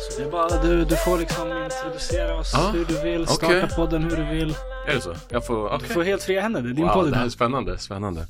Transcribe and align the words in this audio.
Så 0.00 0.18
det 0.18 0.26
är 0.26 0.30
bara 0.30 0.62
du, 0.62 0.84
du 0.84 0.96
får 0.96 1.18
liksom 1.18 1.62
introducera 1.64 2.38
oss 2.38 2.50
Ja, 2.54 2.70
hur 2.74 2.84
du 2.84 3.00
vill, 3.02 3.26
starta 3.26 3.46
okej. 3.46 3.68
podden 3.76 4.02
hur 4.02 4.16
du 4.16 4.24
vill. 4.24 4.54
Är 4.88 4.94
det 4.94 5.00
så? 5.00 5.14
Jag 5.28 5.46
får, 5.46 5.78
Du 5.78 5.86
får 5.86 6.02
helt 6.02 6.22
fria 6.22 6.40
händer, 6.40 6.62
det 6.62 6.68
är 6.68 6.74
din 6.74 6.86
Wow, 6.86 6.94
podd 6.94 7.10
det 7.10 7.16
här 7.16 7.24
är 7.24 7.30
spännande, 7.30 7.78
spännande. 7.78 8.26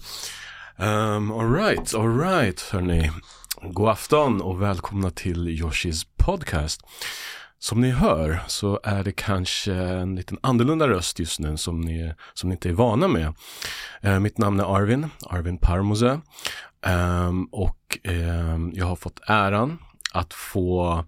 Um, 0.76 1.32
alright, 1.32 1.94
alright 1.94 2.60
hörni. 2.60 3.10
God 3.62 3.88
afton 3.88 4.40
och 4.40 4.62
välkomna 4.62 5.10
till 5.10 5.48
Yoshis 5.48 6.02
podcast. 6.16 6.80
Som 7.58 7.80
ni 7.80 7.90
hör 7.90 8.40
så 8.46 8.80
är 8.84 9.04
det 9.04 9.12
kanske 9.12 9.74
en 9.74 10.16
liten 10.16 10.38
annorlunda 10.42 10.88
röst 10.88 11.18
just 11.18 11.40
nu 11.40 11.56
som 11.56 11.80
ni, 11.80 12.12
som 12.34 12.48
ni 12.48 12.54
inte 12.54 12.68
är 12.68 12.72
vana 12.72 13.08
med. 13.08 13.34
Eh, 14.00 14.18
mitt 14.20 14.38
namn 14.38 14.60
är 14.60 14.76
Arvin, 14.76 15.10
Arvin 15.26 15.58
Parmose. 15.58 16.20
Ehm, 16.86 17.44
och 17.44 17.98
ehm, 18.04 18.70
jag 18.74 18.86
har 18.86 18.96
fått 18.96 19.20
äran 19.26 19.78
att 20.12 20.34
få 20.34 21.04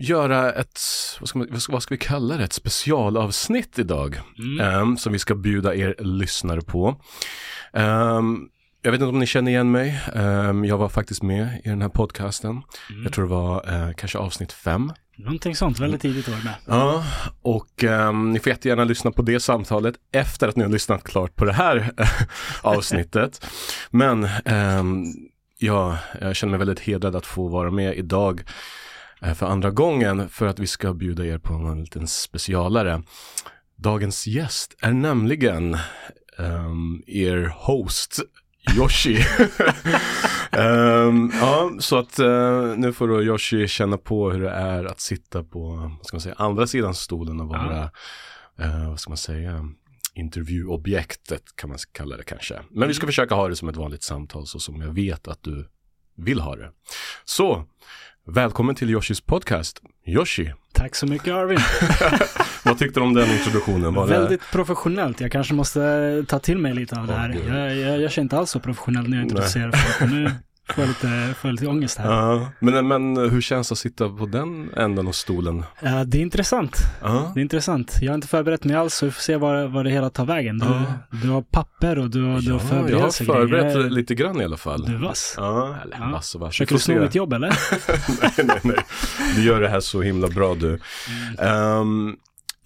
göra 0.00 0.52
ett, 0.52 0.80
vad 1.20 1.28
ska, 1.28 1.38
man, 1.38 1.48
vad 1.50 1.62
ska- 1.62 1.72
vad 1.72 1.82
ska 1.82 1.94
vi 1.94 1.98
kalla 1.98 2.36
det, 2.36 2.44
ett 2.44 2.52
specialavsnitt 2.52 3.78
idag. 3.78 4.20
Mm. 4.38 4.60
ehm, 4.60 4.96
som 4.96 5.12
vi 5.12 5.18
ska 5.18 5.34
bjuda 5.34 5.74
er 5.74 5.94
lyssnare 5.98 6.60
på. 6.60 7.00
Ehm, 7.72 8.48
jag 8.82 8.90
vet 8.92 9.00
inte 9.00 9.08
om 9.08 9.18
ni 9.18 9.26
känner 9.26 9.50
igen 9.50 9.70
mig. 9.70 10.00
Ehm, 10.14 10.64
jag 10.64 10.78
var 10.78 10.88
faktiskt 10.88 11.22
med 11.22 11.60
i 11.64 11.68
den 11.68 11.82
här 11.82 11.88
podcasten. 11.88 12.50
Mm. 12.90 13.02
Jag 13.04 13.12
tror 13.12 13.24
det 13.24 13.30
var 13.34 13.72
eh, 13.88 13.92
kanske 13.96 14.18
avsnitt 14.18 14.52
fem. 14.52 14.92
Någonting 15.18 15.56
sånt, 15.56 15.78
väldigt 15.78 16.00
tidigt 16.00 16.28
var 16.28 16.36
det 16.36 16.44
med. 16.44 16.54
Ja, 16.66 17.04
och 17.42 17.84
ehm, 17.84 18.32
ni 18.32 18.38
får 18.38 18.50
jättegärna 18.50 18.84
lyssna 18.84 19.10
på 19.10 19.22
det 19.22 19.40
samtalet 19.40 19.94
efter 20.12 20.48
att 20.48 20.56
ni 20.56 20.62
har 20.62 20.70
lyssnat 20.70 21.04
klart 21.04 21.36
på 21.36 21.44
det 21.44 21.52
här 21.52 21.90
avsnittet. 22.62 23.46
Men 23.90 24.28
ehm, 24.44 25.04
ja, 25.58 25.98
jag 26.20 26.36
känner 26.36 26.50
mig 26.50 26.58
väldigt 26.58 26.80
hedrad 26.80 27.16
att 27.16 27.26
få 27.26 27.48
vara 27.48 27.70
med 27.70 27.96
idag 27.96 28.42
eh, 29.22 29.34
för 29.34 29.46
andra 29.46 29.70
gången 29.70 30.28
för 30.28 30.46
att 30.46 30.58
vi 30.58 30.66
ska 30.66 30.94
bjuda 30.94 31.24
er 31.24 31.38
på 31.38 31.54
en 31.54 31.80
liten 31.80 32.06
specialare. 32.06 33.02
Dagens 33.76 34.26
gäst 34.26 34.76
är 34.80 34.92
nämligen 34.92 35.74
ehm, 36.38 37.02
er 37.06 37.52
host 37.56 38.20
Yoshi. 38.76 39.18
Ehm, 40.56 41.30
ja, 41.40 41.70
så 41.78 41.98
att 41.98 42.18
eh, 42.18 42.62
nu 42.76 42.92
får 42.92 43.08
då 43.08 43.22
Yoshi 43.22 43.68
känna 43.68 43.98
på 43.98 44.30
hur 44.30 44.40
det 44.42 44.50
är 44.50 44.84
att 44.84 45.00
sitta 45.00 45.42
på, 45.44 45.68
vad 45.98 46.06
ska 46.06 46.14
man 46.16 46.20
säga, 46.20 46.34
andra 46.38 46.66
sidan 46.66 46.94
stolen 46.94 47.40
och 47.40 47.48
vara, 47.48 47.90
eh, 48.60 48.88
vad 48.88 49.00
ska 49.00 49.10
man 49.10 49.16
säga, 49.16 49.64
intervjuobjektet 50.14 51.42
kan 51.56 51.70
man 51.70 51.78
kalla 51.92 52.16
det 52.16 52.22
kanske. 52.22 52.54
Men 52.70 52.88
vi 52.88 52.94
ska 52.94 53.06
försöka 53.06 53.34
ha 53.34 53.48
det 53.48 53.56
som 53.56 53.68
ett 53.68 53.76
vanligt 53.76 54.02
samtal 54.02 54.46
så 54.46 54.58
som 54.60 54.80
jag 54.80 54.94
vet 54.94 55.28
att 55.28 55.42
du 55.42 55.68
vill 56.16 56.40
ha 56.40 56.56
det. 56.56 56.70
Så, 57.24 57.64
välkommen 58.26 58.74
till 58.74 58.90
Yoshis 58.90 59.20
podcast. 59.20 59.82
Yoshi, 60.06 60.52
Tack 60.72 60.94
så 60.94 61.06
mycket 61.06 61.34
Arvin. 61.34 61.58
vad 62.64 62.78
tyckte 62.78 63.00
du 63.00 63.04
om 63.04 63.14
den 63.14 63.30
introduktionen? 63.30 63.94
Var 63.94 64.06
det- 64.06 64.12
Väldigt 64.18 64.42
professionellt. 64.52 65.20
Jag 65.20 65.32
kanske 65.32 65.54
måste 65.54 66.24
ta 66.28 66.38
till 66.38 66.58
mig 66.58 66.74
lite 66.74 67.00
av 67.00 67.06
det 67.06 67.12
här. 67.14 67.40
jag, 67.48 67.76
jag, 67.76 68.00
jag 68.00 68.12
känner 68.12 68.22
inte 68.24 68.38
alls 68.38 68.50
så 68.50 68.60
professionell 68.60 69.08
när 69.08 69.16
jag 69.16 69.24
introducerar 69.24 69.72
folk. 69.72 70.10
Nu 70.12 70.30
får 70.74 70.84
jag 70.84 70.88
lite, 70.88 71.34
får 71.40 71.48
jag 71.48 71.52
lite 71.52 71.66
ångest 71.66 71.98
här. 71.98 72.10
Ja, 72.12 72.48
men, 72.58 72.88
men 72.88 73.16
hur 73.16 73.40
känns 73.40 73.68
det 73.68 73.72
att 73.72 73.78
sitta 73.78 74.08
på 74.08 74.26
den 74.26 74.70
änden 74.76 75.08
av 75.08 75.12
stolen? 75.12 75.64
Ja, 75.80 76.04
det 76.04 76.18
är 76.18 76.22
intressant. 76.22 76.76
Ja, 77.02 77.30
Det 77.34 77.40
är 77.40 77.42
intressant. 77.42 77.98
Jag 78.00 78.10
har 78.10 78.14
inte 78.14 78.28
förberett 78.28 78.64
mig 78.64 78.76
alls 78.76 78.94
så 78.94 79.06
vi 79.06 79.12
får 79.12 79.20
se 79.22 79.36
vad, 79.36 79.70
vad 79.72 79.84
det 79.84 79.90
hela 79.90 80.10
tar 80.10 80.26
vägen. 80.26 80.58
Du, 80.58 80.66
Ja. 80.66 80.82
du 81.22 81.28
har 81.30 81.42
papper 81.42 81.98
och 81.98 82.10
du, 82.10 82.24
har- 82.24 82.40
du 82.40 82.52
har 82.52 82.60
ja 82.70 82.90
jag 82.90 82.98
har 83.00 83.10
förberett 83.24 83.92
lite 83.92 84.14
grann 84.14 84.40
i 84.40 84.44
alla 84.44 84.56
fall. 84.56 84.84
Du 84.84 84.94
är 84.94 84.98
vass. 84.98 85.34
Ja, 85.36 85.74
eller 85.84 85.96
Ja. 86.00 86.08
vass 86.12 86.34
och 86.34 86.40
vass. 86.40 86.50
Försöker 86.50 86.74
du 86.74 86.78
sno 86.80 87.00
mitt 87.00 87.14
jobb 87.14 87.32
eller? 87.32 87.48
nej, 88.22 88.32
nej, 88.46 88.60
nej. 88.62 88.76
Du 89.36 89.42
gör 89.44 89.60
det 89.60 89.68
här 89.68 89.80
så 89.80 90.02
himla 90.02 90.28
bra 90.28 90.54
du. 90.54 90.78
Ehm, 91.38 92.16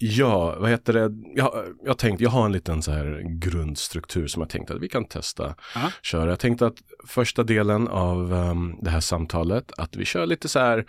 ja, 0.01 0.55
vad 0.59 0.69
heter 0.69 0.93
det? 0.93 1.11
Jag, 1.35 1.65
jag 1.85 1.97
tänkte, 1.97 2.23
jag 2.23 2.31
har 2.31 2.45
en 2.45 2.51
liten 2.51 2.81
så 2.81 2.91
här 2.91 3.21
grundstruktur 3.39 4.27
som 4.27 4.41
jag 4.41 4.49
tänkte 4.49 4.73
att 4.73 4.81
vi 4.81 4.89
kan 4.89 5.05
testa 5.05 5.55
Ja. 5.75 5.91
köra. 6.01 6.29
Jag 6.29 6.39
tänkte 6.39 6.65
att 6.65 6.75
första 7.07 7.43
delen 7.43 7.87
av 7.87 8.33
ehm, 8.33 8.75
det 8.81 8.89
här 8.89 8.99
samtalet, 8.99 9.71
att 9.77 9.95
vi 9.95 10.05
kör 10.05 10.25
lite 10.25 10.49
så 10.49 10.59
här 10.59 10.85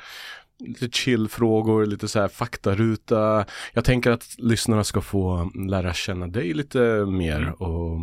lite 0.67 0.89
chill-frågor, 0.89 1.87
lite 1.87 2.09
så 2.09 2.21
här 2.21 2.29
faktaruta. 2.29 3.45
Jag 3.73 3.85
tänker 3.85 4.11
att 4.11 4.25
lyssnarna 4.39 4.85
ska 4.85 5.01
få 5.01 5.51
lära 5.69 5.93
känna 5.95 6.27
dig 6.27 6.55
lite 6.55 6.79
mer 7.07 7.63
och, 7.63 7.99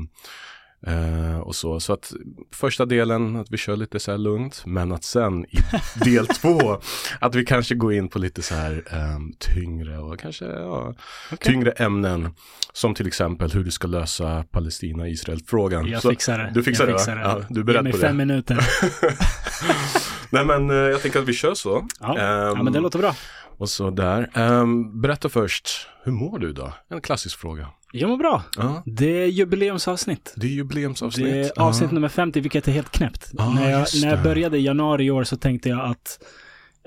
eh, 0.88 1.40
och 1.40 1.56
så. 1.56 1.80
Så 1.80 1.94
att 1.94 2.14
första 2.54 2.86
delen, 2.86 3.36
att 3.36 3.52
vi 3.52 3.58
kör 3.58 3.76
lite 3.76 4.00
så 4.00 4.12
här 4.12 4.18
lugnt, 4.18 4.64
men 4.66 4.92
att 4.92 5.04
sen 5.04 5.46
i 5.46 5.58
del 6.06 6.28
två, 6.28 6.82
att 7.22 7.36
vi 7.36 7.46
kanske 7.46 7.76
går 7.76 7.94
in 7.94 8.10
på 8.10 8.20
lite 8.20 8.42
så 8.42 8.56
här 8.56 8.84
ehm, 8.92 9.34
tyngre 9.40 9.98
och 9.98 10.20
kanske 10.20 10.46
ja, 10.46 10.96
Okej. 11.32 11.38
tyngre 11.54 11.72
ämnen. 11.72 12.30
Som 12.74 12.94
till 12.96 13.08
exempel 13.08 13.52
hur 13.52 13.64
du 13.64 13.72
ska 13.72 13.88
lösa 13.88 14.44
Palestina-Israel-frågan. 14.52 15.88
Jag 15.88 16.02
Så- 16.02 16.10
fixar 16.10 16.38
det. 16.38 16.52
Du 16.54 16.64
fixar 16.64 16.84
jag 16.88 16.94
det, 16.94 17.00
fixar 17.00 17.16
det. 17.16 17.22
Ja, 17.22 17.42
du 17.50 17.56
är 17.56 17.58
Ge 17.58 17.64
beredd 17.64 17.84
mig 17.84 17.92
på 17.92 17.98
fem 17.98 18.18
det. 18.18 18.26
minuter. 18.26 18.58
Nej 20.30 20.46
men 20.46 20.70
eh, 20.70 20.76
jag 20.76 21.02
tänker 21.02 21.20
att 21.20 21.26
vi 21.28 21.34
kör 21.34 21.54
så. 21.54 21.88
Ja. 22.00 22.18
Ehm, 22.18 22.58
ja, 22.58 22.64
men 22.64 22.74
det 22.74 22.80
låter 22.80 23.00
bra. 23.00 23.16
Och 23.58 23.70
så 23.70 23.90
där. 23.90 24.30
Ehm, 24.34 25.02
berätta 25.02 25.30
först, 25.30 25.88
hur 26.04 26.12
mår 26.12 26.40
du 26.40 26.50
idag? 26.50 26.74
En 26.90 27.02
klassisk 27.02 27.40
fråga. 27.40 27.68
Jag 27.92 28.10
mår 28.10 28.18
bra. 28.18 28.44
Ja, 28.58 28.84
Det 28.86 29.24
är 29.24 29.26
jubileumsavsnitt. 29.28 30.34
det 30.38 30.48
är 30.48 30.52
jubileumsavsnitt. 30.52 31.26
Det 31.26 31.40
är 31.40 31.62
avsnitt 31.62 31.90
Ja. 31.92 31.94
nummer 31.94 32.10
50, 32.10 32.40
vilket 32.42 32.68
är 32.68 32.72
helt 32.72 32.92
knäppt. 32.92 33.30
Ja, 33.34 33.50
när, 33.54 33.72
jag, 33.72 33.88
när 34.02 34.10
jag 34.10 34.24
började 34.24 34.58
i 34.58 34.62
januari 34.62 35.04
i 35.06 35.12
år 35.12 35.24
så 35.24 35.38
tänkte 35.38 35.70
jag 35.70 35.80
att 35.92 36.20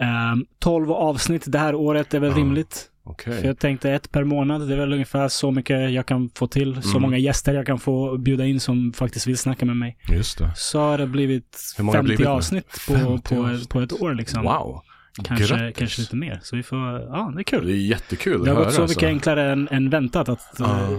ehm, 0.01 0.45
12 0.59 0.93
avsnitt 0.93 1.43
det 1.47 1.59
här 1.59 1.75
året 1.75 2.15
är 2.15 2.21
väl 2.21 2.31
Ja, 2.31 2.37
rimligt. 2.37 2.89
Okej. 3.05 3.39
För 3.41 3.47
jag 3.47 3.59
tänkte 3.59 3.91
ett 3.91 4.13
per 4.13 4.25
månad, 4.25 4.69
det 4.69 4.75
är 4.75 4.79
väl 4.79 4.93
ungefär 4.93 5.29
så 5.29 5.51
mycket 5.51 5.93
jag 5.93 6.07
kan 6.07 6.31
få 6.35 6.47
till. 6.47 6.83
Så 6.83 6.89
Mm. 6.91 7.03
många 7.03 7.19
gäster 7.19 7.55
jag 7.55 7.67
kan 7.67 7.79
få 7.79 8.19
bjuda 8.19 8.47
in 8.47 8.61
som 8.61 8.93
faktiskt 8.93 9.27
vill 9.27 9.39
snacka 9.39 9.65
med 9.67 9.77
mig. 9.77 9.97
Just 10.13 10.39
det. 10.39 10.53
Så 10.57 10.81
har 10.81 10.99
det 10.99 11.07
blivit 11.07 11.75
Hur 11.77 11.85
många 11.85 11.99
har 11.99 12.03
50 12.03 12.07
blivit 12.09 12.27
avsnitt 12.27 12.69
på, 12.89 12.95
50 12.95 13.35
på, 13.35 13.59
på 13.69 13.81
ett 13.81 14.03
år 14.03 14.15
liksom. 14.15 14.43
Wow. 14.43 14.83
Kanske, 15.25 15.47
Grattis. 15.57 15.79
kanske 15.79 16.01
lite 16.01 16.17
mer. 16.17 16.41
Så 16.43 16.57
vi 16.57 16.63
får, 16.63 16.79
ja 17.01 17.33
det 17.35 17.41
är 17.41 17.45
kul. 17.45 17.67
Det 17.67 17.73
är 17.73 17.77
jättekul 17.77 18.45
Det 18.45 18.51
har 18.51 18.59
att 18.61 18.65
gått 18.67 18.67
höra, 18.67 18.75
så 18.75 18.83
mycket 18.83 18.97
alltså. 18.97 19.07
enklare 19.07 19.53
än, 19.53 19.69
än 19.71 19.91
väntat 19.91 20.29
att 20.29 20.61
eh, 20.61 20.91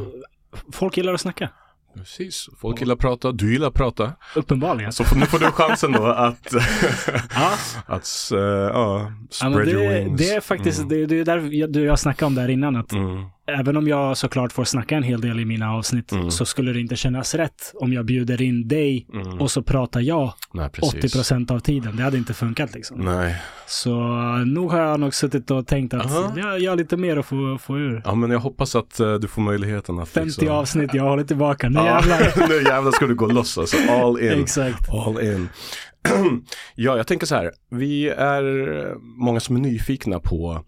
folk 0.74 0.97
gillar 0.97 1.13
att 1.13 1.22
snacka. 1.22 1.50
Precis. 1.97 2.50
Folk 2.62 2.79
gillar 2.79 2.94
att 2.94 3.00
prata, 3.00 3.31
du 3.31 3.51
gillar 3.53 3.68
att 3.68 3.74
prata. 3.74 4.13
Uppenbarligen. 4.35 4.91
Så 4.91 5.03
nu 5.16 5.25
får 5.25 5.40
du 5.40 5.46
chansen 5.46 5.91
då 5.91 6.06
att, 6.06 6.53
Ja, 7.35 7.51
att 7.85 8.29
uh, 8.34 8.40
ja, 8.40 8.72
ja 8.74 9.12
spread 9.29 9.51
men 9.56 9.68
your 9.69 9.90
det, 9.90 10.00
wings. 10.03 10.22
det 10.22 10.30
är 10.30 10.41
faktiskt, 10.41 10.78
Mm. 10.80 10.90
det, 10.90 11.06
det 11.06 11.19
är 11.19 11.25
där 11.25 11.50
jag- 11.56 11.72
du 11.74 11.84
jag 11.84 12.00
snackade 12.00 12.28
om 12.28 12.35
där 12.35 12.50
innan 12.50 12.75
att 12.75 12.91
Mm. 12.91 13.25
Även 13.47 13.77
om 13.77 13.87
jag 13.87 14.17
såklart 14.17 14.51
får 14.51 14.63
snacka 14.63 14.95
en 14.97 15.03
hel 15.03 15.21
del 15.21 15.39
i 15.39 15.45
mina 15.45 15.73
avsnitt 15.73 16.11
Mm. 16.11 16.31
så 16.31 16.45
skulle 16.45 16.73
det 16.73 16.79
inte 16.79 16.95
kännas 16.95 17.35
rätt 17.35 17.71
om 17.75 17.93
jag 17.93 18.05
bjuder 18.05 18.41
in 18.41 18.67
dig 18.67 19.07
Mm. 19.13 19.41
och 19.41 19.51
så 19.51 19.63
pratar 19.63 19.99
jag 20.01 20.33
Nej, 20.53 20.69
precis. 20.69 21.15
80% 21.15 21.51
av 21.51 21.59
tiden. 21.59 21.95
Det 21.95 22.03
hade 22.03 22.17
inte 22.17 22.33
funkat 22.33 22.73
liksom. 22.73 22.99
Nej. 22.99 23.35
Så 23.67 23.95
nog 24.45 24.71
har 24.71 24.79
jag 24.79 24.99
nog 24.99 25.13
suttit 25.13 25.51
och 25.51 25.67
tänkt 25.67 25.93
att 25.93 26.05
Aha. 26.05 26.33
jag, 26.37 26.59
jag 26.59 26.71
har 26.71 26.75
lite 26.75 26.97
mer 26.97 27.17
att 27.17 27.25
få, 27.25 27.57
få 27.61 27.77
ur. 27.77 28.01
Ja, 28.05 28.15
men 28.15 28.31
jag 28.31 28.39
hoppas 28.39 28.75
att 28.75 28.99
eh, 28.99 29.13
du 29.13 29.27
får 29.27 29.41
möjligheten 29.41 29.99
att 29.99 30.09
50 30.09 30.27
liksom... 30.41 30.47
avsnitt, 30.57 30.93
jag 30.93 31.03
håller 31.03 31.23
tillbaka. 31.23 31.69
Nu 31.69 31.79
jävlar. 31.79 32.47
nu 32.49 32.63
jävlar 32.69 32.91
ska 32.91 33.05
du 33.07 33.15
gå 33.15 33.27
loss 33.27 33.57
alltså. 33.57 33.77
All 33.91 34.19
in. 34.19 34.41
Exakt. 34.41 34.89
All 34.89 35.21
in. 35.23 35.49
ja, 36.75 36.97
jag 36.97 37.07
tänker 37.07 37.25
så 37.25 37.35
här. 37.35 37.51
Vi 37.71 38.09
är 38.09 38.43
många 39.23 39.39
som 39.39 39.55
är 39.55 39.59
nyfikna 39.59 40.19
på 40.19 40.63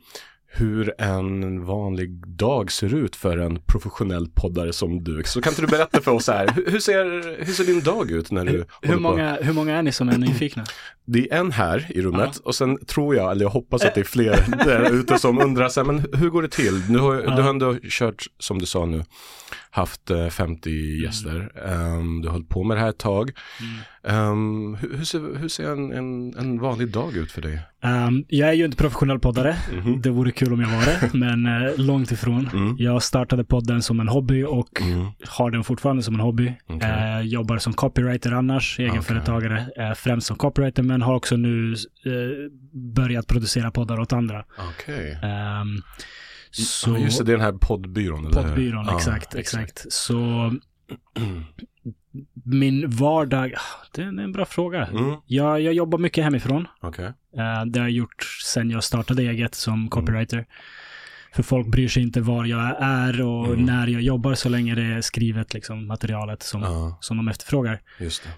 hur 0.58 0.94
en 1.02 1.66
vanlig 1.66 2.28
dag 2.28 2.72
ser 2.72 2.96
ut 2.96 3.16
för 3.16 3.38
en 3.38 3.59
professionell 3.66 4.28
poddare 4.35 4.74
som 4.74 5.03
du. 5.03 5.24
Så 5.26 5.41
kan 5.41 5.52
inte 5.52 5.62
du 5.62 5.68
berätta 5.68 6.02
för 6.02 6.12
oss 6.12 6.28
här, 6.28 6.53
hur, 6.68 6.79
ser, 6.79 7.35
hur 7.46 7.53
ser 7.53 7.64
din 7.64 7.82
dag 7.82 8.12
ut 8.12 8.32
när 8.32 8.46
du 8.46 8.52
Hur, 8.52 8.66
håller 8.82 8.94
på? 8.96 9.00
många, 9.00 9.38
hur 9.41 9.53
många 9.53 9.76
är 9.78 9.82
ni 9.84 9.91
som 9.91 10.09
är 10.09 10.18
nyfikna? 10.18 10.64
Det 11.08 11.32
är 11.32 11.38
en 11.40 11.52
här 11.52 11.85
i 11.90 12.02
rummet 12.02 12.38
och 12.38 12.56
sen 12.56 12.85
tror 12.85 13.16
jag, 13.16 13.32
eller 13.32 13.46
jag 13.46 13.50
hoppas 13.50 13.85
att 13.85 13.96
det 13.96 14.00
är 14.02 14.06
fler 14.06 14.66
där 14.66 14.94
ute 14.94 15.20
som 15.20 15.40
undrar 15.40 15.70
så 15.70 15.79
här, 15.79 15.85
men 15.88 16.06
hur 16.14 16.29
går 16.29 16.41
det 16.41 16.47
till? 16.50 16.82
Nu 16.90 16.97
har, 16.97 17.16
Du 17.16 17.41
har 17.41 17.50
ändå 17.50 17.76
kört, 17.90 18.26
som 18.40 18.59
du 18.59 18.66
sa 18.66 18.85
nu, 18.85 19.03
haft 19.76 20.10
eh, 20.12 20.28
50 20.28 20.70
gäster. 21.04 21.52
Ehm, 21.66 22.22
du 22.22 22.28
har 22.28 22.34
hållit 22.34 22.50
på 22.50 22.64
med 22.64 22.78
det 22.78 22.82
här 22.82 22.90
ett 22.90 22.98
tag. 22.98 23.32
Ehm, 24.08 24.76
hur, 24.82 24.98
hur 24.98 25.04
ser, 25.06 25.38
hur 25.40 25.48
ser 25.48 25.72
en, 25.72 25.92
en, 25.92 26.38
en 26.38 26.60
vanlig 26.60 26.92
dag 26.92 27.18
ut 27.18 27.32
för 27.32 27.42
dig? 27.42 27.60
Um, 27.84 28.26
jag 28.28 28.50
är 28.50 28.54
ju 28.54 28.66
inte 28.66 28.78
professionell 28.78 29.20
poddare. 29.20 29.56
Mhm. 29.74 30.02
Det 30.02 30.10
vore 30.10 30.32
kul 30.32 30.54
om 30.54 30.62
jag 30.62 30.70
var 30.70 30.86
det, 30.86 31.10
men 31.18 31.46
eh, 31.46 31.78
långt 31.78 32.12
ifrån. 32.12 32.50
Mm. 32.54 32.76
Jag 32.80 33.04
startade 33.04 33.44
podden 33.44 33.82
som 33.82 34.00
en 34.00 34.08
hobby 34.08 34.44
och 34.44 34.82
Mm. 34.82 35.06
har 35.28 35.52
den 35.52 35.64
fortfarande 35.64 36.04
som 36.04 36.14
en 36.14 36.20
hobby. 36.22 36.54
Okej. 36.68 36.90
Eh, 36.90 37.22
jobbar 37.22 37.58
som 37.58 37.74
copywriter 37.74 38.32
annars, 38.32 38.80
egenföretagare, 38.80 39.68
eh, 39.78 39.94
främst 39.94 40.28
som 40.28 40.38
copywriter, 40.38 40.84
men 40.84 41.02
har 41.02 41.16
också 41.16 41.36
nu 41.36 41.76
börjat 42.96 43.28
producera 43.28 43.72
poddar 43.72 44.00
åt 44.00 44.14
andra. 44.14 44.46
Okej. 44.58 45.18
Så, 46.63 46.90
Ja, 46.90 46.97
just 46.97 47.17
det, 47.17 47.23
det 47.23 47.31
är 47.31 47.37
den 47.37 47.46
här 47.46 47.52
poddbyrån. 47.53 48.31
Poddbyrån, 48.31 48.85
Ja, 48.85 48.96
exakt, 48.96 49.35
exakt. 49.35 49.85
Så 49.93 50.52
min 52.43 52.90
vardag, 52.90 53.53
ah, 53.55 53.85
det 53.93 54.02
är 54.02 54.05
en 54.19 54.31
bra 54.31 54.46
fråga. 54.46 54.85
Mm. 54.87 55.16
Jag, 55.25 55.61
jag 55.61 55.73
jobbar 55.73 55.97
mycket 55.99 56.23
hemifrån. 56.23 56.67
Okej. 56.81 57.05
Eh, 57.05 57.66
det 57.66 57.79
har 57.79 57.85
jag 57.85 57.91
gjort 57.91 58.23
sen 58.46 58.69
jag 58.69 58.84
startade 58.84 59.22
eget 59.23 59.55
som 59.55 59.90
copywriter. 59.90 60.46
För 61.34 61.43
folk 61.43 61.67
bryr 61.67 61.87
sig 61.87 62.03
inte 62.03 62.22
var 62.22 62.46
jag 62.46 62.75
är 62.79 63.22
och 63.22 63.46
Mm. 63.47 63.66
när 63.66 63.87
jag 63.87 64.02
jobbar 64.02 64.34
så 64.34 64.49
länge 64.49 64.75
det 64.75 64.81
är 64.84 65.02
skrivet 65.02 65.53
liksom, 65.53 65.87
materialet 65.87 66.43
som, 66.43 66.61
Ja, 66.61 66.97
som 67.02 67.17
de 67.17 67.28
efterfrågar. 67.28 67.81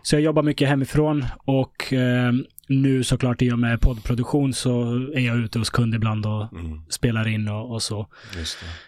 Så 0.02 0.16
jag 0.16 0.22
jobbar 0.22 0.44
mycket 0.44 0.70
hemifrån 0.70 1.26
och 1.38 1.94
eh, 1.94 2.34
nu 2.70 3.04
såklart 3.04 3.42
i 3.42 3.52
och 3.52 3.60
med 3.60 3.82
poddproduktion 3.82 4.54
så 4.54 4.82
är 5.16 5.20
jag 5.20 5.38
ute 5.38 5.60
hos 5.60 5.70
kund 5.70 5.96
ibland 5.96 6.26
och 6.26 6.54
Mm. 6.54 6.82
spelar 6.90 7.28
in 7.28 7.48
och, 7.48 7.72
och 7.74 7.82
så. 7.82 8.00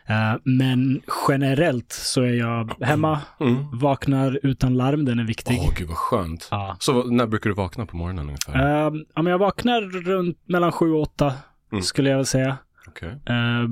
Eh, 0.06 0.34
men 0.44 1.02
generellt 1.28 1.92
så 1.92 2.22
är 2.22 2.34
jag 2.34 2.74
hemma, 2.82 3.20
Mm. 3.40 3.80
vaknar 3.80 4.40
utan 4.44 4.78
larm, 4.78 5.06
den 5.06 5.20
är 5.20 5.24
viktig. 5.24 5.58
Åh, 5.62 5.74
gud 5.78 5.88
vad 5.88 5.98
skönt. 5.98 6.48
Ja. 6.52 6.78
Så 6.80 7.04
när 7.04 7.28
brukar 7.28 7.50
du 7.50 7.56
vakna 7.56 7.86
på 7.86 7.98
morgonen 7.98 8.26
ungefär? 8.26 8.86
Eh, 8.88 8.94
ja, 9.16 9.22
men 9.22 9.32
jag 9.32 9.38
vaknar 9.40 9.82
runt 9.82 10.38
mellan 10.46 10.72
sju 10.72 10.92
och 10.92 11.02
åtta 11.02 11.34
Mm. 11.72 11.82
skulle 11.84 12.10
jag 12.10 12.18
väl 12.18 12.26
säga. 12.26 12.58
Okej. 12.88 13.10
Eh, 13.10 13.68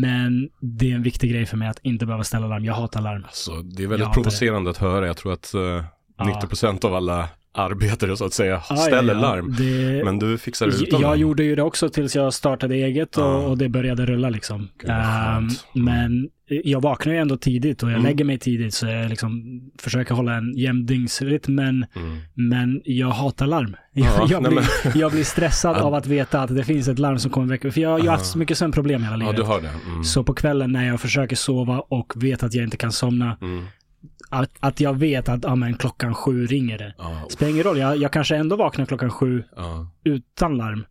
men 0.00 0.48
det 0.60 0.90
är 0.90 0.94
en 0.94 1.02
viktig 1.02 1.30
grej 1.30 1.46
för 1.46 1.56
mig 1.56 1.68
att 1.68 1.78
inte 1.82 2.06
behöva 2.06 2.24
ställa 2.24 2.46
larm. 2.46 2.64
Jag 2.64 2.74
hatar 2.74 3.00
larm. 3.00 3.24
Så 3.32 3.62
det 3.62 3.82
är 3.82 3.86
väldigt 3.86 4.12
provocerande 4.12 4.70
att 4.70 4.76
höra. 4.76 5.06
Jag 5.06 5.16
tror 5.16 5.32
att 5.32 5.54
eh, 5.54 5.84
90% 6.18 6.84
av 6.84 6.94
alla 6.94 7.28
arbetare 7.54 8.16
så 8.16 8.24
att 8.24 8.32
säga 8.32 8.62
Ja, 8.70 8.76
ställer 8.76 9.14
ja, 9.14 9.20
ja. 9.20 9.26
larm. 9.28 9.54
Det, 9.58 10.04
Men 10.04 10.18
du 10.18 10.38
fixar 10.38 10.66
det 10.66 10.72
utan 10.72 11.00
jag 11.00 11.08
larm. 11.08 11.20
gjorde 11.20 11.44
ju 11.44 11.54
det 11.56 11.62
också 11.62 11.88
tills 11.88 12.16
jag 12.16 12.34
startade 12.34 12.74
eget 12.74 13.16
och, 13.16 13.24
Ja. 13.24 13.34
och 13.36 13.58
det 13.58 13.68
började 13.68 14.06
rulla 14.06 14.30
liksom. 14.30 14.68
Gud, 14.78 14.90
vad 14.90 14.96
Ehm. 15.36 15.48
Mm. 15.48 15.48
men 15.74 16.28
jag 16.46 16.80
vaknar 16.82 17.12
ju 17.12 17.18
ändå 17.18 17.36
tidigt 17.36 17.82
och 17.82 17.88
jag 17.88 17.94
Mm. 17.98 18.06
lägger 18.06 18.24
mig 18.24 18.38
tidigt 18.38 18.74
så 18.74 18.86
jag 18.86 19.10
liksom 19.10 19.42
försöker 19.78 20.14
hålla 20.14 20.34
en 20.34 20.52
jämn 20.56 20.86
dygnsrytm 20.86 21.54
men, 21.54 21.86
Mm. 21.96 22.18
men 22.34 22.80
jag 22.84 23.08
hatar 23.08 23.46
larm. 23.46 23.76
Ja, 23.92 24.04
Jag, 24.18 24.30
jag, 24.30 24.42
nej, 24.42 24.50
blir, 24.52 24.96
jag 25.02 25.12
blir 25.12 25.24
stressad 25.24 25.76
Ja. 25.80 25.82
av 25.82 25.94
att 25.94 26.06
veta 26.06 26.42
att 26.42 26.54
det 26.56 26.64
finns 26.64 26.88
ett 26.88 26.98
larm 26.98 27.18
som 27.18 27.30
kommer 27.30 27.46
väcka 27.48 27.70
För 27.72 27.80
jag 27.80 27.90
har 27.90 27.98
ju 27.98 28.04
Ja. 28.04 28.10
haft 28.12 28.26
så 28.26 28.38
mycket 28.38 28.58
sömnproblem 28.58 29.02
hela 29.02 29.12
Ja, 29.14 29.18
livet. 29.18 29.36
du 29.36 29.42
har 29.42 29.60
det. 29.60 29.70
Mm. 29.86 30.04
Så 30.04 30.24
på 30.24 30.34
kvällen 30.34 30.72
när 30.72 30.86
jag 30.86 31.00
försöker 31.00 31.36
sova 31.36 31.78
och 31.80 32.12
vet 32.16 32.42
att 32.42 32.54
jag 32.54 32.64
inte 32.64 32.76
kan 32.76 32.92
somna, 32.92 33.36
Mm. 33.42 33.64
Att, 34.30 34.50
att 34.60 34.80
jag 34.80 34.94
vet 34.98 35.28
att 35.28 35.44
ja, 35.44 35.54
men, 35.54 35.74
klockan 35.76 36.14
sju 36.14 36.46
ringer 36.46 36.78
det. 36.78 36.94
Ja, 36.98 37.26
Spelar 37.30 37.52
ingen 37.52 37.64
roll, 37.64 37.78
jag, 37.78 37.96
jag 37.96 38.12
kanske 38.12 38.36
ändå 38.36 38.56
vaknar 38.56 38.86
klockan 38.86 39.10
sju 39.10 39.44
ja. 39.56 39.90
utan 40.04 40.56
larm. 40.56 40.84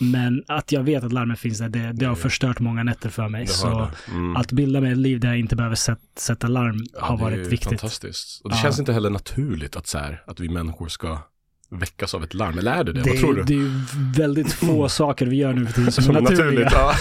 Men 0.00 0.44
att 0.48 0.72
jag 0.72 0.82
vet 0.82 1.04
att 1.04 1.12
larmet 1.12 1.38
finns 1.38 1.58
där, 1.58 1.68
det, 1.68 1.92
det 1.92 2.06
har 2.06 2.14
förstört 2.14 2.60
många 2.60 2.82
nätter 2.82 3.08
för 3.10 3.28
mig. 3.28 3.46
Så. 3.46 3.88
Mm. 4.08 4.36
att 4.36 4.52
bilda 4.52 4.80
mig 4.80 4.92
ett 4.92 4.98
liv 4.98 5.20
där 5.20 5.28
jag 5.28 5.38
inte 5.38 5.56
behöver 5.56 5.76
sätt, 5.76 6.00
sätta 6.18 6.48
larm 6.48 6.76
Ja, 6.92 7.04
har 7.04 7.16
varit 7.18 7.46
viktigt. 7.46 7.80
fantastiskt. 7.80 8.40
Och 8.44 8.50
det 8.50 8.56
Ja. 8.56 8.62
känns 8.62 8.78
inte 8.78 8.92
heller 8.92 9.10
naturligt 9.10 9.76
att, 9.76 9.86
så 9.86 9.98
här, 9.98 10.22
att 10.26 10.40
vi 10.40 10.48
människor 10.48 10.88
ska 10.88 11.18
väckas 11.78 12.14
av 12.14 12.24
ett 12.24 12.34
larm. 12.34 12.58
Eller 12.58 12.72
är 12.72 12.84
det 12.84 12.92
det? 12.92 13.00
Det, 13.02 13.10
Vad 13.10 13.18
tror 13.18 13.34
du? 13.34 13.42
det 13.42 13.52
är 13.54 13.56
ju 13.58 13.70
väldigt 14.16 14.52
få 14.52 14.88
saker 14.88 15.26
vi 15.26 15.36
gör 15.36 15.52
nu 15.52 15.66
för 15.66 15.72
tiden 15.72 15.92
som, 15.92 16.04
Som 16.04 16.16
är 16.16 16.20
naturliga. 16.20 16.64
naturligt. 16.64 16.72
Ja. 16.72 16.94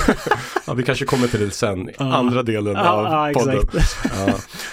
ja, 0.67 0.73
vi 0.73 0.83
kanske 0.83 1.05
kommer 1.05 1.27
till 1.27 1.39
det 1.39 1.51
sen. 1.51 1.89
Ja. 1.99 2.13
Andra 2.15 2.43
delen 2.43 2.73
Ja, 2.75 3.29
av 3.29 3.33
podden. 3.33 3.59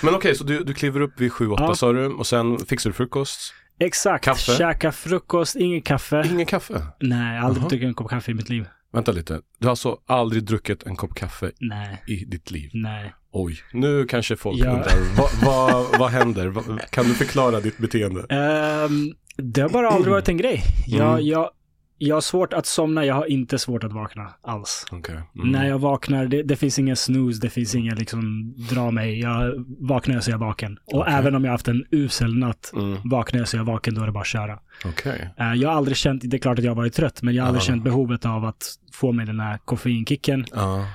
Men 0.02 0.14
okej, 0.14 0.34
så 0.34 0.44
du, 0.44 0.64
du 0.64 0.74
kliver 0.74 1.00
upp 1.00 1.20
vid 1.20 1.32
7-8 1.32 1.56
Ja. 1.58 1.74
sa 1.74 1.92
du 1.92 2.06
och 2.06 2.26
sen 2.26 2.58
fixar 2.58 2.90
du 2.90 2.94
frukost. 2.94 3.54
Exakt. 3.80 4.24
Kaffe? 4.24 4.52
Käka 4.56 4.92
frukost, 4.92 5.56
ingen 5.56 5.82
kaffe. 5.82 6.26
Ingen 6.30 6.46
kaffe. 6.46 6.82
Nej, 7.00 7.38
aldrig 7.38 7.62
Jaha. 7.62 7.68
druckit 7.68 7.86
en 7.88 7.94
kopp 7.94 8.10
kaffe 8.10 8.30
i 8.30 8.34
mitt 8.34 8.48
liv. 8.48 8.66
Vänta 8.92 9.12
lite. 9.12 9.40
Du 9.58 9.66
har 9.66 9.70
alltså 9.70 9.96
aldrig 10.06 10.44
druckit 10.44 10.82
en 10.82 10.96
kopp 10.96 11.14
kaffe 11.14 11.50
Nej, 11.60 12.02
i 12.06 12.24
ditt 12.24 12.50
liv? 12.50 12.70
nej. 12.74 13.14
Oj, 13.32 13.56
nu 13.72 14.04
kanske 14.06 14.36
folk 14.36 14.58
Ja. 14.58 14.70
undrar. 14.70 15.16
Vad, 15.16 15.30
vad, 15.44 15.98
vad 15.98 16.10
händer? 16.10 16.52
Kan 16.90 17.04
du 17.04 17.14
förklara 17.14 17.60
ditt 17.60 17.78
beteende? 17.78 18.20
Ehm, 18.28 19.12
det 19.36 19.60
har 19.60 19.68
bara 19.68 19.88
aldrig 19.88 20.12
varit 20.12 20.28
en 20.28 20.36
grej. 20.36 20.62
Jag, 20.86 21.12
Mm. 21.12 21.26
jag, 21.26 21.50
jag 21.98 22.16
har 22.16 22.20
svårt 22.20 22.52
att 22.52 22.66
somna, 22.66 23.04
jag 23.04 23.14
har 23.14 23.26
inte 23.26 23.58
svårt 23.58 23.84
att 23.84 23.92
vakna 23.92 24.30
alls. 24.42 24.84
Okej. 24.92 25.14
Mm. 25.34 25.48
När 25.48 25.68
jag 25.68 25.78
vaknar, 25.78 26.26
det, 26.26 26.42
det 26.42 26.56
finns 26.56 26.78
ingen 26.78 26.96
snooze, 26.96 27.40
det 27.40 27.50
finns 27.50 27.74
ingen 27.74 27.96
liksom 27.96 28.54
dra 28.70 28.90
mig. 28.90 29.20
Jag 29.20 29.64
vaknar 29.80 30.20
så 30.20 30.30
är 30.30 30.32
jag 30.32 30.38
vaken. 30.38 30.78
Och 30.86 31.00
Okej. 31.00 31.12
även 31.14 31.34
om 31.34 31.44
jag 31.44 31.50
har 31.50 31.54
haft 31.54 31.68
en 31.68 31.84
usel 31.90 32.34
natt, 32.38 32.70
Mm. 32.74 32.96
vaknar 33.04 33.38
jag 33.40 33.48
så 33.48 33.56
är 33.56 33.58
jag 33.58 33.64
vaken, 33.66 33.94
då 33.94 34.02
är 34.02 34.06
det 34.06 34.12
bara 34.12 34.20
att 34.20 34.26
köra. 34.26 34.58
Okej. 34.84 35.28
Eh, 35.38 35.54
jag 35.54 35.68
har 35.68 35.76
aldrig 35.76 35.96
känt, 35.96 36.22
det 36.24 36.36
är 36.36 36.38
klart 36.38 36.58
att 36.58 36.64
jag 36.64 36.70
har 36.70 36.76
varit 36.76 36.94
trött, 36.94 37.22
men 37.22 37.34
jag 37.34 37.42
har 37.42 37.48
aldrig 37.48 37.62
Ja. 37.62 37.66
känt 37.66 37.84
behovet 37.84 38.26
av 38.26 38.44
att 38.44 38.74
få 38.92 39.12
mig 39.12 39.26
den 39.26 39.40
här 39.40 39.58
koffeinkicken. 39.64 40.44
Ja. 40.52 40.86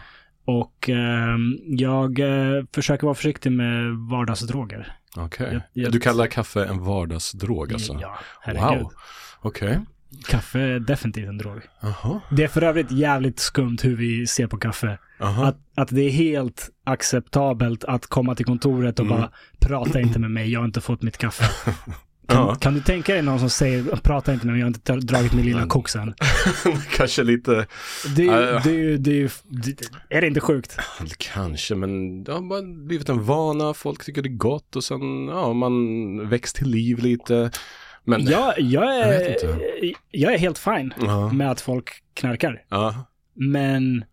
Och 0.45 0.89
ehm, 0.89 1.57
jag 1.67 2.19
eh, 2.19 2.63
försöker 2.75 3.07
vara 3.07 3.15
försiktig 3.15 3.51
med 3.51 3.91
vardagsdroger. 3.97 4.97
Okej. 5.17 5.49
Jag- 5.51 5.61
jag- 5.85 5.91
Du 5.91 5.99
kallar 5.99 6.27
kaffe 6.27 6.65
en 6.65 6.83
vardagsdrog 6.83 7.73
alltså? 7.73 7.97
Ja, 8.01 8.17
herregud. 8.41 8.83
wow. 8.83 8.91
Okej. 9.41 9.79
Kaffe 10.27 10.59
är 10.59 10.79
definitivt 10.79 11.27
en 11.27 11.37
drog. 11.37 11.61
Jaha. 11.81 12.21
Det 12.31 12.43
är 12.43 12.47
för 12.47 12.61
övrigt 12.63 12.91
jävligt 12.91 13.39
skumt 13.39 13.77
hur 13.83 13.95
vi 13.95 14.27
ser 14.27 14.47
på 14.47 14.57
kaffe. 14.57 14.97
Att, 15.19 15.57
att 15.75 15.87
det 15.91 16.01
är 16.01 16.09
helt 16.11 16.69
acceptabelt 16.83 17.83
att 17.83 18.07
komma 18.07 18.35
till 18.35 18.45
kontoret 18.45 18.99
och 18.99 19.05
Mm. 19.05 19.17
bara 19.17 19.31
prata 19.59 19.99
inte 19.99 20.19
med 20.19 20.31
mig, 20.31 20.51
jag 20.51 20.59
har 20.59 20.65
inte 20.65 20.81
fått 20.81 21.01
mitt 21.01 21.17
kaffe. 21.17 21.45
Kan, 22.27 22.37
Ja. 22.37 22.55
kan 22.55 22.73
du 22.73 22.81
tänka 22.81 23.13
dig 23.13 23.21
någon 23.21 23.39
som 23.39 23.49
säger 23.49 23.83
prata 23.83 24.33
inte 24.33 24.45
med 24.45 24.53
mig, 24.53 24.59
jag 24.59 24.65
har 24.65 24.69
inte 24.99 25.13
dragit 25.13 25.33
min 25.33 25.45
lilla 25.45 25.67
koks 25.67 25.95
än. 25.95 26.13
Kanske 26.97 27.23
lite, 27.23 27.65
Det, 28.15 28.23
ja. 28.23 28.61
det, 28.63 28.97
det, 28.97 29.31
det, 29.43 29.81
är 30.09 30.21
det 30.21 30.27
inte 30.27 30.39
sjukt? 30.41 30.77
kanske, 31.17 31.75
men 31.75 32.23
det 32.23 32.33
har 32.33 32.41
bara 32.41 32.61
blivit 32.61 33.09
en 33.09 33.23
vana. 33.23 33.73
Folk 33.73 34.03
tycker 34.05 34.21
det 34.21 34.29
är 34.29 34.37
gott 34.37 34.75
och 34.75 34.83
sen, 34.83 35.27
ja, 35.27 35.53
man 35.53 36.29
väcks 36.29 36.53
till 36.53 36.67
liv 36.69 36.99
lite. 36.99 37.51
Men, 38.03 38.25
Jag, 38.25 38.53
jag, 38.59 38.83
Jag 38.85 38.97
är, 38.97 39.29
inte. 39.33 39.59
jag 40.11 40.33
är 40.33 40.37
helt 40.37 40.57
fine 40.57 40.93
ja. 41.01 41.33
med 41.33 41.51
att 41.51 41.61
folk 41.61 41.89
knarkar. 42.13 42.63
ja. 42.69 43.05
Men 43.37 44.05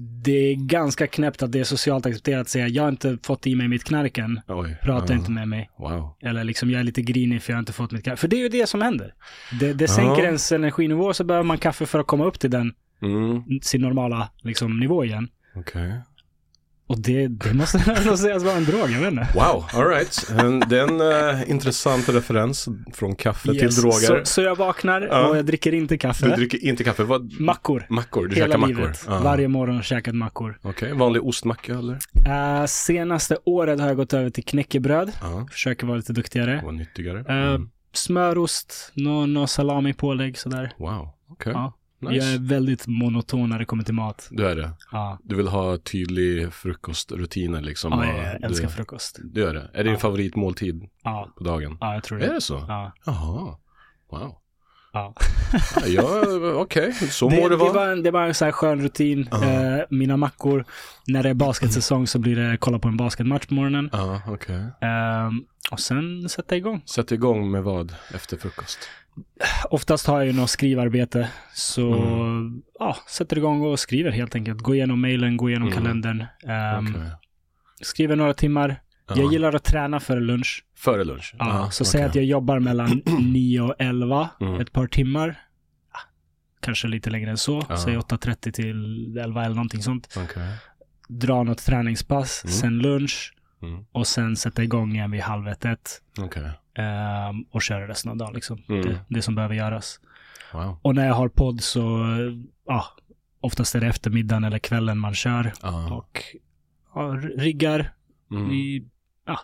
det 0.00 0.32
är 0.52 0.54
ganska 0.54 1.06
knäppt 1.06 1.42
att 1.42 1.52
det 1.52 1.60
är 1.60 1.64
socialt 1.64 2.06
accepterat 2.06 2.40
att 2.40 2.48
säga 2.48 2.68
jag 2.68 2.82
har 2.82 2.88
inte 2.88 3.18
fått 3.22 3.46
i 3.46 3.54
mig 3.54 3.68
mitt 3.68 3.84
knark 3.84 4.18
än. 4.18 4.40
Oj. 4.48 4.76
Prata 4.82 5.12
ja. 5.12 5.18
inte 5.18 5.30
med 5.30 5.48
mig. 5.48 5.70
Wow. 5.78 6.16
Eller 6.22 6.44
liksom 6.44 6.70
jag 6.70 6.80
är 6.80 6.84
lite 6.84 7.02
grinig 7.02 7.42
för 7.42 7.52
jag 7.52 7.56
har 7.56 7.60
inte 7.60 7.72
fått 7.72 7.92
mitt 7.92 8.04
kaffe. 8.04 8.16
För 8.16 8.28
det 8.28 8.36
är 8.36 8.40
ju 8.40 8.48
det 8.48 8.66
som 8.68 8.82
händer. 8.82 9.14
Det, 9.60 9.72
det 9.72 9.88
sänker 9.88 10.22
Ja. 10.22 10.26
ens 10.26 10.52
energinivå 10.52 11.14
så 11.14 11.24
behöver 11.24 11.44
man 11.44 11.58
kaffe 11.58 11.86
för 11.86 11.98
att 11.98 12.06
komma 12.06 12.24
upp 12.24 12.38
till 12.38 12.50
den, 12.50 12.72
Mm. 13.02 13.42
sin 13.62 13.80
normala 13.80 14.28
liksom, 14.42 14.80
nivå 14.80 15.04
igen. 15.04 15.28
Okej. 15.54 15.92
Och 16.90 16.98
det, 16.98 17.28
det 17.28 17.54
måste 17.54 17.78
ändå 17.96 18.16
sägas 18.16 18.42
vara 18.42 18.54
en 18.56 18.64
drog, 18.64 18.90
jag 18.90 19.00
vet 19.00 19.10
inte. 19.10 19.28
Wow, 19.34 19.64
alright. 19.74 20.30
Det 20.68 20.78
är 20.78 20.88
en 20.88 21.40
eh, 21.40 21.50
intressant 21.50 22.08
referens 22.08 22.68
från 22.94 23.16
kaffe 23.16 23.52
Yes. 23.52 23.58
till 23.74 23.82
droger. 23.82 24.24
Så, 24.24 24.24
så 24.24 24.42
jag 24.42 24.56
vaknar 24.56 25.00
Ja. 25.02 25.26
och 25.28 25.36
jag 25.36 25.46
dricker 25.46 25.74
inte 25.74 25.98
kaffe. 25.98 26.26
Du 26.28 26.34
dricker 26.34 26.64
inte 26.64 26.84
kaffe, 26.84 27.02
vad? 27.04 27.40
Mackor. 27.40 27.86
Mackor, 27.88 28.26
du 28.26 28.34
Hela 28.34 28.46
käkar 28.46 28.58
mackor? 28.58 28.74
livet. 28.74 29.04
Ja. 29.08 29.20
Varje 29.24 29.48
morgon 29.48 29.82
käkat 29.82 30.14
mackor. 30.14 30.58
Okej, 30.62 30.92
vanlig 30.92 31.24
ostmacka 31.26 31.72
eller? 31.72 31.92
Uh, 31.92 32.66
senaste 32.66 33.36
året 33.44 33.80
har 33.80 33.86
jag 33.88 33.96
gått 33.96 34.12
över 34.12 34.30
till 34.30 34.44
knäckebröd. 34.44 35.12
Försöker 35.50 35.86
vara 35.86 35.96
lite 35.96 36.12
duktigare. 36.12 36.60
vad 36.64 36.74
nyttigare. 36.74 37.18
Eh, 37.18 37.54
Mm. 37.54 37.70
Smörost, 37.92 38.92
nå 38.94 39.26
nå 39.26 39.46
salami 39.46 39.92
pålägg 39.92 40.38
sådär. 40.38 40.72
Wow, 40.78 41.08
okej. 41.30 41.52
Ja. 41.52 41.72
Nice. 42.00 42.14
Jag 42.26 42.34
är 42.34 42.38
väldigt 42.38 42.86
monoton 42.86 43.48
när 43.48 43.58
det 43.58 43.64
kommer 43.64 43.84
till 43.84 43.94
mat. 43.94 44.28
Du 44.30 44.46
är 44.46 44.56
det? 44.56 44.70
Ja, 44.92 45.18
Du 45.24 45.34
vill 45.36 45.48
ha 45.48 45.78
tydlig 45.78 46.52
frukostrutiner 46.52 47.60
liksom? 47.60 47.92
ja 47.92 48.04
jag 48.06 48.42
älskar 48.44 48.66
du, 48.68 48.72
frukost. 48.74 49.18
Du 49.24 49.40
gör 49.40 49.54
det? 49.54 49.60
Är 49.60 49.76
det 49.78 49.82
din 49.82 49.92
Ja. 49.92 49.98
favoritmåltid 49.98 50.88
Ja, 51.04 51.28
på 51.38 51.44
dagen? 51.44 51.76
ja 51.80 51.94
jag 51.94 52.02
tror 52.02 52.22
Är 52.22 52.26
det. 52.28 52.34
det 52.34 52.40
så? 52.40 52.64
Ja, 52.68 52.92
Jaha, 53.06 53.56
wow. 54.10 54.36
ja. 54.92 55.14
Ja, 55.86 56.22
okej, 56.54 56.92
så 56.92 57.28
Det, 57.28 57.36
må 57.36 57.42
det 57.48 57.54
det, 57.54 57.56
vara. 57.56 57.72
var 57.72 57.88
en, 57.88 58.02
det 58.02 58.10
var 58.10 58.22
en 58.26 58.34
så 58.34 58.44
här 58.44 58.52
skön 58.52 58.82
rutin. 58.82 59.28
Ja. 59.30 59.44
Eh, 59.44 59.82
mina 59.90 60.16
mackor, 60.16 60.64
när 61.06 61.22
det 61.22 61.28
är 61.28 61.34
basketsäsong 61.34 62.06
så 62.06 62.18
blir 62.18 62.36
det 62.36 62.56
kolla 62.56 62.78
på 62.78 62.88
en 62.88 62.96
basketmatch 62.96 63.46
på 63.46 63.54
morgonen. 63.54 63.90
Ja, 63.92 64.22
okej. 64.28 64.60
Ehm, 64.80 65.44
och 65.70 65.80
sen 65.80 66.28
sätta 66.28 66.56
igång. 66.56 66.82
Sätt 66.86 67.12
igång 67.12 67.50
med 67.50 67.62
vad 67.62 67.94
efter 68.14 68.36
frukost? 68.36 68.78
Oftast 69.70 70.06
har 70.06 70.16
jag 70.18 70.26
ju 70.26 70.32
något 70.32 70.50
skrivarbete. 70.50 71.28
Så 71.54 71.94
Mm. 71.94 72.62
ja, 72.78 72.96
sätter 73.08 73.38
igång 73.38 73.60
och 73.62 73.80
skriver 73.80 74.10
helt 74.10 74.34
enkelt. 74.34 74.60
Gå 74.60 74.74
igenom 74.74 75.00
mailen, 75.00 75.36
gå 75.36 75.48
igenom 75.50 75.68
Mm. 75.68 75.78
kalendern. 75.82 76.24
Ehm, 76.46 76.86
Okej. 76.96 77.10
Skriver 77.82 78.16
några 78.16 78.34
timmar. 78.34 78.82
Ja. 79.08 79.14
Jag 79.16 79.32
gillar 79.32 79.54
att 79.54 79.64
träna 79.64 80.00
före 80.00 80.20
lunch. 80.20 80.64
Före 80.76 81.04
lunch? 81.04 81.34
Ja, 81.38 81.70
så 81.70 81.82
okej. 81.82 81.90
säg 81.90 82.02
att 82.02 82.14
jag 82.14 82.24
jobbar 82.24 82.58
mellan 82.58 83.02
9 83.20 83.60
och 83.60 83.74
11, 83.78 84.28
Mm. 84.40 84.60
ett 84.60 84.72
par 84.72 84.86
timmar. 84.86 85.28
Ah, 85.92 85.98
kanske 86.60 86.88
lite 86.88 87.10
längre 87.10 87.30
än 87.30 87.38
så. 87.38 87.66
Ja. 87.68 87.76
Säg 87.76 87.96
8.30 87.96 88.52
till 88.52 89.18
11 89.18 89.44
eller 89.44 89.54
någonting 89.54 89.82
sånt. 89.82 90.18
Okej. 90.24 90.48
Dra 91.08 91.42
något 91.42 91.58
träningspass, 91.64 92.44
Mm. 92.44 92.52
sen 92.52 92.78
lunch 92.78 93.34
Mm. 93.62 93.84
och 93.92 94.06
sen 94.06 94.36
sätta 94.36 94.62
igång 94.62 94.94
igen 94.94 95.10
vid 95.10 95.20
halv 95.20 95.48
ett, 95.48 95.64
ett 95.64 96.02
Okej. 96.18 96.50
Ehm, 96.74 97.42
och 97.50 97.62
köra 97.62 97.88
resten 97.88 98.10
av 98.10 98.16
dagen 98.16 98.34
liksom. 98.34 98.62
Mm. 98.68 98.82
Det, 98.82 99.00
det 99.08 99.22
som 99.22 99.34
behöver 99.34 99.54
göras. 99.54 100.00
Wow. 100.52 100.78
Och 100.82 100.94
när 100.94 101.06
jag 101.06 101.14
har 101.14 101.28
podd 101.28 101.60
så, 101.62 102.06
ja, 102.66 102.84
oftast 103.40 103.74
är 103.74 103.80
det 103.80 103.86
eftermiddagen 103.86 104.44
eller 104.44 104.58
kvällen 104.58 104.98
man 104.98 105.14
kör 105.14 105.52
Ja. 105.62 105.94
och 105.94 106.22
ja, 106.94 107.02
riggar 107.36 107.92
Mm. 108.32 108.50
i 108.50 108.84
ja, 109.26 109.40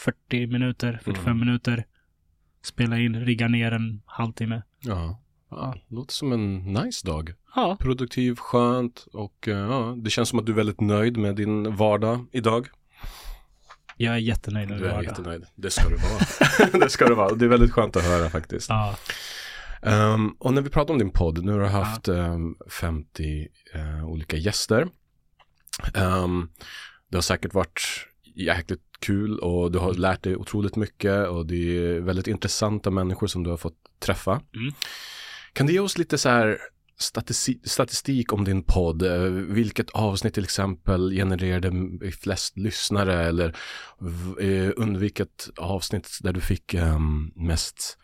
40 0.00 0.46
minuter, 0.46 1.00
45 1.04 1.26
Mm. 1.26 1.46
minuter. 1.46 1.86
Spela 2.62 2.98
in, 2.98 3.20
rigga 3.24 3.48
ner 3.48 3.72
en 3.72 4.02
halvtimme. 4.06 4.62
Ja. 4.80 5.20
ja. 5.50 5.74
Låter 5.88 6.12
som 6.12 6.32
en 6.32 6.72
nice 6.72 7.06
dag. 7.06 7.32
Ja, 7.54 7.76
Produktiv, 7.80 8.36
skönt 8.36 9.06
och 9.12 9.48
eh, 9.48 9.56
ja, 9.58 9.94
det 9.98 10.10
känns 10.10 10.28
som 10.28 10.38
att 10.38 10.46
du 10.46 10.52
är 10.52 10.56
väldigt 10.56 10.80
nöjd 10.80 11.16
med 11.16 11.36
din 11.36 11.76
vardag 11.76 12.26
idag. 12.32 12.66
Jag 13.98 14.14
är 14.14 14.18
jättenöjd 14.18 14.68
med 14.68 14.78
Du 14.78 14.84
är 14.84 14.90
vardag. 14.90 15.04
jättenöjd. 15.04 15.44
Det 15.54 15.70
ska 15.70 15.88
du 15.88 15.96
vara. 15.96 16.68
det 16.84 16.90
ska 16.90 17.08
du 17.08 17.14
vara. 17.14 17.34
Det 17.34 17.44
är 17.44 17.48
väldigt 17.48 17.72
skönt 17.72 17.96
att 17.96 18.04
höra 18.04 18.30
faktiskt. 18.30 18.68
Ja, 18.68 18.96
Ehm, 19.82 20.30
och 20.38 20.54
när 20.54 20.62
vi 20.62 20.70
pratar 20.70 20.94
om 20.94 20.98
din 20.98 21.10
podd, 21.10 21.44
nu 21.44 21.52
har 21.52 21.60
du 21.60 21.66
haft 21.66 22.08
ehm, 22.08 22.56
50 22.70 23.48
eh, 23.74 24.08
olika 24.08 24.36
gäster. 24.36 24.88
Ehm, 25.94 26.48
det 27.10 27.16
har 27.16 27.22
säkert 27.22 27.54
varit 27.54 27.80
jäkligt 28.34 28.82
kul 29.00 29.38
och 29.38 29.72
du 29.72 29.78
har 29.78 29.94
lärt 29.94 30.22
dig 30.22 30.36
otroligt 30.36 30.76
mycket 30.76 31.28
och 31.28 31.46
det 31.46 31.54
är 31.78 32.00
väldigt 32.00 32.26
intressanta 32.26 32.90
människor 32.90 33.26
som 33.26 33.44
du 33.44 33.50
har 33.50 33.56
fått 33.56 33.78
träffa. 33.98 34.32
Mm. 34.32 34.74
Kan 35.52 35.66
du 35.66 35.72
ge 35.72 35.80
oss 35.80 35.98
lite 35.98 36.18
så 36.18 36.28
här 36.28 36.58
statistik, 37.64 38.32
om 38.32 38.44
din 38.44 38.62
podd? 38.62 39.02
Eh, 39.02 39.20
Vilket 39.30 39.90
avsnitt 39.90 40.34
till 40.34 40.44
exempel 40.44 41.10
genererade 41.10 41.72
flest 42.22 42.58
lyssnare 42.58 43.24
eller 43.26 43.56
eh, 44.40 44.70
under 44.76 45.00
vilket 45.00 45.48
avsnitt 45.56 46.18
där 46.20 46.32
du 46.32 46.40
fick 46.40 46.74
ehm, 46.74 47.30
mest 47.36 47.98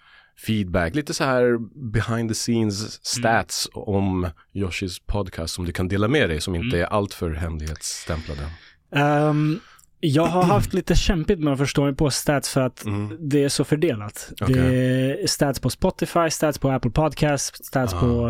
feedback? 0.46 0.94
Lite 0.94 1.14
så 1.14 1.24
här 1.24 1.58
behind 1.92 2.30
the 2.30 2.34
scenes 2.34 3.04
stats 3.06 3.68
om 3.72 4.28
Yoshis 4.54 4.98
podcast 4.98 5.54
som 5.54 5.64
du 5.64 5.72
kan 5.72 5.88
dela 5.88 6.08
med 6.08 6.28
dig 6.30 6.40
som 6.40 6.54
inte 6.54 6.78
är 6.78 6.84
alltför 6.84 7.30
hemlighetsstämplade. 7.30 8.50
Ehm, 8.94 9.60
jag 10.06 10.26
har 10.26 10.42
haft 10.42 10.74
lite 10.74 10.94
kämpigt 10.94 11.38
med 11.40 11.52
att 11.52 11.58
förstå 11.58 11.84
mig 11.84 11.94
på 11.94 12.10
stats 12.10 12.48
för 12.52 12.60
att 12.60 12.84
Mm. 12.84 13.16
det 13.20 13.44
är 13.44 13.48
så 13.48 13.64
fördelat. 13.64 14.32
Okej. 14.40 14.54
Det 14.54 15.22
är 15.22 15.26
stats 15.26 15.60
på 15.60 15.70
Spotify, 15.70 16.30
stats 16.30 16.58
på 16.58 16.70
Apple 16.70 16.90
Podcast, 16.90 17.64
stats 17.66 17.94
Ah. 17.94 18.00
på 18.00 18.28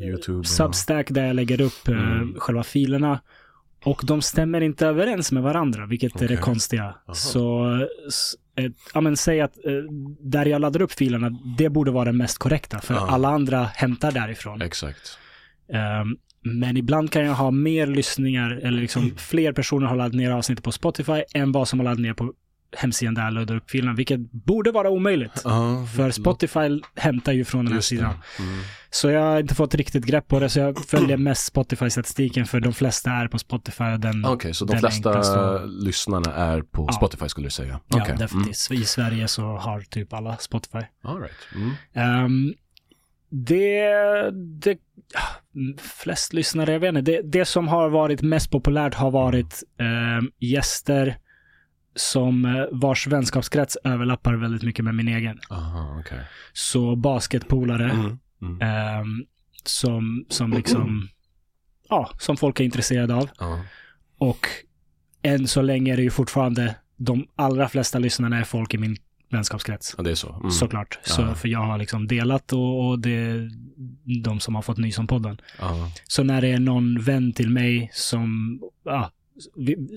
eh, 0.00 0.06
YouTube. 0.08 0.44
Substack 0.44 1.06
där 1.10 1.26
jag 1.26 1.36
lägger 1.36 1.60
upp 1.60 1.88
eh, 1.88 1.94
Mm. 2.12 2.34
själva 2.38 2.62
filerna. 2.62 3.20
Och 3.84 4.00
de 4.04 4.22
stämmer 4.22 4.60
inte 4.60 4.86
överens 4.86 5.32
med 5.32 5.42
varandra, 5.42 5.86
vilket 5.86 6.22
är 6.22 6.28
det 6.28 6.36
konstiga. 6.36 6.84
Aha. 6.84 7.14
Så, 7.14 7.66
eh, 8.58 8.70
ja 8.94 9.00
men 9.00 9.16
säg 9.16 9.40
att 9.40 9.56
eh, 9.64 9.72
där 10.20 10.46
jag 10.46 10.60
laddar 10.60 10.82
upp 10.82 10.92
filerna, 10.92 11.30
det 11.58 11.68
borde 11.68 11.90
vara 11.90 12.04
det 12.04 12.12
mest 12.12 12.38
korrekta, 12.38 12.80
för 12.80 12.94
Ja. 12.94 13.06
alla 13.10 13.28
andra 13.28 13.64
hämtar 13.64 14.12
därifrån. 14.12 14.62
Exakt. 14.62 15.18
Ehm, 15.72 16.16
men 16.46 16.76
ibland 16.76 17.10
kan 17.10 17.24
jag 17.24 17.34
ha 17.34 17.50
mer 17.50 17.86
lyssningar, 17.86 18.50
eller 18.50 18.80
liksom 18.80 19.02
Mm. 19.02 19.16
fler 19.16 19.52
personer 19.52 19.86
har 19.86 19.96
laddat 19.96 20.14
ner 20.14 20.30
avsnittet 20.30 20.64
på 20.64 20.72
Spotify 20.72 21.22
än 21.34 21.52
vad 21.52 21.68
som 21.68 21.78
har 21.78 21.84
laddat 21.84 22.00
ner 22.00 22.14
på 22.14 22.32
hemsidan 22.76 23.14
där 23.14 23.22
jag 23.24 23.32
laddar 23.34 23.56
upp 23.56 23.70
filerna, 23.70 23.92
vilket 23.92 24.20
borde 24.32 24.70
vara 24.72 24.90
omöjligt. 24.90 25.40
Ja, 25.44 25.86
För 25.96 26.10
Spotify 26.10 26.80
hämtar 26.96 27.32
ju 27.32 27.44
från 27.44 27.64
den 27.64 27.74
här 27.74 27.80
sidan. 27.80 28.14
Mm. 28.38 28.58
Så 28.90 29.10
jag 29.10 29.20
har 29.20 29.40
inte 29.40 29.54
fått 29.54 29.74
riktigt 29.74 30.04
grepp 30.04 30.28
på 30.28 30.38
det, 30.40 30.48
så 30.48 30.58
jag 30.58 30.84
följer 30.86 31.16
mest 31.16 31.46
Spotify-statistiken, 31.46 32.44
för 32.46 32.60
de 32.60 32.72
flesta 32.72 33.10
är 33.10 33.28
på 33.28 33.38
Spotify. 33.38 33.84
Okej, 34.26 34.54
så 34.54 34.64
de 34.64 34.78
flesta 34.78 35.10
enklaste- 35.10 35.66
lyssnarna 35.84 36.34
är 36.34 36.62
på 36.62 36.84
Ja. 36.88 36.92
Spotify 36.92 37.28
skulle 37.28 37.46
du 37.46 37.50
säga? 37.50 37.80
Ja, 37.88 38.00
Okej. 38.02 38.16
definitivt. 38.18 38.70
I 38.72 38.84
Sverige 38.84 39.28
så 39.28 39.42
har 39.56 39.80
typ 39.80 40.12
alla 40.12 40.36
Spotify. 40.36 40.78
Mm. 40.78 40.88
All 41.02 41.20
right. 41.20 41.36
Mm. 41.54 41.70
Ehm, 41.94 42.54
det, 43.30 43.90
det, 44.32 44.70
ah, 44.72 44.95
flest 45.78 46.32
lyssnare, 46.32 46.72
jag 46.72 46.80
vet 46.80 46.88
inte. 46.88 47.00
Det, 47.12 47.20
det 47.22 47.44
som 47.44 47.68
har 47.68 47.88
varit 47.88 48.22
mest 48.22 48.50
populärt 48.50 48.94
har 48.94 49.10
varit 49.10 49.62
ehm, 49.78 50.30
gäster 50.38 51.18
som 51.94 52.44
eh, 52.44 52.64
vars 52.72 53.06
vänskapskrets 53.06 53.76
överlappar 53.84 54.34
väldigt 54.34 54.62
mycket 54.62 54.84
med 54.84 54.94
min 54.94 55.08
egen. 55.08 55.40
Aha, 55.50 55.96
okej. 56.00 56.18
Så 56.52 56.96
basketpolare 56.96 57.90
Mm. 57.90 58.18
Mm. 58.42 58.60
ehm, 58.60 59.24
som, 59.64 60.26
som 60.28 60.52
liksom, 60.52 61.08
ja, 61.88 62.10
som 62.18 62.36
folk 62.36 62.60
är 62.60 62.64
intresserade 62.64 63.14
av. 63.14 63.30
Ja. 63.38 63.64
Och 64.18 64.46
än 65.22 65.48
så 65.48 65.62
länge 65.62 65.92
är 65.92 65.96
det 65.96 66.02
ju 66.02 66.10
fortfarande 66.10 66.74
de 66.96 67.26
allra 67.36 67.68
flesta 67.68 67.98
lyssnarna 67.98 68.38
är 68.38 68.44
folk 68.44 68.74
i 68.74 68.78
min 68.78 68.96
vänskapskrets. 69.28 69.94
ja, 69.96 70.02
det 70.02 70.10
är 70.10 70.14
så. 70.14 70.34
Mm. 70.34 70.50
Såklart. 70.50 70.98
Så, 71.04 71.22
Ja. 71.22 71.34
för 71.34 71.48
jag 71.48 71.58
har 71.60 71.78
liksom 71.78 72.06
delat 72.06 72.52
och, 72.52 72.88
och 72.88 72.98
det 72.98 73.10
är 73.10 73.50
de 74.22 74.40
som 74.40 74.54
har 74.54 74.62
fått 74.62 74.78
nys 74.78 74.98
om 74.98 75.06
podden. 75.06 75.40
Ja. 75.60 75.90
Så 76.08 76.22
när 76.24 76.40
det 76.40 76.48
är 76.48 76.58
någon 76.58 77.00
vän 77.00 77.32
till 77.32 77.50
mig 77.50 77.90
som, 77.94 78.60
ja, 78.84 79.10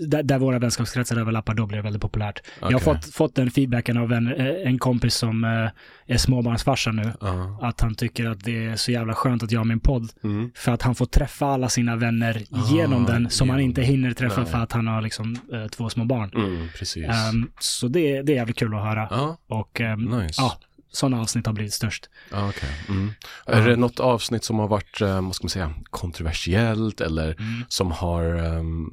där, 0.07 0.23
där 0.23 0.39
våra 0.39 0.59
vänskapskretsar 0.59 1.17
överlappar, 1.17 1.53
då 1.53 1.65
blir 1.65 1.77
det 1.77 1.83
väldigt 1.83 2.01
populärt. 2.01 2.39
Jag 2.61 2.71
har 2.71 2.79
fått, 2.79 3.05
fått 3.05 3.35
den 3.35 3.51
feedbacken 3.51 3.97
av 3.97 4.13
en, 4.13 4.27
en 4.65 4.79
kompis 4.79 5.15
som 5.15 5.43
eh, 5.43 6.13
är 6.13 6.17
småbarnsfarsa 6.17 6.91
nu. 6.91 7.11
Ja. 7.21 7.59
Att 7.61 7.81
han 7.81 7.95
tycker 7.95 8.25
att 8.29 8.43
det 8.43 8.65
är 8.65 8.75
så 8.75 8.91
jävla 8.91 9.13
skönt 9.13 9.43
att 9.43 9.51
jag 9.51 9.59
har 9.59 9.65
min 9.65 9.79
podd. 9.79 10.11
Mm. 10.23 10.51
För 10.55 10.71
att 10.71 10.81
han 10.81 10.95
får 10.95 11.05
träffa 11.05 11.45
alla 11.45 11.69
sina 11.69 11.95
vänner 11.95 12.41
Ah, 12.51 12.73
genom 12.75 13.05
den, 13.05 13.29
som 13.29 13.49
han 13.49 13.59
inte 13.59 13.81
hinner 13.81 14.11
träffa 14.11 14.41
Nej. 14.41 14.51
för 14.51 14.57
att 14.57 14.71
han 14.71 14.87
har 14.87 15.01
liksom 15.01 15.37
eh, 15.53 15.67
två 15.67 15.89
små 15.89 16.05
barn. 16.05 16.31
Mm, 16.35 16.67
precis. 16.79 17.05
Ehm, 17.05 17.51
så 17.59 17.87
det, 17.87 18.21
det 18.21 18.31
är 18.31 18.35
jävligt 18.35 18.57
kul 18.57 18.73
att 18.75 18.83
höra. 18.83 19.07
ja, 19.11 19.37
Och 19.47 19.81
ehm, 19.81 20.03
nice. 20.05 20.41
ja, 20.41 20.57
sådana 20.91 21.21
avsnitt 21.21 21.45
har 21.45 21.53
blivit 21.53 21.73
störst. 21.73 22.09
Okej. 22.31 22.69
Mm. 22.89 23.11
Är 23.45 23.67
det 23.67 23.75
något 23.75 23.99
avsnitt 23.99 24.43
som 24.43 24.59
har 24.59 24.67
varit, 24.67 25.01
eh, 25.01 25.21
vad 25.21 25.35
ska 25.35 25.43
man 25.43 25.49
säga, 25.49 25.73
kontroversiellt 25.89 27.01
eller 27.01 27.25
Mm. 27.39 27.63
som 27.69 27.91
har 27.91 28.23
ehm, 28.35 28.89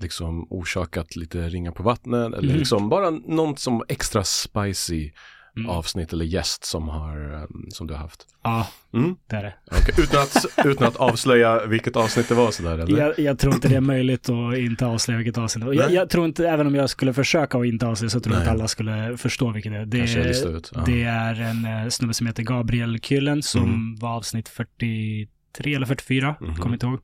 liksom 0.00 0.46
orsakat 0.50 1.16
lite 1.16 1.48
ringar 1.48 1.72
på 1.72 1.82
vattnet 1.82 2.34
eller 2.34 2.48
Mhm. 2.48 2.58
liksom 2.58 2.88
bara 2.88 3.10
något 3.10 3.58
som 3.58 3.82
extra 3.88 4.24
spicy 4.24 5.10
Mm. 5.58 5.70
avsnitt 5.70 6.12
eller 6.12 6.24
gäst 6.24 6.64
som 6.64 6.88
har, 6.88 7.34
ehm, 7.34 7.66
som 7.70 7.86
du 7.86 7.94
har 7.94 8.00
haft? 8.00 8.26
Ja, 8.44 8.68
Mm. 8.94 9.16
det 9.26 9.36
är 9.36 9.42
det. 9.42 9.54
Okej, 9.70 9.94
Utan, 10.04 10.22
att, 10.22 10.44
utan 10.64 10.88
att 10.88 10.96
avslöja 10.96 11.66
vilket 11.66 11.96
avsnitt 11.96 12.28
det 12.28 12.34
var 12.34 12.50
sådär 12.50 12.78
eller? 12.78 12.98
Jag, 12.98 13.18
jag 13.18 13.38
tror 13.38 13.54
inte 13.54 13.68
det 13.68 13.76
är 13.76 13.80
möjligt 13.80 14.28
att 14.28 14.56
inte 14.58 14.86
avslöja 14.86 15.16
vilket 15.18 15.38
avsnitt 15.38 15.60
det 15.62 15.66
var. 15.66 15.74
Jag, 15.74 15.92
jag 15.92 16.10
tror 16.10 16.24
inte, 16.26 16.48
även 16.48 16.66
om 16.66 16.74
jag 16.74 16.90
skulle 16.90 17.12
försöka 17.14 17.58
att 17.58 17.66
inte 17.66 17.86
avslöja, 17.86 18.10
så 18.10 18.20
tror 18.20 18.34
jag 18.34 18.42
att 18.42 18.48
alla 18.48 18.68
skulle 18.68 19.16
förstå 19.16 19.50
vilket 19.52 19.72
det 19.90 19.98
är. 20.00 20.14
Det. 20.52 20.70
Ja. 20.74 20.82
det 20.86 21.02
är 21.04 21.40
en 21.40 21.64
eh, 21.64 21.88
snubbe 21.88 22.14
som 22.14 22.26
heter 22.26 22.42
Gabriel 22.42 22.98
Kyllen 23.00 23.42
som 23.42 23.62
Mm. 23.64 23.96
var 24.00 24.16
avsnitt 24.16 24.48
43 24.48 25.74
eller 25.74 25.86
44, 25.86 26.36
Mhm. 26.40 26.54
kommer 26.56 26.74
inte 26.74 26.86
ihåg. 26.86 26.98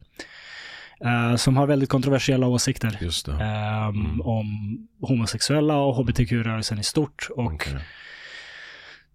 Eh, 1.05 1.37
som 1.37 1.57
har 1.57 1.67
väldigt 1.67 1.89
kontroversiella 1.89 2.47
åsikter. 2.47 2.99
Ehm, 3.41 3.89
Mm. 4.07 4.21
om 4.21 4.79
homosexuella 5.01 5.77
och 5.77 5.95
hbtq-rörelsen 5.97 6.79
i 6.79 6.85
stort. 6.85 7.29
Och 7.37 7.45
Okej. 7.53 7.73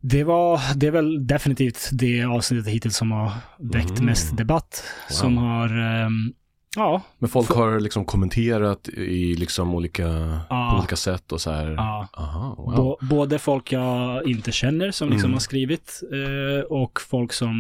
Det 0.01 0.23
var, 0.23 0.59
det 0.75 0.87
är 0.87 0.91
väl 0.91 1.27
definitivt 1.27 1.89
det 1.91 2.23
avsnittet 2.23 2.73
hittills 2.73 2.95
som 2.97 3.11
har 3.11 3.31
väckt 3.59 3.89
Mm. 3.91 4.05
mest 4.05 4.37
debatt. 4.37 4.83
Wow. 5.09 5.15
Som 5.15 5.37
har, 5.37 5.69
ehm, 5.79 6.33
ja, 6.75 7.01
Men 7.19 7.29
folk 7.29 7.49
har 7.49 7.79
liksom 7.79 8.05
kommenterat 8.05 8.87
i 8.89 9.35
liksom 9.35 9.75
olika, 9.75 10.07
Ja. 10.49 10.69
på 10.71 10.77
olika 10.79 10.95
sätt 10.95 11.31
och 11.31 11.41
så 11.41 11.51
här. 11.51 11.71
ja. 11.71 12.07
Aha, 12.13 12.55
wow. 12.57 12.75
Bå- 12.75 13.05
både 13.09 13.39
folk 13.39 13.71
jag 13.71 14.25
inte 14.29 14.51
känner 14.51 14.91
som 14.91 15.09
liksom 15.09 15.25
Mm. 15.27 15.33
har 15.33 15.39
skrivit 15.39 16.01
eh, 16.11 16.63
och 16.63 17.01
folk 17.01 17.33
som 17.33 17.55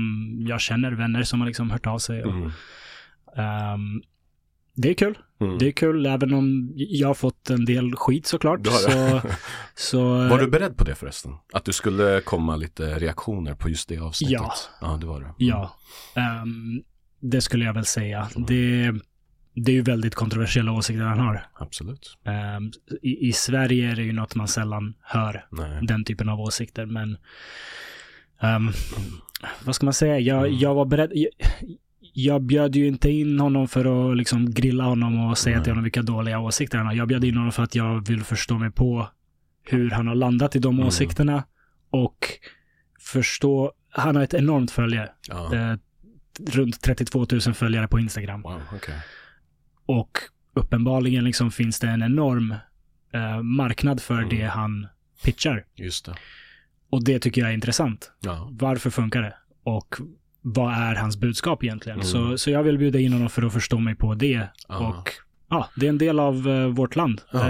jag 0.49 0.61
känner, 0.61 0.91
vänner 0.91 1.23
som 1.23 1.39
har 1.41 1.47
liksom 1.47 1.71
hört 1.71 1.87
av 1.87 1.99
sig. 1.99 2.23
Och, 2.23 2.31
Mm. 2.33 2.51
ehm, 3.37 4.01
det 4.75 4.89
är 4.89 4.93
kul. 4.93 5.17
Mm. 5.41 5.57
Det 5.57 5.67
är 5.67 5.71
kul 5.71 6.05
även 6.05 6.33
om 6.33 6.71
jag 6.75 7.07
har 7.07 7.13
fått 7.13 7.49
en 7.49 7.65
del 7.65 7.95
skit 7.95 8.27
såklart. 8.27 8.67
Så, 8.67 9.21
så, 9.75 10.01
Var 10.27 10.39
du 10.39 10.47
beredd 10.47 10.77
på 10.77 10.83
det 10.83 10.95
förresten? 10.95 11.31
Att 11.53 11.65
du 11.65 11.73
skulle 11.73 12.21
komma 12.21 12.55
lite 12.55 12.99
reaktioner 12.99 13.53
på 13.55 13.69
just 13.69 13.89
det 13.89 13.97
avsnittet? 13.97 14.33
Ja. 14.33 14.53
Ja, 14.81 14.97
det 15.01 15.05
var 15.07 15.19
det. 15.19 15.25
Mm. 15.25 15.35
Ja, 15.37 15.75
ehm, 16.15 16.81
det 17.19 17.41
skulle 17.41 17.65
jag 17.65 17.73
väl 17.73 17.85
säga. 17.85 18.29
Det, 18.35 18.91
det 19.55 19.71
är 19.71 19.75
ju 19.75 19.81
väldigt 19.81 20.15
kontroversiella 20.15 20.71
åsikter 20.71 21.03
han 21.03 21.19
har. 21.19 21.47
Absolut. 21.53 22.17
Ehm, 22.25 22.71
i, 23.01 23.27
I 23.27 23.33
Sverige 23.33 23.91
är 23.91 23.95
det 23.95 24.03
ju 24.03 24.13
något 24.13 24.35
man 24.35 24.47
sällan 24.47 24.93
hör, 25.01 25.45
Nej. 25.51 25.79
den 25.81 26.03
typen 26.03 26.29
av 26.29 26.39
åsikter, 26.39 26.85
men 26.85 27.17
ehm, 28.41 28.71
vad 29.65 29.75
ska 29.75 29.85
man 29.85 29.93
säga? 29.93 30.19
Jag, 30.19 30.47
Mm. 30.47 30.59
jag 30.59 30.75
var 30.75 30.85
beredd. 30.85 31.11
Jag, 31.13 31.29
jag 32.23 32.41
bjöd 32.41 32.75
ju 32.75 32.87
inte 32.87 33.09
in 33.09 33.39
honom 33.39 33.67
för 33.67 34.11
att 34.11 34.17
liksom 34.17 34.51
grilla 34.51 34.83
honom 34.83 35.19
och 35.29 35.37
säga 35.37 35.55
Nej. 35.55 35.63
till 35.63 35.71
honom 35.71 35.83
vilka 35.83 36.01
dåliga 36.01 36.39
åsikter 36.39 36.77
han 36.77 36.87
har. 36.87 36.93
Jag 36.93 37.07
bjöd 37.07 37.23
in 37.23 37.37
honom 37.37 37.51
för 37.51 37.63
att 37.63 37.75
jag 37.75 38.07
vill 38.07 38.23
förstå 38.23 38.57
mig 38.57 38.71
på 38.71 39.07
hur 39.63 39.89
han 39.89 40.07
har 40.07 40.15
landat 40.15 40.55
i 40.55 40.59
de 40.59 40.75
Mm. 40.75 40.87
åsikterna 40.87 41.43
och 41.89 42.27
förstå. 42.99 43.71
Han 43.91 44.15
har 44.15 44.23
ett 44.23 44.33
enormt 44.33 44.71
följe. 44.71 45.09
Ja. 45.29 45.55
Eh, 45.55 45.77
runt 46.51 46.81
32 46.81 47.25
000 47.31 47.41
följare 47.53 47.87
på 47.87 47.99
Instagram. 47.99 48.41
Wow, 48.41 48.61
okej. 48.75 48.95
Och 49.85 50.17
uppenbarligen 50.53 51.23
liksom 51.23 51.51
finns 51.51 51.79
det 51.79 51.87
en 51.87 52.03
enorm 52.03 52.55
eh, 53.13 53.41
marknad 53.41 54.01
för 54.01 54.17
Mm. 54.17 54.29
det 54.29 54.43
han 54.45 54.87
pitchar. 55.23 55.65
Just 55.75 56.05
det. 56.05 56.15
Och 56.89 57.03
det 57.03 57.19
tycker 57.19 57.41
jag 57.41 57.49
är 57.49 57.53
intressant. 57.53 58.11
Ja. 58.19 58.49
Varför 58.51 58.89
funkar 58.89 59.21
det? 59.21 59.33
Och 59.63 59.95
vad 60.41 60.73
är 60.73 60.95
hans 60.95 61.17
budskap 61.17 61.63
egentligen? 61.63 61.99
Mm. 61.99 62.07
Så, 62.07 62.37
så 62.37 62.49
jag 62.51 62.63
vill 62.63 62.77
bjuda 62.77 62.99
in 62.99 63.13
honom 63.13 63.29
för 63.29 63.41
att 63.45 63.53
förstå 63.53 63.79
mig 63.79 63.95
på 63.95 64.13
det. 64.13 64.47
Ja. 64.67 64.87
Och 64.87 65.09
ja, 65.49 65.69
det 65.75 65.85
är 65.85 65.89
en 65.89 65.97
del 65.97 66.19
av 66.19 66.47
eh, 66.47 66.67
vårt 66.67 66.95
land. 66.95 67.21
Eh, 67.33 67.41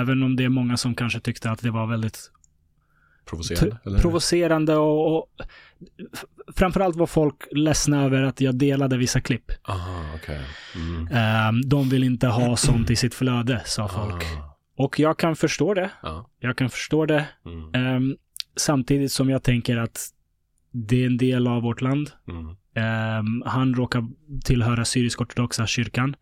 även 0.00 0.22
om 0.22 0.36
det 0.36 0.44
är 0.44 0.48
många 0.48 0.76
som 0.76 0.94
kanske 0.94 1.20
tyckte 1.20 1.50
att 1.50 1.62
det 1.62 1.70
var 1.70 1.86
väldigt 1.86 2.30
Provocerande? 3.24 3.76
Eller? 3.86 3.98
provocerande 3.98 4.76
och, 4.76 5.16
och 5.16 5.26
framförallt 6.56 6.96
var 6.96 7.06
folk 7.06 7.34
ledsna 7.50 8.04
över 8.04 8.22
att 8.22 8.40
jag 8.40 8.54
delade 8.54 8.96
vissa 8.96 9.20
klipp. 9.20 9.52
Aha, 9.68 10.04
okej. 10.14 10.40
Mm. 10.74 11.06
Eh, 11.08 11.68
de 11.68 11.88
vill 11.88 12.04
inte 12.04 12.26
ha 12.28 12.56
sånt 12.56 12.90
i 12.90 12.96
sitt 12.96 13.14
flöde, 13.14 13.62
sa 13.64 13.88
folk. 13.88 14.24
Ah, 14.24 14.56
Och 14.76 14.98
jag 15.00 15.18
kan 15.18 15.36
förstå 15.36 15.74
det. 15.74 15.90
ja. 16.02 16.30
Jag 16.40 16.56
kan 16.56 16.70
förstå 16.70 17.06
det. 17.06 17.26
Mm. 17.46 17.74
Ehm, 17.74 18.16
samtidigt 18.56 19.12
som 19.12 19.30
jag 19.30 19.42
tänker 19.42 19.76
att 19.76 20.08
det 20.76 21.02
är 21.02 21.06
en 21.06 21.16
del 21.16 21.46
av 21.46 21.62
vårt 21.62 21.80
land. 21.80 22.10
Mm. 22.28 22.56
Ehm, 22.74 23.42
han 23.46 23.74
råkar 23.74 24.08
tillhöra 24.44 24.84
syrisk-ortodoxa 24.84 25.66
kyrkan. 25.66 26.16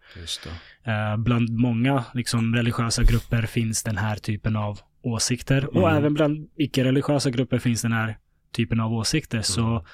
Eh, 0.85 1.17
bland 1.17 1.51
många 1.51 2.05
liksom, 2.15 2.55
religiösa 2.55 3.03
grupper 3.03 3.43
finns 3.43 3.83
den 3.83 3.97
här 3.97 4.17
typen 4.17 4.57
av 4.57 4.79
åsikter. 5.03 5.67
Och 5.77 5.89
Mm. 5.89 5.97
även 5.99 6.15
bland 6.15 6.49
icke-religiösa 6.57 7.31
grupper 7.31 7.59
finns 7.59 7.83
den 7.83 7.93
här 7.93 8.17
typen 8.53 8.81
av 8.81 8.93
åsikter. 8.93 9.37
Mm. 9.39 9.43
Så 9.43 9.87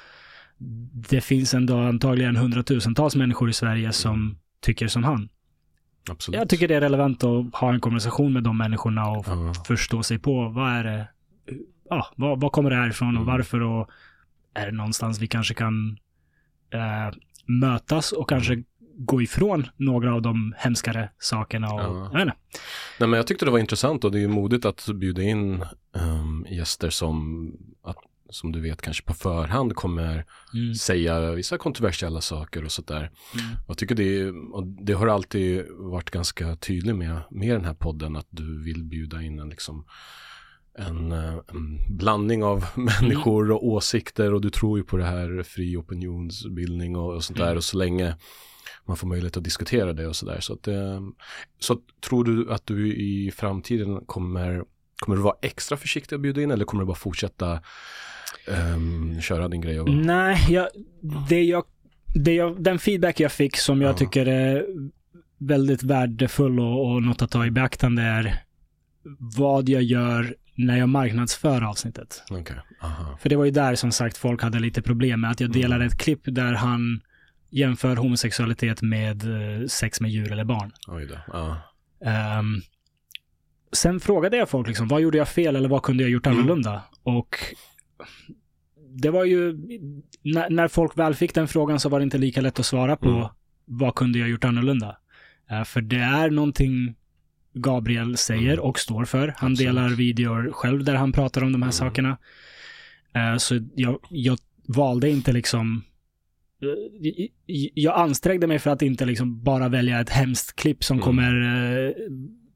det 1.10 1.20
finns 1.20 1.54
ändå 1.54 1.78
antagligen 1.78 2.36
hundratusentals 2.36 3.16
människor 3.16 3.50
i 3.50 3.52
Sverige 3.52 3.92
som 3.92 4.14
Mm. 4.14 4.36
tycker 4.60 4.88
som 4.88 5.04
han. 5.04 5.28
Absolut. 6.10 6.38
Jag 6.40 6.48
tycker 6.48 6.68
det 6.68 6.74
är 6.74 6.80
relevant 6.80 7.24
att 7.24 7.54
ha 7.54 7.72
en 7.74 7.80
konversation 7.80 8.32
med 8.32 8.42
de 8.42 8.58
människorna 8.58 9.10
och 9.10 9.26
förstå 9.66 10.02
sig 10.02 10.18
på 10.18 10.48
vad 10.48 10.70
är 10.72 10.84
det, 10.84 11.08
ja, 11.90 12.06
vad, 12.16 12.40
vad 12.40 12.52
kommer 12.52 12.70
det 12.70 12.76
här 12.76 12.88
ifrån 12.88 13.08
och 13.16 13.22
Mm. 13.22 13.26
varför 13.26 13.60
och 13.62 13.90
är 14.54 14.66
det 14.66 14.72
någonstans 14.72 15.18
vi 15.20 15.26
kanske 15.26 15.54
kan 15.54 15.98
eh, 16.74 17.14
mötas 17.46 18.12
och 18.12 18.28
kanske 18.28 18.52
Mm. 18.52 18.64
gå 19.06 19.22
ifrån 19.22 19.66
några 19.76 20.14
av 20.14 20.22
de 20.22 20.54
hemskare 20.56 21.10
sakerna 21.18 21.72
och, 21.72 21.80
Ja. 21.80 22.10
jag. 22.18 22.26
Nej, 22.26 22.34
men 23.08 23.12
jag 23.12 23.26
tyckte 23.26 23.44
det 23.44 23.50
var 23.50 23.58
intressant 23.58 24.04
och 24.04 24.12
det 24.12 24.18
är 24.18 24.20
ju 24.20 24.28
modigt 24.28 24.64
att 24.64 24.88
bjuda 24.94 25.22
in 25.22 25.64
ehm, 25.96 26.46
gäster 26.50 26.90
som, 26.90 27.46
att, 27.82 27.96
som 28.30 28.52
du 28.52 28.60
vet 28.60 28.82
kanske 28.82 29.04
på 29.04 29.14
förhand 29.14 29.74
kommer 29.74 30.24
Mm. 30.54 30.74
säga 30.74 31.30
vissa 31.32 31.58
kontroversiella 31.58 32.20
saker 32.20 32.64
och 32.64 32.72
sådär. 32.72 32.98
Mm. 33.34 33.56
Jag 33.68 33.78
tycker 33.78 33.94
det, 33.94 34.32
det 34.84 34.92
har 34.92 35.06
alltid 35.06 35.64
varit 35.70 36.10
ganska 36.10 36.56
tydlig 36.56 36.94
med, 36.94 37.20
med 37.30 37.50
den 37.56 37.64
här 37.64 37.74
podden 37.74 38.16
att 38.16 38.26
du 38.30 38.62
vill 38.64 38.84
bjuda 38.84 39.22
in 39.22 39.38
en 39.38 39.48
liksom 39.48 39.84
en, 40.78 41.12
eh, 41.12 41.34
en 41.48 41.96
blandning 41.96 42.44
av 42.44 42.64
människor 42.76 43.50
och 43.50 43.66
åsikter 43.66 44.34
och 44.34 44.40
du 44.40 44.50
tror 44.50 44.78
ju 44.78 44.84
på 44.84 44.96
det 44.96 45.04
här 45.04 45.42
fri 45.42 45.76
opinionsbildning 45.76 46.96
och, 46.96 47.14
och 47.14 47.24
sånt 47.24 47.38
där 47.38 47.44
Mm. 47.46 47.56
och 47.56 47.64
så 47.64 47.76
länge 47.76 48.14
man 48.86 48.96
får 48.96 49.06
möjlighet 49.08 49.36
att 49.36 49.44
diskutera 49.44 49.92
det 49.92 50.06
och 50.06 50.16
sådär. 50.16 50.40
Så, 50.40 50.52
att, 50.52 50.68
eh, 50.68 51.00
så 51.58 51.78
tror 52.08 52.24
du 52.24 52.52
att 52.52 52.66
du 52.66 52.94
i 52.96 53.30
framtiden 53.36 54.00
kommer, 54.06 54.64
kommer 54.98 55.16
du 55.16 55.22
vara 55.22 55.36
extra 55.42 55.76
försiktig 55.76 56.16
att 56.16 56.22
bjuda 56.22 56.42
in 56.42 56.50
eller 56.50 56.64
kommer 56.64 56.82
du 56.82 56.86
bara 56.86 56.96
fortsätta 56.96 57.60
ehm, 58.48 59.20
köra 59.20 59.48
din 59.48 59.60
grej? 59.60 59.80
Och, 59.80 59.90
Nej, 59.90 60.46
jag, 60.48 60.68
det 61.28 61.42
jag, 61.44 61.64
det 62.14 62.34
jag, 62.34 62.62
den 62.62 62.78
feedback 62.78 63.20
jag 63.20 63.32
fick 63.32 63.56
som 63.56 63.80
jag 63.82 63.90
Ja. 63.90 63.96
tycker 63.96 64.26
är 64.26 64.66
väldigt 65.38 65.82
värdefull 65.82 66.60
och, 66.60 66.92
och 66.92 67.02
något 67.02 67.22
att 67.22 67.30
ta 67.30 67.46
i 67.46 67.50
beaktande 67.50 68.02
är 68.02 68.42
vad 69.36 69.68
jag 69.68 69.82
gör 69.82 70.36
när 70.58 70.78
jag 70.78 70.88
marknadsför 70.88 71.62
avsnittet. 71.62 72.22
Aha. 72.82 73.18
För 73.20 73.28
det 73.28 73.36
var 73.36 73.44
ju 73.44 73.50
där 73.50 73.74
som 73.74 73.92
sagt 73.92 74.16
folk 74.16 74.42
hade 74.42 74.58
lite 74.60 74.82
problem 74.82 75.20
med 75.20 75.30
att 75.30 75.40
jag 75.40 75.52
delade 75.52 75.74
Mm. 75.84 75.86
ett 75.86 75.98
klipp 75.98 76.20
där 76.24 76.52
han 76.52 77.00
jämför 77.50 77.96
homosexualitet 77.96 78.82
med 78.82 79.22
eh, 79.60 79.66
sex 79.66 80.00
med 80.00 80.10
djur 80.10 80.32
eller 80.32 80.44
barn. 80.44 80.72
Ja. 81.32 81.56
Ehm, 82.04 82.60
sen 83.72 84.00
frågade 84.00 84.36
jag 84.36 84.48
folk 84.48 84.68
liksom, 84.68 84.88
vad 84.88 85.00
gjorde 85.00 85.18
jag 85.18 85.28
fel 85.28 85.56
eller 85.56 85.68
vad 85.68 85.82
kunde 85.82 86.02
jag 86.02 86.10
gjort 86.10 86.26
Mm. 86.26 86.38
annorlunda? 86.38 86.82
Och 87.02 87.36
det 88.88 89.10
var 89.10 89.24
ju, 89.24 89.52
när, 90.22 90.50
när 90.50 90.68
folk 90.68 90.98
väl 90.98 91.14
fick 91.14 91.34
den 91.34 91.48
frågan 91.48 91.80
så 91.80 91.88
var 91.88 91.98
det 91.98 92.02
inte 92.04 92.18
lika 92.18 92.40
lätt 92.40 92.58
att 92.58 92.66
svara 92.66 92.96
på 92.96 93.08
Mm. 93.08 93.28
vad 93.64 93.94
kunde 93.94 94.18
jag 94.18 94.28
gjort 94.28 94.44
annorlunda? 94.44 94.96
Eh, 95.50 95.64
för 95.64 95.80
det 95.80 95.96
är 96.00 96.30
någonting 96.30 96.94
Gabriel 97.54 98.16
säger 98.16 98.52
Mm. 98.52 98.64
och 98.64 98.78
står 98.78 99.04
för. 99.04 99.34
Han 99.38 99.52
Absolut. 99.52 99.58
delar 99.58 99.88
videor 99.88 100.50
själv 100.52 100.84
där 100.84 100.94
han 100.94 101.12
pratar 101.12 101.42
om 101.42 101.52
de 101.52 101.62
här 101.62 101.66
Mm. 101.66 101.72
sakerna. 101.72 102.18
Eh, 103.14 103.36
så 103.36 103.58
jag, 103.74 103.98
jag 104.10 104.38
valde 104.66 105.10
inte 105.10 105.32
liksom 105.32 105.82
eh, 106.62 107.26
jag 107.74 107.98
ansträngde 108.00 108.46
mig 108.46 108.58
för 108.58 108.70
att 108.70 108.82
inte 108.82 109.04
liksom 109.06 109.42
bara 109.42 109.68
välja 109.68 110.00
ett 110.00 110.10
hemskt 110.10 110.56
klipp 110.56 110.84
som 110.84 110.96
Mm. 110.96 111.04
kommer 111.04 111.42
eh, 111.86 111.92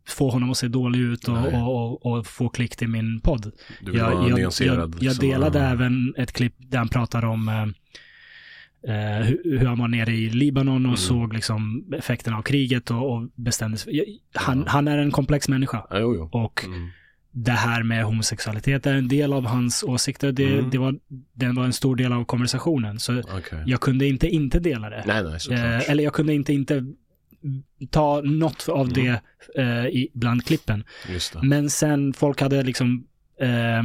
få 0.08 0.30
honom 0.30 0.50
att 0.50 0.56
se 0.56 0.68
dålig 0.68 1.00
ut 1.00 1.28
och, 1.28 1.36
och, 1.52 1.76
och, 1.76 2.06
och 2.06 2.26
få 2.26 2.48
klick 2.48 2.76
till 2.76 2.88
min 2.88 3.20
podd. 3.20 3.52
Du 3.80 3.90
vill 3.90 4.00
Jag, 4.00 4.10
vara 4.14 4.28
jag, 4.28 4.52
jag, 4.60 4.94
jag 5.00 5.18
delade 5.18 5.60
även 5.60 6.14
ett 6.18 6.32
klipp 6.32 6.54
där 6.58 6.78
han 6.78 6.88
pratar 6.88 7.24
om 7.24 7.72
eh, 8.88 9.26
hur, 9.26 9.58
hur 9.58 9.66
han 9.66 9.78
var 9.78 9.88
nere 9.88 10.12
i 10.12 10.30
Libanon 10.30 10.76
och 10.86 10.90
Mm. 10.90 10.96
såg 10.96 11.34
liksom 11.34 11.84
effekterna 11.98 12.36
av 12.38 12.42
kriget 12.42 12.90
och, 12.90 13.12
och 13.16 13.28
bestämde 13.34 13.78
sig. 13.78 14.20
Han, 14.34 14.58
Ja. 14.58 14.64
han 14.68 14.88
är 14.88 14.98
en 14.98 15.10
komplex 15.10 15.48
människa. 15.48 15.86
Ja, 15.90 15.98
jo, 15.98 16.14
jo. 16.16 16.28
Och 16.32 16.64
Mm. 16.64 16.88
det 17.30 17.52
här 17.52 17.82
med 17.82 18.04
homosexualitet 18.04 18.86
är 18.86 18.94
en 18.94 19.08
del 19.08 19.32
av 19.32 19.46
hans 19.46 19.82
åsikter. 19.82 20.32
Det, 20.32 20.52
Mm. 20.58 20.70
det 20.70 20.78
var, 20.78 20.94
den 21.32 21.54
var 21.54 21.64
en 21.64 21.72
stor 21.72 21.96
del 21.96 22.12
av 22.12 22.24
konversationen. 22.24 22.98
Så 23.00 23.18
Okej. 23.20 23.62
jag 23.66 23.80
kunde 23.80 24.06
inte 24.06 24.28
inte 24.28 24.58
dela 24.58 24.90
det. 24.90 25.04
Nej, 25.06 25.22
nej. 25.48 25.58
Eh, 25.58 25.90
eller 25.90 26.04
jag 26.04 26.12
kunde 26.12 26.34
inte 26.34 26.52
inte 26.52 26.84
ta 27.90 28.20
något 28.20 28.68
av 28.68 28.86
Mm. 28.86 28.92
det 28.92 29.20
eh, 29.62 29.86
i, 29.86 30.08
bland 30.14 30.44
klippen. 30.46 30.84
Men 31.42 31.70
sen 31.70 32.12
folk 32.12 32.40
hade 32.40 32.62
liksom 32.62 33.06
eh, 33.40 33.78
eh, 33.78 33.82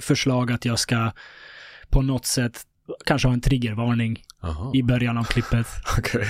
förslag 0.00 0.52
att 0.52 0.64
jag 0.64 0.78
ska 0.78 1.12
på 1.90 2.02
något 2.02 2.26
sätt 2.26 2.62
kanske 3.06 3.28
ha 3.28 3.32
en 3.32 3.40
triggervarning 3.40 4.22
Jaha. 4.42 4.70
i 4.74 4.82
början 4.82 5.18
av 5.18 5.24
klippet. 5.24 5.66
Okej. 5.98 6.26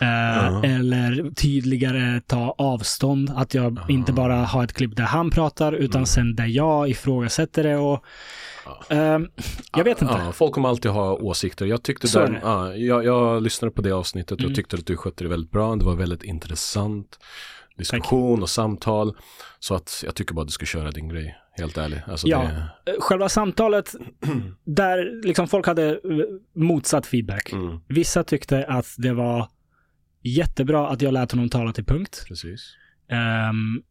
Eh. 0.00 0.60
Eller 0.74 1.30
tydligare 1.34 2.20
ta 2.26 2.54
avstånd. 2.58 3.32
Att 3.36 3.54
jag 3.54 3.78
Ja. 3.78 3.86
inte 3.88 4.12
bara 4.12 4.34
har 4.36 4.64
ett 4.64 4.72
klipp 4.72 4.96
där 4.96 5.04
han 5.04 5.30
pratar 5.30 5.72
utan 5.72 5.98
Mm. 5.98 6.06
sen 6.06 6.34
där 6.36 6.46
jag 6.46 6.88
ifrågasätter 6.90 7.62
det 7.62 7.76
och 7.76 8.04
Ja. 8.66 8.96
eh, 8.96 9.18
jag 9.76 9.84
vet 9.84 10.02
inte. 10.02 10.14
Ja, 10.24 10.32
folk 10.32 10.52
kommer 10.54 10.68
alltid 10.68 10.90
ha 10.90 11.12
åsikter. 11.12 11.66
Jag 11.66 11.82
tyckte 11.82 12.08
Så 12.08 12.18
där, 12.18 12.40
ja, 12.42 12.74
jag, 12.74 13.04
jag 13.04 13.42
lyssnade 13.42 13.72
på 13.74 13.82
det 13.82 13.92
avsnittet 13.92 14.32
och 14.32 14.40
Mm. 14.40 14.54
tyckte 14.54 14.76
att 14.76 14.86
du 14.86 14.96
skötte 14.96 15.24
det 15.24 15.30
väldigt 15.30 15.50
bra. 15.50 15.76
Det 15.76 15.84
var 15.84 15.94
väldigt 15.94 16.22
intressant 16.22 17.18
diskussion 17.78 18.42
och 18.42 18.50
samtal. 18.50 19.16
Så 19.60 19.74
att 19.74 20.02
jag 20.06 20.14
tycker 20.14 20.34
bara 20.34 20.40
att 20.42 20.48
du 20.48 20.52
ska 20.52 20.66
köra 20.66 20.90
din 20.90 21.08
grej, 21.08 21.36
helt 21.56 21.78
ärligt. 21.78 22.08
Alltså 22.08 22.28
Ja. 22.28 22.38
det, 22.84 22.92
Eh, 22.92 23.00
Själva 23.00 23.28
samtalet, 23.28 23.94
där 24.64 25.22
liksom 25.26 25.48
folk 25.48 25.66
hade 25.66 25.88
eh, 25.90 25.98
motsatt 26.54 27.06
feedback. 27.06 27.52
mm, 27.52 27.80
Vissa 27.88 28.24
tyckte 28.24 28.64
att 28.66 28.86
det 28.98 29.12
var 29.12 29.48
jättebra 30.22 30.88
att 30.88 31.02
jag 31.02 31.12
lät 31.14 31.32
honom 31.32 31.48
tala 31.48 31.72
till 31.72 31.84
punkt. 31.84 32.24
precis. 32.28 32.74
Ehm, 33.10 33.82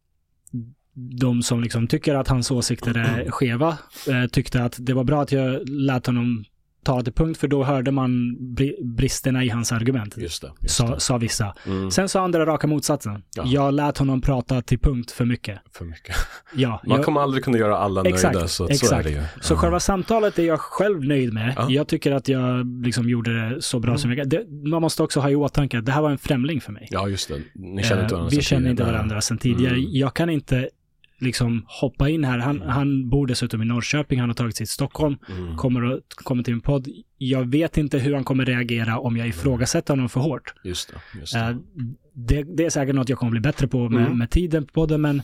de 1.19 1.43
som 1.43 1.61
liksom 1.61 1.87
tycker 1.87 2.15
att 2.15 2.27
hans 2.27 2.51
åsikter 2.51 2.97
är 2.97 3.25
skeva 3.31 3.77
eh, 4.09 4.25
tyckte 4.31 4.63
att 4.63 4.75
det 4.79 4.93
var 4.93 5.03
bra 5.03 5.21
att 5.21 5.31
jag 5.31 5.69
lät 5.69 6.05
honom 6.05 6.45
tala 6.83 7.03
till 7.03 7.13
punkt 7.13 7.37
för 7.39 7.47
då 7.47 7.63
hörde 7.63 7.91
man 7.91 8.37
bri- 8.39 8.83
bristerna 8.95 9.43
i 9.43 9.49
hans 9.49 9.71
argument. 9.71 10.17
Just 10.17 10.41
det. 10.41 10.51
Just 10.61 10.75
Sa, 10.75 10.99
sa 10.99 11.17
vissa. 11.17 11.53
Mm, 11.65 11.91
Sen 11.91 12.09
sa 12.09 12.21
andra 12.23 12.45
raka 12.45 12.67
motsatsen. 12.67 13.23
Ja. 13.35 13.43
Jag 13.45 13.73
lät 13.73 13.97
honom 13.97 14.21
prata 14.21 14.61
till 14.61 14.79
punkt 14.79 15.11
för 15.11 15.25
mycket. 15.25 15.59
för 15.71 15.85
mycket. 15.85 16.15
Ja, 16.55 16.81
Man 16.87 16.97
jag, 16.97 17.05
kommer 17.05 17.21
aldrig 17.21 17.43
kunna 17.43 17.57
göra 17.57 17.77
alla 17.77 18.03
Exakt, 18.03 18.33
nöjda, 18.33 18.47
så, 18.47 18.63
att 18.63 18.67
så 18.77 18.85
är 18.85 18.87
exakt. 18.87 19.03
det 19.03 19.09
ju. 19.09 19.21
Så 19.41 19.53
Ja. 19.53 19.57
själva 19.57 19.79
samtalet 19.79 20.39
är 20.39 20.43
jag 20.43 20.59
själv 20.59 21.03
nöjd 21.05 21.33
med. 21.33 21.53
Ja. 21.57 21.65
Jag 21.69 21.87
tycker 21.87 22.11
att 22.11 22.27
jag 22.27 22.67
liksom 22.85 23.09
gjorde 23.09 23.49
det 23.49 23.61
så 23.61 23.79
bra 23.79 23.89
Mm. 23.89 23.97
som 23.97 24.13
jag. 24.13 24.29
Det, 24.29 24.45
man 24.69 24.81
måste 24.81 25.03
också 25.03 25.19
ha 25.19 25.29
i 25.29 25.35
åtanke 25.35 25.77
att 25.79 25.85
det 25.85 25.91
här 25.91 26.01
var 26.01 26.11
en 26.11 26.17
främling 26.17 26.61
för 26.61 26.71
mig. 26.71 26.87
Ja, 26.91 27.07
just 27.07 27.27
det. 27.29 27.41
Ni 27.53 27.83
känner 27.83 28.01
inte 28.03 28.13
Eh, 28.13 28.17
varandra 28.17 28.29
Vi 28.29 28.35
sedan 28.35 28.41
känner 28.43 28.69
inte 28.71 28.83
varandra 28.83 29.21
sedan 29.21 29.37
tidigare. 29.37 29.73
Mm. 29.75 29.85
Jag 29.91 30.13
kan 30.13 30.29
inte 30.29 30.69
liksom 31.23 31.63
hoppa 31.67 32.09
in 32.09 32.23
här. 32.23 32.37
Han, 32.39 32.55
Mm. 32.55 32.67
han 32.69 33.09
bor 33.09 33.27
dessutom 33.27 33.61
i 33.61 33.65
Norrköping, 33.65 34.19
han 34.19 34.29
har 34.29 34.33
tagit 34.33 34.55
sig 34.57 34.65
till 34.65 34.73
Stockholm, 34.73 35.17
Mm. 35.29 35.57
kommer, 35.57 35.93
att, 35.93 36.01
kommer 36.15 36.43
till 36.43 36.53
min 36.53 36.61
podd. 36.61 36.87
Jag 37.17 37.51
vet 37.51 37.77
inte 37.77 37.97
hur 37.99 38.13
han 38.13 38.23
kommer 38.23 38.45
reagera 38.45 38.99
om 38.99 39.17
jag 39.17 39.27
ifrågasätter 39.27 39.93
honom 39.93 40.09
för 40.09 40.19
hårt. 40.19 40.53
Just 40.63 40.89
det. 41.13 41.19
Just 41.19 41.33
det. 41.33 41.39
Eh, 41.39 41.55
det, 42.15 42.43
det 42.43 42.65
är 42.65 42.69
säkert 42.69 42.95
något 42.95 43.09
jag 43.09 43.17
kommer 43.19 43.31
bli 43.31 43.39
bättre 43.41 43.67
på 43.67 43.89
med, 43.89 44.05
Mm. 44.05 44.17
med 44.17 44.29
tiden 44.29 44.65
på 44.65 44.85
det, 44.85 44.97
men 44.97 45.21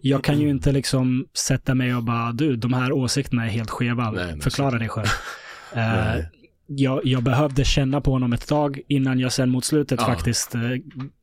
jag 0.00 0.24
kan 0.24 0.40
ju 0.40 0.48
inte 0.50 0.72
liksom 0.72 1.26
sätta 1.34 1.74
mig 1.74 1.94
och 1.94 2.02
bara, 2.02 2.32
du, 2.32 2.56
de 2.56 2.72
här 2.72 2.92
åsikterna 2.92 3.44
är 3.44 3.48
helt 3.50 3.70
skeva. 3.70 4.10
Nej, 4.10 4.40
Förklara 4.40 4.78
dig 4.78 4.88
själv. 4.88 5.06
Nej. 5.74 6.30
Jag, 6.66 7.00
jag 7.04 7.22
behövde 7.22 7.64
känna 7.64 8.00
på 8.00 8.10
honom 8.12 8.32
ett 8.32 8.46
tag 8.48 8.80
innan 8.88 9.18
jag 9.20 9.32
sen 9.32 9.50
mot 9.50 9.64
slutet 9.64 10.00
Ja. 10.00 10.06
faktiskt 10.06 10.54
eh, 10.54 10.60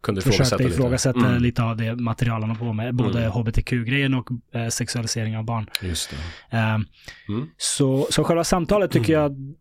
Kunde 0.03 0.21
försökte 0.21 0.63
ifrågasätta 0.63 1.17
lite. 1.19 1.29
Mm. 1.29 1.43
lite 1.43 1.63
av 1.63 1.77
det 1.77 1.95
material 1.95 2.41
han 2.41 2.49
har 2.49 2.57
på 2.57 2.73
med. 2.73 2.95
Både 2.95 3.19
Mm. 3.19 3.31
hbtq-grejen 3.31 4.13
och 4.13 4.27
eh, 4.53 4.67
sexualisering 4.67 5.37
av 5.37 5.43
barn. 5.45 5.69
Just 5.81 6.09
det. 6.51 6.57
Eh, 6.57 6.73
Mm. 7.29 7.47
så, 7.57 8.07
så 8.09 8.23
själva 8.23 8.43
samtalet 8.43 8.91
tycker 8.91 9.13
jag, 9.13 9.55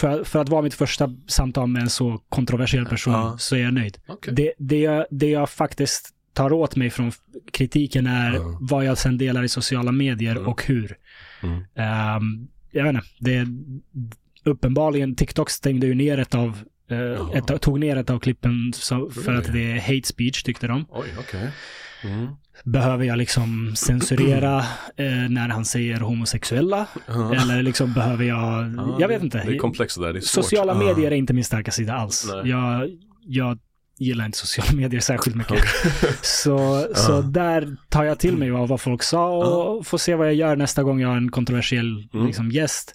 för, 0.00 0.24
för 0.24 0.38
att 0.40 0.48
vara 0.48 0.62
mitt 0.62 0.74
första 0.74 1.10
samtal 1.26 1.68
med 1.68 1.82
en 1.82 1.90
så 1.90 2.18
kontroversiell 2.28 2.86
person, 2.86 3.12
Ja. 3.12 3.36
så 3.38 3.56
är 3.56 3.60
jag 3.60 3.74
nöjd. 3.74 3.98
Okej. 4.06 4.34
Det, 4.34 4.52
det, 4.58 4.80
jag, 4.80 5.06
det 5.10 5.30
jag 5.30 5.50
faktiskt 5.50 6.10
tar 6.32 6.52
åt 6.52 6.76
mig 6.76 6.90
från 6.90 7.12
kritiken 7.52 8.06
är 8.06 8.40
vad 8.70 8.84
jag 8.84 8.98
sen 8.98 9.18
delar 9.18 9.42
i 9.42 9.48
sociala 9.48 9.92
medier 9.92 10.36
Mm. 10.36 10.48
och 10.48 10.64
hur. 10.66 10.96
Mm. 11.42 11.64
Ehm, 11.74 12.48
jag 12.70 12.84
vet 12.84 12.94
inte, 12.94 13.06
det, 13.20 13.46
uppenbarligen, 14.44 15.14
TikTok 15.16 15.50
stängde 15.50 15.86
ju 15.86 15.94
ner 15.94 16.18
ett 16.18 16.34
av, 16.34 16.58
eh, 16.90 17.36
ett, 17.38 17.62
tog 17.62 17.80
ner 17.80 17.96
ett 17.96 18.10
av 18.10 18.18
klippen 18.18 18.72
så, 18.74 19.10
för 19.10 19.34
att 19.34 19.52
det 19.52 19.72
är 19.72 19.80
hate 19.80 20.08
speech 20.08 20.42
tyckte 20.42 20.66
de. 20.66 20.84
Oj, 20.90 21.08
okej. 21.18 21.50
Mm. 22.04 22.26
Behöver 22.64 23.04
jag 23.04 23.18
liksom 23.18 23.72
censurera 23.76 24.58
eh, 24.96 25.06
när 25.30 25.48
han 25.48 25.64
säger 25.64 26.00
homosexuella? 26.00 26.86
Ja. 27.06 27.34
Eller 27.34 27.62
liksom 27.62 27.92
behöver 27.92 28.24
jag, 28.24 28.74
Ja, 28.76 28.96
jag 29.00 29.08
vet 29.08 29.22
inte. 29.22 29.42
Det 29.46 29.54
är 29.54 29.58
komplext 29.58 30.00
där, 30.00 30.12
det 30.12 30.18
är 30.18 30.20
svårt. 30.20 30.44
Sociala 30.44 30.74
medier 30.74 31.10
är 31.10 31.16
inte 31.16 31.32
min 31.32 31.44
starka 31.44 31.70
sida 31.70 31.94
alls. 31.94 32.26
Nej. 32.32 32.50
Jag, 32.50 32.90
jag 33.26 33.58
gillar 33.98 34.26
inte 34.26 34.38
sociala 34.38 34.72
medier 34.80 35.00
särskilt 35.00 35.36
mycket. 35.36 35.52
Okej. 35.52 36.10
Så, 36.22 36.86
så 36.94 37.12
Ja. 37.12 37.20
där 37.22 37.76
tar 37.88 38.04
jag 38.04 38.18
till 38.18 38.36
mig 38.36 38.50
av 38.50 38.68
vad 38.68 38.80
folk 38.80 39.02
sa 39.02 39.28
och 39.36 39.86
får 39.86 39.98
se 39.98 40.14
vad 40.14 40.26
jag 40.26 40.34
gör 40.34 40.56
nästa 40.56 40.82
gång 40.82 41.00
jag 41.00 41.08
har 41.08 41.16
en 41.16 41.30
kontroversiell 41.30 42.08
Mm. 42.14 42.26
liksom, 42.26 42.50
gäst. 42.50 42.94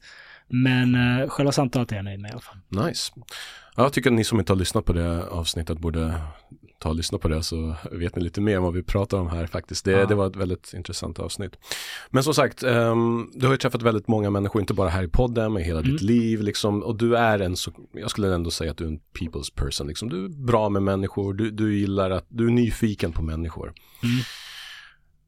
Men 0.49 0.95
uh, 0.95 1.29
själva 1.29 1.51
samtalet 1.51 1.91
är 1.91 1.95
jag 1.95 2.05
nöjd 2.05 2.19
med 2.19 2.29
i 2.29 2.31
alla 2.31 2.41
fall. 2.41 2.85
Nice. 2.87 3.11
Ja, 3.75 3.83
jag 3.83 3.93
tycker 3.93 4.09
att 4.09 4.15
ni 4.15 4.23
som 4.23 4.39
inte 4.39 4.53
har 4.53 4.57
lyssnat 4.57 4.85
på 4.85 4.93
det 4.93 5.27
avsnittet 5.27 5.79
borde 5.79 6.21
ta 6.79 6.89
och 6.89 6.95
lyssna 6.95 7.17
på 7.17 7.27
det 7.27 7.43
så 7.43 7.75
vet 7.91 8.15
ni 8.15 8.21
lite 8.23 8.41
mer 8.41 8.57
om 8.57 8.63
vad 8.63 8.73
vi 8.73 8.83
pratar 8.83 9.17
om 9.17 9.29
här 9.29 9.47
faktiskt. 9.47 9.85
Det, 9.85 9.91
Ja. 9.91 10.05
det 10.05 10.15
var 10.15 10.27
ett 10.27 10.35
väldigt 10.35 10.73
intressant 10.73 11.19
avsnitt. 11.19 11.51
Men 12.09 12.23
som 12.23 12.33
sagt, 12.33 12.63
ehm, 12.63 13.31
du 13.33 13.45
har 13.45 13.53
ju 13.53 13.57
träffat 13.57 13.81
väldigt 13.81 14.07
många 14.07 14.29
människor, 14.29 14.61
inte 14.61 14.73
bara 14.73 14.89
här 14.89 15.03
i 15.03 15.07
podden, 15.07 15.53
men 15.53 15.63
hela 15.63 15.81
ditt 15.81 16.01
liv 16.01 16.41
liksom. 16.41 16.83
Och 16.83 16.97
du 16.97 17.17
är 17.17 17.39
en, 17.39 17.55
så, 17.55 17.71
jag 17.93 18.11
skulle 18.11 18.35
ändå 18.35 18.51
säga 18.51 18.71
att 18.71 18.77
du 18.77 18.83
är 18.83 18.87
en 18.87 18.99
people's 19.19 19.55
person 19.55 19.87
liksom. 19.87 20.09
Du 20.09 20.25
är 20.25 20.29
bra 20.29 20.69
med 20.69 20.83
människor, 20.83 21.33
du, 21.33 21.51
du 21.51 21.77
gillar 21.79 22.11
att, 22.11 22.25
du 22.29 22.47
är 22.47 22.51
nyfiken 22.51 23.11
på 23.11 23.21
människor. 23.21 23.73
Mm. 24.03 24.15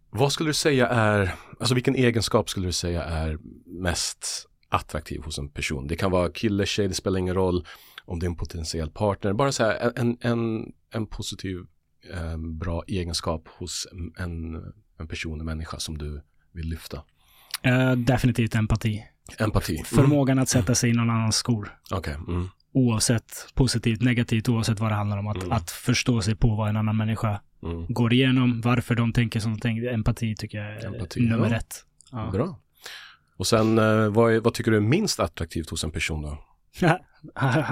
Vad 0.10 0.32
skulle 0.32 0.50
du 0.50 0.54
säga 0.54 0.88
är, 0.88 1.36
alltså 1.60 1.76
vilken 1.76 1.96
egenskap 1.96 2.50
skulle 2.50 2.66
du 2.68 2.72
säga 2.74 3.04
är 3.04 3.38
mest 3.66 4.48
attraktiv 4.72 5.22
hos 5.24 5.38
en 5.40 5.50
person? 5.50 5.88
Det 5.88 5.96
kan 5.96 6.12
vara 6.12 6.30
kille, 6.32 6.66
tjej, 6.66 6.88
det 6.88 6.94
spelar 6.94 7.20
ingen 7.20 7.36
roll 7.36 7.66
om 8.06 8.20
det 8.20 8.26
är 8.26 8.30
en 8.30 8.36
potentiell 8.36 8.90
partner. 8.90 9.34
Bara 9.34 9.52
så 9.52 9.64
här, 9.64 9.92
en, 9.96 10.18
en, 10.22 10.72
en 10.94 11.06
positiv, 11.08 11.58
eh, 12.14 12.38
bra 12.38 12.84
egenskap 12.88 13.48
hos 13.48 13.88
en, 14.20 14.56
en 15.00 15.08
person, 15.08 15.40
en 15.40 15.46
människa 15.46 15.80
som 15.80 15.98
du 15.98 16.22
vill 16.54 16.68
lyfta. 16.70 17.04
Eh, 17.64 17.92
definitivt 17.92 18.56
empati. 18.56 19.04
Empati. 19.40 19.74
Mm. 19.74 19.86
Förmågan 19.86 20.40
att 20.40 20.50
sätta 20.50 20.76
sig 20.76 20.90
i 20.90 20.94
någon 20.94 21.10
annans 21.10 21.36
skor. 21.36 21.78
Okej. 21.92 22.14
Mm. 22.28 22.48
Oavsett 22.74 23.48
positivt, 23.54 24.02
negativt, 24.02 24.50
oavsett 24.50 24.80
vad 24.80 24.92
det 24.92 24.96
handlar 24.96 25.18
om. 25.18 25.28
Att, 25.28 25.38
Mm. 25.44 25.52
att 25.52 25.72
förstå 25.72 26.22
sig 26.22 26.36
på 26.36 26.56
vad 26.56 26.70
en 26.70 26.78
annan 26.78 26.98
människa 26.98 27.42
Mm. 27.64 27.86
går 27.90 28.14
igenom, 28.14 28.62
varför 28.62 28.96
de 28.96 29.14
tänker 29.14 29.40
som 29.40 29.54
de 29.54 29.60
tänker. 29.60 29.94
Empati 29.94 30.36
tycker 30.36 30.58
jag 30.58 30.68
är 30.68 30.86
Empati, 30.86 31.22
nummer 31.22 31.50
ja. 31.50 31.56
ett. 31.58 31.86
Ja. 32.12 32.30
Bra. 32.34 32.60
Och 33.42 33.48
sen, 33.48 33.78
eh, 33.78 34.10
vad, 34.10 34.44
vad 34.44 34.54
tycker 34.54 34.72
du 34.72 34.78
är 34.78 34.82
minst 34.82 35.20
attraktivt 35.20 35.70
hos 35.70 35.84
en 35.84 35.92
person 35.92 36.22
då? 36.22 36.38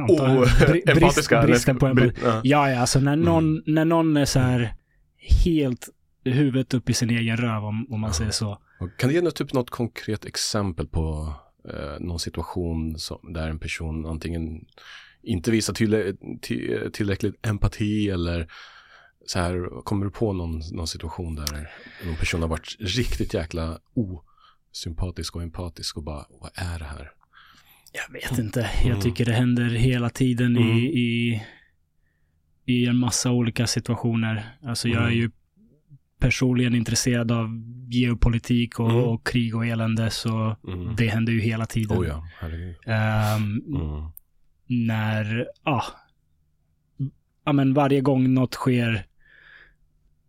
Oh, 0.10 0.44
bri- 0.60 0.86
brist, 0.86 0.88
empatiska. 0.88 1.42
bristen 1.44 1.78
på 1.78 1.88
empati. 1.88 2.12
Ja. 2.24 2.42
Ja, 2.44 2.70
ja, 2.72 2.80
alltså 2.80 3.00
när 3.00 3.14
Mm. 3.14 3.26
någon, 3.26 3.64
när 3.66 3.86
någon 3.86 4.18
är 4.18 4.26
så 4.26 4.40
här 4.40 4.74
helt 5.46 5.90
huvudet 6.26 6.74
upp 6.74 6.90
i 6.90 6.94
sin 6.94 7.10
egen 7.10 7.38
röv 7.38 7.66
om, 7.66 7.88
om 7.94 8.00
man 8.00 8.14
säger 8.14 8.32
så. 8.32 8.58
Kan 8.98 9.10
du 9.10 9.16
ge 9.16 9.22
något, 9.22 9.36
typ 9.36 9.54
något 9.54 9.70
konkret 9.70 10.26
exempel 10.26 10.88
på 10.88 11.34
eh, 11.70 12.00
någon 12.00 12.20
situation 12.20 13.00
som, 13.00 13.34
där 13.34 13.50
en 13.50 13.60
person 13.60 14.06
antingen 14.06 14.66
inte 15.24 15.52
visar 15.52 15.74
tille, 15.74 16.14
till, 16.42 16.90
tillräckligt 16.94 17.48
empati 17.48 18.10
eller 18.10 18.48
så 19.26 19.40
här, 19.40 19.84
kommer 19.84 20.06
du 20.06 20.12
på 20.12 20.34
någon, 20.34 20.62
någon 20.72 20.88
situation 20.88 21.36
där 21.36 21.70
någon 22.06 22.16
person 22.16 22.42
har 22.42 22.50
varit 22.50 22.76
riktigt 22.80 23.34
jäkla 23.34 23.80
osympatisk 24.72 25.36
och 25.36 25.44
empatisk 25.44 25.98
och 25.98 26.04
bara, 26.04 26.26
vad 26.30 26.52
är 26.56 26.80
det 26.80 26.86
här? 26.86 27.12
Jag 27.94 28.14
vet 28.14 28.40
inte. 28.40 28.60
Jag 28.82 28.90
Mm. 28.90 29.02
tycker 29.02 29.26
det 29.26 29.34
händer 29.34 29.70
hela 29.70 30.10
tiden 30.10 30.58
Mm. 30.58 30.78
i, 30.78 30.80
i, 30.86 31.42
i 32.66 32.86
en 32.86 32.96
massa 32.96 33.32
olika 33.32 33.68
situationer. 33.68 34.58
Alltså 34.64 34.88
jag 34.88 35.02
är 35.02 35.08
Mm. 35.08 35.18
ju 35.18 35.32
personligen 36.20 36.76
intresserad 36.76 37.32
av 37.32 37.50
geopolitik 37.90 38.80
och, 38.80 38.90
Mm. 38.90 39.04
och 39.04 39.28
krig 39.28 39.56
och 39.56 39.66
elände, 39.66 40.10
så 40.10 40.56
Mm. 40.68 40.96
det 40.96 41.08
händer 41.08 41.34
ju 41.34 41.40
hela 41.40 41.66
tiden. 41.66 41.98
Oh 41.98 42.08
ja. 42.08 42.28
Ehm, 42.86 43.62
Mm. 43.68 44.10
när, 44.68 45.48
ja, 45.64 45.84
ja 47.46 47.54
men 47.54 47.74
varje 47.74 48.02
gång 48.02 48.34
något 48.34 48.54
sker, 48.54 49.06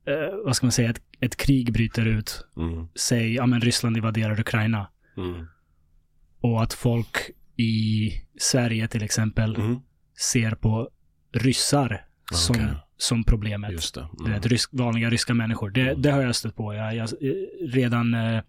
eh, 0.07 0.37
vad 0.45 0.57
ska 0.57 0.67
man 0.67 0.73
säga, 0.73 0.91
ett, 0.91 1.03
ett 1.21 1.37
krig 1.37 1.73
bryter 1.73 2.07
ut, 2.07 2.47
Mm. 2.57 2.89
säg, 2.95 3.35
ja 3.35 3.47
men 3.47 3.61
Ryssland 3.61 3.97
invaderar 3.97 4.41
Ukraina, 4.41 4.91
Mm. 5.17 5.47
och 6.41 6.63
att 6.63 6.73
folk 6.73 7.17
i 7.57 8.13
Sverige 8.39 8.89
till 8.89 9.03
exempel 9.03 9.57
Mm. 9.57 9.81
ser 10.33 10.51
på 10.51 10.91
ryssar 11.33 12.05
som, 12.33 12.57
Okej. 12.57 12.69
som 12.97 13.25
problemet. 13.25 13.73
Just 13.73 13.95
det. 13.95 14.09
Du 14.19 14.25
Mm. 14.25 14.33
vet, 14.33 14.47
rysk, 14.47 14.71
vanliga 14.73 15.11
ryska 15.11 15.35
människor. 15.35 15.71
Det, 15.71 15.81
Mm. 15.91 16.03
det 16.03 16.11
har 16.11 16.23
jag 16.23 16.37
stött 16.37 16.57
på. 16.57 16.75
Jag, 16.75 16.95
jag, 16.97 17.09
redan 17.61 18.15
eh, 18.15 18.43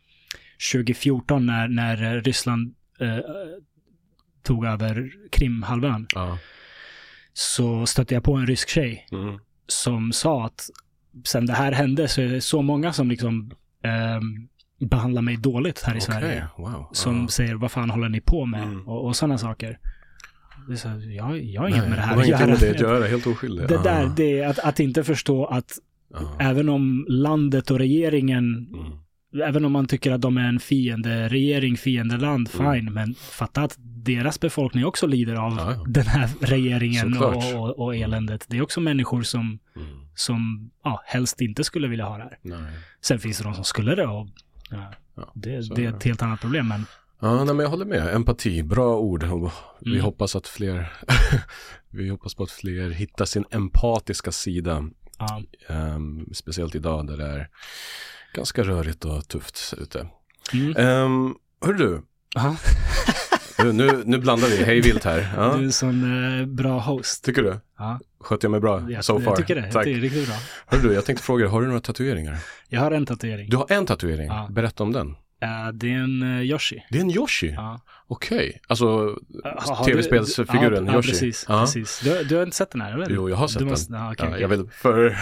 2014 0.74 1.46
när, 1.46 1.68
när 1.68 2.22
Ryssland 2.22 2.76
eh, 3.00 3.18
tog 4.44 4.66
över 4.66 5.12
Krimhalvön 5.32 6.08
Ja. 6.16 6.38
så 7.34 7.86
stötte 7.86 8.14
jag 8.14 8.24
på 8.24 8.34
en 8.34 8.48
rysk 8.48 8.70
tjej 8.70 9.08
Mm. 9.12 9.40
som 9.68 10.12
sa 10.12 10.46
att 10.46 10.70
sen 11.24 11.46
det 11.46 11.54
här 11.54 11.72
hände 11.72 12.08
så 12.08 12.22
är 12.22 12.28
det 12.28 12.42
så 12.42 12.62
många 12.62 12.94
som 12.94 13.10
liksom 13.10 13.52
ehm, 13.84 14.48
behandlar 14.90 15.22
mig 15.22 15.38
dåligt 15.38 15.82
här 15.84 15.94
i 15.94 15.98
Okej, 15.98 16.02
Sverige. 16.02 16.48
Wow. 16.58 16.88
Som 16.92 17.22
Ja. 17.22 17.28
säger 17.28 17.56
vad 17.56 17.72
fan 17.72 17.90
håller 17.90 18.10
ni 18.10 18.22
på 18.22 18.46
med? 18.46 18.64
Mm. 18.64 18.88
Och, 18.88 19.06
och 19.06 19.16
sådana 19.16 19.38
saker. 19.38 19.80
Det 20.68 20.74
är 20.74 20.78
så, 20.78 20.88
jag, 21.18 21.44
jag 21.44 21.62
har 21.62 21.70
inget 21.70 21.90
med 21.90 21.98
det 21.98 22.02
här 22.02 22.18
att 22.18 22.28
göra. 22.28 22.46
med 22.48 22.60
det 22.60 22.70
att 22.72 22.80
göra, 22.80 23.06
helt 23.06 23.28
oskyldig. 23.28 23.68
Det 23.68 23.74
Ja. 23.74 23.82
där, 23.84 24.12
det 24.18 24.40
är 24.40 24.48
att, 24.48 24.60
att 24.60 24.80
inte 24.80 25.04
förstå 25.04 25.46
att 25.46 25.72
Ja. 26.14 26.38
även 26.40 26.70
om 26.70 27.06
landet 27.10 27.72
och 27.72 27.78
regeringen, 27.80 28.68
Mm. 28.74 29.48
även 29.50 29.66
om 29.66 29.72
man 29.72 29.88
tycker 29.88 30.12
att 30.12 30.22
de 30.22 30.38
är 30.38 30.48
en 30.48 30.60
fiende 30.60 31.28
regering, 31.30 31.78
fiendeland, 31.78 32.50
Mm. 32.60 32.74
fine, 32.74 32.94
men 32.94 33.14
fatta 33.16 33.62
att 33.62 33.76
deras 34.04 34.40
befolkning 34.40 34.86
också 34.86 35.08
lider 35.08 35.36
av 35.36 35.54
Ja, 35.58 35.72
ja. 35.78 35.84
den 35.88 36.06
här 36.08 36.30
regeringen 36.42 37.18
och, 37.18 37.80
och 37.80 37.96
eländet. 37.96 38.46
Det 38.50 38.58
är 38.58 38.62
också 38.62 38.82
människor 38.82 39.22
som, 39.22 39.60
Mm. 39.76 39.88
Som 40.16 40.72
ja, 40.84 41.04
helst 41.06 41.42
inte 41.42 41.64
skulle 41.64 41.88
vilja 41.88 42.06
ha 42.06 42.18
det 42.18 42.24
här. 42.24 42.38
Nej. 42.42 42.74
Sen 43.02 43.20
finns 43.20 43.38
det 43.38 43.44
de 43.44 43.54
som 43.56 43.64
skulle 43.64 43.96
det 43.96 44.08
och 44.08 44.28
ja, 44.70 44.94
Ja, 45.16 45.32
det, 45.36 45.76
det 45.76 45.86
är 45.86 45.90
ett 45.90 46.04
helt 46.04 46.22
annat 46.22 46.42
problem. 46.42 46.68
Men 46.68 46.86
Ja, 47.24 47.44
nej, 47.44 47.46
men 47.56 47.60
jag 47.64 47.70
håller 47.70 47.86
med. 47.86 48.16
Empati, 48.16 48.64
bra 48.64 48.96
ord. 48.98 49.24
Vi 49.82 49.92
Mm. 49.92 50.04
hoppas 50.04 50.36
att 50.36 50.48
fler, 50.48 50.94
vi 51.90 52.10
hoppas 52.10 52.36
på 52.36 52.44
att 52.44 52.52
fler 52.52 52.90
hittar 52.90 53.26
sin 53.26 53.46
empatiska 53.52 54.32
sida. 54.32 54.84
ja, 55.18 55.42
Ehm, 55.70 56.26
speciellt 56.34 56.76
idag 56.76 57.08
där 57.08 57.18
det 57.18 57.26
är 57.28 57.50
ganska 58.34 58.64
rörigt 58.64 59.06
och 59.06 59.28
tufft 59.28 59.74
ute. 59.78 60.08
mm. 60.54 60.78
Um, 61.06 61.36
hör 61.66 61.74
du, 61.74 62.02
Aha. 62.36 62.56
nu, 63.64 63.72
nu, 63.72 64.02
nu 64.06 64.18
blandar 64.18 64.48
vi 64.48 64.64
hej 64.64 64.82
vilt 64.82 65.04
här. 65.04 65.34
Ja. 65.38 65.44
Du 65.44 65.60
är 65.60 65.64
en 65.66 65.72
sån 65.72 66.40
eh, 66.40 66.46
bra 66.46 66.80
host. 66.80 67.24
Tycker 67.26 67.44
du? 67.44 67.60
Ja, 67.78 68.00
Sköter 68.20 68.46
jag 68.46 68.52
mig 68.52 68.60
bra 68.60 68.90
jag, 68.90 69.06
so 69.06 69.20
far? 69.20 69.24
jag 69.32 69.38
tycker 69.38 69.56
det. 69.56 69.72
Tack. 69.72 69.86
det 69.86 69.92
är 69.92 69.96
riktigt 69.96 70.28
bra. 70.28 70.36
Hör 70.68 70.78
du, 70.78 70.94
jag 70.94 71.06
tänkte 71.06 71.24
fråga 71.26 71.44
dig, 71.44 71.52
har 71.52 71.62
du 71.62 71.68
några 71.68 71.80
tatueringar? 71.82 72.38
Jag 72.70 72.82
har 72.82 72.92
en 72.92 73.06
tatuering. 73.06 73.50
Du 73.50 73.58
har 73.58 73.72
en 73.72 73.86
tatuering, 73.86 74.28
Ja. 74.28 74.48
berätta 74.52 74.84
om 74.84 74.92
den. 74.92 75.16
Eh, 75.44 75.74
det 75.74 75.88
är 75.94 75.98
en 75.98 76.24
uh, 76.24 76.44
Yoshi. 76.46 76.84
Det 76.90 76.98
är 76.98 77.02
en 77.02 77.12
Yoshi? 77.12 77.52
Ja. 77.56 77.82
Okej, 78.08 78.62
alltså 78.68 78.86
Uh, 79.46 79.84
tv-spelsfiguren 79.86 80.86
ja, 80.86 80.94
Yoshi? 80.94 81.08
Ja, 81.10 81.12
precis. 81.12 81.46
Ja. 81.48 81.60
precis. 81.62 82.02
Du, 82.04 82.24
du 82.24 82.36
har 82.36 82.44
inte 82.44 82.56
sett 82.58 82.72
den 82.72 82.82
här, 82.82 82.94
eller? 82.94 83.10
Jo, 83.10 83.30
jag 83.30 83.36
har 83.36 83.48
sett 83.48 83.60
du 83.60 83.66
den. 83.66 83.70
Måste, 83.72 83.94
Ja, 83.94 84.12
okej. 84.12 84.42
jag 84.42 84.48
vill, 84.48 84.70
för 84.74 85.18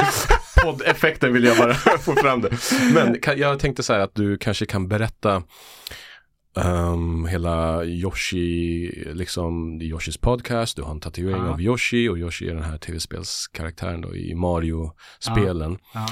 poddeffekten 0.64 1.32
vill 1.32 1.44
jag 1.44 1.56
bara 1.58 1.74
få 2.00 2.12
fram 2.16 2.40
det. 2.40 2.50
Men 2.94 3.20
kan, 3.20 3.38
jag 3.38 3.58
tänkte 3.58 3.82
så 3.82 3.92
här 3.92 4.00
att 4.00 4.14
du 4.14 4.38
kanske 4.38 4.66
kan 4.66 4.88
berätta 4.88 5.42
um, 6.54 7.26
hela 7.26 7.84
Yoshi, 7.84 8.90
liksom 9.14 9.78
det 9.78 9.84
är 9.84 9.86
Yoshis 9.86 10.16
podcast, 10.16 10.76
du 10.76 10.82
har 10.82 10.90
en 10.90 11.00
tatuering 11.00 11.42
Ja. 11.44 11.48
av 11.50 11.60
Yoshi 11.60 12.08
och 12.08 12.18
Yoshi 12.18 12.48
är 12.48 12.54
den 12.54 12.62
här 12.64 12.78
tv-spelskaraktären 12.78 14.00
då 14.00 14.16
i 14.16 14.34
Mario-spelen. 14.34 15.78
Ja. 15.94 16.06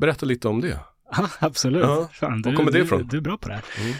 Berätta 0.00 0.26
lite 0.26 0.48
om 0.48 0.60
det. 0.60 0.78
Absolut. 1.38 1.82
Ja. 1.82 2.08
Fan, 2.12 2.42
Var 2.42 2.50
du, 2.50 2.56
kommer 2.56 2.72
det 2.72 2.78
du, 2.78 2.84
ifrån? 2.84 3.08
Du 3.10 3.16
är 3.16 3.20
bra 3.20 3.36
på 3.36 3.48
det 3.48 3.54
här. 3.54 3.64
Mm. 3.80 3.94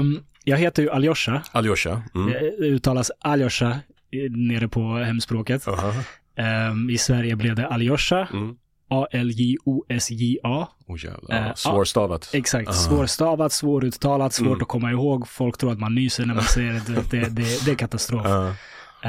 Ehm, 0.00 0.18
jag 0.44 0.58
heter 0.58 0.82
ju 0.82 0.90
Aljosha. 0.90 1.42
Aljosha. 1.52 2.02
Mm. 2.14 2.26
Det 2.32 2.40
uttalas 2.66 3.10
Aljosha 3.20 3.70
eh, 3.70 4.30
nere 4.30 4.68
på 4.68 4.96
hemspråket. 4.96 5.68
Aha. 5.68 5.92
Ehm, 6.36 6.90
I 6.90 6.98
Sverige 6.98 7.36
blev 7.36 7.54
det 7.54 7.66
Aljosha. 7.66 8.28
Mm. 8.32 8.56
A-L-J-O-S-J-A. 8.88 10.68
Oh 10.86 11.04
jävlar. 11.04 11.46
Eh, 11.48 11.54
Svårstavat. 11.54 12.30
Exakt. 12.32 12.68
Ah. 12.68 12.72
Svårstavat, 12.72 13.52
svåruttalat, 13.52 14.32
svårt 14.34 14.46
Mm. 14.46 14.62
att 14.62 14.68
komma 14.68 14.90
ihåg. 14.90 15.28
Folk 15.28 15.58
tror 15.58 15.72
att 15.72 15.78
man 15.78 15.94
nyser 15.94 16.26
när 16.26 16.34
man 16.34 16.44
säger 16.44 16.72
det. 16.72 16.80
Det, 17.10 17.28
det, 17.28 17.64
det, 17.64 17.70
är 17.70 17.74
katastrof. 17.74 18.22
Ja. 18.24 18.54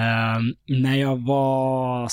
Ehm, 0.01 0.53
när 0.67 0.95
jag 0.95 1.17
var... 1.25 2.05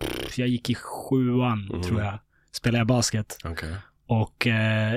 pff, 0.00 0.38
Jag 0.38 0.48
gick 0.48 0.70
i 0.70 0.74
sjuan, 0.74 1.68
Mm. 1.70 1.82
tror 1.82 2.02
jag. 2.02 2.18
Spelade 2.52 2.78
jag 2.78 2.86
basket. 2.86 3.36
Okej. 3.44 3.74
Och 4.08 4.46
eh, 4.46 4.94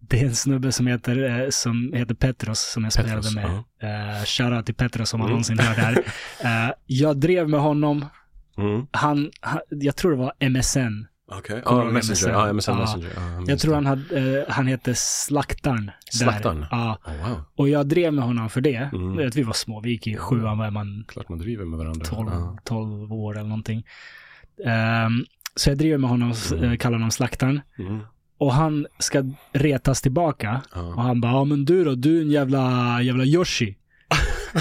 det 0.00 0.20
är 0.20 0.24
en 0.24 0.34
snubbe 0.36 0.72
som 0.72 0.86
heter, 0.86 1.40
eh, 1.42 1.48
som 1.50 1.92
heter 1.94 2.14
Petros 2.14 2.60
som 2.72 2.84
jag 2.84 2.92
spelade 2.92 3.14
Petros, 3.14 3.34
med. 3.34 3.44
Uh, 3.48 4.24
shoutout 4.24 4.66
till 4.66 4.74
Petros 4.74 5.14
om 5.14 5.20
han 5.20 5.26
Mm. 5.28 5.32
någonsin 5.32 5.58
hör 5.58 5.74
det 5.74 5.80
här. 5.80 6.04
Eh, 6.68 6.72
jag 6.86 7.16
drev 7.16 7.48
med 7.48 7.60
honom. 7.60 8.06
Mm. 8.58 8.86
Han, 8.90 9.30
han, 9.40 9.60
jag 9.70 9.96
tror 9.96 10.10
det 10.10 10.16
var 10.16 10.32
MSN. 10.50 11.06
Okej. 11.30 11.62
Du 11.66 11.70
ihåg 11.74 11.92
Messenger. 11.92 12.12
MSN? 12.12 12.28
Ja, 12.30 12.52
MSN 12.52 12.70
Ja. 12.70 12.78
Messenger. 12.78 13.36
Minns 13.36 13.48
Jag 13.48 13.58
tror 13.58 13.74
han, 13.74 13.86
hade, 13.86 14.38
eh, 14.40 14.44
han 14.48 14.66
hette 14.66 14.94
Slaktarn. 14.94 15.86
där. 15.86 15.94
Slaktarn? 16.10 16.66
Ja. 16.70 16.98
Oh, 17.06 17.28
wow. 17.28 17.40
Och 17.56 17.68
jag 17.68 17.86
drev 17.86 18.12
med 18.12 18.24
honom 18.24 18.50
för 18.50 18.60
det. 18.60 18.90
Mm. 18.92 19.16
Vet, 19.16 19.36
Vi 19.36 19.42
var 19.42 19.52
små, 19.52 19.80
vi 19.80 19.90
gick 19.90 20.06
i 20.06 20.16
sjuan, 20.16 20.58
vad 20.58 20.66
är 20.66 20.70
man, 20.70 21.04
Klart 21.08 21.28
man 21.28 21.38
driver 21.38 21.64
med 21.64 21.78
varandra. 21.78 22.04
12, 22.04 22.28
Ja. 22.32 22.58
12 22.64 23.12
år 23.12 23.38
eller 23.38 23.48
någonting. 23.48 23.86
Ehm, 24.66 25.24
så 25.54 25.70
jag 25.70 25.78
drev 25.78 26.00
med 26.00 26.10
honom, 26.10 26.32
Mm. 26.52 26.64
mm. 26.64 26.78
kallar 26.78 26.94
honom 26.96 27.10
Slaktarn. 27.10 27.60
Mm. 27.78 27.98
Och 28.38 28.52
han 28.54 28.86
ska 28.98 29.24
retas 29.52 30.02
tillbaka. 30.02 30.62
Och 30.96 31.02
han 31.02 31.20
bara, 31.20 31.32
ja 31.32 31.44
men 31.44 31.64
du 31.64 31.84
då, 31.84 31.94
du 31.94 32.18
är 32.18 32.22
en 32.22 32.30
jävla, 32.30 33.02
jävla 33.02 33.24
Yoshi. 33.24 33.76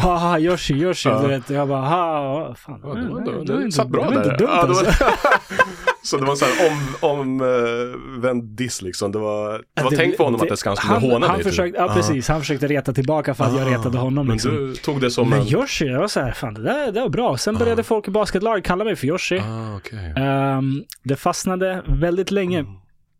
Haha, 0.00 0.38
Yoshi, 0.38 0.74
Yoshi. 0.74 1.08
Ja. 1.08 1.22
Du 1.22 1.28
vet, 1.28 1.50
jag 1.50 1.68
bara, 1.68 1.80
ha, 1.80 2.54
fan. 2.54 2.80
Ja, 2.82 2.88
det 2.94 3.08
var, 3.08 3.20
det, 3.20 3.24
det 3.32 3.52
var 3.52 3.58
det 3.58 3.64
inte- 3.64 3.76
satt 3.76 3.88
bra 3.88 4.02
det 4.10 4.16
var 4.16 4.24
där. 4.24 4.32
inte 4.32 4.44
dumt 4.44 4.50
ja, 4.52 4.62
det 4.66 4.72
var, 4.72 4.84
alltså. 4.84 5.04
så 6.02 6.16
det 6.16 6.24
var 6.24 6.34
så 6.36 6.44
här 6.44 6.70
om, 6.70 7.10
om 7.20 7.40
uh, 7.40 8.20
vänd 8.20 8.44
diss 8.44 8.82
liksom. 8.82 9.12
Det 9.12 9.18
var, 9.18 9.52
det 9.74 9.82
var 9.82 9.90
Det- 9.90 9.96
tänkt 9.96 10.16
på 10.16 10.24
honom 10.24 10.40
att 10.40 10.48
det 10.48 10.56
ska, 10.56 10.68
han 10.70 10.76
skulle 10.76 11.12
håna 11.12 11.26
han 11.26 11.34
dig. 11.36 11.44
typ. 11.44 11.52
Försökte, 11.52 11.78
ja, 11.80 11.88
precis. 11.94 12.28
Han 12.28 12.40
försökte 12.40 12.66
reta 12.66 12.92
tillbaka 12.92 13.34
för 13.34 13.44
att 13.44 13.52
jag 13.58 13.62
Ah, 13.68 13.70
retade 13.70 13.98
honom. 13.98 14.26
Men 14.26 14.32
Liksom. 14.34 14.50
du 14.56 14.74
tog 14.74 15.00
det 15.00 15.10
som 15.10 15.30
Men 15.30 15.40
en... 15.40 15.46
Yoshi, 15.46 15.84
jag 15.86 16.00
var 16.00 16.08
så 16.08 16.20
här, 16.20 16.32
fan 16.32 16.54
det 16.54 16.62
där 16.62 16.92
det 16.92 17.00
var 17.00 17.08
bra. 17.08 17.36
Sen 17.36 17.56
Ah. 17.56 17.58
började 17.58 17.82
folk 17.82 18.08
i 18.08 18.10
basketlaget 18.10 18.64
kalla 18.64 18.84
mig 18.84 18.96
för 18.96 19.06
Yoshi. 19.06 19.38
Ah, 19.38 19.76
okej. 19.76 20.12
Ehm, 20.16 20.84
det 21.04 21.16
fastnade 21.16 21.82
väldigt 21.86 22.30
länge. 22.30 22.64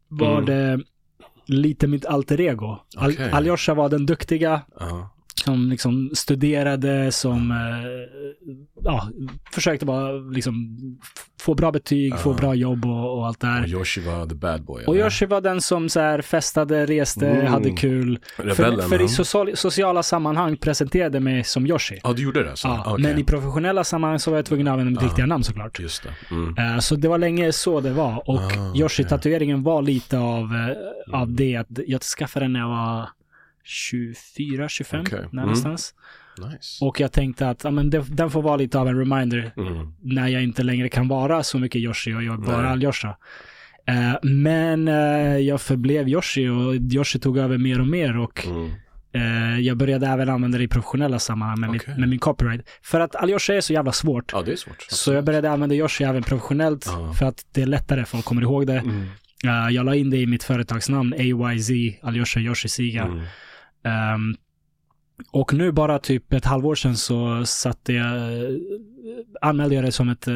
Var 0.09 0.33
Mm. 0.39 0.45
det 0.47 0.81
lite 1.47 1.87
mitt 1.87 2.07
alter 2.07 2.41
ego. 2.41 2.79
Al- 2.97 3.11
Okej. 3.13 3.31
Aljosha 3.33 3.75
var 3.75 3.89
den 3.89 4.07
duktiga, 4.07 4.61
Ja. 4.81 5.11
Som 5.45 5.71
liksom 5.71 6.11
studerade, 6.15 7.13
som 7.13 7.51
eh, 7.51 7.57
ja, 8.85 9.09
försökte 9.53 9.87
bara 9.87 10.13
liksom 10.13 10.79
få 11.41 11.55
bra 11.55 11.73
betyg, 11.73 12.19
få 12.19 12.31
Ja. 12.31 12.37
bra 12.37 12.55
jobb 12.55 12.85
och, 12.85 13.19
och 13.19 13.27
allt 13.27 13.41
det 13.41 13.47
Och 13.47 13.53
här. 13.53 13.69
Yoshi 13.69 14.01
var 14.01 14.27
the 14.27 14.35
bad 14.35 14.65
boy. 14.65 14.85
Och 14.85 14.95
eller? 14.95 15.05
Yoshi 15.05 15.27
var 15.27 15.41
den 15.41 15.61
som 15.61 15.89
så 15.89 16.01
här 16.01 16.23
festade, 16.23 16.87
reste, 16.87 17.29
Mm. 17.29 17.47
hade 17.47 17.71
kul. 17.71 18.19
Rebellen. 18.37 18.81
för 18.81 18.89
för 18.89 19.05
i 19.05 19.09
social, 19.09 19.57
sociala 19.57 20.03
sammanhang 20.03 20.57
presenterade 20.57 21.21
mig 21.21 21.45
som 21.45 21.67
Yoshi. 21.67 22.01
Ja, 22.03 22.13
du 22.13 22.23
gjorde 22.23 22.43
det? 22.43 22.57
Så. 22.57 22.69
Ja, 22.69 22.85
Okej. 22.87 23.03
Men 23.05 23.19
i 23.19 23.25
professionella 23.25 23.85
sammanhang 23.85 24.19
så 24.19 24.31
var 24.31 24.39
jag 24.39 24.45
tvungen 24.47 24.69
att 24.69 24.73
använda 24.73 24.91
mitt 24.91 25.03
Ja. 25.03 25.07
riktiga 25.09 25.27
namn 25.27 25.45
såklart. 25.45 25.81
Just 25.81 26.03
det. 26.03 26.35
Mm. 26.35 26.59
Eh, 26.75 26.79
Så 26.79 26.97
det 26.97 27.09
var 27.09 27.19
länge 27.19 27.53
så 27.53 27.81
det 27.81 27.91
var. 27.93 28.29
Och 28.31 28.41
Ah, 28.41 28.75
Yoshi-tatueringen 28.75 29.63
var 29.63 29.83
lite 29.83 30.19
av, 30.19 30.45
eh, 30.45 31.21
av 31.21 31.33
det. 31.35 31.57
Att 31.57 31.67
jag 31.87 32.03
skaffade 32.03 32.45
den 32.45 32.53
när 32.53 32.61
jag 32.61 32.69
var 32.69 33.09
24, 33.69 34.69
25 34.69 35.01
Okej. 35.01 35.11
där 35.19 35.19
Mm. 35.25 35.31
någonstans. 35.37 35.95
Nice. 36.53 36.85
Och 36.85 37.01
jag 37.01 37.13
tänkte 37.13 37.49
att 37.49 37.65
ja, 37.65 37.71
men 37.71 37.91
det, 37.91 38.05
den 38.09 38.31
får 38.31 38.43
vara 38.43 38.57
lite 38.57 38.79
av 38.79 38.89
en 38.89 38.99
reminder 38.99 39.53
Mm. 39.57 39.93
när 40.03 40.29
jag 40.29 40.43
inte 40.43 40.63
längre 40.63 40.89
kan 40.89 41.09
vara 41.09 41.43
så 41.43 41.59
mycket 41.59 41.81
Yoshi 41.81 42.15
och 42.15 42.23
jag 42.23 42.35
är 42.35 42.47
bara 42.47 42.63
Nej. 42.63 42.71
Aljosha. 42.71 43.17
Eh, 43.87 44.15
men 44.23 44.89
eh, 44.89 45.39
jag 45.39 45.61
förblev 45.61 46.09
Yoshi 46.09 46.49
och 46.49 46.75
Yoshi 46.93 47.19
tog 47.19 47.39
över 47.39 47.59
mer 47.59 47.81
och 47.81 47.87
mer 47.87 48.17
och 48.19 48.47
Mm. 48.47 48.71
eh, 49.13 49.61
jag 49.61 49.77
började 49.77 50.07
även 50.07 50.29
använda 50.29 50.59
det 50.59 50.65
i 50.65 50.69
professionella 50.69 51.19
sammanhang 51.19 51.61
med, 51.61 51.69
Okej. 51.71 51.81
mitt, 51.89 51.99
med 51.99 52.09
min 52.09 52.19
copyright. 52.19 52.69
För 52.83 53.01
att 53.01 53.17
Aljosha 53.17 53.55
är 53.55 53.61
så 53.61 53.73
jävla 53.73 53.93
svårt. 53.93 54.31
Ja, 54.33 54.43
det 54.43 54.53
är 54.53 54.57
svårt. 54.57 54.87
Så 54.89 55.13
jag 55.13 55.25
började 55.25 55.51
använda 55.51 55.75
Yoshi 55.75 56.05
även 56.05 56.23
professionellt 56.23 56.85
Ja. 56.87 57.13
för 57.13 57.27
att 57.27 57.45
det 57.53 57.63
är 57.63 57.67
lättare, 57.67 58.05
folk 58.05 58.25
kommer 58.25 58.43
ihåg 58.43 58.67
det. 58.67 58.79
Mm. 58.79 59.07
Jag 59.73 59.87
la 59.87 59.95
in 59.95 60.11
det 60.11 60.17
i 60.17 60.27
mitt 60.27 60.43
företagsnamn, 60.45 61.13
AYZ, 61.13 61.71
Aljosha 62.03 62.41
Yoshi 62.41 62.69
Siga. 62.69 63.03
Mm. 63.03 63.25
Ehm, 63.85 64.37
och 65.33 65.55
nu 65.55 65.73
bara 65.73 65.99
typ 65.99 66.33
ett 66.33 66.45
halvår 66.45 66.75
sedan 66.75 66.97
så 66.97 67.45
satte 67.47 67.93
jag, 67.93 68.17
eh, 68.17 68.49
anmälde 69.41 69.75
jag 69.75 69.85
det 69.85 69.93
som 69.93 70.09
ett 70.09 70.29
eh, 70.29 70.35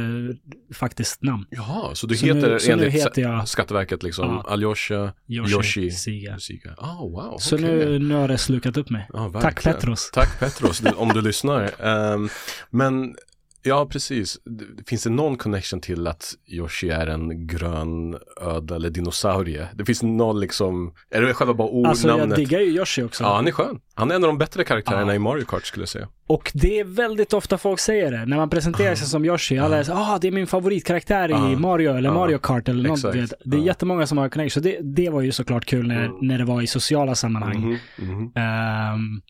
faktiskt 0.74 1.22
namn. 1.22 1.44
Jaha, 1.50 1.94
så 1.94 2.06
du 2.06 2.16
Så 2.16 2.26
nu- 2.26 2.34
heter 2.34 2.58
så 2.58 2.66
nu 2.66 2.72
enligt 2.72 2.92
heter 2.94 3.22
jag- 3.22 3.48
Skatteverket 3.48 4.02
liksom 4.02 4.28
Ja. 4.28 4.44
Aljosha 4.52 5.12
Yoshi, 5.28 5.52
Yoshi 5.52 5.90
Siga. 5.90 6.38
Siga. 6.38 6.74
Ah, 6.78 6.96
wow. 7.04 7.38
Så 7.38 7.56
nu, 7.56 7.98
nu 7.98 8.14
har 8.14 8.28
det 8.28 8.38
slukat 8.38 8.76
upp 8.76 8.90
mig. 8.90 9.06
Ja, 9.12 9.32
Tack. 9.40 9.62
Petros. 9.62 10.10
Tack 10.10 10.40
Petros, 10.40 10.82
om 10.96 11.08
du 11.08 11.20
lyssnar. 11.30 11.70
Ehm, 11.86 12.28
men 12.70 13.14
ja, 13.62 13.86
precis. 13.86 14.38
Finns 14.86 15.02
det 15.04 15.10
någon 15.10 15.36
connection 15.36 15.80
till 15.80 16.06
att 16.06 16.34
Yoshi 16.46 16.90
är 16.90 17.06
en 17.06 17.46
grön 17.46 18.18
ödla 18.40 18.76
eller 18.76 18.90
dinosaurie? 18.90 19.68
Det 19.74 19.84
finns 19.84 20.02
någon 20.02 20.40
liksom, 20.40 20.94
är 21.10 21.22
det 21.22 21.34
själva 21.34 21.54
bara 21.54 21.88
Alltså 21.88 22.06
jag 22.08 22.14
ordnamnet? 22.14 22.36
diggar 22.36 22.60
ju 22.60 22.66
Yoshi 22.66 23.02
också. 23.02 23.24
Ja, 23.24 23.34
han 23.36 23.46
är 23.48 23.52
skön. 23.52 23.80
Han 23.94 24.10
är 24.10 24.14
en 24.14 24.24
av 24.24 24.28
de 24.28 24.38
bättre 24.38 24.64
karaktärerna 24.64 25.12
Ja. 25.12 25.14
i 25.14 25.18
Mario 25.18 25.44
Kart 25.44 25.66
skulle 25.66 25.82
jag 25.82 25.88
säga. 25.88 26.08
Och 26.26 26.50
det 26.54 26.80
är 26.80 26.84
väldigt 26.84 27.32
ofta 27.32 27.58
folk 27.58 27.80
säger 27.80 28.10
det. 28.12 28.26
När 28.26 28.36
man 28.36 28.50
presenterar 28.50 28.94
sig 28.94 29.06
som 29.06 29.24
Yoshi. 29.24 29.58
Alla 29.58 29.76
är 29.78 29.82
så 29.82 29.92
ah 29.92 30.18
det 30.20 30.28
är 30.28 30.32
min 30.32 30.46
favoritkaraktär 30.46 31.28
i 31.28 31.32
Ja. 31.32 31.58
Mario 31.58 31.94
eller. 31.96 32.10
Mario 32.12 32.38
Kart 32.38 32.68
eller 32.68 32.88
något. 32.88 32.98
Exakt. 32.98 33.16
vet. 33.16 33.32
Det 33.44 33.56
är 33.56 33.60
jättemånga 33.60 34.06
som 34.06 34.18
har 34.18 34.28
connection. 34.28 34.62
Så 34.62 34.68
det, 34.68 34.78
det 34.82 35.10
var 35.10 35.20
ju 35.20 35.32
såklart 35.32 35.64
kul 35.64 35.88
när, 35.88 36.04
Mm. 36.04 36.16
när 36.20 36.38
det 36.38 36.44
var 36.44 36.62
i 36.62 36.66
sociala 36.66 37.14
sammanhang. 37.14 37.58
Mhm, 37.58 37.78
mhm. 38.14 38.32
Ehm, 38.36 39.20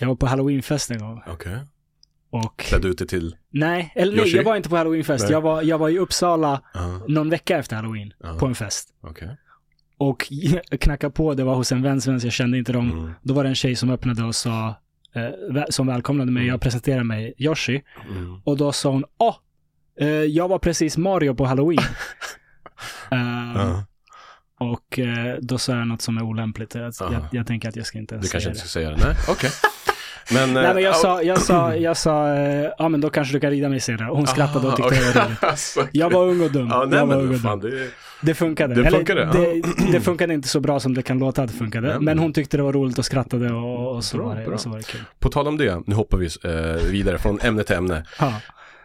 jag 0.00 0.08
var 0.08 0.14
på 0.16 0.26
halloweenfest 0.26 0.90
en 0.90 0.98
gång. 0.98 1.22
Okej. 1.26 1.58
Och 2.34 2.58
Klädde 2.58 2.88
ut 2.88 2.98
det 2.98 3.06
till, 3.06 3.36
nej, 3.50 3.92
eller 3.96 4.16
nej, 4.16 4.36
jag 4.36 4.44
var 4.44 4.56
inte 4.56 4.68
på 4.68 4.76
halloweenfest. 4.76 5.30
Jag 5.30 5.40
var, 5.40 5.62
jag 5.62 5.78
var 5.78 5.88
i 5.88 5.98
Uppsala 5.98 6.62
ja, 6.74 7.00
någon 7.08 7.30
vecka 7.30 7.58
efter 7.58 7.76
halloween 7.76 8.12
Ja. 8.22 8.36
på 8.38 8.46
en 8.46 8.54
fest. 8.54 8.88
okej. 9.00 9.36
Och 9.98 10.32
knackade 10.80 11.12
på, 11.12 11.34
det 11.34 11.44
var 11.44 11.54
hos 11.54 11.72
en 11.72 11.82
vän, 11.82 12.00
svensk, 12.00 12.26
jag 12.26 12.32
kände 12.32 12.58
inte 12.58 12.72
dem. 12.72 12.90
Mm, 12.92 13.12
Då 13.22 13.34
var 13.34 13.42
det 13.44 13.48
en 13.48 13.54
tjej 13.54 13.76
som 13.76 13.90
öppnade 13.90 14.24
och 14.24 14.34
sa, 14.34 14.68
eh, 15.14 15.62
som 15.70 15.86
välkomnade 15.86 16.32
mig. 16.32 16.46
Jag 16.46 16.60
presenterade 16.60 17.04
mig 17.04 17.34
Yoshi. 17.38 17.82
mm. 18.10 18.40
Och 18.44 18.56
då 18.56 18.72
sa 18.72 18.90
hon, 18.90 19.04
åh, 19.18 19.36
eh, 20.00 20.06
jag 20.08 20.48
var 20.48 20.58
precis 20.58 20.96
Mario 20.96 21.34
på 21.34 21.44
halloween. 21.46 21.78
Ehm, 23.10 23.54
Ja, 23.54 23.84
Och 24.60 24.98
eh, 24.98 25.36
då 25.40 25.58
sa 25.58 25.72
jag 25.76 25.88
något 25.88 26.02
som 26.02 26.16
är 26.18 26.22
olämpligt. 26.22 26.74
Jag, 26.74 26.92
jag, 27.00 27.24
jag 27.32 27.46
tänker 27.46 27.68
att 27.68 27.76
jag 27.76 27.86
ska 27.86 27.98
inte 27.98 28.14
ens 28.14 28.26
Du 28.26 28.32
kanske 28.40 28.54
säga 28.54 28.54
inte 28.54 28.64
det. 28.64 28.68
ska 28.68 28.78
säga 28.78 28.90
det? 28.90 28.96
Nej, 29.06 29.16
okej. 29.30 29.50
Men, 30.32 30.54
Nej 30.54 30.74
men 30.74 30.82
jag 30.82 30.90
eh, 30.94 31.00
sa, 31.00 31.22
jag 31.22 31.40
sa, 31.40 31.74
jag 31.76 31.96
sa, 31.96 32.28
eh, 32.34 32.70
ja 32.78 32.88
men 32.88 33.00
då 33.00 33.10
kanske 33.10 33.34
du 33.34 33.40
kan 33.40 33.50
rida 33.50 33.68
mig 33.68 33.80
senare. 33.80 34.08
Hon 34.10 34.26
skrattade 34.26 34.66
och 34.68 34.76
tyckte 34.76 34.94
det 34.94 35.14
var 35.20 35.24
roligt. 35.26 35.38
Alltså, 35.44 35.86
Jag 35.92 36.10
var 36.10 36.22
ung 36.28 36.40
och 36.40 36.50
dum. 36.52 36.68
Ja, 36.70 36.84
nej 36.88 36.98
jag 36.98 37.06
var 37.06 37.16
ung 37.16 37.34
och 37.34 37.40
fan, 37.40 37.60
dum. 37.60 37.70
det. 37.70 37.88
Det 38.20 38.34
funkade. 38.34 38.74
Det 38.74 38.90
funkade, 38.90 39.22
Eller, 39.22 39.32
det, 39.86 39.92
det 39.92 40.00
funkade 40.00 40.34
inte 40.34 40.48
så 40.48 40.60
bra 40.60 40.80
som 40.80 40.94
det 40.94 41.02
kan 41.02 41.18
låta 41.18 41.42
att 41.42 41.50
det 41.52 41.56
funkade. 41.58 41.86
Nej, 41.86 41.96
men- 41.96 42.04
Men 42.04 42.18
hon 42.18 42.32
tyckte 42.32 42.56
det 42.56 42.62
var 42.62 42.72
roligt 42.72 42.98
och 42.98 43.04
skrattade 43.04 43.52
och, 43.52 43.96
och, 43.96 44.04
så, 44.04 44.16
Bra, 44.16 44.26
var 44.26 44.36
det, 44.36 44.46
och 44.46 44.60
så 44.60 44.68
var 44.68 44.76
det 44.76 44.86
kul. 44.86 45.00
På 45.18 45.28
tal 45.28 45.48
om 45.48 45.56
det, 45.58 45.82
nu 45.86 45.94
hoppar 45.94 46.18
vi 46.18 46.26
eh, 46.26 46.82
vidare 46.90 47.18
från 47.18 47.40
ämne 47.40 47.62
till 47.64 47.76
ämne. 47.76 48.04
Ja. 48.18 48.32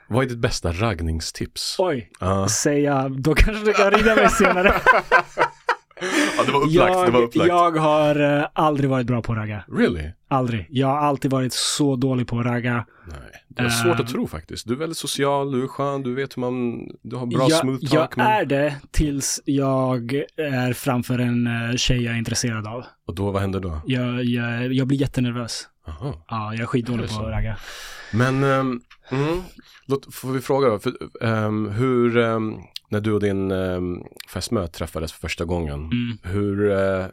Vad 0.07 0.25
är 0.25 0.29
ditt 0.29 0.37
bästa 0.37 0.71
raggningstips? 0.71 1.75
Oj, 1.79 2.11
Ja, 2.19 2.47
säga, 2.49 3.09
då 3.09 3.33
kanske 3.35 3.65
du 3.65 3.73
kan 3.73 3.91
rida 3.91 4.15
mig 4.15 4.29
senare. 4.29 4.73
Ja, 6.37 6.43
det 6.45 6.51
var 6.51 6.59
upplagt, 6.65 6.93
det 7.05 7.11
var 7.11 7.19
jag, 7.19 7.23
upplagt. 7.23 7.47
jag 7.47 7.71
har 7.71 8.37
eh, 8.39 8.45
aldrig 8.53 8.89
varit 8.89 9.07
bra 9.07 9.21
på 9.21 9.31
att 9.31 9.37
ragga. 9.37 9.63
Really? 9.77 10.11
Aldrig. 10.27 10.67
Jag 10.69 10.87
har 10.87 10.97
alltid 10.97 11.31
varit 11.31 11.53
så 11.53 11.95
dålig 11.95 12.27
på 12.27 12.39
att 12.39 12.45
ragga. 12.45 12.85
Nej, 13.07 13.17
det 13.47 13.61
är 13.63 13.69
svårt 13.69 13.93
Eh. 13.95 13.99
att 13.99 14.07
tro 14.07 14.27
faktiskt. 14.27 14.67
Du 14.67 14.73
är 14.73 14.77
väldigt 14.77 14.97
social, 14.97 15.51
du 15.51 15.63
är 15.63 15.67
skön, 15.67 16.03
du 16.03 16.15
vet 16.15 16.37
hur 16.37 16.41
man, 16.41 16.81
du 17.01 17.15
har 17.15 17.25
bra 17.25 17.47
jag, 17.49 17.59
smooth 17.59 17.77
jag 17.81 17.91
talk. 17.91 18.15
men... 18.15 18.25
är 18.27 18.45
det 18.45 18.75
tills 18.91 19.41
jag 19.45 20.13
är 20.37 20.73
framför 20.73 21.19
en 21.19 21.47
eh, 21.47 21.75
tjej 21.75 22.03
jag 22.03 22.13
är 22.13 22.17
intresserad 22.17 22.67
av. 22.67 22.83
Och 23.07 23.15
då, 23.15 23.31
vad 23.31 23.41
händer 23.41 23.59
då? 23.59 23.81
Jag, 23.85 24.23
jag, 24.23 24.73
jag 24.73 24.87
blir 24.87 24.97
jättenervös. 24.97 25.67
Aha. 25.87 26.25
Ja, 26.29 26.53
jag 26.53 26.61
är 26.61 26.65
skitdålig 26.65 27.03
Är 27.03 27.07
på 27.07 27.25
att 27.25 27.31
ragga. 27.31 27.57
Men, 28.13 28.43
um, 28.43 28.81
mm, 29.11 29.39
låt, 29.85 30.13
får 30.15 30.31
vi 30.31 30.41
fråga 30.41 30.69
då, 30.69 30.79
för, 30.79 30.93
ehm, 31.21 31.69
hur, 31.69 32.17
ehm, 32.17 32.53
när 32.89 33.01
du 33.01 33.11
och 33.13 33.19
din 33.19 33.51
um, 33.51 34.03
fästmö 34.33 34.67
träffades 34.67 35.13
för 35.13 35.19
första 35.19 35.45
gången, 35.45 35.73
Mm. 35.79 36.17
hur, 36.23 36.71
eh, 36.71 37.05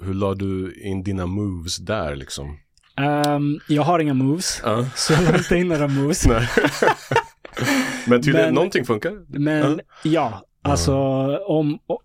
hur 0.00 0.14
la 0.14 0.34
du 0.34 0.80
in 0.84 1.02
dina 1.02 1.26
moves 1.26 1.76
där 1.76 2.16
liksom? 2.16 2.58
Ehm, 2.96 3.60
jag 3.68 3.82
har 3.82 3.98
inga 3.98 4.14
moves, 4.14 4.60
Ja. 4.64 4.86
så 4.94 5.12
jag 5.12 5.22
la 5.24 5.36
inte 5.38 5.56
in 5.56 5.68
några 5.68 5.88
moves. 5.88 6.26
Men 8.06 8.22
tydligen, 8.22 8.46
Men- 8.46 8.54
någonting 8.54 8.84
funkar. 8.84 9.12
Men 9.38 9.80
ja, 10.04 10.42
Alltså, 10.62 10.94
om... 11.38 11.78
o- 11.86 12.00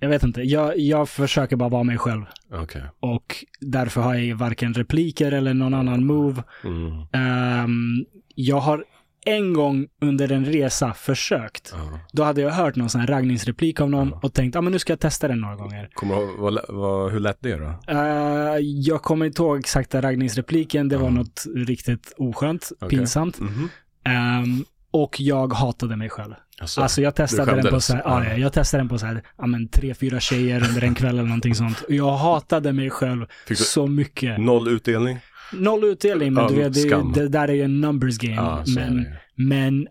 Jag 0.00 0.08
vet 0.08 0.22
inte. 0.22 0.42
Jag, 0.42 0.78
jag 0.78 1.08
försöker 1.08 1.56
bara 1.56 1.68
vara 1.68 1.82
mig 1.82 1.98
själv. 1.98 2.22
Okej. 2.52 2.82
Och 3.00 3.44
därför 3.60 4.00
har 4.00 4.14
jag 4.14 4.36
varken 4.36 4.74
repliker 4.74 5.32
eller 5.32 5.54
någon 5.54 5.74
annan 5.74 6.06
move. 6.06 6.42
Mm. 6.64 6.92
Ehm, 7.12 8.04
jag 8.34 8.56
har 8.60 8.84
en 9.24 9.52
gång 9.52 9.86
under 10.00 10.32
en 10.32 10.44
resa 10.44 10.94
försökt. 10.94 11.74
Ja. 11.76 11.98
Då 12.12 12.22
hade 12.22 12.40
jag 12.40 12.50
hört 12.50 12.76
någon 12.76 12.90
sån 12.90 13.00
här 13.00 13.08
raggningsreplik 13.08 13.80
av 13.80 13.90
någon 13.90 14.08
Ja. 14.08 14.20
och 14.22 14.34
tänkt, 14.34 14.54
ja 14.54 14.58
ah, 14.58 14.62
men 14.62 14.72
nu 14.72 14.78
ska 14.78 14.92
jag 14.92 15.00
testa 15.00 15.28
den 15.28 15.40
några 15.40 15.56
gånger. 15.56 15.88
Kommer 15.94 16.16
du 16.16 16.26
vad, 16.38 16.58
vad, 16.68 17.12
hur 17.12 17.20
lät 17.20 17.38
det 17.40 17.56
då? 17.56 17.78
Eh, 17.88 18.58
jag 18.60 19.02
kommer 19.02 19.26
inte 19.26 19.42
ihåg 19.42 19.58
exakta 19.58 20.02
raggningsrepliken. 20.02 20.88
Det 20.88 20.96
var 20.96 21.04
Ja. 21.08 21.10
något 21.10 21.44
riktigt 21.54 22.14
oskönt, 22.16 22.72
Okej. 22.80 22.98
pinsamt. 22.98 23.40
Mhm. 23.40 23.68
Ehm, 24.04 24.64
och 24.90 25.20
jag 25.20 25.52
hatade 25.52 25.96
mig 25.96 26.08
själv. 26.10 26.34
Alltså, 26.60 26.80
Alltså 26.80 27.02
jag 27.02 27.14
testade 27.14 27.54
den 27.62 27.70
på 27.72 27.80
så 27.80 27.92
här, 27.94 28.02
ja. 28.04 28.24
Ja. 28.24 28.36
jag 28.36 28.52
testade 28.52 28.80
den 28.80 28.88
på 28.88 28.98
så 28.98 29.06
här, 29.06 29.22
ja 29.38 29.46
men 29.46 29.68
tre, 29.68 29.94
fyra 29.94 30.20
tjejer 30.20 30.68
under 30.68 30.84
en 30.84 30.94
kväll 30.94 31.10
eller 31.18 31.28
någonting 31.28 31.54
sånt. 31.54 31.82
Jag 31.88 32.12
hatade 32.12 32.72
mig 32.72 32.90
själv 32.90 33.26
så 33.54 33.86
mycket. 33.86 34.38
noll 34.40 34.68
utdelning? 34.68 35.18
Noll 35.52 35.84
utdelning, 35.84 36.32
men 36.32 36.46
du 36.48 36.54
vet, 36.54 36.74
det, 36.74 37.20
det 37.20 37.28
där 37.28 37.48
är 37.48 37.52
ju 37.52 37.62
en 37.62 37.80
numbers 37.80 38.18
game. 38.18 38.36
Är 38.40 38.74
men, 38.74 39.06
men 39.36 39.86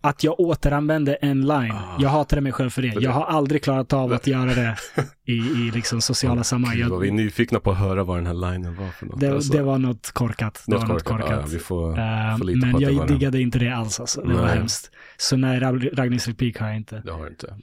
att 0.00 0.24
jag 0.24 0.40
återanvände 0.40 1.14
en 1.14 1.40
line, 1.40 1.72
Ah. 1.72 1.96
jag 2.00 2.08
hatade 2.08 2.40
mig 2.42 2.52
själv 2.52 2.70
för 2.70 2.82
det. 2.82 2.88
Jag 3.00 3.10
har 3.10 3.24
aldrig 3.24 3.62
klarat 3.62 3.92
av 3.92 4.12
att 4.12 4.26
göra 4.26 4.54
det 4.54 4.76
i, 5.32 5.32
i 5.32 5.70
liksom 5.74 6.00
sociala 6.00 6.44
sammanhang. 6.44 6.76
Gud, 6.78 6.88
vad 6.88 7.00
vi 7.00 7.06
är 7.06 7.10
Jag, 7.10 7.16
nyfikna 7.16 7.60
på 7.60 7.70
att 7.70 7.78
höra 7.78 8.04
vad 8.04 8.18
den 8.18 8.26
här 8.26 8.34
linen 8.52 8.74
var 8.76 8.88
för 8.88 9.06
något. 9.06 9.20
det, 9.20 9.28
alltså. 9.32 9.52
det 9.52 9.62
var 9.62 9.78
något 9.78 10.10
korkat. 10.12 10.64
Det 10.66 10.76
var 10.76 10.86
något 10.86 11.02
korkat. 11.02 11.20
korkat. 11.28 11.52
Ja, 11.52 11.58
får, 11.58 11.92
på 11.92 12.44
men 12.56 12.72
var 12.72 12.80
jag 12.80 13.08
diggade 13.08 13.40
inte 13.40 13.58
det 13.58 13.70
alls 13.70 14.00
alltså. 14.00 14.20
Det 14.20 14.34
var 14.34 14.42
Nej. 14.46 14.56
hemskt. 14.58 14.90
Så 15.16 15.36
nej, 15.36 15.60
rag- 15.60 15.90
raggningsreplik 15.98 16.58
har 16.58 16.66
jag 16.66 16.76
inte. 16.76 17.02
Det 17.04 17.12
har 17.12 17.24
du 17.24 17.30
inte. 17.30 17.54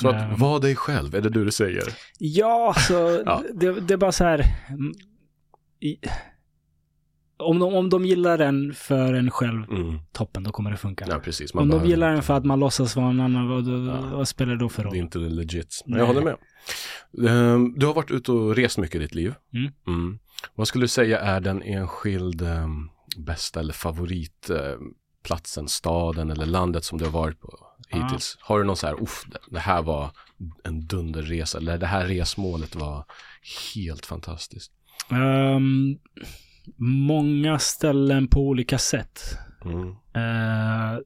Så 0.00 0.08
att, 0.08 0.16
Nej. 0.16 0.36
var 0.38 0.60
dig 0.60 0.76
själv, 0.76 1.14
är 1.14 1.20
det 1.20 1.30
du 1.30 1.44
du 1.44 1.50
säger? 1.50 1.82
Ja, 2.18 2.74
så 2.88 2.94
Ja. 3.26 3.42
Det, 3.54 3.80
det 3.80 3.94
är 3.94 3.98
bara 3.98 4.12
så 4.12 4.24
här. 4.24 4.44
mm, 4.68 4.92
I, 5.80 5.96
om, 7.36 7.58
de, 7.58 7.74
om 7.74 7.88
de 7.90 8.04
gillar 8.04 8.38
den 8.38 8.74
för 8.74 9.14
en 9.14 9.30
själv, 9.30 9.64
Mm. 9.70 9.98
toppen, 10.12 10.42
då 10.42 10.50
kommer 10.50 10.70
det 10.70 10.76
funka. 10.76 11.04
Ja, 11.08 11.18
precis. 11.18 11.54
om 11.54 11.68
de 11.68 11.86
gillar 11.86 12.06
den 12.06 12.16
inte- 12.16 12.26
för 12.26 12.34
att 12.34 12.44
man 12.44 12.60
låtsas 12.60 12.96
vara 12.96 13.10
en 13.10 13.20
annan, 13.20 13.48
vad, 13.48 13.68
Ja. 13.88 14.16
vad 14.16 14.28
spelar 14.28 14.52
det 14.52 14.58
då 14.58 14.68
för 14.68 14.82
Det 14.82 14.86
är 14.86 14.90
roll? 14.90 14.96
inte 14.96 15.18
legit. 15.18 15.82
Nej. 15.86 15.98
jag 15.98 16.06
håller 16.06 16.22
med. 16.22 16.36
Ehm, 17.28 17.74
du 17.78 17.86
har 17.86 17.94
varit 17.94 18.10
ute 18.10 18.32
och 18.32 18.56
rest 18.56 18.78
mycket 18.78 18.94
i 18.96 18.98
ditt 18.98 19.14
liv. 19.14 19.34
Mm. 19.86 20.18
Vad 20.54 20.68
skulle 20.68 20.84
du 20.84 20.88
säga 20.88 21.20
är 21.20 21.40
den 21.40 21.62
enskild 21.62 22.42
um, 22.42 22.90
bästa 23.16 23.60
eller 23.60 23.72
favoritplatsen, 23.72 25.68
staden 25.68 26.30
eller 26.30 26.46
landet 26.46 26.84
som 26.84 26.98
du 26.98 27.04
har 27.04 27.12
varit 27.12 27.40
på 27.40 27.58
hittills? 27.88 28.36
Har 28.40 28.58
du 28.58 28.64
någon 28.64 28.76
så 28.76 28.86
här, 28.86 29.02
uff, 29.02 29.24
det- 29.50 29.58
här 29.58 29.82
var 29.82 30.10
en 30.64 30.86
dunderresa 30.86 31.58
eller 31.58 31.78
det 31.78 31.86
här 31.86 32.06
resmålet 32.06 32.74
var 32.76 33.04
helt 33.74 34.06
fantastiskt? 34.06 34.72
Ehm, 35.10 35.98
många 36.76 37.58
ställen 37.58 38.28
på 38.28 38.40
olika 38.48 38.78
sätt. 38.78 39.20
Mm. 39.64 39.88
Eh, 40.14 40.98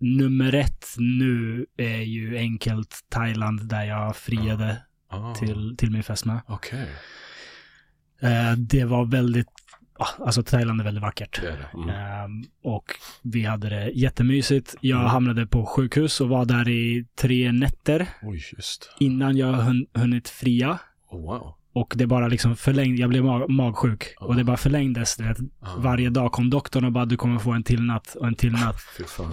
nummer 0.00 0.54
ett 0.54 0.86
nu 0.98 1.66
är 1.76 1.98
ju 2.02 2.36
enkelt 2.38 3.00
Thailand 3.08 3.68
där 3.68 3.84
jag 3.84 4.16
friade 4.16 4.82
Ah, 5.10 5.34
till, 5.34 5.74
till 5.78 5.90
min 5.90 6.02
fästmö. 6.02 6.38
Okej, 6.46 6.86
Eh, 8.22 8.52
det 8.52 8.84
var 8.84 9.04
väldigt, 9.04 9.46
ah, 9.98 10.24
alltså 10.26 10.42
Thailand 10.42 10.80
är 10.80 10.84
väldigt 10.84 11.02
vackert. 11.02 11.40
det 11.42 11.48
är 11.48 11.56
det. 11.58 11.68
Mm. 11.82 11.88
Ehm, 11.88 12.44
och 12.64 12.84
vi 13.22 13.44
hade 13.44 13.68
det 13.68 13.90
jättemysigt. 13.90 14.74
Jag 14.80 14.98
Mm. 14.98 15.10
hamnade 15.10 15.46
på 15.46 15.66
sjukhus 15.66 16.20
och 16.20 16.28
var 16.28 16.44
där 16.44 16.68
i 16.68 17.06
tre 17.20 17.52
nätter 17.52 18.08
just. 18.56 18.90
innan 19.00 19.36
jag 19.36 19.52
hun, 19.52 19.86
hunnit 19.94 20.28
fria. 20.28 20.78
Oh, 21.10 21.20
wow. 21.22 21.54
Och 21.78 21.94
det 21.96 22.06
bara 22.06 22.28
liksom 22.28 22.56
förlängde, 22.56 23.00
jag 23.00 23.10
blev 23.10 23.24
mag, 23.24 23.50
magsjuk. 23.50 24.14
Och 24.20 24.36
det 24.36 24.44
bara 24.44 24.56
förlängdes. 24.56 25.16
Ah. 25.20 25.66
Varje 25.78 26.10
dag 26.10 26.32
kom 26.32 26.50
doktorn 26.50 26.84
och 26.84 26.92
bara 26.92 27.04
du 27.04 27.16
kommer 27.16 27.38
få 27.38 27.52
en 27.52 27.62
till 27.62 27.82
natt 27.82 28.14
och 28.20 28.26
en 28.26 28.34
till 28.34 28.52
natt. 28.64 28.76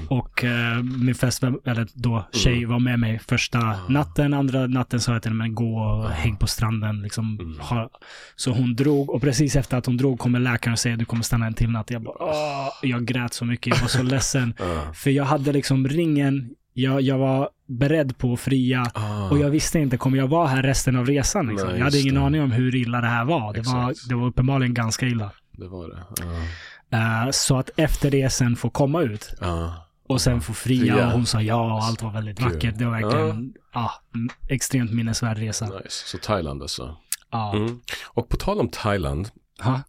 Och 0.09 0.43
eh, 0.43 0.83
min 0.83 1.15
fästmö, 1.15 1.51
eller 1.65 1.87
då 1.93 2.25
tjej, 2.33 2.65
var 2.65 2.79
med 2.79 2.99
mig 2.99 3.19
första 3.27 3.57
Mm. 3.59 3.77
Natten. 3.93 4.33
Andra 4.33 4.67
natten 4.67 5.01
sa 5.01 5.13
jag 5.13 5.21
till 5.21 5.31
henne, 5.31 5.49
gå 5.49 5.79
och 5.79 6.09
häng 6.09 6.35
på 6.37 6.47
stranden. 6.47 7.01
Liksom, 7.01 7.39
Mm. 7.39 7.59
ha. 7.59 7.89
Så 8.35 8.51
hon 8.51 8.75
drog 8.75 9.09
och 9.09 9.21
precis 9.21 9.55
efter 9.55 9.77
att 9.77 9.85
hon 9.85 9.97
drog 9.97 10.19
kommer 10.19 10.39
läkaren 10.39 10.73
och 10.73 10.79
säger 10.79 10.97
du 10.97 11.05
kommer 11.05 11.23
stanna 11.23 11.45
en 11.45 11.53
till 11.53 11.69
natt. 11.69 11.91
Jag 11.91 12.01
bara, 12.03 12.15
Åh! 12.19 12.69
jag 12.81 13.05
grät 13.05 13.33
så 13.33 13.45
mycket, 13.45 13.75
jag 13.75 13.81
var 13.81 13.87
så 13.87 14.03
ledsen. 14.03 14.53
För 14.93 15.09
jag 15.09 15.23
hade 15.25 15.51
liksom 15.51 15.87
ringen, 15.87 16.49
jag, 16.73 17.01
jag 17.01 17.17
var 17.17 17.49
beredd 17.67 18.17
på 18.17 18.33
att 18.33 18.39
fria. 18.39 18.91
Ah. 18.93 19.29
Och 19.29 19.39
jag 19.39 19.49
visste 19.49 19.79
inte, 19.79 19.97
kommer 19.97 20.17
jag 20.17 20.27
vara 20.27 20.47
här 20.47 20.63
resten 20.63 20.95
av 20.95 21.05
resan? 21.05 21.47
Liksom? 21.47 21.69
Nej, 21.69 21.77
jag 21.77 21.83
hade 21.85 21.99
ingen 21.99 22.15
det. 22.15 22.21
aning 22.21 22.41
om 22.41 22.51
hur 22.51 22.75
illa 22.75 23.01
det 23.01 23.07
här 23.07 23.25
var. 23.25 23.53
Det, 23.53 23.61
var. 23.61 24.09
Det 24.09 24.15
var 24.15 24.27
uppenbarligen 24.27 24.73
ganska 24.73 25.05
illa. 25.07 25.31
Det 25.51 25.67
var 25.67 25.87
det. 25.89 26.03
Ah. 26.25 27.25
Eh, 27.25 27.31
så 27.31 27.57
att 27.57 27.69
efter 27.75 28.11
det 28.11 28.29
sen 28.29 28.55
få 28.55 28.69
komma 28.69 29.01
ut 29.01 29.33
Ah. 29.41 29.69
och 30.07 30.21
sen 30.21 30.41
få 30.41 30.53
fria, 30.53 30.93
Fria. 30.93 31.05
och 31.07 31.11
hon 31.13 31.25
sa 31.25 31.41
ja 31.41 31.73
och 31.75 31.83
allt 31.83 32.01
var 32.01 32.11
väldigt 32.11 32.39
Kul. 32.39 32.53
vackert. 32.53 32.77
Det 32.77 32.85
var 32.85 32.91
verkligen 33.01 33.53
ah, 33.73 33.91
en 34.13 34.29
extremt 34.49 34.91
minnesvärd 34.93 35.37
resa. 35.37 35.65
Nice. 35.65 36.07
Så 36.07 36.17
Thailand 36.17 36.61
alltså. 36.61 36.97
Ja. 37.31 37.55
Mm. 37.55 37.79
Och 38.05 38.29
på 38.29 38.37
tal 38.37 38.59
om 38.59 38.69
Thailand, 38.69 39.29
Ha. 39.61 39.81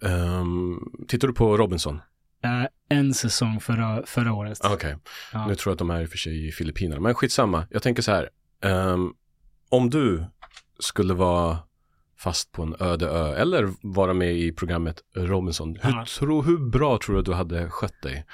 um, 0.00 0.80
tittar 1.08 1.28
du 1.28 1.34
på 1.34 1.56
Robinson? 1.56 2.00
Eh, 2.44 2.50
en 2.88 3.14
säsong 3.14 3.60
förra, 3.60 4.06
förra 4.06 4.32
året. 4.32 4.58
Ah, 4.64 4.72
Okej, 4.74 4.96
Ja. 5.32 5.46
nu 5.46 5.54
tror 5.54 5.70
jag 5.70 5.74
att 5.74 5.78
de 5.78 5.90
är 5.90 6.02
i 6.02 6.06
och 6.06 6.10
för 6.10 6.18
sig 6.18 6.48
i 6.48 6.52
Filippinerna, 6.52 7.00
men 7.00 7.14
skitsamma. 7.14 7.66
Jag 7.70 7.82
tänker 7.82 8.02
så 8.02 8.10
här, 8.12 8.28
ehm, 8.64 9.12
om 9.68 9.90
du 9.90 10.24
skulle 10.78 11.14
vara 11.14 11.58
fast 12.18 12.52
på 12.52 12.62
en 12.62 12.76
öde 12.80 13.06
ö 13.06 13.34
eller 13.34 13.68
vara 13.82 14.14
med 14.14 14.32
i 14.36 14.52
programmet 14.52 15.00
Robinson, 15.16 15.76
hur, 15.82 15.90
Ja. 15.90 16.04
tro, 16.18 16.42
hur 16.42 16.58
bra 16.70 16.98
tror 16.98 17.14
du 17.14 17.20
att 17.20 17.26
du 17.26 17.32
hade 17.32 17.70
skött 17.70 18.02
dig? 18.02 18.26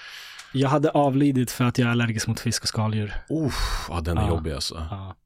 Jag 0.52 0.68
hade 0.68 0.90
avlidit 0.90 1.50
för 1.50 1.64
att 1.64 1.78
jag 1.78 1.86
är 1.86 1.92
allergisk 1.92 2.26
mot 2.26 2.40
fisk 2.40 2.62
och 2.62 2.68
skaldjur. 2.68 3.14
Uff, 3.30 3.86
ja, 3.88 4.00
den 4.00 4.18
är 4.18 4.22
Ja. 4.22 4.28
jobbig 4.28 4.52
alltså. 4.52 4.86
Ja. 4.90 5.16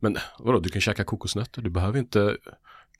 Men 0.00 0.16
vadå, 0.38 0.60
du 0.60 0.68
kan 0.68 0.80
käka 0.80 1.04
kokosnötter, 1.04 1.62
du 1.62 1.70
behöver 1.70 1.98
inte 1.98 2.36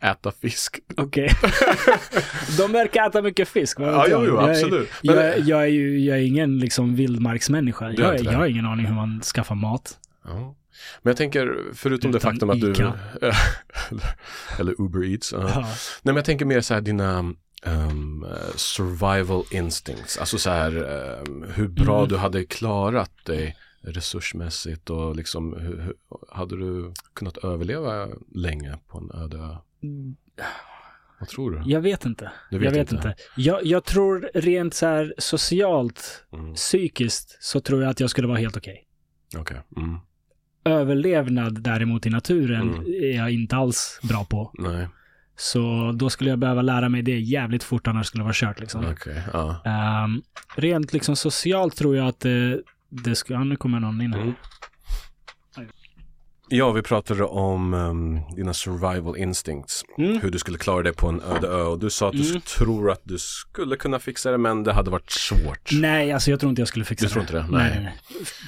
äta 0.05 0.33
fisk. 0.33 0.81
Okej. 0.97 1.29
De 2.59 2.73
verkar 2.73 3.09
äta 3.09 3.23
mycket 3.23 3.49
fisk. 3.49 3.81
Ja, 3.81 4.09
jag? 4.09 4.11
jo, 4.11 4.25
jo, 4.29 4.35
Jag 4.40 4.51
absolut. 4.51 4.88
Men- 5.03 5.14
Jag, 5.17 5.38
jag, 5.40 5.62
är 5.62 5.67
ju, 5.67 5.99
jag 6.01 6.19
är 6.19 6.23
ingen 6.23 6.59
liksom 6.59 6.95
vildmarksmänniska. 6.95 7.88
Du 7.88 8.03
är 8.05 8.12
Jag, 8.12 8.25
det? 8.25 8.31
jag 8.33 8.38
har 8.38 8.47
ingen 8.47 8.67
aning 8.67 8.87
hur 8.87 8.95
man 8.95 9.21
skaffar 9.21 9.55
mat. 9.55 9.99
Ja. 10.25 10.55
Men 11.03 11.11
jag 11.11 11.17
tänker, 11.17 11.59
förutom 11.75 12.12
det 12.12 12.19
Utan 12.19 12.31
faktum 12.33 12.51
att 12.51 12.61
du... 12.61 12.71
Ica. 12.71 12.93
eller 14.59 14.81
Uber 14.81 15.05
Eats. 15.12 15.33
ja. 15.33 15.38
Ja. 15.55 15.61
Nej, 15.61 15.67
men 16.03 16.17
jag 16.17 16.25
tänker 16.25 16.45
mer 16.45 16.61
så 16.61 16.75
här 16.75 16.81
dina 16.81 17.19
um, 17.19 18.25
eh, 18.31 18.55
survival 18.57 19.45
instincts. 19.51 20.19
Alltså 20.19 20.38
så 20.38 20.51
här 20.51 20.73
ehm, 21.23 21.45
hur 21.55 21.69
bra 21.69 21.97
Mm. 21.99 22.09
du 22.09 22.17
hade 22.17 22.45
klarat 22.45 23.11
dig 23.25 23.57
resursmässigt 23.83 24.90
och 24.90 25.17
liksom 25.17 25.57
hur, 25.61 25.81
hur, 25.81 25.95
hade 26.31 26.57
du 26.57 26.93
kunnat 27.14 27.37
överleva 27.37 28.09
länge 28.35 28.79
på 28.88 28.99
en 28.99 29.23
öde 29.23 29.37
ö? 29.37 29.57
Vad 31.20 31.29
tror 31.29 31.51
du? 31.51 31.62
Jag 31.70 31.81
vet 31.81 32.05
inte. 32.05 32.33
Du 32.51 32.59
vet 32.59 32.64
jag 32.64 32.73
vet 32.73 32.92
inte. 32.92 33.09
inte. 33.09 33.14
Jag, 33.37 33.64
jag 33.66 33.85
tror 33.85 34.31
rent 34.35 34.75
så 34.75 34.87
här 34.87 35.14
socialt, 35.18 36.25
Mm. 36.33 36.55
psykiskt, 36.55 37.37
så 37.40 37.61
tror 37.61 37.83
jag 37.83 37.90
att 37.90 38.01
jag 38.01 38.11
skulle 38.11 38.29
vara 38.29 38.38
helt 38.38 38.57
okej. 38.57 38.85
Okej. 39.37 39.61
Mm. 39.77 39.97
Överlevnad 40.64 41.62
däremot 41.62 42.07
i 42.07 42.11
naturen 42.11 42.75
Mm. 42.75 42.87
är 42.87 43.16
jag 43.16 43.31
inte 43.31 43.57
alls 43.57 44.01
bra 44.03 44.25
på. 44.25 44.51
Nej, 44.59 44.88
Så 45.37 45.92
då 45.97 46.11
skulle 46.11 46.31
jag 46.31 46.38
behöva 46.38 46.62
lära 46.62 46.88
mig 46.88 47.03
det 47.03 47.18
jävligt 47.18 47.62
fort, 47.62 47.87
annars 47.87 48.07
skulle 48.07 48.20
det 48.20 48.25
vara 48.25 48.35
kört 48.35 48.61
liksom. 48.61 48.85
okej. 48.92 49.23
Ja. 49.33 49.62
Ehm, 49.64 50.23
rent 50.57 50.92
liksom 50.92 51.16
socialt 51.16 51.77
tror 51.77 51.97
jag 51.97 52.09
att 52.09 52.20
det, 52.20 52.62
det 52.88 53.14
skulle... 53.14 53.38
Ja, 53.38 53.44
nu 53.44 53.57
kommer 53.57 53.81
någon 53.81 54.01
in 54.03 54.12
här. 54.12 54.35
Ja, 56.48 56.72
vi 56.72 56.83
pratade 56.83 57.24
om 57.24 57.74
ehm, 57.74 58.20
dina 58.37 58.54
survival 58.54 59.16
instincts. 59.16 59.85
Mm. 59.98 60.18
Hur 60.20 60.30
du 60.30 60.38
skulle 60.38 60.59
klara 60.59 60.83
dig 60.83 60.92
på 60.94 61.09
en 61.09 61.20
öde 61.20 61.46
ö. 61.48 61.62
Och 61.62 61.78
du 61.78 61.90
sa 61.90 62.07
att 62.09 62.12
du 62.12 62.28
Mm. 62.28 62.40
tror 62.40 62.90
att 62.90 63.00
du 63.04 63.18
skulle 63.18 63.76
kunna 63.76 63.98
fixa 63.98 64.30
det, 64.30 64.38
men 64.38 64.62
det 64.62 64.72
hade 64.72 64.90
varit 64.90 65.11
svårt. 65.11 65.70
Nej, 65.72 66.12
alltså 66.12 66.30
jag 66.30 66.40
tror 66.40 66.50
inte 66.50 66.61
jag 66.61 66.68
skulle 66.68 66.85
fixa 66.85 67.07
Du 67.07 67.11
tror 67.12 67.22
det. 67.22 67.28
inte 67.38 67.52
det? 67.52 67.59
Nej. 67.59 67.80
Nej. 67.83 67.94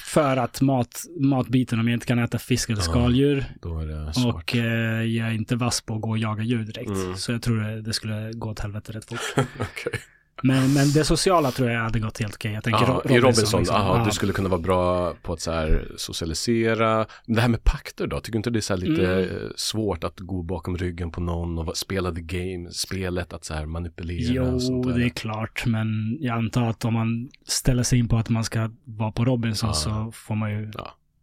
För 0.04 0.36
att 0.36 0.60
mat, 0.60 1.02
matbiten, 1.20 1.80
om 1.80 1.88
jag 1.88 1.94
inte 1.96 2.06
kan 2.06 2.18
äta 2.18 2.38
fisk 2.38 2.70
eller 2.70 2.80
Ja. 2.80 2.84
skaldjur 2.84 3.44
Då 3.62 3.78
är 3.78 3.86
det 3.86 4.14
svårt. 4.14 4.34
och 4.34 4.56
eh, 4.56 5.02
jag 5.02 5.28
är 5.28 5.32
inte 5.32 5.56
vass 5.56 5.80
på 5.80 5.94
att 5.94 6.00
gå 6.00 6.10
och 6.10 6.18
jaga 6.18 6.42
djur 6.42 6.64
direkt. 6.64 6.90
Mm. 6.90 7.16
Så 7.16 7.32
jag 7.32 7.42
tror 7.42 7.56
det, 7.60 7.82
det 7.82 7.92
skulle 7.92 8.32
gå 8.32 8.50
åt 8.50 8.60
helvete 8.60 8.92
rätt 8.92 9.04
fort. 9.04 9.20
Okej. 9.36 10.00
Men, 10.42 10.72
men 10.74 10.90
det 10.92 11.04
sociala 11.04 11.50
tror 11.50 11.70
jag 11.70 11.80
hade 11.80 11.98
gått 12.00 12.18
helt 12.18 12.34
okej. 12.34 12.52
Jag 12.52 12.64
tänker 12.64 12.80
Ja, 12.82 13.02
Ro- 13.04 13.10
I 13.10 13.20
Robinson, 13.20 13.60
liksom. 13.60 13.76
aha, 13.76 13.98
Ja. 13.98 14.04
du 14.04 14.10
skulle 14.10 14.32
kunna 14.32 14.48
vara 14.48 14.60
bra 14.60 15.14
på 15.22 15.32
att 15.32 15.40
så 15.40 15.50
här 15.52 15.88
socialisera. 15.96 17.06
Men 17.26 17.36
det 17.36 17.42
här 17.42 17.48
med 17.48 17.64
pakter 17.64 18.06
då, 18.06 18.20
tycker 18.20 18.32
du 18.32 18.36
inte 18.38 18.50
det 18.50 18.58
är 18.58 18.60
så 18.60 18.76
lite 18.76 19.06
Mm. 19.12 19.28
eh, 19.36 19.50
svårt 19.56 20.04
att 20.04 20.20
gå 20.20 20.42
bakom 20.42 20.76
ryggen 20.76 21.10
på 21.10 21.20
någon 21.20 21.58
och 21.58 21.76
spela 21.76 22.12
the 22.12 22.20
game, 22.20 22.70
spelet, 22.70 23.32
att 23.32 23.44
så 23.44 23.54
här 23.54 23.66
manipulera 23.66 24.32
Jo, 24.34 24.54
och 24.54 24.62
sånt 24.62 24.86
där? 24.86 24.98
det 24.98 25.04
är 25.04 25.08
klart, 25.08 25.66
men 25.66 26.16
jag 26.20 26.36
antar 26.38 26.66
att 26.70 26.84
om 26.84 26.94
man 26.94 27.28
ställer 27.46 27.82
sig 27.82 27.98
in 27.98 28.08
på 28.08 28.16
att 28.16 28.28
man 28.28 28.44
ska 28.44 28.70
vara 28.84 29.12
på 29.12 29.24
Robinson 29.24 29.68
Ja. 29.68 29.74
så 29.74 30.12
får 30.14 30.34
man 30.34 30.50
ju. 30.50 30.72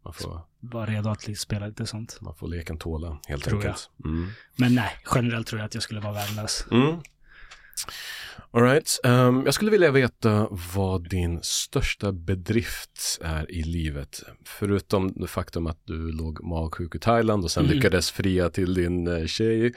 Man 0.05 0.13
får, 0.13 0.41
Var 0.59 0.87
redo 0.87 1.09
att 1.09 1.37
spela 1.37 1.67
lite 1.67 1.85
sånt. 1.85 2.17
man 2.21 2.35
får 2.35 2.47
leken 2.47 2.77
tåla, 2.77 3.17
helt 3.27 3.43
Tror 3.43 3.55
enkelt. 3.57 3.89
Mm. 4.05 4.27
Men 4.55 4.75
nej, 4.75 4.89
generellt 5.15 5.47
tror 5.47 5.59
jag 5.59 5.65
att 5.65 5.73
jag 5.73 5.83
skulle 5.83 5.99
vara 5.99 6.13
värdelös. 6.13 6.65
Mm. 6.71 6.95
All 8.51 8.63
right. 8.63 8.99
Ehm, 9.03 9.41
jag 9.45 9.53
skulle 9.53 9.71
vilja 9.71 9.91
veta 9.91 10.47
vad 10.75 11.09
din 11.09 11.39
största 11.43 12.11
bedrift 12.11 13.19
är 13.23 13.51
i 13.51 13.63
livet. 13.63 14.23
Förutom 14.45 15.11
det 15.15 15.27
faktum 15.27 15.67
att 15.67 15.79
du 15.83 16.11
låg 16.11 16.43
magsjuk 16.43 16.95
i 16.95 16.99
Thailand 16.99 17.43
och 17.43 17.51
sen 17.51 17.65
Mm. 17.65 17.75
lyckades 17.75 18.11
fria 18.11 18.49
till 18.49 18.73
din 18.73 19.07
eh, 19.07 19.25
tjej. 19.25 19.73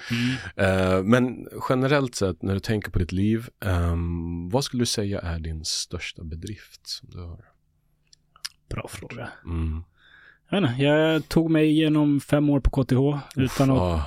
Mm. 0.57 0.97
Eh, 0.97 1.03
men 1.03 1.49
generellt 1.69 2.15
sett, 2.15 2.43
när 2.43 2.55
du 2.55 2.61
tänker 2.61 2.91
på 2.91 2.99
ditt 2.99 3.13
liv, 3.13 3.49
ehm, 3.65 4.49
vad 4.49 4.65
skulle 4.65 4.83
du 4.83 4.87
säga 4.87 5.21
är 5.21 5.39
din 5.39 5.65
största 5.65 6.25
bedrift 6.25 6.87
som 6.89 7.09
du 7.11 7.19
har? 7.21 7.45
Bra 8.71 8.89
fråga. 8.89 9.29
Mm. 9.45 9.83
Jag, 10.51 10.59
inte, 10.59 10.83
jag 10.83 11.29
tog 11.29 11.51
mig 11.51 11.67
igenom 11.71 12.21
fem 12.21 12.51
år 12.51 12.61
på 12.61 12.71
KTH 12.85 13.21
utan 13.41 13.71
att 13.71 13.79
Ah, 13.79 14.03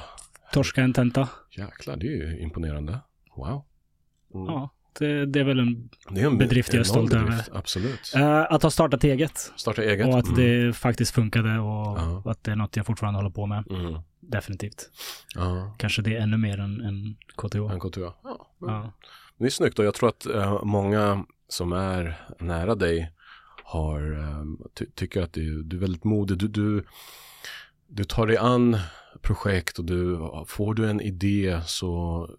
torska 0.54 0.82
en 0.82 0.94
tenta. 0.94 1.28
jäklar, 1.58 1.98
det 1.98 2.08
är 2.08 2.12
ju 2.12 2.40
imponerande. 2.40 3.00
Wow. 3.38 3.66
Mm. 4.34 4.46
Ja, 4.46 4.70
det, 5.00 5.26
det 5.26 5.40
är 5.40 5.44
väl 5.44 5.60
en... 5.60 5.90
Det 6.10 6.22
är 6.22 6.26
en 6.28 6.38
bedrift 6.38 6.74
jag 6.74 6.80
är 6.80 6.84
stolt 6.84 7.14
över. 7.14 7.44
Absolut. 7.54 8.14
Eh, 8.16 8.40
att 8.52 8.64
ha 8.64 8.70
startat 8.70 9.04
eget. 9.04 9.38
Starta 9.56 9.84
eget. 9.84 10.08
Och 10.08 10.20
att 10.20 10.28
Mm. 10.28 10.40
det 10.68 10.74
faktiskt 10.74 11.16
funkade 11.16 11.60
och 11.60 11.98
Ja. 12.00 12.24
att 12.26 12.44
det 12.44 12.52
är 12.52 12.56
något 12.56 12.76
jag 12.76 12.86
fortfarande 12.86 13.18
håller 13.20 13.30
på 13.30 13.46
med. 13.46 13.64
Mm. 13.70 14.00
Definitivt. 14.20 14.90
Ja, 15.36 15.76
Kanske 15.78 16.02
det 16.02 16.16
är 16.16 16.22
ännu 16.22 16.38
mer 16.38 16.60
än, 16.60 16.82
än 16.82 17.16
KTH. 17.38 17.56
en 17.56 17.80
KTH. 17.80 18.00
Ja, 18.24 18.48
men. 18.58 18.88
Det 19.38 19.46
är 19.46 19.50
snyggt 19.50 19.80
och 19.80 19.86
jag 19.86 19.94
tror 19.94 20.10
att 20.10 20.26
eh, 20.26 20.64
många 20.64 21.26
som 21.48 21.74
är 21.74 22.16
nära 22.40 22.76
dig 22.76 23.12
har, 23.64 24.20
eh, 24.20 24.44
ty- 24.80 24.86
tycker 24.96 25.22
att 25.22 25.34
du, 25.34 25.64
du 25.64 25.76
är 25.78 25.82
väldigt 25.82 26.04
modig. 26.04 26.38
Du, 26.38 26.48
du, 26.48 26.86
du 27.88 28.04
tar 28.04 28.28
dig 28.28 28.38
an 28.38 28.78
projekt 29.22 29.80
och 29.80 29.86
du, 29.86 30.20
får 30.48 30.74
du 30.74 30.90
en 30.90 31.02
idé 31.02 31.60
så 31.66 32.30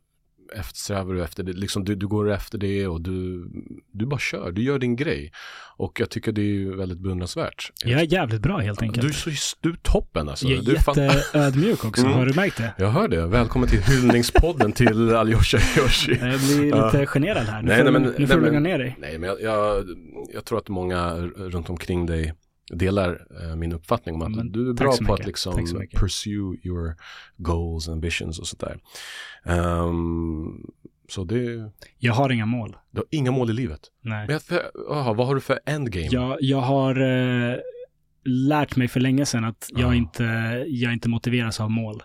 eftersträvar 0.58 1.14
du 1.14 1.22
efter 1.24 1.42
det. 1.42 1.52
Liksom 1.52 1.84
du, 1.84 1.94
du 1.94 2.06
går 2.06 2.30
efter 2.30 2.58
det 2.58 2.86
och 2.86 3.00
du, 3.00 3.48
du 3.92 4.06
bara 4.06 4.20
kör. 4.20 4.52
Du 4.52 4.62
gör 4.62 4.78
din 4.78 4.96
grej. 4.96 5.32
Och 5.76 6.00
jag 6.00 6.10
tycker 6.10 6.32
det 6.32 6.42
är 6.42 6.76
väldigt 6.76 6.98
beundransvärt. 6.98 7.72
Jag 7.84 8.00
är 8.00 8.12
jävligt 8.12 8.40
bra 8.42 8.58
helt 8.58 8.82
enkelt. 8.82 9.02
Du 9.02 9.08
är, 9.08 9.34
så, 9.34 9.56
du 9.60 9.70
är 9.70 9.76
toppen 9.82 10.28
alltså. 10.28 10.46
jag 10.48 10.58
är 10.58 10.62
du 10.62 10.78
fan- 10.78 10.94
jätteödmjuk 10.98 11.84
också. 11.84 12.02
Mm. 12.02 12.14
Har 12.18 12.26
du 12.26 12.34
märkt 12.34 12.56
det? 12.56 12.74
Jag 12.78 12.90
hör 12.90 13.08
det. 13.08 13.26
Välkommen 13.26 13.68
till 13.68 13.82
hyllningspodden 13.82 14.72
till 14.72 15.14
Alyosha 15.14 15.58
Yoshi. 15.78 16.18
Jag 16.20 16.40
blir 16.40 16.84
lite 16.84 17.06
generad 17.06 17.46
här. 17.46 17.62
Nu 17.62 17.68
Nej, 17.68 17.76
får, 17.76 17.84
nej, 17.84 17.92
men- 17.92 18.02
nu 18.02 18.12
får 18.12 18.34
nej, 18.34 18.36
du 18.36 18.40
lugna 18.44 18.60
ner 18.60 18.78
dig. 18.78 18.96
Nej, 19.00 19.18
men 19.18 19.28
jag, 19.28 19.42
jag, 19.42 19.84
jag 20.34 20.44
tror 20.44 20.58
att 20.58 20.68
många 20.68 21.14
runt 21.36 21.70
omkring 21.70 22.06
dig 22.06 22.34
delar 22.70 23.26
eh, 23.42 23.56
min 23.56 23.72
uppfattning 23.72 24.14
om 24.14 24.22
att 24.22 24.30
Men 24.36 24.52
du 24.52 24.70
är 24.70 24.74
bra 24.74 24.92
på 25.06 25.14
att 25.14 25.26
liksom 25.26 25.66
pursue 25.94 26.56
your 26.62 26.94
goals, 27.36 27.88
ambitions 27.88 28.38
och 28.38 28.46
sånt 28.46 28.60
där. 28.60 28.78
Ehm, 29.44 30.66
så 31.08 31.24
det, 31.24 31.70
Jag 31.98 32.12
har 32.14 32.30
inga 32.30 32.46
mål. 32.46 32.76
du 32.90 32.98
har 32.98 33.06
inga 33.10 33.30
mål 33.30 33.50
i 33.50 33.52
livet. 33.52 33.80
Nej. 34.02 34.26
Men 34.28 34.40
för, 34.40 34.70
aha, 34.90 35.12
vad 35.12 35.26
har 35.26 35.34
du 35.34 35.40
för 35.40 35.60
endgame? 35.66 36.08
Jag, 36.10 36.36
jag 36.40 36.60
har 36.60 37.00
eh, 37.00 37.56
lärt 38.24 38.76
mig 38.76 38.88
för 38.88 39.00
länge 39.00 39.26
sedan 39.26 39.44
att 39.44 39.68
jag, 39.72 39.90
Ja. 39.90 39.94
inte, 39.94 40.24
jag 40.68 40.92
inte 40.92 41.08
motiveras 41.08 41.60
av 41.60 41.70
mål. 41.70 42.02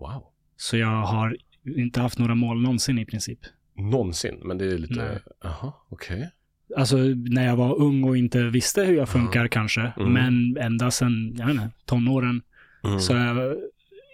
Wow. 0.00 0.24
Så 0.56 0.76
jag 0.76 1.02
har 1.02 1.36
inte 1.76 2.00
haft 2.00 2.18
några 2.18 2.34
mål 2.34 2.62
någonsin 2.62 2.98
i 2.98 3.06
princip. 3.06 3.38
Någonsin, 3.76 4.40
men 4.44 4.58
det 4.58 4.64
är 4.66 4.78
lite, 4.78 5.20
jaha, 5.42 5.72
okej. 5.88 6.30
Alltså 6.76 6.96
när 7.14 7.46
jag 7.46 7.56
var 7.56 7.74
ung 7.82 8.04
och 8.04 8.16
inte 8.16 8.42
visste 8.42 8.82
hur 8.82 8.96
jag 8.96 9.08
funkar 9.08 9.48
kanske. 9.48 9.92
Mm. 9.96 10.12
Men 10.12 10.56
ända 10.64 10.90
sedan, 10.90 11.34
jag 11.38 11.46
vet 11.46 11.54
inte, 11.54 11.70
tonåren 11.84 12.42
Mm. 12.84 13.00
så 13.00 13.14
har 13.14 13.26
jag 13.40 13.56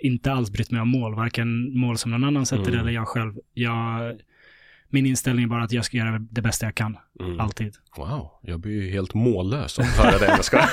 inte 0.03 0.33
alls 0.33 0.51
brytt 0.51 0.71
mig 0.71 0.81
om 0.81 0.89
mål. 0.89 1.15
Varken 1.15 1.79
mål 1.79 1.99
som 1.99 2.11
någon 2.11 2.25
annan 2.25 2.47
sätter 2.47 2.69
Mm. 2.69 2.81
eller 2.81 2.91
jag 2.93 3.09
själv. 3.09 3.35
Jag, 3.55 4.13
min 4.89 5.07
inställning 5.07 5.45
är 5.45 5.49
bara 5.49 5.63
att 5.65 5.73
jag 5.73 5.85
ska 5.85 5.97
göra 5.97 6.19
det 6.19 6.43
bästa 6.43 6.67
jag 6.67 6.75
kan. 6.75 6.97
Mm. 7.21 7.41
Alltid. 7.41 7.75
Wow, 7.97 8.31
jag 8.43 8.61
blir 8.61 8.73
ju 8.83 8.91
helt 8.91 9.15
mållös 9.15 9.79
av 9.79 9.85
att 9.85 9.91
höra 9.91 10.19
det. 10.19 10.27
Jag 10.27 10.45
ska. 10.45 10.57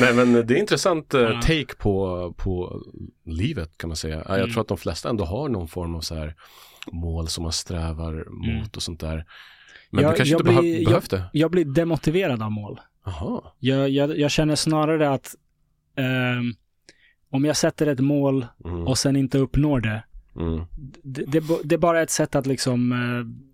Nej 0.00 0.14
men 0.14 0.32
det 0.32 0.54
är 0.54 0.58
intressant 0.58 1.06
Ja. 1.12 1.40
take 1.42 1.74
på, 1.78 2.32
på 2.36 2.82
livet 3.24 3.78
kan 3.78 3.88
man 3.88 3.96
säga. 3.96 4.16
Ja, 4.16 4.24
Jag 4.28 4.38
Mm. 4.38 4.50
tror 4.50 4.60
att 4.60 4.68
de 4.68 4.78
flesta 4.78 5.08
ändå 5.08 5.24
har 5.24 5.48
någon 5.48 5.68
form 5.68 5.94
av 5.94 6.00
så 6.00 6.14
här 6.14 6.34
mål 6.92 7.28
som 7.28 7.42
man 7.42 7.52
strävar 7.52 8.24
mot 8.30 8.76
och 8.76 8.82
sånt 8.82 9.00
där. 9.00 9.24
Men 9.90 10.02
Jag- 10.02 10.12
du 10.12 10.16
kanske 10.16 10.34
inte 10.34 10.50
behö- 10.50 10.60
blir- 10.60 10.86
behövt 10.86 11.10
det? 11.10 11.22
Jag 11.32 11.50
blir 11.50 11.64
demotiverad 11.64 12.42
av 12.42 12.50
mål. 12.52 12.80
Jaha. 13.04 13.40
Jag, 13.58 13.88
jag, 13.90 14.18
jag 14.18 14.30
känner 14.30 14.54
snarare 14.54 15.10
att 15.10 15.34
ehm, 15.96 16.52
om 17.30 17.44
jag 17.44 17.56
sätter 17.56 17.86
ett 17.86 18.00
mål 18.00 18.46
Mm. 18.64 18.86
och 18.86 18.98
sen 18.98 19.16
inte 19.16 19.38
uppnår 19.38 19.80
det, 19.80 20.02
Mm. 20.36 20.60
det, 21.02 21.24
det, 21.24 21.44
det 21.64 21.74
är 21.74 21.78
bara 21.78 22.02
ett 22.02 22.10
sätt 22.10 22.34
att 22.34 22.46
liksom, 22.46 22.92
eh, 22.92 23.47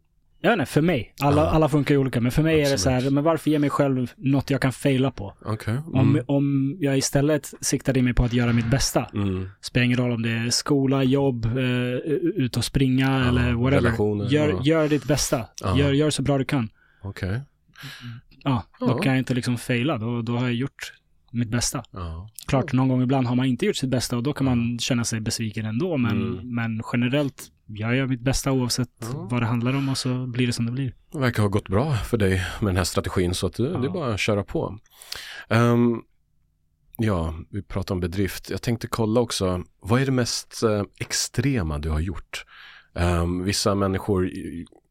jag 0.51 0.61
inte, 0.61 0.67
för 0.67 0.81
mig, 0.83 1.15
alla, 1.21 1.43
Ja. 1.43 1.51
alla 1.51 1.69
funkar 1.69 1.95
ju 1.95 1.99
olika, 1.99 2.21
men 2.21 2.33
för 2.33 2.43
mig 2.43 2.61
är 2.63 2.71
det 2.71 2.79
så 2.79 2.89
här, 2.91 2.97
Absolut. 2.97 3.13
men 3.15 3.25
varför 3.25 3.51
ge 3.51 3.59
mig 3.59 3.71
själv 3.71 4.11
något 4.17 4.51
jag 4.51 4.61
kan 4.61 4.73
faila 4.73 5.11
på? 5.11 5.35
Om, 5.93 6.11
Mm. 6.11 6.25
om 6.29 6.77
jag 6.81 6.99
istället 6.99 7.55
siktar 7.61 7.97
in 7.99 8.05
mig 8.05 8.15
på 8.15 8.25
att 8.25 8.33
göra 8.33 8.53
mitt 8.53 8.67
bästa, 8.71 9.07
Mm. 9.15 9.49
spelar 9.61 9.85
ingen 9.85 9.99
roll 9.99 10.11
om 10.13 10.23
det 10.23 10.31
är 10.31 10.51
skola, 10.51 11.03
jobb, 11.03 11.45
eh, 11.47 11.65
ut 12.45 12.57
och 12.57 12.65
springa 12.65 13.11
Ja, 13.21 13.29
eller 13.29 13.53
whatever. 13.53 13.71
relationer, 13.83 14.25
Gör, 14.31 14.49
ja. 14.49 14.61
gör 14.63 14.89
ditt 14.89 15.05
bästa. 15.07 15.45
Ja. 15.63 15.79
Gör, 15.79 15.93
gör 15.93 16.11
så 16.11 16.23
bra 16.23 16.39
du 16.39 16.45
kan. 16.45 16.69
Okej. 17.03 17.41
Ja, 18.45 18.63
då 18.81 18.95
kan 18.99 19.13
jag 19.13 19.19
inte 19.19 19.35
liksom 19.35 19.57
faila, 19.59 19.99
då, 19.99 20.23
då 20.23 20.37
har 20.37 20.43
jag 20.45 20.55
gjort 20.55 20.93
mitt 21.31 21.49
bästa. 21.49 21.83
Klart, 22.47 22.73
någon 22.73 22.89
gång 22.89 23.03
ibland 23.03 23.27
har 23.27 23.35
man 23.37 23.47
inte 23.47 23.67
gjort 23.67 23.77
sitt 23.77 23.91
bästa 23.91 24.17
och 24.17 24.23
då 24.23 24.33
kan 24.33 24.45
man 24.45 24.79
känna 24.79 25.05
sig 25.05 25.21
besviken 25.21 25.67
ändå. 25.67 25.97
Men, 25.97 26.23
Mm. 26.33 26.55
men 26.55 26.83
generellt, 26.93 27.43
jag 27.67 27.97
gör 27.97 28.07
mitt 28.07 28.21
bästa 28.21 28.53
oavsett 28.53 28.89
Ja. 29.01 29.29
vad 29.31 29.43
det 29.43 29.47
handlar 29.47 29.75
om 29.77 29.89
och 29.89 29.99
så 29.99 30.27
blir 30.27 30.47
det 30.47 30.53
som 30.53 30.67
det 30.67 30.73
blir. 30.73 30.95
Det 31.13 31.19
verkar 31.19 31.43
ha 31.43 31.49
gått 31.49 31.69
bra 31.69 31.95
för 31.97 32.17
dig 32.19 32.43
med 32.61 32.69
den 32.69 32.77
här 32.77 32.85
strategin 32.85 33.35
så 33.35 33.47
att 33.47 33.55
det, 33.55 33.69
det 33.69 33.79
är 33.79 33.85
Ja. 33.85 33.91
bara 33.93 34.15
att 34.15 34.21
köra 34.21 34.45
på. 34.45 34.79
Ehm, 35.49 36.01
ja, 36.97 37.35
vi 37.51 37.63
pratar 37.63 37.95
om 37.95 38.01
bedrift. 38.01 38.51
Jag 38.51 38.63
tänkte 38.63 38.87
kolla 38.87 39.21
också, 39.21 39.65
vad 39.81 40.01
är 40.03 40.07
det 40.07 40.13
mest 40.13 40.63
eh, 40.63 40.83
extrema 40.99 41.79
du 41.79 41.91
har 41.91 42.01
gjort? 42.01 42.45
Ehm, 42.95 43.45
vissa 43.45 43.75
människor 43.75 44.31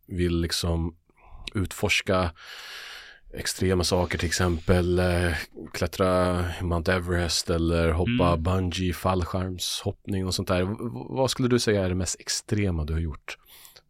vill 0.08 0.42
liksom 0.42 0.96
utforska 1.56 2.32
extrema 3.34 3.84
saker, 3.84 4.18
till 4.18 4.28
exempel 4.28 5.00
eh, 5.00 5.32
klättra 5.74 6.44
Mount 6.62 6.94
Everest 6.94 7.50
eller 7.50 7.92
hoppa 7.92 8.28
Mm. 8.28 8.44
bungee, 8.44 8.94
fallskärmshoppning 8.94 10.26
och 10.28 10.34
sånt 10.36 10.48
där. 10.48 10.64
V- 10.64 10.76
vad 11.10 11.32
skulle 11.32 11.48
du 11.50 11.60
säga 11.60 11.86
är 11.86 11.90
det 11.90 11.96
mest 11.96 12.20
extrema 12.20 12.86
du 12.86 12.94
har 12.94 13.00
gjort 13.00 13.38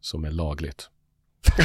som 0.00 0.24
är 0.24 0.30
lagligt? 0.30 0.88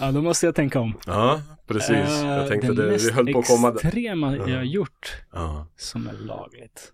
Ja, 0.00 0.10
då 0.12 0.22
måste 0.22 0.46
jag 0.46 0.54
tänka 0.54 0.80
om. 0.80 0.94
Ja, 1.06 1.42
precis. 1.66 1.90
Eh, 1.90 2.26
jag 2.26 2.48
tänkte 2.48 2.68
det 2.68 2.84
det, 2.84 2.90
mest 2.90 3.08
vi 3.08 3.12
höll 3.12 3.32
på 3.32 3.38
att 3.38 3.46
komma 3.46 3.70
där. 3.70 3.76
extrema 3.86 4.36
jag 4.36 4.48
Ja. 4.48 4.56
har 4.56 4.64
gjort 4.64 5.12
Ja. 5.32 5.66
som 5.76 6.06
är 6.08 6.12
lagligt. 6.12 6.92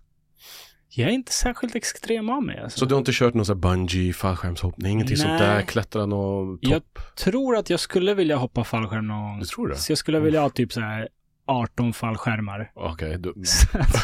Jag 0.97 1.09
är 1.09 1.13
inte 1.13 1.31
särskilt 1.33 1.75
extrem 1.75 2.29
av 2.29 2.43
mig. 2.43 2.59
Alltså. 2.59 2.79
Så 2.79 2.85
du 2.85 2.93
har 2.95 2.99
inte 2.99 3.11
kört 3.13 3.33
någon 3.33 3.45
sån 3.45 3.55
här 3.55 3.61
bungee, 3.61 4.13
fallskärmshoppning, 4.13 4.91
ingenting 4.91 5.17
sånt 5.17 5.39
där, 5.39 5.61
klättra 5.61 6.05
någon 6.05 6.59
topp? 6.59 6.69
Jag 6.71 6.81
tror 7.15 7.57
att 7.57 7.69
jag 7.69 7.79
skulle 7.79 8.13
vilja 8.13 8.35
hoppa 8.37 8.63
fallskärm 8.63 9.07
någon 9.07 9.21
gång. 9.29 9.39
Du 9.39 9.45
tror 9.45 9.67
det? 9.67 9.75
Så 9.75 9.91
jag 9.91 9.97
skulle 9.97 10.19
vilja 10.19 10.41
ha 10.41 10.49
typ 10.49 10.73
så 10.73 10.81
här 10.81 11.07
18 11.45 11.93
fallskärmar. 11.93 12.71
Okej, 12.73 13.13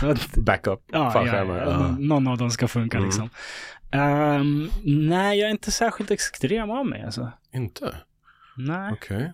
att 0.02 0.36
backup, 0.36 0.80
Ja, 0.92 1.12
fallskärmar. 1.12 1.58
ja, 1.58 1.64
Ja. 1.70 1.96
Någon 2.00 2.28
av 2.28 2.38
dem 2.38 2.52
ska 2.52 2.68
funka 2.68 2.98
Mm. 2.98 3.08
liksom. 3.10 3.30
Ehm, 3.92 4.70
nej, 4.84 5.40
jag 5.40 5.48
är 5.48 5.52
inte 5.52 5.72
särskilt 5.72 6.12
extrem 6.12 6.70
av 6.72 6.86
mig 6.86 7.04
alltså. 7.04 7.32
Inte? 7.54 7.96
Nej. 8.58 8.92
Okej. 8.94 9.34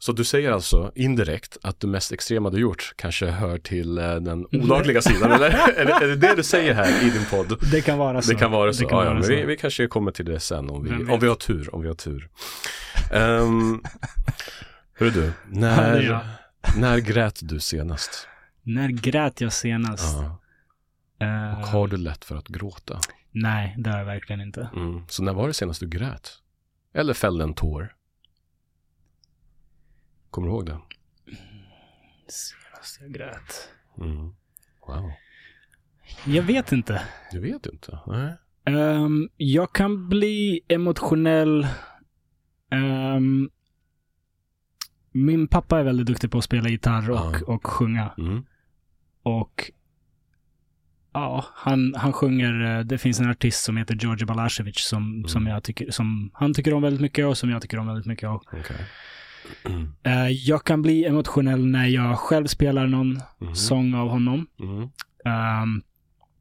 Så 0.00 0.12
du 0.12 0.24
säger 0.24 0.50
alltså 0.52 0.92
indirekt 0.94 1.56
att 1.62 1.80
det 1.80 1.86
mest 1.86 2.12
extrema 2.12 2.50
du 2.50 2.58
gjort 2.60 2.92
kanske 2.96 3.26
hör 3.26 3.58
till 3.58 3.98
eh, 3.98 4.14
den 4.14 4.46
olagliga 4.52 5.02
sidan, 5.02 5.32
eller? 5.32 5.50
är, 5.76 5.84
det, 5.84 5.92
är 5.92 6.08
det 6.08 6.16
det 6.16 6.34
du 6.34 6.42
säger 6.42 6.74
här 6.74 7.06
i 7.06 7.10
din 7.10 7.24
podd? 7.30 7.70
Det 7.72 7.80
kan 7.80 7.98
vara 7.98 8.22
så. 8.22 8.32
Det 8.32 8.38
kan 8.38 8.50
vara 8.50 8.72
så. 8.72 8.86
Kan 8.86 8.98
ja, 8.98 9.04
ja, 9.04 9.04
vara 9.04 9.14
men 9.14 9.24
så. 9.24 9.30
vi, 9.30 9.44
vi 9.44 9.56
kanske 9.56 9.86
kommer 9.86 10.12
till 10.12 10.24
det 10.24 10.40
sen 10.40 10.70
om 10.70 10.84
vi, 10.84 11.12
om 11.12 11.20
vi 11.20 11.28
har 11.28 11.34
tur. 11.34 11.74
Om 11.74 11.82
vi 11.82 11.88
har 11.88 11.94
tur. 11.94 12.28
Um, 13.12 13.82
hörru 14.98 15.10
du, 15.10 15.24
Ja, 15.24 15.32
när, 15.46 16.02
jag. 16.02 16.20
när 16.76 16.98
grät 16.98 17.38
du 17.42 17.60
senast? 17.60 18.28
När 18.62 18.88
grät 18.88 19.40
jag 19.40 19.52
senast? 19.52 20.16
Ja. 20.18 20.40
Ehm, 21.26 21.60
Och 21.60 21.66
har 21.68 21.86
du 21.88 21.96
lätt 21.96 22.24
för 22.24 22.36
att 22.36 22.48
gråta? 22.48 23.00
Nej, 23.32 23.74
det 23.78 23.90
har 23.90 23.98
jag 23.98 24.06
verkligen 24.06 24.40
inte. 24.40 24.70
Mm. 24.76 25.02
Så 25.08 25.22
när 25.22 25.32
var 25.32 25.46
det 25.48 25.54
senast 25.54 25.80
du 25.80 25.88
grät? 25.88 26.30
Eller 26.94 27.14
fällde 27.14 27.44
en 27.44 27.54
tår? 27.54 27.94
Kommer 30.30 30.48
du 30.48 30.54
ihåg 30.54 30.66
det? 30.66 30.78
Senast 32.28 33.00
jag 33.00 33.12
grät? 33.12 33.68
Mm. 33.98 34.16
Wow. 34.86 35.10
Jag 36.26 36.42
vet 36.42 36.72
inte. 36.72 37.02
Du 37.32 37.40
vet 37.40 37.66
inte? 37.66 37.98
Nej. 38.06 38.34
Ehm, 38.64 39.28
jag 39.36 39.72
kan 39.72 40.08
bli 40.08 40.60
emotionell 40.68 41.66
ehm, 42.70 43.50
min 45.12 45.48
pappa 45.48 45.78
är 45.78 45.84
väldigt 45.84 46.06
duktig 46.06 46.30
på 46.30 46.38
att 46.38 46.44
spela 46.44 46.68
gitarr 46.68 47.10
och, 47.10 47.16
Ja. 47.16 47.40
och 47.46 47.66
sjunga. 47.66 48.12
Mm. 48.18 48.44
Och 49.22 49.70
ja, 51.12 51.44
han, 51.54 51.94
han 51.94 52.12
sjunger, 52.12 52.78
eh, 52.78 52.84
det 52.84 52.98
finns 52.98 53.20
en 53.20 53.30
artist 53.30 53.64
som 53.64 53.76
heter 53.76 53.94
George 53.94 54.26
Balašević 54.26 54.78
som, 54.78 55.24
som, 55.28 55.46
jag 55.46 55.62
tycker, 55.62 55.90
som 55.90 56.30
han 56.34 56.54
tycker 56.54 56.74
om 56.74 56.82
väldigt 56.82 57.00
mycket 57.00 57.26
och 57.26 57.38
som 57.38 57.50
jag 57.50 57.62
tycker 57.62 57.78
om 57.78 57.86
väldigt 57.86 58.06
mycket. 58.06 58.28
Och, 58.28 58.44
Okej. 58.52 58.86
Mm. 59.64 59.92
eh, 60.02 60.28
jag 60.28 60.64
kan 60.64 60.82
bli 60.82 61.04
emotionell 61.04 61.66
när 61.66 61.86
jag 61.86 62.18
själv 62.18 62.46
spelar 62.46 62.86
någon 62.86 63.20
Mhm. 63.38 63.54
sång 63.54 63.94
av 63.94 64.08
honom. 64.08 64.46
Mm. 64.60 64.82
Ehm, 65.24 65.82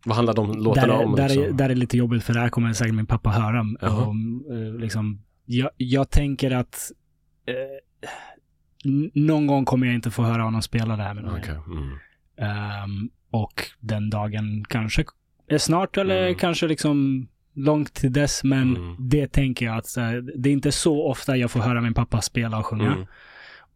Vad 0.06 0.16
handlar 0.16 0.34
de 0.34 0.58
låtarna 0.64 0.88
där, 0.98 1.06
om? 1.06 1.16
där, 1.16 1.24
är, 1.24 1.30
liksom? 1.36 1.58
där 1.58 1.70
är 1.70 1.76
lite 1.76 1.98
jobbigt 1.98 2.24
för 2.24 2.34
det 2.34 2.40
här 2.40 2.50
kommer 2.50 2.74
säkert 2.74 2.94
min 2.96 3.06
pappa 3.06 3.30
höra. 3.30 3.66
Jaha. 3.82 4.06
Och, 4.06 4.16
eh, 4.56 4.74
liksom, 4.80 5.22
jag, 5.46 5.70
jag 5.78 6.10
tänker 6.10 6.52
att 6.52 6.92
eh, 7.46 7.54
någon 9.14 9.48
gång 9.48 9.66
kommer 9.66 9.88
jag 9.88 9.96
inte 9.96 10.12
få 10.12 10.24
höra 10.24 10.42
honom 10.44 10.62
spela 10.62 10.98
det 10.98 11.04
här 11.04 11.14
med 11.14 11.24
någon. 11.24 11.40
Okej. 11.40 11.56
Mm. 11.68 11.90
Ehm, 12.38 13.10
och 13.32 13.64
den 13.80 14.10
dagen 14.10 14.66
kanske 14.70 15.06
är 15.48 15.58
snart 15.58 15.98
eller 15.98 16.22
Mm. 16.24 16.36
kanske 16.40 16.68
liksom 16.68 17.28
långt 17.58 17.94
till 17.94 18.14
dess. 18.14 18.44
Men 18.44 18.76
Mm. 18.78 18.96
det 19.00 19.28
tänker 19.28 19.66
jag 19.66 19.78
att 19.78 19.88
så 19.88 20.02
här, 20.02 20.22
det 20.36 20.50
är 20.50 20.54
inte 20.54 20.72
så 20.72 21.08
ofta 21.08 21.38
jag 21.38 21.52
får 21.52 21.60
höra 21.60 21.82
min 21.82 21.94
pappa 21.94 22.22
spela 22.22 22.58
och 22.60 22.66
sjunga. 22.66 22.92
Mm. 22.94 23.06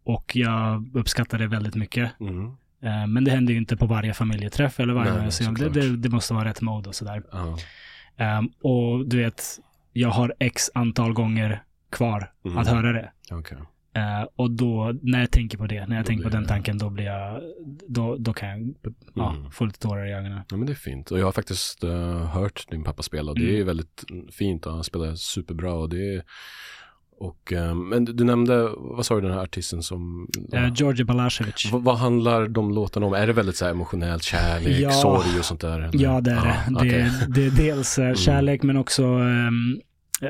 Och 0.04 0.36
jag 0.36 0.90
uppskattar 0.94 1.38
det 1.40 1.48
väldigt 1.48 1.76
mycket. 1.76 2.12
Mm. 2.20 2.46
Eh, 2.84 3.08
men 3.08 3.24
det 3.24 3.32
händer 3.32 3.54
ju 3.54 3.60
inte 3.60 3.78
på 3.78 3.86
varje 3.86 4.14
familjeträff 4.14 4.80
eller 4.80 4.94
varje 4.94 5.14
Nej, 5.14 5.26
museum. 5.26 5.54
Det, 5.54 5.70
det, 5.70 5.98
det 5.98 6.10
måste 6.10 6.34
vara 6.34 6.46
rätt 6.46 6.62
mode 6.62 6.90
och 6.90 6.96
sådär. 6.96 7.24
Ja. 7.32 7.58
Ehm, 8.18 8.50
och 8.62 9.06
du 9.08 9.18
vet, 9.18 9.44
jag 9.94 10.10
har 10.10 10.34
x 10.40 10.70
antal 10.74 11.14
gånger 11.14 11.64
kvar 11.92 12.32
Mm. 12.46 12.58
att 12.58 12.68
höra 12.68 12.92
det. 12.94 13.12
Okej. 13.32 13.58
Eh, 13.96 14.28
och 14.36 14.52
då, 14.52 14.94
när 15.02 15.20
jag 15.20 15.32
tänker 15.32 15.58
på 15.58 15.68
det, 15.68 15.86
när 15.88 15.96
jag 15.96 16.06
Då 16.06 16.08
tänker 16.08 16.24
på 16.24 16.30
den 16.30 16.46
tanken, 16.46 16.78
då 16.78 16.90
blir 16.90 17.06
jag, 17.06 17.42
då, 17.88 18.16
då 18.20 18.34
kan 18.34 18.50
jag 18.50 18.74
ja, 19.16 19.36
Mm. 19.36 19.52
få 19.52 19.66
lite 19.66 19.80
tårar 19.80 20.08
i 20.08 20.14
ögonen. 20.14 20.42
Ja 20.52 20.58
men 20.58 20.66
det 20.66 20.74
är 20.74 20.76
fint. 20.76 21.12
Och 21.12 21.20
jag 21.20 21.26
har 21.26 21.32
faktiskt 21.32 21.84
eh, 21.84 22.26
hört 22.26 22.66
din 22.72 22.84
pappa 22.84 23.04
spela 23.04 23.32
och 23.32 23.40
det 23.40 23.46
Mm. 23.50 23.62
är 23.62 23.64
väldigt 23.66 24.04
fint 24.32 24.66
och 24.66 24.74
han 24.74 24.84
spelar 24.84 25.16
superbra 25.16 25.74
och 25.74 25.90
det 25.90 26.16
är 26.16 26.24
och, 27.20 27.54
eh, 27.54 27.76
men 27.76 28.06
du, 28.06 28.14
du 28.14 28.24
nämnde, 28.24 28.70
vad 28.78 29.06
sa 29.06 29.16
du 29.16 29.22
den 29.22 29.32
här 29.32 29.40
artisten 29.44 29.84
som 29.84 30.28
Uh, 30.54 30.74
George 30.76 31.06
Balašević. 31.06 31.72
vad, 31.72 31.84
vad 31.84 31.98
handlar 31.98 32.48
de 32.48 32.72
låtarna 32.74 33.06
om? 33.06 33.14
Är 33.14 33.28
det 33.28 33.34
väldigt 33.34 33.56
så 33.56 33.66
här 33.66 33.72
emotionellt, 33.72 34.24
kärlek, 34.24 34.80
Ja. 34.80 34.92
sorg 34.92 35.40
och 35.40 35.46
sånt 35.46 35.62
där? 35.62 35.80
eller? 35.80 35.90
Ja, 36.04 36.22
det 36.22 36.32
är 36.32 36.36
det. 36.46 36.64
Ja, 36.70 36.80
det, 36.84 37.12
det 37.36 37.46
är 37.46 37.52
dels 37.52 38.00
eh, 38.00 38.14
kärlek, 38.16 38.64
men 38.64 38.78
också 38.78 39.04
um, 39.06 39.82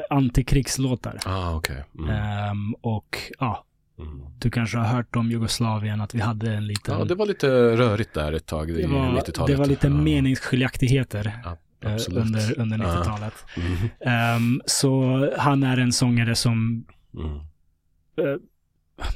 antikrigslåtar. 0.09 1.19
Ah, 1.25 1.55
okej. 1.55 1.83
Mm. 1.99 2.09
Ehm, 2.09 2.73
och 2.81 3.17
ja, 3.39 3.65
Mm. 3.99 4.21
du 4.39 4.49
kanske 4.51 4.77
har 4.77 4.85
hört 4.85 5.15
om 5.15 5.31
Jugoslavien, 5.31 6.01
att 6.01 6.15
vi 6.15 6.19
hade 6.19 6.53
en 6.53 6.67
liten... 6.67 6.99
Ja, 6.99 7.05
det 7.05 7.15
var 7.15 7.25
lite 7.25 7.47
rörigt 7.77 8.13
där 8.13 8.33
ett 8.33 8.45
tag 8.45 8.69
i 8.69 8.81
det, 8.81 8.87
var, 8.87 8.99
90-talet. 8.99 9.47
det 9.47 9.55
var 9.55 9.65
lite 9.65 9.87
ja. 9.87 9.93
meningsskiljaktigheter 9.93 11.39
Ja, 11.43 11.57
eh, 11.83 11.93
absolut. 11.93 12.25
under, 12.25 12.59
under 12.59 12.77
Ja. 12.77 12.83
90-talet. 12.85 13.33
Mm. 13.57 13.89
Ehm, 13.99 14.61
så 14.65 15.29
han 15.37 15.63
är 15.63 15.77
en 15.77 15.91
sångare 15.91 16.35
som... 16.35 16.85
Mm. 17.17 17.35
eh, 17.35 18.39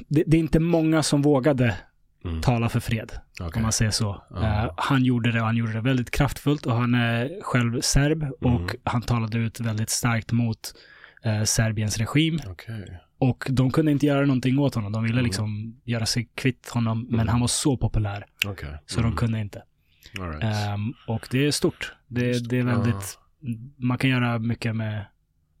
det, 0.08 0.24
det 0.26 0.36
är 0.36 0.40
inte 0.40 0.60
många 0.60 1.02
som 1.02 1.22
vågade 1.22 1.76
Mm. 2.28 2.40
tala 2.42 2.68
för 2.68 2.80
fred, 2.80 3.12
Okej. 3.40 3.52
om 3.56 3.62
man 3.62 3.72
säger 3.72 3.90
så. 3.90 4.22
Eh, 4.42 4.70
han 4.76 5.04
gjorde 5.04 5.32
det 5.32 5.40
och 5.40 5.46
han 5.46 5.56
gjorde 5.56 5.72
det 5.72 5.80
väldigt 5.80 6.10
kraftfullt 6.10 6.66
och 6.66 6.72
han 6.76 6.94
är 6.94 7.42
själv 7.42 7.80
serb 7.80 8.22
och 8.40 8.50
Mm. 8.60 8.76
han 8.84 9.02
talade 9.02 9.38
ut 9.38 9.60
väldigt 9.60 9.90
starkt 9.90 10.32
mot 10.32 10.74
eh, 11.22 11.42
Serbiens 11.42 11.98
regim. 11.98 12.40
Okej. 12.46 13.00
Och 13.18 13.46
de 13.50 13.70
kunde 13.70 13.92
inte 13.92 14.06
göra 14.06 14.26
någonting 14.26 14.58
åt 14.58 14.74
honom. 14.74 14.92
De 14.92 15.02
ville 15.02 15.14
Mm. 15.14 15.24
liksom 15.24 15.76
göra 15.84 16.06
sig 16.06 16.28
kvitt 16.34 16.68
honom, 16.68 17.06
men 17.10 17.14
Mm. 17.20 17.28
han 17.28 17.40
var 17.40 17.46
så 17.48 17.76
populär 17.76 18.26
Okej. 18.46 18.78
så 18.86 19.00
Mm. 19.00 19.10
de 19.10 19.16
kunde 19.16 19.40
inte. 19.40 19.62
Right. 20.12 20.42
Ehm, 20.44 20.94
och 21.06 21.28
det 21.30 21.46
är 21.46 21.50
stort. 21.50 21.92
Det, 22.08 22.48
det 22.48 22.58
är 22.58 22.62
väldigt, 22.64 23.18
man 23.76 23.98
kan 23.98 24.10
göra 24.10 24.38
mycket 24.38 24.76
med, 24.76 25.06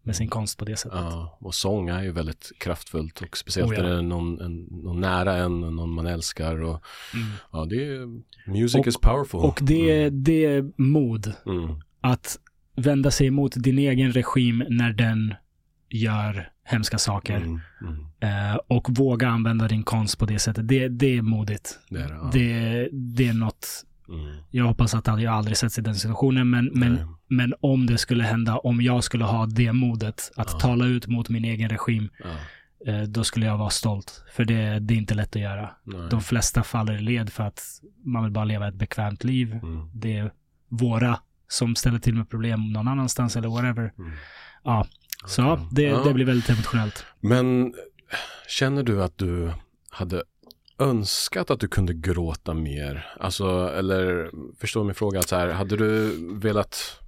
med 0.06 0.16
sin 0.16 0.28
konst 0.28 0.58
på 0.58 0.64
det 0.64 0.76
sättet. 0.76 0.98
Ja, 0.98 1.38
och 1.40 1.54
sång 1.54 1.88
är 1.88 2.02
ju 2.02 2.12
väldigt 2.12 2.52
kraftfullt 2.58 3.20
och 3.20 3.36
speciellt 3.36 3.70
Oh, 3.70 3.76
ja. 3.76 3.82
när 3.82 3.90
det 3.90 3.96
är 3.98 4.02
någon, 4.02 4.40
en, 4.40 4.56
någon 4.70 5.00
nära 5.00 5.36
en, 5.36 5.60
någon 5.60 5.90
man 5.94 6.06
älskar 6.06 6.62
och 6.62 6.82
Mm. 7.14 7.26
ja, 7.52 7.64
det 7.64 7.76
är, 7.84 8.06
music 8.50 8.78
Och- 8.80 8.86
is 8.86 8.96
powerful. 8.96 9.40
Och 9.40 9.58
det, 9.62 10.10
det 10.10 10.44
är 10.44 10.82
mod 10.82 11.32
Mm. 11.46 11.64
Mm. 11.64 11.76
att 12.00 12.38
vända 12.76 13.10
sig 13.10 13.26
emot 13.26 13.52
din 13.56 13.78
egen 13.78 14.12
regim 14.12 14.64
när 14.68 14.92
den 14.92 15.34
gör 15.90 16.50
hemska 16.64 16.98
saker. 16.98 17.36
Mm. 17.36 17.60
Mm. 17.80 18.50
Eh, 18.52 18.56
och 18.68 18.86
våga 18.98 19.28
använda 19.28 19.68
din 19.68 19.82
konst 19.82 20.18
på 20.18 20.26
det 20.26 20.38
sättet. 20.38 20.68
Det, 20.68 20.88
det 20.88 21.16
är 21.18 21.22
modigt. 21.22 21.78
Det 21.90 21.98
är. 22.00 22.08
Ja. 22.10 22.30
Det, 22.32 22.88
det 22.92 23.28
är 23.28 23.32
något, 23.34 23.84
Mm. 24.08 24.36
jag 24.50 24.64
hoppas 24.64 24.94
att 24.94 25.06
jag 25.06 25.34
aldrig 25.34 25.56
sätts 25.56 25.78
i 25.78 25.82
den 25.82 25.94
situationen, 25.94 26.50
men, 26.50 26.70
men, 26.74 26.92
Nej. 26.94 27.04
men 27.28 27.54
om 27.60 27.86
det 27.86 27.98
skulle 27.98 28.24
hända, 28.24 28.58
om 28.58 28.80
jag 28.82 29.04
skulle 29.04 29.24
ha 29.24 29.46
det 29.46 29.72
modet 29.72 30.32
att 30.36 30.50
Ja. 30.52 30.58
tala 30.58 30.86
ut 30.86 31.06
mot 31.06 31.28
min 31.28 31.44
egen 31.44 31.68
regim, 31.70 32.08
Ja. 32.24 32.92
eh, 32.92 33.02
då 33.02 33.24
skulle 33.24 33.46
jag 33.46 33.58
vara 33.58 33.70
stolt. 33.70 34.24
För 34.32 34.44
det, 34.44 34.78
det 34.78 34.94
är 34.94 34.98
inte 34.98 35.14
lätt 35.14 35.36
att 35.36 35.42
göra. 35.42 35.70
Nej. 35.84 36.08
De 36.10 36.20
flesta 36.20 36.62
faller 36.62 36.92
i 36.98 37.00
led 37.02 37.32
för 37.32 37.44
att 37.44 37.62
man 38.04 38.22
vill 38.22 38.32
bara 38.32 38.44
leva 38.44 38.68
ett 38.68 38.74
bekvämt 38.74 39.24
liv. 39.24 39.52
Mm. 39.52 39.90
Det 39.94 40.16
är 40.18 40.32
våra 40.68 41.18
som 41.48 41.76
ställer 41.76 41.98
till 41.98 42.14
med 42.14 42.30
problem 42.30 42.72
någon 42.72 42.88
annanstans 42.88 43.36
eller 43.36 43.48
whatever. 43.48 43.92
Mm. 43.98 44.12
Ja, 44.64 44.86
så 45.26 45.52
Okej. 45.52 45.66
det, 45.70 45.82
Ja. 45.82 46.04
det 46.04 46.14
blir 46.14 46.24
väldigt 46.24 46.50
emotionellt. 46.50 47.04
Men 47.20 47.74
känner 48.48 48.82
du 48.82 49.02
att 49.02 49.18
du 49.18 49.52
hade 49.90 50.22
önskat 50.78 51.50
att 51.50 51.60
du 51.60 51.68
kunde 51.68 51.94
gråta 51.94 52.54
mer? 52.54 53.06
Alltså, 53.20 53.72
eller 53.78 54.30
förstår 54.60 54.80
du 54.80 54.86
min 54.86 54.94
fråga? 54.94 55.20
Att 55.20 55.28
så 55.28 55.36
här, 55.36 55.48
hade 55.48 55.76
du 55.76 56.12
velat 56.32 57.00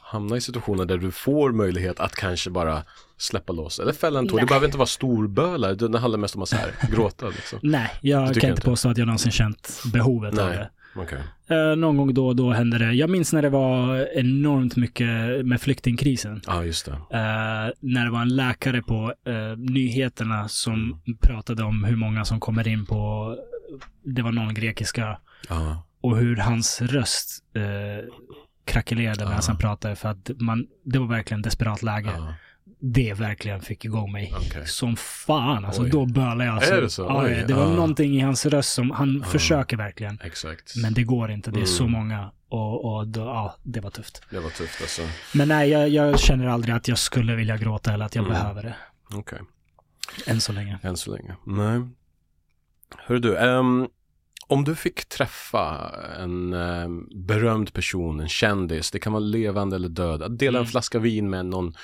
hamna 0.00 0.36
i 0.36 0.40
situationer 0.40 0.84
där 0.84 0.98
du 0.98 1.10
får 1.10 1.52
möjlighet 1.52 2.00
att 2.00 2.14
kanske 2.14 2.50
bara 2.50 2.82
släppa 3.16 3.52
loss 3.52 3.78
eller 3.78 3.92
fälla 3.92 4.18
en 4.18 4.28
tår? 4.28 4.40
Det 4.40 4.46
behöver 4.46 4.66
inte 4.66 4.78
vara 4.78 4.86
storbölar, 4.86 5.74
det 5.74 5.98
handlar 5.98 6.18
mest 6.18 6.36
om 6.36 6.42
att 6.42 6.48
så 6.48 6.56
här, 6.56 6.74
gråta 6.90 7.28
liksom. 7.28 7.58
Nej, 7.62 7.90
jag 8.00 8.34
kan 8.34 8.50
inte 8.50 8.62
påstå 8.62 8.88
att 8.88 8.98
jag 8.98 9.06
någonsin 9.06 9.32
känt 9.32 9.82
behovet 9.92 10.38
av 10.38 10.48
Nej. 10.48 10.56
det. 10.56 10.70
Okej. 10.98 11.18
Eh, 11.48 11.76
någon 11.76 11.96
gång 11.96 12.14
då 12.14 12.26
och 12.26 12.36
då 12.36 12.50
hände 12.50 12.78
det. 12.78 12.92
Jag 12.92 13.10
minns 13.10 13.32
när 13.32 13.42
det 13.42 13.48
var 13.48 14.08
enormt 14.18 14.76
mycket 14.76 15.46
med 15.46 15.60
flyktingkrisen. 15.60 16.40
Ja, 16.46 16.64
just 16.64 16.86
det. 16.86 16.92
Eh, 16.92 17.72
när 17.80 18.04
det 18.04 18.10
var 18.10 18.22
en 18.22 18.36
läkare 18.36 18.82
på 18.82 19.12
eh, 19.26 19.56
nyheterna 19.58 20.48
som 20.48 20.74
Mm. 20.74 21.18
pratade 21.20 21.62
om 21.62 21.84
hur 21.84 21.96
många 21.96 22.24
som 22.24 22.40
kommer 22.40 22.68
in 22.68 22.86
på, 22.86 23.36
det 24.04 24.22
var 24.22 24.32
någon 24.32 24.54
grekiska, 24.54 25.18
Ja, 25.48 25.82
och 26.00 26.16
hur 26.16 26.36
hans 26.36 26.82
röst 26.82 27.44
eh, 27.54 28.04
krackelerade 28.64 29.18
medan 29.24 29.32
Ja. 29.36 29.42
han 29.46 29.58
pratade 29.58 29.96
för 29.96 30.08
att 30.08 30.30
man, 30.40 30.66
det 30.84 30.98
var 30.98 31.06
verkligen 31.06 31.42
desperat 31.42 31.82
läge. 31.82 32.10
ja. 32.16 32.34
Det 32.78 33.14
verkligen 33.14 33.60
fick 33.60 33.84
igång 33.84 34.12
mig. 34.12 34.32
Okej. 34.36 34.66
Som 34.66 34.96
fan 34.96 35.64
alltså, 35.64 35.82
Oj. 35.82 35.90
då 35.90 36.06
bölade 36.06 36.44
jag. 36.44 36.62
Är 36.62 36.80
det 36.80 36.90
så? 36.90 37.02
Ja, 37.02 37.22
det 37.46 37.54
var 37.54 37.62
ja. 37.62 37.68
någonting 37.68 38.16
i 38.16 38.20
hans 38.20 38.46
röst 38.46 38.72
som, 38.72 38.90
han 38.90 39.20
Ja. 39.24 39.30
försöker 39.30 39.76
verkligen. 39.76 40.20
Exakt. 40.24 40.76
Men 40.76 40.94
det 40.94 41.02
går 41.02 41.30
inte, 41.30 41.50
det 41.50 41.60
är 41.60 41.64
så 41.64 41.82
Mm. 41.84 41.92
många. 41.92 42.30
Och, 42.48 42.84
och 42.96 43.08
då, 43.08 43.20
ja, 43.20 43.56
det 43.62 43.80
var 43.80 43.90
tufft. 43.90 44.22
Det 44.30 44.40
var 44.40 44.50
tufft 44.50 44.80
alltså. 44.80 45.02
Men 45.34 45.48
nej, 45.48 45.70
jag, 45.70 45.88
jag 45.88 46.20
känner 46.20 46.46
aldrig 46.46 46.74
att 46.74 46.88
jag 46.88 46.98
skulle 46.98 47.34
vilja 47.34 47.56
gråta 47.56 47.92
eller 47.92 48.04
att 48.04 48.14
jag 48.14 48.24
Mm. 48.24 48.38
behöver 48.38 48.62
det. 48.62 48.76
Okej. 49.14 49.38
Än 50.26 50.40
så 50.40 50.52
länge. 50.52 50.78
Än 50.82 50.96
så 50.96 51.10
länge. 51.16 51.36
Nej. 51.46 51.80
Hör 52.98 53.18
du, 53.18 53.36
ehm, 53.38 53.88
om 54.46 54.64
du 54.64 54.74
fick 54.74 55.08
träffa 55.08 55.90
en 56.18 56.52
ehm, 56.52 57.08
berömd 57.26 57.72
person, 57.72 58.20
en 58.20 58.28
kändis, 58.28 58.90
det 58.90 58.98
kan 58.98 59.12
vara 59.12 59.20
levande 59.20 59.76
eller 59.76 59.88
död, 59.88 60.22
att 60.22 60.38
dela 60.38 60.58
en 60.58 60.62
Mm. 60.64 60.70
flaska 60.70 60.98
vin 60.98 61.30
med 61.30 61.46
någon, 61.46 61.74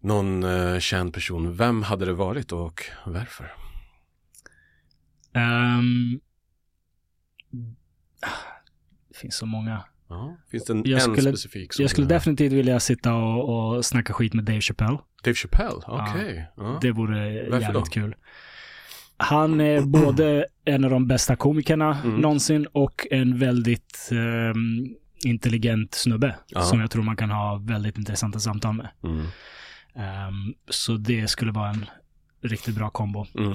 någon 0.00 0.42
eh, 0.44 0.78
känd 0.78 1.14
person, 1.14 1.56
vem 1.56 1.82
hade 1.82 2.04
det 2.04 2.12
varit 2.12 2.52
och 2.52 2.82
varför? 3.06 3.52
Ehm, 5.34 6.20
det 9.08 9.16
finns 9.18 9.36
så 9.36 9.46
många. 9.46 9.84
Ja, 10.08 10.36
finns 10.50 10.64
det 10.64 10.72
en, 10.72 10.82
Jag 10.84 10.94
en 10.94 11.00
skulle- 11.00 11.22
specifik? 11.32 11.72
som 11.72 11.82
Jag 11.82 11.90
skulle 11.90 12.06
du- 12.06 12.14
definitivt 12.14 12.52
vilja 12.52 12.80
sitta 12.80 13.14
och, 13.14 13.74
och 13.76 13.84
snacka 13.84 14.12
skit 14.12 14.34
med 14.34 14.44
Dave 14.44 14.60
Chappelle. 14.60 14.98
Dave 15.24 15.34
Chappelle, 15.34 15.80
okej. 15.86 16.48
Ja. 16.56 16.78
Det 16.82 16.92
vore 16.92 17.42
Varför 17.50 17.60
jävligt 17.60 17.84
då? 17.84 17.90
kul. 17.90 18.14
Han 19.16 19.60
är 19.60 19.80
både 19.86 20.46
en 20.64 20.84
av 20.84 20.90
de 20.90 21.06
bästa 21.06 21.36
komikerna 21.36 21.98
Mm. 22.04 22.16
någonsin 22.20 22.66
och 22.72 23.06
en 23.10 23.38
väldigt 23.38 24.08
ehm, 24.12 24.86
intelligent 25.24 25.94
snubbe. 25.94 26.36
Ja. 26.46 26.60
Som 26.62 26.80
jag 26.80 26.90
tror 26.90 27.02
man 27.02 27.16
kan 27.16 27.30
ha 27.30 27.56
väldigt 27.64 27.98
intressanta 27.98 28.38
samtal 28.38 28.74
med. 28.74 28.88
Mm. 29.04 29.26
Ehm, 29.94 30.54
så 30.68 30.92
det 30.96 31.28
skulle 31.28 31.52
vara 31.52 31.70
en 31.70 31.86
riktigt 32.42 32.74
bra 32.74 32.90
kombo. 32.90 33.26
Mm. 33.38 33.52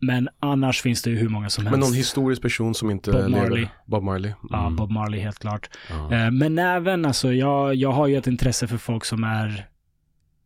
Men 0.00 0.28
annars 0.40 0.82
finns 0.82 1.02
det 1.02 1.10
ju 1.10 1.16
hur 1.16 1.28
många 1.28 1.50
som 1.50 1.66
helst. 1.66 1.70
Men 1.70 1.80
någon 1.80 1.94
historisk 1.94 2.42
person 2.42 2.74
som 2.74 2.90
inte 2.90 3.12
Bob 3.12 3.28
lever? 3.30 3.42
Marley. 3.42 3.66
Bob 3.86 4.02
Marley. 4.02 4.32
Ja, 4.50 4.60
Mm. 4.60 4.76
Bob 4.76 4.90
Marley 4.90 5.20
helt 5.20 5.38
klart. 5.38 5.70
Ja. 5.90 6.12
Eh, 6.14 6.30
Men 6.30 6.58
även, 6.58 7.04
alltså, 7.04 7.32
jag, 7.32 7.74
jag 7.74 7.92
har 7.92 8.06
ju 8.06 8.16
ett 8.16 8.26
intresse 8.26 8.68
för 8.68 8.76
folk 8.78 9.04
som 9.04 9.24
är 9.24 9.68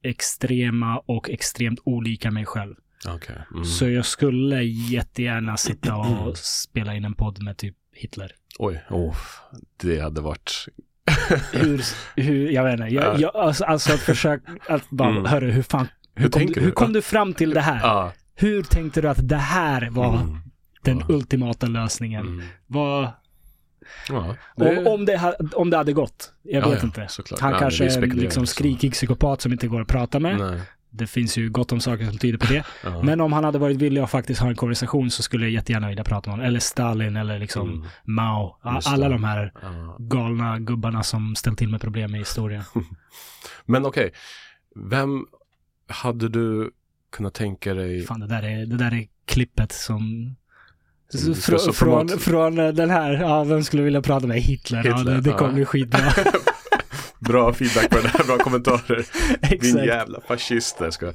extrema 0.03 0.99
och 0.99 1.30
extremt 1.30 1.78
olika 1.84 2.30
mig 2.30 2.45
själv. 2.47 2.74
Okej. 3.09 3.37
Mm. 3.53 3.64
Så 3.64 3.89
jag 3.89 4.07
skulle 4.07 4.62
jättegärna 4.64 5.57
sitta 5.57 5.97
och 5.97 6.39
spela 6.68 6.95
in 6.95 7.05
en 7.05 7.14
podd 7.14 7.43
med 7.43 7.57
typ 7.57 7.76
Hitler. 7.93 8.32
Oj, 8.59 8.84
oh, 8.91 9.16
det 9.76 10.01
hade 10.01 10.20
varit... 10.20 10.66
Hur, 11.53 11.83
hur 12.17 12.51
jag 12.51 12.65
vet 12.65 12.73
inte, 12.81 12.95
jag, 12.95 13.21
jag, 13.21 13.37
alltså, 13.37 13.65
alltså 13.65 13.93
att 13.93 14.01
försöka, 14.01 14.53
att 14.69 14.91
bara, 14.91 15.09
Mm. 15.11 15.25
hörru, 15.25 15.51
hur 15.51 15.63
fan, 15.63 15.89
hur, 16.15 16.23
Hur 16.23 16.31
kom, 16.31 16.47
du, 16.47 16.61
hur 16.61 16.71
kom 16.71 16.93
du 16.93 17.03
fram 17.03 17.35
till 17.35 17.51
det 17.51 17.61
här? 17.61 17.81
Ja. 17.83 18.13
Hur 18.35 18.63
tänkte 18.63 19.01
du 19.01 19.09
att 19.09 19.29
det 19.29 19.37
här 19.37 19.89
var 19.91 20.15
Mm. 20.17 20.39
den 20.83 20.99
Ja. 20.99 21.15
ultimata 21.15 21.67
lösningen? 21.67 22.27
Mm. 22.27 22.43
Vad, 22.67 23.09
Ja, 24.09 24.35
om, 24.55 24.87
om, 24.87 25.05
det, 25.05 25.17
ha- 25.19 25.35
om 25.55 25.71
det 25.71 25.77
hade 25.77 25.93
gått. 25.93 26.33
Jag 26.43 26.63
Ja, 26.65 26.69
vet 26.69 26.83
inte. 26.83 27.07
såklart. 27.09 27.41
Han 27.41 27.59
kanske 27.59 27.85
är 27.85 28.03
en 28.03 28.09
liksom 28.11 28.43
också. 28.43 28.55
skrikig 28.55 28.93
psykopat 28.93 29.41
som 29.41 29.53
inte 29.53 29.67
går 29.69 29.81
att 29.81 29.89
prata 29.89 30.21
med. 30.21 30.39
Nej. 30.39 30.61
Det 30.97 31.07
finns 31.07 31.37
ju 31.39 31.51
gott 31.51 31.73
om 31.73 31.81
saker 31.81 32.05
som 32.07 32.19
tyder 32.19 32.39
på 32.39 32.47
det. 32.53 32.65
Ja. 32.85 33.03
Men 33.03 33.21
om 33.21 33.33
han 33.33 33.45
hade 33.45 33.59
varit 33.59 33.77
villig 33.77 34.01
att 34.01 34.11
faktiskt 34.11 34.41
ha 34.41 34.49
en 34.49 34.57
konversation 34.57 35.11
så 35.11 35.23
skulle 35.23 35.45
jag 35.45 35.53
jättegärna 35.53 35.89
vilja 35.89 36.05
prata 36.05 36.31
med 36.31 36.33
honom. 36.33 36.47
Eller 36.47 36.61
Stalin 36.61 37.17
eller 37.17 37.39
liksom 37.39 37.69
Mm. 37.73 37.87
Mao. 38.05 38.57
Just 38.75 38.89
Alla 38.89 39.09
det. 39.09 39.15
de 39.15 39.25
här 39.25 39.53
Ja. 39.63 39.97
galna 39.99 40.59
gubbarna 40.59 41.03
som 41.03 41.35
ställt 41.37 41.59
till 41.59 41.69
med 41.69 41.81
problem 41.81 42.15
i 42.15 42.19
historien. 42.19 42.63
Men 43.67 43.87
okej, 43.87 44.13
vem 44.91 45.27
hade 45.89 46.29
du 46.29 46.71
kunnat 47.17 47.35
tänka 47.35 47.75
dig... 47.75 48.03
Fan, 48.07 48.21
det 48.21 48.27
där 48.27 48.43
är, 48.43 48.67
det 48.67 48.77
där 48.77 48.95
är 48.95 49.07
klippet 49.27 49.73
som... 49.73 50.35
Frå, 51.43 51.73
från, 51.73 52.09
från 52.09 52.59
eh, 52.59 52.69
den 52.69 52.91
här, 52.91 53.13
ja, 53.13 53.45
vem 53.45 53.65
skulle 53.65 53.83
vilja 53.83 54.03
prata 54.03 54.27
med? 54.27 54.41
Hitler. 54.41 54.85
ja, 54.85 54.97
Hitler, 54.97 55.15
det, 55.15 55.21
det 55.21 55.31
ja. 55.31 55.39
kommer 55.39 55.53
bli 55.53 55.65
skitbra. 55.65 56.01
Bra 57.21 57.53
feedback 57.53 57.91
på 57.91 57.97
det 58.01 58.09
här, 58.09 58.25
bra 58.25 58.39
kommentarer. 58.39 59.07
Din 59.61 59.77
jävla 59.77 60.21
fascist, 60.29 60.81
ska. 60.91 61.12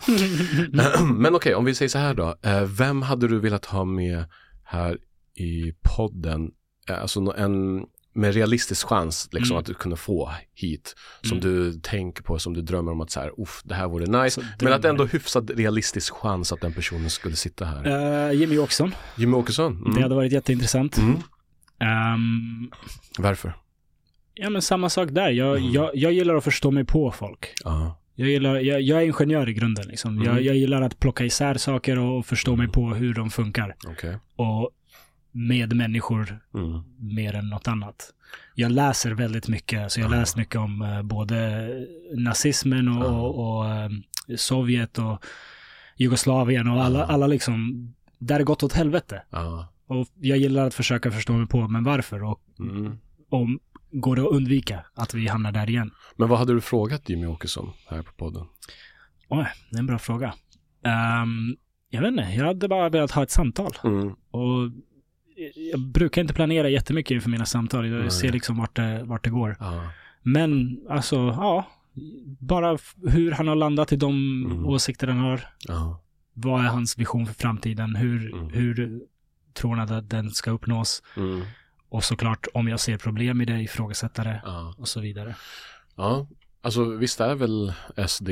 Men 1.15 1.35
okej, 1.35 1.55
om 1.55 1.65
vi 1.65 1.75
säger 1.75 1.89
så 1.89 1.97
här 1.97 2.13
då. 2.13 2.35
Eh, 2.43 2.61
Vem 2.63 3.01
hade 3.01 3.27
du 3.27 3.39
velat 3.39 3.65
ha 3.65 3.85
med 3.85 4.23
här 4.63 4.97
i 5.35 5.73
podden? 5.95 6.51
Eh, 6.89 7.01
Alltså 7.01 7.33
en 7.37 7.83
med 8.13 8.33
realistisk 8.33 8.87
chans 8.87 9.29
liksom 9.31 9.53
Mm. 9.53 9.59
att 9.59 9.65
du 9.65 9.73
kunna 9.73 9.95
få 9.95 10.31
hit. 10.53 10.95
Som 11.23 11.37
Mm. 11.37 11.49
du 11.49 11.73
tänker 11.73 12.23
på, 12.23 12.39
som 12.39 12.53
du 12.53 12.61
drömmer 12.61 12.91
om 12.91 13.01
att 13.01 13.11
så 13.11 13.19
här, 13.19 13.41
uff, 13.41 13.61
det 13.63 13.75
här 13.75 13.87
vore 13.87 14.23
nice. 14.23 14.41
Men 14.61 14.73
att 14.73 14.85
ändå 14.85 15.05
hyfsad 15.05 15.49
realistisk 15.49 16.13
chans 16.13 16.51
att 16.51 16.61
den 16.61 16.73
personen 16.73 17.09
skulle 17.09 17.35
sitta 17.35 17.65
här. 17.65 18.27
Eh, 18.29 18.39
Jimmy 18.39 18.57
Åkesson. 18.57 18.95
Jimmy 19.15 19.33
Åkesson? 19.37 19.77
Mm. 19.77 19.93
Det 19.95 20.01
hade 20.01 20.15
varit 20.15 20.31
jätteintressant. 20.31 20.97
Ehm, 21.79 22.71
Varför? 23.17 23.53
Ja, 24.33 24.49
men 24.49 24.61
samma 24.61 24.89
sak 24.89 25.09
där. 25.11 25.29
Jag, 25.29 25.57
Mm. 25.57 25.71
jag, 25.71 25.91
jag 25.95 26.13
gillar 26.13 26.35
att 26.35 26.43
förstå 26.43 26.71
mig 26.71 26.85
på 26.85 27.11
folk. 27.11 27.53
Ja. 27.63 27.97
Jag, 28.15 28.29
gillar, 28.29 28.55
jag, 28.59 28.81
jag 28.81 29.01
är 29.01 29.05
ingenjör 29.05 29.49
i 29.49 29.53
grunden. 29.53 29.87
Liksom. 29.87 30.11
Mm. 30.13 30.25
Jag, 30.25 30.41
jag 30.41 30.55
gillar 30.55 30.81
att 30.81 30.99
plocka 30.99 31.25
isär 31.25 31.53
saker 31.55 31.99
och 31.99 32.25
förstå 32.25 32.55
mig 32.55 32.67
på 32.67 32.93
hur 32.93 33.13
de 33.13 33.29
funkar. 33.29 33.75
Okej. 33.87 34.17
Och 34.35 34.69
med 35.31 35.75
människor 35.75 36.39
Mm. 36.53 36.81
mer 36.99 37.35
än 37.35 37.49
något 37.49 37.67
annat. 37.67 38.13
Jag 38.55 38.71
läser 38.71 39.11
väldigt 39.11 39.47
mycket, 39.47 39.91
så 39.91 39.99
jag 39.99 40.11
Ja. 40.11 40.15
läst 40.19 40.37
mycket 40.37 40.55
om 40.55 40.81
eh, 40.81 41.01
både 41.01 41.69
nazismen 42.15 42.87
och, 42.87 43.05
Ja. 43.05 43.21
och, 43.21 43.57
och 43.57 43.69
eh, 43.69 43.89
Sovjet 44.35 44.99
och 44.99 45.23
Jugoslavien 45.97 46.67
och 46.67 46.83
alla, 46.83 47.05
alla 47.05 47.27
liksom, 47.27 47.87
där 48.19 48.37
det 48.37 48.43
gått 48.43 48.63
åt 48.63 48.73
helvete. 48.73 49.21
Och 49.87 50.07
jag 50.19 50.37
gillar 50.37 50.67
att 50.67 50.73
försöka 50.73 51.11
förstå 51.11 51.33
mig 51.33 51.47
på, 51.47 51.67
men 51.67 51.83
varför? 51.83 52.23
Och 52.23 52.41
Mm. 52.59 52.97
om, 53.29 53.59
går 53.91 54.15
det 54.15 54.21
att 54.21 54.31
undvika 54.31 54.85
att 54.95 55.13
vi 55.13 55.27
hamnar 55.27 55.51
där 55.51 55.69
igen? 55.69 55.91
Men 56.15 56.29
vad 56.29 56.39
hade 56.39 56.53
du 56.53 56.61
frågat 56.61 57.09
Jimmy 57.09 57.25
Åkesson 57.25 57.69
här 57.89 58.01
på 58.01 58.11
podden? 58.13 58.45
Oj, 59.29 59.45
det 59.69 59.75
är 59.75 59.79
en 59.79 59.85
bra 59.87 59.99
fråga. 59.99 60.33
Ehm, 60.85 61.55
jag 61.89 62.01
vet 62.01 62.07
inte, 62.11 62.23
jag 62.23 62.45
hade 62.45 62.67
bara 62.67 62.89
velat 62.89 63.11
ha 63.11 63.23
ett 63.23 63.31
samtal. 63.31 63.71
Mm. 63.83 64.07
Och 64.31 64.71
jag 65.71 65.79
brukar 65.79 66.21
inte 66.21 66.33
planera 66.33 66.69
jättemycket 66.69 67.11
inför 67.15 67.29
mina 67.29 67.45
samtal. 67.45 67.87
Jag 67.87 67.99
Nej. 68.01 68.11
ser 68.11 68.31
liksom 68.31 68.57
vart 68.57 68.75
det, 68.75 69.03
vart 69.03 69.23
det 69.23 69.29
går. 69.29 69.57
Ja. 69.59 69.83
Men 70.21 70.79
alltså, 70.89 71.15
ja. 71.15 71.67
Bara 72.39 72.77
hur 73.09 73.31
han 73.31 73.47
har 73.47 73.55
landat 73.55 73.91
i 73.93 73.95
de 73.95 74.45
Mm. 74.45 74.65
åsikter 74.65 75.07
han 75.07 75.17
har. 75.19 75.41
Ja. 75.67 76.01
Vad 76.33 76.61
är 76.65 76.69
hans 76.69 76.97
vision 76.97 77.25
för 77.27 77.33
framtiden? 77.33 77.95
Hur, 77.95 78.33
Mm. 78.33 78.49
hur 78.49 79.01
tror 79.53 79.75
han 79.75 79.91
att 79.93 80.09
den 80.09 80.29
ska 80.29 80.51
uppnås? 80.51 81.03
Och 81.91 82.03
såklart, 82.03 82.47
om 82.53 82.67
jag 82.67 82.79
ser 82.79 82.97
problem 82.97 83.41
i 83.41 83.45
det, 83.45 83.61
ifrågasätta 83.61 84.23
det 84.23 84.41
Ja. 84.45 84.75
och 84.77 84.87
så 84.87 84.99
vidare. 84.99 85.35
ja. 85.95 86.27
Alltså 86.63 86.83
visst 86.83 87.19
är 87.21 87.35
väl 87.35 87.73
SD 88.07 88.29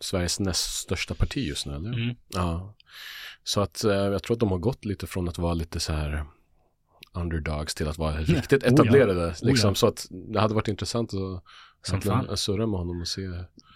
Sveriges 0.00 0.40
näst 0.40 0.76
största 0.76 1.14
parti 1.14 1.36
just 1.48 1.66
nu, 1.66 1.74
eller? 1.74 1.92
Mm. 1.92 2.14
Ja. 2.28 2.74
Så 3.44 3.60
att 3.60 3.84
eh, 3.84 3.90
jag 3.92 4.22
tror 4.22 4.34
att 4.34 4.40
de 4.40 4.50
har 4.50 4.58
gått 4.58 4.84
lite 4.84 5.06
från 5.06 5.28
att 5.28 5.38
vara 5.38 5.54
lite 5.54 5.80
så 5.80 5.92
här 5.92 6.24
underdogs 7.12 7.74
till 7.74 7.88
att 7.88 7.98
vara 7.98 8.16
riktigt 8.16 8.62
Oh 8.62 8.68
ja. 8.68 8.72
etablerade. 8.74 9.34
Liksom, 9.42 9.68
ja. 9.70 9.74
Så 9.74 9.86
att 9.86 10.06
det 10.32 10.40
hade 10.40 10.54
varit 10.54 10.68
intressant 10.68 11.10
att 12.28 12.38
surra 12.38 12.66
med 12.66 12.78
honom 12.78 13.00
och 13.00 13.08
se. 13.08 13.22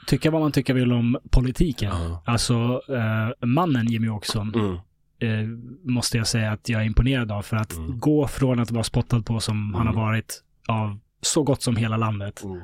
Tycka 0.06 0.30
vad 0.30 0.40
man 0.40 0.52
tycker 0.52 0.74
vill 0.74 0.92
om 0.92 1.16
politiken. 1.30 1.90
Ja. 1.94 2.22
Alltså, 2.26 2.80
eh, 2.88 3.46
mannen 3.46 3.86
Jimmy 3.86 4.08
Åkesson 4.08 4.54
Mm. 4.54 4.76
Eh, 5.18 5.28
måste 5.84 6.16
jag 6.18 6.26
säga 6.26 6.52
att 6.52 6.68
jag 6.68 6.80
är 6.80 6.84
imponerad 6.86 7.32
av. 7.32 7.42
För 7.42 7.56
att 7.56 7.72
Mm. 7.76 7.98
gå 7.98 8.26
från 8.28 8.58
att 8.60 8.70
vara 8.70 8.84
spottad 8.84 9.22
på 9.22 9.40
som 9.40 9.74
han 9.74 9.86
har 9.86 9.92
Mm. 9.94 10.04
varit 10.06 10.42
av 10.68 10.98
så 11.20 11.42
gott 11.42 11.62
som 11.62 11.76
hela 11.76 11.96
landet. 11.96 12.42
Mm. 12.44 12.60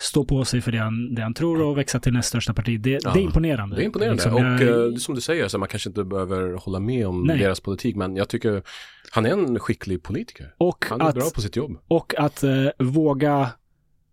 Stå 0.00 0.24
på 0.24 0.44
sig 0.44 0.60
för 0.60 0.72
det 0.72 0.78
han, 0.78 1.14
det 1.14 1.22
han 1.22 1.34
tror 1.34 1.62
och 1.62 1.78
växa 1.78 2.00
till 2.00 2.12
näst 2.12 2.28
största 2.28 2.54
parti. 2.54 2.80
Det, 2.80 2.90
Ja. 3.04 3.12
det 3.12 3.20
är 3.20 3.22
imponerande. 3.22 3.76
Det 3.76 3.82
är 3.82 3.86
imponerande. 3.86 4.14
Liksom, 4.14 4.34
och 4.34 4.40
jag- 4.40 4.88
eh, 4.92 4.96
som 4.96 5.14
du 5.14 5.20
säger, 5.20 5.48
så 5.48 5.58
man 5.58 5.68
kanske 5.68 5.88
inte 5.88 6.04
behöver 6.04 6.52
hålla 6.54 6.80
med 6.80 7.06
om 7.06 7.22
Nej. 7.24 7.38
deras 7.38 7.60
politik, 7.60 7.96
men 7.96 8.16
jag 8.16 8.28
tycker 8.28 8.62
han 9.10 9.26
är 9.26 9.30
en 9.30 9.58
skicklig 9.58 10.02
politiker. 10.02 10.54
och, 10.58 10.84
Han 10.90 11.00
är 11.00 11.04
att, 11.04 11.14
bra 11.14 11.24
på 11.34 11.40
sitt 11.40 11.56
jobb. 11.56 11.78
och 11.88 12.14
att 12.18 12.42
eh, 12.42 12.66
våga 12.78 13.50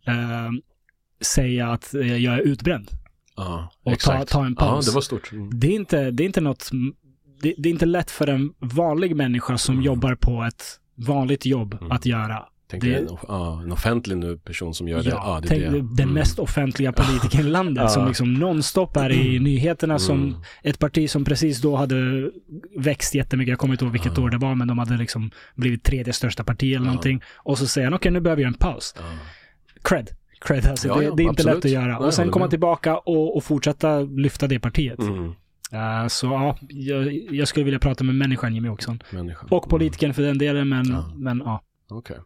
eh, 0.08 0.50
säga 1.22 1.68
att 1.68 1.94
eh, 1.94 2.18
jag 2.18 2.34
är 2.34 2.40
utbränd. 2.40 2.92
Ja, 3.36 3.72
Och 3.84 4.00
ta- 4.00 4.26
ta 4.26 4.46
en 4.46 4.56
paus. 4.56 4.86
Ja, 4.86 4.92
det 4.92 4.96
var 4.96 5.02
stort. 5.02 5.32
Mm. 5.32 5.50
Det 5.60 5.68
är 5.68 5.72
inte, 5.76 6.12
det 6.12 6.24
är 6.24 6.26
inte 6.26 6.42
något, 6.42 6.70
det, 7.42 7.54
det 7.58 7.70
är 7.70 7.72
inte 7.72 7.86
lätt 7.86 8.12
för 8.12 8.28
en 8.28 8.54
vanlig 8.60 9.16
människa 9.16 9.58
som 9.58 9.74
Mm. 9.76 9.86
jobbar 9.86 10.16
på 10.16 10.44
ett 10.44 10.64
vanligt 10.96 11.46
jobb 11.46 11.78
Mm. 11.80 11.92
att 11.92 12.06
göra. 12.06 12.46
Tänk 12.72 12.84
Det- 12.84 12.94
en, 12.96 13.08
ja, 13.28 13.62
en 13.64 13.72
offentlig 13.72 14.18
nu 14.18 14.38
person 14.38 14.74
som 14.74 14.88
gör 14.88 15.04
det. 15.04 15.10
Ja, 15.10 15.40
det 15.42 15.48
tänk 15.48 15.62
det. 15.62 15.70
den 15.70 15.82
Mm. 16.00 16.14
mest 16.14 16.40
offentliga 16.40 16.92
politikern 16.92 17.42
i 17.48 17.50
landet 17.50 17.82
Ja. 17.84 17.90
som 17.90 18.08
liksom 18.08 18.34
nonstop 18.34 18.98
är 18.98 19.12
i 19.12 19.40
nyheterna 19.40 20.00
som 20.00 20.24
Mm. 20.24 20.36
ett 20.64 20.80
parti 20.80 21.10
som 21.10 21.26
precis 21.26 21.62
då 21.62 21.76
hade 21.76 22.30
växt 22.78 23.16
jättemycket. 23.16 23.50
Jag 23.50 23.60
kommer 23.60 23.74
inte 23.74 23.86
ihåg 23.86 23.92
vilket 23.92 24.18
Ja. 24.18 24.24
år 24.24 24.30
det 24.30 24.38
var, 24.38 24.56
men 24.56 24.68
de 24.68 24.78
hade 24.80 24.98
liksom 24.98 25.32
blivit 25.56 25.84
tredje 25.84 26.14
största 26.14 26.44
parti 26.44 26.64
eller 26.64 26.76
Ja. 26.76 26.84
någonting. 26.84 27.22
Och 27.38 27.58
så 27.58 27.68
säger 27.68 27.88
han, 27.88 27.94
okej 27.94 28.12
nu 28.12 28.20
behöver 28.20 28.42
jag 28.42 28.48
en 28.48 28.54
paus. 28.54 28.96
Ja. 28.98 29.04
Cred. 29.84 30.10
Cred 30.42 30.66
alltså. 30.68 30.88
Ja, 30.88 30.96
det, 30.98 31.04
ja, 31.04 31.14
det 31.16 31.24
är 31.24 31.28
inte 31.28 31.32
absolut. 31.42 31.56
lätt 31.56 31.66
att 31.66 31.72
göra. 31.72 31.86
Nej, 32.00 32.08
och 32.08 32.14
sen 32.14 32.30
komma 32.32 32.46
med. 32.46 32.50
tillbaka 32.50 32.98
och, 32.98 33.38
och 33.38 33.44
fortsätta 33.44 34.00
lyfta 34.00 34.48
det 34.48 34.60
partiet. 34.60 35.00
Mm. 35.72 36.02
Eh, 36.02 36.08
så 36.08 36.26
ja, 36.28 36.58
jag, 36.70 37.14
jag 37.32 37.48
skulle 37.48 37.64
vilja 37.66 37.80
prata 37.80 38.04
med 38.04 38.16
människan 38.16 38.56
Jimmy 38.56 38.70
Åkesson. 38.70 39.04
Människa. 39.12 39.48
Och 39.50 39.70
politikern 39.70 40.14
för 40.14 40.22
den 40.22 40.38
delen, 40.38 40.70
men 40.70 40.86
Ja. 40.90 41.12
men, 41.16 41.42
ja. 41.46 41.62
Okej. 41.90 42.18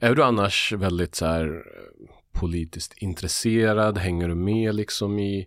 Är 0.00 0.14
du 0.14 0.24
annars 0.24 0.72
väldigt 0.72 1.14
så 1.14 1.26
här 1.26 1.62
politiskt 2.32 2.94
intresserad? 2.98 3.98
Hänger 3.98 4.28
du 4.28 4.34
med 4.34 4.74
liksom 4.74 5.18
i 5.18 5.46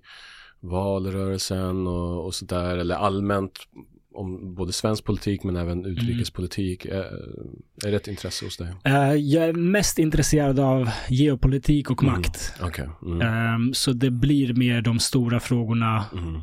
valrörelsen 0.60 1.88
och, 1.88 2.26
och 2.26 2.36
sådär? 2.36 2.78
Eller 2.78 2.96
allmänt 2.96 3.60
om 4.14 4.56
både 4.56 4.74
svensk 4.74 5.04
politik 5.04 5.44
men 5.44 5.56
även 5.56 5.80
Mm. 5.80 5.92
utrikespolitik? 5.92 6.86
Är, 6.86 7.04
är 7.86 7.92
det 7.92 7.96
ett 7.96 8.08
intresse 8.08 8.46
hos 8.46 8.58
dig? 8.58 8.68
Eh, 8.84 9.14
jag 9.14 9.44
är 9.50 9.54
mest 9.54 10.00
intresserad 10.00 10.60
av 10.60 10.90
geopolitik 11.10 11.92
och 11.92 12.04
Mm. 12.04 12.16
makt. 12.16 12.54
Okej. 12.62 12.90
Mm. 13.06 13.22
Ehm, 13.22 13.74
så 13.74 13.94
det 13.94 14.12
blir 14.12 14.54
mer 14.54 14.82
de 14.82 15.00
stora 15.00 15.40
frågorna, 15.40 16.06
Mm. 16.14 16.42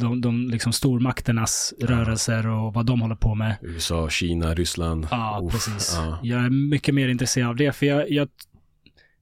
De, 0.00 0.20
de 0.20 0.48
liksom 0.50 0.72
stormakternas 0.72 1.74
rörelser 1.80 2.46
och 2.46 2.74
vad 2.74 2.86
de 2.86 3.00
håller 3.00 3.14
på 3.14 3.34
med. 3.34 3.56
USA, 3.62 4.08
Kina, 4.10 4.54
Ryssland. 4.54 5.08
Ja, 5.10 5.40
Uff, 5.44 5.52
precis. 5.52 5.92
ja. 5.96 6.18
Jag 6.22 6.44
är 6.44 6.50
mycket 6.50 6.94
mer 6.94 7.08
intresserad 7.08 7.48
av 7.48 7.56
det, 7.56 7.72
för 7.72 7.86
jag, 7.86 8.10
jag 8.10 8.28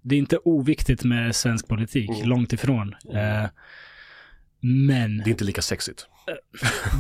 det 0.02 0.14
är 0.14 0.18
inte 0.18 0.38
oviktigt 0.44 1.04
med 1.04 1.36
svensk 1.36 1.68
politik, 1.68 2.10
Mm. 2.10 2.28
långt 2.28 2.52
ifrån. 2.52 2.94
Mm. 3.10 3.42
Eh, 3.44 3.48
men, 4.60 5.18
Det 5.18 5.24
är 5.24 5.30
inte 5.30 5.44
lika 5.44 5.62
sexigt. 5.62 6.06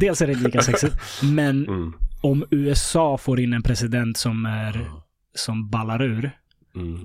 dels 0.00 0.22
är 0.22 0.26
det 0.26 0.32
inte 0.32 0.44
lika 0.44 0.62
sexigt, 0.62 0.94
men 1.22 1.68
Mm. 1.68 1.92
om 2.22 2.44
USA 2.50 3.18
får 3.18 3.40
in 3.40 3.52
en 3.52 3.62
president 3.62 4.16
som 4.16 4.46
är, 4.46 4.90
som 5.34 5.70
ballar 5.70 6.02
ur, 6.02 6.30
Mm. 6.76 7.00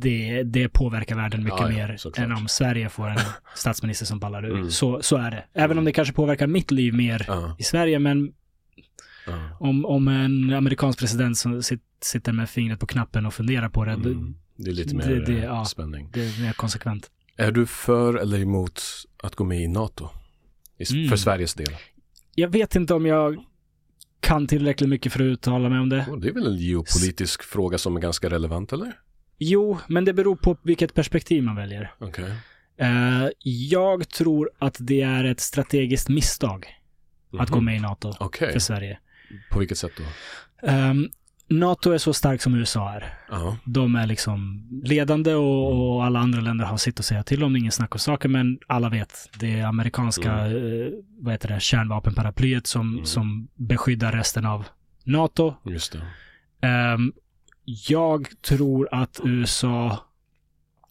det, 0.00 0.42
det 0.42 0.68
påverkar 0.68 1.16
världen 1.16 1.44
mycket 1.44 1.60
Ja, 1.60 1.70
ja, 1.72 1.86
mer 1.88 1.96
såklart. 1.96 2.24
än 2.26 2.32
om 2.32 2.48
Sverige 2.48 2.88
får 2.88 3.08
en 3.08 3.18
statsminister 3.54 4.06
som 4.06 4.18
ballar 4.18 4.44
ur. 4.46 4.54
Mm. 4.56 4.70
Så, 4.70 5.02
så 5.02 5.16
är 5.16 5.30
det. 5.30 5.44
Även 5.54 5.78
om 5.78 5.84
det 5.84 5.92
kanske 5.92 6.14
påverkar 6.14 6.46
mitt 6.46 6.70
liv 6.70 6.94
mer 6.94 7.24
Ja. 7.28 7.56
i 7.58 7.62
Sverige, 7.62 7.98
men 7.98 8.32
om, 9.58 9.84
om 9.84 10.08
en 10.08 10.52
amerikansk 10.52 10.98
president 10.98 11.38
som 11.38 11.62
sit, 11.62 11.80
sitter 12.02 12.32
med 12.32 12.50
fingret 12.50 12.80
på 12.80 12.86
knappen 12.86 13.26
och 13.26 13.34
funderar 13.34 13.68
på 13.68 13.84
det, 13.84 13.92
Mm. 13.92 14.34
Det 14.56 14.70
är 14.70 14.74
lite 14.74 14.94
mer 14.96 15.04
det- 15.08 15.24
det- 15.24 15.44
eh, 15.44 15.64
spänning. 15.64 16.10
det, 16.12 16.20
det 16.20 16.26
är 16.38 16.42
mer 16.42 16.52
konsekvent. 16.52 17.10
Är 17.36 17.52
du 17.52 17.66
för 17.66 18.14
eller 18.14 18.38
emot 18.40 18.82
att 19.22 19.34
gå 19.34 19.44
med 19.44 19.60
i 19.60 19.68
NATO? 19.68 20.08
i, 20.78 20.94
Mm. 20.94 21.08
för 21.08 21.16
Sveriges 21.16 21.54
del? 21.54 21.76
Jag 22.34 22.48
vet 22.48 22.76
inte 22.76 22.94
om 22.94 23.06
jag 23.06 23.44
kan 24.24 24.46
tillräckligt 24.46 24.88
mycket 24.90 25.12
för 25.12 25.20
att 25.20 25.24
uttala 25.24 25.68
mig 25.68 25.78
om 25.78 25.88
det. 25.88 26.06
Oh, 26.10 26.18
det 26.18 26.28
är 26.28 26.32
väl 26.32 26.46
en 26.46 26.56
geopolitisk 26.56 27.42
fråga 27.42 27.78
som 27.78 27.96
är 27.96 28.00
ganska 28.00 28.30
relevant, 28.30 28.72
eller? 28.72 28.92
Jo, 29.38 29.78
men 29.88 30.04
det 30.04 30.12
beror 30.12 30.36
på 30.36 30.56
vilket 30.62 30.94
perspektiv 30.94 31.42
man 31.42 31.56
väljer. 31.56 31.94
Okej. 31.98 32.32
Eh, 32.76 33.28
jag 33.70 34.08
tror 34.08 34.50
att 34.58 34.76
det 34.80 35.00
är 35.02 35.24
ett 35.24 35.40
strategiskt 35.40 36.08
misstag 36.08 36.66
att 37.38 37.48
gå 37.50 37.56
Mhm. 37.56 37.64
med 37.64 37.76
i 37.76 37.80
NATO 37.80 38.12
Okej, 38.20 38.52
för 38.52 38.58
Sverige. 38.58 38.98
på 39.50 39.58
vilket 39.58 39.78
sätt 39.78 39.92
då? 39.96 40.04
Ehm, 40.68 41.08
NATO 41.48 41.90
är 41.90 41.98
så 41.98 42.12
stark 42.14 42.42
som 42.42 42.54
USA 42.54 42.90
är. 42.92 43.14
Ja. 43.30 43.56
De 43.64 43.96
är 43.96 44.06
liksom 44.06 44.66
ledande 44.84 45.34
och, 45.34 45.94
och 45.96 46.04
alla 46.04 46.18
andra 46.18 46.40
länder 46.40 46.64
har 46.64 46.76
sitt 46.76 46.98
att 47.00 47.04
säga 47.06 47.22
till 47.22 47.44
om. 47.44 47.52
Det 47.52 47.56
är 47.56 47.60
ingen 47.60 47.72
snack 47.72 47.94
om 47.94 47.98
saken, 47.98 48.32
men 48.32 48.58
alla 48.66 48.88
vet. 48.88 49.30
Det 49.40 49.60
är 49.60 49.66
amerikanska 49.66 50.46
eh, 50.46 50.88
vad 51.20 51.34
heter 51.34 51.48
det, 51.48 51.60
kärnvapenparaplyet 51.60 52.66
som, 52.66 52.92
Mm. 52.92 53.06
som 53.06 53.48
beskyddar 53.54 54.12
resten 54.12 54.46
av 54.46 54.66
NATO. 55.04 55.54
Just 55.64 55.92
det. 55.92 56.02
Ehm, 56.68 57.12
jag 57.88 58.28
tror 58.42 58.88
att 58.92 59.20
USA 59.24 59.98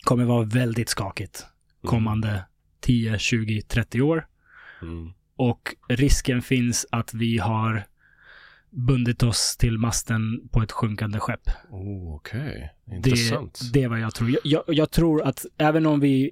kommer 0.03 0.25
vara 0.25 0.43
väldigt 0.43 0.89
skakigt 0.89 1.45
Mm. 1.83 1.89
kommande 1.89 2.43
10, 2.81 3.17
20, 3.19 3.61
30 3.61 4.01
år. 4.01 4.27
Mm. 4.81 5.13
Och 5.35 5.75
risken 5.89 6.41
finns 6.41 6.85
att 6.91 7.13
vi 7.13 7.37
har 7.37 7.83
bundit 8.73 9.23
oss 9.23 9.57
till 9.57 9.77
masten 9.77 10.49
på 10.51 10.61
ett 10.61 10.71
sjunkande 10.71 11.19
skepp. 11.19 11.49
Oh, 11.69 12.15
Okej, 12.15 12.73
Det, 12.85 12.95
intressant. 12.95 13.61
det 13.73 13.83
är 13.83 13.87
vad 13.89 13.99
jag 13.99 14.15
tror. 14.15 14.29
Jag, 14.29 14.39
jag, 14.43 14.63
jag 14.67 14.91
tror 14.91 15.23
att 15.23 15.45
även 15.57 15.85
om 15.85 15.99
vi 15.99 16.31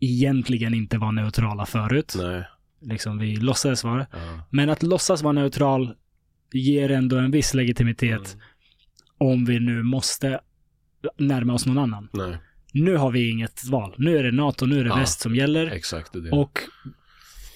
egentligen 0.00 0.74
inte 0.74 0.98
var 0.98 1.12
neutrala 1.12 1.66
förut, 1.66 2.14
Nej. 2.18 2.44
liksom 2.80 3.18
vi 3.18 3.36
låtsades 3.36 3.84
vara, 3.84 4.06
Ja. 4.12 4.18
men 4.50 4.70
att 4.70 4.82
låtsas 4.82 5.22
vara 5.22 5.32
neutral 5.32 5.94
ger 6.52 6.90
ändå 6.90 7.16
en 7.16 7.30
viss 7.30 7.54
legitimitet 7.54 8.34
Mm. 8.34 8.40
om 9.18 9.44
vi 9.44 9.60
nu 9.60 9.82
måste 9.82 10.40
närma 11.18 11.54
oss 11.54 11.66
någon 11.66 11.78
annan. 11.78 12.08
Nej, 12.12 12.36
Nu 12.72 12.96
har 12.96 13.10
vi 13.10 13.30
inget 13.30 13.64
val. 13.64 13.94
Nu 13.98 14.18
är 14.18 14.22
det 14.22 14.32
NATO, 14.32 14.66
nu 14.66 14.80
är 14.80 14.84
det 14.84 14.90
Ja. 14.90 14.96
väst 14.96 15.20
som 15.20 15.34
gäller. 15.34 15.66
exakt 15.66 16.12
det 16.12 16.20
det. 16.20 16.30
Och 16.30 16.58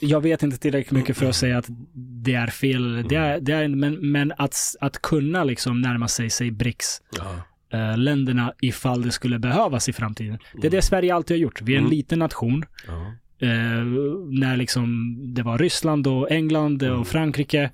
jag 0.01 0.21
vet 0.21 0.43
inte 0.43 0.59
tillräckligt 0.59 0.93
mycket 1.01 1.17
för 1.17 1.27
att 1.27 1.37
säga 1.37 1.59
att 1.59 1.67
det 1.95 2.35
är 2.35 2.47
fel. 2.47 3.05
Det 3.09 3.15
är, 3.17 3.41
det 3.41 3.53
är, 3.53 3.69
men 3.69 4.13
men 4.13 4.33
att, 4.37 4.57
att 4.81 5.03
kunna 5.03 5.45
liksom 5.45 5.81
närma 5.81 6.09
sig, 6.09 6.31
sig 6.31 6.51
BRICS-länderna 6.51 8.53
ja. 8.61 8.69
ifall 8.69 9.03
det 9.03 9.11
skulle 9.13 9.39
behövas 9.39 9.89
i 9.89 9.93
framtiden. 9.93 10.39
Det 10.61 10.67
är 10.67 10.71
det 10.71 10.83
Sverige 10.83 11.15
alltid 11.15 11.37
har 11.37 11.41
gjort. 11.41 11.63
Vi 11.63 11.73
är 11.73 11.77
en 11.79 11.85
Mm. 11.85 11.91
liten 11.97 12.19
nation. 12.19 12.65
Ja. 12.87 13.13
Eh, 13.47 13.85
när 14.29 14.57
liksom 14.57 15.17
det 15.35 15.43
var 15.43 15.59
Ryssland 15.59 16.07
och 16.07 16.31
England 16.31 16.83
Mm. 16.83 17.01
och 17.01 17.09
Frankrike 17.09 17.71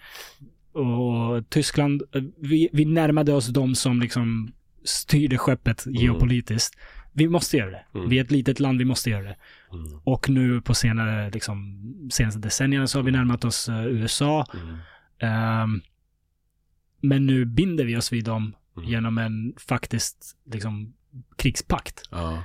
och 0.72 1.50
Tyskland. 1.50 2.02
Eh, 2.14 2.22
Vi, 2.40 2.68
vi 2.72 2.84
närmade 2.84 3.32
oss 3.32 3.46
de 3.48 3.74
som 3.74 4.00
liksom 4.00 4.52
styrde 4.84 5.38
skeppet 5.38 5.84
geopolitiskt. 5.86 6.78
Vi 7.12 7.28
måste 7.28 7.56
göra 7.56 7.70
det. 7.70 7.84
Mm. 7.94 8.08
Vi 8.08 8.18
är 8.18 8.24
ett 8.24 8.30
litet 8.30 8.60
land, 8.60 8.78
vi 8.78 8.84
måste 8.84 9.10
göra 9.10 9.22
det. 9.22 9.36
Mm. 9.76 10.00
Och 10.04 10.28
nu 10.28 10.60
på 10.60 10.74
senare, 10.74 11.30
liksom, 11.30 11.80
senaste 12.12 12.40
decennierna 12.40 12.86
så 12.86 12.98
har 12.98 13.02
vi 13.02 13.10
närmat 13.10 13.44
oss 13.44 13.68
eh, 13.68 13.86
USA. 13.86 14.46
Ehm, 15.18 15.80
men 17.00 17.26
nu 17.26 17.44
binder 17.44 17.84
vi 17.84 17.96
oss 17.96 18.12
vid 18.12 18.24
dem 18.24 18.54
Mm. 18.76 18.88
genom 18.88 19.18
en 19.18 19.54
faktiskt 19.68 20.36
liksom, 20.52 20.94
krigspakt. 21.36 22.02
Ja. 22.10 22.42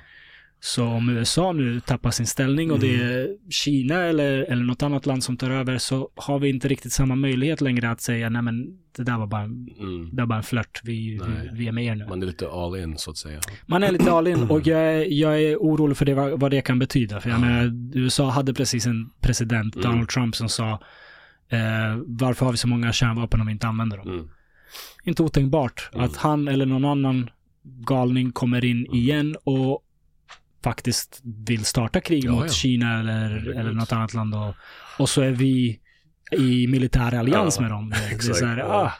Så 0.63 0.85
om 0.85 1.09
USA 1.09 1.51
nu 1.51 1.79
tappar 1.79 2.11
sin 2.11 2.27
ställning 2.27 2.71
och 2.71 2.79
det 2.79 2.95
Mm. 2.95 3.07
är 3.07 3.27
Kina 3.49 3.95
eller, 3.95 4.31
eller 4.51 4.63
något 4.63 4.83
annat 4.83 5.05
land 5.05 5.23
som 5.23 5.37
tar 5.37 5.49
över 5.49 5.77
så 5.77 6.09
har 6.15 6.39
vi 6.39 6.49
inte 6.49 6.67
riktigt 6.67 6.91
samma 6.93 7.15
möjlighet 7.15 7.61
längre 7.61 7.89
att 7.89 8.01
säga 8.01 8.29
nej 8.29 8.41
men 8.41 8.65
det 8.97 9.03
där 9.03 9.17
var 9.17 9.27
bara 9.27 9.41
en, 9.41 9.69
Mm. 9.79 10.09
det 10.15 10.21
var 10.21 10.27
bara 10.27 10.37
en 10.37 10.43
flört. 10.43 10.81
Vi, 10.83 10.93
vi, 11.27 11.49
vi 11.53 11.67
är 11.67 11.71
med 11.71 11.85
er 11.85 11.95
nu. 11.95 12.05
Man 12.07 12.21
är 12.21 12.25
lite 12.25 12.47
all 12.49 12.75
in 12.79 12.97
så 12.97 13.11
att 13.11 13.17
säga. 13.17 13.39
Man 13.65 13.83
är 13.83 13.91
lite 13.91 14.11
all 14.11 14.27
in 14.27 14.43
och 14.43 14.67
jag 14.67 14.79
är, 14.79 15.05
jag 15.13 15.41
är 15.41 15.55
orolig 15.57 15.97
för 15.97 16.05
det, 16.05 16.13
vad, 16.13 16.39
vad 16.39 16.51
det 16.51 16.61
kan 16.61 16.79
betyda. 16.79 17.21
För 17.21 17.29
jag 17.29 17.39
Ja. 17.39 17.41
menar, 17.45 17.97
USA 17.97 18.29
hade 18.29 18.53
precis 18.53 18.85
en 18.85 19.09
president, 19.21 19.75
Mm. 19.75 19.87
Donald 19.91 20.09
Trump, 20.09 20.35
som 20.35 20.49
sa 20.49 20.71
eh, 21.49 21.97
varför 22.05 22.45
har 22.45 22.51
vi 22.53 22.57
så 22.57 22.67
många 22.67 22.93
kärnvapen 22.93 23.41
om 23.41 23.47
vi 23.47 23.53
inte 23.53 23.67
använder 23.67 23.97
dem? 23.97 24.07
Mm. 24.09 24.27
Inte 25.03 25.23
otänkbart 25.23 25.89
Mm. 25.93 26.05
att 26.05 26.17
han 26.17 26.47
eller 26.47 26.65
någon 26.65 26.85
annan 26.85 27.29
galning 27.63 28.31
kommer 28.31 28.65
in 28.65 28.85
Mm. 28.85 28.97
igen 28.97 29.35
och 29.43 29.83
faktiskt 30.63 31.21
vill 31.47 31.65
starta 31.65 32.01
krig 32.01 32.23
Ja, 32.25 32.31
mot 32.31 32.45
ja. 32.45 32.51
Kina 32.51 32.99
eller, 32.99 33.59
eller 33.59 33.71
något 33.71 33.91
annat 33.91 34.13
land. 34.13 34.35
Och, 34.35 34.53
och 34.99 35.09
så 35.09 35.21
är 35.21 35.31
vi 35.31 35.79
i 36.31 36.67
militär 36.67 37.15
allians 37.15 37.55
Ja, 37.55 37.61
med 37.61 37.71
dem. 37.71 37.93
Exakt, 38.11 38.41
här, 38.41 38.57
ja. 38.57 38.65
ah, 38.65 38.91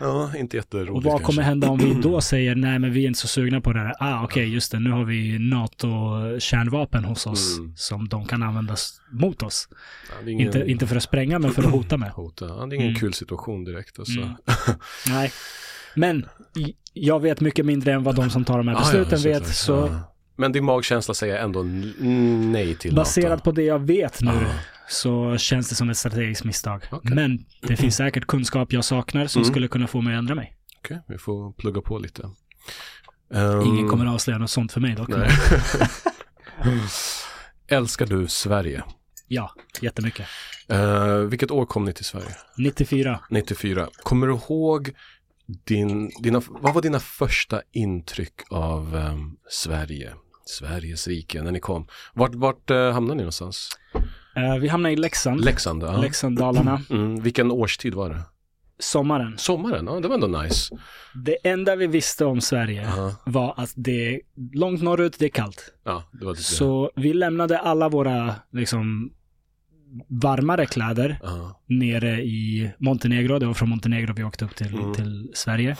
Ja, 0.00 0.36
inte 0.36 0.56
jätteroligt 0.56 0.90
och 0.96 1.02
vad 1.02 1.12
kommer 1.12 1.24
kanske. 1.24 1.42
hända 1.42 1.68
om 1.68 1.78
vi 1.78 1.94
då 2.02 2.20
säger 2.20 2.54
nej 2.54 2.78
men 2.78 2.92
vi 2.92 3.02
är 3.04 3.06
inte 3.08 3.18
så 3.20 3.28
sugna 3.28 3.60
på 3.60 3.72
det 3.72 3.78
här. 3.80 3.94
Ah 4.00 4.24
okej, 4.24 4.48
just 4.54 4.72
det, 4.72 4.78
nu 4.78 4.90
har 4.90 5.04
vi 5.04 5.38
NATO-kärnvapen 5.38 7.04
hos 7.04 7.26
oss 7.26 7.58
Mm. 7.58 7.72
som 7.76 8.08
de 8.08 8.26
kan 8.26 8.42
använda 8.42 8.76
mot 9.12 9.42
oss. 9.42 9.68
Ja, 10.24 10.30
ingen... 10.30 10.46
Inte, 10.46 10.64
inte 10.70 10.86
för 10.86 10.96
att 10.96 11.02
spränga 11.02 11.38
men 11.38 11.50
för 11.50 11.62
att 11.62 11.70
hota 11.70 11.96
med. 11.96 12.10
Hota. 12.16 12.44
Ja, 12.48 12.54
det 12.66 12.74
är 12.74 12.76
ingen 12.76 12.88
Mm. 12.88 13.00
kul 13.00 13.14
situation 13.14 13.64
direkt 13.64 13.98
alltså. 13.98 14.20
Mm. 14.20 14.32
Nej. 15.08 15.32
Men 15.96 16.26
jag 16.92 17.20
vet 17.20 17.40
mycket 17.40 17.66
mindre 17.66 17.92
än 17.92 18.02
vad 18.02 18.16
de 18.16 18.30
som 18.30 18.44
tar 18.44 18.58
de 18.58 18.68
här 18.68 18.74
Ja, 18.74 18.80
ja, 18.80 18.84
besluten 18.86 19.18
såklart. 19.18 19.42
vet. 19.42 19.54
Så 19.56 19.72
Ja. 19.72 20.14
Men 20.38 20.52
din 20.52 20.64
magkänsla 20.64 21.14
säger 21.14 21.36
ändå 21.36 21.62
nej 21.62 22.74
till 22.74 22.94
baserat 22.94 23.30
NATO. 23.30 23.44
på 23.44 23.52
det 23.52 23.62
jag 23.62 23.78
vet 23.78 24.22
nu 24.22 24.30
Ja. 24.32 24.48
så 24.88 25.36
känns 25.38 25.68
det 25.68 25.74
som 25.74 25.90
ett 25.90 25.96
strategiskt 25.96 26.44
misstag. 26.44 26.82
Okej. 26.90 27.14
Men 27.14 27.44
det 27.62 27.76
finns 27.76 27.96
säkert 27.96 28.26
kunskap 28.26 28.72
jag 28.72 28.84
saknar 28.84 29.26
som 29.26 29.42
Mm. 29.42 29.52
skulle 29.52 29.68
kunna 29.68 29.86
få 29.86 30.00
mig 30.00 30.14
att 30.14 30.18
ändra 30.18 30.34
mig. 30.34 30.56
Okej, 30.84 31.00
vi 31.08 31.18
får 31.18 31.52
plugga 31.52 31.80
på 31.80 31.98
lite. 31.98 32.22
Ehm, 33.34 33.60
Ingen 33.62 33.88
kommer 33.88 34.06
att 34.06 34.14
avslöja 34.14 34.38
något 34.38 34.50
sånt 34.50 34.72
för 34.72 34.80
mig 34.80 34.94
dock. 34.94 35.08
Älskar 37.68 38.06
du 38.06 38.28
Sverige? 38.28 38.82
Ja, 39.28 39.50
jättemycket. 39.80 40.26
Uh, 40.72 41.16
vilket 41.16 41.50
år 41.50 41.66
kom 41.66 41.84
ni 41.84 41.92
till 41.92 42.04
Sverige? 42.04 42.36
94. 42.58 43.20
94. 43.30 43.88
Kommer 44.02 44.26
du 44.26 44.32
ihåg 44.34 44.90
din, 45.64 46.10
dina, 46.22 46.42
vad 46.48 46.74
var 46.74 46.82
dina 46.82 47.00
första 47.00 47.62
intryck 47.72 48.34
av 48.50 48.96
ehm, 48.96 49.36
Sverige? 49.50 50.12
Sveriges 50.48 51.08
rike, 51.08 51.42
när 51.42 51.52
ni 51.52 51.60
kom. 51.60 51.86
Vart, 52.14 52.34
vart 52.34 52.70
uh, 52.70 52.90
hamnade 52.90 53.14
ni 53.16 53.22
någonstans? 53.22 53.70
Eh, 54.36 54.56
vi 54.60 54.68
hamnade 54.68 54.92
i 54.92 54.96
Leksand. 54.96 55.44
Leksand, 55.44 55.82
ja. 55.82 55.96
Leksand, 56.00 56.38
Dalarna. 56.38 56.82
Mm, 56.90 57.22
vilken 57.22 57.50
årstid 57.50 57.94
var 57.94 58.10
det? 58.10 58.20
Sommaren. 58.80 59.38
Sommaren, 59.38 59.86
ja 59.86 60.00
det 60.00 60.08
var 60.08 60.14
ändå 60.14 60.26
nice. 60.42 60.76
Det 61.24 61.36
enda 61.48 61.76
vi 61.76 61.86
visste 61.86 62.24
om 62.24 62.40
Sverige 62.40 62.82
Ja, 62.96 63.14
var 63.26 63.54
att 63.56 63.72
det 63.76 64.14
är 64.14 64.20
långt 64.52 64.82
norrut, 64.82 65.16
det 65.18 65.24
är 65.24 65.28
kallt. 65.28 65.72
ja 65.84 66.04
det 66.12 66.24
var 66.24 66.34
Så 66.34 66.90
vi 66.96 67.12
lämnade 67.14 67.58
alla 67.58 67.88
våra 67.88 68.34
liksom 68.52 69.12
varmare 70.08 70.66
kläder 70.66 71.18
Ja, 71.22 71.62
nere 71.66 72.22
i 72.22 72.70
Montenegro. 72.78 73.38
Det 73.38 73.46
var 73.46 73.54
från 73.54 73.68
Montenegro 73.68 74.14
vi 74.14 74.24
åkte 74.24 74.44
upp 74.44 74.54
till, 74.56 74.74
Mm. 74.74 74.94
till 74.94 75.30
Sverige. 75.34 75.76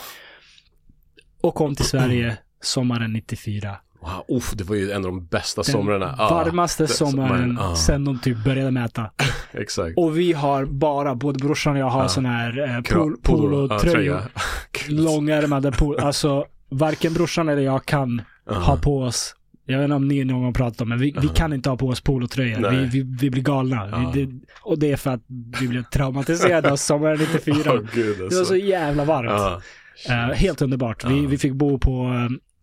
Och 1.41 1.55
kom 1.55 1.75
till 1.75 1.85
Sverige 1.85 2.37
sommaren 2.61 3.13
94. 3.13 3.77
Wow, 4.01 4.37
uff, 4.37 4.51
det 4.55 4.63
var 4.63 4.75
ju 4.75 4.91
en 4.91 5.05
av 5.05 5.11
de 5.11 5.25
bästa 5.25 5.61
Den 5.61 5.71
somrarna. 5.71 6.15
Ja, 6.17 6.29
varmaste 6.29 6.83
det- 6.83 6.87
sommaren 6.87 7.57
ja. 7.59 7.75
sen 7.75 8.05
de 8.05 8.19
typ 8.19 8.43
började 8.43 8.71
mäta. 8.71 9.11
Exakt. 9.51 9.97
Och 9.97 10.17
vi 10.17 10.33
har 10.33 10.65
bara, 10.65 11.15
både 11.15 11.39
brorsan 11.45 11.73
och 11.73 11.79
jag 11.79 11.89
har 11.89 12.01
Ja. 12.01 12.07
sån 12.09 12.25
här 12.25 12.75
eh, 12.75 12.81
pol, 12.97 13.17
polotröjor. 13.23 14.21
Ja, 14.33 14.41
långärmade 14.89 15.71
pol. 15.71 15.99
Alltså, 16.01 16.45
varken 16.69 17.13
brorsan 17.13 17.49
eller 17.49 17.61
jag 17.61 17.85
kan 17.85 18.21
Ja. 18.49 18.55
ha 18.55 18.77
på 18.77 19.01
oss 19.01 19.35
jag 19.65 19.77
vet 19.77 19.83
inte 19.83 19.95
om 19.95 20.07
ni 20.07 20.23
någon 20.23 20.41
gång 20.41 20.53
pratat 20.53 20.81
om 20.81 20.89
men 20.89 20.99
vi, 20.99 21.15
vi 21.21 21.27
kan 21.27 21.53
inte 21.53 21.69
ha 21.69 21.77
på 21.77 21.87
oss 21.87 22.01
polotröjor. 22.01 22.69
Vi, 22.71 22.85
vi, 22.85 23.15
vi 23.21 23.29
blir 23.29 23.43
galna. 23.43 23.89
Ja. 23.91 24.11
Vi, 24.15 24.25
det, 24.25 24.31
och 24.61 24.79
det 24.79 24.91
är 24.91 24.95
för 24.97 25.09
att 25.11 25.21
vi 25.61 25.67
blev 25.67 25.83
traumatiserade 25.83 26.71
av 26.71 26.75
sommaren 26.75 27.17
94. 27.33 27.71
Åh, 27.73 27.79
gud, 27.93 28.17
Det 28.17 28.23
alltså. 28.23 28.39
var 28.39 28.45
så 28.45 28.55
jävla 28.55 29.05
varmt. 29.05 29.63
Eh, 30.09 30.15
helt 30.35 30.61
underbart. 30.61 31.05
Vi, 31.05 31.25
vi 31.25 31.37
fick 31.37 31.53
bo 31.53 31.79
på 31.79 32.03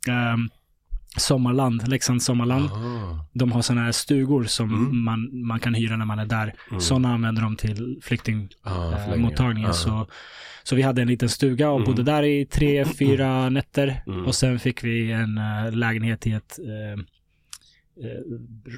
um, 0.09 0.49
Sommarland, 1.16 1.88
Leksands 1.88 2.24
Sommarland. 2.24 2.70
Ah. 2.70 3.24
De 3.32 3.52
har 3.52 3.62
sådana 3.62 3.82
här 3.84 3.92
stugor 3.92 4.44
som 4.44 4.74
Mm. 4.74 5.04
man, 5.04 5.46
man 5.46 5.60
kan 5.60 5.74
hyra 5.74 5.96
när 5.96 6.04
man 6.04 6.18
är 6.18 6.26
där. 6.26 6.54
Mm. 6.70 6.80
Sådana 6.80 7.14
använder 7.14 7.42
de 7.42 7.56
till 7.56 7.98
flyktingmottagningen. 8.02 9.70
Ah. 9.70 9.72
så, 9.72 10.06
så 10.62 10.76
vi 10.76 10.82
hade 10.82 11.02
en 11.02 11.08
liten 11.08 11.28
stuga 11.28 11.70
och 11.70 11.76
Mm. 11.80 11.86
bodde 11.86 12.02
där 12.02 12.22
i 12.22 12.46
tre, 12.46 12.84
fyra 12.84 13.48
nätter. 13.50 14.02
Mm. 14.06 14.26
Och 14.26 14.34
sen 14.34 14.58
fick 14.58 14.84
vi 14.84 15.12
en 15.12 15.38
eh, 15.38 15.72
lägenhet 15.72 16.26
i 16.26 16.32
ett, 16.32 16.58
eh, 16.58 17.00
eh, 18.06 18.20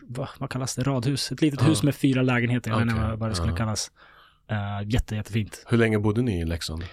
vad, 0.09 0.29
vad 0.39 0.51
kallas 0.51 0.75
det, 0.75 0.83
radhus. 0.83 1.33
Ett 1.33 1.43
litet 1.43 1.63
Ah. 1.63 1.65
hus 1.65 1.83
med 1.83 1.95
fyra 1.95 2.23
lägenheter. 2.23 2.71
Jag 2.71 2.79
vet 2.79 2.89
inte 2.91 3.15
vad 3.17 3.31
det 3.31 3.35
skulle 3.35 3.53
Ah. 3.53 3.57
kallas. 3.57 3.91
Uh, 4.53 4.89
jätte, 4.91 5.15
jättefint. 5.17 5.65
Hur 5.69 5.79
länge 5.79 5.99
bodde 5.99 6.23
ni 6.23 6.41
i 6.41 6.45
Leksand? 6.45 6.85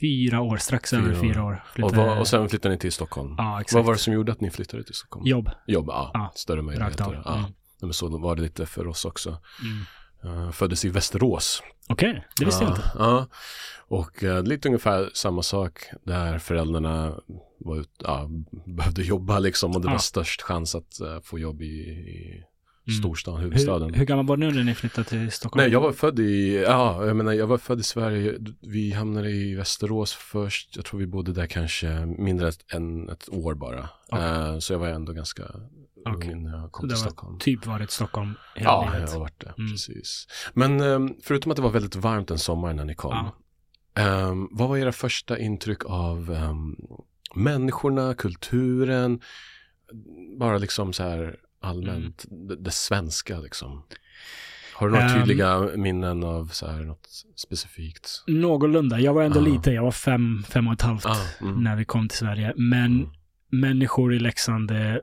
Fyra 0.00 0.40
år, 0.40 0.56
strax 0.56 0.90
Fyra 0.90 1.02
över 1.02 1.20
fyra 1.20 1.44
år. 1.44 1.64
Och, 1.82 1.94
vad, 1.94 2.18
och 2.18 2.28
sen 2.28 2.48
flyttade 2.48 2.74
ni 2.74 2.78
till 2.78 2.92
Stockholm? 2.92 3.34
Ja, 3.38 3.60
exakt. 3.60 3.74
Vad 3.74 3.84
var 3.84 3.92
det 3.92 3.98
som 3.98 4.12
gjorde 4.12 4.32
att 4.32 4.40
ni 4.40 4.50
flyttade 4.50 4.84
till 4.84 4.94
Stockholm? 4.94 5.26
Jobb. 5.26 5.50
Jobb, 5.66 5.86
ja. 5.88 6.10
Ja, 6.14 6.32
Större 6.34 6.62
möjligheter. 6.62 7.04
av. 7.04 7.14
Ja. 7.24 7.38
Mm. 7.38 7.50
Men 7.80 7.92
så 7.92 8.18
var 8.18 8.36
det 8.36 8.42
lite 8.42 8.66
för 8.66 8.86
oss 8.86 9.04
också. 9.04 9.38
Mm. 9.62 10.38
Uh, 10.38 10.50
föddes 10.50 10.84
i 10.84 10.88
Västerås. 10.88 11.62
Okej, 11.88 12.10
okay, 12.10 12.22
det 12.38 12.44
visste 12.44 12.64
ja, 12.64 12.70
jag 12.70 12.78
inte. 12.78 12.90
Ja, 12.98 13.28
och 13.88 14.22
uh, 14.22 14.42
lite 14.42 14.68
ungefär 14.68 15.10
samma 15.14 15.42
sak 15.42 15.80
där 16.04 16.38
föräldrarna 16.38 17.14
var 17.58 17.76
ut, 17.76 18.02
behövde 18.66 19.02
jobba 19.02 19.38
liksom 19.38 19.76
och 19.76 19.80
det 19.80 19.88
var 19.88 19.98
störst 19.98 20.42
chans 20.42 20.74
att 20.74 21.00
uh, 21.02 21.20
få 21.20 21.38
jobb 21.38 21.62
i, 21.62 21.66
i 21.66 22.44
mm. 22.88 23.40
huvudstaden. 23.40 23.90
Hur, 23.90 23.98
hur 23.98 24.06
gammal 24.06 24.26
var 24.26 24.36
du 24.36 24.50
när 24.50 24.64
ni 24.64 24.74
flyttade 24.74 25.08
till 25.08 25.30
Stockholm? 25.30 25.62
Nej, 25.62 25.72
jag 25.72 25.80
var 25.80 25.92
född 25.92 26.18
i, 26.18 26.62
ja, 26.62 27.06
jag 27.06 27.16
menar, 27.16 27.32
jag 27.32 27.46
var 27.46 27.58
född 27.58 27.80
i 27.80 27.82
Sverige. 27.82 28.38
Vi 28.60 28.92
hamnade 28.92 29.30
i 29.30 29.54
Västerås 29.54 30.12
först. 30.12 30.76
Jag 30.76 30.84
tror 30.84 31.00
vi 31.00 31.06
bodde 31.06 31.32
där 31.32 31.46
kanske 31.46 32.06
mindre 32.06 32.52
än 32.72 33.08
ett 33.08 33.28
år 33.28 33.54
bara. 33.54 33.88
Okay. 34.08 34.60
så 34.60 34.72
jag 34.72 34.78
var 34.78 34.88
ändå 34.88 35.12
ganska 35.12 35.42
okay. 36.14 36.34
när 36.34 36.58
jag 36.58 36.72
kom 36.72 36.88
till 36.88 36.98
Stockholm. 36.98 37.38
typ 37.38 37.66
varit 37.66 37.90
Stockholm 37.90 38.34
hela 38.54 38.70
ja, 38.70 38.80
livet? 38.84 39.00
Ja, 39.00 39.06
jag 39.06 39.12
har 39.12 39.20
varit 39.20 39.40
det. 39.40 39.54
Mm. 39.58 39.70
Precis. 39.70 40.26
Men 40.52 40.80
um, 40.80 41.16
förutom 41.22 41.50
att 41.50 41.56
det 41.56 41.62
var 41.62 41.70
väldigt 41.70 41.96
varmt 41.96 42.30
en 42.30 42.38
sommar 42.38 42.72
när 42.72 42.84
ni 42.84 42.94
kom. 42.94 43.30
Ja. 43.94 44.28
Um, 44.28 44.48
vad 44.52 44.68
var 44.68 44.76
era 44.76 44.92
första 44.92 45.38
intryck 45.38 45.84
av 45.84 46.30
um, 46.30 46.76
människorna, 47.34 48.14
kulturen, 48.14 49.20
bara 50.38 50.58
liksom 50.58 50.92
så 50.92 51.02
här 51.02 51.36
allmänt, 51.64 52.24
mm. 52.30 52.48
det, 52.48 52.56
det, 52.56 52.70
svenska 52.70 53.38
liksom? 53.38 53.82
Har 54.74 54.88
du 54.88 54.94
några 54.94 55.14
tydliga 55.14 55.60
minnen 55.76 56.24
av 56.24 56.46
så 56.46 56.66
här 56.70 56.82
något 56.82 57.08
specifikt? 57.36 58.24
Någorlunda. 58.26 59.00
Jag 59.00 59.14
var 59.14 59.22
ändå 59.22 59.40
ah. 59.40 59.42
liten. 59.42 59.74
Jag 59.74 59.82
var 59.82 59.90
fem, 59.90 60.44
fem 60.48 60.66
och 60.66 60.72
ett 60.72 60.82
halvt 60.82 61.06
ah, 61.06 61.16
mm. 61.40 61.64
när 61.64 61.76
vi 61.76 61.84
kom 61.84 62.08
till 62.08 62.18
Sverige. 62.18 62.52
Men 62.56 62.84
mm. 62.84 63.08
människor 63.50 64.14
i 64.14 64.18
Leksand 64.18 64.70
är 64.70 65.02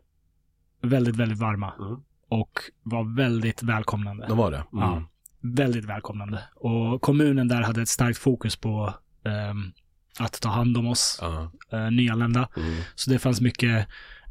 väldigt, 0.82 1.16
väldigt 1.16 1.39
varma. 1.39 1.74
Mm. 1.80 1.99
Och 2.30 2.59
var 2.84 3.16
väldigt 3.16 3.64
välkomnande. 3.64 4.26
De 4.28 4.38
var 4.38 4.51
det? 4.51 4.57
Mm. 4.57 4.68
Ja, 4.72 5.03
väldigt 5.41 5.86
välkomnande. 5.86 6.43
Och 6.55 7.01
kommunen 7.01 7.47
där 7.47 7.62
hade 7.62 7.82
ett 7.82 7.89
starkt 7.89 8.18
fokus 8.20 8.55
på 8.55 8.93
um, 9.51 9.74
att 10.20 10.41
ta 10.41 10.49
hand 10.49 10.78
om 10.78 10.88
oss 10.88 11.20
uh. 11.24 11.47
uh, 11.80 11.91
nyanlända. 11.91 12.49
Mm. 12.57 12.82
Så 12.95 13.09
det 13.09 13.20
fanns 13.20 13.41
mycket 13.41 13.88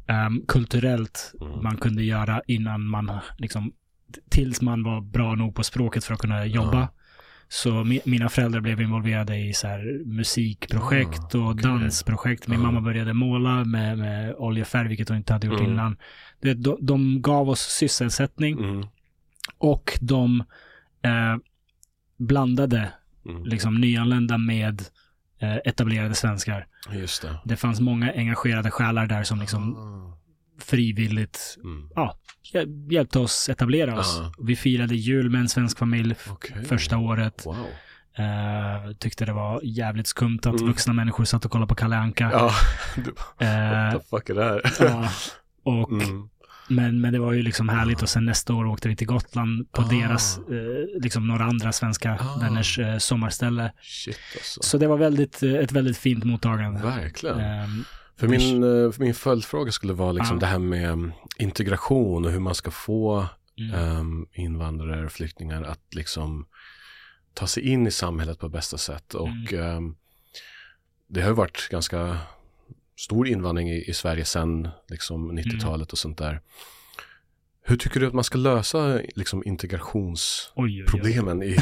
um, 0.07 0.45
kulturellt 0.47 1.33
mm. 1.41 1.63
man 1.63 1.77
kunde 1.77 2.03
göra 2.03 2.41
innan 2.47 2.85
man, 2.87 3.11
liksom, 3.37 3.73
tills 4.29 4.61
man 4.61 4.83
var 4.83 5.01
bra 5.01 5.35
nog 5.35 5.55
på 5.55 5.63
språket 5.63 6.03
för 6.03 6.13
att 6.13 6.19
kunna 6.19 6.45
jobba. 6.45 6.81
Uh. 6.81 6.87
Så 7.47 7.83
mi 7.83 8.01
mina 8.05 8.29
föräldrar 8.29 8.61
blev 8.61 8.81
involverade 8.81 9.37
i 9.37 9.53
så 9.53 9.67
här 9.67 10.05
musikprojekt 10.05 11.35
och 11.35 11.49
okay. 11.49 11.63
dansprojekt. 11.63 12.47
Min 12.47 12.61
mamma 12.61 12.81
började 12.81 13.13
måla 13.13 13.65
med, 13.65 13.97
med 13.97 14.35
oljefärg, 14.35 14.87
vilket 14.87 15.09
hon 15.09 15.17
inte 15.17 15.33
hade 15.33 15.47
gjort 15.47 15.59
mm. 15.59 15.71
innan. 15.71 15.97
Det, 16.41 16.53
de, 16.53 16.77
de 16.81 17.21
gav 17.21 17.49
oss 17.49 17.59
sysselsättning 17.59 18.59
mm. 18.59 18.85
och 19.57 19.97
de 20.01 20.39
eh, 21.01 21.37
blandade 22.17 22.91
mm. 23.25 23.43
liksom 23.45 23.75
nyanlända 23.75 24.37
med 24.37 24.81
etablerade 25.41 26.15
svenskar. 26.15 26.67
Just 26.91 27.21
det. 27.21 27.39
det 27.45 27.57
fanns 27.57 27.79
många 27.79 28.13
engagerade 28.13 28.71
själar 28.71 29.07
där 29.07 29.23
som 29.23 29.39
liksom 29.39 29.75
ah. 29.77 30.17
frivilligt 30.61 31.57
mm. 31.63 31.89
ja, 31.95 32.17
hjälpte 32.89 33.19
oss 33.19 33.49
etablera 33.49 33.99
oss. 33.99 34.19
Ah. 34.19 34.33
Vi 34.39 34.55
firade 34.55 34.95
jul 34.95 35.29
med 35.29 35.41
en 35.41 35.49
svensk 35.49 35.77
familj 35.77 36.15
okay. 36.31 36.63
första 36.63 36.97
året. 36.97 37.45
Wow. 37.45 37.65
Uh, 38.19 38.93
tyckte 38.93 39.25
det 39.25 39.33
var 39.33 39.61
jävligt 39.63 40.07
skumt 40.07 40.39
att 40.39 40.45
mm. 40.45 40.67
vuxna 40.67 40.93
människor 40.93 41.25
satt 41.25 41.45
och 41.45 41.51
kollade 41.51 41.69
på 41.69 41.75
Kalle 41.75 41.95
Anka. 41.95 42.29
Ja, 42.33 42.51
du, 42.95 43.01
uh, 43.45 43.93
what 43.93 44.01
the 44.01 44.07
fuck 44.09 44.29
är 44.29 44.35
det 44.35 44.43
här? 44.43 44.61
ja, 44.79 45.09
och, 45.63 45.91
mm. 45.91 46.29
Men, 46.71 47.01
men 47.01 47.13
det 47.13 47.19
var 47.19 47.31
ju 47.31 47.41
liksom 47.41 47.69
härligt 47.69 48.01
och 48.01 48.09
sen 48.09 48.25
nästa 48.25 48.53
år 48.53 48.65
åkte 48.65 48.87
vi 48.87 48.95
till 48.95 49.07
Gotland 49.07 49.71
på 49.71 49.81
ah. 49.81 49.89
deras, 49.89 50.39
uh, 50.51 51.01
liksom 51.01 51.27
några 51.27 51.43
andra 51.43 51.71
svenska 51.71 52.17
ah. 52.21 52.39
vänners 52.39 52.79
uh, 52.79 52.97
sommarställe. 52.97 53.71
Shit 53.81 54.17
alltså. 54.35 54.63
Så 54.63 54.77
det 54.77 54.87
var 54.87 54.97
väldigt, 54.97 55.43
ett 55.43 55.71
väldigt 55.71 55.97
fint 55.97 56.23
mottagande. 56.23 56.81
Verkligen. 56.81 57.63
Um, 57.63 57.85
för 58.17 58.27
min, 58.27 58.61
för 58.93 58.99
min 58.99 59.13
följdfråga 59.13 59.71
skulle 59.71 59.93
vara 59.93 60.11
liksom 60.11 60.39
det 60.39 60.45
här 60.45 60.59
med 60.59 60.91
mm, 60.91 61.11
integration 61.37 62.25
och 62.25 62.31
hur 62.31 62.39
man 62.39 62.55
ska 62.55 62.71
få 62.71 63.25
mm. 63.57 63.99
um, 63.99 64.27
invandrare 64.33 65.05
och 65.05 65.11
flyktingar 65.11 65.63
att 65.63 65.95
liksom 65.95 66.45
ta 67.33 67.47
sig 67.47 67.63
in 67.63 67.87
i 67.87 67.91
samhället 67.91 68.39
på 68.39 68.49
bästa 68.49 68.77
sätt. 68.77 69.13
Och 69.13 69.51
mm. 69.51 69.77
um, 69.77 69.95
det 71.07 71.21
har 71.21 71.29
ju 71.29 71.35
varit 71.35 71.69
ganska 71.71 72.17
stor 73.03 73.27
invandring 73.27 73.69
i, 73.69 73.89
i 73.89 73.93
Sverige 73.93 74.25
sedan 74.25 74.67
liksom 74.87 75.31
90-talet 75.31 75.65
mm. 75.65 75.87
och 75.91 75.97
sånt 75.97 76.17
där. 76.17 76.41
Hur 77.63 77.77
tycker 77.77 77.99
du 77.99 78.07
att 78.07 78.13
man 78.13 78.23
ska 78.23 78.37
lösa 78.37 78.99
liksom, 79.15 79.43
integrationsproblemen 79.45 81.43
I, 81.43 81.45
i, 81.45 81.49
i, 81.49 81.55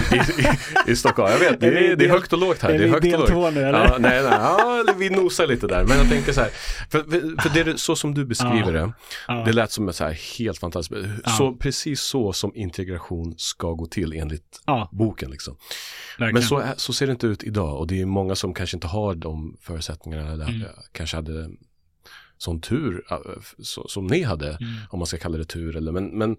i, 0.92 0.96
Stockholm? 0.96 1.32
Jag 1.32 1.40
vet, 1.40 1.60
det 1.60 1.68
är, 1.68 1.96
det 1.96 2.06
är 2.06 2.10
högt 2.10 2.34
och 2.34 2.40
lågt 2.40 2.62
här. 2.62 2.70
Är 2.70 2.80
det 2.80 2.84
är 2.84 2.90
högt 2.90 3.04
del 3.04 3.28
två 3.28 3.50
nu 3.50 3.62
eller? 3.62 3.86
Ja, 3.86 3.98
nej, 4.00 4.24
nej, 4.24 4.32
ja, 4.32 4.86
vi 4.98 5.10
nosar 5.10 5.48
lite 5.48 5.68
där. 5.68 5.86
Men 5.86 5.98
jag 5.98 6.10
tänker 6.10 6.34
så 6.34 6.42
här, 6.42 6.50
för, 6.90 7.00
för 7.42 7.50
det 7.54 7.72
är 7.72 7.76
så 7.76 7.96
som 7.96 8.14
du 8.14 8.26
beskriver 8.26 8.74
ja. 8.74 8.82
det, 8.82 8.94
ja. 9.28 9.44
det 9.46 9.54
lät 9.54 9.72
som 9.72 9.90
ett 9.90 9.96
så 9.96 10.04
här 10.04 10.38
helt 10.40 10.60
fantastiskt, 10.60 11.06
så 11.38 11.56
precis 11.56 12.02
så 12.02 12.34
som 12.34 12.52
integration 12.56 13.34
ska 13.38 13.74
gå 13.74 13.86
till 13.86 14.14
enligt 14.14 14.62
boken. 14.92 15.32
Liksom. 15.32 15.58
Men 16.18 16.42
så, 16.42 16.64
så 16.78 16.94
ser 16.94 17.06
det 17.06 17.12
inte 17.12 17.28
ut 17.28 17.44
idag 17.44 17.78
och 17.78 17.88
det 17.88 18.02
är 18.02 18.06
många 18.06 18.36
som 18.36 18.54
kanske 18.54 18.78
inte 18.78 18.88
har 18.88 19.16
de 19.16 19.58
förutsättningarna, 19.62 20.32
eller 20.32 20.50
mm. 20.50 20.68
kanske 20.92 21.18
hade 21.18 21.50
sån 22.40 22.62
tur 22.62 23.04
äh, 23.12 23.18
så, 23.60 23.88
som 23.88 24.08
ni 24.08 24.24
hade, 24.24 24.48
mm. 24.48 24.74
om 24.90 25.00
man 25.00 25.06
ska 25.06 25.18
kalla 25.18 25.38
det 25.38 25.46
tur. 25.46 25.76
Eller, 25.76 25.92
men, 25.92 26.18
men 26.18 26.38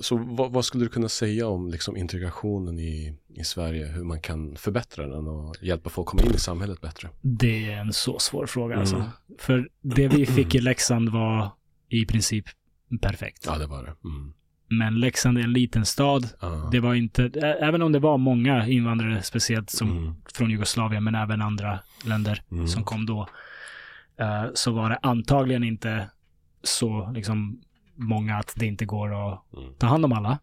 så 0.00 0.16
vad, 0.16 0.52
vad, 0.52 0.64
skulle 0.64 0.84
du 0.84 0.88
kunna 0.88 1.08
säga 1.08 1.48
om 1.48 1.70
liksom, 1.70 1.96
integrationen 1.96 2.78
i, 2.78 3.14
i 3.34 3.44
Sverige, 3.44 3.86
hur 3.86 4.04
man 4.04 4.20
kan 4.20 4.56
förbättra 4.56 5.06
den 5.06 5.28
och 5.28 5.56
hjälpa 5.60 5.90
folk 5.90 6.08
komma 6.08 6.22
in 6.22 6.34
i 6.34 6.38
samhället 6.38 6.80
bättre? 6.80 7.08
Det 7.20 7.72
är 7.72 7.80
en 7.80 7.92
så 7.92 8.18
svår 8.18 8.46
fråga 8.46 8.76
alltså. 8.76 8.96
mm. 8.96 9.06
alltså. 9.06 9.44
För 9.46 9.68
det 9.82 10.08
vi 10.08 10.26
fick 10.26 10.54
i 10.54 10.60
Leksand 10.60 11.08
var 11.08 11.50
i 11.88 12.06
princip 12.06 12.44
perfekt. 13.00 13.44
Ja, 13.46 13.58
det 13.58 13.66
var 13.66 13.82
det. 13.82 14.08
Mm. 14.08 14.32
Men 14.70 15.00
Leksand 15.00 15.38
är 15.38 15.42
en 15.42 15.52
liten 15.52 15.86
stad. 15.86 16.28
Ah. 16.40 16.70
Det 16.70 16.80
var 16.80 16.94
inte, 16.94 17.24
även 17.60 17.82
om 17.82 17.92
det 17.92 17.98
var 17.98 18.18
många 18.18 18.66
invandrare, 18.66 19.22
speciellt 19.22 19.70
som 19.70 19.98
mm. 19.98 20.14
från 20.34 20.50
Jugoslavien, 20.50 21.04
men 21.04 21.14
även 21.14 21.42
andra 21.42 21.78
länder 22.04 22.42
mm. 22.50 22.68
som 22.68 22.84
kom 22.84 23.06
då. 23.06 23.28
Eh, 24.20 24.44
så 24.54 24.72
var 24.72 24.90
det 24.90 24.98
antagligen 25.02 25.64
inte 25.64 26.10
så 26.62 27.10
liksom, 27.14 27.60
många 27.94 28.36
att 28.36 28.52
det 28.56 28.66
inte 28.66 28.84
går 28.84 29.32
att 29.32 29.54
mm. 29.56 29.74
ta 29.78 29.86
hand 29.86 30.04
om 30.04 30.12
alla. 30.12 30.38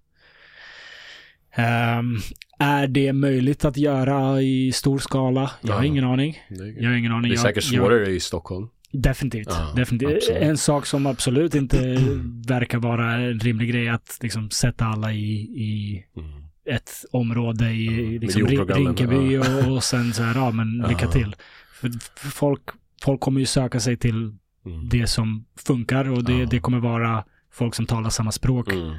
Um, 1.58 2.20
är 2.60 2.88
det 2.88 3.14
möjligt 3.14 3.66
att 3.66 3.78
göra 3.78 4.42
i 4.42 4.72
stor 4.72 5.00
skala? 5.00 5.52
Jag 5.62 5.76
har 5.76 5.84
ingen 5.84 6.04
aning. 6.04 6.38
Jag 6.78 6.90
har 6.90 6.98
ingen 6.98 7.12
aning. 7.12 7.32
Det 7.32 7.36
är 7.36 7.40
säkert 7.40 7.64
svårare 7.64 8.00
jag, 8.00 8.12
i 8.12 8.20
Stockholm. 8.20 8.68
Definitivt. 8.92 9.48
Ja, 9.50 9.74
definitivt. 9.76 10.30
En 10.30 10.58
sak 10.58 10.86
som 10.86 11.06
absolut 11.06 11.56
inte 11.56 11.78
verkar 12.48 12.78
vara 12.78 13.14
en 13.14 13.40
rimlig 13.40 13.70
grej 13.70 13.90
att 13.90 14.18
liksom 14.22 14.50
sätta 14.50 14.86
alla 14.86 15.14
i, 15.14 15.34
i 15.42 16.06
mm. 16.18 16.30
ett 16.66 16.92
område 17.12 17.72
i 17.72 18.14
ja, 18.14 18.20
liksom, 18.22 18.48
Rinkeby 18.48 19.34
ja. 19.36 19.58
och, 19.58 19.76
och 19.76 19.84
sen 19.84 20.14
så 20.14 20.24
här, 20.24 20.36
ja 20.36 20.52
men 20.52 20.86
lycka 20.90 21.08
till. 21.08 21.36
För, 21.74 21.92
för 22.20 22.30
folk 22.30 22.62
folk 23.06 23.22
kommer 23.22 23.40
ju 23.40 23.46
söka 23.46 23.80
sig 23.80 23.98
till 23.98 24.34
mm. 24.66 24.90
det 24.90 25.08
som 25.08 25.46
funkar 25.68 26.10
och 26.10 26.24
det, 26.24 26.38
ja. 26.38 26.46
det 26.46 26.60
kommer 26.60 26.80
vara 26.80 27.26
folk 27.52 27.76
som 27.76 27.86
talar 27.86 28.10
samma 28.10 28.32
språk. 28.32 28.68
Mm. 28.72 28.96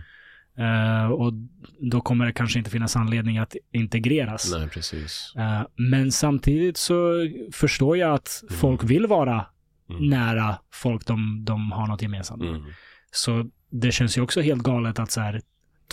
Uh, 0.59 1.11
och 1.11 1.33
då 1.81 2.01
kommer 2.01 2.27
det 2.27 2.33
kanske 2.33 2.59
inte 2.59 2.71
finnas 2.71 2.97
anledning 2.97 3.39
att 3.39 3.57
integreras. 3.73 4.53
Nej, 4.53 4.69
precis. 4.69 5.33
Uh, 5.37 5.63
men 5.77 6.13
samtidigt 6.13 6.77
så 6.77 7.29
förstår 7.53 7.97
jag 7.97 8.15
att 8.15 8.43
mm. 8.43 8.61
folk 8.61 8.85
vill 8.85 9.07
vara 9.07 9.47
mm. 9.91 10.09
nära 10.09 10.59
folk 10.73 11.07
de, 11.07 11.45
de 11.45 11.73
har 11.73 11.87
något 11.87 12.03
gemensamt. 12.03 12.43
Mm. 12.43 12.63
Så 13.11 13.51
det 13.71 13.93
känns 13.93 14.19
ju 14.19 14.23
också 14.23 14.41
helt 14.41 14.63
galet 14.63 14.99
att 14.99 15.11
så 15.11 15.21
här 15.21 15.41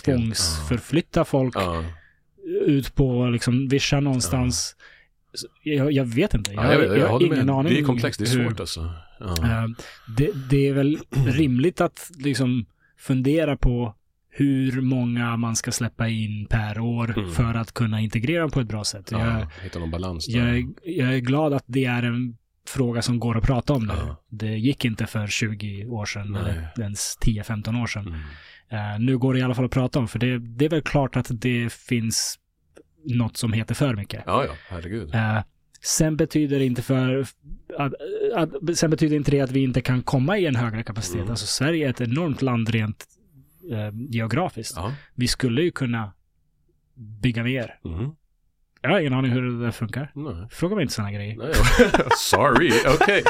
tvångsförflytta 0.04 1.24
folk 1.24 1.54
ut 2.66 2.94
på 2.94 3.26
liksom 3.26 3.68
Vischa 3.68 4.00
någonstans 4.00 4.76
jag, 5.62 5.92
jag, 5.92 6.04
vet 6.04 6.34
inte. 6.34 6.52
Jag, 6.52 6.64
ja, 6.64 6.72
jag, 6.72 6.98
jag, 6.98 7.08
har 7.08 7.22
ingen 7.22 7.46
med. 7.46 7.50
aning. 7.50 7.72
Det 7.72 7.80
är 7.80 7.84
komplext, 7.84 8.18
det 8.18 8.24
är 8.24 8.26
svårt 8.26 8.52
hur, 8.52 8.60
alltså. 8.60 8.90
Ja. 9.20 9.26
Uh, 9.26 9.74
det, 10.16 10.30
det, 10.50 10.68
är 10.68 10.72
väl 10.72 10.98
rimligt 11.26 11.80
att 11.80 12.10
liksom 12.18 12.66
fundera 12.98 13.56
på 13.56 13.94
hur 14.30 14.80
många 14.80 15.36
man 15.36 15.56
ska 15.56 15.72
släppa 15.72 16.08
in 16.08 16.46
per 16.46 16.80
år 16.80 17.18
mm. 17.18 17.30
för 17.30 17.54
att 17.54 17.74
kunna 17.74 18.00
integrera 18.00 18.48
på 18.48 18.60
ett 18.60 18.68
bra 18.68 18.84
sätt. 18.84 19.08
Ja, 19.10 19.48
hitta 19.62 19.78
någon 19.78 19.90
balans. 19.90 20.28
Jag, 20.28 20.74
jag, 20.84 21.14
är 21.14 21.18
glad 21.18 21.52
att 21.52 21.64
det 21.66 21.84
är 21.84 22.02
en 22.02 22.36
fråga 22.68 23.02
som 23.02 23.18
går 23.18 23.38
att 23.38 23.44
prata 23.44 23.72
om 23.72 23.86
nu. 23.86 23.92
Ja. 23.96 24.22
Det 24.28 24.56
gick 24.58 24.84
inte 24.84 25.06
för 25.06 25.26
20 25.26 25.86
år 25.86 26.06
sedan 26.06 26.32
Nej. 26.32 26.40
eller 26.42 26.70
ens 26.80 27.18
10-15 27.20 27.82
år 27.82 27.86
sedan. 27.86 28.06
Mm. 28.06 28.94
Uh, 28.94 29.00
nu 29.00 29.18
går 29.18 29.34
det 29.34 29.40
i 29.40 29.42
alla 29.42 29.54
fall 29.54 29.64
att 29.64 29.70
prata 29.70 29.98
om, 29.98 30.08
för 30.08 30.18
det, 30.18 30.38
det 30.38 30.64
är 30.64 30.68
väl 30.68 30.82
klart 30.82 31.16
att 31.16 31.26
det 31.30 31.72
finns 31.72 32.38
något 33.04 33.36
som 33.36 33.52
heter 33.52 33.74
för 33.74 33.94
mycket. 33.94 34.22
Ja, 34.26 34.44
ja, 34.44 34.52
herregud. 34.68 35.14
Uh, 35.14 35.40
sen 35.82 36.16
betyder 36.16 36.58
det 36.58 36.64
inte 36.64 36.82
för 36.82 37.26
att, 37.78 37.94
att, 38.34 38.78
sen 38.78 38.90
betyder 38.90 39.16
inte 39.16 39.30
det 39.30 39.40
att 39.40 39.50
vi 39.50 39.60
inte 39.62 39.80
kan 39.80 40.02
komma 40.02 40.38
i 40.38 40.46
en 40.46 40.56
högre 40.56 40.82
kapacitet. 40.82 41.20
Mm. 41.20 41.30
Alltså 41.30 41.46
Sverige 41.46 41.86
är 41.86 41.90
ett 41.90 42.00
enormt 42.00 42.42
land 42.42 42.68
rent 42.68 43.04
uh, 43.72 43.90
geografiskt. 44.10 44.76
Ja. 44.76 44.92
Vi 45.14 45.28
skulle 45.28 45.62
ju 45.62 45.70
kunna 45.70 46.12
bygga 46.94 47.42
mer. 47.42 47.78
Mm. 47.84 48.10
Jag 48.80 48.90
har 48.90 49.00
ingen 49.00 49.14
aning 49.14 49.30
hur 49.30 49.42
det 49.42 49.64
där 49.64 49.70
funkar. 49.70 50.10
Nej. 50.14 50.48
Fråga 50.50 50.74
mig 50.74 50.82
inte 50.82 50.94
sådana 50.94 51.12
grejer. 51.12 51.36
Nej. 51.36 51.54
Sorry, 52.16 52.72
okej. 52.86 53.22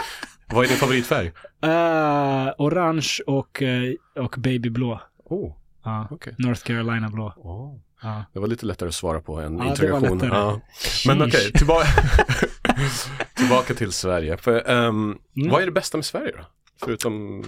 Vad 0.46 0.64
är 0.64 0.68
din 0.68 0.76
favoritfärg? 0.76 1.26
Uh, 1.64 2.52
orange 2.58 3.08
och, 3.26 3.62
eh, 3.62 3.94
och 4.16 4.34
babyblå. 4.38 5.00
Oh, 5.24 5.56
Ja. 5.84 6.08
okej. 6.10 6.34
North 6.38 6.62
Carolina 6.64 7.08
blå. 7.08 7.32
Oh. 7.36 7.78
Ja. 8.04 8.24
Det 8.32 8.38
var 8.40 8.46
lite 8.46 8.66
lättare 8.66 8.88
att 8.88 8.94
svara 8.94 9.20
på 9.20 9.40
än 9.40 9.58
Ja, 9.58 9.64
lättare. 9.64 9.88
Ja. 10.28 10.60
Men 11.06 11.22
okej, 11.22 11.30
Sheesh. 11.40 11.52
tillbaka, 11.58 11.86
tillbaka 13.34 13.74
till 13.74 13.92
Sverige. 13.92 14.36
För, 14.36 14.70
ehm, 14.70 15.18
Mm. 15.36 15.50
Vad 15.50 15.62
är 15.62 15.66
det 15.66 15.72
bästa 15.72 15.98
med 15.98 16.04
Sverige 16.04 16.32
då? 16.36 16.44
Förutom, 16.84 17.44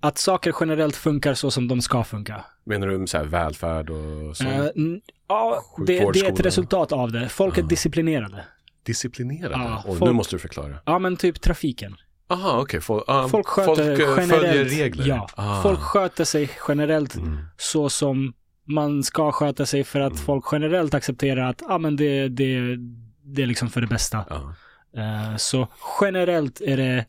Att 0.00 0.18
saker 0.18 0.54
generellt 0.60 0.96
funkar 0.96 1.34
så 1.34 1.50
som 1.50 1.68
de 1.68 1.82
ska 1.82 2.04
funka. 2.04 2.44
menar 2.64 2.86
du 2.86 3.06
så 3.06 3.16
här, 3.18 3.24
välfärd 3.24 3.90
och 3.90 4.36
så? 4.36 4.44
N- 4.44 5.00
ja, 5.28 5.62
det, 5.86 6.12
det 6.12 6.20
är 6.20 6.32
ett 6.32 6.40
resultat 6.40 6.92
av 6.92 7.12
det. 7.12 7.28
Folk 7.28 7.58
är 7.58 7.62
disciplinerade. 7.62 8.44
Disciplinerade? 8.86 9.54
Ja, 9.64 9.82
folk- 9.86 10.00
nu 10.00 10.12
måste 10.12 10.34
du 10.36 10.40
förklara. 10.40 10.74
Ja, 10.86 10.98
men 10.98 11.16
typ 11.16 11.40
trafiken. 11.40 11.96
Aha, 12.28 12.58
okej. 12.60 12.80
Folk, 12.80 13.04
ah, 13.06 13.28
Folk 13.28 13.46
sköter 13.46 13.74
folk, 13.74 13.78
eh, 14.00 14.08
generellt. 14.18 14.30
följer 14.32 14.64
regler? 14.64 15.06
Ja, 15.06 15.28
Ah. 15.36 15.62
folk 15.62 15.80
sköter 15.80 16.24
sig 16.24 16.50
generellt 16.68 17.14
Mm. 17.16 17.38
så 17.56 17.90
som 17.90 18.32
man 18.64 19.02
ska 19.02 19.32
sköta 19.32 19.66
sig 19.66 19.84
för 19.84 20.00
att 20.00 20.12
Mm. 20.12 20.24
folk 20.24 20.44
generellt 20.52 20.94
accepterar 20.94 21.50
att 21.50 21.62
ah, 21.68 21.78
men 21.78 21.96
det, 21.96 22.28
det, 22.28 22.76
det 23.24 23.42
är 23.42 23.46
liksom 23.46 23.70
för 23.70 23.80
det 23.80 23.86
bästa. 23.86 24.24
Ja. 24.30 24.54
Eh, 24.96 25.36
så 25.36 25.68
generellt 26.00 26.60
är 26.60 26.76
det 26.76 27.04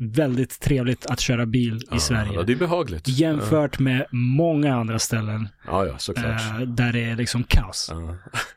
väldigt 0.00 0.60
trevligt 0.60 1.06
att 1.06 1.20
köra 1.20 1.46
bil 1.46 1.80
Ja, 1.90 1.96
i 1.96 2.00
Sverige. 2.00 2.32
Ja, 2.34 2.42
det 2.42 2.52
är 2.52 2.56
behagligt. 2.56 3.08
Jämfört 3.08 3.78
med 3.78 4.06
många 4.10 4.74
andra 4.76 4.98
ställen 4.98 5.48
Ja, 5.66 5.86
ja, 5.86 6.14
eh, 6.16 6.60
där 6.60 6.92
det 6.92 7.04
är 7.04 7.16
liksom 7.16 7.44
kaos. 7.44 7.90
Ja. 7.92 8.16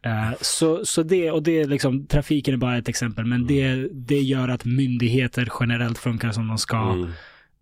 Eh, 0.10 0.32
så, 0.41 0.86
så 0.86 1.04
det, 1.04 1.32
och 1.32 1.43
det 1.43 1.60
är 1.62 1.66
liksom, 1.68 2.06
trafiken 2.08 2.54
är 2.54 2.58
bara 2.58 2.78
ett 2.78 2.89
exempel, 2.89 3.26
men 3.26 3.47
det, 3.47 3.88
det 3.91 4.20
gör 4.20 4.49
att 4.49 4.66
myndigheter 4.66 5.49
generellt 5.60 5.97
funkar 5.97 6.32
som 6.32 6.47
de 6.47 6.58
ska. 6.58 6.78
Mm. 6.93 7.04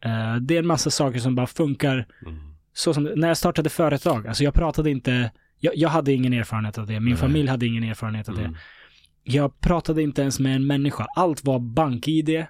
Eh, 0.01 0.35
det 0.35 0.55
är 0.55 0.59
en 0.59 0.67
massa 0.67 0.89
saker 0.91 1.19
som 1.19 1.35
bara 1.35 1.47
funkar 1.47 2.05
Mm. 2.25 2.39
Så 2.73 2.93
som, 2.93 3.03
när 3.03 3.27
jag 3.27 3.37
startade 3.37 3.69
företag, 3.69 4.27
alltså 4.27 4.43
jag 4.43 4.53
pratade 4.53 4.89
inte, 4.91 5.31
jag, 5.59 5.75
jag 5.75 5.89
hade 5.89 6.13
ingen 6.13 6.33
erfarenhet 6.33 6.77
av 6.77 6.87
det, 6.87 6.99
min 6.99 7.09
Nej. 7.09 7.17
familj 7.17 7.49
hade 7.49 7.65
ingen 7.65 7.83
erfarenhet 7.83 8.29
av 8.29 8.35
det. 8.35 8.41
Mm. 8.41 8.55
Jag 9.23 9.59
pratade 9.59 10.01
inte 10.01 10.21
ens 10.21 10.39
med 10.39 10.55
en 10.55 10.67
människa, 10.67 11.05
allt 11.15 11.43
var 11.45 11.59
bank-id. 11.59 12.45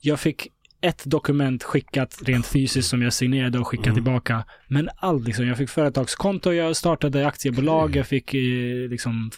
Jag 0.00 0.20
fick 0.20 0.48
ett 0.80 1.02
dokument 1.04 1.62
skickat 1.62 2.18
rent 2.24 2.46
fysiskt 2.46 2.88
som 2.88 3.02
jag 3.02 3.12
signerade 3.12 3.58
och 3.58 3.66
skickade 3.68 3.88
Mm. 3.90 3.94
tillbaka. 4.04 4.44
Men 4.68 4.88
allt 4.96 5.26
liksom, 5.26 5.46
jag 5.46 5.56
fick 5.58 5.70
företagskonto, 5.70 6.52
jag 6.52 6.76
startade 6.76 7.26
aktiebolag, 7.26 7.84
Okej. 7.84 7.96
jag 7.96 8.06
fick 8.06 8.34
eh, 8.34 8.88
liksom 8.90 9.30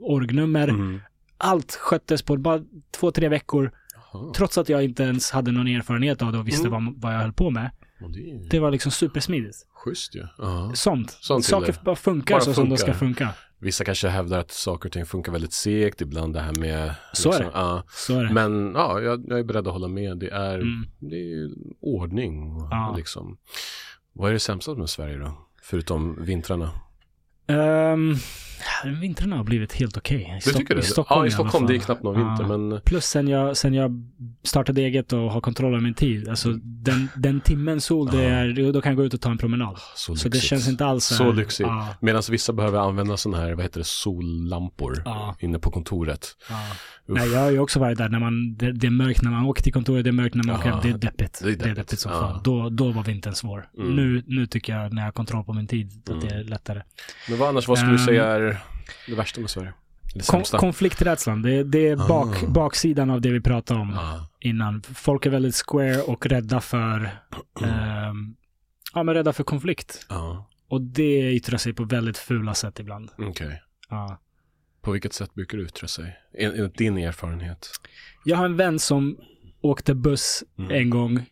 orgnummer. 0.00 0.68
Mm. 0.68 1.00
Allt 1.38 1.72
sköttes 1.72 2.22
på 2.22 2.36
bara 2.36 2.60
två, 3.00 3.10
tre 3.10 3.28
veckor. 3.28 3.72
Trots 4.36 4.58
att 4.58 4.68
jag 4.68 4.84
inte 4.84 5.02
ens 5.02 5.30
hade 5.30 5.52
någon 5.52 5.66
erfarenhet 5.68 6.22
av 6.22 6.32
det 6.32 6.38
och 6.38 6.48
visste 6.48 6.68
Mm. 6.68 6.84
vad, 6.84 7.00
vad 7.00 7.14
jag 7.14 7.20
höll 7.20 7.32
på 7.32 7.50
med. 7.50 7.70
Det 7.98 8.48
Det 8.50 8.58
var 8.58 8.70
liksom 8.70 8.92
supersmidigt. 8.92 9.56
schysst 9.74 10.14
ju. 10.14 10.26
Ja. 10.38 10.72
Sånt. 10.74 11.10
Sånt 11.10 11.44
till 11.44 11.50
Saker 11.50 11.72
det. 11.72 11.82
bara 11.84 11.96
funkar 11.96 12.34
Bara 12.34 12.40
så 12.40 12.54
som 12.54 12.64
de 12.68 12.76
funkar. 12.76 12.92
ska 12.92 12.98
funka. 12.98 13.28
Vissa 13.58 13.84
kanske 13.84 14.08
hävdar 14.08 14.38
att 14.38 14.50
saker 14.50 14.88
och 14.88 14.92
ting 14.92 15.06
funkar 15.06 15.32
väldigt 15.32 15.52
segt 15.52 16.00
ibland 16.00 16.34
det 16.34 16.40
här 16.40 16.52
med... 16.60 16.94
Så 17.12 17.32
är 17.32 17.38
det. 17.38 17.50
Ja. 17.54 17.82
Så 17.88 18.18
är 18.18 18.24
det. 18.24 18.32
Men 18.32 18.72
ja, 18.74 19.00
jag, 19.00 19.24
jag 19.28 19.38
är 19.38 19.44
beredd 19.44 19.66
att 19.66 19.72
hålla 19.72 19.88
med. 19.88 20.18
Det 20.18 20.30
är, 20.30 20.54
Mm. 20.54 20.86
det 20.98 21.16
är 21.16 21.50
ordning. 21.80 22.42
Och 22.52 22.96
liksom. 22.96 23.36
Vad 24.12 24.28
är 24.28 24.32
det 24.32 24.38
sämsta 24.40 24.74
med 24.74 24.90
Sverige 24.90 25.16
då? 25.18 25.38
Förutom 25.62 26.24
vintrarna. 26.24 26.70
Um, 27.48 28.16
vintrarna 29.00 29.36
har 29.36 29.44
blivit 29.44 29.72
helt 29.72 29.96
okej. 29.96 30.22
I 30.22 30.44
Du 30.44 30.50
Stock-? 30.50 30.78
I 30.78 30.82
Stockholm, 30.82 31.20
ja, 31.20 31.26
i 31.26 31.30
Stockholm. 31.30 31.66
Det 31.66 31.74
är 31.74 31.78
knappt 31.78 32.02
någon 32.02 32.16
vinter, 32.28 32.44
Ja. 32.52 32.56
men... 32.56 32.80
Plus 32.80 33.04
sen 33.04 33.28
jag, 33.28 33.56
sen 33.56 33.74
jag 33.74 33.90
startade 34.44 34.80
eget 34.80 35.12
och 35.12 35.18
har 35.32 35.40
kontroll 35.40 35.72
över 35.72 35.82
min 35.82 35.94
tid. 35.94 36.28
Alltså 36.28 36.52
den, 36.62 37.08
den 37.16 37.40
timmen 37.40 37.80
sol 37.80 38.10
det 38.10 38.24
är, 38.24 38.72
då 38.72 38.80
kan 38.82 38.90
jag 38.90 38.96
gå 38.96 39.04
ut 39.04 39.14
och 39.14 39.20
ta 39.20 39.30
en 39.30 39.38
promenad. 39.38 39.76
Så, 39.94 40.16
Så 40.16 40.28
det 40.28 40.38
känns 40.40 40.68
inte 40.68 40.86
alls 40.86 41.04
Så 41.04 41.24
här- 41.24 41.32
lyxigt. 41.32 41.66
Ja, 41.68 41.88
Medan 42.00 42.22
vissa 42.30 42.52
behöver 42.52 42.78
använda 42.78 43.16
sådana 43.16 43.42
här, 43.44 43.52
vad 43.54 43.62
heter 43.64 43.80
det, 43.80 43.86
sollampor 43.86 45.02
Ja. 45.04 45.36
inne 45.40 45.58
på 45.58 45.70
kontoret. 45.70 46.26
Nej, 47.08 47.28
jag 47.32 47.40
har 47.40 47.50
ju 47.50 47.58
också 47.58 47.80
varit 47.80 47.98
där 47.98 48.08
när 48.08 48.18
man, 48.18 48.54
det, 48.56 48.72
det 48.72 48.86
är 48.86 48.90
mörkt 48.90 49.22
när 49.22 49.30
man 49.30 49.44
åker 49.46 49.62
till 49.62 49.72
kontoret, 49.72 50.04
det 50.04 50.10
är 50.10 50.12
mörkt 50.12 50.34
när 50.34 50.44
man 50.44 50.56
åker. 50.56 50.78
Det 50.82 50.88
är 50.88 50.98
deppigt. 50.98 51.40
Det 51.42 51.48
är 51.48 51.50
Det 51.50 51.52
är 51.52 51.58
deppigt. 51.58 51.76
deppigt 51.76 52.00
som 52.00 52.12
fan. 52.12 52.40
Då, 52.44 52.68
då 52.68 52.90
var 52.90 53.02
vintern 53.02 53.34
svår. 53.34 53.68
Mm. 53.78 53.96
Nu, 53.96 54.22
nu 54.26 54.46
tycker 54.46 54.76
jag 54.76 54.92
när 54.92 55.02
jag 55.02 55.06
har 55.06 55.12
kontroll 55.12 55.44
på 55.44 55.52
min 55.52 55.66
tid 55.66 56.02
att 56.04 56.08
Mm. 56.08 56.20
det 56.28 56.34
är 56.34 56.44
lättare. 56.44 56.82
Men 57.28 57.35
vad 57.36 57.48
annars, 57.48 57.68
vad 57.68 57.78
skulle 57.78 57.92
du 57.92 57.98
Ehm, 57.98 58.06
säga 58.06 58.24
är 58.26 58.60
det 59.06 59.14
värsta 59.14 59.40
med 59.40 59.50
Sverige? 59.50 59.72
Det 60.14 60.26
Kon, 60.26 60.42
konflikträdslan, 60.44 61.42
det, 61.42 61.64
det 61.64 61.88
är 61.88 61.96
bak, 61.96 62.42
Ah. 62.42 62.46
baksidan 62.46 63.10
av 63.10 63.20
det 63.20 63.30
vi 63.30 63.40
pratade 63.40 63.80
om 63.80 63.92
Ja. 63.94 64.28
innan. 64.40 64.82
Folk 64.82 65.26
är 65.26 65.30
väldigt 65.30 65.54
square 65.66 66.00
och 66.02 66.26
rädda 66.26 66.60
för, 66.60 67.10
ehm, 67.62 68.36
ja 68.94 69.02
men 69.02 69.14
rädda 69.14 69.32
för 69.32 69.44
konflikt. 69.44 70.06
Ja, 70.08 70.48
Och 70.68 70.80
det 70.80 71.32
yttrar 71.32 71.58
sig 71.58 71.72
på 71.72 71.84
väldigt 71.84 72.18
fula 72.18 72.54
sätt 72.54 72.80
ibland. 72.80 73.10
okej. 73.18 73.62
Ja. 73.90 74.20
På 74.82 74.90
vilket 74.92 75.12
sätt 75.12 75.34
brukar 75.34 75.58
det 75.58 75.64
yttra 75.64 75.88
sig? 75.88 76.16
En- 76.38 76.52
Enligt 76.54 76.78
din 76.78 76.98
erfarenhet? 76.98 77.70
Jag 78.24 78.36
har 78.36 78.44
en 78.44 78.56
vän 78.56 78.78
som 78.78 79.18
åkte 79.60 79.94
buss 79.94 80.44
Mm. 80.58 80.70
en 80.70 80.90
gång 80.90 81.26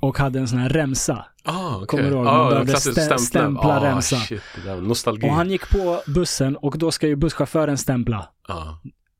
och 0.00 0.18
hade 0.18 0.38
en 0.38 0.48
sån 0.48 0.58
här 0.58 0.68
remsa. 0.68 1.26
Ah, 1.44 1.74
okej. 1.76 1.86
Kommer 1.86 2.04
du 2.04 2.10
ihåg? 2.10 2.26
Ah, 2.26 2.32
Man 2.38 2.48
behövde 2.50 2.72
stä- 2.72 3.16
stämpla 3.18 3.80
ah, 3.80 3.84
remsa. 3.84 4.16
Shit, 4.16 4.42
nostalgi. 4.82 5.26
Och 5.28 5.32
han 5.34 5.50
gick 5.50 5.70
på 5.70 6.02
bussen 6.06 6.56
och 6.56 6.78
då 6.78 6.90
ska 6.90 7.06
ju 7.06 7.16
busschauffören 7.16 7.78
stämpla. 7.78 8.28
ah, 8.48 8.64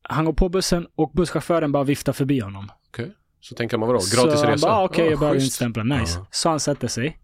Han 0.03 0.25
går 0.25 0.33
på 0.33 0.49
bussen 0.49 0.87
och 0.95 1.11
busschauffören 1.13 1.71
bara 1.71 1.83
viftar 1.83 2.13
förbi 2.13 2.39
honom. 2.39 2.69
okej. 2.89 3.15
Så 3.41 3.55
tänker 3.55 3.77
man 3.77 3.87
vadå? 3.87 3.99
så 3.99 4.21
Gratis 4.25 4.41
han 4.41 4.51
resa? 4.51 4.67
bara, 4.67 4.75
ah, 4.77 4.83
okej, 4.83 5.07
Ah, 5.07 5.09
jag 5.09 5.19
behöver 5.19 5.39
inte 5.39 5.53
stämpla. 5.55 5.83
Nice. 5.83 6.19
Ja. 6.19 6.25
Så 6.31 6.49
han 6.49 6.59
sätter 6.59 6.87
sig. 6.87 7.19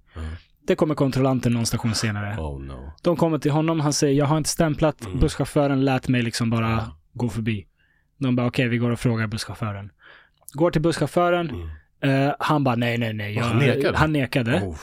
Det 0.68 0.76
kommer 0.76 0.96
kontrollanten 0.96 1.54
någon 1.54 1.66
station 1.66 1.96
senare. 1.96 2.36
Oh 2.42 2.62
no. 2.62 2.92
De 3.04 3.16
kommer 3.16 3.38
till 3.38 3.52
honom, 3.52 3.80
han 3.80 3.94
säger 3.94 4.14
jag 4.20 4.26
har 4.26 4.38
inte 4.38 4.50
stämplat, 4.50 5.06
Mm. 5.06 5.20
busschauffören 5.20 5.86
lät 5.86 6.08
mig 6.08 6.22
liksom 6.22 6.50
bara 6.50 6.92
gå 7.14 7.30
förbi. 7.30 7.66
De 8.20 8.36
bara 8.36 8.48
okej, 8.48 8.68
vi 8.68 8.78
går 8.78 8.92
och 8.92 9.00
frågar 9.00 9.28
busschauffören. 9.28 9.92
Går 10.54 10.72
till 10.72 10.82
busschauffören, 10.82 11.50
Mm. 11.50 11.70
Eh, 12.10 12.34
han 12.40 12.64
bara 12.64 12.76
nej, 12.76 12.98
nej, 12.98 13.14
nej. 13.14 13.34
Jag, 13.36 13.44
han 13.44 13.58
nekade? 13.60 13.98
Han 13.98 14.14
nekade. 14.14 14.62
Oh. 14.66 14.76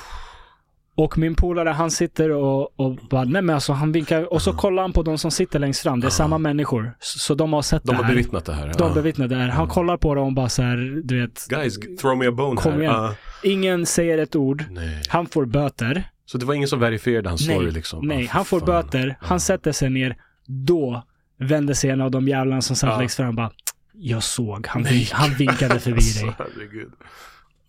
Och 0.95 1.19
min 1.19 1.35
polare 1.35 1.69
han 1.69 1.91
sitter 1.91 2.31
och, 2.31 2.81
och 2.81 2.97
bara 3.11 3.25
nej 3.25 3.43
men 3.43 3.55
alltså 3.55 3.73
han 3.73 3.93
vinkar 3.93 4.33
och 4.33 4.43
så 4.43 4.53
kollar 4.53 4.83
han 4.83 4.93
på 4.93 5.03
de 5.03 5.19
som 5.19 5.31
sitter 5.31 5.59
längst 5.59 5.81
fram. 5.83 6.01
Det 6.01 6.05
är 6.05 6.07
Ja. 6.07 6.11
samma 6.11 6.39
människor. 6.39 6.97
Så, 7.01 7.19
så 7.19 7.35
de 7.35 7.53
har 7.53 7.63
sett 7.63 7.83
De 7.85 7.91
det 7.91 7.97
har 7.97 8.05
här. 8.05 8.11
bevittnat 8.15 8.45
det 8.45 8.53
här. 8.53 8.73
De 8.79 8.91
ah. 8.91 8.95
bevittnar 8.95 9.29
det 9.29 9.37
här. 9.37 9.49
Han 9.49 9.69
kollar 9.69 9.97
på 9.97 10.15
dem 10.15 10.27
och 10.27 10.33
bara 10.33 10.49
så 10.49 10.63
här, 10.63 11.03
du 11.05 11.21
vet. 11.21 11.47
Guys, 11.49 11.79
throw 12.01 12.17
me 12.19 12.27
a 12.27 12.33
bone 12.33 12.57
Kom 12.57 12.73
här. 12.73 12.81
igen. 12.81 12.95
Ah, 12.95 13.15
Ingen 13.43 13.87
säger 13.87 14.19
ett 14.19 14.37
ord. 14.37 14.65
nej. 14.71 15.03
Han 15.09 15.27
får 15.27 15.47
böter. 15.47 16.05
Så 16.27 16.39
det 16.39 16.47
var 16.47 16.55
ingen 16.55 16.69
som 16.69 16.81
verifierade 16.81 17.29
hans 17.29 17.47
Nej, 17.49 17.57
story 17.57 17.71
liksom? 17.71 18.07
Nej, 18.09 18.25
Ah, 18.31 18.35
han 18.35 18.45
får 18.45 18.59
fan. 18.61 18.67
böter. 18.67 19.17
Han 19.21 19.41
sätter 19.41 19.73
sig 19.73 19.91
ner. 19.91 20.17
Då 20.47 21.03
vänder 21.41 21.75
sig 21.75 21.91
en 21.91 22.01
av 22.01 22.11
de 22.11 22.29
jävlarna 22.29 22.63
som 22.63 22.77
satt 22.77 22.91
Ja. 22.91 22.99
längst 22.99 23.17
fram 23.17 23.29
och 23.29 23.35
bara 23.35 23.51
jag 23.93 24.23
såg. 24.23 24.67
Han, 24.67 24.87
han 25.13 25.35
vinkade 25.35 25.81
förbi 25.81 26.01
dig. 26.01 26.27
Alltså, 26.29 26.43
herregud. 26.43 26.93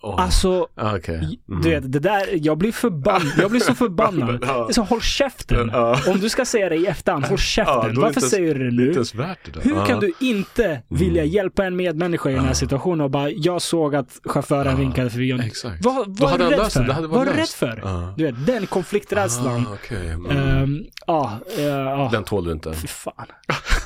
Oh. 0.04 0.22
Alltså, 0.24 0.68
Ah, 0.76 0.96
Okej. 0.96 1.16
Mm. 1.50 1.62
du 1.62 1.70
vet, 1.70 1.92
det 1.92 2.00
där, 2.00 2.28
jag 2.34 2.58
blir 2.58 2.72
förbannad. 2.72 3.32
Jag 3.38 3.52
blir 3.52 3.62
så 3.62 3.74
förbannad. 3.74 4.44
Ja. 4.48 4.68
Så, 4.72 4.82
håll 4.82 5.02
käften. 5.02 5.70
Ja. 5.74 6.00
Om 6.08 6.20
du 6.20 6.30
ska 6.30 6.46
säga 6.46 6.70
det 6.70 6.76
i 6.76 6.86
efterhand, 6.88 7.26
håll 7.26 7.38
käften. 7.38 7.76
Varför 7.96 8.20
ens- 8.22 8.30
säger 8.30 8.56
du 8.56 8.70
det 8.72 8.76
nu? 8.76 8.92
det. 8.94 9.60
Hur 9.64 9.86
kan 9.86 10.00
du 10.00 10.12
inte 10.20 10.82
vilja 10.90 11.24
hjälpa 11.24 11.66
en 11.66 11.76
medmänniska 11.76 12.30
i 12.32 12.34
den 12.34 12.46
här 12.46 12.54
situationen 12.54 13.02
och 13.02 13.12
bara, 13.12 13.30
jag 13.30 13.62
såg 13.62 13.96
att 13.96 14.20
chauffören 14.26 14.78
vinkade 14.78 15.10
förbi. 15.10 15.32
Exakt. 15.32 15.86
Vad, 15.86 16.20
vad 16.20 16.22
är 16.22 16.32
hade 16.44 16.56
du 16.56 16.62
rädd 16.62 16.72
för? 16.72 16.84
Det 17.02 17.08
Vad 17.08 17.28
är 17.28 17.34
du 17.34 17.40
rädd 17.40 17.48
för? 17.50 17.84
Du 18.18 18.24
vet, 18.24 18.46
den 18.46 18.66
konflikträdslan. 18.68 19.66
Ah, 19.70 19.74
okej. 19.74 20.10
Mm. 20.10 20.84
Ja, 21.08 21.40
eh, 21.58 21.64
ja. 21.64 22.10
Den 22.12 22.24
tål 22.24 22.46
du 22.46 22.52
inte. 22.52 22.74
Fy 22.74 22.88
fan. 22.88 23.14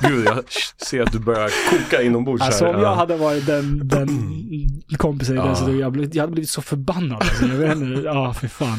Gud, 0.00 0.24
jag 0.26 0.44
ser 0.86 1.02
att 1.02 1.12
du 1.12 1.18
börjar 1.18 1.50
koka 1.70 2.02
inombords 2.02 2.42
Alltså 2.42 2.64
här. 2.64 2.74
om 2.74 2.80
jag 2.82 2.90
Ja. 2.90 2.94
hade 2.94 3.16
varit 3.16 3.46
den, 3.46 3.88
den 3.88 4.08
kompisen 4.98 5.34
i 5.34 5.38
den 5.38 5.56
situationen, 5.56 5.80
jag, 5.80 5.92
blivit- 6.08 6.14
jag 6.16 6.22
hade 6.22 6.32
blivit 6.32 6.50
så 6.50 6.62
förbannad. 6.62 7.22
Alltså, 7.22 8.02
ja 8.04 8.34
fy 8.40 8.48
fan. 8.48 8.78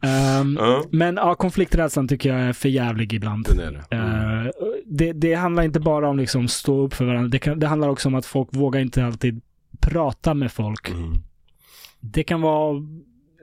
Ehm, 0.00 0.56
Ja, 0.60 0.84
men 0.90 1.16
ja, 1.16 1.34
konflikträdslan 1.34 2.08
tycker 2.08 2.28
jag 2.34 2.40
är 2.40 2.52
för 2.52 2.68
jävlig 2.68 3.12
ibland. 3.12 3.48
är 3.48 3.54
det. 3.90 3.96
Mm. 3.96 4.46
Eh, 4.46 4.52
det, 4.86 5.12
det 5.12 5.34
handlar 5.34 5.62
inte 5.62 5.80
bara 5.80 6.08
om 6.08 6.16
liksom 6.18 6.48
stå 6.48 6.82
upp 6.84 6.94
för 6.94 7.04
varandra. 7.04 7.28
Det, 7.28 7.38
kan, 7.38 7.58
det 7.58 7.66
handlar 7.66 7.88
också 7.88 8.08
om 8.08 8.14
att 8.14 8.26
folk 8.26 8.48
vågar 8.52 8.80
inte 8.80 9.04
alltid 9.04 9.40
prata 9.80 10.34
med 10.34 10.52
folk. 10.52 10.90
Mm. 10.90 11.12
Det 12.00 12.22
kan 12.22 12.40
vara 12.40 12.82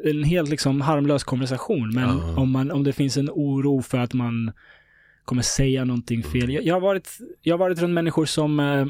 en 0.06 0.24
helt 0.24 0.50
liksom 0.50 0.82
harmlös 0.82 1.24
konversation, 1.24 1.90
men 1.94 2.04
Ja. 2.10 2.36
om, 2.42 2.52
man, 2.52 2.72
om 2.72 2.84
det 2.84 2.94
finns 2.94 3.18
en 3.18 3.30
oro 3.30 3.82
för 3.82 3.98
att 3.98 4.14
man 4.14 4.52
kommer 5.26 5.42
säga 5.42 5.86
någonting 5.86 6.24
fel. 6.24 6.50
Jag, 6.54 6.64
jag, 6.64 6.74
har, 6.76 6.82
varit, 6.82 7.18
jag 7.42 7.54
har 7.54 7.60
varit 7.60 7.80
runt 7.82 7.94
människor 7.94 8.26
som 8.26 8.60
eh, 8.60 8.86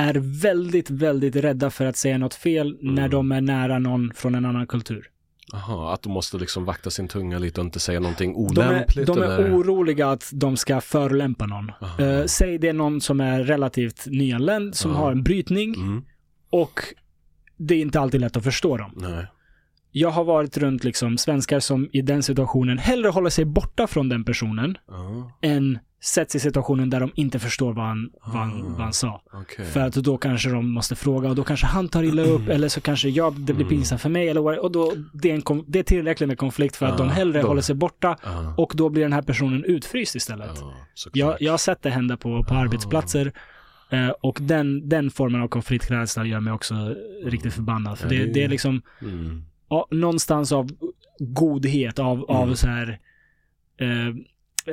är 0.00 0.14
väldigt, 0.42 0.90
väldigt 0.90 1.36
rädda 1.36 1.70
för 1.70 1.84
att 1.86 1.96
säga 1.96 2.18
något 2.18 2.34
fel 2.34 2.78
Mm. 2.82 2.94
när 2.94 3.08
de 3.08 3.32
är 3.32 3.40
nära 3.40 3.78
någon 3.78 4.12
från 4.14 4.34
en 4.34 4.44
annan 4.44 4.66
kultur. 4.66 5.06
Jaha, 5.52 5.94
att 5.94 6.02
de 6.02 6.12
måste 6.12 6.36
liksom 6.38 6.64
vakta 6.64 6.90
sin 6.90 7.08
tunga 7.08 7.38
lite 7.38 7.60
och 7.60 7.64
inte 7.64 7.80
säga 7.80 8.00
någonting 8.00 8.32
De 8.54 8.60
är, 8.60 8.68
olämpligt? 8.70 9.06
de 9.06 9.22
är 9.22 9.54
oroliga 9.54 10.10
att 10.10 10.30
de 10.32 10.56
ska 10.56 10.80
förolämpa 10.80 11.46
någon. 11.46 11.70
Aha. 11.80 12.02
Eh, 12.02 12.24
säg 12.24 12.58
det 12.58 12.68
är 12.68 12.72
någon 12.72 13.00
som 13.00 13.20
är 13.20 13.44
relativt 13.44 14.06
nyanländ, 14.06 14.74
som 14.74 14.90
Ja. 14.90 14.96
har 14.96 15.12
en 15.12 15.22
brytning 15.22 15.74
Mm, 15.74 16.04
och 16.50 16.80
det 17.56 17.74
är 17.74 17.80
inte 17.80 18.00
alltid 18.00 18.20
lätt 18.20 18.36
att 18.36 18.44
förstå 18.44 18.76
dem. 18.76 18.92
nej. 18.96 19.26
Jag 19.92 20.10
har 20.10 20.24
varit 20.24 20.56
runt 20.56 20.84
liksom 20.84 21.18
svenskar 21.18 21.60
som 21.60 21.88
i 21.92 22.02
den 22.02 22.22
situationen 22.22 22.78
hellre 22.78 23.08
håller 23.08 23.30
sig 23.30 23.44
borta 23.44 23.86
från 23.86 24.08
den 24.08 24.24
personen 24.24 24.78
Ja, 24.88 25.38
än 25.42 25.78
sätts 26.02 26.34
i 26.34 26.40
situationen 26.40 26.90
där 26.90 27.00
de 27.00 27.10
inte 27.14 27.38
förstår 27.38 27.72
vad 27.72 27.84
han, 27.86 28.10
vad 28.24 28.34
han, 28.42 28.62
Ah. 28.62 28.68
vad 28.68 28.80
han 28.80 28.92
sa. 28.92 29.22
okej. 29.32 29.64
För 29.64 29.80
att 29.80 29.94
då 29.94 30.16
kanske 30.18 30.50
de 30.50 30.70
måste 30.72 30.96
fråga 30.96 31.28
och 31.28 31.34
då 31.36 31.44
kanske 31.44 31.66
han 31.66 31.88
tar 31.88 32.02
illa 32.02 32.22
upp 32.22 32.48
eller 32.48 32.68
så 32.68 32.80
kanske 32.80 33.08
jag, 33.08 33.32
det 33.40 33.52
blir 33.52 33.64
Mm. 33.66 33.68
pinsamt 33.68 34.00
för 34.00 34.08
mig 34.08 34.28
eller 34.28 34.40
vad, 34.40 34.58
och 34.58 34.72
då, 34.72 34.92
det 35.12 35.30
är, 35.30 35.34
en, 35.50 35.64
det 35.66 35.78
är 35.78 35.82
tillräckligt 35.82 36.28
med 36.28 36.38
konflikt 36.38 36.76
för 36.76 36.86
att 36.86 36.98
Ja, 36.98 37.04
de 37.04 37.08
hellre 37.10 37.42
då- 37.42 37.48
håller 37.48 37.62
sig 37.62 37.74
borta 37.74 38.16
Ja, 38.22 38.54
och 38.56 38.72
då 38.76 38.88
blir 38.88 39.02
den 39.02 39.12
här 39.12 39.22
personen 39.22 39.64
utfryst 39.64 40.14
istället. 40.14 40.50
Jag, 41.12 41.36
jag 41.40 41.52
har 41.52 41.58
sett 41.58 41.82
det 41.82 41.90
hända 41.90 42.16
på, 42.16 42.44
på 42.44 42.54
Ah. 42.54 42.58
arbetsplatser 42.58 43.32
eh, 43.90 44.08
och 44.08 44.38
den, 44.40 44.88
den 44.88 45.10
formen 45.10 45.42
av 45.42 45.48
konflikträdsla 45.48 46.24
gör 46.24 46.40
mig 46.40 46.52
också 46.52 46.74
riktigt 47.24 47.52
förbannad. 47.52 47.98
För 47.98 48.08
det, 48.08 48.26
det- 48.26 48.42
är 48.44 48.48
liksom 48.48 48.82
Mm. 49.02 49.42
någonstans 49.90 50.52
av 50.52 50.70
godhet, 51.18 51.98
av, 51.98 52.24
av 52.30 52.42
Mm. 52.42 52.56
så 52.56 52.66
här 52.68 52.98
eh, 53.80 54.14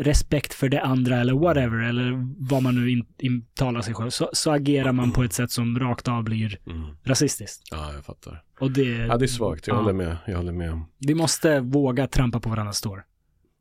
respekt 0.01 0.53
för 0.53 0.69
det 0.69 0.81
andra 0.81 1.15
eller 1.17 1.33
whatever, 1.33 1.77
eller 1.89 2.11
vad 2.49 2.63
man 2.63 2.75
nu 2.75 2.91
in, 2.91 3.05
intalar 3.19 3.81
sig 3.81 3.93
själv, 3.93 4.09
så, 4.09 4.29
så 4.33 4.51
agerar 4.51 4.91
man 4.91 5.11
på 5.11 5.23
ett 5.23 5.33
sätt 5.33 5.51
som 5.51 5.79
rakt 5.79 6.07
av 6.07 6.23
blir 6.23 6.57
Mm. 6.67 6.83
rasistiskt. 7.03 7.61
Ja, 7.71 7.93
jag 7.95 8.05
fattar. 8.05 8.41
Och 8.59 8.71
det, 8.71 8.83
Ja, 8.83 9.17
det 9.17 9.25
är 9.25 9.27
svagt. 9.27 9.67
Jag 9.67 9.75
Ja. 9.75 9.79
håller 9.81 9.93
med. 9.93 10.17
Jag 10.27 10.37
håller 10.37 10.51
med. 10.51 10.81
vi 10.99 11.15
måste 11.15 11.59
våga 11.59 12.07
trampa 12.07 12.39
på 12.39 12.49
varandras 12.49 12.81
tår. 12.81 13.03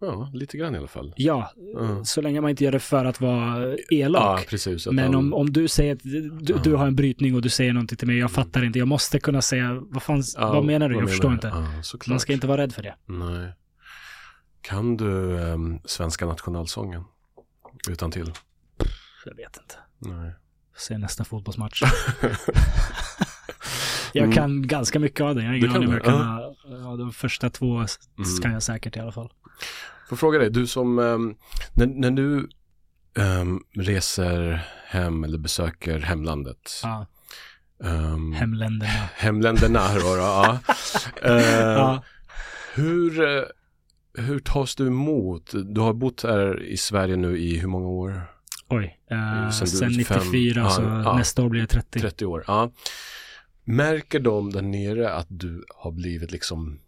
Ja, 0.00 0.30
lite 0.34 0.56
grann 0.56 0.74
i 0.74 0.78
alla 0.78 0.86
fall. 0.86 1.14
Ja, 1.16 1.50
Ja. 1.74 2.04
så 2.04 2.20
länge 2.20 2.40
man 2.40 2.50
inte 2.50 2.64
gör 2.64 2.72
det 2.72 2.78
för 2.78 3.04
att 3.04 3.20
vara 3.20 3.68
Ja, 3.68 3.76
elak. 3.90 4.46
precis. 4.48 4.86
Att 4.86 4.94
Men 4.94 5.14
om, 5.14 5.34
om 5.34 5.52
du 5.52 5.68
säger 5.68 5.92
att 5.94 6.02
du, 6.02 6.38
Ja. 6.48 6.56
du 6.64 6.74
har 6.74 6.86
en 6.86 6.96
brytning 6.96 7.34
och 7.34 7.42
du 7.42 7.48
säger 7.48 7.72
någonting 7.72 7.96
till 7.98 8.06
mig, 8.06 8.18
jag 8.18 8.30
fattar 8.30 8.64
inte. 8.64 8.78
Jag 8.78 8.88
måste 8.88 9.18
kunna 9.18 9.42
säga, 9.42 9.78
vad 9.80 10.02
fan, 10.02 10.22
Ja, 10.36 10.52
vad 10.52 10.64
menar 10.64 10.88
du? 10.88 10.94
Jag 10.94 11.08
förstår 11.10 11.32
inte. 11.32 11.46
Ja. 11.48 11.82
Man 12.08 12.20
ska 12.20 12.32
inte 12.32 12.46
vara 12.46 12.62
rädd 12.62 12.72
för 12.74 12.82
det. 12.82 12.94
Nej. 13.06 13.52
Kan 14.68 14.96
du 14.96 15.38
ehm, 15.42 15.78
svenska 15.84 16.26
nationalsången? 16.26 17.04
Utan 17.88 18.10
till? 18.10 18.32
Jag 19.24 19.34
vet 19.36 19.56
inte. 19.62 19.74
Nej. 19.98 20.32
Se 20.76 20.98
nästa 20.98 21.24
fotbollsmatch. 21.24 21.82
jag 24.12 24.24
Mm. 24.24 24.32
kan 24.34 24.66
ganska 24.66 24.98
mycket 24.98 25.20
av 25.20 25.34
den. 25.34 25.44
Jag 25.44 25.50
har 25.50 25.56
ingen 25.56 25.70
aning 25.76 25.88
om 25.88 25.94
jag 25.94 26.04
kan 26.04 26.14
ja, 26.82 26.96
De 26.96 27.12
första 27.12 27.50
två 27.50 27.74
Mm. 27.76 27.86
kan 28.42 28.52
jag 28.52 28.62
säkert 28.62 28.96
i 28.96 29.00
alla 29.00 29.12
fall. 29.12 29.32
Får 30.08 30.16
fråga 30.16 30.38
dig, 30.38 30.50
du 30.50 30.66
som, 30.66 30.98
ehm, 30.98 31.34
när, 31.72 31.86
när 31.86 32.10
du 32.10 32.48
ehm, 33.18 33.60
reser 33.74 34.66
hem 34.86 35.24
eller 35.24 35.38
besöker 35.38 35.98
hemlandet. 35.98 36.80
Ja, 36.82 37.06
ehm, 37.84 38.32
hemländerna. 38.32 39.08
hemländerna 39.14 39.94
då, 39.94 40.00
då 40.00 40.16
ja. 40.16 40.58
Eh, 41.22 41.42
Ja. 41.58 42.02
Hur, 42.74 43.20
eh, 43.36 43.42
hur 44.16 44.38
tas 44.38 44.74
du 44.74 44.86
emot? 44.86 45.52
Du 45.74 45.80
har 45.80 45.92
bott 45.92 46.22
här 46.22 46.62
i 46.62 46.76
Sverige 46.76 47.16
nu 47.16 47.38
i 47.38 47.58
hur 47.58 47.68
många 47.68 47.86
år? 47.88 48.30
Oj, 48.68 48.98
eh, 49.10 49.50
Sen 49.50 49.66
sen, 49.66 49.90
fem- 49.90 49.92
94 49.98 50.60
ja, 50.60 50.70
så 50.70 50.82
ja. 50.82 51.16
nästa 51.16 51.42
år 51.42 51.48
blir 51.48 51.60
det 51.60 51.66
30. 51.66 52.00
30 52.00 52.26
år, 52.26 52.44
ja. 52.46 52.70
Märker 53.64 54.20
de 54.20 54.50
där 54.52 54.62
nere 54.62 55.12
att 55.14 55.26
du 55.28 55.64
har 55.76 55.92
blivit 55.92 56.30
liksom 56.32 56.78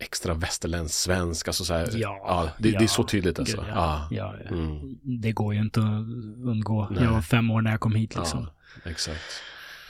extra 0.00 0.34
västerländsk 0.34 0.94
svensk? 0.98 1.48
Alltså 1.48 1.64
så 1.64 1.74
här, 1.74 1.88
Ja, 1.94 2.50
det, 2.58 2.70
det 2.70 2.76
är 2.76 2.82
ja. 2.82 2.88
så 2.88 3.04
tydligt 3.04 3.38
alltså. 3.38 3.56
Gud, 3.56 3.66
ja. 3.68 4.08
ja. 4.10 4.34
ja, 4.44 4.48
Mm, 4.56 4.98
Det 5.02 5.32
går 5.32 5.54
ju 5.54 5.60
inte 5.60 5.80
att 5.80 5.86
undgå. 6.48 6.88
Nej. 6.90 7.04
Jag 7.04 7.10
var 7.12 7.22
fem 7.22 7.50
år 7.50 7.60
när 7.62 7.70
jag 7.70 7.80
kom 7.80 7.94
hit 7.94 8.16
liksom. 8.16 8.46
ja, 8.84 8.90
exakt. 8.90 9.20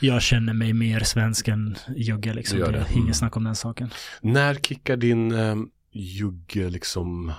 Jag 0.00 0.22
känner 0.22 0.52
mig 0.52 0.72
mer 0.72 1.00
svensk 1.00 1.48
än 1.48 1.76
jugge 1.96 2.34
liksom. 2.34 2.58
Du 2.58 2.64
gör 2.64 2.72
Det 2.72 2.78
det. 2.78 2.84
är 2.84 2.88
Mm. 2.92 3.02
inget 3.04 3.16
snack 3.16 3.36
om 3.36 3.44
den 3.44 3.56
saken. 3.56 3.90
När 4.20 4.54
kickar 4.54 4.96
din 4.96 5.32
um, 5.32 5.70
jugge 5.92 6.70
liksom 6.70 7.32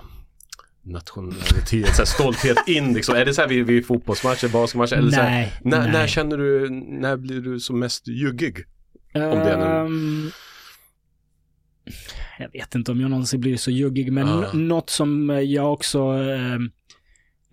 nationalitet, 0.82 1.88
så 1.96 2.02
här, 2.02 2.06
stolthet 2.06 2.58
in 2.68 2.94
liksom? 2.94 3.16
Är 3.16 3.26
det 3.26 3.34
så 3.34 3.42
här 3.42 3.48
vid, 3.50 3.66
vid 3.66 3.86
fotbollsmatcher, 3.86 4.48
basketmatcher? 4.50 4.94
Eller 4.96 5.12
så 5.12 5.22
här, 5.22 5.30
nej, 5.30 5.54
när, 5.64 5.80
nej. 5.84 5.92
när 5.92 6.08
känner 6.08 6.38
du, 6.38 6.70
när 6.70 7.18
blir 7.18 7.42
du 7.42 7.60
som 7.60 7.80
mest 7.80 8.08
juggig? 8.08 8.58
det 9.14 9.20
är 9.20 9.58
nu- 9.58 9.64
Ehm, 9.64 10.32
jag 12.40 12.52
vet 12.52 12.76
inte 12.76 12.92
om 12.92 13.02
jag 13.02 13.10
någonsin 13.10 13.42
blir 13.42 13.58
så 13.58 13.72
juggig, 13.72 14.12
men 14.14 14.28
n- 14.28 14.68
något 14.68 14.90
som 14.90 15.30
jag 15.46 15.74
också 15.74 16.00
ehm, 16.02 16.72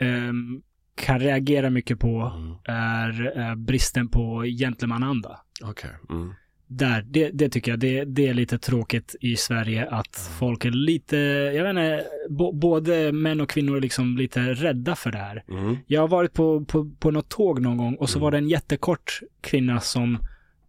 ehm, 0.01 0.63
kan 0.95 1.21
reagera 1.21 1.71
mycket 1.71 1.99
på 2.01 2.33
Mm. 2.37 2.57
är 2.65 3.39
eh, 3.39 3.55
bristen 3.55 4.09
på 4.09 4.43
gentlemananda. 4.59 5.41
Okej. 5.63 5.91
Mm. 6.11 6.35
Där, 6.69 7.05
det, 7.09 7.31
det 7.31 7.49
tycker 7.49 7.73
jag, 7.73 7.79
det, 7.81 8.05
det 8.05 8.29
är 8.29 8.35
lite 8.35 8.59
tråkigt 8.59 9.17
i 9.21 9.37
Sverige 9.37 9.89
att 9.91 10.31
folk 10.39 10.65
är 10.65 10.71
lite, 10.71 11.17
jag 11.57 11.63
vet 11.63 11.71
inte, 11.71 12.05
bo, 12.29 12.53
både 12.53 13.13
män 13.13 13.41
och 13.41 13.51
kvinnor 13.51 13.77
är 13.77 13.81
liksom 13.81 14.17
lite 14.17 14.41
rädda 14.41 14.97
för 14.97 15.11
det 15.13 15.19
här. 15.19 15.45
Mm. 15.49 15.77
Jag 15.87 16.01
har 16.01 16.09
varit 16.09 16.33
på, 16.33 16.65
på, 16.65 16.91
på 16.99 17.11
något 17.11 17.29
tåg 17.29 17.61
någon 17.61 17.77
gång 17.77 17.95
och 17.95 18.11
så 18.11 18.19
Mm. 18.19 18.23
var 18.25 18.31
det 18.31 18.39
en 18.39 18.49
jättekort 18.49 19.21
kvinna 19.41 19.81
som 19.81 20.19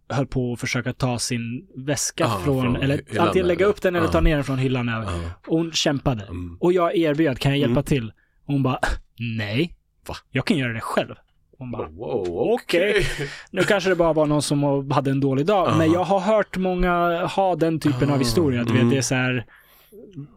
höll 0.08 0.26
på 0.26 0.52
att 0.52 0.60
försöka 0.60 0.92
ta 0.92 1.18
sin 1.18 1.66
väska 1.76 2.26
Ah, 2.26 2.38
från, 2.44 2.62
från 2.62 2.76
eller 2.76 3.00
hyllan 3.08 3.26
antingen 3.26 3.48
lägga 3.48 3.64
eller? 3.64 3.70
upp 3.74 3.82
den 3.82 3.96
eller 3.96 4.06
Ah. 4.08 4.10
ta 4.12 4.20
ner 4.20 4.34
den 4.34 4.44
från 4.44 4.58
hyllan. 4.58 4.88
Och 4.88 5.56
hon 5.56 5.72
kämpade. 5.72 6.22
Mm. 6.24 6.56
Och 6.60 6.72
jag 6.72 6.96
erbjöd, 6.96 7.38
kan 7.38 7.50
jag 7.52 7.58
hjälpa 7.58 7.72
Mm. 7.72 7.84
till? 7.84 8.08
Och 8.44 8.52
hon 8.52 8.62
bara, 8.62 8.78
nej. 9.18 9.74
Va? 10.08 10.14
Jag 10.30 10.44
kan 10.46 10.56
göra 10.56 10.72
det 10.72 10.80
själv. 10.80 11.14
Hon 11.58 11.70
bara, 11.70 11.88
Wow, 11.88 12.28
okej. 12.30 12.90
okej. 12.90 13.06
nu 13.50 13.62
kanske 13.62 13.90
det 13.90 13.96
bara 13.96 14.12
var 14.12 14.26
någon 14.26 14.42
som 14.42 14.90
hade 14.90 15.10
en 15.10 15.20
dålig 15.20 15.46
dag, 15.46 15.68
Ah. 15.68 15.78
men 15.78 15.92
jag 15.92 16.04
har 16.04 16.20
hört 16.20 16.56
många 16.56 17.26
ha 17.26 17.56
den 17.56 17.80
typen 17.80 18.10
Ah, 18.10 18.12
av 18.12 18.18
historia. 18.18 18.64
Du 18.64 18.70
mm. 18.70 18.82
vet, 18.84 18.90
det 18.90 18.98
är 18.98 19.02
så 19.02 19.14
här, 19.14 19.46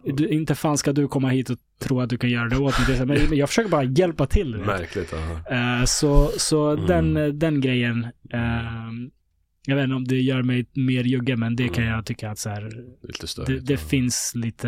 du, 0.06 0.28
inte 0.30 0.56
fan 0.56 0.78
ska 0.78 0.94
du 0.94 1.08
komma 1.08 1.30
hit 1.30 1.50
och 1.50 1.58
tro 1.80 2.02
att 2.02 2.10
du 2.10 2.18
kan 2.18 2.30
göra 2.30 2.50
det 2.50 2.58
åt 2.58 2.88
mig. 2.88 2.98
Det 3.00 3.06
men 3.06 3.38
jag 3.38 3.50
försöker 3.50 3.70
bara 3.70 3.84
hjälpa 3.84 4.26
till. 4.26 4.58
Märkligt. 4.58 5.14
Eh, 5.50 5.84
så 5.86 6.32
så 6.38 6.70
Mm. 6.70 6.86
den, 6.88 7.40
den 7.40 7.62
grejen, 7.62 8.08
ehm, 8.34 9.12
jag 9.66 9.76
vet 9.76 9.84
inte 9.84 9.96
om 9.96 10.08
det 10.08 10.22
gör 10.22 10.42
mig 10.42 10.66
mer 10.74 11.04
jugge, 11.04 11.36
men 11.36 11.56
det 11.56 11.68
kan 11.68 11.84
Mm. 11.84 11.96
jag 11.96 12.06
tycka 12.06 12.32
att 12.32 12.40
så 12.40 12.50
här, 12.50 12.62
Lite 13.02 13.22
det, 13.22 13.28
störigt. 13.28 13.66
det 13.68 13.74
ja. 13.74 13.80
finns 13.80 14.32
lite, 14.36 14.68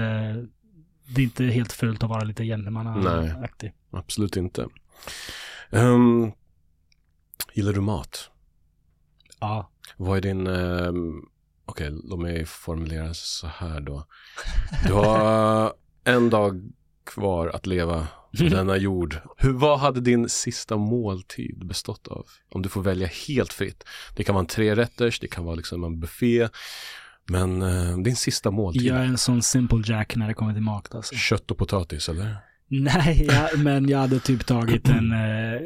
det 1.15 1.21
är 1.21 1.23
inte 1.23 1.43
helt 1.45 1.71
fult 1.73 2.03
att 2.03 2.09
vara 2.09 2.23
lite 2.23 2.43
gentlemannaaktig. 2.45 3.71
Absolut 3.91 4.37
inte. 4.37 4.67
Um, 5.71 6.31
gillar 7.53 7.73
du 7.73 7.81
mat? 7.81 8.29
Ja. 9.39 9.69
Vad 9.97 10.17
är 10.17 10.21
din... 10.21 10.47
ehm, 10.47 11.21
Okej, 11.65 11.89
låt 12.03 12.19
mig 12.19 12.45
formulera 12.45 13.13
så 13.13 13.47
här 13.47 13.79
då. 13.81 14.05
Du 14.87 14.93
har 14.93 15.73
en 16.03 16.29
dag 16.29 16.71
kvar 17.05 17.47
att 17.47 17.65
leva 17.65 18.07
på 18.37 18.43
denna 18.49 18.77
jord. 18.77 19.17
Hur, 19.37 19.53
vad 19.53 19.79
hade 19.79 20.01
din 20.01 20.29
sista 20.29 20.77
måltid 20.77 21.65
bestått 21.65 22.07
av? 22.07 22.25
Om 22.51 22.61
du 22.61 22.69
får 22.69 22.81
välja 22.81 23.07
helt 23.27 23.53
fritt. 23.53 23.83
Det 24.15 24.23
kan 24.23 24.35
vara 24.35 24.43
en 24.43 24.47
trerätters, 24.47 25.19
det 25.19 25.27
kan 25.27 25.45
vara 25.45 25.55
liksom 25.55 25.83
en 25.83 25.99
buffé. 25.99 26.49
Men 27.29 27.61
eh, 27.61 27.97
din 27.97 28.15
sista 28.15 28.51
måltid. 28.51 28.81
Jag 28.81 28.97
är 28.97 29.03
en 29.05 29.17
sån 29.17 29.41
simple 29.43 29.81
jack 29.85 30.15
när 30.15 30.27
det 30.27 30.33
kommer 30.33 30.53
till 30.53 30.61
mat 30.61 30.95
alltså. 30.95 31.15
Kött 31.15 31.51
och 31.51 31.57
potatis, 31.57 32.09
eller? 32.09 32.37
Nej, 32.81 33.25
jag, 33.29 33.59
men 33.59 33.89
jag 33.89 33.99
hade 33.99 34.19
typ 34.19 34.45
tagit 34.45 34.89
en 34.89 35.11
eh, 35.11 35.61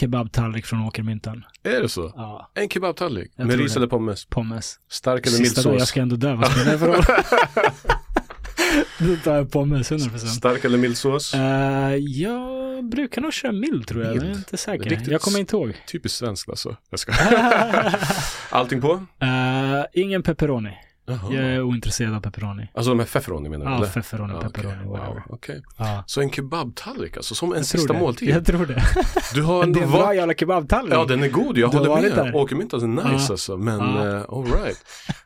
kebabtallrik 0.00 0.66
från 0.66 0.82
Åkermyntan. 0.86 1.44
Är 1.62 1.80
det 1.82 1.88
så? 1.88 2.12
Ja, 2.16 2.50
En 2.54 2.68
kebabtallrik? 2.68 3.32
Jag 3.36 3.46
Med 3.46 3.58
ris 3.58 3.76
eller 3.76 3.86
pommes? 3.86 4.24
pommes. 4.24 4.76
Stark 4.90 5.26
eller 5.26 5.38
mild 5.38 5.46
Sista 5.48 5.62
dagen, 5.62 5.72
jag 5.72 5.80
sås? 5.82 5.88
ska 5.88 6.00
ändå 6.00 6.16
dö, 6.16 6.34
vad 6.34 6.50
spelar 6.52 6.72
det 6.72 6.78
för 6.78 6.86
roll? 6.86 7.02
Då 8.98 9.16
tar 9.24 9.34
jag 9.36 9.50
pommes, 9.52 9.92
100%. 9.92 10.18
Stark 10.18 10.64
eller 10.64 10.78
mild 10.78 10.96
sås? 10.96 11.34
Uh, 11.34 11.40
jag 11.96 12.84
brukar 12.84 13.22
nog 13.22 13.32
köra 13.32 13.52
mild 13.52 13.86
tror 13.86 14.02
jag, 14.04 14.16
jag 14.16 14.22
är 14.22 14.26
Mild? 14.26 14.36
inte 14.38 14.56
säker. 14.56 14.90
Riktigt 14.90 15.08
Jag 15.08 15.20
kommer 15.20 15.38
inte 15.38 15.56
ihåg. 15.56 15.72
Typiskt 15.88 16.18
svenskt 16.18 16.48
alltså. 16.48 16.76
Jag 16.90 16.98
ska. 17.00 17.12
Allting 18.56 18.80
på? 18.80 19.06
Eh, 19.20 19.84
ingen 19.92 20.22
pepperoni. 20.22 20.70
Jaha. 21.06 21.18
Jag 21.34 21.44
är 21.44 21.62
ointresserad 21.62 22.14
av 22.14 22.20
pepperoni. 22.20 22.68
Alltså 22.74 22.90
de 22.90 22.98
här 22.98 23.06
feferoni 23.06 23.48
menar 23.48 23.66
du? 23.66 23.72
Ja, 23.72 23.76
eller? 23.76 23.86
pepperoni, 23.86 24.34
pepperoni, 24.42 24.74
okej. 24.76 24.88
whatever. 24.90 25.14
Wow, 25.14 25.22
okej. 25.28 25.62
Ja. 25.76 26.04
Så 26.06 26.20
en 26.20 26.30
kebabtallrik 26.30 27.16
alltså, 27.16 27.34
som 27.34 27.52
en 27.52 27.56
Jag 27.58 27.66
sista 27.66 27.92
det. 27.92 27.98
måltid? 27.98 28.28
Jag 28.28 28.46
tror 28.46 28.66
det. 28.66 28.82
Du 29.34 29.42
har 29.42 29.58
Det 29.58 29.64
ändå 29.66 29.80
är 29.80 29.84
en 29.84 29.90
bra 29.90 30.14
jävla 30.14 30.34
kebabtallrik. 30.34 30.94
Ja, 30.94 31.04
den 31.04 31.22
är 31.22 31.28
god, 31.28 31.58
jag 31.58 31.70
Du 31.70 31.76
håller 31.78 31.90
med. 32.02 32.02
där. 32.02 32.82
Är 32.82 32.86
nice 32.86 33.04
Ja. 33.28 33.32
alltså, 33.32 33.56
men 33.56 33.78
Ja. 33.78 34.04
uh, 34.04 34.24
alright. 34.28 34.78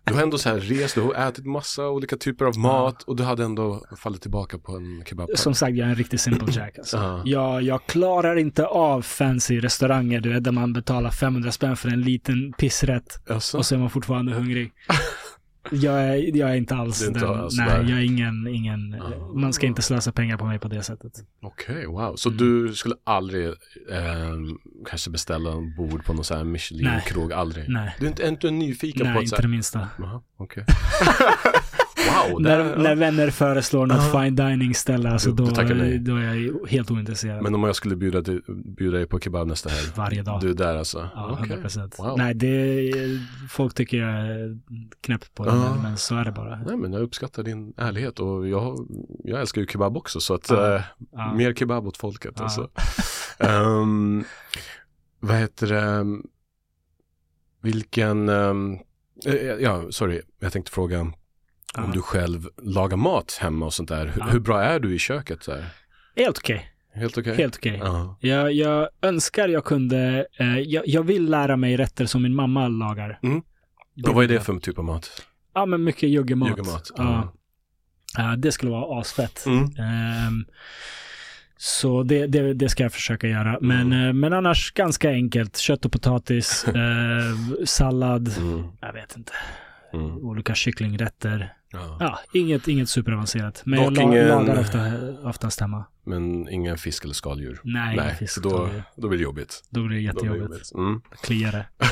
Du 0.05 0.15
har 0.15 0.23
ändå 0.23 0.39
så 0.39 0.49
här 0.49 0.57
rest, 0.61 0.95
du 0.95 1.01
har 1.01 1.15
ätit 1.29 1.47
massa 1.47 1.89
olika 1.89 2.17
typer 2.17 2.45
av 2.45 2.59
mat 2.59 3.03
och 3.03 3.17
du 3.17 3.23
hade 3.23 3.45
ändå 3.45 3.85
fallit 3.99 4.23
tillbaka 4.23 4.59
på 4.59 4.77
en 4.77 5.03
kebabtallrik. 5.07 5.39
Som 5.39 5.55
sagt, 5.55 5.77
jag 5.77 5.87
är 5.87 5.91
en 5.91 5.97
riktig 5.97 6.21
simple 6.21 6.53
jack 6.53 6.79
alltså. 6.79 6.97
Ja. 6.97 7.23
jag, 7.25 7.63
jag 7.63 7.87
klarar 7.87 8.37
inte 8.37 8.67
av 8.67 9.03
fancy 9.03 9.61
restauranger, 9.61 10.21
du 10.21 10.33
vet, 10.33 10.45
där 10.45 10.53
man 10.53 10.73
betalar 10.73 11.11
500 11.11 11.53
spänn 11.53 11.77
för 11.77 11.89
en 11.89 12.01
liten 12.03 12.53
pissrätt 12.59 13.21
Alltså, 13.31 13.59
och 13.59 13.67
så 13.67 13.75
är 13.75 13.79
man 13.79 13.91
fortfarande 13.91 14.33
hungrig. 14.33 14.73
Jag 15.71 16.03
är, 16.03 16.37
jag 16.37 16.51
är 16.51 16.55
inte 16.55 16.75
alls 16.75 17.01
Det 17.01 17.07
inte 17.07 17.21
den. 17.21 17.29
alls 17.41 17.57
nej, 17.59 17.69
där. 17.69 17.83
jag 17.91 17.99
är 17.99 18.05
ingen, 18.05 18.47
ingen 18.49 18.95
Ah. 19.03 19.33
man 19.35 19.53
ska 19.53 19.67
inte 19.67 19.83
slösa 19.83 20.13
pengar 20.13 20.37
på 20.37 20.45
mig 20.45 20.59
på 20.59 20.69
det 20.69 20.83
sättet. 20.83 21.13
Okej, 21.43 21.87
wow. 21.87 22.17
Så 22.17 22.29
Mm. 22.29 22.39
du 22.39 22.75
skulle 22.75 22.95
aldrig 23.05 23.47
eh, 23.47 23.55
kanske 24.89 25.11
beställa 25.11 25.53
en 25.53 25.75
bord 25.77 26.05
på 26.05 26.13
någon 26.13 26.25
sån 26.25 26.37
här 26.37 26.45
Michelin-krog? 26.45 27.33
Aldrig? 27.33 27.69
Nej, 27.69 27.97
Du 27.99 28.05
är 28.05 28.09
inte, 28.11 28.23
är 28.23 28.29
inte 28.29 28.51
nyfiken 28.51 29.03
nej 29.07 29.13
på 29.13 29.19
att 29.19 29.23
inte 29.23 29.31
så 29.31 29.37
det 29.37 29.43
här... 29.43 29.49
minsta. 29.49 29.89
Jaha, 29.99 30.23
okej. 30.37 30.65
wow, 32.09 32.41
när, 32.43 32.59
där, 32.59 32.77
när 32.77 32.95
vänner 32.97 33.31
föreslår 33.31 33.87
något 33.87 33.97
Ja. 34.13 34.23
fine 34.23 34.37
dining 34.37 34.75
ställe, 34.75 35.11
alltså 35.11 35.31
då, 35.33 35.45
då 36.01 36.17
är 36.17 36.35
jag 36.35 36.67
helt 36.69 36.91
ointresserad. 36.91 37.43
Men 37.43 37.55
om 37.55 37.65
jag 37.65 37.77
skulle 37.77 37.97
bjuda 37.97 38.23
bjuda 38.77 38.97
dig 38.97 39.07
på 39.07 39.21
kebab 39.21 39.47
nästa 39.47 39.69
helg? 39.71 39.87
Varje 39.97 40.23
dag. 40.23 40.41
Du 40.41 40.51
är 40.51 40.55
där 40.55 40.77
alltså? 40.77 41.09
Ja, 41.15 41.29
Okej. 41.33 41.43
100 41.47 41.57
procent. 41.63 41.95
Wow. 41.99 42.15
Nej, 42.19 42.35
det, 42.35 42.93
folk 43.51 43.75
tycker 43.75 43.97
jag 43.97 44.11
är 44.11 44.59
knäpp 45.01 45.35
på 45.35 45.45
det, 45.45 45.51
Ja. 45.51 45.73
men, 45.75 45.83
men 45.83 45.97
så 45.97 46.17
är 46.17 46.25
det 46.25 46.33
bara. 46.33 46.57
Nej 46.67 46.77
men 46.77 46.93
jag 46.93 47.03
uppskattar 47.03 47.43
din 47.43 47.73
ärlighet 47.77 48.21
och 48.21 48.49
jag, 48.49 48.89
jag 49.25 49.41
älskar 49.41 49.61
ju 49.61 49.67
kebab 49.67 49.97
också 49.97 50.21
så 50.21 50.35
att 50.35 50.51
Ja. 50.51 50.75
eh, 50.77 50.83
Ja. 51.13 51.35
mer 51.35 51.55
kebab 51.55 51.87
åt 51.87 51.97
folket 51.97 52.41
alltså. 52.41 52.71
Ehm, 53.39 54.25
vad 55.21 55.37
heter 55.37 55.67
det, 55.67 56.07
vilken, 57.63 58.29
eh, 58.29 58.55
ja 59.61 59.85
sorry, 59.91 60.21
jag 60.41 60.53
tänkte 60.53 60.73
fråga 60.73 61.13
om 61.79 61.91
du 61.91 62.03
själv 62.03 62.49
lagar 62.63 62.97
mat 62.97 63.39
hemma 63.41 63.67
och 63.67 63.75
sånt 63.75 63.89
där. 63.89 64.07
Hur, 64.07 64.19
Ja. 64.21 64.27
hur 64.31 64.41
bra 64.41 64.63
är 64.63 64.81
du 64.81 64.95
i 64.95 64.99
köket? 64.99 65.43
Så 65.43 65.53
här? 65.53 65.65
Helt 66.17 66.39
okej. 66.39 66.71
Helt 66.95 67.19
okej? 67.19 67.37
Helt 67.37 67.57
okej. 67.57 67.79
Ja. 67.83 68.17
Jag, 68.21 68.53
jag 68.53 68.89
önskar 69.03 69.49
jag 69.49 69.65
kunde, 69.65 70.27
eh, 70.39 70.59
jag, 70.59 70.89
jag 70.89 71.03
vill 71.03 71.31
lära 71.31 71.57
mig 71.57 71.77
rätter 71.77 72.07
som 72.07 72.23
min 72.23 72.35
mamma 72.35 72.69
lagar. 72.69 73.19
Mm. 73.23 73.43
Och 74.09 74.15
vad 74.15 74.25
är 74.25 74.29
det 74.29 74.41
för 74.41 74.59
typ 74.59 74.79
av 74.79 74.85
mat? 74.85 75.11
Ja, 75.55 75.67
men 75.67 75.85
mycket 75.85 76.09
juggemat. 76.09 76.49
Juggemat, 76.49 76.91
Ja. 76.97 77.33
Ja, 78.17 78.37
det 78.37 78.53
skulle 78.53 78.73
vara 78.73 79.01
asfett. 79.01 79.47
Mm. 79.47 79.65
Ehm, 79.65 80.45
så 81.57 82.03
det, 82.03 82.27
det, 82.27 82.55
det 82.55 82.69
ska 82.69 82.83
jag 82.83 82.93
försöka 82.93 83.27
göra. 83.29 83.59
Men, 83.61 83.93
Mm. 83.93 84.21
men 84.21 84.33
annars 84.33 84.73
ganska 84.73 85.11
enkelt. 85.11 85.57
Kött 85.57 85.85
och 85.85 85.93
potatis, 85.93 86.65
eh, 86.69 87.65
sallad, 87.65 88.37
Mm. 88.39 88.65
jag 88.81 88.93
vet 88.93 89.17
inte, 89.17 89.33
Mm. 89.93 90.11
olika 90.17 90.55
kycklingrätter. 90.55 91.55
Ja. 91.73 91.97
Ja, 92.01 92.19
inget, 92.33 92.69
inget 92.69 92.89
superavancerat. 92.89 93.63
Men 93.67 93.79
Dock 93.79 93.87
jag 93.87 93.97
la, 93.97 94.03
ingen- 94.03 94.29
lagar 94.29 94.61
ofta, 94.61 94.91
oftast 95.29 95.61
hemma. 95.61 95.85
Men 96.05 96.49
ingen 96.49 96.79
fisk 96.79 97.05
eller 97.05 97.15
skaldjur? 97.15 97.61
Nej, 97.65 97.95
ingen 97.97 98.17
fisk. 98.17 98.33
så 98.35 98.41
då, 98.41 98.69
Då, 98.97 99.09
blir 99.09 99.19
det 99.19 99.25
jobbigt. 99.25 99.63
då 99.71 99.83
blir 99.83 99.97
det 100.07 100.13
Då 100.13 100.21
blir 100.21 100.31
det 100.31 100.37
jättejobbigt. 100.39 100.75
Mm. 100.75 101.01
Kliar 101.23 101.53
det. 101.53 101.67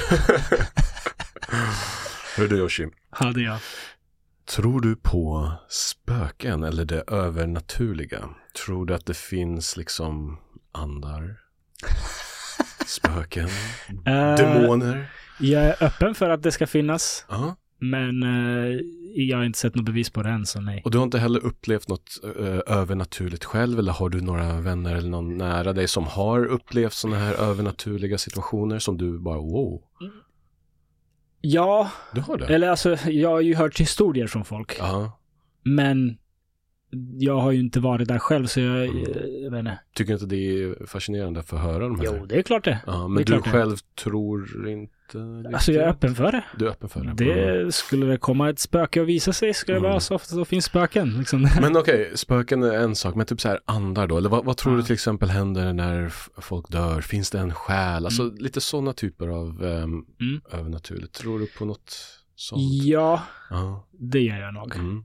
Hör 2.36 2.48
du 2.48 2.56
Yoshi, 2.58 2.86
Ja, 3.20 3.26
det 3.34 3.40
är 3.40 3.44
jag. 3.44 3.58
tror 4.48 4.80
du 4.80 4.96
på 4.96 5.52
spöken 5.68 6.62
eller 6.62 6.84
det 6.84 7.02
övernaturliga? 7.06 8.28
Tror 8.64 8.86
du 8.86 8.94
att 8.94 9.06
det 9.06 9.16
finns 9.16 9.76
liksom 9.76 10.38
andar? 10.72 11.36
Spöken? 12.86 13.48
Eh, 14.06 14.34
Demoner? 14.36 15.10
Jag 15.40 15.62
är 15.64 15.84
öppen 15.84 16.14
för 16.14 16.30
att 16.30 16.42
det 16.42 16.52
ska 16.52 16.66
finnas. 16.66 17.24
Ja. 17.28 17.56
Men 17.80 18.22
eh, 18.22 18.80
jag 19.14 19.38
har 19.38 19.44
inte 19.44 19.58
sett 19.58 19.74
något 19.74 19.84
bevis 19.84 20.10
på 20.10 20.22
det 20.22 20.30
än, 20.30 20.46
så 20.46 20.60
nej. 20.60 20.82
Och 20.84 20.90
du 20.90 20.98
har 20.98 21.04
inte 21.04 21.18
heller 21.18 21.44
upplevt 21.44 21.88
något 21.88 22.10
eh, 22.38 22.76
övernaturligt 22.78 23.44
själv 23.44 23.78
eller 23.78 23.92
har 23.92 24.08
du 24.08 24.20
några 24.20 24.60
vänner 24.60 24.94
eller 24.94 25.08
någon 25.08 25.36
nära 25.38 25.72
dig 25.72 25.88
som 25.88 26.04
har 26.06 26.44
upplevt 26.44 26.92
sådana 26.92 27.18
här 27.18 27.34
övernaturliga 27.34 28.18
situationer 28.18 28.78
som 28.78 28.98
du 28.98 29.18
bara 29.18 29.38
wow, 29.38 29.82
Ja, 31.40 31.90
du 32.14 32.20
har 32.20 32.38
det? 32.38 32.46
eller 32.46 32.68
alltså 32.68 32.96
jag 33.08 33.30
har 33.30 33.40
ju 33.40 33.54
hört 33.54 33.80
historier 33.80 34.26
från 34.26 34.44
folk. 34.44 34.76
Ja. 34.78 35.20
Men 35.62 36.18
jag 37.18 37.38
har 37.40 37.50
ju 37.52 37.60
inte 37.60 37.80
varit 37.80 38.08
där 38.08 38.18
själv, 38.18 38.46
så 38.46 38.60
jag, 38.60 38.84
Mm. 38.86 39.02
jag 39.42 39.50
vet 39.50 39.58
inte. 39.58 39.78
Tycker 39.94 40.12
inte 40.12 40.26
det 40.26 40.36
är 40.62 40.86
fascinerande 40.86 41.40
att 41.40 41.50
höra 41.50 41.78
de 41.88 42.00
här? 42.00 42.06
Jo, 42.18 42.26
det 42.26 42.36
är 42.38 42.42
klart 42.42 42.64
det. 42.64 42.78
Ja, 42.86 42.92
det 42.92 43.08
men 43.08 43.12
är 43.22 43.24
du 43.24 43.32
klart 43.32 43.44
det. 43.44 43.50
själv 43.50 43.76
tror 44.02 44.68
inte 44.68 44.94
Alltså 45.54 45.72
jag 45.72 45.84
är 45.84 45.88
öppen 45.88 46.14
för 46.14 46.32
det. 46.32 46.44
Du 46.58 46.66
är 46.66 46.70
öppen 46.70 46.88
för 46.88 47.00
det? 47.00 47.24
Mm. 47.24 47.64
Det 47.66 47.72
skulle 47.72 48.06
det 48.06 48.18
komma 48.18 48.50
ett 48.50 48.58
spöke 48.58 49.00
och 49.00 49.08
visa 49.08 49.32
sig, 49.32 49.52
det 49.66 49.72
Mm. 49.72 49.82
vara 49.82 50.00
så 50.00 50.14
ofta 50.14 50.34
så 50.34 50.44
finns 50.44 50.64
spöken. 50.64 51.18
Liksom. 51.18 51.42
Men 51.60 51.76
okej, 51.76 52.12
spöken 52.14 52.62
är 52.62 52.72
en 52.74 52.94
sak, 52.94 53.14
men 53.14 53.26
typ 53.26 53.40
så 53.40 53.48
här 53.48 53.60
andar 53.64 54.06
då? 54.06 54.16
Eller 54.18 54.28
vad, 54.28 54.44
vad 54.44 54.56
tror 54.56 54.74
Ja. 54.74 54.76
du 54.80 54.82
till 54.82 54.94
exempel 54.94 55.28
händer 55.30 55.72
när 55.72 56.08
folk 56.40 56.68
dör? 56.68 57.00
Finns 57.00 57.30
det 57.30 57.38
en 57.38 57.54
själ? 57.54 58.04
Alltså 58.04 58.22
Mm. 58.22 58.34
lite 58.36 58.60
sådana 58.60 58.92
typer 58.92 59.28
av 59.28 59.62
um, 59.62 60.06
Mm. 60.20 60.40
övernaturligt. 60.52 61.14
Tror 61.14 61.38
du 61.38 61.46
på 61.46 61.64
något 61.64 61.96
sånt? 62.34 62.62
Ja, 62.84 63.22
Ja. 63.50 63.88
det 63.92 64.20
gör 64.20 64.36
jag 64.40 64.54
nog. 64.54 64.76
Mm. 64.76 65.04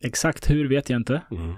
Exakt 0.00 0.50
hur 0.50 0.68
vet 0.68 0.90
jag 0.90 1.00
inte. 1.00 1.22
Mm. 1.30 1.54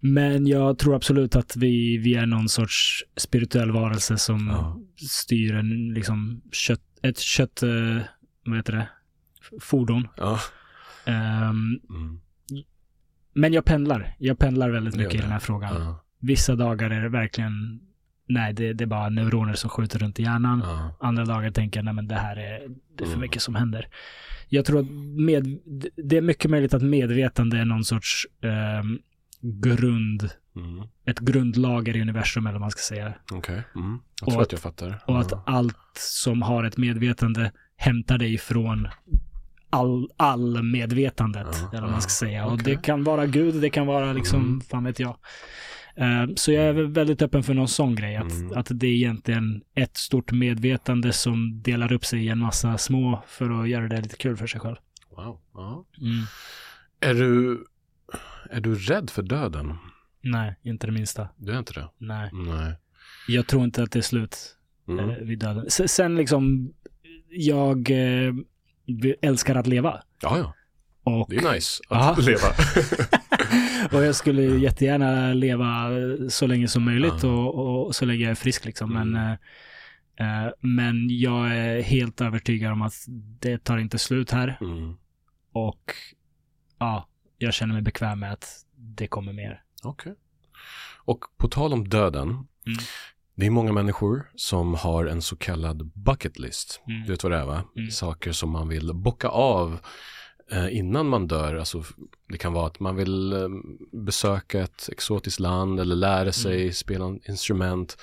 Men 0.00 0.46
jag 0.46 0.78
tror 0.78 0.96
absolut 0.96 1.36
att 1.36 1.56
vi, 1.56 1.98
vi 1.98 2.14
är 2.14 2.26
någon 2.26 2.48
sorts 2.48 3.04
spirituell 3.16 3.70
varelse 3.70 4.18
som 4.18 4.46
Ja. 4.48 4.80
styr 5.08 5.54
en, 5.54 5.94
liksom, 5.94 6.42
kött, 6.52 6.80
ett 7.02 7.18
kött, 7.18 7.62
eh, 7.62 7.98
vad 8.44 8.56
heter 8.56 8.72
det, 8.72 8.88
fordon. 9.60 10.08
Ja. 10.16 10.40
Ehm, 11.04 11.80
Mm. 11.90 12.20
men 13.32 13.52
jag 13.52 13.64
pendlar. 13.64 14.16
Jag 14.18 14.38
pendlar 14.38 14.70
väldigt 14.70 14.96
mycket 14.96 15.14
i 15.14 15.18
den 15.18 15.30
här 15.30 15.38
frågan. 15.38 15.74
Ja. 15.82 16.04
Vissa 16.20 16.54
dagar 16.56 16.90
är 16.90 17.02
det 17.02 17.08
verkn 17.08 17.80
nej, 18.28 18.52
det, 18.52 18.72
det 18.72 18.84
är 18.84 18.86
bara 18.86 19.08
neuroner 19.08 19.54
som 19.54 19.70
skjuter 19.70 19.98
runt 19.98 20.18
i 20.18 20.22
hjärnan. 20.22 20.60
Ja. 20.64 20.96
Andra 21.00 21.24
dagar 21.24 21.50
tänker 21.50 21.78
jag, 21.80 21.84
nej 21.84 21.94
men 21.94 22.08
det 22.08 22.14
här 22.14 22.36
är, 22.36 22.68
det 22.96 23.04
är 23.04 23.06
för 23.06 23.06
Mm. 23.06 23.20
mycket 23.20 23.42
som 23.42 23.54
händer. 23.54 23.88
Jag 24.48 24.64
tror 24.64 24.80
att 24.80 24.90
med, 25.26 25.58
det 25.96 26.16
är 26.16 26.20
mycket 26.20 26.50
möjligt 26.50 26.74
att 26.74 26.82
medvetande 26.82 27.58
är 27.58 27.64
någon 27.64 27.84
sorts 27.84 28.26
ehm, 28.42 28.98
grund, 29.40 30.30
Mm. 30.56 30.82
ett 31.04 31.18
grundlager 31.18 31.96
i 31.96 32.00
universum 32.02 32.46
eller 32.46 32.52
vad 32.52 32.60
man 32.60 32.70
ska 32.70 32.80
säga. 32.94 33.12
Okej. 33.32 33.62
Mm. 33.76 33.98
Jag 34.20 34.28
Och 34.28 34.32
tror 34.32 34.42
att- 34.42 34.46
att 34.46 34.52
jag 34.52 34.60
fattar. 34.60 35.00
Och 35.06 35.20
att 35.20 35.30
Ja. 35.30 35.42
allt 35.46 35.76
som 35.98 36.42
har 36.42 36.64
ett 36.64 36.76
medvetande 36.76 37.52
hämtar 37.76 38.18
det 38.18 38.28
ifrån 38.28 38.88
all, 39.70 40.08
all 40.16 40.62
medvetandet, 40.62 41.46
Ja, 41.52 41.68
eller 41.72 41.82
vad 41.82 41.90
man 41.90 42.00
ska 42.02 42.10
säga. 42.10 42.46
Och 42.46 42.52
okej. 42.52 42.74
det 42.76 42.82
kan 42.82 43.04
vara 43.04 43.26
Gud, 43.26 43.54
det 43.54 43.70
kan 43.70 43.86
vara 43.86 44.12
liksom, 44.12 44.40
Mm. 44.42 44.60
fan 44.60 44.84
vet 44.84 44.98
jag. 45.00 45.16
Eh, 45.98 46.26
Så 46.36 46.52
jag 46.52 46.64
är 46.64 46.72
väl 46.72 46.86
väldigt 46.86 47.22
öppen 47.22 47.42
för 47.42 47.54
någon 47.54 47.68
sån 47.68 47.94
grej, 47.94 48.16
att, 48.16 48.32
Mm. 48.32 48.58
att 48.58 48.66
det 48.70 48.86
är 48.86 48.90
egentligen 48.94 49.62
ett 49.74 49.96
stort 49.96 50.32
medvetande 50.32 51.12
som 51.12 51.62
delar 51.62 51.92
upp 51.92 52.04
sig 52.04 52.24
i 52.24 52.28
en 52.28 52.38
massa 52.38 52.78
små 52.78 53.22
för 53.26 53.62
att 53.62 53.68
göra 53.68 53.88
det 53.88 54.00
lite 54.00 54.16
kul 54.16 54.36
för 54.36 54.46
sig 54.46 54.60
själv. 54.60 54.76
Wow. 55.16 55.40
Ja. 55.54 55.84
Mm. 56.00 56.24
Är 57.00 57.14
du, 57.14 57.64
är 58.50 58.60
du 58.60 58.74
rädd 58.74 59.10
för 59.10 59.22
döden? 59.22 59.74
Nej, 60.20 60.54
inte 60.62 60.86
det 60.86 60.92
minsta. 60.92 61.28
Du 61.36 61.52
är 61.52 61.58
inte 61.58 61.72
det? 61.72 61.88
Nej. 61.98 62.30
Nej. 62.32 62.74
Jag 63.28 63.46
tror 63.46 63.64
inte 63.64 63.82
att 63.82 63.90
det 63.92 63.98
är 63.98 64.02
slut 64.02 64.54
Mm. 64.88 65.10
eh, 65.10 65.16
vid 65.16 65.38
döden. 65.38 65.70
Sen 65.70 66.16
liksom, 66.16 66.72
jag 67.28 67.90
eh, 67.90 68.34
älskar 69.22 69.54
att 69.54 69.66
leva. 69.66 70.02
Ja, 70.22 70.38
ja. 70.38 70.54
Och 71.02 71.26
Det 71.30 71.36
är 71.36 71.52
nice 71.52 71.82
att 71.88 72.18
Ja. 72.18 72.24
leva. 72.24 72.48
Och 73.92 74.04
jag 74.04 74.14
skulle 74.14 74.42
jättegärna 74.42 75.32
leva 75.34 75.88
så 76.28 76.46
länge 76.46 76.68
som 76.68 76.84
möjligt 76.84 77.22
Ja. 77.22 77.28
och, 77.28 77.86
och 77.86 77.94
så 77.94 78.04
länge 78.04 78.22
jag 78.22 78.30
är 78.30 78.34
frisk 78.34 78.64
liksom. 78.64 78.92
Men, 78.92 79.08
Mm. 79.16 79.36
eh, 80.18 80.44
eh, 80.46 80.52
men 80.60 81.06
jag 81.18 81.56
är 81.56 81.82
helt 81.82 82.20
övertygad 82.20 82.72
om 82.72 82.82
att 82.82 82.94
det 83.40 83.64
tar 83.64 83.78
inte 83.78 83.98
slut 83.98 84.30
här. 84.30 84.58
Mm. 84.60 84.96
Och 85.52 85.92
ja, 86.78 87.08
jag 87.38 87.54
känner 87.54 87.72
mig 87.74 87.82
bekväm 87.82 88.20
med 88.20 88.32
att 88.32 88.64
det 88.76 89.06
kommer 89.06 89.32
mer. 89.32 89.62
Okej. 89.82 90.14
Och 91.04 91.24
på 91.36 91.48
tal 91.48 91.72
om 91.72 91.88
döden. 91.88 92.28
Mm. 92.28 92.46
Det 93.34 93.46
är 93.46 93.50
många 93.50 93.72
människor 93.72 94.30
som 94.34 94.74
har 94.74 95.06
en 95.06 95.22
så 95.22 95.36
kallad 95.36 95.90
bucket 95.94 96.38
list. 96.38 96.80
Mm. 96.88 97.02
Du 97.02 97.12
vet 97.12 97.22
vad 97.22 97.32
det 97.32 97.38
är 97.38 97.46
va? 97.46 97.62
Mm. 97.76 97.90
Saker 97.90 98.32
som 98.32 98.50
man 98.50 98.68
vill 98.68 98.94
bocka 98.94 99.28
av 99.28 99.78
innan 100.70 101.06
man 101.08 101.26
dör. 101.26 101.54
Alltså, 101.54 101.82
det 102.28 102.38
kan 102.38 102.52
vara 102.52 102.66
att 102.66 102.80
man 102.80 102.96
vill 102.96 103.32
eh, 103.32 103.48
besöka 103.92 104.60
ett 104.62 104.88
exotiskt 104.92 105.40
land 105.40 105.80
eller 105.80 105.96
lära 105.96 106.32
sig 106.32 106.60
Mm. 106.62 106.72
spela 106.72 107.04
en 107.04 107.20
instrument. 107.28 107.96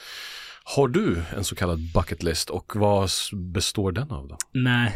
Har 0.64 0.88
du 0.88 1.22
en 1.38 1.44
så 1.44 1.56
kallad 1.56 1.80
bucket 1.94 2.24
list 2.24 2.50
och 2.50 2.76
vad 2.76 3.10
består 3.34 3.92
den 3.92 4.12
av 4.12 4.28
då? 4.28 4.38
Nej, 4.52 4.94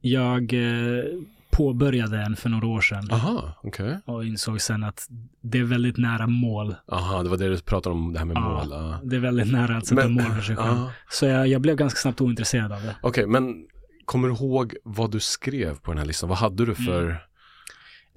jag 0.00 0.52
eh, 0.52 1.04
påbörjade 1.50 2.18
en 2.22 2.36
för 2.36 2.48
några 2.48 2.66
år 2.66 2.80
sedan 2.80 3.08
Aha, 3.10 3.54
okej. 3.62 3.98
och 4.04 4.24
insåg 4.24 4.60
sen 4.60 4.84
att 4.84 5.06
det 5.40 5.58
är 5.58 5.64
väldigt 5.64 5.96
nära 5.96 6.26
mål. 6.26 6.74
Aha, 6.92 7.22
det 7.22 7.28
var 7.28 7.36
det 7.36 7.48
du 7.48 7.58
pratade 7.60 7.94
om, 7.96 8.12
det 8.12 8.18
här 8.18 8.26
med 8.26 8.36
Ja. 8.36 8.40
mål. 8.66 8.94
Det 9.10 9.16
är 9.16 9.20
väldigt 9.20 9.52
nära 9.52 9.76
att 9.76 9.86
sätta 9.86 10.02
Men- 10.08 10.12
mål 10.12 10.24
för 10.34 10.42
sig 10.42 10.56
själv. 10.56 10.76
Så 11.10 11.26
jag, 11.26 11.48
jag 11.48 11.60
blev 11.60 11.76
ganska 11.76 11.98
snabbt 11.98 12.20
ointresserad 12.20 12.72
av 12.72 12.82
det. 12.82 12.96
Okej, 13.02 13.26
men 13.26 13.66
kommer 14.12 14.28
du 14.28 14.34
ihåg 14.34 14.74
vad 14.84 15.10
du 15.10 15.20
skrev 15.20 15.78
på 15.78 15.90
den 15.90 15.98
här 15.98 16.04
listan? 16.06 16.28
Vad 16.28 16.38
hade 16.38 16.66
du 16.66 16.74
för 16.74 17.26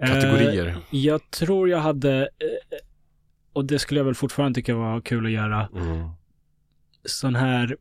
kategorier? 0.06 0.68
Eh, 0.68 0.76
jag 0.90 1.32
tror 1.32 1.70
jag 1.70 1.80
hade, 1.80 2.22
eh, 2.22 2.78
och 3.54 3.66
det 3.66 3.80
skulle 3.80 4.00
jag 4.00 4.06
väl 4.06 4.16
fortfarande 4.16 4.56
tycka 4.56 4.76
var 4.76 5.02
kul 5.02 5.26
att 5.26 5.32
göra, 5.32 5.70
Mm. 5.76 6.10
sån 7.06 7.36
här 7.36 7.78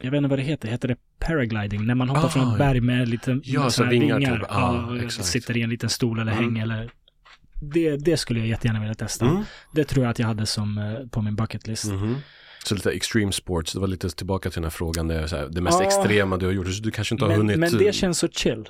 jag 0.00 0.10
vet 0.10 0.18
inte 0.18 0.28
vad 0.28 0.38
det 0.38 0.42
heter, 0.42 0.68
heter 0.68 0.88
det 0.88 0.96
paragliding? 1.18 1.86
När 1.86 1.94
man 1.94 2.08
hoppar 2.08 2.24
Ah, 2.24 2.28
från 2.28 2.52
ett 2.52 2.58
berg 2.58 2.80
med 2.80 3.08
lite 3.08 3.40
Ja, 3.44 3.70
så 3.70 3.84
vingar 3.84 4.18
vingar. 4.18 4.38
typ. 4.38 4.46
Ja, 4.50 4.86
och 4.86 4.96
exakt. 4.98 5.28
sitter 5.28 5.56
i 5.56 5.62
en 5.62 5.70
liten 5.70 5.88
stol 5.90 6.18
eller 6.20 6.32
Mm. 6.32 6.44
häng 6.44 6.58
eller 6.62 6.90
det, 7.74 7.96
det 7.96 8.16
skulle 8.16 8.38
jag 8.40 8.48
jättegärna 8.48 8.80
vilja 8.80 8.94
testa. 8.94 9.26
Mm. 9.26 9.42
Det 9.74 9.84
tror 9.84 10.04
jag 10.04 10.10
att 10.10 10.18
jag 10.18 10.26
hade 10.26 10.46
som 10.46 10.78
eh, 10.78 11.06
på 11.08 11.22
min 11.22 11.36
bucket 11.36 11.66
list. 11.66 11.84
Så 12.64 12.74
lite 12.74 12.90
extreme 12.90 13.32
sports, 13.32 13.72
det 13.72 13.80
var 13.80 13.86
lite 13.86 14.10
tillbaka 14.10 14.50
till 14.50 14.54
den 14.56 14.64
här 14.64 14.70
frågan, 14.70 15.08
det, 15.08 15.30
här, 15.30 15.48
det 15.50 15.60
mest 15.60 15.80
Ja. 15.80 15.86
extrema 15.86 16.36
du 16.36 16.46
har 16.46 16.52
gjort, 16.52 16.66
så 16.74 16.82
du 16.82 16.90
kanske 16.90 17.14
inte 17.14 17.24
har 17.24 17.28
Men, 17.30 17.36
hunnit 17.38 17.58
men 17.58 17.72
eh, 17.74 17.78
det 17.78 17.92
känns 17.92 18.18
så 18.18 18.28
chill. 18.28 18.68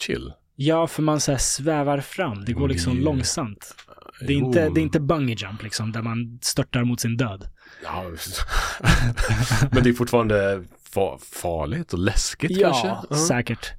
chill. 0.00 0.32
Ja, 0.56 0.86
för 0.86 1.02
man 1.02 1.20
så 1.20 1.36
svävar 1.38 2.00
fram. 2.00 2.44
Det 2.44 2.52
går 2.52 2.68
det 2.68 2.74
liksom 2.74 2.98
långsamt. 2.98 3.74
Det 4.20 4.32
är, 4.32 4.36
inte, 4.36 4.68
det 4.68 4.80
är 4.80 4.82
inte 4.82 5.00
bungee 5.00 5.36
jump 5.38 5.62
liksom, 5.62 5.92
där 5.92 6.02
man 6.02 6.38
störtar 6.42 6.84
mot 6.84 7.00
sin 7.00 7.16
död. 7.16 7.48
Ja, 7.84 8.04
men 9.72 9.82
det 9.82 9.88
är 9.90 9.92
fortfarande 9.92 10.64
fa- 10.94 11.18
farligt 11.42 11.92
och 11.92 11.98
läskigt 11.98 12.60
kanske? 12.60 12.86
Ja, 13.10 13.16
säkert. 13.28 13.72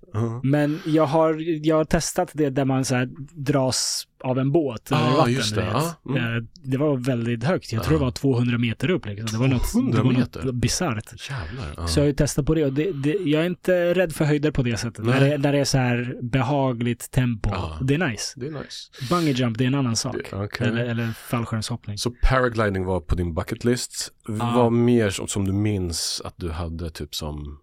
Men 0.44 0.80
jag 0.86 1.06
har, 1.06 1.36
jag 1.65 1.76
har 1.76 1.86
testat 1.86 2.31
det 2.34 2.49
där 2.49 2.65
man 2.65 2.86
så 2.86 2.95
här 2.95 3.10
dras 3.34 4.06
av 4.23 4.40
en 4.40 4.52
båt 4.52 4.91
över 4.91 5.02
Ah, 5.14 5.18
vatten. 5.18 5.34
just 5.34 5.56
det. 5.56 5.64
Ja, 5.72 5.94
mm. 6.10 6.36
Eh, 6.36 6.44
det 6.64 6.77
var 6.77 6.98
väldigt 6.98 7.44
högt. 7.44 7.73
Jag 7.73 7.84
tror 7.84 7.98
det 7.99 8.03
var 8.06 8.11
200 8.11 8.57
meter 8.57 8.90
upp. 8.90 9.06
Liksom. 9.06 9.27
Det 9.31 9.38
var 9.38 9.48
något, 9.56 9.72
200 9.72 9.98
det 9.98 10.03
var 10.03 10.14
meter? 10.14 10.44
något 10.44 10.56
bisarrt. 10.56 11.30
Jävlar. 11.30 11.88
Så 11.88 11.99
jag 11.99 12.03
har 12.03 12.07
ju 12.07 12.14
testat 12.14 12.45
på 12.45 12.53
det 12.53 12.65
och 12.65 12.73
det, 12.73 12.91
det, 12.91 13.10
jag 13.23 13.41
är 13.41 13.45
inte 13.48 13.94
rädd 13.94 14.14
för 14.15 14.26
höjder 14.26 14.52
på 14.52 14.64
det 14.64 14.77
sättet. 14.77 15.06
När 15.06 15.19
det, 15.19 15.38
när 15.38 15.52
det 15.52 15.57
är 15.60 15.65
så 15.65 15.77
här 15.77 16.15
behagligt 16.22 17.11
tempo. 17.11 17.49
Det 17.81 17.94
är 17.94 18.07
nice. 18.07 18.34
Det 18.40 18.48
är 18.48 18.52
nice. 18.52 18.91
Bungee 19.10 19.34
jump, 19.34 19.57
det 19.57 19.64
är 19.64 19.68
en 19.68 19.76
annan 19.76 19.95
sak. 19.95 20.15
Det- 20.31 20.36
okej. 20.44 20.68
Eller, 20.68 20.86
eller 20.86 21.07
fallskärmshoppning. 21.30 21.98
Så 21.98 22.11
paragliding 22.23 22.86
var 22.86 22.99
på 23.02 23.15
din 23.15 23.34
bucket 23.34 23.65
list. 23.65 24.11
Vad 24.27 24.72
mer 24.72 25.10
som, 25.10 25.27
som 25.27 25.45
du 25.45 25.53
minns 25.53 26.22
att 26.26 26.34
du 26.38 26.52
hade 26.52 26.90
typ 26.90 27.15
som 27.15 27.60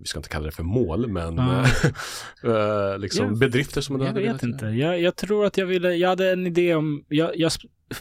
vi 0.00 0.06
ska 0.06 0.18
inte 0.18 0.28
kalla 0.28 0.46
det 0.46 0.52
för 0.52 0.62
mål, 0.62 1.06
men 1.08 1.38
eh, 2.44 2.98
liksom 2.98 3.26
Jag- 3.26 3.38
bedrifter 3.38 3.80
som 3.80 3.98
du 3.98 4.04
Jag 4.04 4.08
hade 4.08 4.20
vet 4.20 4.28
velat 4.28 4.42
göra? 4.42 4.52
inte. 4.52 4.66
Jag, 4.66 5.00
jag 5.00 5.16
tror 5.16 5.46
att 5.46 5.58
jag 5.58 5.66
ville, 5.66 5.94
jag 5.94 6.08
hade 6.08 6.30
en 6.32 6.46
idé 6.46 6.74
om, 6.74 7.04
jag, 7.08 7.30
jag, 7.36 7.52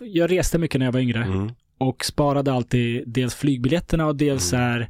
jag 0.01 0.31
reste 0.31 0.57
mycket 0.57 0.79
när 0.79 0.85
jag 0.85 0.93
var 0.93 0.99
yngre. 0.99 1.23
Mm. 1.23 1.51
och 1.77 2.05
sparade 2.05 2.53
alltid 2.53 3.03
dels 3.07 3.35
flygbiljetterna 3.35 4.05
och 4.07 4.15
dels 4.15 4.53
Mm. 4.53 4.65
här 4.65 4.89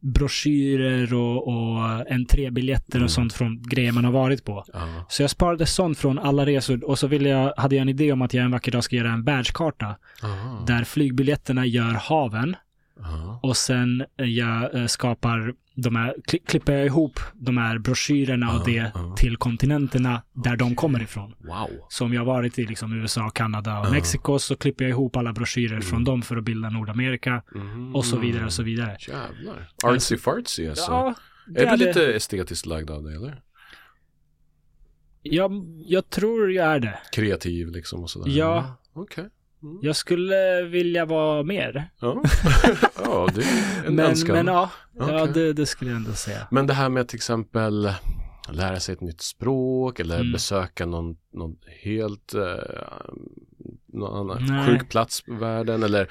broschyrer 0.00 1.14
och, 1.14 1.48
och 1.48 2.10
entrébiljetter 2.12 2.96
Mm. 2.96 3.04
och 3.04 3.10
sånt 3.10 3.32
från 3.32 3.62
grejer 3.62 3.92
man 3.92 4.04
har 4.04 4.12
varit 4.12 4.44
på. 4.44 4.64
Ja. 4.72 5.06
Så 5.08 5.22
jag 5.22 5.30
sparade 5.30 5.66
sånt 5.66 5.98
från 5.98 6.18
alla 6.18 6.46
resor 6.46 6.84
och 6.84 6.98
så 6.98 7.06
ville 7.06 7.28
jag, 7.28 7.54
hade 7.56 7.74
jag 7.74 7.82
en 7.82 7.88
idé 7.88 8.12
om 8.12 8.22
att 8.22 8.34
jag 8.34 8.44
en 8.44 8.50
vacker 8.50 8.72
dag 8.72 8.84
ska 8.84 8.96
göra 8.96 9.10
en 9.12 9.24
världskarta 9.24 9.96
Aha. 10.22 10.64
där 10.66 10.84
flygbiljetterna 10.84 11.66
gör 11.66 11.92
haven 11.92 12.56
Aha. 13.00 13.40
och 13.42 13.56
sen 13.56 14.04
jag 14.16 14.74
eh, 14.74 14.86
skapar 14.86 15.54
de 15.76 15.96
här, 15.96 16.14
kli, 16.26 16.38
klipper 16.38 16.72
jag 16.72 16.86
ihop 16.86 17.20
de 17.34 17.56
här 17.56 17.78
broschyrerna 17.78 18.54
och 18.58 18.64
det 18.66 18.92
till 19.16 19.36
kontinenterna 19.36 20.22
där 20.32 20.56
de 20.56 20.74
kommer 20.76 21.02
ifrån. 21.02 21.34
Wow. 21.38 21.70
Så 21.88 22.04
om 22.04 22.14
jag 22.14 22.24
varit 22.24 22.58
i 22.58 22.66
liksom 22.66 22.92
USA, 22.92 23.30
Kanada 23.30 23.80
och. 23.80 23.90
Mexiko 23.92 24.38
så 24.38 24.56
klipper 24.56 24.84
jag 24.84 24.90
ihop 24.90 25.16
alla 25.16 25.32
broschyrer 25.32 25.70
Mm. 25.72 25.82
från 25.82 26.04
dem 26.04 26.22
för 26.22 26.36
att 26.36 26.44
bilda 26.44 26.70
Nordamerika 26.70 27.42
Mhm. 27.54 27.94
och 27.96 28.04
så 28.04 28.18
vidare 28.18 28.44
och 28.44 28.52
så 28.52 28.62
vidare. 28.62 28.96
Jävlar. 29.08 29.70
Artsy 29.84 30.16
fartsy 30.16 30.68
alltså. 30.68 30.92
Ja, 30.92 31.14
det 31.46 31.60
är 31.60 31.64
du 31.64 31.70
hade- 31.70 31.86
lite 31.86 32.14
estetiskt 32.14 32.66
lagd 32.66 32.90
av 32.90 33.02
dig 33.02 33.16
eller? 33.16 33.40
Jag, 35.22 35.52
jag 35.86 36.10
tror 36.10 36.52
jag 36.52 36.66
är 36.66 36.80
det. 36.80 36.98
Kreativ 37.12 37.68
liksom 37.70 38.02
och 38.02 38.10
sådär? 38.10 38.30
Ja. 38.38 38.76
Okej. 38.92 39.28
Mm. 39.64 39.78
Jag 39.82 39.96
skulle 39.96 40.62
vilja 40.62 41.04
vara 41.04 41.42
mer. 41.42 41.90
Ja. 42.00 42.22
ja, 43.04 43.28
det 43.34 43.40
är 43.42 43.86
en 43.86 43.94
Men, 43.94 44.06
önskan. 44.06 44.36
men 44.36 44.46
ja, 44.46 44.70
ja 44.98 45.22
Okej. 45.22 45.32
det, 45.34 45.52
det 45.52 45.66
skulle 45.66 45.90
jag 45.90 45.98
ändå 45.98 46.12
säga. 46.12 46.46
Men 46.50 46.66
det 46.66 46.74
här 46.74 46.88
med 46.88 47.08
till 47.08 47.16
exempel 47.16 47.92
lära 48.52 48.80
sig 48.80 48.92
ett 48.92 49.00
nytt 49.00 49.20
språk 49.22 50.00
eller 50.00 50.20
Mm. 50.20 50.32
besöka 50.32 50.86
någon, 50.86 51.16
någon 51.32 51.56
helt 51.82 52.34
eh, 52.34 52.40
någon 53.92 54.30
annan 54.30 54.46
Nej. 54.46 54.66
sjuk 54.66 54.88
plats 54.88 55.22
på 55.22 55.34
världen 55.34 55.82
eller 55.82 56.08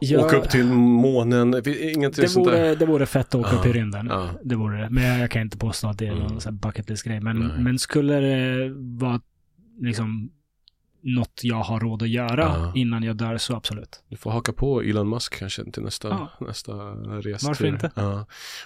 Jag, 0.00 0.24
åka 0.24 0.36
upp 0.36 0.50
till 0.50 0.64
månen. 0.74 1.54
Ingenting 1.94 2.22
det, 2.22 2.28
sånt 2.28 2.46
där. 2.46 2.52
vore, 2.60 2.74
det 2.74 2.86
vore 2.86 3.06
fett 3.06 3.26
att 3.26 3.34
åka 3.34 3.50
Ja, 3.52 3.58
upp 3.60 3.66
i 3.66 3.72
rymden. 3.72 4.06
ja. 4.10 4.30
Det 4.44 4.54
vore 4.54 4.80
det. 4.82 4.88
Men 4.90 5.04
jag, 5.04 5.18
jag 5.20 5.30
kan 5.30 5.42
inte 5.42 5.58
påstå 5.58 5.88
att 5.88 5.98
det 5.98 6.06
är 6.06 6.14
någon 6.14 6.38
Mm. 6.46 6.58
bucket 6.58 6.88
list 6.90 7.02
grej. 7.04 7.20
Men, 7.20 7.38
Nej. 7.38 7.58
men 7.60 7.78
skulle 7.78 8.20
det 8.20 8.70
vara 8.76 9.20
liksom 9.80 10.30
något 11.14 11.40
jag 11.42 11.56
har 11.56 11.80
råd 11.80 12.02
att 12.02 12.08
göra 12.08 12.42
Ja. 12.42 12.72
innan 12.74 13.02
jag 13.02 13.16
dör 13.16 13.36
så 13.38 13.56
absolut. 13.56 14.02
Du 14.08 14.16
får 14.16 14.30
haka 14.30 14.52
på 14.52 14.80
Elon 14.82 15.08
Musk 15.08 15.38
kanske 15.38 15.70
till 15.70 15.82
nästa, 15.82 16.08
Ja. 16.08 16.28
nästa 16.40 16.72
resa. 17.20 17.46
Varför 17.46 17.66
inte? 17.66 17.90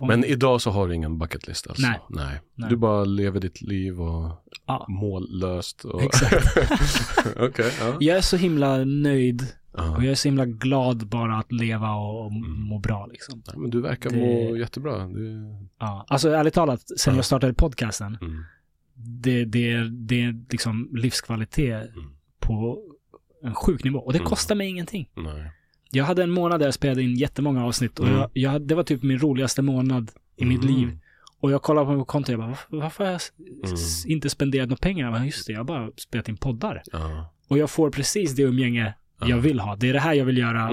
Om- 0.01 0.09
Men 0.09 0.25
idag 0.25 0.61
så 0.61 0.71
har 0.71 0.89
du 0.89 0.95
ingen 0.95 1.19
bucket 1.19 1.47
list 1.47 1.67
alltså? 1.67 1.83
Nej. 1.87 2.01
Nej. 2.11 2.41
Nej. 2.55 2.71
Du 2.71 2.77
bara 2.77 3.05
lever 3.05 3.41
ditt 3.41 3.63
liv 3.63 4.01
och 4.01 4.31
mållöst. 4.89 5.85
Och... 5.85 6.03
Exakt. 6.03 6.47
Ja. 7.81 7.97
Jag 8.01 8.17
är 8.17 8.21
så 8.21 8.37
himla 8.37 8.85
nöjd 8.85 9.43
och 9.73 10.05
jag 10.05 10.05
är 10.05 10.15
så 10.15 10.29
himla 10.29 10.47
glad 10.47 11.07
bara 11.09 11.39
att 11.39 11.53
leva 11.53 11.91
och, 11.95 12.21
och 12.25 12.31
Mm. 12.33 12.61
må 12.63 12.79
bra 12.79 13.07
liksom. 13.07 13.43
Ja, 13.47 13.53
Men 13.57 13.71
du 13.71 13.81
verkar 13.81 14.11
Det- 14.11 14.17
må 14.51 14.57
jättebra. 14.57 15.07
Du... 15.07 15.57
Ja. 15.79 16.05
Alltså 16.09 16.31
ärligt 16.31 16.55
talat, 16.55 16.81
sen 16.99 17.15
Ja. 17.15 17.19
jag 17.19 17.25
startade 17.25 17.55
podcasten, 17.55 18.19
Mm. 18.21 18.45
det, 18.95 19.45
det, 19.45 19.89
det 19.91 20.23
är 20.23 20.45
liksom 20.51 20.89
livskvalitet 20.93 21.91
Mm. 21.97 22.11
På 22.43 22.79
en 23.45 23.55
sjuk 23.55 23.85
nivå. 23.85 23.99
Och 23.99 24.13
det 24.13 24.19
Mm. 24.19 24.29
kostar 24.29 24.55
mig 24.55 24.69
ingenting. 24.69 25.09
Nej. 25.15 25.51
Jag 25.91 26.05
hade 26.05 26.23
en 26.23 26.31
månad 26.31 26.61
där 26.61 26.67
jag 26.67 26.75
spelade 26.75 27.03
in 27.03 27.17
jättemånga 27.17 27.65
avsnitt 27.67 27.99
och 27.99 28.07
Mm. 28.07 28.19
jag, 28.21 28.31
jag, 28.33 28.63
det 28.63 28.75
var 28.75 28.83
typ 28.83 29.03
min 29.03 29.19
roligaste 29.19 29.63
månad 29.63 30.11
i 30.37 30.45
mitt 30.45 30.63
Mm. 30.65 30.75
liv. 30.77 30.99
Och 31.41 31.51
jag 31.53 31.63
kollade 31.63 31.87
på 31.87 31.93
mitt 31.93 32.07
konto 32.07 32.29
och 32.29 32.33
jag 32.33 32.41
bara, 32.41 32.49
varför, 32.49 32.77
varför 32.77 33.05
har 33.05 33.11
jag 33.13 33.21
inte 34.07 34.31
spenderat 34.31 34.69
några 34.69 34.79
pengar? 34.81 35.05
Jag 35.05 35.13
bara, 35.15 35.25
just 35.25 35.47
det, 35.47 35.53
jag 35.53 35.61
har 35.61 35.65
bara 35.65 35.91
spelat 35.97 36.29
in 36.29 36.37
poddar. 36.37 36.83
Och 37.49 37.59
jag 37.59 37.71
får 37.71 37.91
precis 37.91 38.35
det 38.37 38.43
umgänge 38.43 38.95
Ja. 39.21 39.29
jag 39.29 39.39
vill 39.39 39.61
ha. 39.61 39.77
Det 39.77 39.89
är 39.89 39.93
det 39.93 40.01
här 40.01 40.15
jag 40.15 40.25
vill 40.25 40.39
göra 40.39 40.71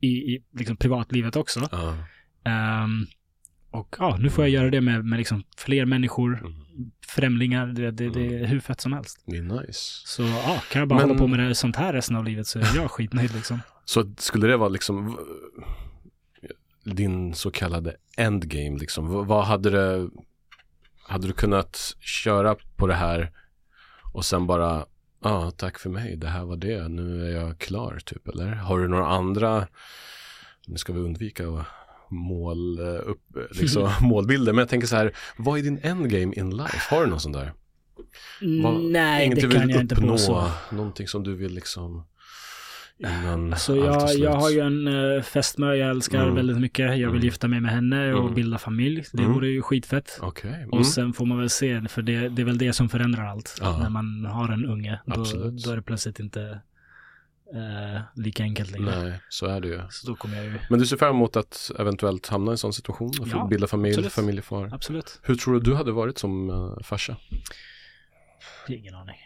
i, 0.00 0.06
i 0.08 0.42
liksom 0.54 0.76
privatlivet 0.76 1.36
också. 1.36 1.68
Ja. 1.72 1.94
Och 3.70 3.96
ja, 3.98 4.16
nu 4.20 4.30
får 4.30 4.44
jag 4.44 4.50
göra 4.50 4.70
det 4.70 4.80
med, 4.80 5.04
med 5.04 5.16
liksom 5.18 5.42
fler 5.56 5.84
människor, 5.84 6.38
Mm. 6.38 6.52
främlingar. 7.06 7.66
Det, 7.66 7.90
det, 7.90 8.08
det 8.10 8.38
är 8.38 8.46
hur 8.46 8.60
fett 8.60 8.80
som 8.80 8.92
helst. 8.92 9.22
Det 9.26 9.36
är 9.36 9.42
nice. 9.42 9.80
Så 10.06 10.22
ja, 10.22 10.62
kan 10.72 10.78
jag 10.80 10.88
bara 10.88 10.98
Men- 10.98 11.08
hålla 11.08 11.18
på 11.18 11.26
med 11.26 11.40
det, 11.40 11.54
sånt 11.54 11.76
här 11.76 11.92
resten 11.92 12.16
av 12.16 12.24
livet 12.24 12.46
så 12.46 12.58
är 12.58 12.76
jag 12.76 12.90
skitnöjd 12.90 13.34
liksom. 13.34 13.60
Så 13.84 14.12
skulle 14.18 14.46
det 14.46 14.56
vara 14.56 14.68
liksom 14.68 15.18
din 16.84 17.34
så 17.34 17.50
kallade 17.50 17.96
endgame 18.16 18.78
liksom? 18.78 19.08
V- 19.18 19.24
vad 19.26 19.44
hade 19.44 19.70
det 19.70 20.10
hade 21.08 21.26
du 21.26 21.32
kunnat 21.32 21.96
köra 22.00 22.56
på 22.76 22.86
det 22.86 22.94
här 22.94 23.30
och 24.12 24.24
sen 24.24 24.46
bara 24.46 24.84
ja, 25.22 25.30
ah, 25.30 25.50
tack 25.50 25.78
för 25.78 25.90
mig, 25.90 26.16
det 26.16 26.28
här 26.28 26.44
var 26.44 26.56
det, 26.56 26.88
nu 26.88 27.26
är 27.26 27.40
jag 27.40 27.58
klar 27.58 27.98
typ, 28.04 28.28
eller? 28.28 28.52
Har 28.52 28.78
du 28.78 28.88
några 28.88 29.06
andra, 29.06 29.66
nu 30.66 30.76
ska 30.76 30.92
vi 30.92 31.00
undvika 31.00 31.48
att 31.48 31.66
mål, 32.10 32.78
eh, 32.78 32.84
upp, 33.10 33.22
liksom, 33.50 33.90
målbilder, 34.00 34.52
men 34.52 34.58
jag 34.58 34.68
tänker 34.68 34.86
så 34.86 34.96
här, 34.96 35.12
vad 35.36 35.58
är 35.58 35.62
din 35.62 35.78
endgame 35.82 36.34
in 36.34 36.56
life? 36.56 36.94
Har 36.94 37.00
du 37.04 37.10
någon 37.10 37.20
sån 37.20 37.32
där? 37.32 37.52
Vad- 38.62 38.80
Nej, 38.80 39.26
Inget 39.26 39.36
det 39.36 39.42
du 39.42 39.48
vill 39.48 39.58
kan 39.60 39.70
jag 39.70 39.80
inte 39.80 39.94
uppnå, 39.94 40.08
påstå. 40.12 40.50
Någonting 40.72 41.08
som 41.08 41.22
du 41.24 41.34
vill 41.34 41.54
liksom 41.54 42.04
innan 42.98 43.56
Så 43.56 43.72
allt 43.90 44.02
är 44.10 44.18
jag, 44.18 44.32
jag 44.32 44.40
har 44.40 44.50
ju 44.50 44.60
en 44.60 44.88
uh, 44.88 45.22
fästmö 45.22 45.74
jag 45.74 45.90
älskar 45.90 46.22
Mm. 46.22 46.34
väldigt 46.34 46.60
mycket. 46.60 46.84
Jag 46.86 46.96
vill 46.96 47.08
Mm. 47.08 47.20
gifta 47.24 47.48
mig 47.48 47.60
med 47.60 47.70
henne 47.70 48.12
och 48.14 48.22
Mm. 48.22 48.34
bilda 48.34 48.58
familj. 48.58 49.04
Det 49.12 49.22
Mm. 49.22 49.34
vore 49.34 49.48
ju 49.48 49.62
skitfett. 49.62 50.18
Okej. 50.22 50.54
Mm. 50.54 50.70
Och 50.70 50.86
sen 50.86 51.12
får 51.12 51.26
man 51.26 51.38
väl 51.38 51.50
se, 51.50 51.82
för 51.88 52.02
det, 52.02 52.28
det 52.28 52.42
är 52.42 52.46
väl 52.46 52.58
det 52.58 52.72
som 52.72 52.88
förändrar 52.88 53.26
allt. 53.26 53.58
Ja. 53.60 53.78
När 53.78 53.90
man 53.90 54.24
har 54.24 54.48
en 54.48 54.64
unge, 54.66 55.00
då, 55.06 55.14
då 55.64 55.70
är 55.70 55.76
det 55.76 55.82
plötsligt 55.82 56.20
inte 56.20 56.60
eh, 57.54 58.00
lika 58.14 58.42
enkelt 58.42 58.70
längre. 58.70 59.02
Nej, 59.02 59.20
så 59.28 59.46
är 59.46 59.60
det 59.60 59.68
ju. 59.68 59.80
Så 59.90 60.06
då 60.06 60.14
kommer 60.14 60.36
jag 60.36 60.44
ju, 60.44 60.58
Men 60.70 60.78
du 60.78 60.86
ser 60.86 60.96
fram 60.96 61.16
emot 61.16 61.36
att 61.36 61.70
eventuellt 61.78 62.26
hamna 62.26 62.50
i 62.50 62.52
en 62.54 62.58
sån 62.58 62.72
situation 62.72 63.12
och 63.20 63.28
Ja, 63.28 63.46
bilda 63.46 63.66
familj, 63.66 63.92
absolut. 63.94 64.12
familjefar. 64.12 64.70
absolut. 64.74 65.20
Hur 65.22 65.34
tror 65.34 65.54
du 65.54 65.60
du 65.60 65.74
hade 65.74 65.92
varit 65.92 66.18
som 66.18 66.50
uh, 66.50 66.80
farsa? 66.82 67.16
Ingen 68.68 68.94
aning. 68.94 69.16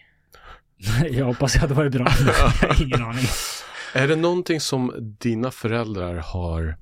jag 1.18 1.24
hoppas 1.26 1.54
jag 1.54 1.60
hade 1.60 1.74
varit 1.74 1.92
bra. 1.92 2.06
Ingen 2.80 3.02
aning. 3.02 3.24
Är 3.94 4.08
det 4.08 4.16
någonting 4.16 4.60
som 4.60 4.92
dina 5.20 5.50
föräldrar 5.50 6.14
har 6.14 6.76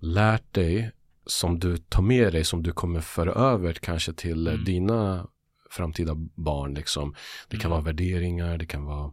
lärt 0.00 0.52
dig 0.54 0.90
som 1.26 1.58
du 1.58 1.76
tar 1.76 2.02
med 2.02 2.32
dig, 2.32 2.44
som 2.44 2.62
du 2.62 2.72
kommer 2.72 3.00
föra 3.00 3.32
över 3.32 3.72
kanske 3.72 4.12
till 4.12 4.46
eh, 4.46 4.52
Mm. 4.52 4.64
dina 4.64 5.26
framtida 5.70 6.12
barn 6.34 6.74
liksom? 6.74 7.14
Det 7.48 7.56
kan 7.56 7.70
Mm. 7.70 7.70
vara 7.70 7.80
värderingar, 7.84 8.58
det 8.58 8.66
kan 8.66 8.84
vara 8.84 9.12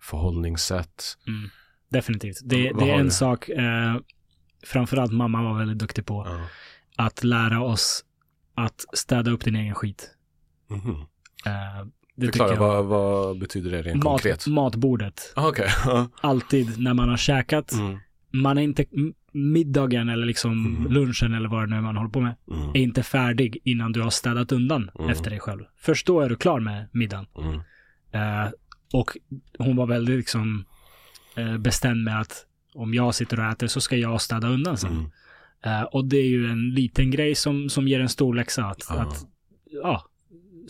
förhållningssätt. 0.00 1.04
Mm. 1.26 1.50
Definitivt. 1.88 2.38
Det, 2.44 2.56
det 2.78 2.90
är 2.90 2.98
en 2.98 3.04
du? 3.04 3.10
sak, 3.10 3.48
eh, 3.48 3.96
framförallt 4.66 5.12
mamma 5.12 5.42
var 5.42 5.58
väldigt 5.58 5.78
duktig 5.78 6.06
på. 6.06 6.26
Ja. 6.28 6.40
Att 7.04 7.24
lära 7.24 7.62
oss 7.62 8.04
att 8.54 8.84
städa 8.92 9.30
upp 9.30 9.44
din 9.44 9.56
egen 9.56 9.74
skit. 9.74 10.10
Mhm. 10.70 10.90
Eh, 11.46 11.86
det 12.16 12.26
Förklara, 12.26 12.54
vad, 12.56 12.84
vad 12.84 13.38
betyder 13.38 13.70
det 13.70 13.82
rent 13.82 14.02
konkret? 14.02 14.46
Mat, 14.46 14.74
matbordet. 14.74 15.32
Ah, 15.36 15.52
ja. 15.86 16.08
Alltid 16.20 16.78
när 16.82 16.94
man 16.94 17.08
har 17.08 17.16
käkat. 17.16 17.72
Mm. 17.72 17.98
Man 18.32 18.58
är 18.58 18.62
inte, 18.62 18.84
middagen 19.32 20.08
eller 20.08 20.26
liksom 20.26 20.66
Mm. 20.76 20.92
lunchen 20.92 21.34
eller 21.34 21.48
vad 21.48 21.62
det 21.62 21.66
nu 21.66 21.76
är 21.76 21.80
man 21.80 21.96
håller 21.96 22.10
på 22.10 22.20
med 22.20 22.34
Mm. 22.50 22.68
är 22.70 22.76
inte 22.76 23.02
färdig 23.02 23.58
innan 23.64 23.92
du 23.92 24.00
har 24.02 24.10
städat 24.10 24.52
undan 24.52 24.90
Mm. 24.98 25.10
efter 25.10 25.30
dig 25.30 25.40
själv. 25.40 25.64
Först 25.78 26.06
då 26.06 26.20
är 26.20 26.28
du 26.28 26.36
klar 26.36 26.60
med 26.60 26.88
middagen. 26.92 27.26
Mm. 27.38 27.60
Och 28.92 29.16
hon 29.58 29.76
var 29.76 29.86
väldigt 29.86 30.16
liksom 30.16 30.64
eh, 31.36 31.58
bestämd 31.58 32.04
med 32.04 32.20
att 32.20 32.46
om 32.74 32.94
jag 32.94 33.14
sitter 33.14 33.40
och 33.40 33.46
äter 33.46 33.66
så 33.66 33.80
ska 33.80 33.96
jag 33.96 34.20
städa 34.20 34.48
undan 34.48 34.76
sen. 34.78 34.92
Mm. 34.92 35.10
Eh, 35.64 35.82
och 35.82 36.04
det 36.04 36.16
är 36.16 36.28
ju 36.28 36.50
en 36.50 36.70
liten 36.70 37.10
grej 37.10 37.34
som, 37.34 37.68
som 37.68 37.88
ger 37.88 38.00
en 38.00 38.08
stor 38.08 38.34
läxa. 38.34 38.64
Att, 38.64 38.86
Ja. 38.88 38.94
att 39.00 39.26
ja, 39.70 40.04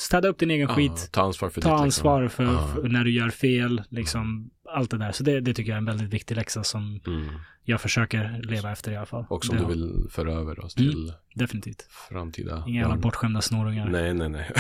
städa 0.00 0.28
upp 0.28 0.38
din 0.38 0.50
egen 0.50 0.68
Ja, 0.68 0.74
skit. 0.74 1.08
ta 1.12 1.22
ansvar 1.22 1.50
för 1.50 1.60
Ta 1.60 1.72
ditt, 1.74 1.80
ansvar 1.80 2.22
liksom. 2.22 2.46
för, 2.46 2.82
för 2.82 2.88
när 2.88 3.04
du 3.04 3.10
gör 3.10 3.30
fel, 3.30 3.82
liksom 3.88 4.50
allt 4.74 4.90
det 4.90 4.98
där. 4.98 5.12
Så 5.12 5.22
det, 5.24 5.40
det 5.40 5.54
tycker 5.54 5.70
jag 5.70 5.74
är 5.76 5.78
en 5.78 5.84
väldigt 5.84 6.10
viktig 6.14 6.34
läxa 6.36 6.64
som 6.64 7.00
Mm. 7.06 7.28
jag 7.64 7.80
försöker 7.80 8.40
leva 8.42 8.72
efter 8.72 8.92
i 8.92 8.96
alla 8.96 9.06
fall. 9.06 9.24
Och 9.28 9.44
som 9.44 9.56
Det 9.56 9.62
du 9.62 9.68
vill 9.68 10.06
föra 10.10 10.32
över 10.32 10.64
oss 10.64 10.74
till 10.74 11.12
Definitivt. 11.34 11.82
framtida 12.08 12.64
Inga 12.66 12.80
jävla 12.80 12.96
bortskämda 12.96 13.40
snorungar. 13.40 13.88
Nej, 13.88 14.14
Nej, 14.14 14.28
nej, 14.28 14.50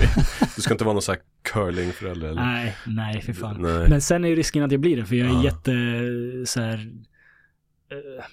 du 0.56 0.62
ska 0.62 0.74
inte 0.74 0.84
vara 0.84 0.92
någon 0.92 1.02
sån 1.02 1.14
här 1.14 1.22
curlingförälder 1.52 2.28
eller? 2.28 2.42
nej, 2.42 2.76
nej 2.86 3.20
för 3.22 3.32
fan. 3.32 3.62
Nej. 3.62 3.88
Men 3.90 4.00
sen 4.00 4.24
är 4.24 4.28
ju 4.28 4.36
risken 4.36 4.62
att 4.64 4.72
jag 4.72 4.80
blir 4.80 4.96
det, 4.96 5.04
för 5.06 5.16
jag 5.16 5.28
är 5.28 5.32
Ja. 5.32 5.44
jätte 5.44 5.72
så 6.46 6.60
här, 6.60 6.92
eh, 7.90 8.24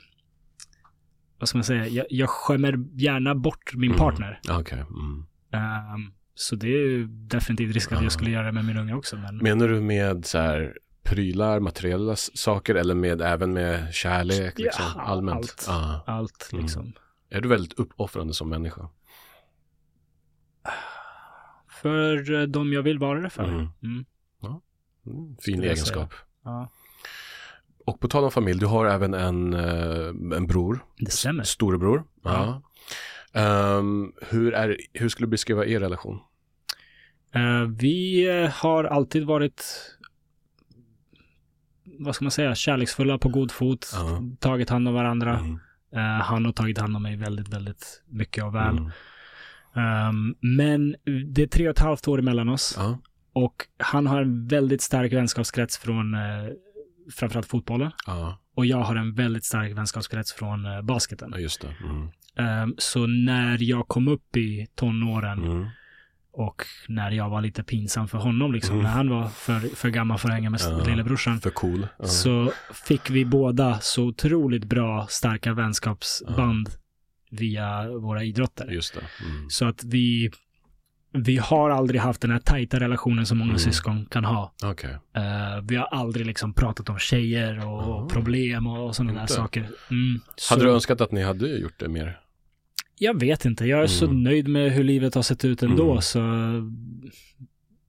vad 1.40 1.50
ska 1.50 1.58
man 1.58 1.64
säga, 1.66 1.88
jag, 1.88 2.06
jag 2.10 2.30
skämmer 2.30 2.80
gärna 2.94 3.36
bort 3.36 3.74
min 3.76 3.90
Mm. 3.90 4.00
partner. 4.00 4.40
Okej. 4.50 4.80
Mm. 4.80 5.26
Ehm, 5.52 6.12
så 6.36 6.56
det 6.56 6.68
är 6.68 6.88
ju 6.90 7.07
definitivt 7.07 7.74
risk 7.74 7.91
att 7.91 7.98
Ja. 7.98 8.03
jag 8.03 8.12
skulle 8.12 8.32
göra 8.32 8.45
det 8.45 8.52
med 8.52 8.66
min 8.66 8.78
unga 8.78 8.95
också. 8.98 9.16
Men, 9.18 9.38
Menar 9.38 9.68
du 9.68 9.82
med 9.82 10.26
så 10.26 10.38
här 10.38 10.78
prylar, 11.03 11.60
materiella 11.60 12.16
saker 12.16 12.76
eller 12.76 12.95
med 12.95 13.22
även 13.22 13.53
med 13.53 13.94
kärlek 13.94 14.60
liksom, 14.60 14.86
Ja, 14.95 15.02
allmänt? 15.02 15.38
allt. 15.38 15.66
Ja. 15.68 16.03
allt 16.07 16.49
Mm. 16.52 16.62
liksom. 16.64 16.94
Är 17.30 17.41
du 17.41 17.49
väldigt 17.49 17.74
uppoffrande 17.80 18.34
som 18.34 18.49
människa? 18.49 18.90
För 21.82 22.34
eh, 22.34 22.41
de 22.48 22.74
jag 22.74 22.82
vill 22.84 22.99
vara 22.99 23.20
det 23.22 23.30
för. 23.30 23.44
Mm. 23.44 23.68
Mm. 23.84 24.06
Mm, 25.07 25.38
fin 25.41 25.64
egenskap. 25.64 26.14
Ja, 26.44 26.70
Och 27.86 27.99
på 27.99 28.07
tal 28.07 28.24
om 28.24 28.32
familj, 28.32 28.60
du 28.60 28.66
har 28.66 28.86
även 28.86 29.14
en, 29.14 29.53
eh, 29.53 30.07
en 30.38 30.48
bror, 30.48 30.80
det 30.98 31.12
stämmer. 31.12 31.44
storebror. 31.44 32.03
Ja. 32.24 32.62
Ehm, 33.36 34.14
hur, 34.22 34.53
är, 34.53 34.78
hur 34.94 35.10
skulle 35.10 35.26
du 35.28 35.32
beskriva 35.32 35.66
er 35.66 35.80
relation? 35.80 36.20
Eh, 37.34 37.62
vi 37.62 38.28
har 38.53 38.84
alltid 38.84 39.26
varit, 39.26 39.64
vad 41.99 42.16
ska 42.16 42.26
man 42.26 42.32
säga, 42.32 42.56
kärleksfulla 42.56 43.18
på 43.18 43.30
god 43.30 43.52
fot. 43.52 43.91
Ja. 43.94 44.22
Tagit 44.40 44.70
hand 44.70 44.88
om 44.88 44.94
varandra. 44.94 45.40
Mm. 45.40 45.60
Eh, 45.95 46.24
han 46.24 46.45
har 46.45 46.52
tagit 46.52 46.78
hand 46.78 46.95
om 46.95 47.03
mig 47.03 47.16
väldigt, 47.16 47.49
väldigt 47.49 48.03
mycket 48.07 48.44
och 48.44 48.56
väl. 48.56 48.78
Mm. 48.78 48.91
Ehm, 49.76 50.36
men 50.40 50.95
det 51.34 51.41
är 51.44 51.48
tre 51.48 51.68
och 51.68 51.72
ett 51.72 51.80
halvt 51.80 52.07
år 52.07 52.20
emellan 52.20 52.49
oss. 52.49 52.76
Ja. 52.78 52.98
Och 53.34 53.68
han 53.78 54.07
har 54.07 54.22
en 54.22 54.48
väldigt 54.48 54.82
stark 54.82 55.14
vänskapskrets 55.14 55.78
från 55.78 56.14
eh, 56.14 56.22
framförallt 57.12 57.48
fotbollen. 57.48 57.91
Ja. 58.07 58.40
Och 58.56 58.66
jag 58.66 58.78
har 58.78 58.95
en 58.95 59.14
väldigt 59.14 59.45
stark 59.45 59.78
vänskapskrets 59.78 60.34
från 60.34 60.86
basketen. 60.86 61.30
ja, 61.34 61.40
just 61.40 61.62
det. 61.62 61.76
Mm. 61.84 62.10
Ehm, 62.38 62.76
så 62.78 63.07
när 63.07 63.57
jag 63.64 63.88
kom 63.88 64.07
upp 64.07 64.38
i 64.38 64.68
tonåren 64.76 65.44
Mm. 65.44 65.66
och 66.32 66.64
när 66.88 67.12
jag 67.12 67.30
var 67.30 67.41
lite 67.41 67.64
pinsam 67.64 68.07
för 68.07 68.18
honom, 68.18 68.53
liksom, 68.53 68.74
Mm. 68.74 68.84
när 68.84 68.91
han 68.91 69.10
var 69.10 69.28
för, 69.28 69.60
för 69.76 69.90
gammal 69.90 70.18
för 70.18 70.30
att 70.30 70.36
hänga 70.36 70.49
med 70.49 70.62
Ja. 70.64 70.84
lillebrorsan, 70.88 71.40
För 71.41 71.49
cool. 71.49 71.88
Ja. 71.99 72.06
så 72.06 72.52
fick 72.88 73.10
vi 73.10 73.26
båda 73.26 73.80
så 73.82 74.03
otroligt 74.03 74.64
bra, 74.66 75.07
starka 75.10 75.53
vänskapsband 75.53 76.70
via 77.32 77.90
våra 77.90 78.24
idrotter. 78.24 78.64
Mm. 78.66 79.49
Så 79.49 79.66
att 79.66 79.84
vi, 79.84 80.32
vi 81.12 81.38
har 81.38 81.70
aldrig 81.70 82.02
haft 82.02 82.22
den 82.22 82.32
här 82.32 82.40
tajta 82.40 82.80
relationen 82.80 83.26
som 83.26 83.38
många 83.38 83.49
Mm. 83.49 83.60
syskon 83.60 84.06
kan 84.06 84.26
ha. 84.26 84.53
Okej. 84.64 84.90
Eh, 85.16 85.62
vi 85.64 85.76
har 85.76 85.86
aldrig 85.86 86.26
liksom 86.26 86.53
pratat 86.53 86.90
om 86.90 86.99
tjejer 86.99 87.66
och 87.68 87.82
Ah. 88.03 88.07
problem 88.10 88.68
och 88.68 88.95
sådana 88.95 89.20
där 89.20 89.28
saker. 89.28 89.70
Mm. 89.91 90.20
Så 90.36 90.53
Hade 90.53 90.66
du 90.66 90.72
önskat 90.72 91.02
att 91.02 91.12
ni 91.12 91.24
hade 91.24 91.48
gjort 91.48 91.80
det 91.80 91.88
mer? 91.90 92.20
Jag 92.98 93.20
vet 93.20 93.46
inte. 93.46 93.66
Jag 93.66 93.84
är 93.84 93.88
så 93.88 94.06
Mm. 94.06 94.24
nöjd 94.24 94.48
med 94.48 94.72
hur 94.72 94.84
livet 94.84 95.16
har 95.16 95.22
sett 95.22 95.46
ut 95.46 95.64
ändå. 95.64 95.92
Mm. 95.92 96.02
Så 96.02 96.20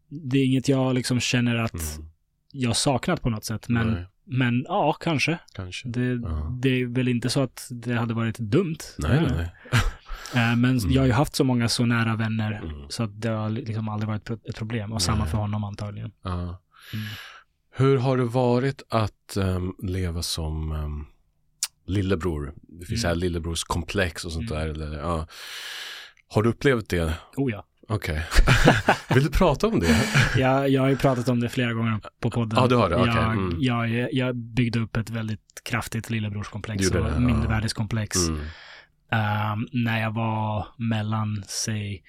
det 0.08 0.38
är 0.38 0.44
inget 0.46 0.68
jag 0.68 0.94
liksom 0.94 1.20
känner 1.20 1.56
att 1.56 1.96
Mm. 1.96 2.08
jag 2.52 2.76
saknat 2.76 3.22
på 3.22 3.30
något 3.30 3.44
sätt. 3.44 3.68
Men, 3.68 3.88
Nej, 3.90 4.06
men 4.24 4.64
ja, 4.68 4.92
kanske. 5.00 5.38
kanske. 5.54 5.88
Det, 5.88 6.04
Ja. 6.04 6.58
det 6.62 6.68
är 6.68 6.86
väl 6.86 7.08
inte 7.08 7.30
så 7.30 7.40
att 7.40 7.68
det 7.70 7.92
hade 7.94 8.14
varit 8.14 8.38
dumt. 8.38 8.76
Nej, 8.98 9.20
nej, 9.20 9.30
nej. 9.36 9.50
Eh, 10.34 10.56
Men 10.56 10.64
Mm. 10.78 10.90
jag 10.90 11.02
har 11.02 11.06
ju 11.06 11.12
haft 11.12 11.34
så 11.34 11.44
många 11.44 11.68
så 11.68 11.86
nära 11.86 12.16
vänner 12.16 12.52
Mm. 12.52 12.86
så 12.88 13.02
att 13.02 13.20
det 13.20 13.28
har 13.28 13.50
liksom 13.50 13.88
aldrig 13.88 14.08
varit 14.08 14.30
ett 14.30 14.56
problem. 14.56 14.92
Och 14.92 15.02
samma 15.02 15.18
Nej. 15.18 15.28
för 15.28 15.38
honom 15.38 15.64
antagligen. 15.64 16.12
Ja. 16.22 16.32
Mm. 16.40 16.56
Hur 17.76 17.96
har 17.98 18.16
det 18.16 18.24
varit 18.24 18.82
att 18.88 19.36
ehm, 19.36 19.72
leva 19.82 20.22
som 20.22 20.72
um, 20.72 21.06
lillebror? 21.86 22.54
Det 22.68 22.86
finns 22.86 23.04
Mm. 23.04 23.08
här 23.08 23.20
lillebrorskomplex 23.20 24.24
och 24.24 24.32
sånt 24.32 24.50
Mm. 24.50 24.62
där. 24.62 24.68
Eller, 24.84 24.98
ja. 24.98 25.26
Har 26.28 26.42
du 26.42 26.48
upplevt 26.50 26.88
det? 26.88 27.14
Oh 27.36 27.52
ja. 27.52 27.64
Okej. 27.88 28.22
Vill 29.14 29.24
du 29.24 29.30
prata 29.30 29.66
om 29.66 29.80
det? 29.80 30.04
Jag, 30.36 30.68
jag 30.68 30.82
har 30.82 30.88
ju 30.88 30.96
pratat 30.96 31.28
om 31.28 31.40
det 31.40 31.48
flera 31.48 31.72
gånger 31.72 32.00
på 32.20 32.30
podden. 32.30 32.58
Ja, 32.60 32.66
du 32.66 32.74
har 32.76 32.90
det. 32.90 32.96
Jag, 32.96 33.32
Mm. 33.32 33.56
jag, 33.60 34.12
jag 34.14 34.36
byggde 34.36 34.78
upp 34.78 34.96
ett 34.96 35.10
väldigt 35.10 35.40
kraftigt 35.64 36.10
lillebrorskomplex 36.10 36.90
och 36.90 37.04
det, 37.04 37.20
mindervärdeskomplex. 37.20 38.16
Mm. 38.28 38.40
Ehm, 39.12 39.66
när 39.72 40.00
jag 40.00 40.14
var 40.14 40.66
mellan, 40.78 41.44
säg, 41.48 42.02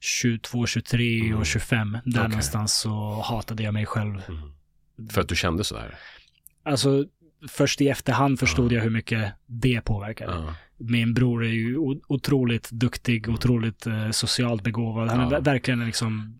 22, 0.00 0.66
23 0.66 1.20
Mm. 1.26 1.38
och 1.38 1.46
25. 1.46 1.92
Där 1.92 2.00
Okej. 2.20 2.28
någonstans 2.28 2.78
så 2.80 3.20
hatade 3.24 3.62
jag 3.62 3.74
mig 3.74 3.86
själv. 3.86 4.22
Mm. 4.28 5.08
För 5.10 5.20
att 5.20 5.28
du 5.28 5.36
kände 5.36 5.64
så 5.64 5.76
här? 5.78 5.94
Alltså, 6.64 7.04
först 7.48 7.80
i 7.80 7.88
efterhand 7.88 8.38
förstod 8.40 8.72
Ja. 8.72 8.76
jag 8.76 8.82
hur 8.82 8.90
mycket 8.90 9.32
det 9.46 9.80
påverkade. 9.80 10.54
Min 10.78 11.14
bror 11.14 11.44
är 11.44 11.48
ju 11.50 11.76
otroligt 12.08 12.70
duktig, 12.70 13.28
otroligt 13.28 13.86
eh, 13.86 14.10
socialt 14.10 14.62
begåvad. 14.62 15.08
Han 15.08 15.32
är 15.32 15.40
verkligen 15.40 15.86
liksom 15.86 16.38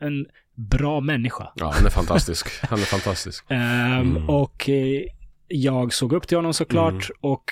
en 0.00 0.26
bra 0.54 1.00
människa. 1.00 1.52
ja, 1.54 1.72
han 1.74 1.86
är 1.86 1.90
fantastisk. 1.90 2.46
Han 2.62 2.78
är 2.78 2.84
fantastisk. 2.84 3.44
Ehm, 3.50 4.16
Mm. 4.16 4.28
Och 4.30 4.68
eh, 4.68 5.02
jag 5.48 5.92
såg 5.92 6.12
upp 6.12 6.28
till 6.28 6.38
honom 6.38 6.54
såklart. 6.54 6.92
Mm. 6.92 7.16
Och 7.20 7.44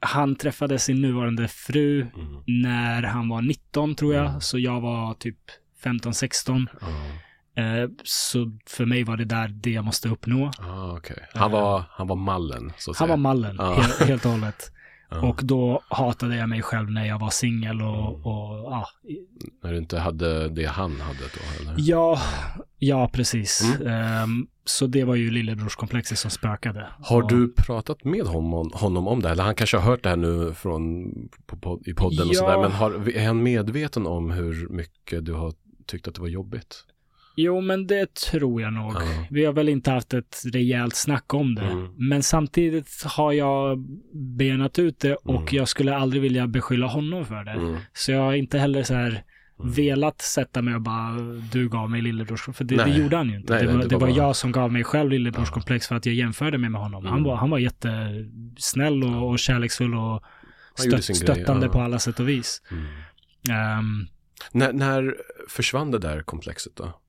han 0.00 0.36
träffade 0.36 0.78
sin 0.78 1.00
nuvarande 1.02 1.48
fru 1.48 2.00
Mm. 2.00 2.36
när 2.46 3.02
han 3.02 3.28
var 3.28 3.42
19 3.42 3.94
tror 3.94 4.14
jag. 4.14 4.26
Mm. 4.26 4.40
Så 4.40 4.58
jag 4.58 4.80
var 4.80 5.14
typ 5.14 5.38
15-16. 5.84 6.66
Eh, 7.60 7.88
så 8.04 8.52
för 8.66 8.84
mig 8.86 9.04
var 9.04 9.16
det 9.16 9.24
där 9.24 9.48
det 9.48 9.70
jag 9.70 9.84
måste 9.84 10.08
uppnå. 10.08 10.50
Ah, 10.58 10.92
okej. 10.96 11.16
han, 11.34 11.50
var, 11.50 11.84
han 11.90 12.06
var 12.06 12.16
mallen, 12.16 12.72
så 12.78 12.90
att 12.90 12.96
Han 12.96 13.08
var 13.08 13.14
säga. 13.16 13.22
mallen, 13.22 13.56
Ja. 13.58 13.72
helt, 13.74 14.02
helt 14.08 14.24
och 14.24 14.30
hållet. 14.30 14.72
Ja. 15.10 15.20
Och 15.28 15.40
då 15.44 15.82
hatade 15.88 16.36
jag 16.36 16.48
mig 16.48 16.62
själv 16.62 16.90
när 16.90 17.06
jag 17.06 17.18
var 17.18 17.30
singel 17.30 17.82
och, 17.82 17.88
Mm. 17.88 18.26
och 18.26 18.72
ja, 18.72 18.86
När 19.62 19.72
du 19.72 19.78
inte 19.78 19.98
hade 19.98 20.48
det 20.48 20.64
han 20.64 21.00
hade 21.00 21.18
då, 21.18 21.62
eller? 21.62 21.74
ja, 21.78 22.18
ja 22.78 23.10
precis. 23.12 23.62
Mm. 23.80 23.86
Ehm, 23.92 24.46
så 24.64 24.86
det 24.86 25.04
var 25.04 25.14
ju 25.14 25.30
lillebrorskomplexet 25.30 26.18
som 26.18 26.30
spökade. 26.30 26.86
Har 27.02 27.22
Och- 27.22 27.28
du 27.28 27.52
pratat 27.56 28.04
med 28.04 28.26
honom, 28.26 28.70
honom 28.74 29.08
om 29.08 29.22
det? 29.22 29.30
Eller 29.30 29.42
han 29.44 29.54
kanske 29.54 29.76
har 29.76 29.84
hört 29.90 30.02
det 30.02 30.08
här 30.08 30.16
nu 30.16 30.54
från, 30.54 31.12
på, 31.46 31.56
på, 31.56 31.80
i 31.86 31.94
podden 31.94 32.28
och 32.28 32.34
Ja. 32.34 32.38
sådär. 32.38 32.58
Men 32.60 32.72
har, 32.72 33.08
är 33.08 33.26
han 33.26 33.42
medveten 33.42 34.06
om 34.06 34.30
hur 34.30 34.68
mycket 34.68 35.24
du 35.24 35.32
har 35.32 35.52
tyckt 35.86 36.08
att 36.08 36.14
det 36.14 36.20
var 36.20 36.28
jobbigt? 36.28 36.84
Jo, 37.36 37.60
men 37.60 37.86
det 37.86 38.14
tror 38.14 38.62
jag 38.62 38.72
nog. 38.72 38.92
Ja. 38.94 39.00
Vi 39.30 39.44
har 39.44 39.52
väl 39.52 39.68
inte 39.68 39.90
haft 39.90 40.14
ett 40.14 40.42
rejält 40.52 40.96
snack 40.96 41.34
om 41.34 41.54
det. 41.54 41.62
Mm. 41.66 41.88
Men 41.96 42.22
samtidigt 42.22 43.02
har 43.04 43.32
jag 43.32 43.78
benat 44.38 44.78
ut 44.78 45.00
det 45.00 45.14
och 45.14 45.34
Mm. 45.34 45.48
jag 45.50 45.68
skulle 45.68 45.96
aldrig 45.96 46.22
vilja 46.22 46.46
beskylla 46.46 46.86
honom 46.86 47.24
för 47.26 47.44
det. 47.44 47.50
Mm. 47.50 47.76
Så 47.92 48.12
jag 48.12 48.20
har 48.22 48.32
inte 48.34 48.58
heller 48.58 48.82
så 48.82 48.94
här 48.94 49.22
Mm. 49.60 49.72
velat 49.72 50.20
sätta 50.20 50.62
mig 50.62 50.74
och 50.74 50.80
bara, 50.80 51.10
du 51.52 51.68
gav 51.68 51.90
mig 51.90 52.02
lillebrors... 52.02 52.42
För 52.52 52.64
det, 52.64 52.76
Nej. 52.76 52.90
det 52.92 52.98
gjorde 52.98 53.16
han 53.16 53.28
ju 53.30 53.36
inte. 53.36 53.52
Nej, 53.52 53.62
det 53.66 53.72
var, 53.72 53.78
det 53.82 53.88
det 53.88 53.94
var 53.94 54.00
var 54.00 54.08
bara- 54.08 54.16
jag 54.16 54.36
som 54.36 54.52
gav 54.52 54.72
mig 54.72 54.84
själv 54.84 55.10
lillebrorskomplex 55.10 55.88
för 55.88 55.94
att 55.94 56.06
jag 56.06 56.14
jämförde 56.14 56.58
mig 56.58 56.70
med 56.70 56.80
honom. 56.80 57.04
Han, 57.04 57.12
Mm. 57.12 57.24
var, 57.24 57.36
han 57.36 57.50
var 57.50 57.58
jättesnäll 57.58 59.04
och, 59.04 59.30
och 59.30 59.38
kärleksfull 59.38 59.94
och 59.94 60.22
stött, 60.74 61.04
stöttande 61.16 61.66
ja. 61.66 61.72
på 61.72 61.80
alla 61.80 61.98
sätt 61.98 62.20
och 62.20 62.28
vis. 62.28 62.62
Mm. 62.70 62.84
Ehm, 63.50 64.06
När, 64.52 64.72
när 64.72 65.14
försvann 65.48 65.90
det 65.90 65.98
där 65.98 66.22
komplexet 66.22 66.76
då? 66.76 66.99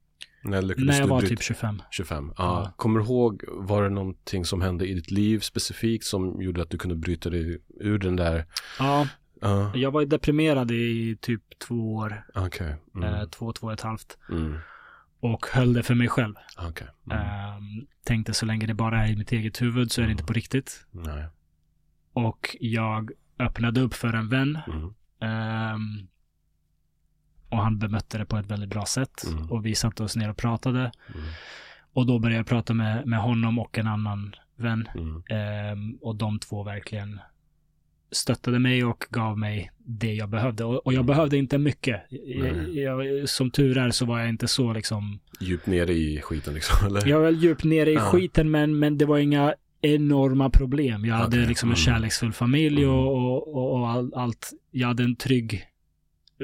När, 0.44 0.62
lyckades 0.62 0.88
när 0.88 1.00
jag 1.00 1.08
du 1.08 1.10
var 1.10 1.22
typ 1.22 1.42
25. 1.42 1.82
25. 1.92 2.34
Ja. 2.38 2.44
Ja. 2.66 2.74
Kommer 2.76 3.00
du 3.00 3.06
ihåg, 3.06 3.44
var 3.48 3.84
det 3.84 3.90
någonting 3.90 4.46
som 4.46 4.62
hände 4.62 4.88
i 4.88 4.94
ditt 4.94 5.12
liv 5.12 5.40
specifikt 5.40 6.06
som 6.06 6.42
gjorde 6.42 6.62
att 6.62 6.70
du 6.70 6.78
kunde 6.78 6.96
bryta 6.96 7.30
dig 7.30 7.58
ur 7.80 7.98
den 7.98 8.16
där? 8.16 8.46
Ja, 8.80 9.08
Ja, 9.44 9.76
jag 9.76 9.92
var 9.92 10.06
deprimerad 10.06 10.72
i 10.72 11.18
typ 11.22 11.60
två 11.60 11.96
år. 11.96 12.26
okej. 12.36 12.76
Mm. 12.96 13.14
Eh, 13.14 13.24
två, 13.26 13.54
två 13.54 13.68
och 13.68 13.74
ett 13.74 13.82
halvt. 13.82 14.18
Mm. 14.30 14.58
Och 15.20 15.46
höll 15.52 15.74
det 15.74 15.84
för 15.84 15.96
mig 15.96 16.08
själv. 16.08 16.36
Okej. 16.58 16.88
Mm. 17.12 17.18
Ehm, 17.18 17.88
tänkte 18.04 18.34
så 18.34 18.46
länge 18.46 18.66
det 18.66 18.74
bara 18.74 19.06
är 19.06 19.12
i 19.12 19.16
mitt 19.16 19.32
eget 19.32 19.62
huvud 19.62 19.92
så 19.92 20.02
är 20.02 20.06
det 20.06 20.12
inte 20.12 20.24
på 20.24 20.34
riktigt. 20.34 20.86
Nej. 20.92 21.26
och 22.14 22.56
jag 22.60 23.12
öppnade 23.40 23.82
upp 23.82 23.94
för 23.94 24.14
en 24.14 24.30
vän. 24.30 24.60
Mm. 25.22 26.08
Och 27.52 27.58
han 27.58 27.80
bemötte 27.80 28.18
det 28.18 28.26
på 28.26 28.38
ett 28.38 28.52
väldigt 28.52 28.70
bra 28.70 28.86
sätt. 28.86 29.24
Mm. 29.28 29.52
Och 29.52 29.66
vi 29.66 29.76
satte 29.76 30.04
oss 30.04 30.16
ner 30.16 30.30
och 30.30 30.38
pratade. 30.38 30.80
Mm. 30.80 31.26
Och 31.94 32.06
då 32.06 32.20
började 32.20 32.40
jag 32.40 32.48
prata 32.48 32.74
med, 32.74 33.08
med 33.08 33.20
honom 33.20 33.60
och 33.60 33.78
en 33.78 33.88
annan 33.88 34.36
vän. 34.56 34.88
Mm. 34.96 35.24
Ehm, 35.30 35.98
och 36.02 36.16
de 36.16 36.40
två 36.40 36.64
verkligen 36.64 37.20
stöttade 38.12 38.60
mig 38.60 38.84
och 38.84 39.06
gav 39.10 39.38
mig 39.38 39.72
det 39.78 40.14
jag 40.14 40.30
behövde. 40.30 40.64
Och, 40.64 40.86
och 40.86 40.94
jag 40.94 41.06
behövde 41.06 41.38
inte 41.38 41.58
mycket. 41.58 42.02
Jag, 42.10 42.76
jag, 42.76 43.30
som 43.30 43.52
tur 43.52 43.78
är 43.78 43.90
så 43.90 44.06
var 44.06 44.20
jag 44.20 44.30
inte 44.30 44.48
så 44.48 44.74
liksom... 44.74 45.20
Djupt 45.40 45.66
nere 45.66 45.94
i 45.94 46.22
skiten 46.22 46.54
liksom, 46.54 46.88
eller? 46.88 47.08
Jag 47.08 47.20
var 47.20 47.30
djupt 47.30 47.64
nere 47.64 47.92
i 47.92 47.94
Ja. 47.94 48.02
skiten 48.02 48.52
men, 48.52 48.80
men 48.80 48.98
det 48.98 49.06
var 49.06 49.18
inga 49.18 49.54
enorma 49.82 50.50
problem. 50.50 51.06
Jag 51.06 51.16
hade 51.16 51.38
liksom 51.46 51.70
en 51.70 51.76
mm. 51.76 51.76
kärleksfull 51.76 52.34
familj 52.34 52.84
Mm. 52.84 52.96
och, 52.96 53.16
och, 53.16 53.56
och, 53.56 53.80
och 53.80 53.90
all, 53.90 54.14
allt. 54.16 54.52
Jag 54.72 54.88
hade 54.88 55.04
en 55.04 55.16
trygg, 55.16 55.64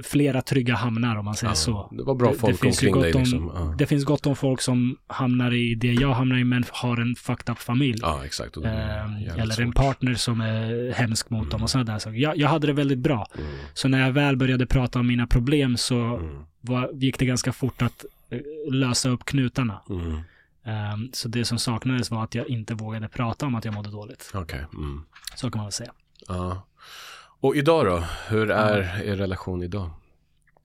flera 0.04 0.42
trygga 0.42 0.76
hamnar 0.76 1.16
om 1.16 1.26
man 1.26 1.36
säger 1.36 1.52
Ja, 1.52 1.56
så. 1.56 1.90
Det 1.92 2.04
var 2.04 2.16
bra 2.16 2.28
Det- 2.28 2.34
det 2.34 2.40
folk 2.40 2.60
finns 2.60 2.78
omkring 2.84 3.02
dig 3.02 3.14
om- 3.14 3.20
liksom. 3.22 3.52
Ja. 3.56 3.76
Det 3.78 3.86
finns 3.86 4.06
gott 4.06 4.26
om 4.28 4.36
folk 4.36 4.62
som 4.62 4.98
hamnar 5.08 5.54
i 5.54 5.76
det 5.76 5.94
jag 5.94 6.14
hamnar 6.14 6.38
i 6.38 6.44
men 6.44 6.66
har 6.72 6.98
en 7.02 7.16
fucked 7.16 7.50
up 7.54 7.60
familj. 7.60 8.00
ja, 8.02 8.26
exakt. 8.26 8.54
Det 8.54 8.60
jävligt 9.26 9.44
eller 9.44 9.62
en 9.62 9.72
partner 9.72 10.14
som 10.14 10.42
är 10.42 10.92
hemsk 10.94 11.30
mot 11.30 11.52
dem 11.52 11.64
och 11.64 11.70
sådana 11.70 11.92
där 11.92 12.00
saker. 12.00 12.18
Jag, 12.18 12.38
jag 12.38 12.50
hade 12.50 12.68
det 12.68 12.74
väldigt 12.74 13.00
bra. 13.00 13.28
Mm. 13.38 13.50
Så 13.74 13.88
när 13.88 14.00
jag 14.06 14.12
väl 14.12 14.38
började 14.38 14.66
prata 14.66 15.00
om 15.00 15.08
mina 15.08 15.28
problem 15.28 15.78
så 15.78 15.96
Mm. 16.00 16.44
var, 16.62 16.90
gick 16.94 17.20
det 17.20 17.26
ganska 17.26 17.54
fort 17.54 17.82
att 17.82 18.06
eh, 18.30 18.40
lösa 18.72 19.10
upp 19.10 19.26
knutarna. 19.26 19.82
Mm. 19.90 20.20
Ehm, 20.66 21.10
så 21.14 21.28
det 21.28 21.46
som 21.46 21.60
saknades 21.60 22.12
var 22.12 22.24
att 22.24 22.36
jag 22.36 22.48
inte 22.50 22.74
vågade 22.74 23.08
prata 23.08 23.46
om 23.46 23.56
att 23.56 23.66
jag 23.66 23.74
mådde 23.74 23.90
dåligt. 23.92 24.32
Okej. 24.34 24.66
Mm. 24.74 25.04
Så 25.36 25.52
kan 25.52 25.58
man 25.60 25.66
väl 25.66 25.72
säga. 25.72 25.92
Ja. 26.28 26.64
Och 27.40 27.56
idag 27.56 27.86
då? 27.86 28.04
Hur 28.30 28.52
är 28.52 29.02
er 29.04 29.16
relation 29.16 29.64
idag? 29.64 29.90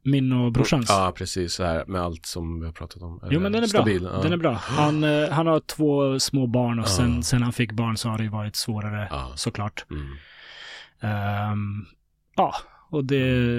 Min 0.05 0.33
och 0.33 0.53
brorsans. 0.53 0.87
Ja, 0.89 1.13
precis. 1.17 1.53
Så 1.55 1.65
här 1.65 1.85
med 1.87 2.01
allt 2.01 2.27
som 2.27 2.61
vi 2.61 2.67
har 2.67 2.73
pratat 2.73 3.03
om. 3.03 3.21
Jo 3.31 3.41
men 3.41 3.53
den 3.53 3.63
är 3.63 3.67
Stabil, 3.67 4.01
bra. 4.03 4.11
Ja. 4.17 4.23
Den 4.23 4.33
är 4.33 4.37
bra. 4.37 4.53
Han, 4.53 5.05
eh, 5.05 5.29
han 5.31 5.47
har 5.47 5.61
två 5.61 6.21
små 6.21 6.47
barn 6.47 6.79
och 6.79 6.85
Ja. 6.85 6.89
sen, 6.89 7.23
sen 7.23 7.43
han 7.43 7.53
fick 7.53 7.73
barn 7.73 7.97
så 7.97 8.09
har 8.09 8.19
det 8.19 8.29
varit 8.29 8.57
svårare 8.57 9.09
Ja. 9.11 9.33
såklart. 9.37 9.85
Mm. 9.91 10.07
Ehm, 11.01 11.85
ja, 12.37 12.55
och 12.91 13.05
det, 13.05 13.55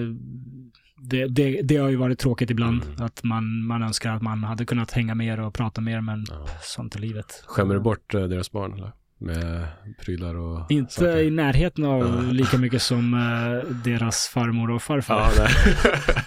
det, 0.98 1.28
det, 1.28 1.62
det 1.62 1.78
har 1.78 1.90
ju 1.90 1.96
varit 1.96 2.20
tråkigt 2.20 2.50
ibland. 2.50 2.84
Mm. 2.84 3.02
Att 3.06 3.24
man, 3.24 3.66
man 3.66 3.84
önskar 3.84 4.12
att 4.16 4.22
man 4.22 4.44
hade 4.44 4.66
kunnat 4.66 4.92
hänga 4.92 5.16
mer 5.16 5.40
och 5.40 5.54
prata 5.54 5.82
mer, 5.82 6.02
men 6.02 6.26
Ja. 6.30 6.46
sånt 6.62 6.96
är 6.96 7.00
livet. 7.00 7.44
Skämmer 7.48 7.74
du 7.76 7.80
bort 7.82 8.14
eh, 8.14 8.22
deras 8.24 8.52
barn 8.52 8.74
eller? 8.74 8.92
Med 9.24 9.68
prylar 10.00 10.36
och 10.36 10.72
Inte 10.72 10.94
saker? 10.94 11.18
i 11.18 11.30
närheten 11.32 11.86
av 11.86 12.24
lika 12.34 12.58
mycket 12.58 12.82
som 12.82 13.14
eh, 13.14 13.70
deras 13.84 14.28
farmor 14.28 14.72
och 14.72 14.82
farfar. 14.82 15.16
Ja, 15.16 15.32
nej. 15.38 15.76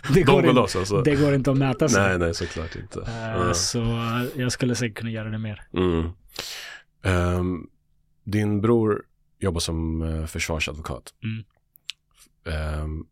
Det 0.14 0.22
går 0.22 0.42
De 0.42 0.48
inte- 0.48 0.60
loss 0.60 0.76
alltså? 0.76 1.02
Det 1.02 1.16
går 1.16 1.34
inte 1.34 1.50
att 1.50 1.58
mäta 1.58 1.88
sig. 1.88 2.02
Nej, 2.08 2.18
nej, 2.18 2.34
såklart 2.34 2.76
inte. 2.76 3.00
Eh, 3.00 3.22
Ja. 3.22 3.54
Så 3.54 3.82
eh, 3.82 4.22
jag 4.36 4.52
skulle 4.52 4.74
säkert 4.74 4.98
kunna 4.98 5.10
göra 5.10 5.30
det 5.30 5.38
mer. 5.38 5.62
Mm. 5.72 6.10
Ehm, 7.02 7.66
din 8.24 8.60
bror 8.60 9.02
jobbar 9.40 9.60
som 9.60 10.02
uh, 10.02 10.26
försvarsadvokat. 10.26 11.02
Mm. 11.24 11.44
Ehm, 12.56 13.04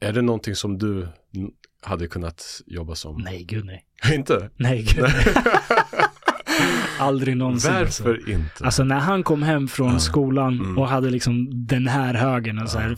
är 0.00 0.12
det 0.12 0.22
någonting 0.22 0.54
som 0.54 0.78
du 0.78 1.08
hade 1.82 2.06
kunnat 2.08 2.60
jobba 2.66 2.94
som? 2.94 3.20
Nej, 3.24 3.44
gud 3.44 3.64
nej. 3.64 3.84
inte? 4.14 4.50
Nej, 4.56 4.82
gud 4.82 5.02
nej. 5.04 5.34
Aldrig 6.98 7.36
någonsin. 7.36 7.72
alltså. 7.74 8.04
Varför 8.04 8.30
inte? 8.30 8.64
Alltså 8.64 8.84
när 8.84 8.98
han 8.98 9.22
kom 9.22 9.42
hem 9.42 9.68
från 9.68 9.92
Ja. 9.92 9.98
skolan 9.98 10.54
Mm. 10.60 10.78
och 10.78 10.88
hade 10.88 11.10
liksom 11.10 11.46
den 11.66 11.86
här 11.88 12.14
högen, 12.14 12.58
och 12.62 12.68
så 12.70 12.78
här 12.78 12.90
Ja. 12.90 12.96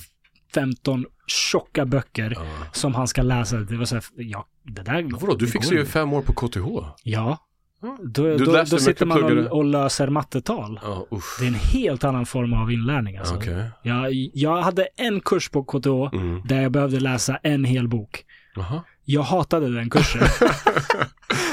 15 0.55 1.05
tjocka 1.27 1.87
böcker 1.87 2.33
ja. 2.37 2.43
som 2.73 2.95
han 2.95 3.09
ska 3.09 3.23
läsa. 3.23 3.57
Det 3.57 3.77
var 3.77 3.85
så 3.85 3.95
här, 3.95 4.05
ja, 4.17 4.47
det 4.63 4.83
där 4.83 5.03
Vadå, 5.21 5.35
du 5.37 5.47
går 5.53 5.75
ju 5.75 5.85
fem 5.85 6.13
år 6.13 6.23
på 6.23 6.33
KTH. 6.33 6.59
Ja, 7.05 7.39
Ja. 7.83 7.99
då, 8.05 8.23
Du 8.23 8.37
då, 8.45 8.53
då 8.71 8.79
sitter 8.79 9.07
man 9.07 9.25
och, 9.39 9.57
och 9.59 9.65
löser 9.65 10.09
mattetal. 10.09 10.81
Ja, 10.83 11.07
usch. 11.13 11.37
Det 11.41 11.45
är 11.45 11.49
en 11.49 11.55
helt 11.55 12.05
annan 12.05 12.27
form 12.27 12.53
av 12.53 12.73
inlärning 12.73 13.17
alltså. 13.17 13.35
Okej. 13.35 13.65
Jag, 13.83 14.13
jag 14.35 14.63
hade 14.63 14.89
en 14.97 15.21
kurs 15.21 15.49
på 15.49 15.65
KTH 15.65 15.89
Mm. 16.17 16.43
där 16.45 16.63
jag 16.63 16.73
behövde 16.73 17.01
läsa 17.01 17.37
en 17.37 17.65
hel 17.65 17.89
bok. 17.89 18.25
Jaha. 18.55 18.83
Jag 19.11 19.23
hatade 19.23 19.75
den 19.75 19.91
kursen. 19.91 20.21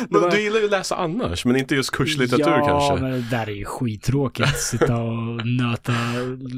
Men 0.10 0.22
var- 0.22 0.32
Du 0.32 0.41
gillar 0.41 0.60
ju 0.60 0.65
att 0.65 0.72
läsa 0.72 0.95
annars, 0.95 1.45
men 1.45 1.56
inte 1.56 1.76
just 1.76 1.91
kurslitteratur 1.91 2.52
ja, 2.52 2.65
kanske? 2.68 3.03
men 3.03 3.11
det 3.11 3.30
där 3.32 3.48
är 3.49 3.53
ju 3.53 3.65
skittråkigt. 3.65 4.57
Sitta 4.60 4.95
och 4.98 5.45
nöta 5.48 5.94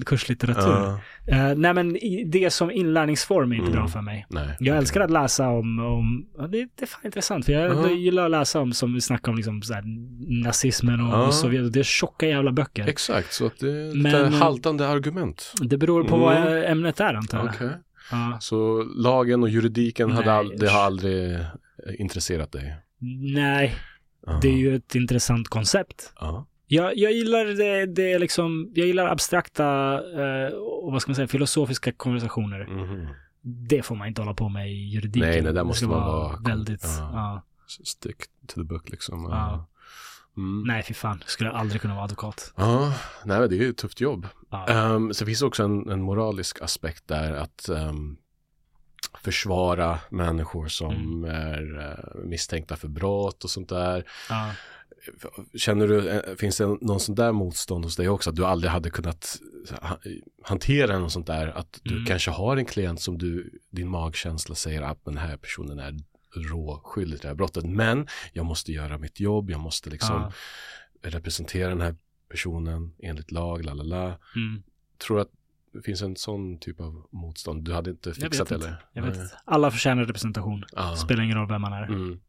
kurslitteratur. 0.06 0.72
Ja, 0.72 1.00
Eh, 1.32 1.56
nej, 1.56 1.74
men 1.74 1.98
det 2.32 2.54
som 2.54 2.72
inlärningsform 2.72 3.52
är 3.52 3.56
inte 3.56 3.68
Mm. 3.72 3.80
bra 3.80 3.88
för 3.88 4.02
mig. 4.02 4.26
nej. 4.30 4.48
Jag 4.48 4.56
okej. 4.60 4.78
älskar 4.78 5.02
att 5.02 5.12
läsa 5.12 5.50
om, 5.50 5.80
om 5.80 6.26
ja, 6.38 6.48
det, 6.48 6.58
det 6.58 6.82
är 6.82 6.86
fan 6.86 7.02
intressant, 7.06 7.46
för 7.46 7.54
jag, 7.54 7.64
Ja. 7.76 7.82
jag 7.82 7.96
gillar 7.96 8.26
att 8.26 8.32
läsa 8.32 8.60
om, 8.60 8.74
som 8.74 8.94
vi 8.94 9.02
snackade 9.02 9.30
om, 9.30 9.36
liksom, 9.36 9.62
så 9.62 9.74
här, 9.74 9.84
nazismen 10.44 11.02
och, 11.02 11.14
Ja. 11.14 11.28
och 11.28 11.34
Sovjet. 11.34 11.74
Det 11.74 11.80
är 11.80 11.84
tjocka 11.84 12.26
jävla 12.28 12.52
böcker. 12.52 12.88
Exakt, 12.88 13.34
så 13.34 13.46
att 13.46 13.60
det 13.60 13.70
är 13.72 13.96
lite 13.96 14.10
Men- 14.24 14.34
haltande 14.34 14.88
argument. 14.88 15.54
Det 15.62 15.78
beror 15.78 16.04
på 16.04 16.16
Mm. 16.16 16.26
vad 16.44 16.64
ämnet 16.72 17.00
är 17.00 17.14
antar 17.14 17.38
jag. 17.38 17.48
Okej. 17.48 17.70
Ja. 18.12 18.38
Så 18.42 18.84
lagen 18.84 19.44
och 19.44 19.50
juridiken 19.50 20.12
hade 20.12 20.34
all, 20.34 20.50
det 20.58 20.70
har 20.70 20.80
aldrig 20.84 21.34
eh, 21.36 21.42
intresserat 22.00 22.52
dig? 22.52 22.76
Nej, 23.34 23.76
Aha. 24.28 24.40
det 24.42 24.48
är 24.48 24.58
ju 24.58 24.76
ett 24.76 24.96
intressant 24.96 25.48
koncept. 25.48 26.14
Ja. 26.20 26.46
Jag, 26.68 26.98
jag 26.98 27.12
gillar 27.12 27.46
det, 27.46 27.86
det 27.86 28.20
liksom, 28.20 28.72
jag 28.76 28.88
gillar 28.88 29.08
abstrakta 29.08 29.94
eh, 29.94 30.54
och 30.54 30.92
vad 30.92 31.02
ska 31.02 31.10
man 31.10 31.16
säga, 31.16 31.28
filosofiska 31.28 31.92
konversationer. 31.92 32.66
Mhm. 32.68 33.08
Det 33.42 33.82
får 33.84 33.96
man 33.96 34.08
inte 34.08 34.22
hålla 34.22 34.34
på 34.34 34.50
med 34.50 34.72
i 34.72 34.74
juridiken. 34.74 35.30
Nej, 35.30 35.42
nej, 35.42 35.54
där 35.54 35.54
Det 35.54 35.64
måste 35.64 35.86
man 35.88 36.00
vara 36.02 36.18
vara- 36.30 36.40
väldigt, 36.40 36.84
ja. 36.84 37.10
ja. 37.14 37.44
Stick 37.84 38.18
to 38.48 38.54
the 38.56 38.64
book 38.64 38.90
liksom. 38.90 39.28
Ja. 39.32 39.68
Mm. 40.38 40.64
Nej, 40.68 40.84
fy 40.84 40.94
fan. 40.94 41.24
Skulle 41.26 41.52
aldrig 41.52 41.82
kunna 41.82 41.94
vara 41.96 42.04
advokat. 42.04 42.54
Ja, 42.56 42.94
nej 43.26 43.50
det 43.50 43.56
är 43.56 43.60
ju 43.60 43.70
ett 43.70 43.78
tufft 43.78 44.02
jobb. 44.02 44.28
Ja. 44.50 44.94
Um, 44.96 45.14
så 45.14 45.26
finns 45.26 45.42
också 45.42 45.64
en, 45.64 45.90
en 45.90 46.02
moralisk 46.02 46.62
aspekt 46.62 47.08
där 47.08 47.34
att 47.34 47.70
ehm, 47.70 48.18
försvara 49.24 50.00
människor 50.10 50.68
som 50.68 50.94
Mm. 50.96 51.24
är 51.32 51.80
eh, 51.90 52.26
misstänkta 52.26 52.76
för 52.76 52.88
brott 52.88 53.44
och 53.44 53.50
sånt 53.50 53.70
där. 53.70 54.04
ja. 54.30 54.52
Känner 55.58 55.88
du, 55.88 56.10
eh, 56.10 56.36
finns 56.36 56.58
det 56.58 56.66
någon 56.66 57.00
sån 57.00 57.16
där 57.16 57.32
motstånd 57.32 57.84
hos 57.86 57.96
dig 57.96 58.10
också? 58.10 58.30
Att 58.30 58.36
du 58.36 58.46
aldrig 58.46 58.72
hade 58.72 58.90
kunnat 58.90 59.38
ha, 59.82 59.98
hantera 60.44 61.00
något 61.00 61.12
sånt 61.12 61.28
där? 61.28 61.48
Att 61.48 61.80
du 61.84 61.94
Mm. 61.94 62.06
kanske 62.06 62.32
har 62.32 62.58
en 62.58 62.66
klient 62.66 63.02
som 63.02 63.18
du, 63.18 63.60
din 63.72 63.88
magkänsla 63.90 64.56
säger 64.56 64.82
att 64.82 65.06
den 65.06 65.18
här 65.18 65.38
personen 65.38 65.80
är 65.80 65.94
råskyldig 66.36 67.20
till 67.20 67.22
det 67.22 67.28
här 67.28 67.36
brottet. 67.36 67.66
Men 67.66 68.08
jag 68.34 68.46
måste 68.46 68.72
göra 68.72 68.98
mitt 68.98 69.20
jobb, 69.20 69.50
jag 69.50 69.60
måste 69.60 69.90
liksom 69.90 70.16
Ja. 70.16 70.32
representera 71.10 71.70
den 71.70 71.82
här 71.82 71.96
personen 72.30 72.94
enligt 73.04 73.32
lag, 73.32 73.66
la 73.66 73.74
la 73.74 73.84
la. 73.84 74.06
Mm. 74.36 74.64
Tror 75.08 75.20
att 75.20 75.30
det 75.74 75.82
finns 75.82 76.02
en 76.02 76.16
sån 76.16 76.60
typ 76.60 76.80
av 76.80 77.08
motstånd? 77.12 77.64
Du 77.64 77.74
hade 77.74 77.90
inte 77.90 78.10
Jag 78.10 78.16
fixat 78.16 78.40
vet 78.42 78.50
det 78.50 78.56
inte. 78.56 78.68
eller? 78.68 78.86
Jag 78.94 79.04
vet. 79.04 79.32
Alla 79.46 79.72
förtjänar 79.72 80.06
representation. 80.06 80.64
Ja. 80.76 80.96
Spelar 80.96 81.24
ingen 81.24 81.38
roll 81.38 81.48
vem 81.48 81.62
man 81.62 81.74
är. 81.74 81.84
Mm, 81.84 82.20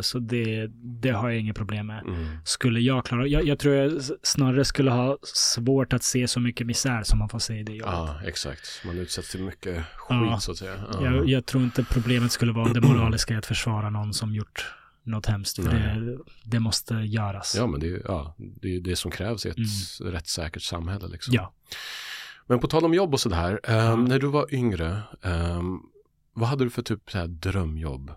så 0.00 0.18
det, 0.18 0.66
det 1.02 1.10
har 1.10 1.30
jag 1.30 1.40
inget 1.40 1.56
problem 1.56 1.86
med. 1.86 2.02
mm. 2.04 2.26
Skulle 2.44 2.80
jag 2.80 3.04
klara, 3.06 3.26
jag, 3.26 3.44
jag 3.46 3.58
tror 3.58 3.74
jag 3.74 4.02
snarare 4.22 4.64
skulle 4.64 4.90
ha 4.90 5.18
svårt 5.22 5.92
att 5.92 6.02
se 6.02 6.28
så 6.28 6.40
mycket 6.40 6.66
misär 6.66 7.02
som 7.02 7.18
man 7.18 7.28
får 7.28 7.38
se 7.38 7.54
i 7.58 7.62
det 7.62 7.72
jobbet. 7.72 7.92
Ja, 7.94 8.20
exakt. 8.24 8.82
Man 8.86 8.98
utsätts 8.98 9.30
till 9.30 9.42
mycket 9.42 9.84
skit 9.94 10.16
Ja. 10.30 10.38
så 10.40 10.50
att 10.52 10.58
säga. 10.58 10.74
Ja. 10.92 11.04
Jag, 11.04 11.28
jag 11.28 11.46
tror 11.46 11.62
inte 11.64 11.84
problemet 11.84 12.32
skulle 12.32 12.52
vara 12.52 12.72
det 12.72 12.80
moraliska 12.80 13.34
i 13.34 13.36
att 13.36 13.46
försvara 13.46 13.90
någon 13.90 14.14
som 14.14 14.34
gjort 14.34 14.74
något 15.02 15.26
hemskt. 15.26 15.56
Det, 15.64 16.18
det 16.44 16.60
måste 16.60 16.94
göras. 16.94 17.54
Ja, 17.58 17.66
men 17.66 17.80
det 17.80 17.86
är, 17.92 18.02
ja, 18.04 18.34
det 18.38 18.76
är 18.76 18.80
det 18.80 18.96
som 18.96 19.10
krävs 19.10 19.46
i 19.46 19.48
ett 19.48 19.56
Mm. 20.00 20.12
rättssäkert 20.12 20.62
samhälle. 20.62 21.08
Liksom. 21.08 21.34
Ja. 21.34 21.52
Men 22.46 22.58
på 22.58 22.66
tal 22.66 22.84
om 22.84 22.94
jobb 22.94 23.12
och 23.14 23.20
sådär, 23.20 23.60
um, 23.92 24.04
när 24.04 24.18
du 24.18 24.26
var 24.26 24.54
yngre, 24.54 25.00
ehm, 25.22 25.78
vad 26.32 26.48
hade 26.48 26.64
du 26.64 26.70
för 26.70 26.82
typ 26.82 27.10
så 27.10 27.18
här 27.18 27.26
drömjobb? 27.26 28.10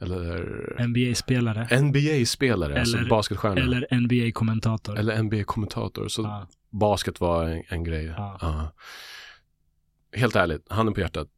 Eller 0.00 0.86
NBA-spelare. 0.88 1.68
NBA-spelare, 1.80 2.80
alltså 2.80 2.96
Eller- 2.98 3.08
basketstjärna? 3.08 3.60
Eller 3.60 3.86
NBA-kommentator. 3.90 4.98
Eller 4.98 5.22
NBA-kommentator. 5.22 6.08
Så 6.08 6.22
Ja. 6.22 6.46
basket 6.70 7.20
var 7.20 7.44
en, 7.44 7.62
en 7.68 7.84
grej. 7.84 8.04
Ja. 8.16 8.38
Ja. 8.40 8.72
Helt 10.18 10.36
ärligt, 10.36 10.66
handen 10.72 10.94
på 10.94 11.00
hjärtat. 11.00 11.28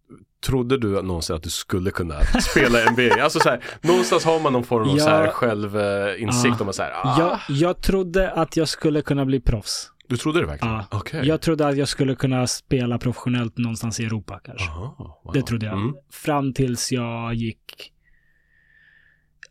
Trodde 0.46 0.78
du 0.78 1.02
någonsin 1.02 1.36
att 1.36 1.42
du 1.42 1.50
skulle 1.50 1.90
kunna 1.90 2.14
spela 2.50 2.90
NBA? 2.90 3.22
Alltså 3.22 3.40
så 3.40 3.48
här, 3.48 3.64
någonstans 3.80 4.24
har 4.24 4.40
man 4.40 4.52
någon 4.52 4.64
form 4.64 4.88
av 4.88 4.96
Ja. 4.98 5.04
så 5.04 5.10
här 5.10 5.28
självinsikt 5.28 6.60
om 6.60 6.72
så 6.72 6.82
här, 6.82 6.90
ah, 7.04 7.16
Jag, 7.18 7.56
jag 7.56 7.82
trodde 7.82 8.30
att 8.32 8.56
jag 8.56 8.68
skulle 8.68 9.02
kunna 9.02 9.24
bli 9.24 9.40
proffs. 9.40 9.90
Du 10.08 10.16
trodde 10.16 10.40
det 10.40 10.46
verkligen? 10.46 10.74
Ja. 10.74 10.84
Okej. 10.90 11.26
Jag 11.26 11.40
trodde 11.40 11.66
att 11.68 11.76
jag 11.76 11.88
skulle 11.88 12.14
kunna 12.14 12.46
spela 12.46 12.98
professionellt 12.98 13.58
någonstans 13.58 14.00
i 14.00 14.04
Europa 14.04 14.40
kanske. 14.44 14.68
Aha, 14.68 15.20
wow. 15.24 15.32
Det 15.34 15.42
trodde 15.42 15.66
jag. 15.66 15.74
Mm. 15.74 15.94
Fram 16.10 16.52
tills 16.52 16.92
jag 16.92 17.34
gick... 17.34 17.92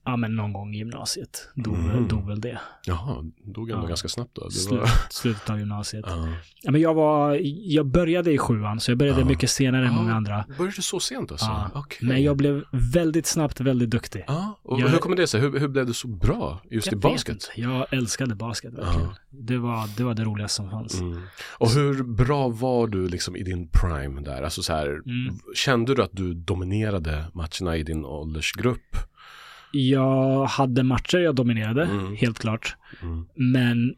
ja, 0.07 0.17
men 0.17 0.35
någon 0.35 0.53
gång 0.53 0.73
i 0.73 0.77
gymnasiet. 0.77 1.49
Dog, 1.55 1.77
Mhm. 1.77 2.07
dog 2.07 2.27
väl 2.27 2.41
det. 2.41 2.59
Jaha, 2.85 3.23
dog 3.43 3.69
ändå 3.69 3.84
Ja. 3.84 3.88
ganska 3.88 4.07
snabbt 4.07 4.31
då. 4.35 4.45
Det 4.45 4.51
Slut, 4.51 4.79
var... 4.79 4.89
Slutet 5.09 5.49
av 5.49 5.59
gymnasiet. 5.59 6.05
Ja. 6.07 6.27
Ja, 6.61 6.71
men 6.71 6.81
jag, 6.81 6.93
var, 6.93 7.39
jag 7.63 7.85
började 7.85 8.31
i 8.31 8.38
sjuan, 8.38 8.79
så 8.79 8.91
jag 8.91 8.97
började 8.97 9.19
Ja. 9.19 9.25
mycket 9.25 9.49
senare 9.49 9.88
än 9.88 9.93
många 9.93 10.13
andra. 10.15 10.45
Började 10.57 10.75
du 10.75 10.81
så 10.81 10.99
sent 10.99 11.31
alltså? 11.31 11.45
Ja. 11.45 11.69
Okej. 11.75 12.07
Men 12.07 12.23
jag 12.23 12.38
blev 12.38 12.63
väldigt 12.71 13.25
snabbt 13.27 13.59
väldigt 13.61 13.89
duktig. 13.89 14.23
Ja, 14.27 14.59
och 14.63 14.79
Jag- 14.81 14.88
hur 14.88 14.97
kommer 14.97 15.15
det 15.15 15.27
sig? 15.27 15.41
Hur, 15.41 15.59
hur 15.59 15.67
blev 15.67 15.85
du 15.85 15.93
så 15.93 16.07
bra 16.07 16.61
just 16.71 16.88
i 16.88 16.89
Jag 16.91 16.99
basket? 16.99 17.35
vet. 17.35 17.57
Jag 17.57 17.93
älskade 17.93 18.35
basket 18.35 18.73
verkligen. 18.73 19.09
Det, 19.29 19.57
var, 19.57 19.97
det 19.97 20.03
var 20.03 20.13
det 20.13 20.23
roligaste 20.23 20.55
som 20.55 20.69
fanns. 20.69 21.01
Mm. 21.01 21.21
Och 21.57 21.69
hur 21.71 22.03
bra 22.03 22.47
var 22.47 22.88
du 22.88 23.07
liksom 23.07 23.35
i 23.35 23.43
din 23.43 23.67
prime 23.73 24.21
där? 24.21 24.41
Alltså 24.43 24.63
så 24.63 24.73
här, 24.73 24.88
Mm. 24.88 25.35
kände 25.55 25.95
du 25.95 26.03
att 26.03 26.11
du 26.13 26.34
dominerade 26.34 27.25
matcherna 27.34 27.77
i 27.77 27.84
din 27.84 28.05
åldersgrupp? 28.05 28.95
Jag 29.72 30.45
hade 30.45 30.84
matcher 30.84 31.18
jag 31.18 31.35
dominerade, 31.35 31.84
Mm. 31.84 32.15
helt 32.15 32.39
klart. 32.39 32.76
Mm. 33.02 33.26
Men 33.35 33.95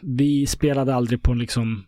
vi 0.00 0.46
spelade 0.46 0.94
aldrig 0.94 1.22
på 1.22 1.34
liksom... 1.34 1.86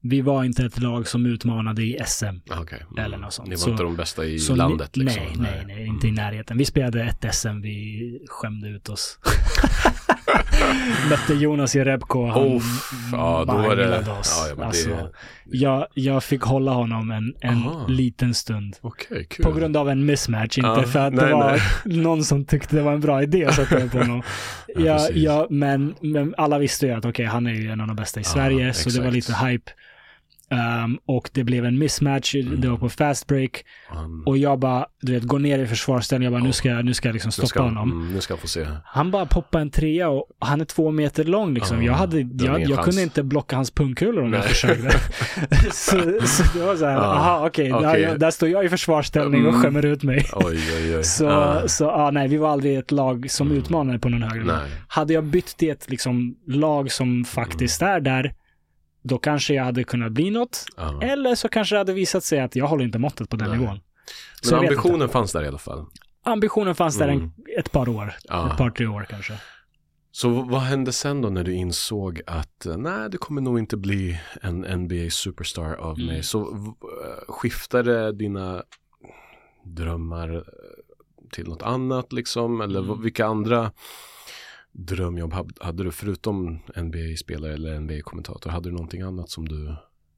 Vi 0.00 0.20
var 0.20 0.44
inte 0.44 0.64
ett 0.64 0.80
lag 0.80 1.08
som 1.08 1.26
utmanade 1.26 1.82
i 1.82 1.98
SM. 2.06 2.24
Ah, 2.50 2.60
Okej. 2.60 2.82
Mm. 2.90 3.04
Eller 3.04 3.18
något 3.18 3.32
sånt. 3.32 3.48
Ni 3.48 3.54
var 3.54 3.58
Så- 3.60 3.70
inte 3.70 3.82
de 3.82 3.96
bästa 3.96 4.24
i 4.24 4.38
Så 4.38 4.56
landet 4.56 4.96
ni, 4.96 5.04
liksom? 5.04 5.22
nej, 5.22 5.34
nej, 5.36 5.64
nej, 5.66 5.86
inte 5.86 6.08
i 6.08 6.12
närheten. 6.12 6.58
Vi 6.58 6.64
spelade 6.64 7.02
ett 7.02 7.34
SM, 7.34 7.60
vi 7.60 8.20
skämde 8.28 8.68
ut 8.68 8.88
oss. 8.88 9.18
Mötte 11.10 11.34
Jonas 11.34 11.76
i 11.76 11.84
Rebko, 11.84 12.26
han 12.26 12.42
Oh, 12.42 12.62
ja, 13.12 13.44
då 13.46 13.52
var 13.52 13.76
det... 13.76 13.98
oss. 13.98 14.46
Ja, 14.48 14.54
ja, 14.58 14.64
alltså, 14.64 14.88
det... 14.88 15.10
jag, 15.44 15.86
jag 15.94 16.24
fick 16.24 16.42
hålla 16.42 16.72
honom 16.72 17.10
en, 17.10 17.34
en 17.40 17.58
Aha. 17.58 17.86
liten 17.88 18.34
stund. 18.34 18.76
Okej, 18.80 19.26
kul. 19.30 19.44
På 19.44 19.52
grund 19.52 19.76
av 19.76 19.90
en 19.90 20.06
mismatch, 20.06 20.58
inte 20.58 20.68
Ja, 20.68 20.82
för 20.82 20.98
att 20.98 21.12
nej, 21.12 21.26
det 21.26 21.32
var 21.32 21.50
nej. 21.50 21.60
någon 22.02 22.24
som 22.24 22.44
tyckte 22.44 22.76
det 22.76 22.82
var 22.82 22.92
en 22.92 23.00
bra 23.00 23.22
idé 23.22 23.44
att 23.44 23.54
sätta 23.54 23.76
upp 23.76 23.92
honom. 23.92 24.22
Ja, 24.76 25.08
ja, 25.10 25.46
men, 25.50 25.94
men 26.00 26.34
alla 26.36 26.58
visste 26.58 26.86
ju 26.86 26.92
att 26.92 27.04
okej, 27.04 27.26
han 27.26 27.46
är 27.46 27.54
ju 27.54 27.70
en 27.70 27.80
av 27.80 27.86
de 27.86 27.96
bästa 27.96 28.20
i 28.20 28.24
Sverige, 28.24 28.74
så 28.74 28.90
det 28.90 29.00
var 29.00 29.10
lite 29.10 29.34
hype. 29.34 29.72
Um, 30.84 30.98
och 31.06 31.30
det 31.32 31.44
blev 31.44 31.64
en 31.64 31.78
mismatch, 31.78 32.34
Mm. 32.34 32.60
det 32.60 32.68
var 32.68 32.76
på 32.76 32.88
fast 32.88 33.26
break. 33.26 33.64
Han, 33.88 34.22
Och 34.26 34.38
jag 34.38 34.58
bara, 34.58 34.86
du 35.00 35.12
vet, 35.12 35.22
går 35.22 35.38
ner 35.38 35.58
i 35.58 35.66
försvarsställning. 35.66 36.24
Jag 36.24 36.32
bara, 36.32 36.42
nu 36.46 36.52
ska, 36.52 36.68
jag- 36.68 36.84
nu 36.84 36.94
ska 36.94 37.08
jag 37.08 37.12
liksom 37.12 37.28
nu 37.28 37.32
stoppa 37.32 37.46
ska, 37.46 37.62
honom. 37.62 37.92
Mm, 37.92 38.14
nu 38.14 38.20
ska 38.20 38.34
han 38.34 38.38
få 38.40 38.48
se. 38.48 38.66
Han 38.84 39.10
bara 39.10 39.26
poppar 39.26 39.60
en 39.60 39.70
trea 39.70 40.08
och 40.08 40.24
han 40.38 40.60
är 40.60 40.64
två 40.64 40.90
meter 40.90 41.24
lång 41.24 41.54
liksom. 41.54 41.76
Ja, 41.76 41.82
jag 41.84 41.92
hade, 41.92 42.20
jag, 42.44 42.60
jag 42.60 42.84
kunde 42.84 43.02
inte 43.02 43.22
blocka 43.22 43.56
hans 43.56 43.70
pungkulor 43.70 44.24
om 44.24 44.32
jag 44.32 44.44
försökte. 44.44 44.90
så, 45.72 46.00
så 46.26 46.58
det 46.58 46.64
var 46.64 46.76
så 46.76 46.84
här, 46.86 46.92
Ja, 46.92 47.00
aha 47.00 47.46
okej, 47.46 47.72
okej. 47.74 48.02
där, 48.02 48.18
där 48.18 48.30
står 48.30 48.48
jag 48.48 48.64
i 48.64 48.68
försvarsställning 48.68 49.42
och 49.46 49.48
Mm. 49.50 49.62
skämmer 49.62 49.84
ut 49.86 50.02
mig. 50.02 50.26
Oj, 50.32 50.58
oj, 50.76 50.96
oj. 50.96 51.04
Så, 51.18 51.24
Ja. 51.24 51.68
så 51.68 51.84
ja, 51.84 52.10
nej, 52.12 52.28
vi 52.28 52.36
var 52.36 52.48
aldrig 52.50 52.78
ett 52.78 52.90
lag 52.90 53.30
som 53.30 53.46
Mm. 53.46 53.58
utmanade 53.58 53.98
på 53.98 54.08
någon 54.08 54.22
högre. 54.22 54.58
Hade 54.88 55.12
jag 55.12 55.24
bytt 55.24 55.56
till 55.56 55.70
ett 55.70 55.90
liksom, 55.90 56.34
lag 56.46 56.92
som 56.92 57.24
faktiskt 57.24 57.82
Mm. 57.82 57.94
är 57.94 58.00
där, 58.00 58.32
då 59.08 59.18
kanske 59.18 59.54
jag 59.54 59.64
hade 59.64 59.84
kunnat 59.84 60.12
bli 60.12 60.30
något. 60.30 60.64
Ja. 60.76 61.02
Eller 61.02 61.34
så 61.34 61.48
kanske 61.48 61.74
det 61.74 61.78
hade 61.78 61.92
visat 61.92 62.24
sig 62.24 62.40
att 62.40 62.56
jag 62.56 62.66
håller 62.66 62.84
inte 62.84 62.98
måttet 62.98 63.28
på 63.28 63.36
den 63.36 63.50
Nej. 63.50 63.58
nivån. 63.58 63.80
Så 64.42 64.54
Men 64.54 64.64
ambitionen 64.64 65.08
fanns 65.08 65.32
där 65.32 65.44
i 65.44 65.48
alla 65.48 65.58
fall. 65.58 65.86
Ambitionen 66.24 66.74
fanns 66.74 66.98
där 66.98 67.08
Mm. 67.08 67.22
en, 67.22 67.32
ett 67.58 67.72
par 67.72 67.88
år. 67.88 68.14
Ja. 68.24 68.50
Ett 68.52 68.58
par, 68.58 68.70
tre 68.70 68.86
år 68.86 69.06
kanske. 69.10 69.32
Så 70.12 70.28
vad 70.30 70.60
hände 70.60 70.92
sen 70.92 71.22
då 71.22 71.28
när 71.28 71.44
du 71.44 71.54
insåg 71.54 72.20
att 72.26 72.66
eh, 72.66 72.76
nej, 72.76 73.10
det 73.10 73.18
kommer 73.18 73.40
nog 73.40 73.58
inte 73.58 73.76
bli 73.76 74.20
en 74.42 74.60
NBA 74.82 75.10
superstar 75.10 75.74
av 75.74 75.94
Mm. 75.96 76.06
mig. 76.06 76.22
Så 76.22 76.40
eh, 76.40 77.32
skiftade 77.32 78.12
dina 78.12 78.62
drömmar 79.64 80.34
eh, 80.36 80.42
till 81.32 81.48
något 81.48 81.62
annat 81.62 82.12
liksom? 82.12 82.60
Eller 82.60 82.80
Mm. 82.80 83.02
vilka 83.02 83.26
andra 83.26 83.70
drömjobb 84.78 85.34
hade 85.60 85.84
du 85.84 85.90
förutom 85.92 86.58
NBA-spelare 86.76 87.54
eller 87.54 87.80
NBA-kommentator? 87.80 88.50
Hade 88.50 88.68
du 88.68 88.72
någonting 88.72 89.02
annat 89.02 89.30
som 89.30 89.48
du 89.48 89.76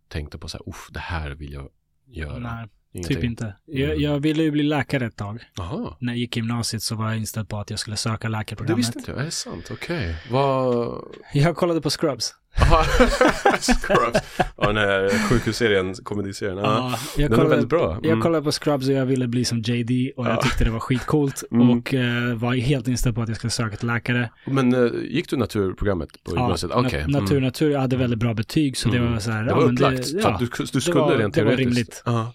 tänkte 0.08 0.38
på 0.38 0.48
så 0.48 0.58
här, 0.58 0.68
uff, 0.68 0.88
det 0.90 1.00
här 1.00 1.30
vill 1.30 1.52
jag 1.52 1.68
göra? 2.06 2.38
Nej, 2.38 2.68
Ingenting? 2.92 3.16
typ 3.16 3.24
inte. 3.24 3.56
Jag, 3.64 3.90
Mm. 3.90 4.02
jag 4.02 4.20
ville 4.20 4.42
ju 4.42 4.50
bli 4.50 4.62
läkare 4.62 5.06
ett 5.06 5.16
tag. 5.16 5.40
Jaha, 5.54 5.96
När 6.00 6.12
jag 6.12 6.18
gick 6.18 6.36
gymnasiet 6.36 6.82
så 6.82 6.94
var 6.94 7.08
jag 7.08 7.16
inställd 7.16 7.48
på 7.48 7.58
att 7.58 7.70
jag 7.70 7.78
skulle 7.78 7.96
söka 7.96 8.28
det 8.28 8.32
läkarprogrammet. 8.32 8.78
visste 8.86 8.98
inte 8.98 9.10
jag. 9.10 9.20
Är 9.20 9.24
det 9.24 9.30
sant? 9.30 9.68
Okej. 9.72 10.16
Vad... 10.30 11.04
Jag 11.34 11.56
kollade 11.56 11.80
på 11.80 11.90
Scrubs. 11.90 12.34
Scrubs. 13.60 14.18
Ja, 14.56 14.66
den 14.66 14.76
här 14.76 15.28
sjukhusserien, 15.28 15.94
komediserien. 15.94 16.56
Ja. 16.58 16.64
Ja, 16.64 16.98
jag 17.16 17.30
Den 17.30 17.36
kollade, 17.38 17.48
väldigt 17.54 17.68
bra. 17.70 17.92
Mm. 17.92 18.04
Jag 18.10 18.20
kollade 18.22 18.44
på 18.44 18.52
Scrubs 18.52 18.88
och 18.88 18.94
jag 18.94 19.06
ville 19.06 19.28
bli 19.28 19.44
som 19.44 19.58
JD 19.58 20.12
och 20.16 20.26
Ja. 20.26 20.30
jag 20.30 20.40
tyckte 20.42 20.64
det 20.64 20.70
var 20.70 20.80
skitcoolt. 20.80 21.42
Mm. 21.52 21.70
Och 21.70 21.94
eh, 21.94 22.34
var 22.34 22.54
helt 22.54 22.88
inställd 22.88 23.14
på 23.14 23.22
att 23.22 23.28
jag 23.28 23.36
skulle 23.36 23.50
söka 23.50 23.76
till 23.76 23.86
läkare. 23.86 24.30
Men 24.46 24.74
eh, 24.74 24.90
gick 25.02 25.30
du 25.30 25.36
naturprogrammet 25.36 26.08
på 26.24 26.32
Ja, 26.36 26.40
gymnasiet? 26.42 26.72
na- 26.72 26.86
Okej. 26.86 27.04
natur, 27.08 27.40
natur. 27.40 27.70
Jag 27.70 27.80
hade 27.80 27.96
väldigt 27.96 28.18
bra 28.18 28.34
betyg 28.34 28.76
så 28.76 28.88
det 28.88 28.98
Mm. 28.98 29.12
var 29.12 29.18
så 29.20 29.30
här. 29.30 29.44
Det 29.44 29.54
var 29.54 29.62
upplagt. 29.62 30.06
så 30.06 30.18
ja. 30.18 30.36
du, 30.40 30.48
du 30.72 30.80
skulle 30.80 31.00
var- 31.00 31.16
rent 31.16 31.34
det 31.34 31.44
var 31.44 31.50
teoretiskt. 31.50 31.66
rimligt. 31.76 32.02
Ja. 32.06 32.32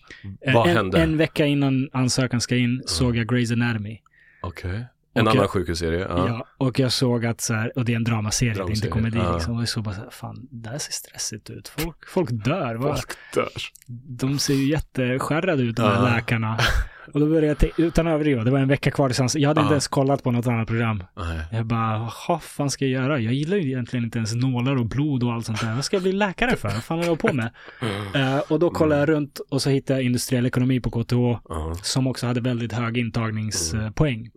Eh, 0.48 0.54
Vad 0.54 0.68
en, 0.70 0.76
hände? 0.78 0.98
En 1.02 1.18
vecka 1.18 1.46
innan 1.46 1.90
ansökan 1.94 2.42
ska 2.42 2.56
in 2.56 2.84
såg 2.86 3.18
jag 3.18 3.32
Grey's 3.32 3.54
Anatomy. 3.54 3.98
Okej. 4.42 4.86
En 5.18 5.28
Och 5.28 5.32
annan 5.32 5.42
jag- 5.44 5.50
sjukhusserie? 5.50 6.00
Ja. 6.10 6.28
Ja. 6.28 6.46
och 6.58 6.80
jag 6.80 6.92
såg 6.92 7.26
att 7.26 7.42
så 7.42 7.54
här, 7.54 7.78
och 7.78 7.86
det 7.86 7.92
är 7.92 7.96
en 7.96 8.04
dramaserie, 8.04 8.54
det 8.54 8.60
är 8.60 8.70
inte 8.70 8.88
Dramaserie, 8.88 8.92
komedi 8.92 9.18
ja. 9.18 9.34
liksom. 9.36 9.56
Och 9.56 9.62
jag 9.62 9.70
såg 9.70 9.84
bara 9.84 9.96
så 9.96 10.02
här, 10.02 10.10
fan, 10.10 10.48
det 10.52 10.70
här 10.70 10.78
ser 10.78 10.92
stressigt 10.92 11.50
ut. 11.50 11.68
Folk, 11.68 12.08
folk 12.08 12.30
dör. 12.32 12.76
Va? 12.76 12.96
Folk 12.96 13.12
dör. 13.34 13.50
De 14.08 14.40
ser 14.40 14.54
ju 14.54 14.70
jätteskärrade 14.72 15.64
ut, 15.64 15.76
de 15.76 15.82
här 15.82 15.96
Ja. 15.96 16.02
läkarna. 16.16 16.58
Och 17.14 17.20
då 17.20 17.26
började 17.28 17.48
jag 17.48 17.58
tänka, 17.58 17.82
utan 17.82 18.08
överdriva, 18.08 18.44
det 18.44 18.52
var 18.52 18.60
en 18.60 18.68
vecka 18.68 18.92
kvar 18.92 19.10
tills 19.10 19.36
Jag 19.36 19.50
hade 19.50 19.62
inte 19.62 19.74
ens 19.74 19.88
kollat 19.88 20.24
på 20.24 20.32
något 20.32 20.48
annat 20.48 20.68
program. 20.68 21.04
Nej. 21.18 21.40
Jag 21.52 21.66
bara, 21.66 22.10
vad 22.28 22.44
fan 22.44 22.70
ska 22.70 22.86
jag 22.86 23.04
göra? 23.04 23.20
Jag 23.20 23.34
gillar 23.34 23.58
ju 23.58 23.68
egentligen 23.68 24.06
inte 24.06 24.18
ens 24.18 24.34
nålar 24.36 24.76
och 24.76 24.86
blod 24.86 25.24
och 25.24 25.34
allt 25.34 25.46
sånt 25.46 25.62
där. 25.62 25.76
Vad 25.76 25.86
ska 25.86 25.96
jag 25.96 26.04
bli 26.04 26.12
läkare 26.12 26.56
för? 26.56 26.70
Vad 26.70 26.84
fan 26.84 26.98
håller 26.98 27.10
jag 27.10 27.20
på 27.20 27.34
med? 27.34 27.50
Eh, 28.16 28.40
och 28.40 28.60
då 28.60 28.70
kollade 28.70 29.02
jag 29.02 29.10
runt 29.10 29.40
och 29.50 29.62
så 29.62 29.70
hittade 29.70 30.00
jag 30.00 30.06
industriell 30.06 30.46
ekonomi 30.46 30.80
på 30.80 30.92
KTH 30.92 31.14
Ja. 31.50 31.74
som 31.82 32.08
också 32.08 32.28
hade 32.28 32.42
väldigt 32.42 32.74
hög 32.74 32.98
intagningspoäng. 32.98 34.20
Mm. 34.20 34.32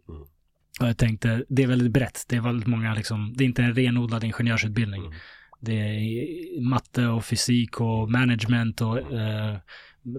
Och 0.80 0.88
jag 0.88 0.96
tänkte, 0.96 1.44
det 1.48 1.62
är 1.62 1.66
väldigt 1.66 1.92
brett. 1.92 2.24
Det 2.28 2.36
är 2.36 2.40
väldigt 2.40 2.66
många, 2.66 2.94
liksom, 2.94 3.32
det 3.36 3.44
är 3.44 3.46
inte 3.46 3.62
en 3.62 3.74
renodlad 3.74 4.24
ingenjörsutbildning. 4.24 5.00
Mm. 5.06 5.14
Det 5.60 5.72
är 5.72 6.60
matte 6.60 7.06
och 7.06 7.24
fysik 7.24 7.80
och 7.80 8.10
management 8.10 8.80
och 8.80 8.98
eh, 9.12 9.56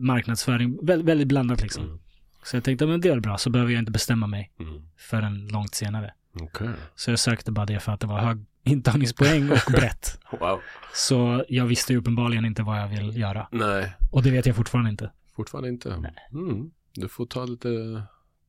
marknadsföring. 0.02 0.86
Vä 0.86 0.98
väldigt 0.98 1.28
blandat 1.28 1.62
liksom. 1.62 1.84
Mm. 1.86 2.00
Så 2.44 2.56
jag 2.56 2.64
tänkte, 2.64 2.88
men 2.88 3.02
det 3.02 3.10
är 3.10 3.20
bra, 3.20 3.38
så 3.38 3.50
behöver 3.50 3.72
jag 3.72 3.80
inte 3.82 3.92
bestämma 3.92 4.28
mig 4.28 4.52
Mm. 4.60 4.82
förrän 4.98 5.48
långt 5.48 5.76
senare. 5.76 6.14
Okej. 6.42 6.70
Så 6.96 7.12
jag 7.12 7.20
sökte 7.20 7.52
bara 7.52 7.66
det 7.66 7.80
för 7.80 7.92
att 7.92 8.00
det 8.00 8.08
var 8.08 8.20
hög 8.20 8.46
intagningspoäng 8.64 9.50
och 9.52 9.58
brett. 9.72 10.20
Wow. 10.40 10.60
Så 10.94 11.46
jag 11.50 11.66
visste 11.66 11.94
ju 11.94 12.00
uppenbarligen 12.00 12.46
inte 12.46 12.64
vad 12.64 12.80
jag 12.82 12.88
vill 12.88 13.18
göra. 13.18 13.48
Nej, 13.52 13.94
Och 14.12 14.24
det 14.24 14.32
vet 14.32 14.46
jag 14.46 14.56
fortfarande 14.56 14.90
inte. 14.92 15.12
fortfarande 15.36 15.70
inte. 15.70 15.90
Mm. 16.32 16.72
Du 16.94 17.08
får 17.08 17.26
ta 17.26 17.46
lite, 17.46 18.02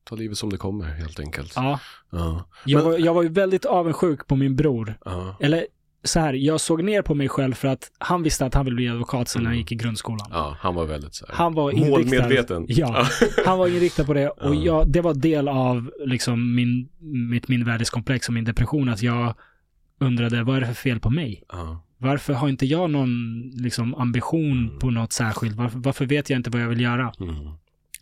ta 0.03 0.15
livet 0.15 0.37
som 0.37 0.49
det 0.49 0.57
kommer 0.57 0.85
helt 0.85 1.19
enkelt. 1.19 1.53
Ja, 1.55 1.79
Ja. 2.11 2.45
jag, 2.65 2.83
Men- 2.83 2.91
var, 2.91 2.97
jag 2.99 3.13
var 3.13 3.23
ju 3.23 3.29
väldigt 3.29 3.65
avundsjuk 3.65 4.27
på 4.27 4.35
min 4.35 4.55
bror. 4.55 4.97
Ja. 5.05 5.35
Eller 5.39 5.67
så 6.03 6.19
här, 6.19 6.33
jag 6.33 6.61
såg 6.61 6.83
ner 6.83 7.01
på 7.01 7.15
mig 7.15 7.29
själv 7.29 7.53
för 7.53 7.67
att 7.67 7.91
han 7.97 8.23
visste 8.23 8.45
att 8.45 8.53
han 8.53 8.65
ville 8.65 8.75
bli 8.75 8.89
advokat 8.89 9.27
sen 9.29 9.41
när 9.43 9.47
han 9.49 9.53
Mm. 9.53 9.59
gick 9.59 9.71
i 9.71 9.75
grundskolan. 9.75 10.27
ja, 10.31 10.57
han 10.59 10.75
var 10.75 10.85
väldigt 10.85 11.15
så 11.15 11.25
här. 11.27 11.35
Han 11.35 11.53
var 11.53 11.71
inriktad. 11.71 11.89
Målmedveten. 11.89 12.65
Ja, 12.67 13.05
han 13.45 13.57
var 13.59 13.67
inriktad 13.67 14.03
på 14.03 14.13
det. 14.13 14.29
Och 14.29 14.55
Ja. 14.55 14.61
jag, 14.65 14.91
det 14.91 15.01
var 15.01 15.13
del 15.13 15.47
av 15.47 15.91
liksom 16.05 16.55
min, 16.55 16.89
mitt 17.29 17.47
mindervärdeskomplex 17.47 18.27
och 18.27 18.33
min 18.33 18.43
depression. 18.45 18.89
Att 18.89 19.01
jag 19.01 19.33
undrade, 19.99 20.43
vad 20.43 20.55
är 20.57 20.59
det 20.61 20.67
för 20.67 20.73
fel 20.73 20.99
på 20.99 21.09
mig? 21.09 21.43
Ja. 21.51 21.83
Varför 21.97 22.33
har 22.33 22.49
inte 22.49 22.65
jag 22.65 22.89
någon 22.89 23.41
liksom, 23.53 23.95
ambition 23.95 24.51
Mm. 24.67 24.79
på 24.79 24.89
något 24.89 25.13
särskilt? 25.13 25.55
Varför, 25.55 25.79
varför 25.79 26.05
vet 26.05 26.29
jag 26.29 26.39
inte 26.39 26.49
vad 26.49 26.61
jag 26.61 26.67
vill 26.69 26.81
göra? 26.81 27.13
Mm. 27.19 27.35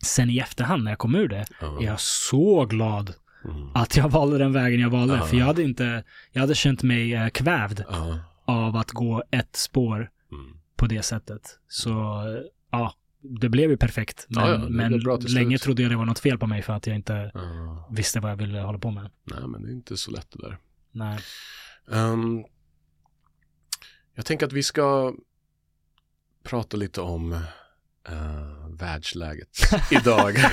Sen 0.02 0.30
i 0.30 0.38
efterhand 0.38 0.84
när 0.84 0.92
jag 0.92 0.98
kom 1.00 1.16
ur 1.16 1.28
det, 1.28 1.46
är 1.62 1.84
jag 1.84 2.00
så 2.00 2.66
glad 2.66 3.14
Mm. 3.46 3.70
att 3.76 3.98
jag 3.98 4.10
valde 4.10 4.38
den 4.38 4.54
vägen 4.54 4.80
jag 4.80 4.90
valde. 4.90 5.16
Ja. 5.16 5.26
För 5.26 5.38
jag 5.38 5.46
hade 5.46 5.64
inte, 5.64 6.04
jag 6.32 6.42
hade 6.42 6.56
känt 6.56 6.84
mig 6.84 7.14
eh, 7.14 7.30
kvävd 7.30 7.84
Ja. 7.90 8.20
av 8.46 8.76
att 8.76 8.92
gå 8.92 9.24
ett 9.32 9.56
spår 9.56 10.10
Mm. 10.32 10.58
på 10.76 10.86
det 10.88 11.04
sättet. 11.04 11.60
Så 11.68 11.90
eh, 11.90 12.42
ja, 12.72 12.94
det 13.22 13.50
blev 13.50 13.70
ju 13.70 13.78
perfekt. 13.78 14.26
Men, 14.30 14.44
Ja, 14.46 14.52
ja, 14.52 14.58
men 14.70 14.92
länge 15.00 15.50
slut. 15.50 15.62
trodde 15.62 15.82
jag 15.82 15.92
det 15.92 15.96
var 15.98 16.06
något 16.06 16.20
fel 16.20 16.38
på 16.38 16.48
mig 16.48 16.62
för 16.62 16.74
att 16.74 16.88
jag 16.88 16.96
inte 16.96 17.32
Ja. 17.34 17.88
visste 17.92 18.20
vad 18.20 18.32
jag 18.32 18.36
ville 18.38 18.60
hålla 18.60 18.80
på 18.80 18.92
med. 18.92 19.10
Nej, 19.24 19.48
men 19.48 19.64
det 19.64 19.70
är 19.70 19.74
inte 19.74 19.98
så 19.98 20.12
lätt 20.12 20.28
det 20.32 20.42
där. 20.48 20.58
Nej. 20.92 21.20
Ehm, 21.92 22.44
jag 24.16 24.26
tänker 24.26 24.46
att 24.46 24.54
vi 24.54 24.64
ska 24.64 25.14
prata 26.44 26.78
lite 26.78 27.02
om 27.02 27.40
uh, 28.12 28.78
världsläget 28.80 29.48
idag. 29.92 30.36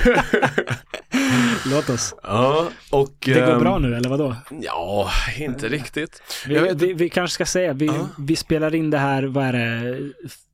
Låt 1.71 1.89
oss. 1.89 2.15
ja, 2.23 2.69
och... 2.91 3.09
Det 3.25 3.33
går 3.33 3.41
ehm, 3.53 3.59
bra 3.59 3.79
nu, 3.79 3.95
eller 3.95 4.09
vadå? 4.09 4.35
Ja, 4.61 5.09
inte 5.37 5.67
riktigt. 5.69 6.21
Vi, 6.47 6.73
vi, 6.75 6.93
vi 6.93 7.09
kanske 7.09 7.33
ska 7.33 7.45
säga, 7.45 7.73
vi, 7.73 7.85
Ja. 7.85 8.09
vi 8.19 8.35
spelar 8.35 8.75
in 8.75 8.89
det 8.89 8.97
här, 8.97 9.23
vad 9.23 9.45
är 9.45 9.53
det, 9.53 9.99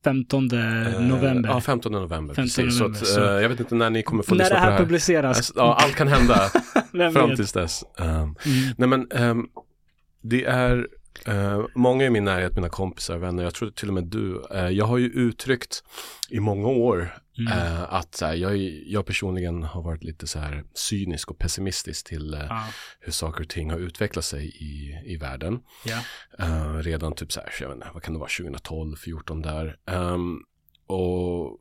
15 0.04 0.44
Eh, 0.52 1.00
november. 1.00 1.50
Ja, 1.50 1.60
15 1.60 1.92
november. 1.92 2.34
15 2.34 2.44
precis. 2.64 2.80
november, 2.80 2.98
så 2.98 3.04
att, 3.04 3.08
så- 3.08 3.24
eh, 3.36 3.42
jag 3.42 3.48
vet 3.48 3.60
inte 3.60 3.74
när 3.74 3.90
ni 3.90 4.02
kommer 4.02 4.22
få 4.22 4.34
när 4.34 4.44
lyssna 4.44 4.54
det 4.54 4.60
på 4.60 4.64
här 4.64 4.70
det 4.70 4.72
här. 4.76 4.84
publiceras. 4.84 5.36
Alltså, 5.36 5.52
Ja, 5.56 5.78
allt 5.82 5.94
kan 5.94 6.08
hända. 6.08 6.50
Fram 7.12 7.36
tills 7.36 7.52
dess. 7.52 7.84
Um, 7.98 8.06
Mm. 8.08 8.36
nej 8.78 8.88
men, 8.88 9.06
ehm, 9.10 9.46
det 10.22 10.44
är 10.44 10.86
eh, 11.26 11.64
många 11.74 12.04
i 12.04 12.10
min 12.10 12.24
närhet, 12.24 12.54
mina 12.54 12.68
kompisar, 12.68 13.18
vänner, 13.18 13.42
jag 13.44 13.54
tror 13.54 13.70
till 13.70 13.88
och 13.88 13.94
med 13.94 14.04
du. 14.04 14.42
eh, 14.50 14.68
jag 14.68 14.84
har 14.84 14.98
ju 14.98 15.06
uttryckt 15.06 15.84
i 16.30 16.40
många 16.40 16.68
år 16.68 17.18
Mm. 17.38 17.52
eh, 17.52 17.92
att 17.94 18.14
så 18.14 18.26
här, 18.26 18.34
jag, 18.34 18.56
jag 18.86 19.06
personligen 19.06 19.62
har 19.62 19.82
varit 19.82 20.04
lite 20.04 20.26
så 20.26 20.38
här 20.38 20.64
cynisk 20.74 21.30
och 21.30 21.38
pessimistisk 21.38 22.06
till 22.06 22.36
Ja. 22.48 22.64
hur 23.00 23.12
saker 23.12 23.42
och 23.42 23.48
ting 23.48 23.70
har 23.70 23.78
utvecklat 23.78 24.24
sig 24.24 24.46
i, 24.46 25.00
i 25.12 25.16
världen. 25.16 25.60
Eh, 26.38 26.74
redan 26.74 27.14
typ 27.14 27.32
så 27.32 27.40
här, 27.40 27.48
jag 27.60 27.68
vet 27.68 27.74
inte, 27.76 27.88
vad 27.94 28.02
kan 28.02 28.14
det 28.14 28.20
vara, 28.20 28.30
2012, 28.40 28.96
14 28.96 29.42
där. 29.42 29.76
Ehm, 29.86 30.38
och 30.86 31.58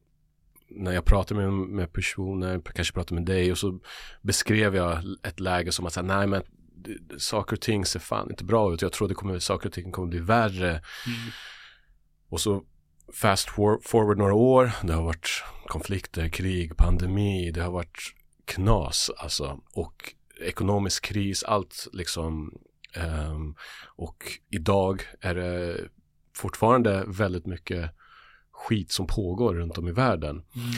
när 0.69 0.91
jag 0.91 1.05
pratar 1.05 1.35
med, 1.35 1.53
med 1.53 1.93
personer, 1.93 2.61
kanske 2.75 2.93
pratar 2.93 3.15
med 3.15 3.25
dig 3.25 3.51
och 3.51 3.57
så 3.57 3.79
beskrev 4.21 4.75
jag 4.75 5.03
ett 5.23 5.39
läge 5.39 5.71
som 5.71 5.85
att 5.85 5.93
säga, 5.93 6.03
nej 6.03 6.27
men 6.27 6.43
saker 7.17 7.55
och 7.55 7.61
ting 7.61 7.85
ser 7.85 7.99
fan 7.99 8.29
inte 8.29 8.43
bra 8.43 8.73
ut. 8.73 8.81
Jag 8.81 8.91
tror 8.91 9.07
det 9.07 9.15
kommer, 9.15 9.39
saker 9.39 9.67
och 9.69 9.73
ting 9.73 9.91
kommer 9.91 10.07
bli 10.07 10.19
värre. 10.19 10.69
Mm. 10.69 11.31
Och 12.29 12.41
så 12.41 12.63
fast 13.13 13.49
for, 13.49 13.79
forward 13.83 14.17
några 14.17 14.33
år, 14.33 14.71
det 14.83 14.93
har 14.93 15.03
varit 15.03 15.43
konflikter, 15.67 16.29
krig, 16.29 16.77
pandemi, 16.77 17.51
det 17.51 17.61
har 17.61 17.71
varit 17.71 18.13
knas 18.45 19.11
alltså. 19.17 19.59
Och 19.73 20.13
ekonomisk 20.41 21.05
kris, 21.05 21.43
allt 21.43 21.87
liksom. 21.93 22.57
ehm, 22.93 23.55
och 23.95 24.23
idag 24.49 25.03
är 25.21 25.35
det 25.35 25.77
fortfarande 26.35 27.03
väldigt 27.07 27.45
mycket 27.45 27.91
skit 28.51 28.91
som 28.91 29.07
pågår 29.07 29.55
runt 29.55 29.77
om 29.77 29.87
i 29.87 29.91
världen. 29.91 30.43
Mm. 30.55 30.73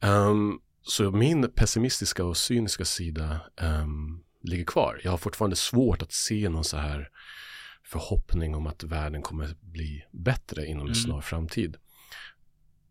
Ehm, 0.00 0.58
så 0.82 1.10
min 1.10 1.50
pessimistiska 1.52 2.24
och 2.24 2.36
cyniska 2.36 2.84
sida 2.84 3.40
ehm, 3.56 4.22
ligger 4.42 4.64
kvar. 4.64 5.00
Jag 5.04 5.10
har 5.10 5.18
fortfarande 5.18 5.56
svårt 5.56 6.02
att 6.02 6.12
se 6.12 6.48
någon 6.48 6.64
så 6.64 6.76
här 6.76 7.08
förhoppning 7.84 8.54
om 8.54 8.66
att 8.66 8.82
världen 8.84 9.22
kommer 9.22 9.48
bli 9.60 10.02
bättre 10.12 10.66
inom 10.66 10.80
en 10.80 10.86
Mm. 10.86 10.94
snar 10.94 11.20
framtid. 11.20 11.76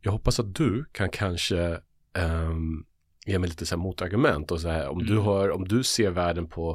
Jag 0.02 0.12
hoppas 0.12 0.40
att 0.40 0.56
du 0.56 0.86
kan 0.92 1.10
kanske 1.10 1.80
ehm, 2.14 2.86
ge 3.26 3.40
mig 3.40 3.50
lite 3.50 3.66
så 3.66 3.76
här 3.76 3.84
motargument 3.84 4.52
och 4.52 4.62
så 4.62 4.70
här, 4.70 4.88
om, 4.90 5.00
du 5.06 5.12
Mm. 5.14 5.24
har, 5.26 5.50
om 5.50 5.68
du 5.68 5.84
ser 5.84 6.10
världen 6.12 6.48
på 6.50 6.72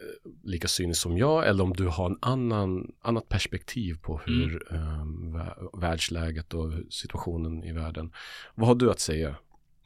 eh, 0.00 0.30
lika 0.42 0.68
cyniskt 0.68 1.02
som 1.02 1.18
jag 1.18 1.48
eller 1.48 1.64
om 1.64 1.72
du 1.72 1.86
har 1.86 2.06
en 2.10 2.18
annan, 2.22 2.92
annat 3.02 3.28
perspektiv 3.28 3.94
på 4.02 4.18
hur 4.26 4.72
ehm, 4.74 5.36
vä- 5.36 5.80
världsläget 5.80 6.54
och 6.54 6.72
situationen 6.90 7.64
i 7.64 7.72
världen. 7.72 8.12
Vad 8.54 8.68
har 8.68 8.74
du 8.74 8.90
att 8.90 9.00
säga? 9.00 9.36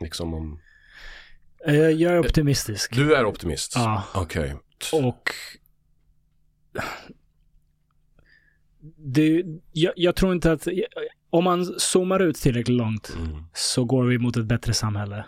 Liksom 0.01 0.35
om... 0.35 0.61
Eh, 1.67 1.75
Jag 1.75 2.13
är 2.13 2.19
optimistisk. 2.19 2.95
Du 2.95 3.15
är 3.15 3.25
optimist? 3.25 3.73
Ja. 3.75 4.05
Okej. 4.15 4.57
Och 4.93 5.31
det, 8.97 9.45
jag, 9.73 9.93
jag 9.97 10.17
tror 10.17 10.33
inte 10.33 10.53
att, 10.53 10.69
om 11.31 11.45
man 11.45 11.65
zoomar 11.65 12.21
ut 12.21 12.37
tillräckligt 12.37 12.77
långt 12.77 13.13
Mm. 13.17 13.45
så 13.55 13.85
går 13.85 14.05
vi 14.05 14.19
mot 14.19 14.37
ett 14.37 14.45
bättre 14.47 14.75
samhälle. 14.75 15.25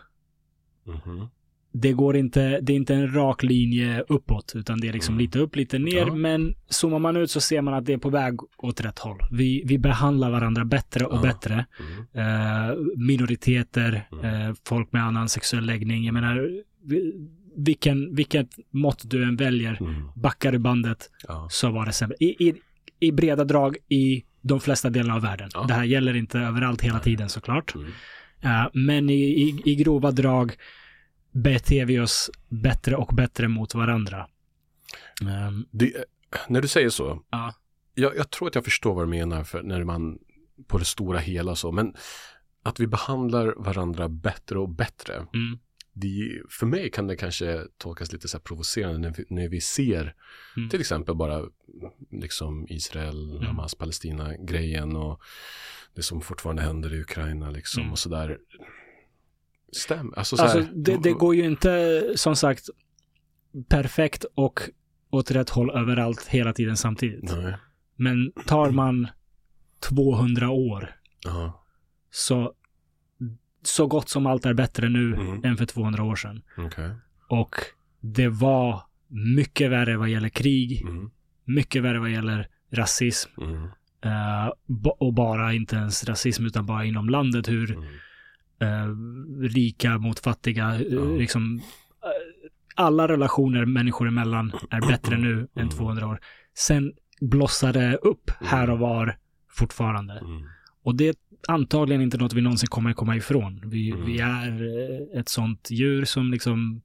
Mhm. 0.84 1.28
Det 1.72 1.92
går 1.92 2.16
inte, 2.16 2.60
det 2.60 2.72
är 2.72 2.76
inte 2.76 2.94
en 2.94 3.14
rak 3.14 3.42
linje 3.42 4.04
uppåt, 4.08 4.52
utan 4.56 4.80
det 4.80 4.88
är 4.88 4.92
liksom 4.92 5.14
Mm. 5.14 5.22
lite 5.22 5.38
upp, 5.38 5.56
lite 5.56 5.78
ner. 5.78 5.96
Ja. 6.06 6.14
Men 6.14 6.54
zoomar 6.68 6.98
man 6.98 7.16
ut 7.16 7.30
så 7.30 7.40
ser 7.40 7.62
man 7.62 7.74
att 7.74 7.86
det 7.86 7.92
är 7.92 7.98
på 7.98 8.10
väg 8.10 8.34
åt 8.58 8.80
rätt 8.80 8.98
håll. 8.98 9.18
Vi, 9.30 9.62
vi 9.66 9.78
behandlar 9.78 10.30
varandra 10.30 10.64
bättre 10.64 11.04
och 11.04 11.16
Ja. 11.16 11.22
bättre. 11.22 11.66
Mm. 12.14 12.68
Eh, 12.68 12.76
minoriteter, 12.96 14.06
Mm. 14.12 14.48
eh, 14.48 14.54
folk 14.68 14.92
med 14.92 15.02
annan 15.04 15.28
sexuell 15.28 15.66
läggning. 15.66 16.04
Jag 16.04 16.12
menar, 16.14 16.48
vi- 16.84 17.28
vilken, 17.56 18.14
vilket 18.14 18.48
mått 18.70 19.02
du 19.10 19.24
än 19.24 19.36
väljer, 19.36 19.76
Mm. 19.80 19.94
backar 20.16 20.52
du 20.52 20.58
bandet 20.58 21.10
Ja. 21.28 21.48
så 21.50 21.70
var 21.70 21.86
det 21.86 21.92
sämre. 21.92 22.16
I, 22.20 22.48
i, 22.48 22.54
I 23.00 23.12
breda 23.12 23.44
drag 23.44 23.76
i 23.88 24.24
de 24.42 24.60
flesta 24.60 24.90
delarna 24.90 25.14
av 25.14 25.22
världen. 25.22 25.50
Det 25.68 25.74
här 25.74 25.84
gäller 25.84 26.16
inte 26.16 26.38
överallt 26.38 26.82
hela 26.82 26.98
tiden 26.98 27.28
såklart. 27.28 27.74
Mm. 27.74 27.86
Eh, 28.42 28.66
men 28.72 29.10
i, 29.10 29.14
i, 29.22 29.62
i 29.64 29.74
grova 29.74 30.10
drag 30.10 30.52
beter 31.32 31.84
vi 31.84 32.00
oss 32.00 32.30
bättre 32.48 32.96
och 32.96 33.14
bättre 33.14 33.48
mot 33.48 33.74
varandra. 33.74 34.26
Ehm, 35.22 35.66
Det, 35.70 36.04
när 36.48 36.62
du 36.62 36.68
säger 36.68 36.90
så, 36.90 37.22
ja. 37.30 37.54
jag, 37.94 38.16
jag 38.16 38.30
tror 38.30 38.48
att 38.48 38.54
jag 38.54 38.64
förstår 38.64 38.94
vad 38.94 39.04
du 39.04 39.08
menar 39.10 39.44
för 39.44 39.62
när 39.62 39.84
man 39.84 40.18
på 40.66 40.78
det 40.78 40.84
stora 40.84 41.18
hela 41.18 41.54
så, 41.56 41.72
men 41.72 41.94
att 42.62 42.80
vi 42.80 42.86
behandlar 42.86 43.54
varandra 43.56 44.08
bättre 44.08 44.58
och 44.58 44.68
bättre. 44.68 45.14
Mm. 45.16 45.58
Det, 45.92 46.42
för 46.50 46.66
mig 46.66 46.90
kan 46.90 47.06
det 47.06 47.16
kanske 47.16 47.60
tolkas 47.78 48.12
lite 48.12 48.28
så 48.28 48.36
här 48.36 48.42
provocerande 48.42 48.98
när 48.98 49.10
vi, 49.16 49.24
när 49.28 49.48
vi 49.48 49.60
ser 49.60 50.14
Mm. 50.56 50.68
till 50.68 50.80
exempel 50.80 51.14
bara 51.14 51.44
liksom 52.10 52.66
Israel, 52.68 53.30
Mm. 53.30 53.46
Hamas, 53.46 53.74
Palestina-grejen 53.74 54.96
och 54.96 55.20
det 55.94 56.02
som 56.02 56.20
fortfarande 56.20 56.62
händer 56.62 56.94
i 56.94 57.00
Ukraina 57.00 57.50
liksom 57.50 57.80
Mm. 57.82 57.92
och 57.92 57.98
sådär. 57.98 58.38
Stäm, 59.72 60.14
alltså 60.16 60.36
så 60.36 60.42
Alltså, 60.42 60.58
här, 60.58 60.68
det, 60.74 60.96
det 61.02 61.12
går 61.12 61.34
ju 61.34 61.44
inte, 61.44 62.02
som 62.16 62.36
sagt, 62.36 62.64
perfekt 63.68 64.24
och 64.34 64.60
åt 65.10 65.30
rätt 65.30 65.50
håll 65.50 65.70
överallt 65.70 66.26
hela 66.26 66.52
tiden 66.52 66.76
samtidigt. 66.76 67.36
Nej. 67.36 67.54
Men 67.96 68.32
tar 68.46 68.70
man 68.70 69.08
200 69.88 70.50
år 70.50 70.96
Ja, 71.24 71.64
så, 72.10 72.52
så 73.62 73.86
gott 73.86 74.08
som 74.08 74.26
allt 74.26 74.46
är 74.46 74.54
bättre 74.54 74.88
nu 74.88 75.14
Mm. 75.14 75.44
än 75.44 75.56
för 75.56 75.66
200 75.66 76.02
år 76.04 76.16
sedan. 76.16 76.42
okej. 76.58 76.90
Och 77.28 77.54
det 78.00 78.28
var 78.28 78.82
mycket 79.08 79.70
värre 79.70 79.96
vad 79.96 80.08
gäller 80.08 80.28
krig, 80.28 80.82
Mm. 80.82 81.10
mycket 81.44 81.82
värre 81.82 81.98
vad 81.98 82.10
gäller 82.10 82.48
rasism. 82.72 83.30
Mm. 83.40 83.68
ba- 84.66 84.96
och 85.00 85.14
bara 85.14 85.52
inte 85.52 85.76
ens 85.76 86.04
rasism 86.04 86.46
utan 86.46 86.66
bara 86.66 86.84
inom 86.84 87.08
landet 87.10 87.48
hur 87.48 87.70
Mm. 87.72 87.84
Eh, 88.60 88.88
rika 89.54 89.98
mot 89.98 90.18
fattiga, 90.20 90.80
Ja. 90.88 91.04
liksom 91.04 91.60
eh, 92.04 92.50
alla 92.74 93.08
relationer 93.08 93.64
människor 93.64 94.08
emellan 94.08 94.52
är 94.70 94.80
bättre 94.88 95.18
nu 95.18 95.32
än 95.40 95.48
Mm. 95.62 95.68
200 95.68 96.06
år. 96.08 96.20
Sen 96.54 96.92
blossar 97.20 97.72
det 97.72 97.96
upp 97.96 98.30
här 98.40 98.70
och 98.70 98.78
var 98.78 99.18
fortfarande. 99.50 100.12
Mm. 100.18 100.42
Och 100.82 100.94
det 100.94 101.08
är 101.08 101.14
antagligen 101.48 102.02
inte 102.02 102.18
något 102.18 102.32
vi 102.32 102.40
någonsin 102.40 102.66
kommer 102.68 102.92
komma 102.92 103.16
ifrån. 103.16 103.62
Vi, 103.64 103.90
Mm. 103.90 104.06
vi 104.06 104.18
är 104.20 104.62
eh, 105.12 105.20
ett 105.20 105.28
sånt 105.28 105.70
djur 105.70 106.04
som 106.04 106.30
liksom, 106.30 106.82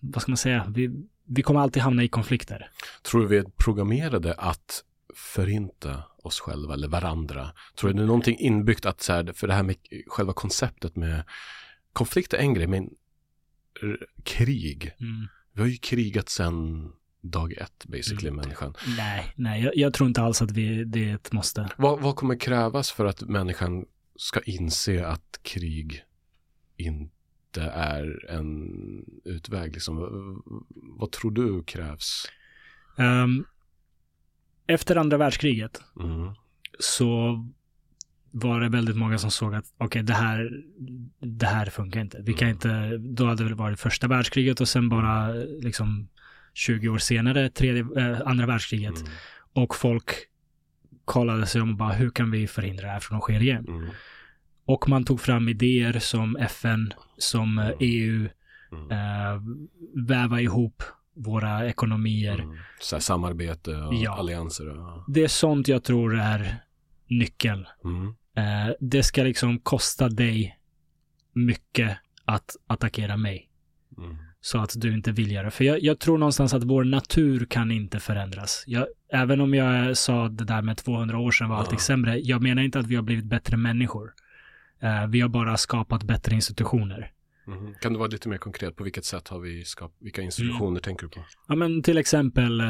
vad 0.00 0.22
ska 0.22 0.30
man 0.30 0.36
säga, 0.36 0.66
vi, 0.74 0.90
vi 1.26 1.42
kommer 1.42 1.60
alltid 1.60 1.82
hamna 1.82 2.02
i 2.04 2.08
konflikter. 2.08 2.70
Tror 3.10 3.20
du 3.20 3.26
vi 3.28 3.36
är 3.36 3.44
programmerade 3.64 4.34
att 4.34 4.84
förinta 5.16 6.02
oss 6.18 6.40
själva 6.40 6.74
eller 6.74 6.88
varandra? 6.88 7.52
Tror 7.76 7.90
du 7.90 7.96
det 7.96 8.02
är 8.02 8.06
någonting 8.06 8.38
inbyggt 8.38 8.86
att 8.86 9.00
så 9.00 9.12
här, 9.12 9.32
för 9.32 9.46
det 9.46 9.54
här 9.54 9.62
med 9.62 9.76
själva 10.06 10.32
konceptet 10.32 10.96
med 10.96 11.24
konflikt 11.92 12.32
är 12.32 12.38
en 12.38 12.54
grej, 12.54 12.66
men 12.66 12.90
krig. 14.24 14.92
Mm. 15.00 15.28
Vi 15.52 15.60
har 15.60 15.68
ju 15.68 15.76
krigat 15.76 16.28
sedan 16.28 16.88
dag 17.20 17.52
ett 17.52 17.84
basically, 17.86 18.28
Mm. 18.28 18.36
människan. 18.40 18.74
Nej, 18.96 19.32
nej, 19.36 19.62
jag, 19.62 19.76
jag 19.76 19.94
tror 19.94 20.08
inte 20.08 20.22
alls 20.22 20.42
att 20.42 20.50
vi, 20.50 20.84
det 20.84 21.10
är 21.10 21.14
ett 21.14 21.32
måste. 21.32 21.68
Vad, 21.78 22.00
vad 22.00 22.16
kommer 22.16 22.36
krävas 22.40 22.90
för 22.92 23.04
att 23.06 23.20
människan 23.22 23.84
ska 24.16 24.40
inse 24.40 25.06
att 25.06 25.40
krig 25.42 26.02
inte 26.76 27.62
är 27.62 28.30
en 28.30 28.70
utväg? 29.24 29.72
Liksom? 29.72 29.96
Vad- 30.74 31.12
tror 31.12 31.30
du 31.30 31.64
krävs? 31.64 32.26
Ehm, 32.98 33.44
efter 34.72 34.96
andra 34.96 35.16
världskriget 35.16 35.82
Mm. 36.00 36.30
så 36.78 37.38
var 38.30 38.60
det 38.60 38.68
väldigt 38.68 38.96
många 38.96 39.18
som 39.18 39.30
såg 39.30 39.54
att 39.54 39.64
okej, 39.78 40.02
det 40.02 40.12
här, 40.12 40.50
det 41.20 41.46
här 41.46 41.66
funkar 41.66 42.00
inte. 42.00 42.18
Vi 42.22 42.32
kan 42.32 42.48
Mm. 42.48 42.54
inte, 42.56 42.96
då 42.98 43.26
hade 43.26 43.48
det 43.48 43.54
varit 43.54 43.80
första 43.80 44.08
världskriget 44.08 44.60
och 44.60 44.68
sen 44.68 44.88
bara 44.88 45.28
liksom 45.60 46.08
20 46.54 46.88
år 46.88 46.98
senare, 46.98 47.50
tredje, 47.50 47.86
eh, 47.96 48.20
andra 48.26 48.46
världskriget. 48.46 49.00
Mm. 49.00 49.12
Och 49.52 49.76
folk 49.76 50.10
kollade 51.04 51.46
sig 51.46 51.60
om 51.62 51.70
och 51.70 51.76
bara, 51.76 51.92
hur 51.92 52.10
kan 52.10 52.30
vi 52.30 52.46
förhindra 52.46 52.86
det 52.86 52.92
här 52.92 53.00
från 53.00 53.18
att 53.18 53.24
ske 53.24 53.34
igen? 53.36 53.64
Mm. 53.68 53.88
Och 54.64 54.88
man 54.88 55.04
tog 55.04 55.20
fram 55.20 55.48
idéer 55.48 55.98
som 55.98 56.36
FN, 56.36 56.92
som 57.18 57.58
eh, 57.58 57.70
EU, 57.80 58.28
Mm. 58.72 58.90
eh, 58.90 59.42
väva 60.08 60.40
ihop 60.40 60.82
våra 61.14 61.66
ekonomier. 61.68 62.38
Mm. 62.38 62.56
Så 62.80 63.00
samarbete 63.00 63.76
och 63.76 63.94
Ja. 63.94 64.18
allianser. 64.18 64.68
Och, 64.68 65.04
Det 65.08 65.24
är 65.24 65.28
sånt 65.28 65.68
jag 65.68 65.84
tror 65.84 66.18
är 66.20 66.56
nyckeln. 67.06 67.66
mm. 67.84 68.14
Eh, 68.36 68.74
det 68.80 69.02
ska 69.02 69.22
liksom 69.22 69.58
kosta 69.58 70.08
dig 70.08 70.58
mycket 71.32 71.98
att 72.24 72.56
attackera 72.66 73.16
mig. 73.16 73.48
Mm. 73.98 74.16
Så 74.40 74.58
att 74.58 74.72
du 74.76 74.94
inte 74.94 75.12
vill 75.12 75.32
göra 75.32 75.44
det. 75.44 75.50
För 75.50 75.64
jag, 75.64 75.82
jag 75.82 75.98
tror 75.98 76.18
någonstans 76.18 76.54
att 76.54 76.64
vår 76.64 76.84
natur 76.84 77.46
kan 77.50 77.70
inte 77.70 78.00
förändras. 78.00 78.64
Jag, 78.66 78.86
även 79.12 79.40
om 79.40 79.54
jag 79.54 79.96
sa 79.96 80.28
det 80.28 80.44
där 80.44 80.62
med 80.62 80.76
200 80.76 81.18
år 81.18 81.30
sedan 81.30 81.48
var 81.48 81.56
allting 81.56 81.78
sämre. 81.78 82.18
Jag 82.18 82.42
menar 82.42 82.62
inte 82.62 82.78
att 82.78 82.86
vi 82.86 82.94
har 82.96 83.02
blivit 83.02 83.24
bättre 83.24 83.56
människor. 83.56 84.12
Eh, 84.80 85.06
vi 85.06 85.20
har 85.20 85.28
bara 85.28 85.56
skapat 85.56 86.02
bättre 86.02 86.34
institutioner. 86.34 87.10
Mhm. 87.46 87.74
Kan 87.80 87.92
du 87.92 87.98
vara 87.98 88.08
lite 88.08 88.28
mer 88.28 88.38
konkret? 88.38 88.76
På 88.76 88.84
vilket 88.84 89.04
sätt 89.04 89.28
har 89.28 89.38
vi 89.40 89.64
skapat, 89.64 89.96
vilka 90.00 90.22
institutioner 90.22 90.68
Mm. 90.68 90.80
tänker 90.82 91.06
du 91.06 91.10
på? 91.10 91.20
Ja, 91.48 91.54
men 91.54 91.82
till 91.82 91.98
exempel 91.98 92.60
eh, 92.60 92.66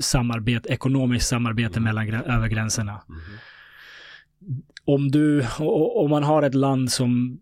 samarbete, 0.00 0.68
ekonomiskt 0.68 1.28
samarbete 1.28 1.78
Mm. 1.78 1.84
mellan, 1.94 2.14
över 2.24 2.48
gränserna. 2.48 3.02
Mhm. 3.08 3.18
Om 4.84 5.10
du, 5.10 5.46
om 5.94 6.10
man 6.10 6.22
har 6.22 6.42
ett 6.42 6.54
land 6.54 6.92
som 6.92 7.40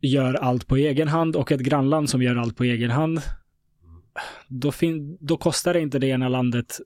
gör 0.00 0.34
allt 0.34 0.66
på 0.66 0.76
egen 0.76 1.08
hand 1.08 1.36
och 1.36 1.52
ett 1.52 1.60
grannland 1.60 2.10
som 2.10 2.22
gör 2.22 2.36
allt 2.36 2.56
på 2.56 2.64
egen 2.64 2.90
hand, 2.90 3.20
då, 4.48 4.72
fin, 4.72 5.18
då 5.20 5.36
kostar 5.36 5.74
det 5.74 5.80
inte 5.80 5.98
det 5.98 6.06
ena 6.06 6.28
landet 6.28 6.80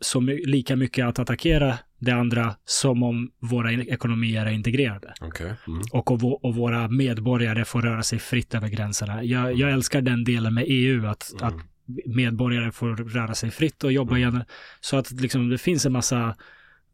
så 0.00 0.20
my, 0.20 0.44
lika 0.46 0.76
mycket 0.76 1.06
att 1.06 1.18
attackera 1.18 1.78
det 1.98 2.12
andra 2.12 2.56
som 2.64 3.02
om 3.02 3.30
våra 3.40 3.72
ekonomier 3.72 4.46
är 4.46 4.50
integrerade. 4.50 5.14
Okej. 5.20 5.54
Mm. 5.66 5.80
och, 5.92 6.10
och, 6.10 6.44
och 6.44 6.54
våra 6.54 6.88
medborgare 6.88 7.64
får 7.64 7.82
röra 7.82 8.02
sig 8.02 8.18
fritt 8.18 8.54
över 8.54 8.68
gränserna. 8.68 9.24
Jag, 9.24 9.54
jag 9.58 9.70
älskar 9.72 10.00
den 10.00 10.24
delen 10.24 10.54
med 10.54 10.64
EU, 10.66 11.06
att, 11.06 11.32
Mm. 11.40 11.48
att 11.48 11.62
medborgare 12.06 12.72
får 12.72 12.96
röra 12.96 13.34
sig 13.34 13.50
fritt 13.50 13.84
och 13.84 13.92
jobba 13.92 14.16
igen. 14.16 14.44
Så 14.80 14.96
att 14.96 15.10
liksom, 15.10 15.48
det 15.48 15.58
finns 15.58 15.86
en 15.86 15.92
massa, 15.92 16.36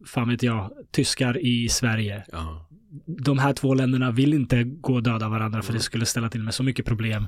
fan 0.06 0.28
vet 0.28 0.42
jag, 0.42 0.70
tyskar 0.90 1.38
i 1.46 1.68
Sverige. 1.68 2.24
Ja. 2.32 2.68
De 3.06 3.38
här 3.38 3.52
två 3.52 3.74
länderna 3.74 4.10
vill 4.10 4.34
inte 4.34 4.64
gå 4.64 4.94
och 4.94 5.02
döda 5.02 5.28
varandra 5.28 5.62
för 5.62 5.68
Mm. 5.70 5.78
det 5.78 5.82
skulle 5.84 6.06
ställa 6.06 6.28
till 6.28 6.42
med 6.42 6.54
så 6.54 6.62
mycket 6.62 6.86
problem 6.86 7.26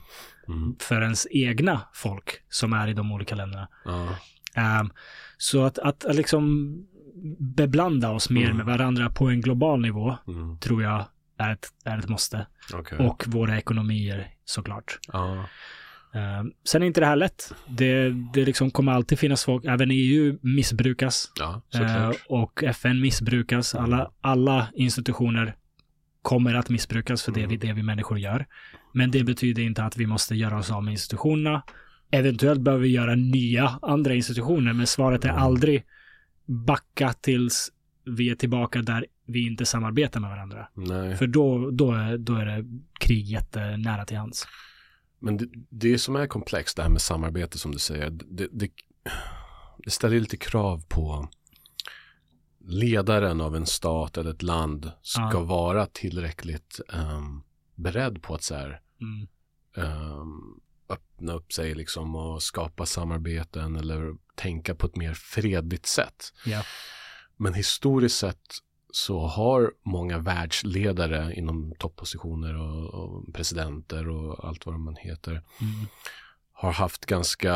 Mm. 0.48 0.76
för 0.80 1.02
ens 1.02 1.26
egna 1.30 1.80
folk 1.92 2.30
som 2.48 2.72
är 2.72 2.88
i 2.88 2.92
de 2.94 3.12
olika 3.12 3.34
länderna. 3.34 3.68
Ehm, 4.55 4.90
så 5.38 5.64
att, 5.64 5.78
att, 5.78 6.05
att 6.05 6.16
liksom 6.16 6.74
beblanda 7.39 8.11
oss 8.11 8.31
mer 8.31 8.45
Mm. 8.45 8.57
med 8.57 8.66
varandra 8.66 9.11
på 9.11 9.28
en 9.28 9.41
global 9.41 9.81
nivå 9.81 10.16
Mm. 10.28 10.59
tror 10.59 10.82
jag 10.82 11.05
är 11.39 11.53
ett, 11.53 11.69
är 11.85 11.99
ett 11.99 12.09
måste. 12.09 12.47
Okej. 12.74 12.99
Och 12.99 13.24
våra 13.27 13.59
ekonomier 13.59 14.28
såklart. 14.45 14.99
Ja. 15.12 15.47
Uh, 16.15 16.51
sen 16.65 16.82
är 16.82 16.86
inte 16.86 17.01
det 17.01 17.07
här 17.07 17.16
lätt. 17.16 17.53
Det, 17.69 18.11
det 18.35 18.45
liksom 18.45 18.70
kommer 18.70 18.93
alltid 18.93 19.19
finnas 19.19 19.45
folk, 19.45 19.65
även 19.65 19.91
EU 19.93 20.39
missbrukas. 20.43 21.32
Ja, 21.39 21.62
såklart. 21.69 22.16
och 22.28 22.65
FN 22.65 23.01
missbrukas. 23.01 23.74
Alla, 23.74 24.11
alla 24.20 24.69
institutioner 24.74 25.55
kommer 26.23 26.55
att 26.55 26.69
missbrukas 26.70 27.23
för 27.23 27.32
det, 27.32 27.41
Mm. 27.41 27.51
vi, 27.51 27.57
det 27.57 27.73
vi 27.73 27.82
människor 27.82 28.19
gör. 28.19 28.47
Men 28.93 29.11
det 29.11 29.24
betyder 29.24 29.62
inte 29.62 29.85
att 29.85 29.97
vi 29.97 30.07
måste 30.07 30.35
göra 30.35 30.59
oss 30.59 30.70
av 30.70 30.85
med 30.85 30.93
institutionerna. 30.93 31.62
Eventuellt 32.11 32.61
behöver 32.61 32.82
vi 32.82 32.89
göra 32.91 33.15
nya 33.15 33.78
andra 33.82 34.15
institutioner, 34.15 34.73
men 34.73 34.86
svaret 34.86 35.24
är 35.24 35.28
Mm. 35.28 35.43
aldrig 35.43 35.85
backa 36.47 37.12
tills 37.12 37.73
vi 38.05 38.31
är 38.31 38.35
tillbaka 38.35 38.83
där 38.83 39.07
vi 39.27 39.47
inte 39.47 39.66
samarbetar 39.66 40.21
med 40.21 40.31
varandra. 40.31 40.69
Nej. 40.75 41.16
För 41.16 41.27
då, 41.27 41.71
då, 41.71 41.93
är, 41.93 42.19
då 42.19 42.35
är 42.35 42.47
det 42.47 42.65
krig 43.01 43.27
jättenära 43.27 44.05
till 44.05 44.16
hands. 44.16 44.47
Men 45.19 45.37
det, 45.37 45.49
det 45.69 45.99
som 45.99 46.16
är 46.16 46.27
komplext 46.27 46.77
det 46.77 46.83
här 46.83 46.91
med 46.91 47.01
samarbete 47.01 47.59
som 47.59 47.73
du 47.73 47.79
säger. 47.79 48.11
Det, 48.11 48.49
det, 48.53 48.71
det 49.79 49.91
ställer 49.91 50.21
lite 50.21 50.37
krav 50.37 50.85
på 50.89 51.29
ledaren 52.66 53.41
av 53.41 53.57
en 53.57 53.66
stat 53.66 54.16
eller 54.19 54.31
ett 54.31 54.43
land 54.43 54.91
ska 55.03 55.31
Ja. 55.33 55.41
vara 55.43 55.87
tillräckligt 55.87 56.81
ehm, 56.93 57.43
beredd 57.75 58.23
på 58.23 58.35
att 58.35 58.43
så 58.43 58.55
här, 58.55 58.81
Mm. 59.01 59.27
ehm, 59.77 60.61
öppna 60.89 61.33
upp 61.33 61.53
sig 61.53 61.75
liksom 61.75 62.15
och 62.16 62.43
skapa 62.43 62.87
samarbeten 62.87 63.77
eller 63.77 64.15
tänka 64.35 64.74
på 64.74 64.86
ett 64.86 64.97
mer 64.97 65.15
fredligt 65.15 65.86
sätt. 65.86 66.32
Ja. 66.47 66.62
Men 67.36 67.55
historiskt 67.55 68.19
sett 68.19 68.40
så 68.93 69.27
har 69.27 69.73
många 69.85 70.19
världsledare 70.19 71.35
inom 71.35 71.74
toppositioner 71.78 72.55
och, 72.56 72.94
och 72.94 73.35
presidenter 73.35 74.09
och 74.09 74.48
allt 74.48 74.66
vad 74.66 74.81
man 74.81 74.97
heter 74.97 75.31
Mm. 75.31 75.86
har 76.52 76.73
haft 76.73 77.06
ganska, 77.06 77.55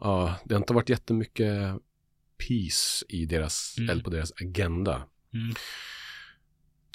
ja, 0.00 0.34
det 0.44 0.54
har 0.54 0.60
inte 0.60 0.72
varit 0.74 0.88
jättemycket 0.88 1.74
peace 2.48 3.04
i 3.08 3.26
deras, 3.26 3.74
Mm. 3.78 3.90
eller 3.90 4.02
på 4.02 4.10
deras 4.10 4.32
agenda. 4.40 5.02
Mm. 5.34 5.54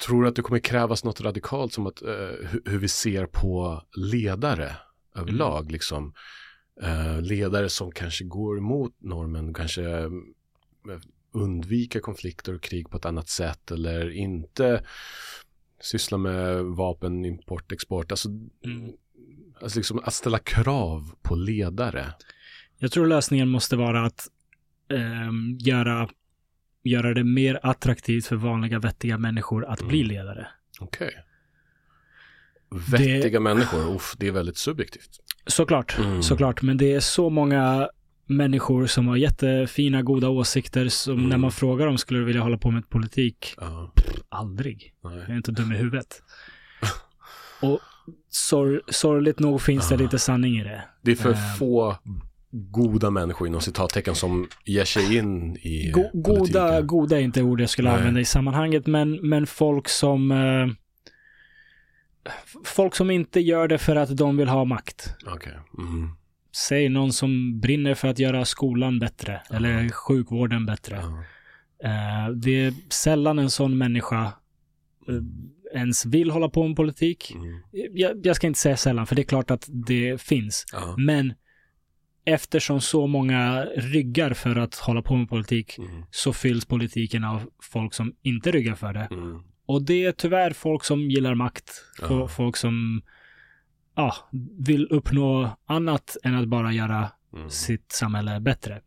Tror 0.06 0.22
du 0.22 0.28
att 0.28 0.36
det 0.36 0.42
kommer 0.42 0.60
krävas 0.60 1.04
något 1.04 1.20
radikalt 1.20 1.72
som 1.72 1.86
att, 1.86 2.02
eh, 2.02 2.08
hur, 2.48 2.62
hur 2.64 2.78
vi 2.78 2.88
ser 2.88 3.26
på 3.26 3.82
ledare 3.96 4.76
överlag, 5.14 5.60
Mm. 5.60 5.72
liksom. 5.72 6.14
Eh, 6.82 7.20
ledare 7.22 7.68
som 7.68 7.92
kanske 7.92 8.24
går 8.24 8.58
emot 8.58 8.92
normen, 8.98 9.54
kanske 9.54 9.82
eh, 9.90 10.10
undvika 11.32 12.00
konflikter 12.00 12.54
och 12.54 12.62
krig 12.62 12.90
på 12.90 12.96
ett 12.96 13.04
annat 13.04 13.28
sätt 13.28 13.70
eller 13.70 14.10
inte 14.10 14.84
syssla 15.80 16.18
med 16.18 16.64
vapen, 16.64 17.24
import, 17.24 17.72
export. 17.72 18.10
Alltså, 18.12 18.28
Mm. 18.28 18.92
alltså 19.62 19.78
liksom 19.78 19.98
att 19.98 20.14
ställa 20.14 20.38
krav 20.38 21.12
på 21.22 21.34
ledare. 21.34 22.14
Jag 22.78 22.92
tror 22.92 23.06
lösningen 23.06 23.48
måste 23.48 23.76
vara 23.76 24.04
att 24.06 24.28
ehm, 24.90 25.58
göra, 25.60 26.08
göra 26.82 27.14
det 27.14 27.24
mer 27.24 27.60
attraktivt 27.62 28.26
för 28.26 28.36
vanliga 28.36 28.78
vettiga 28.78 29.18
människor 29.18 29.64
att 29.64 29.88
bli 29.88 30.00
Mm. 30.00 30.08
ledare. 30.12 30.48
Okej. 30.80 31.14
Vettiga 32.90 33.40
människor, 33.40 33.94
uff, 33.96 34.14
det 34.18 34.26
är 34.28 34.32
väldigt 34.32 34.56
subjektivt. 34.56 35.20
Såklart, 35.46 35.98
Mm. 35.98 36.22
såklart. 36.22 36.62
Men 36.62 36.76
det 36.76 36.92
är 36.92 37.00
så 37.00 37.30
många 37.30 37.88
människor 38.26 38.86
som 38.86 39.08
har 39.08 39.16
jättefina, 39.16 40.02
goda 40.02 40.28
åsikter 40.28 40.88
som 40.88 41.14
Mm. 41.18 41.28
när 41.28 41.36
man 41.38 41.50
frågar 41.52 41.86
dem 41.86 41.98
skulle 41.98 42.18
du 42.20 42.24
vilja 42.24 42.42
hålla 42.42 42.58
på 42.58 42.70
med 42.70 42.88
politik? 42.90 43.54
Ja, 43.60 43.92
Aldrig. 44.28 44.92
Jag 45.02 45.12
nej. 45.12 45.24
är 45.28 45.36
inte 45.36 45.52
dum 45.52 45.72
i 45.72 45.76
huvudet. 45.76 46.22
Och 47.62 47.78
sor 48.30 48.82
sorgligt 48.88 49.38
nog 49.38 49.62
finns 49.62 49.88
det 49.88 49.94
Ah. 49.94 49.98
lite 49.98 50.18
sanning 50.18 50.58
i 50.60 50.64
det. 50.64 50.82
Det 51.02 51.10
är 51.10 51.16
för 51.16 51.30
Eh. 51.30 51.54
få 51.58 51.96
goda 52.52 53.10
människor 53.10 53.48
inom 53.48 53.60
citattecken 53.60 54.14
som 54.14 54.48
ger 54.64 54.84
sig 54.84 55.16
in 55.16 55.56
i 55.56 55.90
Go 55.90 56.10
goda, 56.12 56.38
politiken. 56.38 56.86
goda 56.86 57.16
är 57.16 57.20
inte 57.20 57.42
ord 57.42 57.60
jag 57.60 57.70
skulle 57.70 57.88
Nej. 57.90 57.98
använda 57.98 58.20
i 58.20 58.24
sammanhanget, 58.24 58.86
men, 58.86 59.28
men 59.28 59.46
folk 59.46 59.88
som 59.88 60.30
eh, 60.30 60.66
folk 62.64 62.94
som 62.94 63.10
inte 63.10 63.40
gör 63.40 63.68
det 63.68 63.78
för 63.78 63.96
att 63.96 64.16
de 64.16 64.36
vill 64.36 64.48
ha 64.48 64.64
makt. 64.64 65.14
Okej. 65.26 65.52
Mm. 65.78 66.08
Säg 66.68 66.88
någon 66.88 67.12
som 67.12 67.60
brinner 67.60 67.94
för 67.94 68.08
att 68.08 68.18
göra 68.18 68.44
skolan 68.44 68.98
bättre 68.98 69.42
Ja. 69.50 69.56
eller 69.56 69.88
sjukvården 69.88 70.66
bättre. 70.66 70.96
Eh, 71.84 72.30
det 72.36 72.50
är 72.66 72.74
sällan 72.92 73.38
en 73.38 73.50
sån 73.50 73.78
människa 73.78 74.22
eh, 75.08 75.14
ens 75.74 76.06
vill 76.06 76.30
hålla 76.30 76.48
på 76.48 76.66
med 76.66 76.76
politik. 76.76 77.32
Mm. 77.34 77.60
Jag, 77.94 78.26
jag 78.26 78.36
ska 78.36 78.46
inte 78.46 78.58
säga 78.60 78.76
sällan, 78.76 79.06
för 79.06 79.16
det 79.16 79.22
är 79.22 79.24
klart 79.24 79.50
att 79.50 79.68
det 79.68 80.20
finns. 80.22 80.64
Men 80.96 81.34
eftersom 82.24 82.80
så 82.80 83.06
många 83.06 83.64
ryggar 83.64 84.34
för 84.34 84.56
att 84.56 84.74
hålla 84.74 85.02
på 85.02 85.16
med 85.16 85.28
politik 85.28 85.78
Mm. 85.78 86.02
så 86.10 86.32
fylls 86.32 86.64
politiken 86.66 87.24
av 87.24 87.42
folk 87.62 87.94
som 87.94 88.14
inte 88.22 88.50
ryggar 88.50 88.74
för 88.74 88.92
det. 88.92 89.08
Mm. 89.10 89.42
Och 89.70 89.82
det 89.82 90.04
är 90.04 90.12
tyvärr 90.12 90.50
folk 90.52 90.84
som 90.84 91.10
gillar 91.10 91.34
makt. 91.34 91.84
Ja. 92.00 92.06
Fo- 92.08 92.28
Folk 92.28 92.56
som 92.56 93.02
ja, 93.96 94.14
vill 94.58 94.86
uppnå 94.90 95.56
annat 95.66 96.16
än 96.24 96.34
att 96.34 96.48
bara 96.48 96.72
göra 96.72 97.10
Mm. 97.34 97.50
sitt 97.50 97.92
samhälle 97.92 98.40
bättre. 98.40 98.80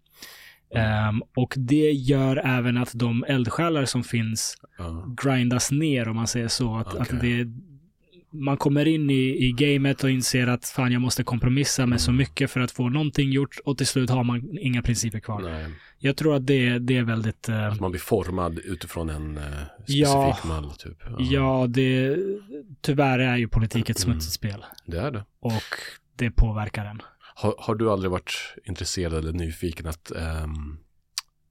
Ehm, 0.75 1.21
och 1.35 1.53
det 1.57 1.91
gör 1.91 2.37
även 2.45 2.77
att 2.77 2.91
de 2.95 3.23
eldsjälar 3.27 3.85
som 3.85 4.03
finns 4.03 4.57
Ja. 4.77 5.13
grindas 5.23 5.71
ner 5.71 6.07
om 6.09 6.15
man 6.15 6.27
säger 6.27 6.47
så. 6.47 6.75
Att, 6.75 6.87
Okej. 6.87 7.01
att 7.01 7.21
det, 7.21 7.45
man 8.33 8.57
kommer 8.57 8.87
in 8.87 9.09
i, 9.09 9.45
i 9.47 9.51
gamet 9.51 10.03
och 10.03 10.09
inser 10.09 10.47
att 10.47 10.65
fan 10.65 10.91
jag 10.91 11.01
måste 11.01 11.23
kompromissa 11.23 11.85
med 11.85 12.01
så 12.01 12.11
Mm. 12.11 12.17
mycket 12.17 12.51
för 12.51 12.59
att 12.59 12.71
få 12.71 12.89
någonting 12.89 13.31
gjort 13.31 13.57
och 13.65 13.77
till 13.77 13.87
slut 13.87 14.09
har 14.09 14.23
man 14.23 14.57
inga 14.61 14.81
principer 14.81 15.19
kvar. 15.19 15.41
Nej. 15.41 15.65
Jag 15.99 16.17
tror 16.17 16.35
att 16.35 16.47
det, 16.47 16.79
det 16.79 16.97
är 16.97 17.03
väldigt, 17.03 17.49
eh, 17.49 17.67
Att 17.67 17.79
man 17.79 17.91
blir 17.91 18.01
formad 18.01 18.59
utifrån 18.59 19.09
en 19.09 19.37
eh, 19.37 19.43
specifik 19.83 19.97
Ja. 20.07 20.37
mall 20.45 20.71
typ. 20.71 20.97
ja 21.19 21.65
det, 21.69 22.17
tyvärr 22.81 23.19
är 23.19 23.37
ju 23.37 23.47
politik 23.47 23.89
ett 23.89 24.03
Mm. 24.03 24.13
smutsigt 24.13 24.33
spel 24.33 24.65
Det 24.85 24.97
är 24.99 25.11
det. 25.11 25.25
och 25.39 25.63
det 26.15 26.31
påverkar 26.31 26.85
en. 26.85 27.01
Har, 27.35 27.55
har 27.59 27.75
du 27.75 27.91
aldrig 27.91 28.11
varit 28.11 28.33
intresserad 28.65 29.13
eller 29.13 29.31
nyfiken 29.33 29.87
att, 29.87 30.11
ehm, 30.11 30.77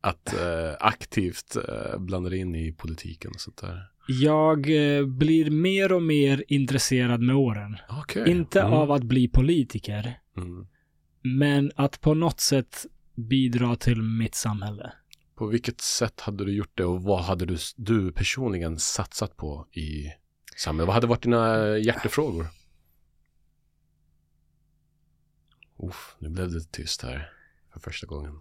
att 0.01 0.35
eh, 0.35 0.73
aktivt 0.81 1.57
uh, 1.57 1.99
blanda 1.99 2.37
in 2.37 2.55
i 2.55 2.73
politiken 2.73 3.31
och 3.35 3.41
sånt 3.41 3.57
där? 3.61 3.83
Jag 4.07 4.59
eh, 4.99 5.07
blir 5.07 5.51
mer 5.51 5.93
och 5.93 6.03
mer 6.03 6.45
intresserad 6.49 7.21
med 7.21 7.37
åren. 7.37 7.77
Okej. 7.89 8.31
Inte 8.31 8.61
Mm. 8.61 8.73
av 8.73 8.93
att 8.93 9.03
bli 9.03 9.29
politiker, 9.29 10.19
Mm. 10.37 10.67
men 11.23 11.73
att 11.77 12.01
på 12.01 12.15
något 12.15 12.41
sätt 12.41 12.87
bidra 13.15 13.77
till 13.77 14.03
mitt 14.03 14.35
samhälle. 14.35 14.93
På 15.35 15.47
vilket 15.47 15.81
sätt 15.81 16.21
hade 16.21 16.45
du 16.45 16.53
gjort 16.53 16.73
det 16.75 16.85
och 16.85 17.03
vad 17.03 17.21
hade 17.25 17.47
du, 17.47 17.57
du 17.77 18.13
personligen 18.13 18.79
satsat 18.79 19.37
på 19.37 19.67
i 19.73 20.13
samhället? 20.57 20.87
Vad 20.87 20.95
hade 20.95 21.07
varit 21.07 21.23
dina 21.23 21.79
hjärtefrågor? 21.79 22.47
Uff, 25.79 26.17
nu 26.19 26.29
blev 26.29 26.51
det 26.53 26.73
tyst 26.73 27.03
här 27.03 27.33
för 27.73 27.81
första 27.81 28.07
gången. 28.07 28.41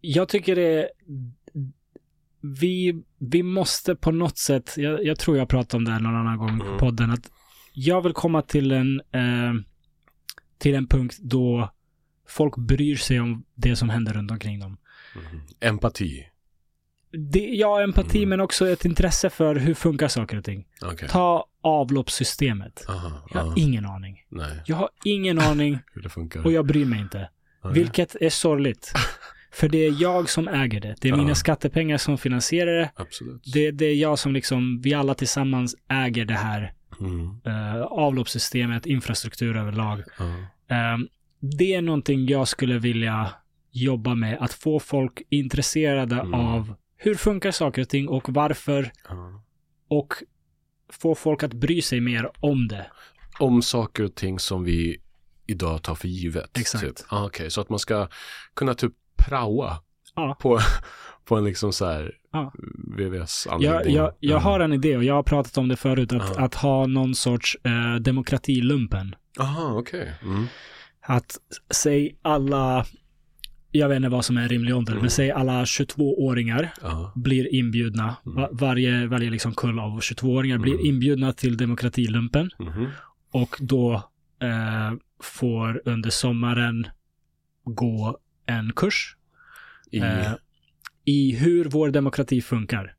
Jag 0.00 0.28
tycker 0.28 0.56
det 0.56 0.90
vi, 2.40 3.02
vi 3.18 3.42
måste 3.42 3.94
på 3.94 4.10
något 4.10 4.38
sätt, 4.38 4.74
jag, 4.76 5.04
jag 5.04 5.18
tror 5.18 5.36
jag 5.38 5.48
pratade 5.48 5.76
om 5.76 5.84
det 5.84 5.90
här 5.90 6.00
någon 6.00 6.16
annan 6.16 6.38
gång 6.38 6.48
Mm. 6.50 6.66
på 6.66 6.78
podden, 6.78 7.10
att 7.10 7.30
jag 7.72 8.02
vill 8.02 8.12
komma 8.12 8.42
till 8.42 8.72
en, 8.72 9.00
eh, 9.00 9.52
till 10.58 10.74
en 10.74 10.86
punkt 10.86 11.16
då 11.20 11.70
folk 12.28 12.56
bryr 12.56 12.96
sig 12.96 13.20
om 13.20 13.44
det 13.54 13.76
som 13.76 13.88
händer 13.90 14.12
runt 14.12 14.30
omkring 14.30 14.60
dem. 14.60 14.76
Mhm. 15.16 15.40
Empati. 15.60 16.26
Det, 17.12 17.38
ja, 17.48 17.82
empati 17.82 18.18
Mm. 18.18 18.28
men 18.28 18.40
också 18.40 18.68
ett 18.68 18.84
intresse 18.84 19.30
för 19.30 19.54
hur 19.56 19.74
funkar 19.74 20.08
saker 20.08 20.36
och 20.38 20.44
ting. 20.44 20.66
Okej. 20.82 21.08
Ta 21.08 21.44
avloppssystemet. 21.62 22.84
Aha, 22.88 23.26
Jag 23.30 23.40
har 23.40 23.46
aha. 23.46 23.54
ingen 23.56 23.86
aning. 23.86 24.24
Nej, 24.28 24.62
Jag 24.66 24.76
har 24.76 24.88
ingen 25.04 25.38
aning 25.38 25.78
hur 25.94 26.02
det 26.02 26.08
funkar. 26.08 26.44
och 26.46 26.52
jag 26.52 26.66
bryr 26.66 26.84
mig 26.84 27.00
inte. 27.00 27.28
Nej. 27.64 27.72
Vilket 27.72 28.14
är 28.20 28.30
sorgligt. 28.30 28.92
För 29.52 29.68
det 29.68 29.78
är 29.86 30.02
jag 30.02 30.28
som 30.30 30.48
äger 30.48 30.80
det. 30.80 30.94
Det 31.00 31.08
är 31.08 31.12
Ja. 31.12 31.16
mina 31.16 31.34
skattepengar 31.34 31.98
som 31.98 32.18
finansierar 32.18 32.72
det. 32.76 32.90
Absolut. 32.94 33.42
Det, 33.54 33.70
det 33.70 33.84
är 33.86 33.94
jag 33.94 34.18
som 34.18 34.32
liksom, 34.32 34.80
vi 34.80 34.94
alla 34.94 35.14
tillsammans 35.14 35.76
äger 35.88 36.24
det 36.24 36.34
här 36.34 36.72
Mm. 37.00 37.40
eh, 37.46 37.82
avloppssystemet, 37.82 38.86
infrastruktur 38.86 39.56
överlag. 39.56 40.02
Ja. 40.18 40.24
Eh, 40.76 40.98
det 41.40 41.74
är 41.74 41.82
någonting 41.82 42.26
jag 42.26 42.48
skulle 42.48 42.78
vilja 42.78 43.30
jobba 43.70 44.14
med, 44.14 44.38
att 44.40 44.52
få 44.52 44.80
folk 44.80 45.22
intresserade 45.28 46.14
Mm. 46.14 46.34
av 46.34 46.74
hur 46.96 47.14
funkar 47.14 47.50
saker 47.50 47.82
och 47.82 47.88
ting 47.88 48.08
och 48.08 48.28
varför 48.28 48.92
Ja. 49.08 49.42
och 49.88 50.14
få 50.92 51.14
folk 51.14 51.42
att 51.42 51.52
bry 51.54 51.82
sig 51.82 52.00
mer 52.00 52.30
om 52.40 52.68
det. 52.68 52.86
Om 53.38 53.62
saker 53.62 54.04
och 54.04 54.14
ting 54.14 54.38
som 54.38 54.64
vi 54.64 55.00
idag 55.46 55.82
tar 55.82 55.94
för 55.94 56.08
givet. 56.08 56.58
Exakt. 56.58 56.84
Typ. 56.84 56.96
Ah, 57.08 57.24
Okej, 57.26 57.50
så 57.50 57.60
att 57.60 57.68
man 57.68 57.78
ska 57.78 58.08
kunna 58.54 58.74
typ 58.74 58.92
praoa 59.28 59.76
Ja. 60.16 60.36
på, 60.40 60.58
på 61.24 61.36
en 61.36 61.44
liksom 61.44 61.72
så 61.72 61.86
här 61.86 62.12
Ja. 62.32 62.52
VVS-anläggning. 62.96 63.94
Jag, 63.94 64.04
jag, 64.06 64.12
jag 64.20 64.30
Mm. 64.40 64.42
har 64.44 64.60
en 64.60 64.72
idé 64.72 64.96
och 64.96 65.04
jag 65.04 65.14
har 65.14 65.22
pratat 65.22 65.58
om 65.58 65.68
det 65.68 65.76
förut, 65.76 66.12
att, 66.12 66.36
att 66.36 66.54
ha 66.54 66.86
någon 66.86 67.14
sorts 67.14 67.56
eh, 67.64 67.94
demokratilumpen. 68.00 69.14
Aha, 69.40 69.72
okej. 69.78 70.12
Mm. 70.22 70.46
Att 71.02 71.36
säg 71.70 72.18
alla, 72.22 72.86
jag 73.70 73.88
vet 73.88 73.96
inte 73.96 74.08
vad 74.08 74.24
som 74.24 74.36
är 74.36 74.48
rimlig 74.48 74.76
ålder, 74.76 74.92
Mm. 74.92 75.02
men 75.02 75.10
säg 75.10 75.30
alla 75.30 75.64
22-åringar 75.64 76.70
Ja. 76.82 77.12
blir 77.16 77.54
inbjudna, 77.54 78.16
Mm. 78.26 78.36
va- 78.36 78.48
varje, 78.52 79.06
varje 79.06 79.30
liksom 79.30 79.54
kull 79.54 79.78
av 79.78 80.00
22-åringar 80.00 80.58
blir 80.58 80.74
Mm. 80.74 80.86
inbjudna 80.86 81.32
till 81.32 81.56
demokratilumpen 81.56 82.50
Mhm. 82.58 82.86
och 83.32 83.56
då 83.60 83.92
eh, 84.42 84.92
får 85.22 85.82
under 85.84 86.10
sommaren 86.10 86.86
gå 87.64 88.18
en 88.46 88.72
kurs 88.72 89.16
I, 89.90 89.98
eh, 89.98 90.32
i 91.04 91.36
hur 91.36 91.64
vår 91.64 91.90
demokrati 91.90 92.40
funkar. 92.42 92.94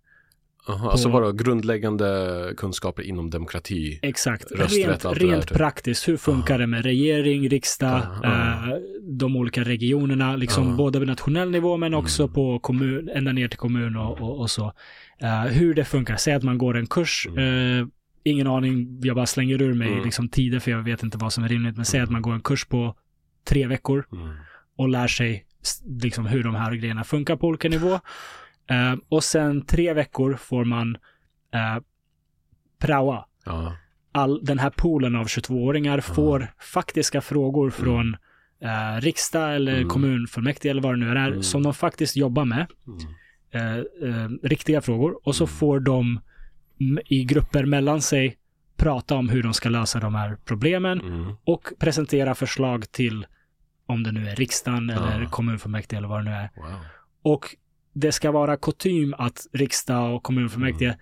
aha, 0.70 0.92
alltså 0.92 1.10
på- 1.10 1.14
vadå, 1.20 1.32
grundläggande 1.32 2.54
kunskaper 2.58 3.04
inom 3.04 3.30
demokrati? 3.30 4.00
Exakt. 4.02 4.52
Rösträtt, 4.52 5.06
rent 5.06 5.18
rent 5.22 5.48
typ. 5.48 5.58
praktiskt, 5.58 6.08
hur 6.08 6.18
funkar 6.18 6.54
Ja. 6.54 6.58
det 6.58 6.68
med 6.68 6.84
regering, 6.86 7.50
riksdag, 7.50 8.02
Ja, 8.04 8.20
ja. 8.24 8.72
eh, 8.72 8.78
de 9.04 9.36
olika 9.36 9.64
regionerna, 9.64 10.36
liksom 10.36 10.70
Ja. 10.70 10.76
både 10.76 11.00
på 11.00 11.06
nationell 11.06 11.52
nivå 11.52 11.78
men 11.78 11.94
också 11.94 12.24
Mm. 12.24 12.34
på 12.34 12.60
kommun, 12.60 13.10
ända 13.10 13.32
ner 13.32 13.48
till 13.48 13.58
kommun 13.60 13.96
och, 13.96 14.22
och, 14.22 14.40
och 14.40 14.50
så. 14.52 14.74
Eh, 15.22 15.42
hur 15.42 15.74
det 15.74 15.86
funkar. 15.86 16.16
Säg 16.16 16.34
att 16.34 16.44
man 16.44 16.58
går 16.58 16.78
en 16.78 16.88
kurs, 16.88 17.28
eh, 17.38 17.88
ingen 18.24 18.48
aning, 18.48 19.00
jag 19.04 19.16
bara 19.16 19.26
slänger 19.26 19.62
ur 19.62 19.74
mig 19.74 19.92
Mm. 19.92 20.04
liksom 20.04 20.30
tider 20.30 20.60
för 20.60 20.72
jag 20.72 20.84
vet 20.84 21.04
inte 21.04 21.18
vad 21.18 21.34
som 21.34 21.44
är 21.44 21.48
rimligt, 21.50 21.76
men 21.76 21.86
säg 21.86 21.98
Mm. 22.00 22.08
att 22.08 22.12
man 22.12 22.22
går 22.22 22.34
en 22.34 22.42
kurs 22.42 22.66
på 22.66 22.96
tre 23.48 23.68
veckor 23.68 24.06
Mm. 24.12 24.30
Och 24.82 24.90
lär 24.90 25.08
sig 25.08 25.46
liksom 26.02 26.26
hur 26.26 26.44
de 26.44 26.56
här 26.56 26.72
grejerna 26.76 27.04
funkar 27.04 27.36
på 27.36 27.48
olika 27.48 27.70
nivå. 27.70 27.94
Eh, 28.70 28.96
och 29.10 29.24
sen 29.24 29.66
tre 29.66 29.94
veckor 29.94 30.34
får 30.36 30.66
man 30.66 30.96
eh, 31.54 31.84
praoa 32.80 33.26
Ja. 33.46 33.76
all, 34.12 34.46
den 34.46 34.60
här 34.60 34.70
poolen 34.70 35.16
av 35.16 35.26
22-åringar 35.28 36.00
får 36.02 36.48
faktiska 36.60 37.22
frågor 37.22 37.70
från 37.70 38.16
eh, 38.62 39.02
riksdag 39.02 39.56
eller 39.56 39.76
Mm. 39.78 39.90
kommunfullmäktige 39.90 40.70
eller 40.72 40.82
vad 40.82 40.94
det 40.94 40.98
nu 41.06 41.10
är, 41.12 41.28
Mm. 41.28 41.44
som 41.44 41.64
de 41.64 41.74
faktiskt 41.74 42.16
jobbar 42.18 42.46
med. 42.46 42.68
Mm. 42.88 43.00
Eh, 43.52 43.78
eh, 43.78 44.30
riktiga 44.44 44.82
frågor. 44.82 45.20
Och 45.28 45.36
så 45.36 45.44
Mm. 45.44 45.54
får 45.56 45.80
de 45.80 46.20
i 47.06 47.24
grupper 47.24 47.66
mellan 47.66 48.02
sig 48.02 48.38
prata 48.78 49.16
om 49.16 49.30
hur 49.30 49.44
de 49.44 49.54
ska 49.54 49.70
lösa 49.70 50.00
de 50.00 50.16
här 50.16 50.38
problemen 50.46 51.02
Mm. 51.02 51.34
och 51.44 51.68
presentera 51.80 52.36
förslag 52.36 52.92
till 52.92 53.26
om 53.86 54.04
det 54.04 54.12
nu 54.12 54.28
är 54.30 54.36
riksdagen 54.36 54.90
eller 54.90 55.22
Ja. 55.22 55.30
kommunfullmäktige 55.30 55.98
eller 55.98 56.08
vad 56.08 56.20
det 56.26 56.30
nu 56.30 56.36
är. 56.36 56.50
Wow. 56.56 56.66
Och 57.24 57.46
det 57.94 58.12
ska 58.12 58.32
vara 58.32 58.58
kutym 58.58 59.14
att 59.18 59.48
riksdag 59.54 60.16
och 60.16 60.24
kommunfullmäktige 60.24 60.96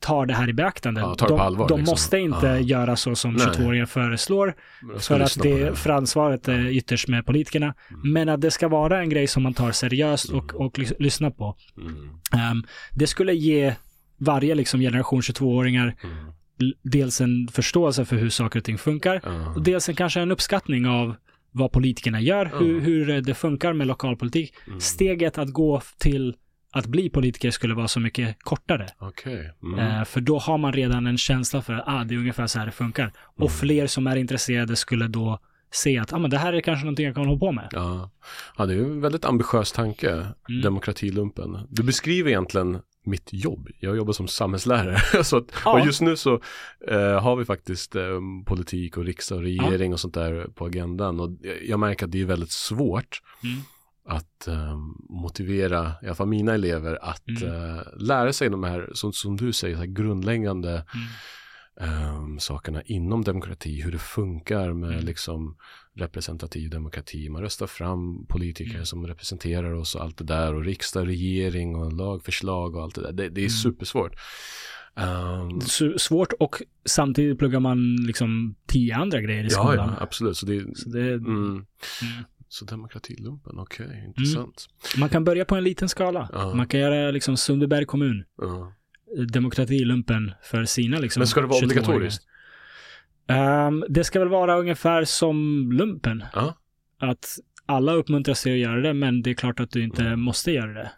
tar 0.00 0.26
det 0.26 0.34
här 0.34 0.48
i 0.48 0.52
beaktande. 0.52 1.00
Mm. 1.00 1.14
Ja, 1.18 1.26
det 1.26 1.34
de 1.34 1.40
allvar, 1.40 1.68
de 1.68 1.78
liksom. 1.78 1.92
måste 1.92 2.18
inte 2.18 2.46
Ja. 2.46 2.58
göra 2.58 2.96
så 2.96 3.14
som 3.14 3.32
Nej. 3.34 3.46
22-åringar 3.46 3.86
föreslår, 3.86 4.54
för 4.98 5.20
att 5.20 5.36
på 5.38 5.42
det, 5.44 5.78
för 5.78 5.90
ansvaret 5.90 6.48
är 6.48 6.66
ytterst 6.66 7.08
med 7.08 7.26
politikerna. 7.26 7.74
Mm. 7.90 8.12
Men 8.12 8.28
att 8.28 8.40
det 8.40 8.50
ska 8.50 8.68
vara 8.68 9.00
en 9.00 9.08
grej 9.08 9.26
som 9.26 9.42
man 9.42 9.54
tar 9.54 9.72
seriöst 9.72 10.30
och, 10.30 10.50
Mm. 10.54 10.66
och 10.66 10.78
lys- 10.78 10.96
lyssnar 10.98 11.30
på. 11.30 11.56
Mm. 11.76 12.08
Ehm, 12.32 12.64
det 12.92 13.06
skulle 13.06 13.34
ge 13.34 13.74
varje 14.18 14.54
liksom, 14.54 14.80
generation 14.80 15.20
22-åringar 15.22 15.96
Mm. 16.04 16.16
dels 16.82 17.20
en 17.20 17.48
förståelse 17.52 18.04
för 18.04 18.16
hur 18.16 18.30
saker 18.30 18.58
och 18.60 18.64
ting 18.64 18.78
funkar 18.78 19.20
Ja. 19.24 19.46
och 19.54 19.62
dels 19.62 19.88
en, 19.88 19.94
kanske 19.94 20.20
en 20.20 20.30
uppskattning 20.30 20.86
av 20.86 21.14
vad 21.56 21.72
politikerna 21.72 22.20
gör, 22.20 22.50
Ja. 22.52 22.58
hur, 22.58 22.80
hur 22.80 23.20
det 23.20 23.34
funkar 23.34 23.72
med 23.72 23.86
lokalpolitik. 23.86 24.54
Mm. 24.66 24.80
Steget 24.80 25.38
att 25.38 25.52
gå 25.52 25.80
till 25.98 26.36
att 26.72 26.86
bli 26.86 27.10
politiker 27.10 27.50
skulle 27.50 27.74
vara 27.74 27.88
så 27.88 28.00
mycket 28.00 28.36
kortare. 28.42 28.86
Okej. 28.98 29.52
Mm. 29.62 29.78
Eh, 29.78 30.04
för 30.04 30.20
då 30.20 30.38
har 30.38 30.58
man 30.58 30.72
redan 30.72 31.06
en 31.06 31.18
känsla 31.18 31.62
för 31.62 31.72
att 31.72 31.84
ah, 31.88 32.04
det 32.04 32.14
är 32.14 32.18
ungefär 32.18 32.46
så 32.46 32.58
här 32.58 32.66
det 32.66 32.72
funkar. 32.72 33.12
Och 33.18 33.40
Mm. 33.40 33.52
fler 33.52 33.86
som 33.86 34.06
är 34.06 34.16
intresserade 34.16 34.76
skulle 34.76 35.08
då 35.08 35.38
se 35.70 35.98
att 35.98 36.12
ah, 36.12 36.18
men 36.18 36.30
det 36.30 36.38
här 36.38 36.52
är 36.52 36.60
kanske 36.60 36.84
någonting 36.84 37.06
jag 37.06 37.14
kan 37.14 37.26
hålla 37.26 37.38
på 37.38 37.52
med. 37.52 37.68
Ja. 37.72 38.10
ja, 38.58 38.66
det 38.66 38.74
är 38.74 38.78
en 38.78 39.00
väldigt 39.00 39.24
ambitiös 39.24 39.72
tanke, 39.72 40.10
Mm. 40.48 40.62
demokratilumpen. 40.62 41.58
Du 41.70 41.82
beskriver 41.82 42.30
egentligen 42.30 42.78
mitt 43.06 43.32
jobb. 43.32 43.68
Jag 43.80 43.96
jobbar 43.96 44.12
som 44.12 44.28
samhällslärare. 44.28 45.24
så 45.24 45.36
att, 45.36 45.44
Ja. 45.64 45.72
Och 45.80 45.86
just 45.86 46.00
nu 46.00 46.16
så 46.16 46.40
eh, 46.88 47.20
har 47.22 47.36
vi 47.36 47.44
faktiskt 47.44 47.96
eh, 47.96 48.20
politik 48.46 48.96
och 48.96 49.04
riksdag 49.04 49.36
och 49.38 49.42
regering 49.44 49.92
och 49.92 50.00
sånt 50.00 50.14
där 50.14 50.46
på 50.54 50.64
agendan. 50.66 51.20
Och 51.20 51.30
jag 51.62 51.80
märker 51.80 52.04
att 52.06 52.12
det 52.12 52.20
är 52.20 52.24
väldigt 52.26 52.50
svårt 52.52 53.20
Mm. 53.44 53.56
att 54.08 54.48
eh, 54.48 54.76
motivera, 55.10 55.92
i 56.02 56.06
alla 56.06 56.14
fall 56.14 56.26
mina 56.28 56.54
elever, 56.54 56.98
att 57.04 57.28
Mm. 57.42 57.42
eh, 57.76 57.82
lära 57.98 58.32
sig 58.32 58.50
de 58.50 58.64
här, 58.64 58.90
som, 58.94 59.12
som 59.12 59.36
du 59.36 59.52
säger, 59.52 59.74
så 59.74 59.80
här 59.80 59.86
grundläggande 59.86 60.70
Mm. 61.80 62.04
ehm, 62.04 62.38
sakerna 62.38 62.82
inom 62.82 63.24
demokrati, 63.24 63.82
hur 63.82 63.92
det 63.92 63.98
funkar 63.98 64.72
med 64.72 64.92
Mm. 64.92 65.04
liksom 65.04 65.56
representativ 65.96 66.70
demokrati. 66.70 67.28
Man 67.28 67.42
röstar 67.42 67.66
fram 67.66 68.26
politiker 68.26 68.70
Mm. 68.74 68.86
som 68.86 69.06
representerar 69.06 69.72
oss 69.74 69.94
och 69.94 70.02
allt 70.02 70.16
det 70.18 70.24
där 70.24 70.54
och 70.54 70.64
riksdag, 70.64 71.06
regering 71.08 71.76
och 71.76 71.92
lagförslag 71.92 72.76
och 72.76 72.82
allt 72.82 72.94
det 72.94 73.02
där. 73.02 73.12
Det, 73.12 73.28
det 73.28 73.40
är 73.40 73.42
Mm. 73.42 73.50
supersvårt. 73.50 74.12
Så 75.66 75.98
svårt 75.98 76.32
och 76.32 76.62
samtidigt 76.84 77.38
pluggar 77.38 77.60
man 77.60 77.96
liksom 77.96 78.54
tio 78.66 78.96
andra 78.96 79.20
grejer 79.20 79.42
i 79.44 79.48
ja, 79.50 79.50
skolan. 79.50 79.76
ja, 79.98 80.02
absolut. 80.02 80.36
Så 80.36 80.46
det, 80.46 80.64
Så 80.78 80.88
det, 80.88 81.12
mm, 81.12 81.36
mm. 81.46 81.64
så 82.48 82.64
demokratilumpen, 82.64 83.58
okej, 83.58 84.04
intressant. 84.06 84.66
Man 84.98 85.08
kan 85.08 85.24
börja 85.24 85.44
på 85.44 85.54
en 85.56 85.64
liten 85.64 85.88
skala. 85.88 86.28
Ja. 86.32 86.54
Man 86.54 86.66
kan 86.66 86.80
göra 86.80 87.10
liksom 87.10 87.36
Sundbyberg 87.36 87.84
kommun, 87.84 88.24
Ja. 88.42 88.72
demokratilumpen 89.32 90.32
för 90.42 90.64
sina 90.64 90.98
liksom 90.98 91.20
Men 91.20 91.26
ska 91.26 91.40
det 91.40 91.46
vara 91.46 91.60
22-åringar. 91.60 91.82
obligatoriskt? 91.82 92.24
Ehm, 93.28 93.84
det 93.88 94.04
ska 94.04 94.18
väl 94.18 94.28
vara 94.28 94.58
ungefär 94.58 95.04
som 95.04 95.68
lumpen. 95.72 96.24
Ja. 96.34 96.54
Att 96.98 97.38
alla 97.66 97.92
uppmuntras 97.92 98.42
till 98.42 98.52
att 98.52 98.58
göra 98.58 98.80
det, 98.80 98.94
men 98.94 99.22
det 99.22 99.30
är 99.30 99.34
klart 99.34 99.60
att 99.60 99.70
du 99.70 99.82
inte 99.84 100.02
Mm. 100.02 100.20
måste 100.20 100.50
göra 100.52 100.72
det. 100.72 100.90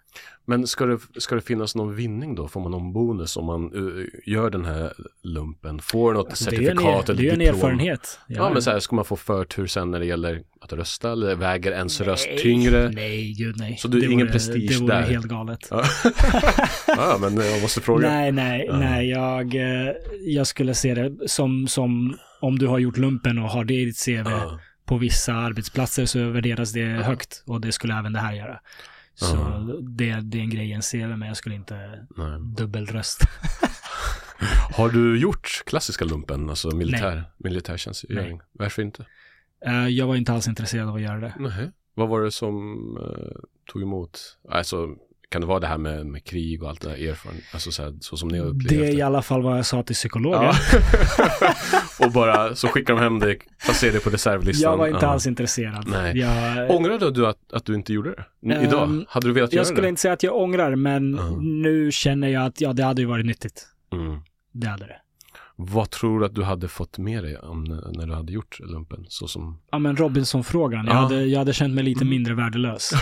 Men 0.47 0.67
ska 0.67 0.87
det, 0.87 0.99
ska 1.17 1.35
det 1.35 1.41
finnas 1.41 1.75
någon 1.75 1.95
vinning 1.97 2.35
då? 2.35 2.49
Får 2.49 2.61
man 2.61 2.71
någon 2.71 2.93
bonus 2.93 3.37
om 3.37 3.47
man 3.47 3.65
eh, 3.65 4.05
gör 4.33 4.51
den 4.51 4.65
här 4.65 4.93
lumpen? 5.23 5.79
Får 5.83 6.13
något 6.15 6.27
Alltså, 6.29 6.51
det 6.51 6.57
är 6.57 6.61
en, 6.61 6.67
certifikat 6.77 7.09
er- 7.09 7.13
eller 7.13 7.23
det 7.23 7.29
är 7.29 7.33
en 7.33 7.39
diplom? 7.39 7.57
erfarenhet. 7.57 8.19
Ja, 8.29 8.51
men 8.53 8.63
så 8.63 8.71
här, 8.71 8.79
ska 8.79 8.97
man 8.97 9.05
få 9.05 9.17
förtur 9.17 9.67
sen 9.67 9.91
när 9.91 9.99
det 10.01 10.07
gäller 10.07 10.43
att 10.61 10.73
rösta 10.73 11.13
eller 11.13 11.35
väger 11.35 11.73
ens 11.73 12.01
röst 12.01 12.27
Nej, 12.31 12.39
tyngre? 12.39 12.91
Nej, 12.95 13.33
gud 13.39 13.55
nej. 13.59 13.77
Så 13.79 13.89
det 13.89 13.99
är 14.07 14.11
ingen 14.11 14.27
prestige 14.29 14.69
Det 14.69 14.81
vore 14.81 14.95
där? 14.95 15.03
helt 15.03 15.27
galet. 15.27 15.69
Ja. 15.71 15.85
ja, 16.87 17.19
men 17.21 17.37
jag 17.37 17.63
måste 17.63 17.81
fråga. 17.81 18.09
Nej, 18.09 18.33
nej, 18.33 18.65
Ja. 18.69 18.79
nej. 18.79 19.09
Jag, 19.11 19.55
eh, 19.55 19.93
jag 20.27 20.47
skulle 20.47 20.75
se 20.75 20.95
det 20.95 21.29
som, 21.29 21.69
som 21.69 22.17
om 22.41 22.59
du 22.59 22.67
har 22.67 22.79
gjort 22.79 22.97
lumpen 22.97 23.39
och 23.39 23.49
har 23.51 23.65
det 23.65 23.75
i 23.75 23.85
ditt 23.85 24.05
CV. 24.05 24.13
Ja. 24.31 24.59
På 24.89 24.99
vissa 24.99 25.35
arbetsplatser 25.35 26.07
så 26.07 26.31
värderas 26.31 26.73
det 26.73 26.85
högt 26.85 27.43
och 27.47 27.61
det 27.61 27.73
skulle 27.73 27.99
även 27.99 28.13
det 28.13 28.19
här 28.19 28.33
göra. 28.33 28.61
Så 29.15 29.37
det, 29.83 30.21
det 30.23 30.39
är 30.39 30.43
en 30.43 30.51
grej 30.51 30.71
i 30.71 30.73
en 30.73 30.83
CV, 30.83 31.17
men 31.17 31.29
jag 31.29 31.37
skulle 31.37 31.55
inte 31.55 32.07
Nej. 32.17 32.41
dubbelröst. 32.41 33.21
Har 34.77 34.89
du 34.89 35.19
gjort 35.19 35.63
klassiska 35.67 36.05
lumpen, 36.05 36.51
alltså 36.51 36.71
militär, 36.71 37.25
militärtjänstgöring? 37.37 38.41
Varför 38.53 38.83
inte? 38.83 39.07
Eh, 39.67 39.89
jag 39.89 40.07
var 40.07 40.17
inte 40.17 40.33
alls 40.33 40.49
intresserad 40.49 40.89
av 40.89 40.95
att 40.95 41.01
göra 41.01 41.21
det. 41.21 41.35
Nej. 41.39 41.71
Vad 41.95 42.09
var 42.09 42.23
det 42.23 42.31
som 42.31 42.77
eh, 42.97 43.41
tog 43.73 43.83
emot? 43.83 44.39
Alltså, 44.49 44.89
Kan 45.31 45.41
det 45.41 45.47
vara 45.47 45.61
det 45.61 45.67
här 45.67 45.79
med, 45.79 46.07
med 46.07 46.25
krig 46.25 46.63
och 46.63 46.69
allt 46.69 46.81
det 46.81 46.89
där 46.89 47.09
erfarenhet, 47.11 47.45
alltså 47.53 47.71
så, 47.71 47.83
här, 47.83 47.95
så 48.01 48.17
som 48.17 48.29
ni 48.29 48.39
har 48.39 48.47
upplevt 48.47 48.69
Det 48.69 48.87
är 48.89 48.95
i 48.95 49.03
alla 49.03 49.23
fall 49.23 49.43
vad 49.43 49.59
jag 49.59 49.67
sa 49.67 49.83
till 49.83 49.95
psykologen. 49.95 50.43
Ja. 50.43 50.55
och 52.07 52.13
bara 52.13 52.55
så 52.55 52.69
skickar 52.69 52.95
de 52.95 53.01
hem 53.03 53.19
dig, 53.19 53.39
placerar 53.65 53.93
dig 53.93 54.01
på 54.01 54.11
reservlistan. 54.11 54.71
Jag 54.71 54.79
var 54.79 54.87
inte 54.87 55.05
Ja. 55.07 55.09
alls 55.13 55.27
intresserad. 55.27 55.89
Nej. 55.89 56.19
Jag, 56.19 56.71
Ångrade 56.71 57.11
du 57.11 57.27
att, 57.27 57.53
att 57.53 57.65
du 57.65 57.75
inte 57.75 57.93
gjorde 57.93 58.11
det? 58.11 58.55
N- 58.55 58.63
Idag? 58.65 59.05
Hade 59.09 59.27
du 59.27 59.33
velat 59.33 59.53
göra 59.53 59.61
jag 59.61 59.67
skulle 59.67 59.83
det? 59.83 59.89
inte 59.89 60.01
säga 60.01 60.15
att 60.15 60.23
jag 60.23 60.37
ångrar, 60.37 60.75
men 60.77 61.15
Ja. 61.15 61.37
nu 61.41 61.91
känner 61.93 62.29
jag 62.29 62.45
att 62.47 62.61
ja, 62.61 62.73
det 62.73 62.83
hade 62.85 63.03
ju 63.03 63.09
varit 63.09 63.27
nyttigt. 63.27 63.67
Mm. 63.93 64.21
Det 64.53 64.67
hade 64.67 64.85
det. 64.87 64.97
Vad 65.57 65.91
tror 65.91 66.21
du 66.21 66.27
att 66.27 66.35
du 66.35 66.43
hade 66.43 66.69
fått 66.69 66.99
med 66.99 67.25
dig 67.25 67.39
om, 67.39 67.65
när 67.65 68.07
du 68.07 68.15
hade 68.15 68.33
gjort 68.33 68.61
lumpen? 68.61 69.05
Så 69.09 69.29
som... 69.29 69.61
Ja, 69.71 69.79
men 69.79 69.97
Robinson-frågan. 69.97 70.87
Jag, 70.87 70.95
Ja. 70.95 70.99
hade, 71.01 71.25
jag 71.25 71.39
hade 71.39 71.53
känt 71.53 71.75
mig 71.75 71.85
lite 71.85 72.01
Mm. 72.01 72.11
mindre 72.11 72.35
värdelös. 72.35 72.91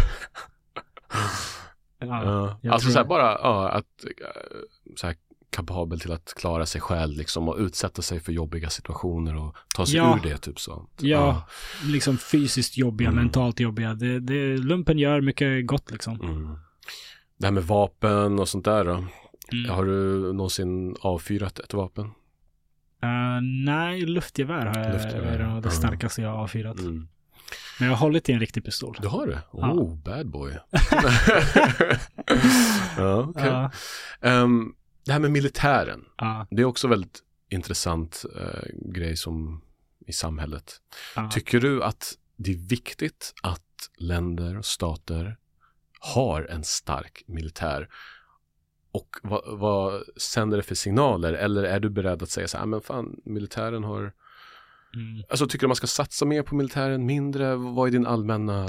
ja, 1.99 2.59
alltså 2.73 2.91
så 2.91 2.97
här, 2.99 3.05
det. 3.05 3.09
bara 3.09 3.23
ja, 3.43 3.69
att 3.69 4.05
eh, 4.05 4.27
så 4.97 5.07
här, 5.07 5.17
kapabel 5.51 6.01
till 6.01 6.13
att 6.13 6.35
klara 6.37 6.67
sig 6.67 6.81
själv 6.81 7.17
liksom 7.17 7.49
och 7.49 7.57
utsätta 7.59 8.03
sig 8.03 8.21
för 8.21 8.33
jobbiga 8.33 8.71
situationer 8.71 9.37
och 9.37 9.57
ta 9.75 9.87
sig 9.87 9.97
Ja. 9.97 10.19
ur 10.25 10.29
det 10.31 10.39
typ 10.39 10.61
så. 10.61 10.87
Ja, 11.01 11.49
liksom 11.85 12.19
fysiskt 12.19 12.77
jobbiga, 12.79 13.09
Mm. 13.09 13.25
mentalt 13.25 13.61
jobbiga. 13.61 13.95
Det, 13.95 14.21
det, 14.21 14.57
lumpen 14.57 14.99
gör 14.99 15.21
mycket 15.21 15.67
gott 15.67 15.91
liksom. 15.91 16.21
Mm. 16.21 16.59
Det 17.39 17.47
här 17.47 17.53
med 17.53 17.63
vapen 17.65 18.39
och 18.39 18.49
sånt 18.49 18.65
där 18.65 18.85
då. 18.85 19.05
Mm. 19.53 19.71
Har 19.71 19.85
du 19.85 20.33
någonsin 20.33 20.97
avfyrat 21.01 21.59
ett 21.59 21.75
vapen? 21.75 22.05
Eh, 23.03 23.41
nej, 23.65 24.01
luftgevär 24.01 24.67
har 24.67 24.79
jag, 24.83 24.93
Luftgevär, 24.93 25.39
är 25.39 25.61
det 25.61 25.61
ja. 25.65 25.71
starkaste 25.71 26.23
jag 26.23 26.29
har 26.31 26.39
avfyrat. 26.39 26.79
Mm. 26.79 27.09
Men 27.79 27.89
jag 27.89 27.97
har 27.97 28.07
hållit 28.07 28.29
i 28.29 28.33
en 28.33 28.41
riktig 28.41 28.65
pistol. 28.65 28.97
Du 29.01 29.09
har 29.09 29.27
det? 29.27 29.43
Ja. 29.53 29.73
Oh, 29.73 29.97
bad 29.97 30.31
boy. 30.31 30.53
ja, 32.97 33.27
okej. 33.29 33.47
Ja, 33.47 33.71
Ehm, 34.21 34.75
det 35.05 35.13
här 35.13 35.19
med 35.21 35.31
militären. 35.31 36.05
ja, 36.19 36.47
Det 36.51 36.63
är 36.63 36.67
också 36.67 36.89
väldigt 36.89 37.23
intressant 37.49 38.25
eh, 38.41 38.69
grej 38.93 39.17
som 39.17 39.63
i 40.07 40.13
samhället. 40.13 40.81
ja. 41.17 41.31
Tycker 41.33 41.61
du 41.61 41.83
att 41.85 42.13
det 42.37 42.51
är 42.51 42.69
viktigt 42.69 43.35
att 43.43 43.63
länder 43.99 44.59
och 44.59 44.65
stater 44.65 45.37
har 46.01 46.43
en 46.51 46.65
stark 46.65 47.23
militär? 47.27 47.89
Och 48.93 49.17
vad, 49.23 49.59
vad 49.59 50.03
sänder 50.17 50.57
det 50.57 50.63
för 50.63 50.75
signaler? 50.75 51.33
Eller 51.33 51.63
är 51.65 51.81
du 51.81 51.91
beredd 51.91 52.23
att 52.23 52.31
säga 52.31 52.49
så 52.49 52.57
här, 52.57 52.65
"Ah, 52.65 52.67
men 52.67 52.81
fan, 52.81 53.21
militären 53.25 53.85
har... 53.85 54.13
Mm. 54.97 55.23
Alltså 55.31 55.47
tycker 55.47 55.61
du 55.67 55.69
man 55.69 55.77
ska 55.77 55.87
satsa 55.87 56.25
mer 56.25 56.43
på 56.43 56.55
militären, 56.55 57.07
mindre? 57.07 57.57
Vad 57.57 57.89
är 57.89 57.93
din 57.93 58.07
allmänna, 58.07 58.69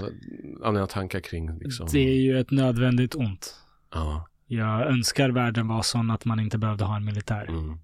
allmänna 0.63 0.87
tankar 0.87 1.19
kring 1.19 1.59
liksom? 1.59 1.87
Det 1.91 1.99
är 1.99 2.21
ju 2.21 2.39
ett 2.39 2.51
nödvändigt 2.51 3.15
ont. 3.15 3.55
Ja, 3.93 4.27
Jag 4.47 4.87
önskar 4.87 5.29
världen 5.29 5.67
var 5.67 5.81
sån 5.81 6.11
att 6.11 6.25
man 6.25 6.39
inte 6.39 6.57
behövde 6.57 6.85
ha 6.85 6.95
en 6.95 7.05
militär. 7.05 7.45
mm, 7.49 7.77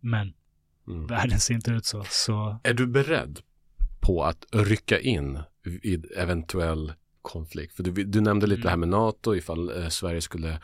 Men 0.00 0.32
mm. 0.88 1.06
världen 1.06 1.40
ser 1.40 1.54
inte 1.54 1.70
ut 1.70 1.84
så. 1.84 2.04
Så 2.10 2.58
Är 2.62 2.74
du 2.74 2.86
beredd 2.86 3.40
på 4.00 4.24
att 4.24 4.46
rycka 4.52 5.00
in 5.00 5.38
vid 5.82 6.06
eventuell 6.16 6.92
konflikt? 7.22 7.74
För 7.76 7.82
du, 7.82 8.04
du 8.04 8.20
nämnde 8.20 8.46
lite 8.46 8.56
Mm. 8.60 8.64
det 8.64 8.70
här 8.70 8.76
med 8.76 8.88
NATO 8.88 9.34
ifall 9.34 9.82
eh, 9.82 9.88
Sverige 9.88 10.20
skulle 10.20 10.60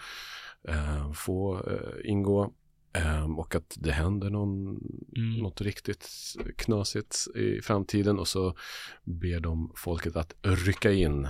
eh, 0.68 1.12
få 1.12 1.56
eh, 1.70 2.10
ingå 2.10 2.52
eh, 2.92 3.38
och 3.38 3.54
att 3.54 3.76
det 3.78 3.92
händer 3.92 4.30
någon, 4.30 4.68
mm. 5.16 5.38
något 5.42 5.60
riktigt 5.60 6.08
knasigt 6.56 7.16
i 7.36 7.60
framtiden 7.62 8.18
och 8.18 8.28
så 8.28 8.56
ber 9.04 9.40
de 9.40 9.72
folket 9.76 10.16
att 10.16 10.34
rycka 10.42 10.92
in. 10.92 11.28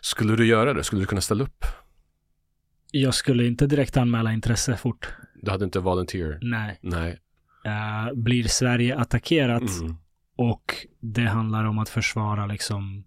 Skulle 0.00 0.36
du 0.36 0.46
göra 0.46 0.74
det? 0.74 0.84
Skulle 0.84 1.02
du 1.02 1.06
kunna 1.06 1.20
ställa 1.20 1.44
upp? 1.44 1.64
jag 2.94 3.14
skulle 3.14 3.46
inte 3.46 3.66
direkt 3.66 3.96
anmäla 3.96 4.32
intresse 4.32 4.76
fort. 4.76 5.08
Du 5.42 5.50
hade 5.50 5.64
inte 5.64 5.80
volunteer? 5.80 6.38
Nej. 6.42 6.78
Nej. 6.82 7.18
Eh, 7.64 8.14
blir 8.14 8.44
Sverige 8.48 8.96
attackerat 8.98 9.80
Mm. 9.80 9.96
och 10.36 10.86
det 11.00 11.24
handlar 11.24 11.64
om 11.64 11.78
att 11.78 11.88
försvara 11.88 12.46
liksom 12.46 13.04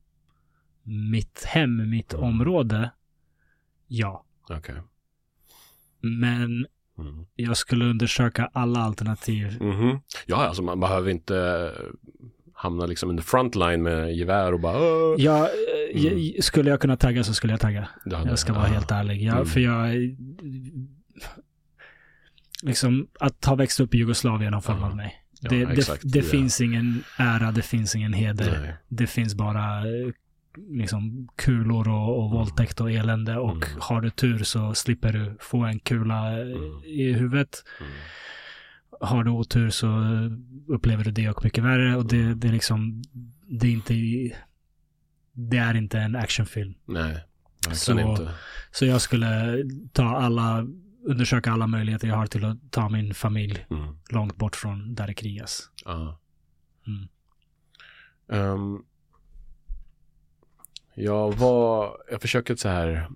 mitt 0.84 1.44
hem, 1.44 1.90
mitt 1.90 2.14
Mm. 2.14 2.26
område. 2.26 2.92
Ja. 3.88 4.26
Okej. 4.50 4.76
Men 6.02 6.66
Mm. 7.00 7.26
jag 7.36 7.58
skulle 7.58 7.86
undersöka 7.86 8.50
alla 8.54 8.80
alternativ. 8.80 9.58
Mhm. 9.62 10.00
Ja, 10.26 10.36
alltså 10.48 10.62
man 10.64 10.80
behöver 10.80 11.10
inte 11.12 11.38
eh, 11.38 11.82
hamna 12.54 12.86
liksom 12.86 13.12
in 13.12 13.18
the 13.18 13.24
front 13.24 13.56
line 13.56 13.84
med 13.84 14.16
gevär 14.16 14.54
och 14.54 14.60
bara 14.60 14.78
"Åh!" 14.78 15.16
Jag, 15.18 15.42
eh, 15.94 16.06
Mm. 16.12 16.32
skulle 16.42 16.70
jag 16.70 16.82
kunna 16.82 16.98
tagga 16.98 17.24
så 17.24 17.34
skulle 17.34 17.54
jag 17.54 17.60
tagga. 17.60 17.88
Det 18.06 18.16
hade- 18.16 18.30
Jag 18.30 18.40
ska 18.40 18.54
vara 18.54 18.68
ja. 18.68 18.74
helt 18.74 18.92
ärlig. 18.92 19.22
Jag, 19.24 19.34
Mm. 19.36 19.46
För 19.46 19.60
jag... 19.60 19.96
Liksom, 22.64 23.08
att 23.20 23.46
ha 23.46 23.56
växt 23.56 23.80
upp 23.80 23.94
i 23.96 23.98
Jugoslavien 23.98 24.54
har 24.54 24.62
format 24.62 24.90
Ja. 24.90 24.96
mig. 24.96 25.16
Ja, 25.42 25.50
det 25.50 25.66
det, 25.66 26.00
det 26.04 26.20
Ja. 26.20 26.26
finns 26.26 26.62
ingen 26.62 27.04
ära, 27.18 27.52
det 27.52 27.62
finns 27.62 27.96
ingen 27.96 28.14
heder. 28.14 28.60
Nej. 28.62 28.74
Det 28.88 29.08
finns 29.08 29.36
bara 29.36 29.78
eh, 29.80 30.12
liksom 30.58 31.28
kulor 31.36 31.88
och, 31.90 32.18
och 32.20 32.26
Mm. 32.26 32.38
våldtäkt 32.38 32.82
och 32.82 32.92
elände. 32.92 33.38
Och 33.38 33.52
Mm. 33.56 33.80
har 33.80 34.02
du 34.02 34.10
tur 34.10 34.44
så 34.44 34.74
slipper 34.74 35.14
du 35.14 35.38
få 35.40 35.64
en 35.64 35.80
kula 35.80 36.32
eh, 36.42 36.48
Mm. 36.48 36.84
i 36.84 37.14
huvudet. 37.14 37.64
Mm. 37.80 37.92
Har 39.02 39.24
du 39.24 39.32
otur 39.32 39.70
så 39.70 39.88
eh, 39.88 40.32
upplever 40.68 41.04
du 41.04 41.12
det 41.12 41.30
och 41.30 41.44
mycket 41.44 41.64
värre. 41.64 41.96
Och 41.96 42.08
det, 42.08 42.34
det 42.34 42.48
är 42.48 42.52
liksom, 42.52 43.02
det 43.48 43.68
är 43.68 43.72
inte, 43.72 43.94
det 45.34 45.58
är 45.58 45.74
inte 45.78 46.00
en 46.00 46.16
actionfilm. 46.16 46.74
Nej, 46.86 47.24
Så- 47.74 48.00
inte. 48.00 48.32
Så 48.72 48.86
jag 48.86 49.02
skulle 49.02 49.64
ta 49.94 50.04
alla, 50.18 50.68
undersöka 51.06 51.52
alla 51.52 51.68
möjligheter 51.68 52.08
jag 52.08 52.16
har 52.16 52.28
till 52.28 52.46
att 52.46 52.72
ta 52.72 52.90
min 52.90 53.14
familj 53.14 53.66
Mm. 53.70 53.96
långt 54.10 54.36
bort 54.36 54.56
från 54.56 54.96
där 54.96 55.08
det 55.08 55.14
krigas. 55.14 55.70
Ja. 55.86 56.20
Jag 60.96 61.34
var, 61.34 61.98
jag 62.12 62.22
försöker 62.22 62.56
så 62.56 62.70
här 62.70 63.10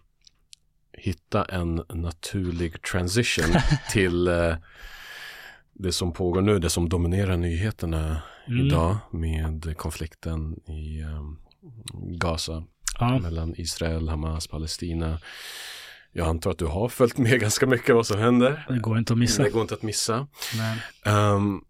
hitta 0.93 1.45
en 1.45 1.83
naturlig 1.89 2.81
transition 2.81 3.55
till 3.91 4.27
eh, 4.27 4.55
det 5.73 5.91
som 5.91 6.13
pågår 6.13 6.41
nu, 6.41 6.59
det 6.59 6.69
som 6.69 6.89
dominerar 6.89 7.37
nyheterna 7.37 8.21
Mm. 8.47 8.65
idag 8.65 8.97
med 9.11 9.77
konflikten 9.77 10.59
i 10.67 11.01
ehm, 11.01 11.37
Gaza 12.17 12.63
Ja, 12.99 13.19
mellan 13.19 13.53
Israel, 13.57 14.09
Hamas, 14.09 14.47
Palestina. 14.47 15.19
Jag 16.11 16.27
antar 16.27 16.51
att 16.51 16.57
du 16.57 16.65
har 16.65 16.89
följt 16.89 17.17
med 17.17 17.39
ganska 17.41 17.67
mycket 17.67 17.95
vad 17.95 18.07
som 18.07 18.19
händer. 18.19 18.65
det 18.69 18.79
går 18.79 18.97
inte 18.97 19.13
att 19.13 19.19
missa. 19.19 19.43
Det 19.43 19.49
går 19.49 19.61
inte 19.61 19.73
att 19.73 19.81
missa. 19.83 20.27
Ehm, 21.05 21.61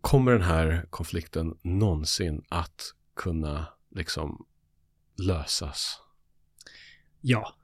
kommer 0.00 0.32
den 0.32 0.42
här 0.42 0.86
konflikten 0.90 1.54
någonsin 1.62 2.42
att 2.48 2.92
kunna 3.16 3.66
liksom 3.94 4.44
lösas? 5.18 5.98
ja, 7.20 7.54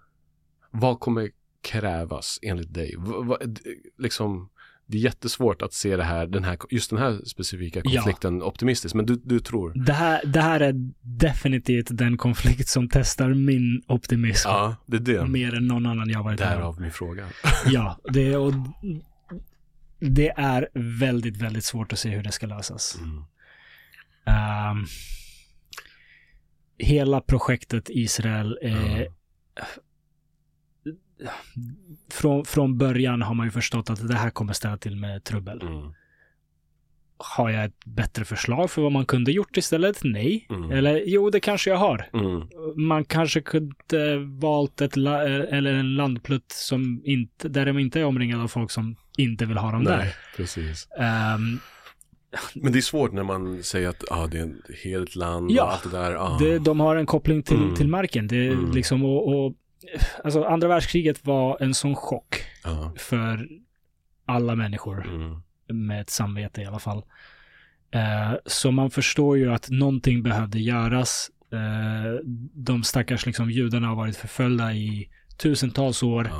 Vad 0.70 1.00
kommer 1.00 1.30
krävas 1.62 2.38
enligt 2.42 2.74
dig? 2.74 2.94
V- 2.98 3.12
vad- 3.22 3.58
liksom, 3.98 4.48
det 4.86 4.96
är 4.98 5.00
jättesvårt 5.02 5.62
att 5.62 5.72
se 5.72 5.96
det 5.96 6.04
här, 6.04 6.26
den 6.26 6.44
här, 6.44 6.58
just 6.70 6.90
den 6.90 6.98
här 6.98 7.24
specifika 7.24 7.80
Ja. 7.84 8.00
konflikten 8.02 8.42
optimistiskt, 8.42 8.94
men 8.94 9.06
du, 9.06 9.16
du 9.24 9.40
tror? 9.40 9.72
det 9.86 9.92
här, 9.92 10.24
det 10.26 10.40
här 10.40 10.60
är 10.60 10.72
definitivt 11.02 11.86
den 11.90 12.16
konflikt 12.16 12.68
som 12.68 12.88
testar 12.88 13.34
min 13.34 13.82
optimism. 13.88 14.48
Ja, 14.48 14.76
det 14.86 14.96
är 14.96 15.00
det. 15.00 15.26
Mer 15.26 15.54
än 15.54 15.66
någon 15.66 15.86
annan 15.86 16.10
jag 16.10 16.22
varit 16.22 16.40
med. 16.40 16.48
Därav 16.48 16.80
min 16.80 16.92
fråga. 16.92 17.26
Ja, 17.66 17.98
det, 18.12 18.36
och, 18.36 18.52
det 20.00 20.28
är 20.28 20.68
väldigt, 20.74 21.36
väldigt 21.36 21.64
svårt 21.64 21.92
att 21.92 21.98
se 21.98 22.08
hur 22.10 22.22
det 22.22 22.32
ska 22.32 22.46
lösas. 22.46 22.98
Mm. 23.00 23.22
Ehm, 24.24 24.86
hela 26.78 27.20
projektet 27.20 27.90
Israel 27.90 28.59
är... 28.62 29.09
Från, 32.10 32.44
från 32.44 32.78
början 32.78 33.22
har 33.22 33.34
man 33.34 33.46
ju 33.46 33.50
förstått 33.50 33.90
att 33.90 34.09
det 34.09 34.14
här 34.14 34.30
kommer 34.30 34.52
ställa 34.52 34.76
till 34.76 34.96
med 34.96 35.24
trubbel. 35.24 35.62
Mm. 35.62 35.92
Har 37.16 37.50
jag 37.50 37.64
ett 37.64 37.84
bättre 37.84 38.24
förslag 38.24 38.70
för 38.70 38.82
vad 38.82 38.92
man 38.92 39.06
kunde 39.06 39.32
gjort 39.32 39.56
istället? 39.56 40.00
Nej. 40.05 40.46
Mm. 40.50 40.70
Eller 40.70 41.02
jo, 41.06 41.30
det 41.30 41.40
kanske 41.40 41.70
jag 41.70 41.76
har. 41.76 42.09
Mm. 42.12 42.48
Man 42.86 43.05
kanske 43.05 43.40
kunde 43.40 44.16
valt 44.40 44.80
ett 44.80 44.96
la- 44.96 45.22
eller 45.28 45.72
en 45.72 45.94
landplutt 45.94 46.52
som 46.52 47.02
inte, 47.05 47.48
där 47.48 47.66
de 47.66 47.78
inte 47.78 48.00
är 48.00 48.05
omringade 48.05 48.42
av 48.42 48.48
folk 48.48 48.70
som 48.70 48.96
inte 49.16 49.46
vill 49.46 49.56
ha 49.56 49.72
dem 49.72 49.82
Nej, 49.82 50.14
precis. 50.36 50.88
där. 50.96 51.38
Men 52.55 52.72
det 52.72 52.78
är 52.78 52.82
svårt 52.82 53.12
när 53.12 53.22
man 53.22 53.62
säger 53.62 53.88
att 53.88 54.05
ah, 54.10 54.26
det 54.26 54.38
är 54.38 54.44
ett 54.44 54.78
helt 54.84 55.14
land 55.16 55.50
Ja, 55.50 55.62
och 55.64 55.72
allt 55.72 55.82
det 55.82 55.90
där. 55.90 56.14
Ah. 56.14 56.38
Det, 56.38 56.59
de 56.59 56.80
har 56.80 56.96
en 56.96 57.06
koppling 57.06 57.42
till, 57.42 57.56
Mm. 57.56 57.74
till 57.74 57.88
marken. 57.88 58.28
Det, 58.28 58.46
Mm. 58.48 58.70
liksom, 58.70 59.05
och, 59.05 59.28
och, 59.46 59.55
alltså, 60.24 60.44
andra 60.44 60.68
världskriget 60.68 61.26
var 61.26 61.62
en 61.62 61.74
sån 61.74 61.96
chock 61.96 62.44
Ja. 62.64 62.92
för 62.96 63.48
alla 64.26 64.55
människor, 64.55 65.06
Mm. 65.06 65.40
med 65.86 66.00
ett 66.00 66.10
samvete 66.10 66.62
i 66.62 66.64
alla 66.66 66.78
fall. 66.78 67.02
Eh, 67.90 68.32
så 68.46 68.70
man 68.70 68.90
förstår 68.90 69.38
ju 69.38 69.52
att 69.52 69.70
någonting 69.70 70.22
behövde 70.22 70.59
göras 70.59 71.30
eh, 71.52 72.20
de 72.55 72.84
stackars 72.84 73.26
liksom, 73.26 73.50
judarna 73.50 73.86
har 73.88 73.96
varit 73.96 74.16
förföljda 74.16 74.72
i 74.72 75.09
tusentals 75.36 76.02
år. 76.02 76.30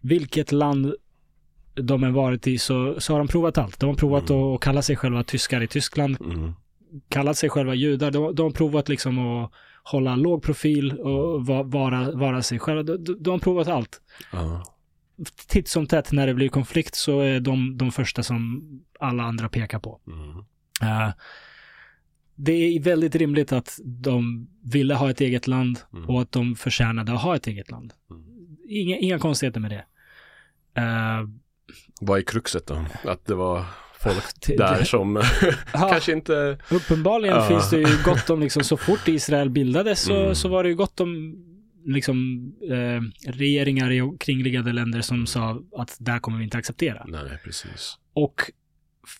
Vilket 0.00 0.52
land 0.52 0.94
de 1.82 2.04
än 2.04 2.12
varit 2.12 2.46
i 2.46 2.58
så, 2.58 3.00
så 3.00 3.12
har 3.12 3.18
de 3.18 3.28
provat 3.28 3.58
allt. 3.58 3.80
De 3.80 3.86
har 3.88 3.96
provat 3.96 4.30
Mm. 4.30 4.42
att 4.42 4.60
kalla 4.60 4.82
sig 4.82 4.96
själva 4.96 5.22
tyskar 5.24 5.60
i 5.62 5.66
Tyskland, 5.66 6.16
Mm. 6.20 6.52
kallat 7.08 7.36
sig 7.38 7.48
själva 7.50 7.74
judar. 7.74 8.10
De, 8.10 8.34
de 8.34 8.42
har 8.42 8.50
provat 8.50 8.88
liksom 8.88 9.18
att 9.18 9.52
hålla 9.82 10.16
låg 10.16 10.42
profil 10.42 10.92
och 10.92 11.46
va, 11.46 11.62
vara, 11.62 12.10
vara 12.12 12.42
sig 12.42 12.58
själva. 12.58 12.82
De, 12.82 13.16
de, 13.20 13.30
har 13.30 13.38
provat 13.38 13.68
allt. 13.68 14.00
Ja. 14.32 14.64
Titt 15.48 15.68
som 15.68 15.86
tätt 15.86 16.12
när 16.12 16.26
det 16.26 16.34
blir 16.34 16.48
konflikt 16.48 16.94
så 16.94 17.20
är 17.20 17.40
de 17.40 17.76
de 17.78 17.92
första 17.92 18.22
som 18.22 18.62
alla 19.00 19.22
andra 19.22 19.48
pekar 19.48 19.78
på. 19.78 20.00
Mm. 20.06 20.38
Eh, 20.82 21.12
det 22.34 22.52
är 22.52 22.80
väldigt 22.82 23.14
rimligt 23.14 23.52
att 23.52 23.78
de 23.84 24.48
ville 24.62 24.94
ha 24.94 25.10
ett 25.10 25.20
eget 25.20 25.46
land 25.46 25.78
Mm. 25.92 26.08
och 26.10 26.20
att 26.22 26.32
de 26.32 26.56
förtjänade 26.56 27.12
att 27.12 27.22
ha 27.22 27.36
ett 27.36 27.46
eget 27.46 27.70
land. 27.70 27.92
Mm. 28.10 28.22
Inga, 28.68 28.96
inga 28.96 29.18
konstigheter 29.18 29.60
med 29.60 29.70
det. 29.70 29.84
Eh, 30.80 31.20
Vad 32.00 32.18
är 32.18 32.22
kruxet 32.22 32.66
då? 32.66 32.84
Att 33.04 33.26
det 33.26 33.34
var 33.34 33.64
folk 34.00 34.24
det- 34.46 34.56
där 34.56 34.78
det- 34.78 34.84
som 34.84 35.22
kanske 35.72 36.12
inte... 36.12 36.58
uppenbarligen 36.70 37.36
Ja. 37.36 37.48
finns 37.48 37.70
det 37.70 37.76
ju 37.78 37.86
gott 38.04 38.30
om, 38.30 38.40
liksom, 38.40 38.64
så 38.64 38.76
fort 38.76 39.08
Israel 39.08 39.50
bildades 39.50 40.00
så, 40.02 40.16
Mm. 40.22 40.34
så 40.34 40.48
var 40.48 40.62
det 40.62 40.68
ju 40.68 40.74
gott 40.74 41.00
om 41.00 41.36
liksom, 41.84 42.48
eh, 42.70 43.30
regeringar 43.32 43.90
i 43.92 44.00
omkringliggande 44.00 44.72
länder 44.72 45.00
som 45.00 45.26
sa 45.26 45.62
att 45.76 45.96
där 46.00 46.18
kommer 46.18 46.38
vi 46.38 46.44
inte 46.44 46.58
acceptera. 46.58 47.04
Nej, 47.08 47.38
precis. 47.44 47.94
Och 48.14 48.34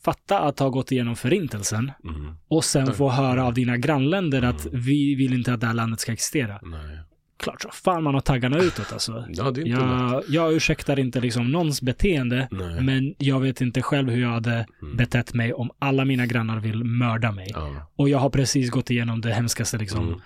fatta 0.05 0.39
att 0.41 0.59
ha 0.59 0.69
gått 0.69 0.93
igenom 0.93 1.17
förintelsen 1.17 1.93
Mm. 2.05 2.35
och 2.49 2.65
sen 2.65 2.95
få 2.95 3.09
höra 3.11 3.45
av 3.47 3.55
dina 3.55 3.77
grannländer 3.77 4.43
att 4.43 4.67
Mm. 4.67 4.81
vi 4.81 5.15
vill 5.15 5.33
inte 5.35 5.53
att 5.55 5.61
det 5.61 5.67
här 5.67 5.75
landet 5.75 6.01
ska 6.01 6.13
existera. 6.13 6.59
Nej. 6.63 6.99
Klart 7.41 7.63
så 7.63 7.71
fan 7.73 8.03
man 8.03 8.15
har 8.15 8.21
taggarna 8.21 8.59
utåt 8.59 8.93
alltså. 8.93 9.25
Ja, 9.29 9.51
det 9.51 9.61
är 9.61 9.67
inte 9.67 9.81
lätt. 9.81 9.89
Jag, 9.89 10.25
jag 10.29 10.55
ursäktar 10.55 10.99
inte 10.99 11.21
liksom 11.21 11.51
någons 11.53 11.83
beteende, 11.83 12.49
Nej. 12.51 12.81
men 12.83 13.15
jag 13.19 13.41
vet 13.41 13.61
inte 13.61 13.83
själv 13.83 14.11
hur 14.11 14.23
jag 14.23 14.29
hade 14.29 14.67
Mm. 14.83 14.97
betett 14.97 15.35
mig 15.35 15.53
om 15.53 15.71
alla 15.79 16.05
mina 16.05 16.27
grannar 16.27 16.61
vill 16.61 16.85
mörda 16.85 17.33
mig. 17.33 17.47
Ja. 17.55 17.91
Och 17.97 18.09
jag 18.09 18.19
har 18.19 18.31
precis 18.31 18.71
gått 18.71 18.91
igenom 18.91 19.21
det 19.21 19.33
hemskaste 19.33 19.79
liksom, 19.79 20.09
Mm. 20.09 20.21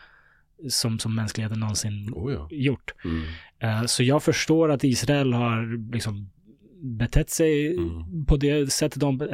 som, 0.69 0.99
som 0.99 1.15
mänskligheten 1.15 1.61
någonsin 1.61 2.11
Oh, 2.13 2.33
ja. 2.33 2.49
gjort. 2.51 2.95
Mm. 3.05 3.23
Eh, 3.59 3.85
så 3.87 4.03
jag 4.03 4.23
förstår 4.23 4.71
att 4.71 4.85
Israel 4.85 5.33
har 5.33 5.93
liksom 5.93 6.31
betett 6.83 7.31
sig 7.31 7.77
Mm. 7.77 8.25
på 8.27 8.37
det 8.37 8.73
sättet 8.73 9.01
de... 9.01 9.29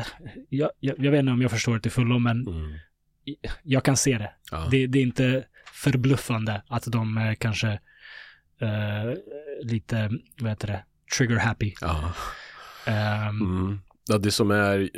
Jag, 0.49 0.71
jag, 0.81 0.95
jag 0.99 1.11
vet 1.11 1.21
inte 1.21 1.33
om 1.33 1.43
jag 1.43 1.51
förstår 1.51 1.75
det 1.75 1.81
till 1.81 1.91
fullo, 1.91 2.19
men 2.19 2.47
Mm. 2.47 2.73
jag 3.63 3.85
kan 3.85 3.97
se 3.97 4.19
det. 4.19 4.31
Ja. 4.51 4.69
Det, 4.71 4.87
det 4.87 4.99
är 4.99 5.03
inte 5.03 5.45
förbluffande 5.85 6.63
att 6.69 6.85
de 6.87 7.19
eh, 7.19 7.35
kanske 7.35 7.69
eh, 8.61 9.15
lite, 9.63 10.11
vad 10.41 10.51
heter 10.51 10.67
det, 10.69 10.85
trigger 11.17 11.37
happy. 11.39 11.75
Ja. 11.81 12.13
Ehm, 12.87 13.41
Mm. 13.43 13.81
ja, 14.09 14.19
det 14.19 14.31
som 14.31 14.51
är 14.51 14.91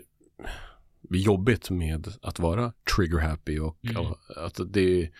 jobbigt 1.10 1.70
med 1.70 2.08
att 2.22 2.38
vara 2.38 2.72
trigger 2.96 3.18
happy 3.18 3.58
och 3.58 3.78
Mm. 3.90 4.12
att 4.36 4.60
det, 4.72 5.10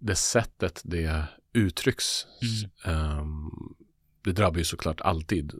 det 0.00 0.14
sättet 0.14 0.80
det 0.84 1.24
uttrycks, 1.52 2.26
Mm. 2.84 2.98
ehm, 3.18 3.50
det 4.24 4.32
drabbar 4.32 4.58
ju 4.58 4.64
såklart 4.64 5.00
alltid 5.00 5.52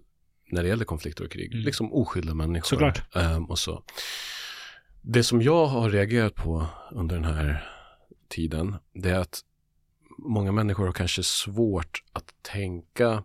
när 0.51 0.63
det 0.63 0.69
gäller 0.69 0.85
konflikter 0.85 1.25
och 1.25 1.31
krig. 1.33 1.53
Mm. 1.53 1.65
Liksom 1.65 1.93
oskyldiga 1.93 2.35
människor. 2.35 2.67
Såklart. 2.69 3.17
ehm, 3.17 3.45
och 3.45 3.59
så. 3.59 3.85
Det 5.03 5.23
som 5.25 5.43
jag 5.43 5.67
har 5.67 5.91
reagerat 5.91 6.35
på 6.35 6.67
under 6.91 7.17
den 7.17 7.25
här 7.25 7.73
tiden, 8.29 8.77
det 8.93 9.11
är 9.11 9.19
att 9.19 9.41
många 10.19 10.53
människor 10.53 10.87
har 10.87 10.93
kanske 10.93 11.23
svårt 11.23 12.03
att 12.13 12.35
tänka 12.43 13.25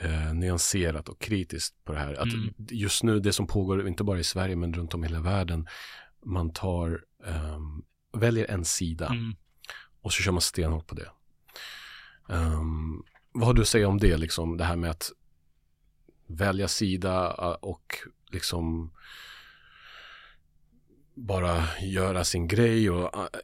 eh, 0.00 0.34
nyanserat 0.34 1.08
och 1.08 1.18
kritiskt 1.18 1.84
på 1.84 1.92
det 1.92 1.98
här. 1.98 2.14
Att 2.14 2.34
Mm. 2.34 2.54
just 2.58 3.02
nu, 3.02 3.20
det 3.20 3.32
som 3.32 3.46
pågår, 3.46 3.88
inte 3.88 4.04
bara 4.04 4.18
i 4.18 4.24
Sverige 4.24 4.56
men 4.56 4.74
runt 4.74 4.94
om 4.94 5.04
i 5.04 5.06
hela 5.06 5.20
världen, 5.20 5.68
man 6.24 6.52
tar, 6.52 7.04
ehm, 7.26 7.82
väljer 8.12 8.50
en 8.50 8.64
sida 8.64 9.06
mm. 9.06 9.34
och 10.02 10.12
så 10.12 10.22
kör 10.22 10.32
man 10.32 10.40
stenhårt 10.40 10.86
på 10.86 10.94
det. 10.94 11.10
Ehm, 12.28 13.02
vad 13.32 13.46
har 13.46 13.54
du 13.54 13.62
att 13.62 13.68
säga 13.68 13.88
om 13.88 13.98
det, 13.98 14.16
liksom, 14.16 14.56
det 14.56 14.64
här 14.64 14.76
med 14.76 14.90
att 14.90 15.12
välja 16.26 16.68
sida 16.68 17.36
eh, 17.38 17.50
och 17.50 17.94
liksom 18.30 18.92
bara 21.14 21.64
göra 21.80 22.24
sin 22.24 22.48
grej 22.48 22.90
och 22.90 23.18
eh, 23.18 23.40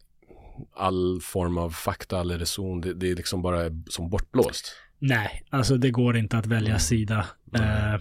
all 0.76 1.20
form 1.20 1.58
av 1.58 1.70
fakta 1.70 2.20
eller 2.20 2.38
reson, 2.38 2.80
det, 2.80 2.94
det 2.94 3.10
är 3.10 3.16
liksom 3.16 3.42
bara 3.42 3.60
som 3.88 4.10
bortblåst. 4.10 4.76
Nej, 4.98 5.42
alltså 5.50 5.76
det 5.76 5.90
går 5.90 6.16
inte 6.16 6.38
att 6.38 6.46
välja 6.46 6.68
Mm. 6.68 6.80
sida. 6.80 7.26
Eh, 7.54 8.00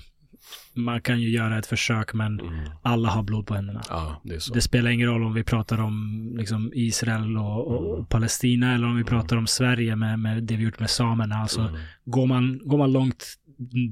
man 0.74 1.02
kan 1.02 1.22
ju 1.22 1.30
göra 1.30 1.60
ett 1.60 1.66
försök, 1.66 2.14
men 2.14 2.40
Mm. 2.40 2.60
alla 2.82 3.10
har 3.10 3.24
blod 3.24 3.48
på 3.48 3.54
händerna. 3.56 3.82
Ja, 3.90 4.22
det. 4.24 4.54
Det 4.54 4.62
spelar 4.62 4.92
ingen 4.92 5.08
roll 5.08 5.24
om 5.24 5.34
vi 5.34 5.44
pratar 5.44 5.82
om 5.82 6.30
liksom, 6.38 6.72
Israel 6.76 7.38
och, 7.38 7.68
och 7.68 7.94
Mm. 7.96 8.06
Palestina 8.06 8.74
eller 8.76 8.88
om 8.88 8.96
vi 8.98 9.04
pratar 9.04 9.38
om 9.38 9.48
Sverige 9.48 9.96
med, 9.96 10.20
med 10.20 10.44
det 10.44 10.56
vi 10.56 10.64
gjort 10.64 10.80
med 10.80 10.90
samerna. 10.90 11.36
Alltså, 11.36 11.62
Mm. 11.62 11.82
går, 12.06 12.26
man, 12.28 12.60
går 12.66 12.78
man 12.78 12.92
långt 12.92 13.26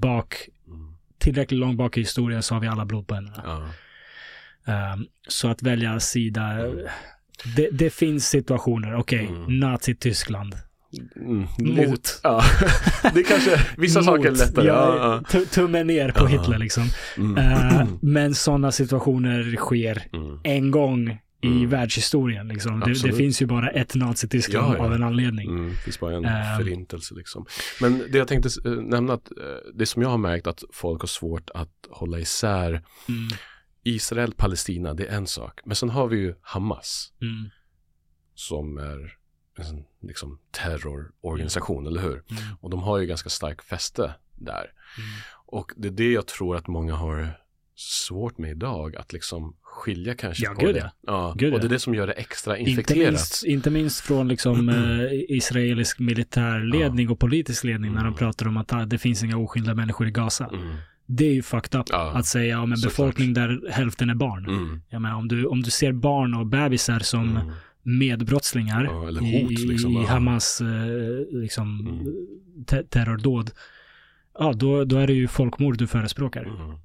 bak, 0.02 0.36
Mm. 0.68 0.94
tillräckligt 1.20 1.60
långt 1.60 1.78
bak 1.78 1.98
i 1.98 2.02
historien 2.02 2.44
så 2.44 2.54
har 2.56 2.62
vi 2.62 2.68
alla 2.68 2.86
blod 2.86 3.08
på 3.08 3.14
händerna. 3.16 3.42
Ja. 3.46 4.94
Um, 4.94 5.08
så 5.28 5.48
att 5.48 5.62
välja 5.64 6.00
sida, 6.00 6.44
det, 7.56 7.70
det 7.72 7.90
finns 7.90 8.28
situationer, 8.30 8.96
okej, 8.96 9.28
Mm. 9.28 9.60
Nazi-Tyskland. 9.60 10.56
Mm. 11.16 11.46
Mot. 11.60 12.20
Ja. 12.24 12.44
det 13.14 13.20
är 13.20 13.24
kanske, 13.24 13.60
vissa 13.78 14.04
saker 14.04 14.26
är 14.26 14.30
Mot, 14.30 14.40
lättare. 14.40 14.68
Ja, 14.68 14.96
Ja, 14.98 15.22
ja. 15.32 15.40
tu- 15.40 15.46
Tummen 15.46 15.88
ner 15.88 16.12
på. 16.12 16.26
Hitler 16.28 16.58
liksom. 16.58 16.84
Mm. 17.18 17.38
Eh, 17.38 17.88
men 18.02 18.36
sådana 18.36 18.72
situationer 18.72 19.56
sker 19.56 20.04
Mm. 20.14 20.40
en 20.44 20.72
gång 20.72 21.20
i 21.44 21.48
Mm. 21.48 21.70
världshistorien. 21.70 22.48
Liksom. 22.48 22.80
Det, 22.80 22.94
det 23.04 23.14
finns 23.14 23.42
ju 23.42 23.46
bara 23.46 23.70
ett 23.70 23.96
Nazityskland 23.96 24.74
Ja, 24.74 24.78
ja. 24.78 24.84
av 24.86 24.94
en 24.94 25.04
anledning. 25.04 25.50
Mm, 25.50 25.70
det 25.70 25.76
finns 25.76 26.00
bara 26.00 26.16
en 26.16 26.26
Ehm. 26.26 26.58
förintelse 26.58 27.16
liksom. 27.16 27.46
Men 27.82 28.04
det 28.12 28.18
jag 28.18 28.28
tänkte 28.28 28.50
eh, 28.66 28.72
nämna, 28.72 29.14
att, 29.14 29.32
det 29.74 29.86
som 29.86 30.02
jag 30.02 30.10
har 30.10 30.18
märkt 30.18 30.48
att 30.48 30.64
folk 30.74 31.02
har 31.02 31.08
svårt 31.08 31.50
att 31.54 31.70
hålla 31.90 32.20
isär 32.20 32.70
Mm, 32.70 33.28
Israel, 33.84 34.34
Palestina, 34.34 34.94
det 34.94 35.06
är 35.08 35.18
en 35.18 35.28
sak. 35.28 35.60
Men 35.66 35.76
sen 35.76 35.90
har 35.90 36.08
vi 36.08 36.18
ju 36.18 36.36
Hamas 36.41 37.14
mm, 37.22 37.49
som 38.36 38.78
är 38.78 39.18
en 39.58 39.84
liksom 40.02 40.40
terrororganisation, 40.52 41.88
eller 41.88 42.02
hur? 42.02 42.12
mm, 42.14 42.44
Och 42.62 42.70
de 42.70 42.84
har 42.84 42.98
ju 42.98 43.06
ganska 43.06 43.30
stark 43.30 43.62
fäste 43.64 44.14
där. 44.38 44.64
mm. 44.98 45.10
Och 45.45 45.72
det 45.78 45.88
är 45.88 45.91
det 45.91 46.12
jag 46.12 46.28
tror 46.28 46.56
att 46.56 46.68
många 46.68 46.95
har 46.95 47.38
svårt 47.76 48.38
med 48.38 48.52
idag, 48.52 48.95
att 48.95 49.14
liksom 49.14 49.56
skilja 49.62 50.16
kanske 50.16 50.44
Ja, 50.45 50.53
på 50.53 50.66
gud 50.66 50.76
det. 50.76 50.80
ja. 50.80 50.91
Ja, 51.02 51.34
Gud 51.38 51.53
och 51.53 51.60
det 51.60 51.66
är 51.66 51.70
ja. 51.70 51.74
det 51.74 51.80
som 51.80 51.95
gör 51.95 52.08
det 52.08 52.14
extra 52.14 52.58
Inte 52.58 52.72
infekterat. 52.72 53.10
minst, 53.12 53.44
inte 53.44 53.70
minst 53.70 54.02
från 54.02 54.28
liksom, 54.28 54.70
eh, 54.70 55.36
israelisk 55.38 55.99
militärledning 55.99 57.10
och 57.10 57.20
politisk 57.20 57.64
ledning 57.64 57.91
när 57.91 57.99
de 58.02 58.08
Mm. 58.08 58.18
pratar 58.18 58.48
om 58.48 58.58
att 58.58 58.74
ah, 58.74 58.86
det 58.86 58.98
finns 58.98 59.24
inga 59.24 59.38
oskyldiga 59.38 59.76
människor 59.76 60.08
i 60.08 60.12
Gaza. 60.12 60.49
Det 61.14 61.26
är 61.26 61.34
ju 61.34 61.42
fucked 61.42 61.80
up 61.80 61.86
Ja, 61.90 62.12
att 62.16 62.26
säga 62.26 62.62
om 62.62 62.72
en 62.74 62.82
befolkning 62.82 63.34
där 63.34 63.62
hälften 63.72 64.10
är 64.10 64.16
barn. 64.16 64.46
mm, 64.46 64.82
Jag 64.90 65.02
menar, 65.02 65.16
om, 65.16 65.28
du, 65.28 65.46
om 65.46 65.62
du 65.62 65.72
ser 65.72 65.92
barn 65.92 66.34
och 66.34 66.46
bebisar 66.46 67.00
som 67.00 67.38
mm. 67.38 67.52
medbrottslingar 67.84 68.84
Ja, 68.84 69.08
eller 69.08 69.20
hot, 69.22 69.52
i, 69.52 69.56
liksom, 69.66 69.92
i 69.92 69.96
ja. 70.04 70.08
Hamas 70.10 70.62
eh, 70.62 71.40
liksom, 71.42 71.80
Mm. 71.80 72.14
te- 72.66 72.84
terrordåd, 72.84 73.52
ja, 74.40 74.54
då, 74.54 74.86
då 74.86 74.98
är 74.98 75.08
det 75.08 75.14
ju 75.14 75.28
folkmord 75.28 75.78
du 75.78 75.88
förespråkar. 75.88 76.44
Mm. 76.44 76.78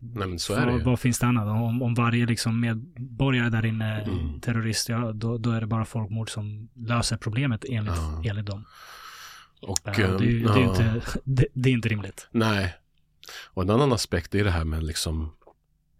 Nej 0.00 0.28
men 0.28 0.38
så 0.38 0.52
är 0.54 0.58
Vad- 0.64 0.74
det 0.74 0.78
ju. 0.78 0.84
Vad 0.84 1.00
finns 1.00 1.18
det 1.18 1.26
annat? 1.26 1.48
Om, 1.48 1.82
om 1.82 1.94
varje 1.94 2.26
liksom 2.26 2.60
medborgare 2.60 3.48
där 3.50 3.66
inne 3.66 4.00
Mm. 4.00 4.40
terrorist, 4.40 4.88
ja, 4.88 5.12
då, 5.12 5.38
då 5.38 5.50
är 5.50 5.60
det 5.60 5.66
bara 5.66 5.84
folkmord 5.84 6.30
som 6.30 6.68
löser 6.74 7.16
problemet 7.16 7.64
enligt, 7.68 7.94
Ja. 7.96 8.22
enligt 8.24 8.46
dem. 8.46 8.64
Och, 9.62 9.78
Ja, 9.84 9.92
det, 9.92 10.02
är, 10.02 10.20
ju- 10.22 10.46
ehm, 10.46 10.52
det, 10.54 10.60
är 10.60 10.64
inte, 10.68 11.00
det, 11.24 11.46
det 11.54 11.68
är 11.70 11.72
inte 11.72 11.88
rimligt. 11.88 12.28
Nej. 12.32 12.74
Och 13.44 13.62
en 13.62 13.70
annan 13.70 13.92
aspekt 13.92 14.34
är 14.34 14.44
det 14.44 14.50
här 14.50 14.64
med 14.64 14.82
liksom 14.84 15.34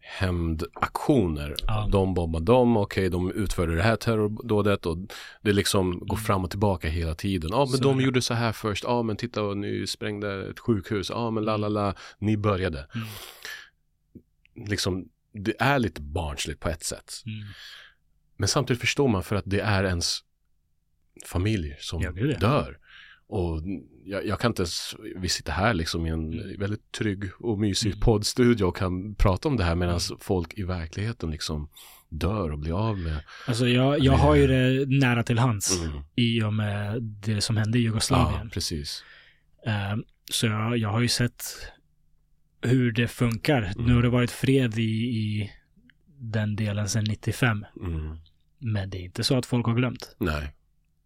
hämndaktioner. 0.00 1.54
Ja. 1.66 1.88
De 1.92 2.14
bombar 2.14 2.40
dem, 2.40 2.76
okej 2.76 3.08
de 3.10 3.32
utförde 3.32 3.74
det 3.74 3.82
här 3.82 3.96
terrordådet 3.96 4.86
och 4.86 4.96
det 5.42 5.52
liksom 5.52 5.98
går 5.98 6.16
Mm. 6.16 6.24
fram 6.24 6.44
och 6.44 6.50
tillbaka 6.50 6.88
hela 6.88 7.14
tiden. 7.14 7.50
Ja 7.52 7.58
men 7.58 7.68
Så 7.68 7.82
de 7.84 8.00
gjorde 8.00 8.22
så 8.22 8.34
här 8.34 8.52
först, 8.52 8.84
ja 8.84 9.02
men 9.02 9.16
titta 9.16 9.42
och 9.42 9.56
ni 9.56 9.86
sprängde 9.86 10.50
ett 10.50 10.58
sjukhus, 10.58 11.10
ja 11.10 11.30
men 11.30 11.44
la 11.44 11.56
la 11.56 11.68
la, 11.68 11.94
ni 12.18 12.36
började. 12.36 12.86
Mm. 12.94 13.08
Liksom, 14.68 15.08
det 15.32 15.54
är 15.58 15.78
lite 15.78 16.00
barnsligt 16.02 16.60
på 16.60 16.68
ett 16.68 16.84
sätt. 16.84 17.12
Mm. 17.26 17.38
Men 18.36 18.48
samtidigt 18.48 18.80
förstår 18.80 19.08
man 19.08 19.22
för 19.22 19.36
att 19.36 19.44
det 19.46 19.60
är 19.60 19.84
ens 19.84 20.18
familj 21.26 21.76
som 21.80 22.02
dör. 22.40 22.78
Och 23.28 23.60
jag, 24.04 24.26
jag 24.26 24.40
kan 24.40 24.50
inte 24.50 24.62
ens, 24.62 24.94
vi 25.16 25.28
sitter 25.28 25.52
här 25.52 25.74
liksom 25.74 26.06
i 26.06 26.10
en 26.10 26.32
Mm. 26.32 26.58
väldigt 26.60 26.92
trygg 26.92 27.24
och 27.38 27.58
mysig 27.58 27.88
Mm. 27.90 28.00
poddstudio 28.00 28.64
och 28.64 28.76
kan 28.76 29.14
prata 29.14 29.48
om 29.48 29.56
det 29.56 29.64
här 29.64 29.74
medan 29.74 29.98
Mm. 30.08 30.18
folk 30.20 30.58
i 30.58 30.62
verkligheten 30.62 31.30
liksom 31.30 31.68
dör 32.08 32.50
och 32.52 32.58
blir 32.58 32.88
av 32.88 32.98
med. 32.98 33.22
Alltså 33.46 33.68
jag, 33.68 33.98
jag 34.00 34.12
har 34.12 34.34
ju 34.34 34.46
det 34.46 34.86
nära 34.88 35.22
till 35.22 35.38
hands 35.38 35.82
Mm. 35.84 36.00
i 36.14 36.42
och 36.42 36.54
med 36.54 37.02
det 37.02 37.40
som 37.40 37.56
hände 37.56 37.78
i 37.78 37.82
Ja, 37.82 37.86
Jugoslavien. 37.86 38.50
precis. 38.50 39.04
Eh, 39.66 39.96
så 40.30 40.46
jag, 40.46 40.78
jag 40.78 40.88
har 40.88 41.00
ju 41.00 41.08
sett 41.08 41.44
hur 42.62 42.92
det 42.92 43.08
funkar. 43.08 43.62
Mm. 43.62 43.86
Nu 43.86 43.94
har 43.94 44.02
det 44.02 44.08
varit 44.08 44.30
fred 44.30 44.78
i, 44.78 44.82
i 44.82 45.50
den 46.20 46.56
delen 46.56 46.88
sedan 46.88 47.04
95. 47.08 47.64
Mm. 47.80 48.16
Men 48.58 48.90
det 48.90 48.98
är 48.98 49.02
inte 49.02 49.24
så 49.24 49.36
att 49.38 49.46
folk 49.46 49.66
har 49.66 49.74
glömt. 49.74 50.16
Nej, 50.18 50.54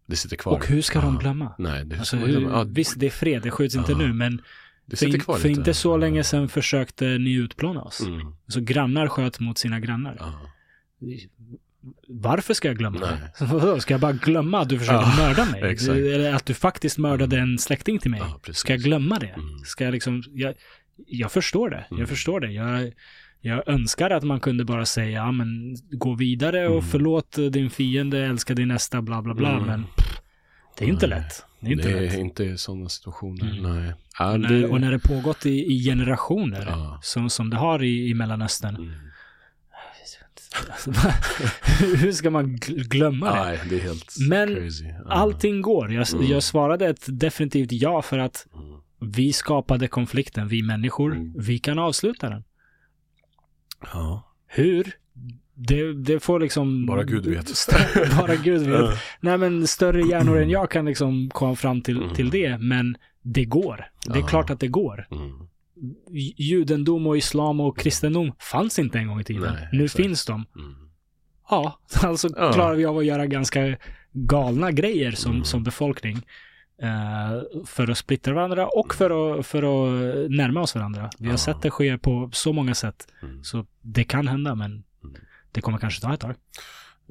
det 0.05 0.15
sitter 0.15 0.35
kvar. 0.35 0.53
Och 0.53 0.67
hur 0.67 0.81
ska 0.81 1.01
de 1.01 1.17
glömma? 1.17 1.55
Nej, 1.57 1.85
det, 1.85 1.99
Alltså, 1.99 2.19
så, 2.19 2.25
hur, 2.25 2.41
ja, 2.41 2.63
visst, 2.63 2.99
det 2.99 3.05
är 3.05 3.09
fred, 3.09 3.41
det 3.41 3.51
skjuts 3.51 3.75
inte 3.75 3.95
nu, 3.95 4.13
men 4.13 4.41
det 4.85 4.95
för, 4.97 4.97
sitter 4.97 5.17
in, 5.17 5.21
kvar 5.21 5.37
för 5.37 5.47
lite. 5.47 5.59
inte 5.59 5.73
så 5.73 5.97
länge 5.97 6.23
sedan 6.23 6.49
försökte 6.49 7.05
ni 7.05 7.33
utplåna 7.33 7.81
oss. 7.81 7.99
Mm. 8.01 8.35
Så 8.47 8.61
grannar 8.61 9.07
sköt 9.07 9.39
mot 9.39 9.57
sina 9.57 9.79
grannar. 9.79 10.33
Varför 12.07 12.53
ska 12.53 12.67
jag 12.67 12.77
glömma 12.77 12.99
det? 13.75 13.81
Ska 13.81 13.93
jag 13.93 14.01
bara 14.01 14.11
glömma 14.11 14.59
att 14.59 14.69
du 14.69 14.79
försökte 14.79 15.11
Ja, 15.17 15.27
mörda 15.27 15.45
mig? 15.45 15.61
exakt. 15.71 15.89
Eller 15.89 16.33
att 16.33 16.45
du 16.45 16.53
faktiskt 16.53 16.97
mördade 16.97 17.39
en 17.39 17.57
släkting 17.59 17.99
till 17.99 18.11
mig? 18.11 18.21
Ja, 18.23 18.53
ska 18.53 18.73
jag 18.73 18.81
glömma 18.81 19.19
det? 19.19 19.27
Mm. 19.27 19.59
Ska 19.65 19.83
jag 19.83 19.91
liksom... 19.91 20.23
Jag, 20.33 20.53
jag 21.07 21.31
förstår 21.31 21.69
det. 21.69 21.85
Mm. 21.91 21.99
Jag 21.99 22.09
förstår 22.09 22.39
det. 22.39 22.51
Jag, 22.51 22.93
jag 23.45 23.67
önskar 23.67 24.09
att 24.09 24.23
man 24.23 24.39
kunde 24.39 24.65
bara 24.65 24.85
säga, 24.85 25.09
ja 25.09 25.31
men 25.31 25.75
gå 25.91 26.15
vidare 26.15 26.65
och 26.67 26.71
Mm. 26.73 26.85
förlåt 26.85 27.31
din 27.51 27.69
fiende, 27.69 28.25
älska 28.25 28.53
din 28.53 28.67
nästa, 28.67 29.01
bla 29.01 29.21
bla 29.21 29.33
bla. 29.33 29.49
Mm. 29.51 29.65
Men 29.65 29.83
pff, 29.97 30.19
det 30.77 30.85
är 30.85 30.89
inte 30.89 31.07
Nej. 31.07 31.19
lätt. 31.19 31.45
Det 31.59 31.67
är 31.67 31.71
inte 31.71 31.87
det 31.93 32.01
lätt. 32.01 32.13
är 32.13 32.19
inte 32.19 32.43
i 32.43 32.57
sådana 32.57 32.89
situationer, 32.89 33.51
Mm. 33.59 33.79
nej. 33.79 33.93
Och 34.33 34.39
det, 34.39 34.49
när, 34.49 34.71
och 34.71 34.81
när 34.81 34.91
det 34.91 34.99
pågått 34.99 35.45
i, 35.45 35.73
i 35.73 35.83
generationer, 35.83 36.65
Ja. 36.67 36.99
som, 37.01 37.29
som 37.29 37.49
det 37.49 37.57
har 37.57 37.83
i, 37.83 38.09
i 38.09 38.13
Mellanöstern. 38.13 38.75
Mm. 38.75 38.89
Alltså, 40.71 40.91
hur 41.97 42.11
ska 42.11 42.29
man 42.29 42.57
gl- 42.57 42.83
glömma 42.87 43.33
det? 43.35 43.43
Nej, 43.43 43.59
det 43.69 43.75
är 43.75 43.79
helt 43.79 44.15
Men 44.29 44.55
crazy. 44.55 44.85
Ja. 44.85 45.11
Allting 45.11 45.61
går. 45.61 45.91
Jag, 45.93 46.13
Mm. 46.13 46.27
jag 46.27 46.43
svarade 46.43 46.87
ett 46.87 47.05
definitivt 47.07 47.71
ja 47.71 48.01
för 48.01 48.17
att 48.17 48.47
Mm. 48.55 49.11
vi 49.13 49.33
skapade 49.33 49.87
konflikten, 49.87 50.47
vi 50.47 50.63
människor. 50.63 51.15
Mm. 51.15 51.33
Vi 51.37 51.59
kan 51.59 51.79
avsluta 51.79 52.29
den. 52.29 52.43
Ja, 53.93 54.33
Hur? 54.47 54.91
Det, 55.55 55.93
det 55.93 56.19
får 56.19 56.39
liksom... 56.39 56.85
bara 56.85 57.03
Gud 57.03 57.25
vet. 57.25 57.51
bara 58.19 58.35
Gud 58.35 58.61
vet. 58.67 58.99
Nej 59.19 59.37
men 59.37 59.67
större 59.67 60.01
hjärnor 60.01 60.37
än 60.37 60.49
jag 60.49 60.71
kan 60.71 60.85
liksom 60.85 61.29
komma 61.29 61.55
fram 61.55 61.81
till, 61.81 61.97
Mm. 61.97 62.13
till 62.15 62.29
det. 62.29 62.57
Men 62.57 62.97
det 63.21 63.45
går. 63.45 63.85
Det 64.05 64.13
är 64.13 64.17
Ja. 64.19 64.27
klart 64.27 64.49
att 64.49 64.59
det 64.59 64.67
går. 64.67 65.07
Mm. 65.11 65.47
Judendom 66.37 67.07
och 67.07 67.17
islam 67.17 67.59
och 67.59 67.77
kristendom 67.79 68.31
fanns 68.39 68.79
inte 68.79 68.97
en 68.97 69.07
gång 69.07 69.19
i 69.19 69.23
tiden. 69.23 69.53
Nej, 69.53 69.69
nu 69.71 69.83
exakt. 69.85 70.03
finns 70.03 70.25
de. 70.25 70.45
Mm. 70.55 70.75
Ja, 71.49 71.79
alltså 72.01 72.29
Ja. 72.37 72.53
klarar 72.53 72.75
vi 72.75 72.85
av 72.85 72.97
att 72.97 73.05
göra 73.05 73.25
ganska 73.27 73.77
galna 74.13 74.71
grejer 74.71 75.11
som, 75.11 75.31
Mm. 75.31 75.43
som 75.43 75.63
befolkning. 75.63 76.21
Eh, 76.83 77.63
för 77.65 77.91
att 77.91 77.97
splittra 77.97 78.33
varandra 78.33 78.67
och 78.67 78.95
för 78.95 79.39
att, 79.39 79.45
för 79.45 79.57
att 79.63 80.31
närma 80.31 80.61
oss 80.61 80.75
varandra. 80.75 81.09
Vi 81.19 81.29
har 81.29 81.37
sett 81.37 81.61
det 81.61 81.71
ske 81.71 81.97
på 81.97 82.29
så 82.33 82.53
många 82.53 82.75
sätt. 82.75 83.07
Mm. 83.21 83.43
Så 83.43 83.65
det 83.81 84.03
kan 84.03 84.27
hända, 84.27 84.55
men 84.55 84.83
Mm. 85.03 85.15
det 85.51 85.61
kommer 85.61 85.77
kanske 85.77 86.01
ta 86.01 86.13
ett 86.13 86.19
tag. 86.19 86.35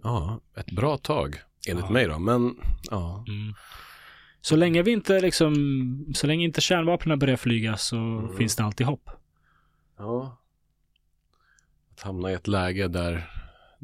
Ja, 0.02 0.40
ett 0.56 0.70
bra 0.70 0.96
tag, 0.98 1.36
enligt 1.68 1.84
Ja. 1.84 1.90
mig 1.92 2.06
då. 2.06 2.18
Men, 2.18 2.56
ja. 2.90 3.24
Mm. 3.28 3.54
Så 4.40 4.56
länge 4.56 4.82
vi 4.82 4.90
inte 4.90 5.20
liksom, 5.20 5.54
så 6.14 6.26
länge 6.26 6.44
inte 6.44 6.60
kärnvapnen 6.60 7.18
börjar 7.18 7.36
flyga 7.36 7.76
så 7.76 7.96
Mm. 7.96 8.36
finns 8.36 8.56
det 8.56 8.64
alltid 8.64 8.86
hopp. 8.86 9.10
ja. 9.98 10.38
Att 11.94 12.02
hamna 12.02 12.30
i 12.30 12.34
ett 12.34 12.48
läge 12.48 12.88
där 12.88 13.30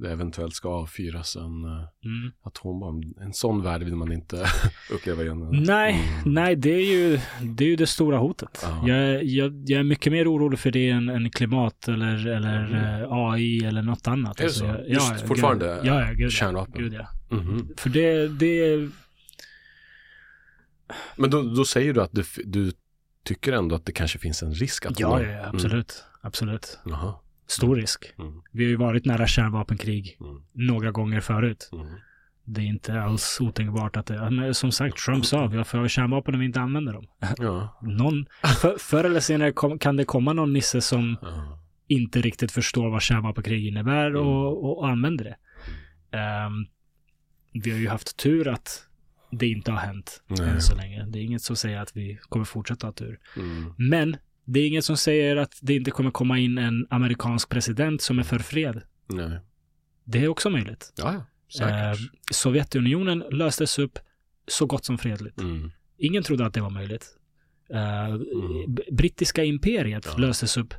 det 0.01 0.11
eventuellt 0.13 0.55
ska 0.55 0.69
avfyras 0.69 1.37
en 1.37 1.65
uh, 1.65 1.85
Mm. 2.05 2.33
atombomb. 2.43 3.05
En 3.21 3.33
sån 3.33 3.63
värld 3.63 3.83
vill 3.83 3.97
man 3.97 4.13
inte 4.13 4.47
uppleva 4.93 5.23
igen. 5.23 5.49
Nej, 5.53 5.95
Mm. 6.21 6.35
nej, 6.35 6.57
det 6.57 6.71
är 6.71 6.93
ju 6.93 7.21
det, 7.43 7.65
är 7.65 7.69
ju 7.69 7.77
det 7.77 7.87
stora 7.87 8.19
hotet. 8.19 8.61
Ja. 8.63 8.89
Jag, 8.89 9.25
jag, 9.25 9.63
jag 9.67 9.81
är 9.81 9.85
mycket 9.85 10.13
mer 10.13 10.33
orolig 10.33 10.59
för 10.59 10.71
det 10.71 10.91
än, 10.91 11.09
än 11.09 11.31
klimat 11.31 11.89
eller, 11.89 12.27
eller 12.27 12.67
Mhm. 12.67 12.75
eh, 12.75 13.13
AI 13.13 13.65
eller 13.65 13.83
något 13.83 14.09
annat. 14.09 14.41
Är 14.41 14.45
det 14.45 14.51
så? 14.51 14.65
jag, 14.65 14.89
Just 14.89 15.11
ja, 15.21 15.27
fortfarande 15.27 15.81
Gud, 15.83 15.93
ja, 15.93 16.09
gud, 16.15 16.33
kärnvapen? 16.33 16.83
Gud, 16.83 16.93
ja. 16.95 17.07
Mhm. 17.37 17.69
För 17.77 17.91
det, 17.91 18.29
det, 18.29 18.89
Men 21.17 21.31
då, 21.31 21.43
då 21.43 21.65
säger 21.65 21.93
du 21.95 22.03
att 22.03 22.13
du, 22.13 22.25
du 22.45 22.73
tycker 23.25 23.53
ändå 23.53 23.75
att 23.75 23.87
det 23.87 23.93
kanske 23.93 24.19
finns 24.19 24.43
en 24.43 24.55
risk 24.55 24.87
att 24.87 25.01
ja, 25.01 25.23
ja, 25.23 25.47
absolut. 25.47 26.05
Absolut. 26.21 26.79
Mm. 26.87 26.99
Jaha. 26.99 27.15
Stor 27.49 27.77
risk. 27.77 28.13
Mm. 28.19 28.43
Vi 28.53 28.65
har 28.65 28.71
ju 28.71 28.77
varit 28.77 29.05
nära 29.05 29.27
kärnvapenkrig 29.27 30.17
Mm. 30.21 30.43
några 30.53 30.91
gånger 30.91 31.21
förut. 31.21 31.71
Mm. 31.73 31.87
Det 32.45 32.61
är 32.61 32.65
inte 32.65 33.01
alls 33.03 33.39
otänkbart 33.41 33.97
att 33.97 34.07
det, 34.07 34.31
men 34.31 34.55
som 34.55 34.73
sagt, 34.73 34.97
Trump 34.97 35.27
sa, 35.27 35.47
vi 35.47 35.57
har 35.57 35.65
för 35.65 35.89
kärnvapen 35.89 36.35
om 36.35 36.41
vi 36.41 36.47
inte 36.47 36.61
använder 36.61 36.93
dem. 36.93 37.07
Ja. 37.39 37.79
Någon, 37.83 38.27
för, 38.61 38.79
förr 38.79 39.05
eller 39.05 39.21
senare 39.21 39.53
kom, 39.53 39.79
kan 39.79 39.97
det 39.97 40.05
komma 40.05 40.33
någon 40.33 40.53
nisse 40.53 40.81
som 40.81 41.17
inte 41.89 42.21
riktigt 42.21 42.53
förstår 42.53 42.91
vad 42.91 43.03
kärnvapenkrig 43.03 43.67
innebär 43.67 44.07
Mm. 44.11 44.23
och, 44.27 44.79
och, 44.79 44.89
använder 44.89 45.25
det. 45.25 45.37
Ehm, 46.19 46.67
vi 47.53 47.71
har 47.71 47.79
ju 47.79 47.89
haft 47.89 48.17
tur 48.17 48.49
att 48.49 48.85
det 49.31 49.49
inte 49.49 49.71
har 49.73 49.79
hänt 49.79 50.23
Nej. 50.27 50.49
än 50.51 50.61
så 50.61 50.77
länge. 50.77 51.05
Det 51.07 51.19
är 51.19 51.23
inget 51.23 51.43
som 51.43 51.57
säger 51.57 51.81
att 51.81 51.97
vi 51.97 52.19
kommer 52.29 52.45
fortsätta 52.45 52.87
ha 52.87 52.93
tur. 52.93 53.19
Mm. 53.37 53.75
Men 53.77 54.17
det 54.51 54.61
är 54.61 54.69
inget 54.69 54.85
som 54.85 54.97
säger 54.97 55.37
att 55.37 55.59
det 55.63 55.75
inte 55.75 55.91
kommer 55.91 56.11
komma 56.11 56.39
in 56.39 56.59
en 56.59 56.87
amerikansk 56.91 57.49
president 57.49 58.03
som 58.03 58.19
är 58.19 58.23
för 58.23 58.39
fred. 58.39 58.83
Nej. 59.07 59.41
Det 60.05 60.25
är 60.25 60.29
också 60.29 60.51
möjligt. 60.51 60.93
Ja. 60.97 61.25
Säkert. 61.53 61.71
Ehm, 61.73 62.09
Sovjetunionen 62.33 63.19
löstes 63.31 63.79
upp 63.79 63.99
så 64.47 64.67
gott 64.67 64.85
som 64.85 64.99
fredligt. 64.99 65.41
Mm. 65.41 65.71
Ingen 65.99 66.23
trodde 66.23 66.47
att 66.47 66.55
det 66.55 66.61
var 66.61 66.71
möjligt. 66.71 67.07
Ehm, 67.75 68.25
b- 68.75 68.83
Brittiska 68.93 69.45
imperiet 69.45 70.07
Ja. 70.07 70.17
löstes 70.17 70.57
upp 70.57 70.75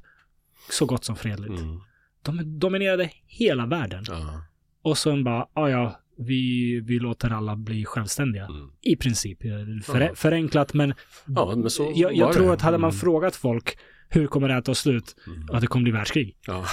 så 0.71 0.85
gott 0.85 1.05
som 1.05 1.15
fredligt. 1.15 1.59
Mm. 1.61 1.79
De 2.21 2.59
dominerade 2.59 3.09
hela 3.25 3.65
världen. 3.65 4.03
Ja. 4.07 4.43
Och 4.81 4.97
sen 4.97 5.23
bara, 5.23 5.47
ja 5.55 5.69
ja, 5.69 5.99
vi, 6.19 6.79
vi 6.79 6.99
låter 6.99 7.29
alla 7.29 7.55
bli 7.55 7.85
självständiga. 7.85 8.45
Mm. 8.45 8.69
I 8.81 8.95
princip. 8.95 9.41
För, 9.83 10.01
Ja. 10.01 10.09
Förenklat, 10.15 10.73
men, 10.73 10.93
ja, 11.25 11.53
men 11.55 11.69
jag, 11.95 12.15
jag 12.15 12.33
tror 12.33 12.53
att 12.53 12.61
hade 12.61 12.77
man 12.77 12.89
Mm. 12.89 12.99
frågat 12.99 13.35
folk 13.35 13.77
hur 14.09 14.27
kommer 14.27 14.47
det 14.47 14.53
här 14.53 14.61
ta 14.61 14.75
slut? 14.75 15.15
Mm. 15.27 15.49
Att 15.51 15.61
det 15.61 15.67
kommer 15.67 15.83
bli 15.83 15.91
världskrig. 15.91 16.37
Ja. 16.47 16.65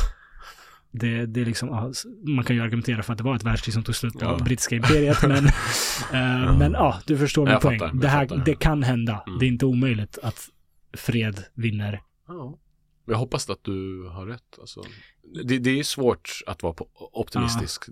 Det, 0.91 1.27
det 1.27 1.41
är 1.41 1.45
liksom, 1.45 1.69
ja, 1.69 1.93
man 2.33 2.45
kan 2.45 2.57
ju 2.57 2.63
argumentera 2.63 3.03
för 3.03 3.13
att 3.13 3.19
det 3.19 3.25
var 3.25 3.37
ett 3.37 3.45
världskrig 3.45 3.75
som 3.75 3.83
tog 3.83 3.95
slut 3.95 4.13
på 4.13 4.25
Ja. 4.25 4.39
brittiska 4.45 4.77
imperiet, 4.77 5.23
men, 5.23 5.47
eh, 6.47 6.59
men 6.59 6.73
ja, 6.73 7.01
du 7.07 7.19
förstår 7.19 7.45
min 7.45 7.53
Jag 7.53 7.63
poäng. 7.63 7.79
fattar, 7.79 7.95
det, 7.95 8.09
här, 8.09 8.29
fattar. 8.29 8.45
det 8.45 8.55
kan 8.55 8.83
hända. 8.83 9.23
Mm. 9.27 9.39
Det 9.39 9.47
är 9.47 9.49
inte 9.49 9.67
omöjligt 9.67 10.19
att 10.23 10.49
fred 10.97 11.45
vinner. 11.55 12.03
Ja. 12.29 12.59
Jag 13.07 13.17
hoppas 13.17 13.51
att 13.51 13.65
du 13.65 14.09
har 14.13 14.27
rätt. 14.27 14.59
Alltså, 14.61 14.83
det, 15.45 15.59
det 15.59 15.79
är 15.79 15.83
svårt 15.83 16.31
att 16.47 16.63
vara 16.63 16.75
optimistisk. 17.13 17.87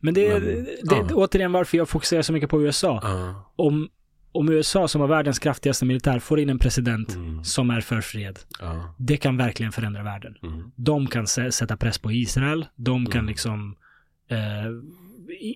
Men 0.00 0.14
det 0.14 0.26
är, 0.26 0.40
Men, 0.40 0.64
det, 0.64 0.76
ja. 0.82 1.08
återigen 1.14 1.52
varför 1.52 1.78
jag 1.78 1.88
fokuserar 1.88 2.22
så 2.22 2.32
mycket 2.32 2.50
på 2.50 2.62
USA. 2.62 3.00
Ja. 3.02 3.52
Om, 3.56 3.88
om 4.32 4.48
USA 4.48 4.88
som 4.88 5.00
har 5.00 5.08
världens 5.08 5.38
kraftigaste 5.38 5.84
militär 5.84 6.18
får 6.18 6.40
in 6.40 6.50
en 6.50 6.58
president 6.58 7.14
Mm. 7.14 7.44
som 7.44 7.70
är 7.70 7.80
för 7.80 8.00
fred, 8.00 8.38
Ja. 8.60 8.94
det 8.98 9.16
kan 9.16 9.36
verkligen 9.36 9.72
förändra 9.72 10.02
världen. 10.02 10.34
Mm. 10.42 10.70
De 10.76 11.06
kan 11.06 11.24
sä- 11.24 11.50
sätta 11.50 11.76
press 11.76 11.98
på 11.98 12.12
Israel. 12.12 12.66
De 12.76 13.06
kan 13.06 13.18
Mm. 13.20 13.28
liksom 13.28 13.76
eh, 14.30 14.70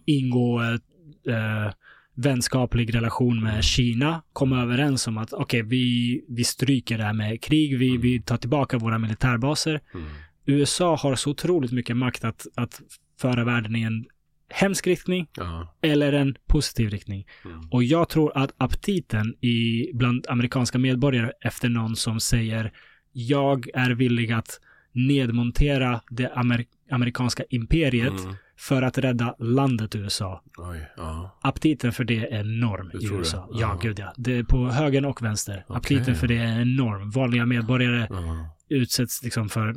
ingå 0.07 0.63
eh, 0.63 1.73
vänskaplig 2.15 2.95
relation 2.95 3.43
med 3.43 3.65
Kina. 3.65 4.23
Komma 4.33 4.63
överens 4.63 5.07
om 5.07 5.19
att 5.19 5.33
okej, 5.33 5.63
vi, 5.63 6.25
vi 6.29 6.45
stryker 6.45 6.99
det 6.99 7.05
här 7.05 7.13
med 7.13 7.43
krig. 7.43 7.79
Vi, 7.79 7.89
Mm. 7.91 8.01
vi 8.03 8.23
tar 8.23 8.37
tillbaka 8.37 8.79
våra 8.79 8.99
militärbaser. 8.99 9.81
Mm. 9.95 10.07
USA 10.47 10.97
har 10.97 11.15
så 11.15 11.31
otroligt 11.31 11.73
mycket 11.73 11.97
makt 11.97 12.25
att, 12.25 12.47
att 12.55 12.81
föra 13.21 13.45
världen 13.45 13.77
i 13.77 13.83
en 13.83 14.05
hemsk 14.51 14.87
riktning 14.87 15.27
Ja. 15.37 15.75
eller 15.83 16.13
en 16.13 16.35
positiv 16.47 16.91
riktning. 16.91 17.27
Mm. 17.45 17.61
Och 17.71 17.85
jag 17.85 18.09
tror 18.09 18.33
att 18.39 18.55
aptiten 18.57 19.35
i, 19.41 19.91
bland 19.95 20.27
amerikanska 20.29 20.79
medborgare 20.79 21.33
efter 21.41 21.69
någon 21.69 21.97
som 21.97 22.21
säger 22.21 22.73
jag 23.13 23.69
är 23.75 23.91
villig 23.91 24.33
att 24.33 24.61
nedmontera 24.93 26.01
det 26.11 26.33
amer 26.35 26.65
amerikanska 26.91 27.45
imperiet 27.51 28.21
Mm. 28.21 28.35
För 28.61 28.83
att 28.83 28.99
rädda 28.99 29.35
landet 29.39 29.95
USA. 29.97 30.43
Oj, 30.59 30.89
ja. 30.97 31.39
Aptiten 31.43 31.93
för 31.93 32.05
det 32.05 32.19
är 32.19 32.41
enorm 32.41 32.91
i 32.95 32.99
tror 33.07 33.13
det? 33.13 33.19
USA. 33.19 33.49
Ja, 33.53 33.61
Ja. 33.61 33.79
gud 33.83 33.99
ja. 33.99 34.13
Det 34.17 34.37
är 34.39 34.43
på 34.43 34.69
höger 34.69 35.07
och 35.07 35.23
vänster. 35.23 35.65
Okej. 35.69 35.77
Aptiten 35.77 36.15
för 36.17 36.27
det 36.29 36.37
är 36.37 36.61
enorm. 36.61 37.11
Vanliga 37.11 37.47
medborgare 37.47 38.07
Ja. 38.11 38.57
utsätts 38.69 39.23
liksom 39.23 39.49
för, 39.49 39.75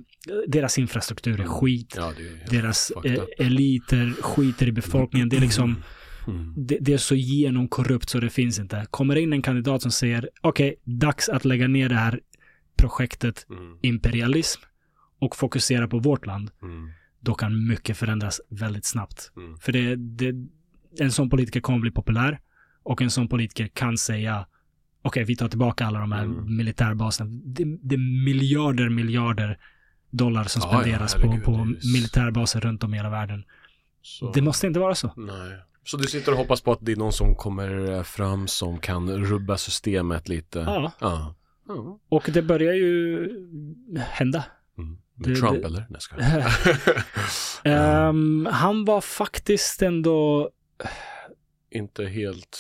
deras 0.48 0.78
infrastruktur 0.78 1.34
är 1.34 1.38
Mm. 1.44 1.48
skit. 1.48 1.94
ja, 1.98 2.10
är 2.12 2.50
Deras 2.62 2.92
eh, 3.06 3.24
eliter 3.38 4.14
skiter 4.22 4.68
i 4.68 4.72
befolkningen. 4.72 5.30
Det 5.30 5.38
är 5.38 5.42
liksom 5.42 5.76
Mm. 6.28 6.54
det, 6.58 6.78
det 6.82 6.94
är 6.94 6.98
så 6.98 7.16
genomkorrupt 7.16 8.10
så 8.10 8.20
det 8.20 8.30
finns 8.30 8.60
inte. 8.60 8.86
Kommer 8.92 9.16
in 9.16 9.34
en 9.34 9.42
kandidat 9.42 9.82
som 9.82 9.92
säger 9.92 10.30
okej, 10.42 10.76
dags 10.84 11.30
att 11.30 11.46
lägga 11.46 11.68
ner 11.68 11.90
det 11.90 11.96
här 11.96 12.20
projektet 12.78 13.46
Mm. 13.50 13.78
imperialism 13.82 14.62
och 15.20 15.36
fokusera 15.36 15.88
på 15.88 16.00
vårt 16.00 16.26
land, 16.26 16.52
Mm. 16.62 16.90
Då 17.24 17.34
kan 17.34 17.68
mycket 17.68 17.98
förändras 17.98 18.42
väldigt 18.50 18.86
snabbt. 18.86 19.32
Mm. 19.38 19.58
För 19.58 19.72
det, 19.72 19.96
det, 19.96 20.34
en 21.00 21.12
sån 21.12 21.30
politiker 21.30 21.60
kommer 21.62 21.80
bli 21.80 21.92
populär 21.92 22.40
och 22.84 23.02
en 23.02 23.12
sån 23.12 23.28
politiker 23.28 23.68
kan 23.68 23.98
säga 23.98 24.46
okej, 25.02 25.24
vi 25.24 25.36
tar 25.36 25.50
tillbaka 25.50 25.86
alla 25.86 26.00
de 26.00 26.12
här 26.12 26.24
Mm. 26.24 26.58
militärbaserna. 26.58 27.30
Det, 27.46 27.64
det 27.82 27.96
är 27.96 28.24
miljarder, 28.26 28.90
miljarder 28.90 29.58
dollar 30.10 30.44
som 30.44 30.62
Ja, 30.66 30.70
ja, 30.74 30.80
spenderas 30.82 31.16
herregud, 31.16 31.44
på, 31.44 31.52
på 31.58 31.66
militärbaser 31.94 32.60
runt 32.62 32.84
om 32.84 32.94
i 32.94 32.98
hela 32.98 33.10
världen. 33.10 33.44
Så, 34.02 34.32
Det 34.32 34.42
måste 34.42 34.68
inte 34.68 34.80
vara 34.80 34.96
så. 34.96 35.14
Nej. 35.18 35.58
Så 35.84 35.98
du 35.98 36.04
sitter 36.04 36.32
och 36.32 36.38
hoppas 36.38 36.62
på 36.62 36.72
att 36.72 36.80
det 36.86 36.92
är 36.92 36.96
någon 36.96 37.14
som 37.14 37.36
kommer 37.36 37.92
eh, 37.92 38.04
fram 38.04 38.48
som 38.48 38.80
kan 38.80 39.10
rubba 39.26 39.58
systemet 39.58 40.30
lite? 40.30 40.60
Ja. 40.60 40.92
Ja. 41.00 41.36
Ja. 41.68 42.00
Och 42.10 42.30
det 42.34 42.42
börjar 42.42 42.74
ju 42.74 43.30
hända. 43.98 44.46
Mm. 44.78 44.98
Det- 45.16 45.36
Trump 45.36 45.62
det- 45.62 45.66
eller? 45.68 45.80
Nej, 45.80 45.88
jag 45.90 46.02
skojar. 46.02 46.54
Ehm, 47.64 48.48
han 48.52 48.86
var 48.86 49.02
faktiskt 49.02 49.82
ändå... 49.82 50.50
Inte 51.72 52.06
helt 52.06 52.58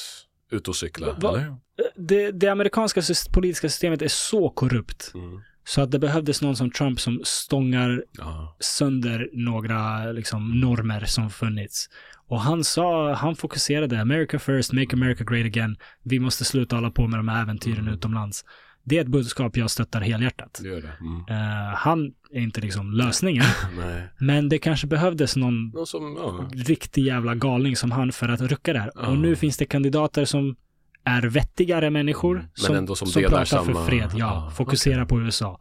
ute 0.51 0.69
och 0.69 0.75
cykla, 0.75 1.07
Va- 1.21 1.29
eller? 1.29 1.55
Det, 1.95 2.31
det 2.31 2.47
amerikanska 2.47 3.01
politiska 3.33 3.69
systemet 3.69 4.01
är 4.01 4.07
så 4.07 4.49
korrupt 4.49 5.11
Mm. 5.15 5.41
så 5.63 5.81
att 5.81 5.91
det 5.91 5.99
behövdes 5.99 6.41
någon 6.41 6.55
som 6.55 6.71
Trump 6.71 6.99
som 6.99 7.21
stångar 7.23 8.03
Ja. 8.17 8.57
sönder 8.59 9.29
några 9.33 10.11
liksom, 10.11 10.59
normer 10.59 11.05
som 11.05 11.29
funnits. 11.29 11.87
Och 12.27 12.39
han 12.41 12.63
sa, 12.63 13.13
han 13.13 13.35
fokuserade 13.35 14.01
America 14.01 14.39
first, 14.39 14.73
make 14.73 14.93
America 14.93 15.23
great 15.23 15.45
again. 15.45 15.77
Vi 16.03 16.19
måste 16.19 16.45
sluta 16.45 16.75
hålla 16.75 16.91
på 16.91 17.07
med 17.07 17.19
de 17.19 17.27
här 17.27 17.41
äventyren 17.41 17.79
Mm. 17.79 17.93
utomlands. 17.93 18.45
Det 18.85 18.97
är 18.97 19.01
ett 19.01 19.07
budskap 19.07 19.57
jag 19.57 19.71
stöttar 19.71 20.01
helhjärtat. 20.01 20.59
Det 20.63 20.81
det. 20.81 20.93
Mm. 21.01 21.25
Eh, 21.29 21.75
han 21.75 22.13
är 22.31 22.41
inte 22.41 22.61
liksom 22.61 22.91
lösningen, 22.93 23.43
men 24.19 24.49
det 24.49 24.57
kanske 24.59 24.87
behövdes 24.87 25.35
någon 25.35 25.69
Någon 25.69 25.87
som, 25.87 26.17
ja. 26.17 26.49
riktig 26.65 27.03
jävla 27.05 27.35
galning 27.35 27.75
som 27.75 27.91
han 27.91 28.11
för 28.11 28.29
att 28.29 28.41
rucka 28.41 28.73
det 28.73 28.79
här. 28.79 28.91
Ja. 28.95 29.07
Och 29.07 29.17
nu 29.17 29.35
finns 29.35 29.57
det 29.57 29.65
kandidater 29.65 30.25
som 30.25 30.55
är 31.03 31.21
vettigare 31.21 31.89
människor 31.89 32.35
Mm. 32.35 32.47
Som, 32.87 32.95
som 32.95 33.07
som 33.07 33.21
pratar 33.23 33.45
samma- 33.45 33.63
för 33.73 33.85
fred. 33.85 34.09
Ja, 34.11 34.17
Ja, 34.45 34.51
fokusera 34.55 35.05
på 35.05 35.21
USA. 35.21 35.59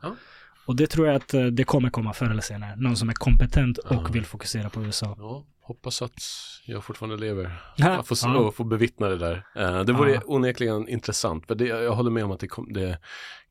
Och 0.66 0.77
det 0.77 0.86
tror 0.86 1.07
jag 1.07 1.16
att 1.16 1.35
eh, 1.35 1.44
det 1.44 1.65
kommer 1.65 1.90
komma 1.90 2.12
förr 2.12 2.31
eller 2.31 2.43
senare. 2.43 2.77
Någon 2.77 2.97
som 2.97 3.09
är 3.09 3.12
kompetent 3.15 3.78
och 3.78 4.15
vill 4.16 4.24
fokusera 4.24 4.70
på 4.70 4.82
USA. 4.85 5.16
Hoppas 5.65 6.03
att 6.03 6.23
jag 6.67 6.85
fortfarande 6.85 7.17
lever. 7.17 7.63
Ja. 7.77 7.95
Jag 7.95 8.07
får, 8.07 8.37
och 8.37 8.55
får 8.55 8.65
bevittna 8.65 9.09
det 9.09 9.17
där. 9.17 9.47
Eh, 9.57 9.85
det 9.85 9.93
vore 9.93 10.13
Ja. 10.15 10.21
onekligen 10.25 10.89
intressant. 10.89 11.47
För 11.47 11.55
det, 11.55 11.67
jag 11.67 11.93
håller 11.93 12.11
med 12.11 12.25
om 12.25 12.31
att 12.31 12.41
det, 12.41 12.49
kom, 12.49 12.73
det 12.73 12.99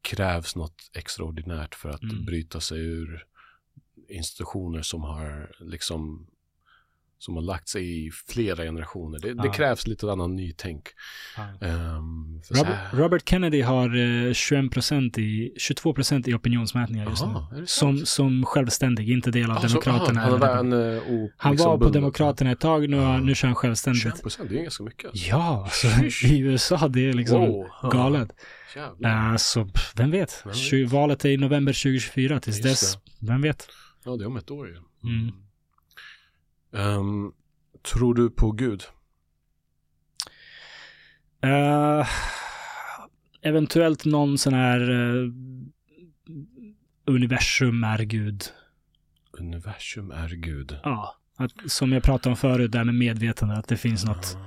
krävs 0.01 0.55
något 0.55 0.75
extraordinärt 0.97 1.75
för 1.75 1.89
att 1.89 2.03
Mm. 2.03 2.25
bryta 2.25 2.59
sig 2.59 2.79
ur 2.79 3.23
institutioner 4.09 4.81
som 4.81 5.01
har 5.03 5.51
liksom 5.59 6.27
som 7.21 7.35
har 7.35 7.41
lagt 7.43 7.69
sig 7.69 8.07
i 8.07 8.11
flera 8.27 8.63
generationer. 8.63 9.19
Det, 9.19 9.33
det 9.33 9.41
Ja. 9.45 9.53
krävs 9.53 9.87
lite 9.87 10.11
annan 10.11 10.35
nytänk. 10.35 10.83
Ja. 11.37 11.67
Um, 11.97 12.41
för 12.47 12.55
så 12.55 12.63
Robert, 12.63 12.79
Robert 12.93 13.29
Kennedy 13.29 13.61
har 13.61 13.87
eh, 13.95 14.31
21% 14.31 15.19
i, 15.19 15.53
22% 15.59 16.29
i 16.29 16.33
opinionsmätningar 16.33 17.09
just 17.09 17.21
Jaha, 17.21 17.47
nu. 17.51 17.61
det 17.61 17.67
Som, 17.67 17.97
som 18.05 18.45
självständig, 18.45 19.09
inte 19.09 19.31
del 19.31 19.51
av 19.51 19.57
Ah, 19.57 19.61
så- 19.61 19.67
Demokraterna. 19.67 20.21
ah, 20.21 20.29
han 20.29 20.39
var 20.39 20.57
en, 20.57 20.73
eh, 20.73 21.01
o- 21.09 21.31
han 21.37 21.51
liksom 21.51 21.69
var 21.71 21.77
på. 21.77 21.89
Demokraterna 21.89 22.51
ett 22.51 22.59
tag, 22.59 22.89
nu, 22.89 22.97
Ja. 22.97 23.17
nu 23.19 23.35
kör 23.35 23.47
han 23.47 23.55
självständigt. 23.55 24.01
21 24.03 24.21
procent, 24.21 24.49
det 24.49 24.57
är 24.59 24.63
ganska 24.63 24.83
mycket. 24.83 25.05
Alltså. 25.09 25.27
Ja, 25.29 25.67
så 25.71 25.87
Sheesh. 25.87 26.25
i 26.25 26.39
USA 26.39 26.87
det 26.87 27.09
är 27.09 27.13
liksom 27.13 27.41
Wow, 27.41 27.67
galet. 27.91 28.29
Uh, 29.05 29.35
så 29.37 29.65
pff, 29.65 29.93
vem 29.95 30.11
vet? 30.11 30.43
Vem 30.45 30.53
vet? 30.83 30.91
Valet 30.91 31.25
är 31.25 31.29
i 31.29 31.37
november 31.37 31.73
2024. 31.73 32.39
Tills 32.39 32.57
Just 32.57 32.63
dess, 32.81 32.97
vem 33.19 33.41
vet? 33.41 33.67
Ja, 34.05 34.15
det 34.17 34.23
är 34.23 34.27
om 34.27 34.37
ett 34.37 34.51
år 34.51 34.67
ju. 34.67 34.75
Mm. 35.09 35.31
Ehm, 36.73 37.31
tror 37.93 38.13
du 38.13 38.29
på 38.29 38.51
Gud? 38.51 38.83
Eh, 41.43 42.07
eventuellt 43.41 44.05
någon 44.05 44.37
sån 44.37 44.53
här 44.53 44.89
eh, 44.91 45.29
universum 47.05 47.83
är 47.83 47.99
Gud. 48.03 48.43
Universum 49.39 50.11
är 50.11 50.29
Gud. 50.29 50.79
Ja, 50.83 51.15
att, 51.37 51.51
som 51.65 51.91
jag 51.91 52.03
pratade 52.03 52.29
om 52.29 52.37
förut, 52.37 52.71
där 52.71 52.83
med 52.83 52.95
medvetande, 52.95 53.55
att 53.55 53.67
det 53.67 53.77
finns 53.77 54.05
något 54.05 54.37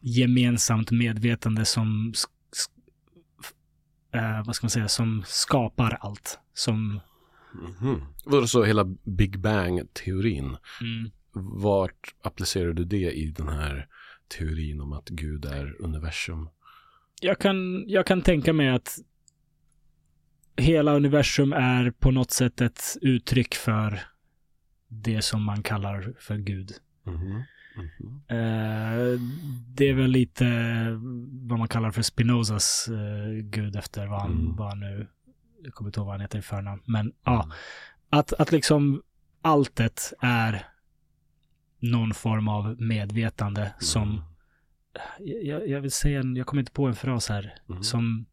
gemensamt 0.00 0.90
medvetande 0.90 1.64
som 1.64 2.12
eh, 4.14 4.46
vad 4.46 4.56
ska 4.56 4.64
man 4.64 4.70
säga, 4.70 4.88
som 4.88 5.22
skapar 5.26 5.98
allt. 6.00 6.38
Som, 6.54 7.00
Mhm. 7.80 8.02
Vadå, 8.24 8.46
så 8.46 8.64
hela 8.64 8.84
Big 9.04 9.38
Bang-teorin, 9.40 10.56
mm, 10.80 11.10
vart 11.42 12.14
applicerar 12.22 12.72
du 12.72 12.84
det 12.84 13.12
i 13.12 13.30
den 13.30 13.48
här 13.48 13.88
teorin 14.38 14.80
om 14.80 14.92
att 14.92 15.08
Gud 15.08 15.44
är 15.44 15.82
universum? 15.82 16.48
jag, 17.20 17.38
kan, 17.38 17.84
jag 17.88 18.06
kan 18.06 18.22
tänka 18.22 18.52
mig 18.52 18.68
att 18.68 18.98
hela 20.56 20.94
universum 20.94 21.52
är 21.52 21.90
på 21.90 22.10
något 22.10 22.30
sätt 22.30 22.60
ett 22.60 22.82
uttryck 23.00 23.54
för 23.54 24.00
det 24.88 25.22
som 25.22 25.42
man 25.42 25.62
kallar 25.62 26.14
för 26.18 26.36
Gud. 26.36 26.72
Mhm. 27.06 27.42
Mhm. 27.76 28.22
Eh, 28.28 29.20
det 29.68 29.88
är 29.88 29.94
väl 29.94 30.10
lite 30.10 30.44
vad 31.48 31.58
man 31.58 31.68
kallar 31.68 31.90
för 31.90 32.02
Spinozas 32.02 32.88
eh, 32.88 33.32
gud 33.42 33.76
efter 33.76 34.06
vad 34.06 34.20
han, 34.20 34.32
Mm. 34.32 34.56
vad 34.56 34.68
han 34.68 34.80
nu, 34.80 35.06
jag 35.62 35.74
kommer 35.74 35.88
inte 35.88 36.00
ihåg 36.00 36.06
vad 36.06 36.14
han 36.14 36.20
heter 36.20 36.38
i 36.38 36.42
förnamn, 36.42 36.82
men 36.86 37.12
ja, 37.24 37.50
att, 38.10 38.32
att 38.32 38.52
liksom 38.52 39.02
alltet 39.42 40.12
är 40.20 40.66
någon 41.78 42.14
form 42.14 42.48
av 42.48 42.76
medvetande 42.82 43.74
som, 43.78 44.08
Mm. 44.08 44.22
jag, 45.46 45.68
jag 45.68 45.80
vill 45.80 45.90
säga, 45.90 46.20
en, 46.20 46.36
jag 46.36 46.46
kommer 46.46 46.60
inte 46.60 46.72
på 46.72 46.86
en 46.86 46.94
fras 46.94 47.28
här, 47.28 47.54
Mhm. 47.66 47.82
som, 47.82 48.26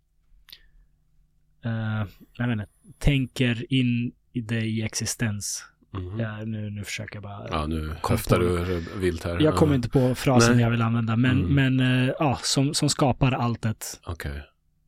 eh, 1.66 2.08
jag 2.38 2.48
vet 2.48 2.54
inte, 2.54 2.68
tänker 3.00 3.74
in 3.74 4.12
i 4.34 4.42
det 4.42 4.62
i 4.62 4.82
existens. 4.84 5.66
Mhm. 5.94 6.20
Ja, 6.20 6.46
nu, 6.46 6.70
nu 6.70 6.84
försöker 6.84 7.16
jag 7.16 7.24
bara 7.24 7.48
Ja, 7.52 7.68
nu 7.68 7.96
höftar 8.04 8.40
du 8.40 8.80
vilt 9.00 9.24
här. 9.24 9.40
jag 9.40 9.56
kommer 9.56 9.76
inte 9.76 9.90
på 9.90 10.16
frasen 10.16 10.54
Nej. 10.56 10.64
jag 10.64 10.70
vill 10.72 10.82
använda, 10.82 11.16
men, 11.16 11.32
Mm. 11.46 11.76
men 11.78 12.04
eh, 12.08 12.14
ja, 12.20 12.40
som, 12.44 12.74
som 12.74 12.90
skapar 12.90 13.32
alltet. 13.32 14.00
Okej. 14.06 14.42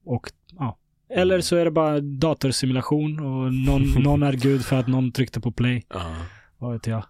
Och, 0.05 0.31
ja. 0.51 0.77
Eller 1.09 1.41
så 1.41 1.55
är 1.55 1.65
det 1.65 1.71
bara 1.71 1.99
datorsimulation 2.01 3.19
och 3.19 3.53
någon, 3.53 3.81
någon 4.03 4.23
är 4.23 4.33
gud 4.33 4.65
för 4.65 4.79
att 4.79 4.87
någon 4.87 5.11
tryckte 5.11 5.39
på 5.41 5.51
play. 5.51 5.85
Ja. 5.89 6.15
Vad 6.57 6.73
vet 6.73 6.87
jag. 6.87 7.05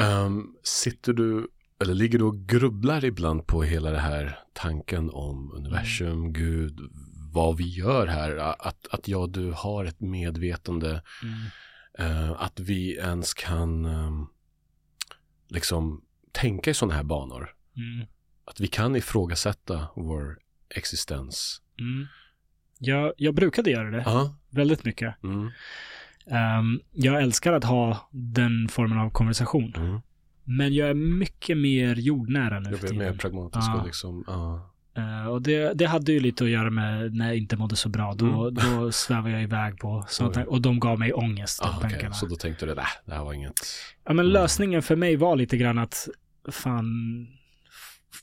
Ehm, 0.00 0.54
sitter 0.62 1.12
du, 1.12 1.48
eller 1.82 1.94
ligger 1.94 2.18
du 2.18 2.24
och 2.24 2.48
grubblar 2.48 3.04
ibland 3.04 3.46
på 3.46 3.62
hela 3.62 3.90
det 3.90 3.98
här 3.98 4.38
tanken 4.52 5.10
om 5.10 5.52
universum, 5.52 6.08
Mm. 6.20 6.32
Gud, 6.32 6.80
vad 7.32 7.56
vi 7.56 7.68
gör 7.68 8.06
här, 8.06 8.36
att, 8.36 8.86
att 8.90 9.08
jag 9.08 9.30
du 9.30 9.52
har 9.56 9.84
ett 9.84 10.00
medvetande, 10.00 11.02
eh, 11.98 12.30
att 12.30 12.60
vi 12.60 12.96
ens 12.96 13.34
kan 13.34 13.84
ehm, 13.84 14.26
liksom 15.48 16.04
tänka 16.32 16.70
i 16.70 16.74
sådana 16.74 16.94
här 16.94 17.02
banor. 17.02 17.54
Mm. 17.76 18.06
Att 18.44 18.60
vi 18.60 18.66
kan 18.66 18.96
ifrågasätta 18.96 19.88
vår 19.96 20.38
existens. 20.74 21.62
Mm. 21.78 22.06
Jag, 22.78 23.12
jag 23.16 23.34
brukade 23.34 23.70
göra 23.70 23.90
det 23.90 24.02
Ja. 24.06 24.34
väldigt 24.50 24.84
mycket. 24.84 25.22
Mm. 25.24 25.50
Ehm, 26.30 26.80
jag 26.92 27.22
älskar 27.22 27.52
att 27.52 27.64
ha 27.64 28.08
den 28.10 28.68
formen 28.68 28.98
av 28.98 29.10
konversation. 29.10 29.72
Mm. 29.76 30.00
Men 30.44 30.74
jag 30.74 30.88
är 30.90 30.94
mycket 30.94 31.58
mer 31.58 31.94
jordnära 31.96 32.60
nu 32.60 32.70
Jag 32.70 32.80
blir 32.80 32.92
mer 32.92 33.12
pragmatisk 33.12 33.68
Ja. 33.68 33.80
och 33.80 33.86
liksom, 33.86 34.24
ja. 34.26 34.66
Eh, 34.96 35.26
och 35.26 35.42
det, 35.42 35.72
det 35.74 35.84
hade 35.86 36.12
ju 36.12 36.20
lite 36.20 36.44
att 36.44 36.50
göra 36.50 36.70
med 36.70 37.14
när 37.14 37.26
jag 37.26 37.36
inte 37.36 37.56
mådde 37.56 37.76
så 37.76 37.88
bra. 37.88 38.14
Då, 38.14 38.48
Mm. 38.48 38.54
då 38.54 38.92
svävade 38.92 39.30
jag 39.30 39.42
iväg 39.42 39.78
på 39.78 40.04
sånt 40.08 40.34
där. 40.34 40.48
Och 40.50 40.60
de 40.62 40.80
gav 40.80 40.98
mig 40.98 41.12
ångest, 41.12 41.60
Ah, 41.62 41.80
tankarna. 41.80 42.14
Så 42.14 42.26
då 42.26 42.36
tänkte 42.36 42.66
du, 42.66 42.74
nej, 42.74 42.84
det 43.06 43.14
här 43.14 43.24
var 43.24 43.32
inget. 43.32 43.52
Ja, 44.04 44.12
men 44.12 44.18
Mm. 44.26 44.32
lösningen 44.32 44.82
för 44.82 44.96
mig 44.96 45.16
var 45.16 45.36
lite 45.36 45.56
grann 45.56 45.78
att 45.78 46.08
fan 46.52 46.86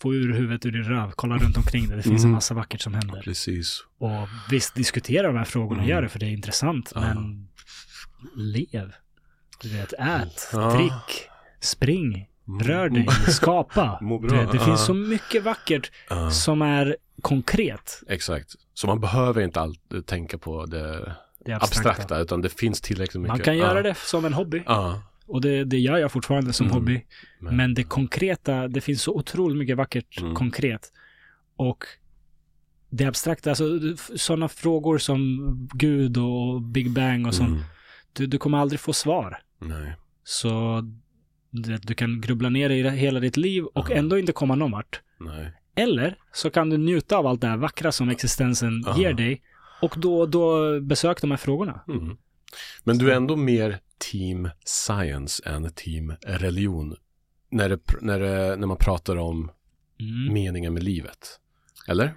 få 0.02 0.14
ur 0.14 0.34
huvudet 0.34 0.66
ur 0.66 0.72
din 0.72 0.84
röv, 0.84 1.12
kolla 1.16 1.38
runt 1.38 1.58
omkring 1.58 1.88
dig. 1.88 1.98
Det 1.98 2.04
finns 2.04 2.24
en 2.24 2.28
Mm. 2.30 2.32
massa 2.32 2.54
vackert 2.54 2.82
som 2.82 2.94
händer. 2.94 3.22
Precis. 3.22 3.84
Och 4.00 4.28
visst, 4.52 4.76
diskutera 4.76 5.28
de 5.28 5.38
här 5.38 5.46
frågorna, 5.46 5.80
Mm. 5.82 5.90
gör 5.90 6.02
det 6.02 6.10
för 6.10 6.20
det 6.20 6.26
är 6.26 6.32
intressant, 6.32 6.92
Ja. 6.96 7.02
men 7.02 7.48
lev. 8.36 8.92
Du 9.62 9.70
vet, 9.70 9.94
ät, 9.94 10.50
Ja. 10.54 10.72
drick, 10.78 11.30
spring, 11.60 12.28
Mm. 12.48 12.60
rör 12.68 12.90
dig, 12.90 13.08
skapa. 13.28 13.98
Du 14.22 14.28
bra. 14.28 14.40
vet, 14.42 14.52
det 14.52 14.60
finns 14.60 14.86
så 14.86 14.94
mycket 14.94 15.44
vackert 15.44 15.92
som 16.32 16.62
är 16.62 16.98
konkret. 17.22 18.04
Exakt. 18.08 18.56
Så 18.74 18.88
man 18.88 19.00
behöver 19.00 19.42
inte 19.42 19.62
alltid 19.62 20.06
tänka 20.06 20.38
på 20.38 20.66
det 20.66 21.16
Det 21.46 21.54
abstrakta, 21.56 21.90
abstrakta. 21.90 22.20
utan 22.20 22.42
det 22.42 22.50
finns 22.50 22.82
tillräckligt 22.82 23.22
mycket. 23.22 23.30
Man 23.38 23.40
kan 23.40 23.58
göra 23.58 23.82
det 23.82 23.96
som 23.98 24.26
en 24.26 24.34
hobby. 24.34 24.64
Och 25.28 25.42
det, 25.42 25.64
det 25.64 25.78
gör 25.80 25.98
jag 25.98 26.12
fortfarande 26.12 26.54
som 26.54 26.66
Mm. 26.66 26.74
hobby. 26.78 27.06
Men, 27.40 27.56
Men 27.58 27.74
det 27.74 27.84
konkreta, 27.84 28.68
det 28.68 28.82
finns 28.82 29.02
så 29.02 29.14
otroligt 29.16 29.58
mycket 29.58 29.78
vackert 29.78 30.22
Mm. 30.22 30.36
konkret. 30.36 30.92
Och 31.56 31.84
det 32.90 33.06
abstrakta, 33.06 33.50
alltså 33.50 33.66
sådana 34.16 34.48
frågor 34.48 34.98
som 34.98 35.70
Gud 35.74 36.18
och 36.18 36.62
Big 36.62 36.92
Bang 36.92 37.28
och 37.28 37.36
sånt. 37.36 37.50
Mm. 37.50 37.64
Du, 38.18 38.26
du 38.28 38.38
kommer 38.38 38.58
aldrig 38.58 38.80
få 38.80 38.94
svar. 38.94 39.38
Nej. 39.60 39.96
Så 40.24 40.82
du, 41.50 41.78
du 41.78 41.94
kan 41.94 42.22
grubbla 42.22 42.50
ner 42.50 42.70
i 42.70 42.90
hela 42.90 43.20
ditt 43.20 43.38
liv 43.38 43.64
och 43.66 43.88
Ja. 43.90 43.96
ändå 43.96 44.20
inte 44.20 44.32
komma 44.32 44.56
någon 44.56 44.72
vart. 44.72 45.02
Nej. 45.20 45.54
Eller 45.76 46.16
så 46.34 46.50
kan 46.50 46.70
du 46.70 46.78
njuta 46.78 47.18
av 47.18 47.28
allt 47.28 47.42
det 47.42 47.48
här 47.48 47.58
vackra 47.58 47.92
som 47.92 48.10
existensen 48.10 48.84
Ja. 48.86 48.98
ger 48.98 49.14
dig. 49.14 49.42
Och 49.82 49.96
då, 49.98 50.26
då 50.26 50.80
besök 50.80 51.22
de 51.22 51.32
här 51.32 51.38
frågorna. 51.38 51.82
Mm. 51.88 52.18
Men 52.84 52.98
du 52.98 53.12
är 53.12 53.16
ändå 53.16 53.36
mer 53.36 53.80
team 54.12 54.50
science 54.66 55.44
än 55.50 55.72
team 55.74 56.14
religion. 56.22 56.96
När, 57.50 57.70
det, 57.70 57.80
när, 58.02 58.20
det, 58.20 58.56
när 58.56 58.68
man 58.68 58.78
pratar 58.78 59.16
om 59.16 59.52
Mm. 60.00 60.34
meningen 60.34 60.74
med 60.74 60.84
livet. 60.84 61.40
Eller? 61.88 62.14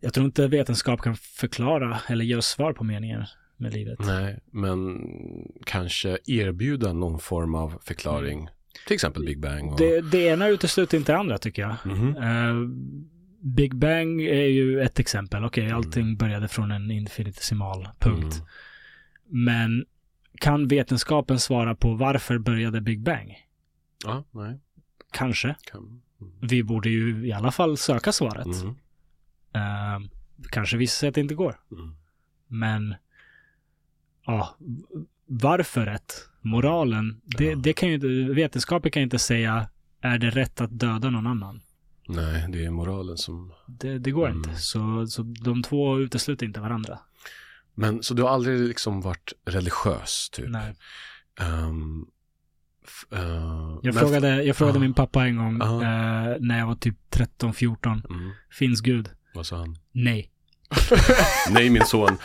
Jag 0.00 0.14
tror 0.14 0.26
inte 0.26 0.46
vetenskap 0.48 1.00
kan 1.02 1.16
förklara 1.16 1.98
eller 2.08 2.24
ge 2.24 2.36
oss 2.36 2.46
svar 2.46 2.72
på 2.72 2.84
meningen 2.84 3.24
med 3.56 3.72
livet. 3.72 3.98
Nej, 4.00 4.38
men 4.50 4.98
kanske 5.64 6.18
erbjuda 6.26 6.92
någon 6.92 7.18
form 7.20 7.54
av 7.54 7.78
förklaring. 7.84 8.48
Till 8.86 8.94
exempel 8.94 9.24
Big 9.24 9.40
Bang. 9.40 9.72
Och... 9.72 9.78
Det, 9.78 10.00
det 10.00 10.18
ena 10.26 10.48
utesluter 10.48 10.98
inte 10.98 11.12
det 11.12 11.18
andra 11.18 11.38
tycker 11.38 11.62
jag. 11.62 11.76
Mhm. 11.84 12.16
Eh, 12.16 12.54
Big 13.40 13.74
Bang 13.76 14.22
är 14.22 14.46
ju 14.46 14.80
ett 14.80 14.98
exempel. 14.98 15.44
Okej, 15.44 15.64
Mm. 15.64 15.76
allting 15.76 16.16
började 16.16 16.48
från 16.48 16.70
en 16.70 16.90
infinitesimal 16.90 17.88
punkt. 17.98 18.34
Mm. 18.36 19.44
Men 19.44 19.84
kan 20.40 20.68
vetenskapen 20.68 21.38
svara 21.40 21.74
på 21.74 21.94
varför 21.94 22.38
började 22.38 22.80
Big 22.80 23.02
Bang? 23.02 23.34
Ja, 24.04 24.24
nej. 24.30 24.60
Kanske. 25.12 25.56
Kan... 25.72 26.02
Mm. 26.20 26.32
Vi 26.42 26.62
borde 26.62 26.88
ju 26.88 27.26
i 27.26 27.32
alla 27.32 27.50
fall 27.50 27.76
söka 27.76 28.12
svaret. 28.12 28.46
Mm. 28.46 28.74
Eh, 29.52 30.08
kanske 30.50 30.76
visar 30.76 30.98
sig 30.98 31.08
att 31.08 31.14
det 31.14 31.20
inte 31.20 31.34
går. 31.34 31.60
Mm. 31.72 31.94
Men 32.48 32.94
ja, 34.26 34.56
varföret, 35.28 36.28
moralen, 36.40 37.20
det, 37.24 37.44
Ja. 37.44 37.56
det 37.56 37.72
kan 37.72 37.88
ju 37.88 37.94
inte, 37.94 38.34
vetenskapen 38.34 38.90
kan 38.90 39.00
ju 39.00 39.04
inte 39.04 39.18
säga 39.18 39.68
är 40.00 40.18
det 40.18 40.30
rätt 40.30 40.60
att 40.60 40.78
döda 40.78 41.10
någon 41.10 41.26
annan. 41.26 41.60
Nej, 42.08 42.46
det 42.48 42.64
är 42.64 42.70
moralen 42.70 43.16
som... 43.16 43.52
Det, 43.66 43.98
det 43.98 44.10
går 44.10 44.26
Mm. 44.28 44.36
inte. 44.38 44.54
Så, 44.56 45.06
så 45.06 45.22
de 45.22 45.62
två 45.62 45.98
utesluter 45.98 46.46
inte 46.46 46.60
varandra. 46.60 46.98
Men 47.74 48.02
så 48.02 48.14
du 48.14 48.22
har 48.22 48.30
aldrig 48.30 48.60
liksom 48.60 49.00
varit 49.00 49.32
religiös, 49.46 50.30
typ? 50.32 50.48
Nej. 50.48 50.74
F- 52.84 53.06
eh, 53.18 53.78
Jag 53.82 53.94
frågade, 53.94 54.42
jag 54.44 54.56
frågade 54.56 54.78
Ja. 54.78 54.80
min 54.80 54.94
pappa 54.94 55.26
en 55.26 55.36
gång 55.36 55.54
eh, 55.82 56.36
när 56.40 56.58
jag 56.58 56.66
var 56.66 56.74
typ 56.74 56.96
13-14. 57.10 58.02
Mm, 58.10 58.30
Finns 58.50 58.80
Gud? 58.80 59.08
vad 59.34 59.46
sa 59.46 59.56
han? 59.56 59.76
Nej. 59.92 60.30
Nej, 61.50 61.70
min 61.70 61.84
son. 61.84 62.16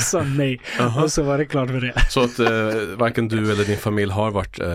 Sa 0.00 0.22
nej. 0.36 0.60
Jaha. 0.78 1.02
Och 1.02 1.12
så 1.12 1.22
var 1.22 1.38
det 1.38 1.44
klart 1.44 1.70
med 1.70 1.82
det. 1.82 1.94
Så 2.10 2.20
att 2.24 2.38
eh, 2.38 2.96
varken 2.96 3.28
du 3.28 3.52
eller 3.52 3.64
din 3.64 3.78
familj 3.78 4.12
har 4.12 4.30
varit 4.30 4.60
eh, 4.60 4.66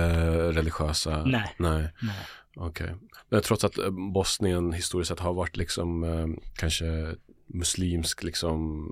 religiösa? 0.54 1.24
Nej. 1.26 1.56
Nej, 1.58 1.88
Nej. 2.02 2.16
okej. 2.56 2.96
Men 3.30 3.42
trots 3.42 3.64
att 3.64 3.78
eh, 3.78 3.90
Bosnien 4.14 4.74
historiskt 4.74 5.10
sett 5.10 5.20
har 5.20 5.34
varit 5.34 5.58
liksom 5.58 6.04
eh, 6.04 6.28
kanske 6.56 6.86
muslimsk 7.54 8.24
liksom 8.24 8.88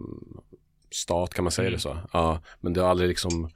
stat, 0.91 1.33
kan 1.33 1.43
man 1.43 1.51
säga 1.51 1.67
Mm. 1.67 1.75
det 1.77 1.81
så? 1.81 1.97
Ja, 2.13 2.41
men 2.61 2.73
det 2.73 2.81
har 2.81 2.89
aldrig 2.89 3.09
liksom 3.09 3.49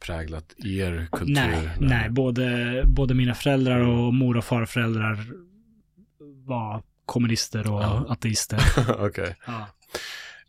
präglat 0.00 0.54
er 0.64 1.08
kultur? 1.12 1.34
Nej, 1.34 1.68
nej. 1.80 2.10
Både, 2.10 2.82
både 2.86 3.14
mina 3.14 3.34
föräldrar 3.34 3.80
och 3.80 4.14
mor 4.14 4.36
och 4.36 4.44
farföräldrar 4.44 5.18
var 6.46 6.82
kommunister 7.08 7.72
och 7.72 7.82
Ja. 7.82 8.06
ateister. 8.08 8.60
Okej. 9.06 9.36
Ja. 9.46 9.66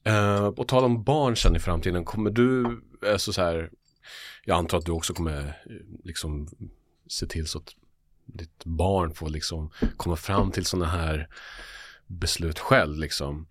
Uh, 0.07 0.51
på 0.51 0.63
tal 0.63 0.83
om 0.83 1.03
barn 1.03 1.35
sen 1.37 1.55
i 1.55 1.59
framtiden, 1.59 2.05
kommer 2.05 2.31
du, 2.31 2.81
alltså 3.13 3.33
så 3.33 3.41
här, 3.41 3.69
jag 4.45 4.57
antar 4.57 4.77
att 4.77 4.85
du 4.85 4.91
också 4.91 5.13
kommer 5.13 5.37
eh, 5.47 5.53
liksom 6.03 6.47
se 7.07 7.25
till 7.27 7.47
så 7.47 7.57
att 7.57 7.69
ditt 8.25 8.65
barn 8.65 9.13
får 9.13 9.29
liksom 9.29 9.69
komma 9.97 10.15
fram 10.15 10.51
till 10.51 10.65
sådana 10.65 10.85
här 10.91 11.27
beslut 12.07 12.59
själv 12.59 12.97
liksom. 12.97 13.47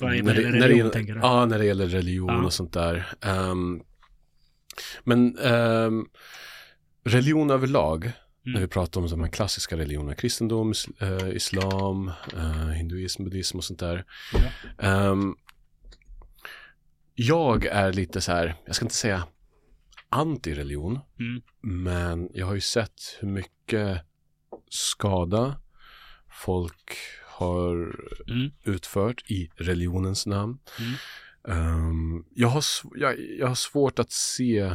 Vad 0.00 0.14
är- 0.14 0.22
När 0.22 0.34
det- 0.34 0.40
gäller 0.42 0.52
när 0.52 0.58
det 0.58 0.64
religion, 0.64 0.78
gäller- 0.78 0.90
tänker 0.90 1.14
du? 1.14 1.20
Ja, 1.20 1.44
när 1.46 1.58
det 1.58 1.64
gäller 1.64 1.86
religion 1.86 2.28
Ja. 2.34 2.44
och 2.44 2.52
sånt 2.52 2.72
där. 2.72 3.06
Ehm, 3.20 3.80
men 5.04 5.38
ehm, 5.38 6.06
religion 7.04 7.50
överlag, 7.50 8.12
när 8.54 8.60
vi 8.60 8.66
pratar 8.68 9.00
om 9.00 9.06
de 9.08 9.20
här 9.20 9.28
klassiska 9.28 9.76
religionerna, 9.76 10.14
kristendom, 10.14 10.70
is- 10.70 10.88
eh, 11.00 11.28
islam, 11.28 12.12
eh, 12.36 12.68
hinduism, 12.68 13.24
buddhism 13.24 13.56
och 13.58 13.64
sånt 13.64 13.78
där. 13.80 14.04
Ehm, 14.78 15.34
jag 17.14 17.64
är 17.66 17.92
lite 17.92 18.20
så 18.20 18.32
här, 18.32 18.56
jag 18.66 18.74
ska 18.74 18.84
inte 18.84 18.94
säga 18.94 19.26
anti-religion, 20.10 20.98
Mm. 21.20 21.42
men 21.86 22.28
jag 22.34 22.46
har 22.46 22.54
ju 22.54 22.60
sett 22.60 23.16
hur 23.20 23.28
mycket 23.28 24.00
skada 24.70 25.60
folk 26.44 26.92
har 27.26 27.74
Mm. 28.28 28.50
utfört 28.64 29.30
i 29.30 29.50
religionens 29.56 30.26
namn. 30.26 30.58
Mm. 30.78 30.94
Ehm, 31.58 32.24
jag, 32.34 32.48
har 32.48 32.64
jag, 32.94 33.20
jag 33.38 33.46
har 33.46 33.54
svårt 33.54 33.98
att 33.98 34.12
se 34.12 34.74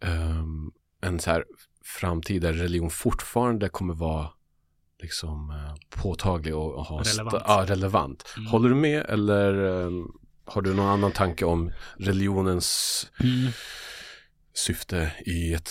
ehm, 0.00 0.72
en 1.00 1.18
så 1.20 1.30
här 1.30 1.44
framtid 1.98 2.42
där 2.42 2.52
religion 2.52 2.90
fortfarande 2.90 3.68
kommer 3.68 3.94
vara 3.94 4.28
liksom 5.02 5.50
eh, 5.50 5.74
påtaglig 6.02 6.54
och, 6.56 6.84
ha 6.84 7.02
Relevant. 7.02 7.42
ja, 7.46 7.64
relevant. 7.68 8.34
Mm. 8.36 8.46
Håller 8.50 8.68
du 8.68 8.74
med 8.74 9.06
eller 9.08 9.54
ehm, 9.86 10.06
har 10.44 10.62
du 10.62 10.74
någon 10.74 10.86
annan 10.88 11.12
tanke 11.12 11.44
om 11.44 11.70
religionens 11.98 13.10
Mm. 13.20 13.52
syfte 14.54 15.12
i 15.26 15.54
ett 15.54 15.70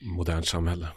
modernt 0.00 0.46
samhälle? 0.46 0.88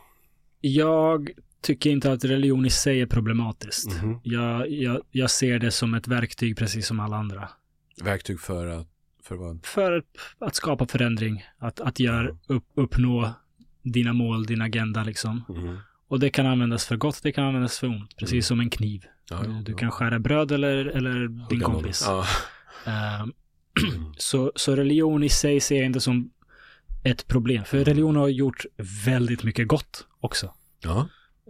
Jag 0.62 1.30
tycker 1.62 1.90
inte 1.90 2.12
att 2.12 2.24
religion 2.24 2.66
i 2.66 2.70
sig 2.70 3.02
är 3.02 3.06
problematiskt. 3.06 3.88
Mhm. 4.02 4.20
Jag, 4.24 4.72
jag, 4.72 5.02
jag 5.12 5.32
ser 5.32 5.60
det 5.60 5.72
som 5.72 5.94
ett 5.94 6.08
verktyg 6.08 6.58
precis 6.58 6.88
som 6.88 7.00
alla 7.00 7.16
andra. 7.18 7.50
Verktyg 8.04 8.40
för 8.40 8.68
att, 8.68 8.88
för 9.24 9.36
vad? 9.36 9.66
För 9.66 10.04
att 10.40 10.56
skapa 10.56 10.88
förändring, 10.88 11.44
att, 11.58 11.80
att 11.80 12.00
gör, 12.00 12.38
upp, 12.48 12.66
uppnå 12.76 13.34
dina 13.84 14.14
mål, 14.14 14.46
din 14.46 14.62
agenda 14.62 15.04
liksom. 15.04 15.44
Mhm. 15.50 15.78
Och 16.08 16.20
det 16.20 16.30
kan 16.30 16.46
användas 16.46 16.86
för 16.86 16.96
gott, 16.96 17.20
det 17.24 17.32
kan 17.32 17.44
användas 17.44 17.80
för 17.80 17.88
ont. 17.88 18.16
Precis 18.18 18.34
Mm. 18.34 18.42
som 18.42 18.60
en 18.60 18.70
kniv. 18.70 19.06
Ja, 19.30 19.42
du, 19.44 19.52
ja, 19.52 19.62
du 19.66 19.72
ja. 19.72 19.78
kan 19.78 19.92
skära 19.92 20.20
bröd 20.20 20.52
eller, 20.52 20.86
eller 20.86 21.48
din 21.50 21.60
kompis. 21.62 22.08
Ehm, 22.86 23.34
så, 24.18 24.52
så 24.56 24.76
religion 24.76 25.24
i 25.24 25.30
sig 25.30 25.60
ser 25.60 25.76
jag 25.76 25.86
inte 25.86 26.00
som 26.00 26.32
ett 27.04 27.28
problem. 27.28 27.64
För 27.66 27.84
religion 27.86 28.16
har 28.16 28.28
gjort 28.28 28.66
väldigt 29.06 29.44
mycket 29.44 29.68
gott 29.68 30.08
också. 30.20 30.54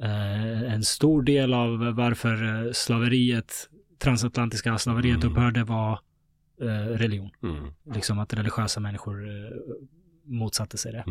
Eh, 0.01 0.73
en 0.73 0.83
stor 0.83 1.23
del 1.23 1.53
av 1.53 1.77
varför 1.79 2.65
eh, 2.65 2.71
slaveriet, 2.71 3.69
transatlantiska 3.99 4.77
slaveriet 4.77 5.23
Mm. 5.23 5.31
upphörde 5.31 5.63
var 5.63 5.99
eh, 6.61 6.67
religion. 6.97 7.31
Mm. 7.43 7.65
Liksom 7.93 8.19
att 8.19 8.33
religiösa 8.33 8.79
människor 8.79 9.27
eh, 9.29 9.33
motsatte 10.25 10.77
sig 10.77 10.91
det. 10.91 11.03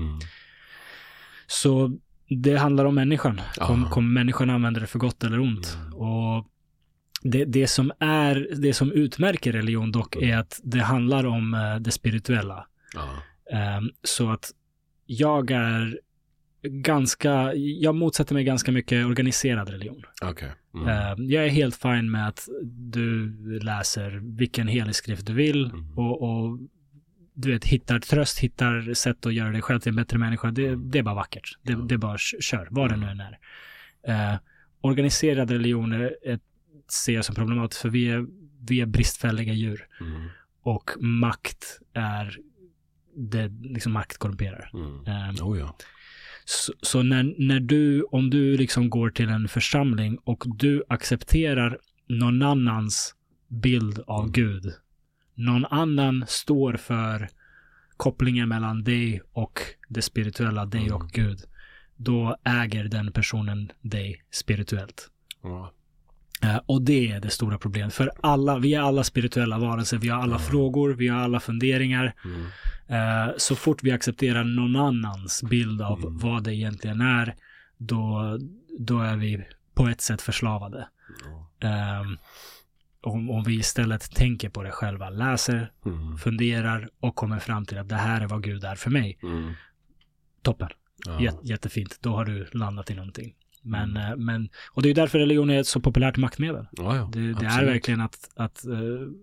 Så 1.52 1.98
det 2.42 2.56
handlar 2.56 2.84
om 2.84 2.94
människan. 2.94 3.40
Kom, 3.56 3.82
Ja. 3.82 3.90
kom 3.90 4.12
människan 4.14 4.50
använda 4.50 4.80
det 4.80 4.86
för 4.86 4.98
gott 4.98 5.24
eller 5.24 5.40
ont? 5.40 5.78
Mm. 5.80 5.94
Och 5.94 6.46
det, 7.22 7.44
det 7.44 7.66
som 7.66 7.92
är, 7.98 8.48
det 8.56 8.72
som 8.74 8.92
utmärker 8.92 9.52
religion 9.52 9.92
dock 9.92 10.16
är 10.16 10.36
att 10.36 10.60
det 10.64 10.80
handlar 10.80 11.26
om 11.26 11.54
eh, 11.54 11.76
det 11.76 11.90
spirituella. 11.90 12.66
Ehm, 13.52 13.90
så 14.02 14.30
att 14.30 14.50
jag 15.06 15.50
är 15.50 15.98
ganska, 16.62 17.54
jag 17.54 17.94
motsätter 17.94 18.34
mig 18.34 18.44
ganska 18.44 18.72
mycket 18.72 19.06
organiserad 19.06 19.68
religion. 19.68 20.02
Okej. 20.22 20.52
Mm. 20.74 20.88
Ehm, 20.88 21.30
jag 21.30 21.44
är 21.44 21.48
helt 21.48 21.76
fine 21.76 22.10
med 22.10 22.28
att 22.28 22.48
du 22.72 23.32
läser 23.62 24.20
vilken 24.38 24.68
helig 24.68 24.94
skrift 24.94 25.26
du 25.26 25.32
vill 25.32 25.64
Mm. 25.64 25.98
och, 25.98 26.22
och 26.22 26.58
du 27.34 27.52
vet, 27.52 27.64
hittar 27.64 27.98
tröst, 27.98 28.38
hittar 28.38 28.94
sätt 28.94 29.26
att 29.26 29.34
göra 29.34 29.50
dig 29.50 29.62
själv 29.62 29.80
till 29.80 29.90
en 29.90 29.96
bättre 29.96 30.18
människa. 30.18 30.50
Det, 30.50 30.76
det 30.76 30.98
är 30.98 31.02
bara 31.02 31.14
vackert. 31.14 31.58
Det, 31.62 31.88
det 31.88 31.94
är 31.94 31.98
bara 31.98 32.18
kör, 32.18 32.68
vad 32.70 32.90
det 32.90 32.96
nu 32.96 33.06
än 33.06 33.20
är. 33.20 33.38
Eh, 34.06 34.38
organiserad 34.80 35.50
religion 35.50 35.92
är, 35.92 36.16
är, 36.22 36.40
ser 36.88 37.12
jag 37.12 37.24
som 37.24 37.34
problematiskt 37.34 37.82
för 37.82 37.88
vi 37.88 38.10
är, 38.10 38.26
vi 38.68 38.80
är 38.80 38.86
bristfälliga 38.86 39.52
djur. 39.52 39.86
Mm. 40.00 40.28
Och 40.62 40.90
makt 41.00 41.80
är, 41.94 42.38
det, 43.16 43.48
liksom 43.48 43.92
makt 43.92 44.18
korrumperar. 44.18 44.70
Mm. 44.74 45.06
Eh, 45.06 45.46
Oh 45.46 45.58
ja. 45.58 45.76
så, 46.44 46.72
så 46.82 47.02
när, 47.02 47.34
när 47.38 47.60
du, 47.60 48.02
om 48.02 48.30
du 48.30 48.56
liksom 48.56 48.90
går 48.90 49.10
till 49.10 49.28
en 49.28 49.48
församling 49.48 50.18
och 50.24 50.44
du 50.58 50.84
accepterar 50.88 51.78
någon 52.08 52.42
annans 52.42 53.14
bild 53.48 54.00
av 54.06 54.20
Mm. 54.20 54.32
Gud. 54.32 54.72
Någon 55.46 55.64
annan 55.66 56.24
står 56.28 56.74
för 56.76 57.28
kopplingen 57.96 58.48
mellan 58.48 58.84
dig 58.84 59.20
och 59.32 59.60
det 59.88 60.02
spirituella, 60.02 60.66
dig 60.66 60.80
Mm. 60.82 60.94
och 60.94 61.08
Gud, 61.10 61.38
då 61.96 62.36
äger 62.44 62.84
den 62.84 63.12
personen 63.12 63.72
dig 63.80 64.22
spirituellt. 64.30 65.08
Eh, 66.42 66.60
och 66.66 66.82
det 66.82 67.12
är 67.12 67.20
det 67.20 67.30
stora 67.30 67.58
problemet. 67.58 67.94
För 67.94 68.10
alla, 68.22 68.58
vi 68.58 68.74
är 68.74 68.80
alla 68.80 69.04
spirituella 69.04 69.58
varelser, 69.58 69.98
vi 69.98 70.08
har 70.08 70.22
alla 70.22 70.34
Ja. 70.34 70.38
frågor, 70.38 70.90
vi 70.94 71.08
har 71.08 71.18
alla 71.20 71.40
funderingar. 71.40 72.14
Mm. 72.24 72.46
Eh, 72.88 73.32
så 73.36 73.56
fort 73.56 73.82
vi 73.82 73.90
accepterar 73.90 74.44
någon 74.44 74.76
annans 74.76 75.42
bild 75.42 75.82
av 75.82 75.98
Mm. 75.98 76.18
vad 76.18 76.44
det 76.44 76.54
egentligen 76.54 77.00
är, 77.00 77.34
då, 77.78 78.38
då 78.78 79.00
är 79.00 79.16
vi 79.16 79.44
på 79.74 79.88
ett 79.88 80.00
sätt 80.00 80.22
förslavade. 80.22 80.88
Ja. 81.60 82.06
Om, 83.02 83.30
om 83.30 83.44
vi 83.44 83.54
istället 83.54 84.10
tänker 84.14 84.48
på 84.48 84.62
det 84.62 84.70
själva, 84.70 85.10
läser, 85.10 85.72
Mm. 85.86 86.16
funderar 86.18 86.88
och 87.00 87.14
kommer 87.14 87.38
fram 87.38 87.64
till 87.66 87.78
att 87.78 87.88
det 87.88 87.94
här 87.96 88.20
är 88.20 88.26
vad 88.26 88.42
Gud 88.42 88.64
är 88.64 88.74
för 88.74 88.90
mig. 88.90 89.18
Mm. 89.22 89.52
Toppen. 90.42 90.68
Ja. 91.06 91.18
Jät- 91.18 91.40
jättefint. 91.42 91.98
Då 92.00 92.14
har 92.16 92.24
du 92.24 92.46
landat 92.52 92.90
i 92.90 92.94
någonting. 92.94 93.34
Men, 93.62 93.90
Mm. 93.90 94.12
eh, 94.12 94.16
men, 94.16 94.48
och 94.70 94.82
det 94.82 94.90
är 94.90 94.94
därför 94.94 95.18
religion 95.18 95.50
är 95.50 95.60
ett 95.60 95.66
så 95.66 95.80
populärt 95.80 96.16
maktmedel. 96.16 96.66
Ja, 96.72 96.96
ja, 96.96 97.10
Det, 97.12 97.20
det 97.34 97.46
är 97.46 97.64
verkligen 97.64 98.00
att, 98.00 98.30
att 98.36 98.64
m- 98.64 99.14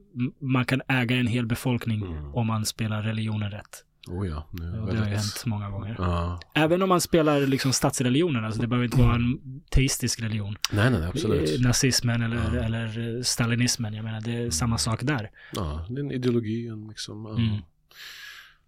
man 0.41 0.65
kan 0.65 0.81
äga 0.87 1.15
en 1.15 1.27
hel 1.27 1.45
befolkning 1.45 2.01
Mm. 2.05 2.35
om 2.35 2.47
man 2.47 2.65
spelar 2.65 3.03
religionen 3.03 3.51
rätt. 3.51 3.83
Oh 4.09 4.27
ja, 4.27 4.47
Och 4.51 4.59
väldigt... 4.59 4.91
det 4.91 4.99
har 4.99 5.05
ju 5.05 5.15
hänt 5.15 5.43
många 5.45 5.69
gånger. 5.69 5.95
Ja. 5.97 6.39
Även 6.55 6.81
om 6.81 6.89
man 6.89 7.01
spelar 7.01 7.41
liksom 7.41 7.73
statsreligionen, 7.73 8.45
alltså 8.45 8.61
det 8.61 8.67
behöver 8.67 8.85
inte 8.85 8.97
vara 8.97 9.15
en 9.15 9.39
teistisk 9.69 10.21
religion. 10.21 10.55
Nej, 10.71 10.91
nej, 10.91 11.03
absolut. 11.03 11.55
Eh, 11.55 11.61
Nazismen 11.61 12.21
eller, 12.21 12.55
Ja. 12.55 12.63
eller 12.63 13.17
eh, 13.17 13.21
stalinismen, 13.23 13.93
jag 13.93 14.05
menar 14.05 14.21
det 14.21 14.35
är 14.35 14.49
samma 14.49 14.77
sak 14.77 15.03
där. 15.03 15.29
Ja, 15.53 15.85
det 15.89 15.95
är 15.95 16.03
en 16.03 16.11
ideologi, 16.11 16.67
en 16.67 16.87
liksom. 16.87 17.25
Ja. 17.25 17.43
Mm. 17.43 17.61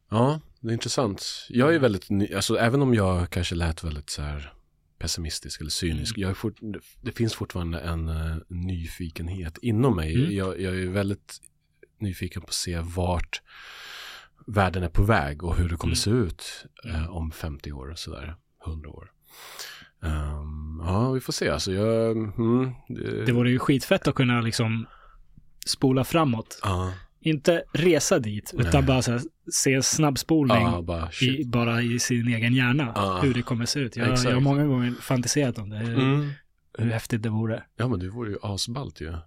ja, 0.10 0.40
det 0.60 0.70
är 0.70 0.74
intressant. 0.74 1.46
Jag 1.50 1.76
är 1.76 1.80
väldigt, 1.80 2.10
ny, 2.10 2.34
alltså 2.34 2.58
även 2.58 2.82
om 2.82 2.94
jag 2.94 3.30
kanske 3.30 3.56
lät 3.56 3.84
väldigt 3.84 4.10
så 4.10 4.22
här 4.22 4.54
pessimistisk 5.00 5.62
eller 5.62 5.72
cynisk. 5.72 6.18
Mm. 6.18 6.22
Jag 6.22 6.30
är 6.30 6.36
fort, 6.36 6.58
det 7.02 7.12
finns 7.12 7.34
fortfarande 7.34 7.80
en 7.80 8.10
uh, 8.10 8.36
nyfikenhet 8.48 9.58
inom 9.62 9.96
mig. 9.96 10.16
Mm. 10.16 10.32
Jag, 10.36 10.62
jag 10.62 10.80
är 10.80 10.88
väldigt 10.88 11.42
nyfiken 12.00 12.42
på 12.42 12.48
att 12.48 12.54
se 12.54 12.80
vart 12.80 13.42
världen 14.54 14.84
är 14.84 14.90
på 14.90 15.04
väg 15.04 15.44
och 15.44 15.56
hur 15.56 15.70
det 15.70 15.76
kommer 15.76 15.92
Mm. 15.92 15.96
se 15.96 16.10
ut 16.12 16.66
eh, 16.86 16.96
Mm. 17.00 17.10
om 17.12 17.32
50 17.32 17.72
år 17.72 17.90
och 17.92 18.00
sådär, 18.00 18.36
100 18.66 18.90
år. 18.90 19.12
Ehm, 20.04 20.82
ja, 20.86 21.12
vi 21.12 21.20
får 21.20 21.34
se. 21.34 21.50
Alltså 21.50 21.72
jag... 21.72 22.12
Mm, 22.18 22.72
det, 22.88 23.26
Det 23.26 23.32
vore 23.32 23.50
ju 23.52 23.60
skitfett 23.60 24.08
att 24.08 24.16
kunna 24.16 24.42
liksom 24.42 24.86
spola 25.66 26.04
framåt. 26.04 26.60
Ja, 26.64 26.94
Inte 27.24 27.64
resa 27.74 28.20
dit, 28.20 28.52
utan 28.54 28.72
Nej. 28.74 28.84
bara 28.84 29.02
här, 29.02 29.22
se 29.52 29.74
en 29.74 29.84
snabbspolning 29.84 30.58
ja, 30.62 30.82
bara 30.82 31.10
i, 31.22 31.46
bara 31.46 31.82
i 31.82 32.00
sin 32.00 32.28
egen 32.28 32.54
hjärna. 32.54 32.92
Ja. 32.96 33.20
Hur 33.24 33.34
det 33.34 33.42
kommer 33.42 33.66
se 33.66 33.80
ut. 33.80 33.96
Jag, 33.96 34.10
Exakt. 34.12 34.30
jag 34.30 34.34
har 34.36 34.42
många 34.42 34.66
gånger 34.66 34.92
fantiserat 35.02 35.58
om 35.58 35.70
det. 35.70 35.78
Hur, 35.78 36.00
Mm. 36.00 36.30
hur 36.78 36.92
häftigt 36.92 37.24
det 37.24 37.30
vore. 37.30 37.64
Ja, 37.78 37.88
men 37.88 38.00
det 38.00 38.10
vore 38.10 38.30
ju 38.30 38.38
asballt 38.42 39.02
ju. 39.02 39.08
Mm. 39.08 39.22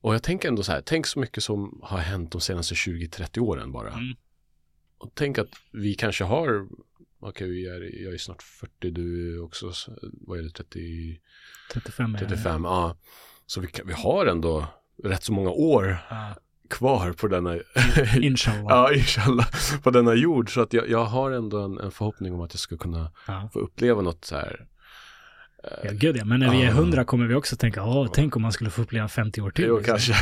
Och 0.00 0.14
jag 0.14 0.22
tänker 0.22 0.48
ändå 0.48 0.62
så 0.62 0.72
här, 0.72 0.80
tänk 0.86 1.06
så 1.06 1.18
mycket 1.18 1.42
som 1.44 1.80
har 1.82 1.98
hänt 1.98 2.32
de 2.32 2.40
senaste 2.40 2.74
20-30 2.74 3.38
åren 3.40 3.72
bara. 3.72 3.92
Och 4.98 5.10
tänk 5.14 5.38
att 5.38 5.48
vi 5.72 5.94
kanske 5.94 6.24
har, 6.24 6.66
okej, 7.20 7.66
är, 7.66 8.04
jag 8.04 8.14
är 8.14 8.18
snart 8.18 8.42
40, 8.42 8.90
du 8.90 9.34
är 9.36 9.42
också, 9.44 9.72
vad 10.12 10.38
är 10.38 10.42
det, 10.42 10.50
30, 10.50 11.18
35 11.72 12.14
är 12.14 12.18
35, 12.18 12.64
ja. 12.64 12.96
Så 13.46 13.60
vi, 13.60 13.66
kan- 13.66 13.86
vi 13.86 13.92
har 13.92 14.26
ändå 14.26 14.66
rätt 15.04 15.22
så 15.24 15.32
många 15.32 15.50
år 15.50 15.98
Ja, 16.10 16.34
kvar 16.70 17.12
på 17.12 17.28
denna, 17.28 17.56
inshallah. 18.20 18.64
ja, 18.68 18.94
inshallah, 18.94 19.46
på 19.82 19.90
denna 19.90 20.14
jord. 20.14 20.54
Så 20.54 20.60
att 20.60 20.72
jag, 20.72 20.88
jag 20.90 21.04
har 21.04 21.30
ändå 21.30 21.58
en, 21.58 21.78
en 21.78 21.90
förhoppning 21.90 22.34
om 22.34 22.40
att 22.40 22.52
jag 22.54 22.60
ska 22.60 22.76
kunna 22.76 23.12
Ja. 23.26 23.50
få 23.52 23.58
uppleva 23.58 24.02
något 24.02 24.24
så 24.24 24.34
här. 24.36 24.66
Ja, 25.84 25.90
gud 25.92 26.16
ja. 26.16 26.24
Men 26.24 26.40
när 26.40 26.50
vi 26.50 26.62
är. 26.62 26.68
100 26.68 27.04
kommer 27.04 27.26
vi 27.26 27.34
också 27.34 27.56
tänka, 27.56 27.84
åh, 27.84 28.10
tänk 28.14 28.36
om 28.36 28.42
man 28.42 28.52
skulle 28.52 28.70
få 28.70 28.82
uppleva 28.82 29.08
50 29.08 29.40
år 29.40 29.50
till. 29.50 29.64
Jo, 29.64 29.76
liksom. 29.78 29.92
kanske. 29.92 30.12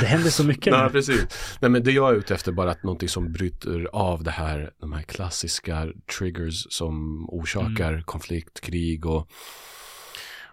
Det 0.00 0.06
händer 0.06 0.30
så 0.30 0.44
mycket 0.44 0.72
Nej, 0.72 0.90
precis. 0.90 1.26
Nej, 1.60 1.70
men 1.70 1.82
det 1.84 1.92
jag 1.92 2.10
är 2.10 2.14
ute 2.14 2.34
efter 2.34 2.52
bara 2.52 2.70
att 2.70 2.82
någonting 2.82 3.08
som 3.08 3.32
bryter 3.32 3.88
av 3.92 4.22
det 4.24 4.30
här, 4.30 4.70
de 4.80 4.92
här 4.92 5.02
klassiska 5.02 5.88
triggers 6.18 6.66
som 6.70 7.24
orsakar 7.30 7.92
Mm. 7.92 8.02
konflikt, 8.04 8.60
krig 8.60 9.06
och 9.06 9.30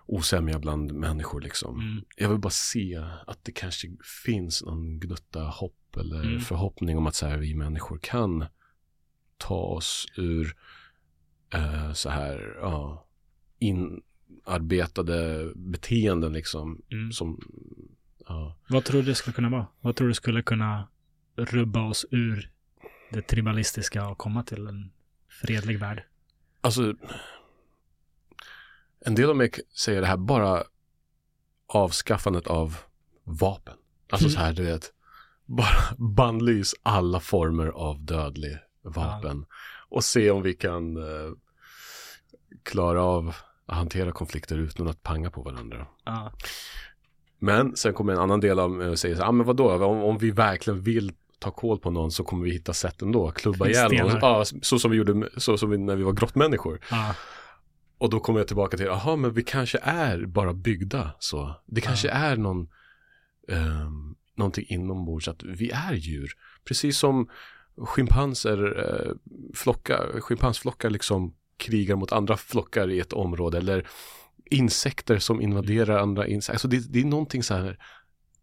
osämja 0.06 0.60
bland 0.60 0.92
människor 0.94 1.42
liksom. 1.42 1.80
Mm. 1.80 2.04
Jag 2.18 2.30
vill 2.30 2.40
bara 2.40 2.50
se 2.50 3.02
att 3.28 3.40
det 3.44 3.52
kanske 3.52 3.88
finns 4.26 4.64
någon 4.64 5.00
gnutta 5.00 5.40
hopp 5.40 5.98
eller 6.00 6.24
Mm. 6.24 6.40
förhoppning 6.40 6.98
om 6.98 7.08
att 7.08 7.16
så 7.16 7.28
här, 7.28 7.38
vi 7.38 7.56
människor 7.56 8.00
kan 8.02 8.46
ta 9.38 9.56
oss 9.60 10.08
ur 10.18 10.56
eh, 11.54 11.94
så 11.94 12.10
här, 12.10 12.58
ja, 12.62 13.08
inarbetade 14.30 15.52
beteenden 15.56 16.34
liksom. 16.34 16.81
Mm. 16.91 17.11
Som, 17.11 17.41
ja. 18.27 18.56
Vad 18.69 18.85
tror 18.85 19.02
du 19.02 19.07
det 19.07 19.15
skulle 19.15 19.34
kunna 19.34 19.49
vara? 19.49 19.68
Vad 19.81 19.95
tror 19.95 20.07
du 20.07 20.14
skulle 20.14 20.41
kunna 20.41 20.88
rubba 21.35 21.81
oss 21.89 22.06
ur 22.11 22.52
det 23.11 23.22
tribalistiska 23.22 24.07
och 24.07 24.18
komma 24.18 24.43
till 24.43 24.68
en 24.68 24.91
fredlig 25.41 25.80
värld? 25.80 26.03
Alltså, 26.61 26.93
en 28.99 29.15
del 29.15 29.30
av 29.30 29.35
mig 29.35 29.52
säger 29.76 30.02
det 30.02 30.07
här 30.07 30.18
bara 30.18 30.64
avskaffandet 31.68 32.47
av 32.47 32.77
vapen. 33.23 33.73
Alltså 34.10 34.27
Mm. 34.27 34.34
så 34.34 34.39
här, 34.39 34.53
du 34.53 34.64
vet, 34.64 34.93
bara 35.45 35.77
bannlys 35.97 36.76
alla 36.84 37.19
former 37.19 37.68
av 37.68 37.99
dödlig 38.06 38.57
vapen. 38.81 39.45
Och 39.89 40.04
se 40.04 40.31
om 40.31 40.41
vi 40.41 40.54
kan 40.54 40.97
eh, 40.97 41.31
klara 42.63 43.04
av 43.04 43.36
att 43.65 43.77
hantera 43.77 44.11
konflikter 44.11 44.57
utan 44.57 44.87
att 44.87 45.03
panga 45.03 45.31
på 45.31 45.41
varandra. 45.41 45.87
Ja, 46.05 46.31
Men 47.39 47.76
sen 47.76 47.94
kommer 47.94 48.13
en 48.13 48.19
annan 48.19 48.39
del 48.39 48.60
av 48.60 48.71
mig 48.71 48.87
och 48.87 48.99
säger 48.99 49.15
så 49.15 49.21
här, 49.21 49.29
ah, 49.29 49.31
men 49.31 49.45
vadå, 49.45 49.85
om, 49.85 50.03
om 50.03 50.18
vi 50.18 50.31
verkligen 50.31 50.81
vill 50.81 51.13
ta 51.39 51.52
koll 51.52 51.79
på 51.79 51.91
någon 51.91 52.11
så 52.11 52.23
kommer 52.23 52.45
vi 52.45 52.52
hitta 52.52 52.73
sätt 52.73 53.02
ändå, 53.02 53.31
klubba 53.31 53.68
ihjäl 53.68 53.91
någon. 53.91 54.19
Ja, 54.21 54.45
så 54.61 54.79
som 54.79 54.91
vi 54.91 54.97
gjorde, 54.97 55.29
så 55.37 55.57
som 55.57 55.69
vi, 55.69 55.77
när 55.77 55.95
vi 55.95 56.03
var 56.03 56.13
grottmänniskor. 56.13 56.79
ja, 56.91 57.15
Och 57.97 58.10
då 58.10 58.19
kommer 58.19 58.39
jag 58.39 58.47
tillbaka 58.47 58.77
till, 58.77 58.85
jaha, 58.85 59.15
men 59.15 59.34
vi 59.34 59.44
kanske 59.44 59.79
är 59.81 60.26
bara 60.26 60.53
byggda 60.53 61.11
så. 61.19 61.55
Det 61.65 61.81
kanske 61.81 62.10
är 62.10 62.37
någon, 62.37 62.68
um, 63.47 64.15
någonting 64.35 64.65
inombords, 64.69 65.27
att 65.27 65.44
vi 65.44 65.71
är 65.71 65.94
djur. 65.94 66.31
Precis 66.65 66.97
som 66.97 67.29
schimpanser, 67.77 68.79
eh, 68.79 69.11
flockar, 69.55 70.21
schimpansflockar 70.21 70.89
liksom 70.89 71.34
krigar 71.58 71.96
mot 71.96 72.12
andra 72.12 72.38
flockar 72.38 72.90
i 72.90 73.00
ett 73.00 73.14
område. 73.14 73.58
Eller 73.58 73.88
insekter 74.46 75.20
som 75.20 75.42
invaderar 75.42 75.98
andra 75.98 76.28
insekter. 76.28 76.54
Alltså 76.54 76.68
det, 76.68 76.94
det 76.94 77.00
är 77.00 77.06
någonting 77.06 77.44
så 77.44 77.54
här 77.54 77.78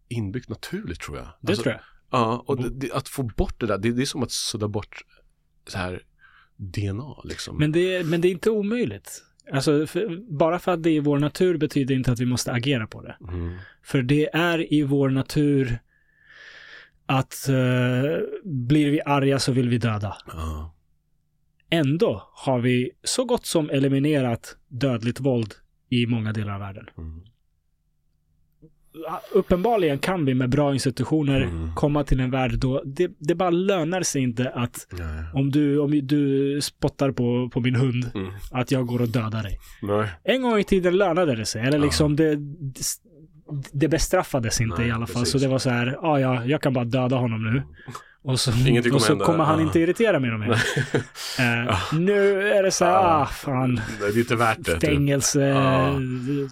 inbyggt 0.09 0.49
naturligt 0.49 1.01
tror 1.01 1.17
jag. 1.17 1.27
det 1.41 1.49
alltså, 1.49 1.63
tror 1.63 1.73
jag. 1.73 1.83
Ja, 2.11 2.45
och 2.47 2.63
det, 2.63 2.69
det, 2.71 2.93
att 2.93 3.09
få 3.09 3.23
bort 3.23 3.61
det 3.61 3.67
där, 3.67 3.79
det, 3.79 3.93
det 3.93 4.03
är 4.03 4.07
som 4.07 4.23
att 4.23 4.33
sudda 4.33 4.69
bort 4.69 5.05
så 5.67 5.79
här 5.79 6.03
DNA 6.57 7.17
liksom. 7.25 7.59
Men 7.59 7.73
det, 7.73 8.07
men 8.07 8.21
det 8.21 8.29
är 8.29 8.33
inte 8.33 8.51
omöjligt. 8.51 9.23
Alltså, 9.53 9.87
för, 9.87 10.33
bara 10.39 10.59
för 10.59 10.73
att 10.73 10.83
det 10.83 10.91
är 10.91 11.01
vår 11.01 11.19
natur 11.19 11.57
betyder 11.57 11.95
inte 11.95 12.13
att 12.13 12.21
vi 12.21 12.27
måste 12.27 12.53
agera 12.53 12.87
på 12.87 13.03
det. 13.03 13.17
Mm. 13.29 13.57
För 13.83 14.03
det 14.03 14.31
är 14.35 14.73
i 14.73 14.83
vår 14.83 15.11
natur 15.11 15.79
att 17.07 17.49
eh, 17.49 18.21
blir 18.45 18.91
vi 18.91 19.01
arga 19.07 19.39
så 19.39 19.53
vill 19.53 19.69
vi 19.69 19.79
döda. 19.79 20.17
Ja. 20.27 20.75
Ändå 21.73 22.23
har 22.33 22.61
vi 22.61 22.91
så 23.05 23.25
gott 23.25 23.47
som 23.47 23.71
eliminerat 23.71 24.57
dödligt 24.69 25.21
våld 25.21 25.55
i 25.91 26.07
många 26.07 26.33
delar 26.33 26.55
av 26.55 26.61
världen. 26.61 26.87
Mm. 26.99 27.21
Uppenbarligen 29.33 29.99
kan 29.99 30.25
vi 30.25 30.35
med 30.35 30.51
bra 30.51 30.73
institutioner 30.73 31.41
Mm. 31.41 31.75
komma 31.75 32.05
till 32.05 32.21
en 32.21 32.31
värld 32.31 32.59
då 32.59 32.83
det, 32.85 33.11
det 33.19 33.35
bara 33.35 33.51
lönar 33.51 34.03
sig 34.03 34.23
inte 34.23 34.51
att 34.51 34.87
Nej. 34.93 35.25
om 35.35 35.51
du, 35.51 35.79
om 35.79 35.91
du 36.07 36.61
spottar 36.63 37.11
på, 37.13 37.51
på 37.53 37.61
min 37.61 37.75
hund, 37.77 38.11
Mm. 38.15 38.33
att 38.51 38.71
jag 38.71 38.87
går 38.87 39.03
och 39.03 39.09
dödar 39.09 39.43
dig. 39.43 39.59
Nej. 39.83 40.09
En 40.25 40.43
gång 40.43 40.59
i 40.59 40.65
tiden 40.65 40.97
lönade 40.97 41.37
det 41.37 41.47
sig. 41.47 41.63
Eller 41.67 41.79
liksom 41.79 42.17
det, 42.17 42.39
det 43.73 43.89
bestraffades 43.89 44.61
inte 44.61 44.79
Nej, 44.79 44.89
i 44.89 44.91
alla 44.91 45.07
fall. 45.07 45.15
precis. 45.23 45.33
Så 45.33 45.39
det 45.39 45.49
var 45.49 45.59
så 45.59 45.71
här, 45.71 45.99
ja, 46.03 46.21
ja, 46.21 46.45
jag 46.45 46.63
kan 46.63 46.73
bara 46.73 46.85
döda 46.85 47.17
honom 47.17 47.45
nu. 47.55 47.63
Och 48.25 48.41
så, 48.41 48.51
Ingenting 48.51 48.95
och 48.95 49.01
kommer 49.03 49.19
så 49.21 49.25
kommer 49.25 49.45
han 49.45 49.61
inte 49.61 49.81
irritera 49.81 50.19
mig 50.21 50.31
mer. 50.39 50.51
Eh, 51.39 51.77
Nu 51.93 52.49
är 52.49 52.63
det 52.63 52.71
så 52.71 52.85
här, 52.85 52.93
Ja. 52.93 52.99
ah, 53.23 53.27
fan, 53.27 53.81
Det 54.01 54.07
är 54.07 54.19
inte 54.19 54.37
värt 54.37 54.59
det. 54.65 54.73
typ. 54.81 54.91
fängelse, 54.91 55.41
Ja. 55.41 55.95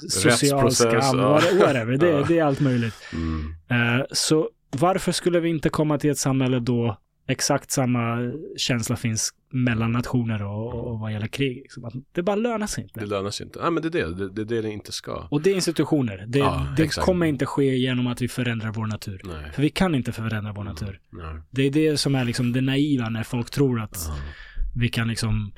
social 0.09 0.73
skam, 0.73 0.93
ja. 0.93 1.39
what- 1.41 1.59
whatever. 1.67 1.97
Det, 1.97 2.25
det 2.29 2.39
är 2.39 2.45
allt 2.45 2.61
möjligt. 2.61 2.95
Mm. 3.13 3.55
Eh, 3.99 4.05
så 4.13 4.49
varför 4.71 5.13
skulle 5.13 5.41
vi 5.41 5.49
inte 5.49 5.69
komma 5.69 5.99
till 5.99 6.11
ett 6.11 6.19
samhälle 6.19 6.59
då 6.59 6.97
exakt 7.31 7.71
samma 7.71 8.33
känsla 8.57 8.97
finns 8.97 9.31
mellan 9.53 9.93
nationer 9.93 10.43
och, 10.43 10.75
och 10.75 10.99
vad 10.99 11.13
gäller 11.13 11.27
krig. 11.27 11.57
Liksom. 11.57 12.05
Det 12.13 12.23
bara 12.23 12.37
lönar 12.37 12.67
sig 12.67 12.85
inte. 12.85 13.01
Det 13.01 13.07
lönar 13.07 13.31
sig 13.31 13.47
inte. 13.47 13.63
Nej, 13.63 13.71
men 13.71 13.83
det 13.83 13.89
är 13.89 14.07
det. 14.07 14.15
Det, 14.15 14.29
det 14.31 14.41
är 14.43 14.45
det 14.45 14.63
det 14.63 14.71
inte 14.73 14.93
ska. 14.93 15.27
Och 15.31 15.43
det 15.43 15.51
är 15.51 15.55
institutioner. 15.55 16.25
Det, 16.29 16.39
Ja, 16.39 16.75
det 16.77 16.97
kommer 16.97 17.27
inte 17.27 17.47
ske 17.47 17.77
genom 17.77 18.07
att 18.07 18.23
vi 18.23 18.29
förändrar 18.29 18.73
vår 18.73 18.87
natur. 18.87 19.21
Nej. 19.25 19.53
För 19.53 19.63
vi 19.63 19.71
kan 19.71 19.95
inte 19.95 20.13
förändra 20.13 20.53
vår 20.53 20.65
natur. 20.65 21.01
Nej. 21.11 21.41
Det 21.51 21.63
är 21.63 21.71
det 21.71 21.97
som 21.97 22.15
är 22.15 22.25
liksom 22.25 22.53
det 22.53 22.61
naiva 22.61 23.09
när 23.09 23.23
folk 23.23 23.51
tror 23.51 23.81
att 23.81 24.05
Ja. 24.09 24.15
vi 24.77 24.89
kan 24.89 25.09
liksom 25.09 25.53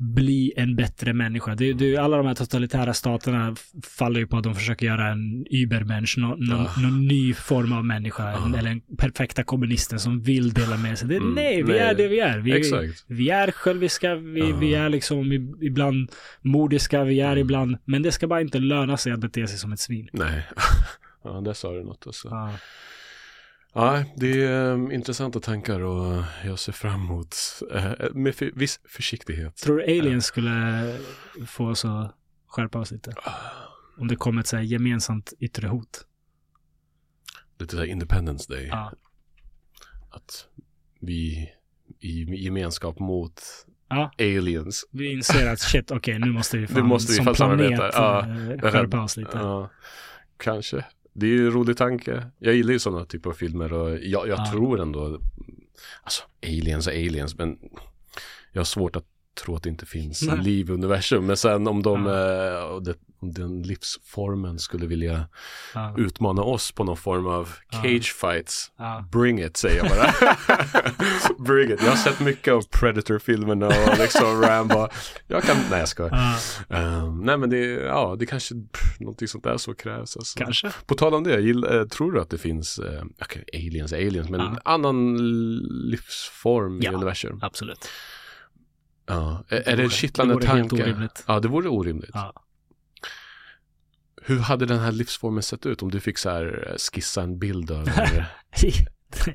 bli 0.00 0.52
en 0.56 0.76
bättre 0.76 1.12
människa. 1.12 1.54
Det, 1.54 1.72
det, 1.72 1.96
alla 1.96 2.16
de 2.16 2.26
här 2.26 2.34
totalitära 2.34 2.94
staterna 2.94 3.56
faller 3.82 4.20
ju 4.20 4.26
på 4.26 4.36
att 4.36 4.42
de 4.44 4.54
försöker 4.54 4.86
göra 4.86 5.08
en 5.08 5.46
übermensch, 5.50 6.18
någon, 6.18 6.40
någon, 6.44 6.64
Ja. 6.76 6.82
någon 6.82 7.06
ny 7.06 7.34
form 7.34 7.72
av 7.72 7.84
människa, 7.84 8.32
Ja. 8.32 8.58
eller 8.58 8.70
en 8.70 8.80
perfekta 8.98 9.44
kommunisten 9.44 9.98
som 10.00 10.20
vill 10.22 10.52
dela 10.52 10.76
med 10.76 10.98
sig. 10.98 11.08
Det, 11.08 11.16
Mm, 11.16 11.34
nej, 11.34 11.62
vi 11.62 11.72
nej. 11.72 11.78
är 11.78 11.94
det 11.94 12.08
vi 12.08 12.20
är. 12.20 12.38
Vi, 12.38 12.52
Exakt. 12.52 13.04
vi 13.06 13.30
är 13.30 13.50
själviska, 13.50 14.14
vi, 14.14 14.40
Ja. 14.50 14.56
vi 14.56 14.74
är 14.74 14.88
liksom 14.88 15.32
ibland 15.62 16.10
modiska, 16.42 17.04
vi 17.04 17.20
är 17.20 17.26
Mm. 17.26 17.38
ibland, 17.38 17.76
men 17.84 18.02
det 18.02 18.12
ska 18.12 18.26
bara 18.26 18.40
inte 18.40 18.58
löna 18.58 18.96
sig 18.96 19.12
att 19.12 19.20
bete 19.20 19.46
sig 19.46 19.58
som 19.58 19.72
ett 19.72 19.80
svin. 19.80 20.08
Nej. 20.12 20.46
ja, 21.24 21.40
där 21.40 21.52
sa 21.52 21.72
du 21.72 21.84
något 21.84 22.06
alltså. 22.06 22.28
Ja. 22.28 22.52
Ja, 23.80 24.04
det 24.16 24.42
är 24.44 24.72
um, 24.72 24.92
intressanta 24.92 25.40
tankar 25.40 25.80
och 25.80 26.24
jag 26.44 26.58
ser 26.58 26.72
fram 26.72 27.00
emot 27.04 27.36
eh, 27.74 27.92
med 28.14 28.34
för, 28.34 28.50
viss 28.54 28.80
försiktighet. 28.88 29.56
Tror 29.56 29.76
du 29.76 29.82
aliens 29.84 30.24
skulle 30.26 30.96
få 31.46 31.68
oss 31.68 31.84
att 31.84 32.14
skärpa 32.46 32.78
oss 32.78 32.90
lite? 32.90 33.14
Om 33.98 34.08
det 34.08 34.16
kommer 34.16 34.40
ett 34.40 34.46
så 34.46 34.56
här 34.56 34.62
gemensamt 34.62 35.32
yttre 35.40 35.68
hot. 35.68 36.06
Lite 37.58 37.74
såhär 37.74 37.86
Independence 37.86 38.52
Day. 38.52 38.66
Ja. 38.66 38.92
Att 40.10 40.46
vi 41.00 41.50
i 42.00 42.24
gemenskap 42.44 42.98
mot 42.98 43.40
Ja. 43.88 44.10
aliens. 44.18 44.84
Vi 44.90 45.12
inser 45.12 45.52
att 45.52 45.60
shit, 45.60 45.90
okej, 45.90 46.18
nu 46.18 46.26
måste 46.32 46.58
vi 46.58 46.66
fan, 46.66 46.76
Nu 46.76 46.82
måste 46.82 47.12
vi 47.12 47.16
som 47.16 47.24
planet 47.24 47.38
samarbeta. 47.38 47.90
Ja. 47.92 48.26
eh, 48.66 48.72
skärpa 48.72 49.00
oss 49.00 49.16
lite. 49.16 49.38
Ja, 49.38 49.70
kanske. 50.36 50.84
Det 51.12 51.26
är 51.26 51.30
ju 51.30 51.46
en 51.46 51.52
rolig 51.52 51.76
tanke. 51.76 52.26
Jag 52.38 52.54
gillar 52.54 52.72
ju 52.72 52.78
sådana 52.78 53.04
typer 53.04 53.30
av 53.30 53.34
filmer 53.34 53.72
och 53.72 53.90
jag, 53.90 54.28
jag 54.28 54.38
Ja. 54.38 54.50
tror 54.52 54.80
ändå, 54.80 55.20
alltså 56.02 56.22
aliens 56.42 56.86
och 56.86 56.92
aliens, 56.92 57.38
men 57.38 57.58
jag 58.52 58.60
har 58.60 58.64
svårt 58.64 58.96
att 58.96 59.04
tro 59.38 59.56
att 59.56 59.62
det 59.62 59.68
inte 59.68 59.86
finns 59.86 60.22
Nej. 60.22 60.38
liv 60.38 60.70
i 60.70 60.72
universum. 60.72 61.26
Men 61.26 61.36
sen 61.36 61.66
om 61.68 61.82
de, 61.82 62.06
Ja. 62.06 62.74
eh, 62.74 62.80
det, 62.80 62.94
om 63.20 63.32
den 63.32 63.62
livsformen 63.62 64.58
skulle 64.58 64.86
vilja 64.86 65.28
Ja. 65.74 65.94
utmana 65.98 66.42
oss 66.42 66.72
på 66.72 66.84
någon 66.84 66.96
form 66.96 67.26
av 67.26 67.48
Ja. 67.70 67.82
cage 67.82 68.14
fights. 68.20 68.70
Ja. 68.78 69.04
Bring 69.12 69.42
it, 69.44 69.56
säger 69.56 69.76
jag 69.76 69.88
bara. 69.88 70.12
Bring 71.38 71.70
it. 71.72 71.82
Jag 71.82 71.90
har 71.90 71.96
sett 71.96 72.20
mycket 72.20 72.54
av 72.54 72.62
Predator-filmerna 72.62 73.66
och 73.66 73.98
liksom 73.98 74.40
Rambo. 74.42 74.88
Jag 75.26 75.42
kan, 75.42 75.56
nej 75.70 75.78
jag 75.78 75.88
skojar. 75.88 76.10
Ja, 76.68 76.76
Ehm, 76.76 77.18
nej 77.20 77.38
men 77.38 77.50
det, 77.50 77.58
ja, 77.66 78.16
det 78.18 78.26
kanske, 78.26 78.54
pff, 78.54 79.00
någonting 79.00 79.28
sånt 79.28 79.44
där 79.44 79.56
så 79.56 79.74
krävs. 79.74 80.16
Alltså. 80.16 80.38
kanske. 80.38 80.70
På 80.86 80.94
tal 80.94 81.14
om 81.14 81.24
det, 81.24 81.40
gill, 81.40 81.64
eh, 81.64 81.84
tror 81.84 82.12
du 82.12 82.20
att 82.20 82.30
det 82.30 82.38
finns, 82.38 82.78
eh, 82.78 83.02
okej, 83.22 83.44
aliens, 83.52 83.92
aliens, 83.92 84.28
men 84.30 84.58
annan 84.64 85.16
livsform 85.90 86.82
i 86.82 86.88
universum? 86.88 87.38
Absolut. 87.42 87.88
Ja. 89.08 89.44
Är, 89.48 89.56
Det 89.56 89.66
är 89.70 89.76
det 89.76 89.82
en 89.82 89.90
kittlande 89.90 90.34
det 90.34 90.36
vore 90.36 90.46
tanke? 90.46 90.82
orimligt. 90.82 91.24
Ja, 91.26 91.40
det 91.40 91.48
vore 91.48 91.68
orimligt. 91.68 92.10
Ja. 92.14 92.32
Hur 94.22 94.38
hade 94.38 94.66
den 94.66 94.78
här 94.78 94.92
livsformen 94.92 95.42
sett 95.42 95.66
ut 95.66 95.82
om 95.82 95.90
du 95.90 96.00
fick 96.00 96.18
så 96.18 96.30
här 96.30 96.68
eh, 96.70 96.76
skissa 96.92 97.22
en 97.22 97.38
bild 97.38 97.70
över? 97.70 98.26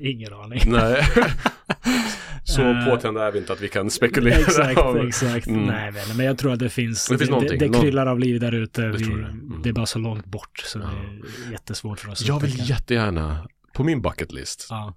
Ingen 0.00 0.32
aning. 0.34 0.60
nej. 0.66 1.02
så 2.44 2.62
Eh, 2.62 2.84
påtända 2.88 3.26
är 3.26 3.32
vi 3.32 3.38
inte 3.38 3.52
att 3.52 3.60
vi 3.60 3.68
kan 3.68 3.90
spekulera. 3.90 4.34
Exakt, 4.38 4.78
om- 4.78 5.06
exakt. 5.08 5.46
Mm. 5.46 5.62
Nej, 5.64 5.92
men, 5.92 6.16
men 6.16 6.26
jag 6.26 6.38
tror 6.38 6.52
att 6.52 6.58
det 6.58 6.68
finns. 6.70 7.06
Det 7.08 7.18
finns 7.18 7.30
det, 7.50 7.56
det 7.56 7.68
kryllar 7.80 8.06
av 8.06 8.18
liv 8.18 8.40
där 8.40 8.52
ute. 8.54 8.82
Det. 8.82 9.04
Mm. 9.04 9.60
Det 9.62 9.68
är 9.68 9.72
bara 9.72 9.86
så 9.86 9.98
långt 9.98 10.24
bort 10.26 10.58
så 10.64 10.78
Ja. 10.78 10.84
det 10.84 11.48
är 11.48 11.52
jättesvårt 11.52 12.00
för 12.00 12.10
oss 12.10 12.22
Jag 12.22 12.40
vill 12.40 12.68
jättegärna, 12.70 13.48
på 13.74 13.84
min 13.84 14.02
bucket 14.02 14.32
list, 14.32 14.66
Ja. 14.70 14.94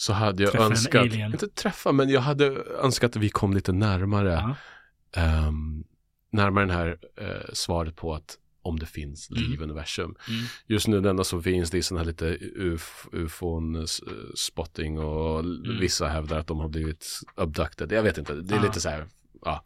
Så 0.00 0.12
hade 0.12 0.42
jag 0.42 0.52
Träffa 0.52 0.64
önskat, 0.66 1.04
inte 1.14 1.48
träffa, 1.48 1.92
men 1.92 2.08
jag 2.08 2.20
hade 2.20 2.46
önskat 2.82 3.16
att 3.16 3.22
vi 3.22 3.28
kom 3.30 3.54
lite 3.54 3.72
närmare, 3.72 4.32
Ja. 4.32 4.56
ehm, 5.22 5.84
närmare 6.32 6.64
den 6.66 6.76
här 6.76 6.98
eh, 7.20 7.52
svaret 7.52 7.96
på 7.96 8.14
att 8.14 8.36
om 8.62 8.78
det 8.78 8.86
finns 8.86 9.30
liv 9.30 9.46
Mm. 9.46 9.60
i 9.60 9.64
universum. 9.64 10.04
Mm. 10.28 10.40
Just 10.66 10.88
nu 10.88 11.00
det 11.00 11.10
enda 11.10 11.24
som 11.24 11.42
finns 11.42 11.70
det 11.70 11.78
är 11.78 11.82
sån 11.82 11.98
här 11.98 12.04
lite 12.04 12.38
uf, 12.56 13.06
ufon 13.12 13.76
eh, 13.76 13.82
spotting 14.34 14.98
och 14.98 15.40
Mm. 15.40 15.78
vissa 15.80 16.08
hävdar 16.08 16.38
att 16.38 16.46
de 16.46 16.58
har 16.60 16.68
blivit 16.68 17.06
abducted. 17.34 17.92
Jag 17.92 18.02
vet 18.02 18.18
inte, 18.18 18.34
det 18.34 18.54
är 18.54 18.58
Ah. 18.58 18.62
lite 18.62 18.80
så 18.80 18.88
här, 18.88 19.06
ja, 19.44 19.64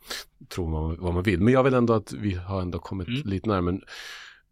tror 0.49 0.69
man 0.71 0.97
vad 1.01 1.15
man 1.15 1.23
vill. 1.23 1.41
Men 1.41 1.53
jag 1.53 1.63
vill 1.65 1.75
ändå 1.75 1.93
att 1.95 2.13
vi 2.13 2.35
har 2.35 2.63
ändå 2.63 2.79
kommit 2.79 3.09
Mm. 3.09 3.23
lite 3.25 3.49
närmare. 3.49 3.81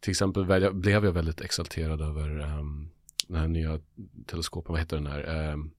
Till 0.00 0.10
exempel 0.10 0.44
blev 0.72 1.04
jag 1.04 1.12
väldigt 1.12 1.40
exalterad 1.40 2.00
över 2.00 2.40
um, 2.58 2.88
den 3.28 3.36
här 3.36 3.48
nya 3.48 3.78
teleskopen, 4.26 4.72
vad 4.72 4.80
heter 4.80 4.96
den 4.96 5.06
här, 5.06 5.50
ehm, 5.52 5.70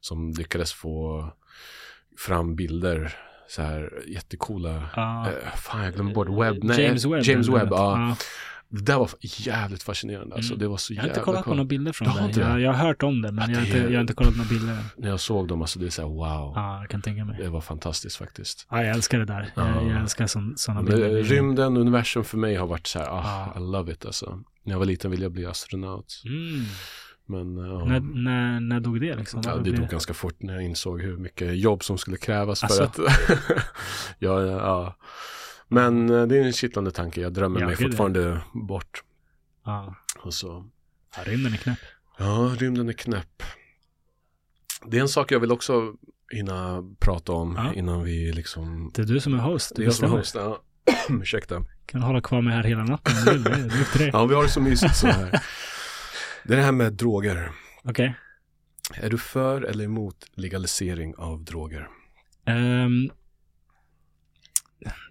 som 0.00 0.30
lyckades 0.32 0.72
få 0.72 1.24
fram 2.18 2.56
bilder, 2.56 3.16
så 3.48 3.62
här 3.62 4.02
jättecoola, 4.06 4.90
Ja. 4.96 5.28
eh, 5.30 5.56
fan 5.56 5.84
jag 5.84 5.94
glömmer 5.94 6.14
bort, 6.14 6.28
webb, 6.28 6.64
nej, 6.64 6.80
James 6.84 7.04
Webb. 7.04 7.22
James 7.22 7.48
Webb, 7.48 7.68
ja. 7.70 8.16
Det 8.72 8.82
där 8.82 8.98
var 8.98 9.10
jävligt 9.22 9.82
fascinerande 9.82 10.34
alltså. 10.34 10.52
Mm. 10.52 10.58
Det 10.62 10.68
var 10.68 10.76
så 10.76 10.94
Jag 10.94 11.02
har 11.02 11.08
inte 11.08 11.20
kollat 11.20 11.44
på 11.44 11.50
några 11.50 11.64
bilder 11.64 11.92
från 11.92 12.16
det. 12.16 12.24
inte 12.24 12.40
Jag, 12.40 12.56
det? 12.56 12.60
jag 12.60 12.72
har 12.72 12.86
hört 12.86 13.02
om 13.02 13.22
det, 13.22 13.32
men 13.32 13.50
Ja, 13.50 13.56
jag, 13.56 13.60
har 13.60 13.66
det 13.66 13.78
inte, 13.78 13.78
jag 13.90 13.94
har 13.96 14.00
inte 14.00 14.12
kollat 14.14 14.36
några 14.36 14.48
bilder. 14.48 14.78
När 14.96 15.08
jag 15.08 15.20
såg 15.20 15.48
dem, 15.48 15.60
alltså 15.62 15.78
det 15.78 15.86
är 15.86 15.90
så 15.90 16.02
här 16.02 16.08
wow. 16.08 16.52
Ja, 16.54 16.80
jag 16.80 16.90
kan 16.90 17.02
tänka 17.02 17.24
mig. 17.24 17.36
Det 17.42 17.48
var 17.48 17.60
fantastiskt 17.60 18.16
faktiskt. 18.16 18.66
Ja, 18.70 18.82
jag 18.84 18.94
älskar 18.94 19.18
det 19.18 19.24
där. 19.24 19.50
Jag, 19.54 19.66
Ja. 19.68 19.82
jag 19.90 20.00
älskar 20.00 20.26
sådana 20.56 20.82
bilder. 20.82 21.22
rymden, 21.22 21.76
universum 21.76 22.24
för 22.24 22.38
mig 22.38 22.56
har 22.56 22.66
varit 22.66 22.86
så 22.86 22.98
här, 22.98 23.06
ah, 23.08 23.52
Ja. 23.54 23.60
I 23.60 23.72
love 23.72 23.92
it 23.92 24.06
alltså. 24.06 24.38
När 24.64 24.72
jag 24.74 24.78
var 24.78 24.86
liten 24.86 25.10
ville 25.10 25.22
jag 25.22 25.32
bli 25.32 25.46
astronaut. 25.46 26.22
Mm. 26.24 26.64
Men 27.26 27.56
ja. 27.56 27.84
När, 27.84 28.00
när, 28.00 28.60
när 28.60 28.80
dog 28.80 29.00
det 29.00 29.16
liksom? 29.16 29.42
Ja, 29.44 29.56
det 29.56 29.72
dog 29.72 29.88
ganska 29.88 30.14
fort 30.14 30.36
när 30.42 30.54
jag 30.54 30.62
insåg 30.62 31.02
hur 31.02 31.16
mycket 31.16 31.58
jobb 31.58 31.84
som 31.84 31.98
skulle 31.98 32.16
krävas 32.16 32.64
Alltså? 32.64 32.88
för 32.90 33.06
att... 33.06 33.12
ja, 34.18 34.42
ja. 34.42 34.96
Men 35.70 36.10
eh, 36.10 36.26
det 36.26 36.38
är 36.38 36.42
en 36.42 36.52
kittlande 36.52 36.90
tanke. 36.90 37.20
Jag 37.20 37.32
drömmer 37.32 37.60
Ja, 37.60 37.66
mig 37.66 37.76
det 37.76 37.82
är 37.82 37.84
det. 37.84 37.90
fortfarande 37.90 38.40
bort. 38.52 39.02
Ja. 39.64 39.94
Och 40.18 40.34
så, 40.34 40.66
ja, 41.16 41.22
rymden 41.24 41.52
är 41.52 41.56
knäpp. 41.56 41.78
ja, 42.18 42.54
rymden 42.58 42.88
är 42.88 42.92
knäpp. 42.92 43.42
Det 44.86 44.96
är 44.96 45.00
en 45.00 45.08
sak 45.08 45.32
jag 45.32 45.40
vill 45.40 45.52
också 45.52 45.94
hinna 46.32 46.82
prata 46.98 47.32
om 47.32 47.54
Ja. 47.56 47.72
innan 47.74 48.04
vi 48.04 48.32
liksom... 48.32 48.90
Det 48.94 49.02
är 49.02 49.06
du 49.06 49.20
som 49.20 49.34
är 49.34 49.38
host. 49.38 49.72
Det 49.76 49.82
är 49.82 49.84
jag 49.84 49.94
som 49.94 50.12
är 50.12 50.16
host. 50.18 50.34
Ja. 50.34 50.62
Ursäkta. 51.08 51.62
kan 51.86 52.02
hålla 52.02 52.20
kvar 52.20 52.42
mig 52.42 52.54
här 52.54 52.62
hela 52.62 52.84
natten. 52.84 53.14
Det 53.24 53.50
är 53.50 53.84
till 53.92 53.98
dig. 54.00 54.10
Ja, 54.12 54.24
vi 54.26 54.34
har 54.34 54.42
det 54.42 54.48
så 54.48 54.60
mysigt 54.60 54.96
så 54.96 55.06
här. 55.06 55.30
Det 56.44 56.52
är 56.52 56.56
det 56.56 56.62
här 56.62 56.72
med 56.72 56.92
droger. 56.92 57.50
Okej. 57.84 58.14
Är 58.94 59.10
du 59.10 59.18
för 59.18 59.62
eller 59.62 59.84
emot 59.84 60.16
legalisering 60.34 61.14
av 61.16 61.44
droger? 61.44 61.88
Ehm, 62.46 63.10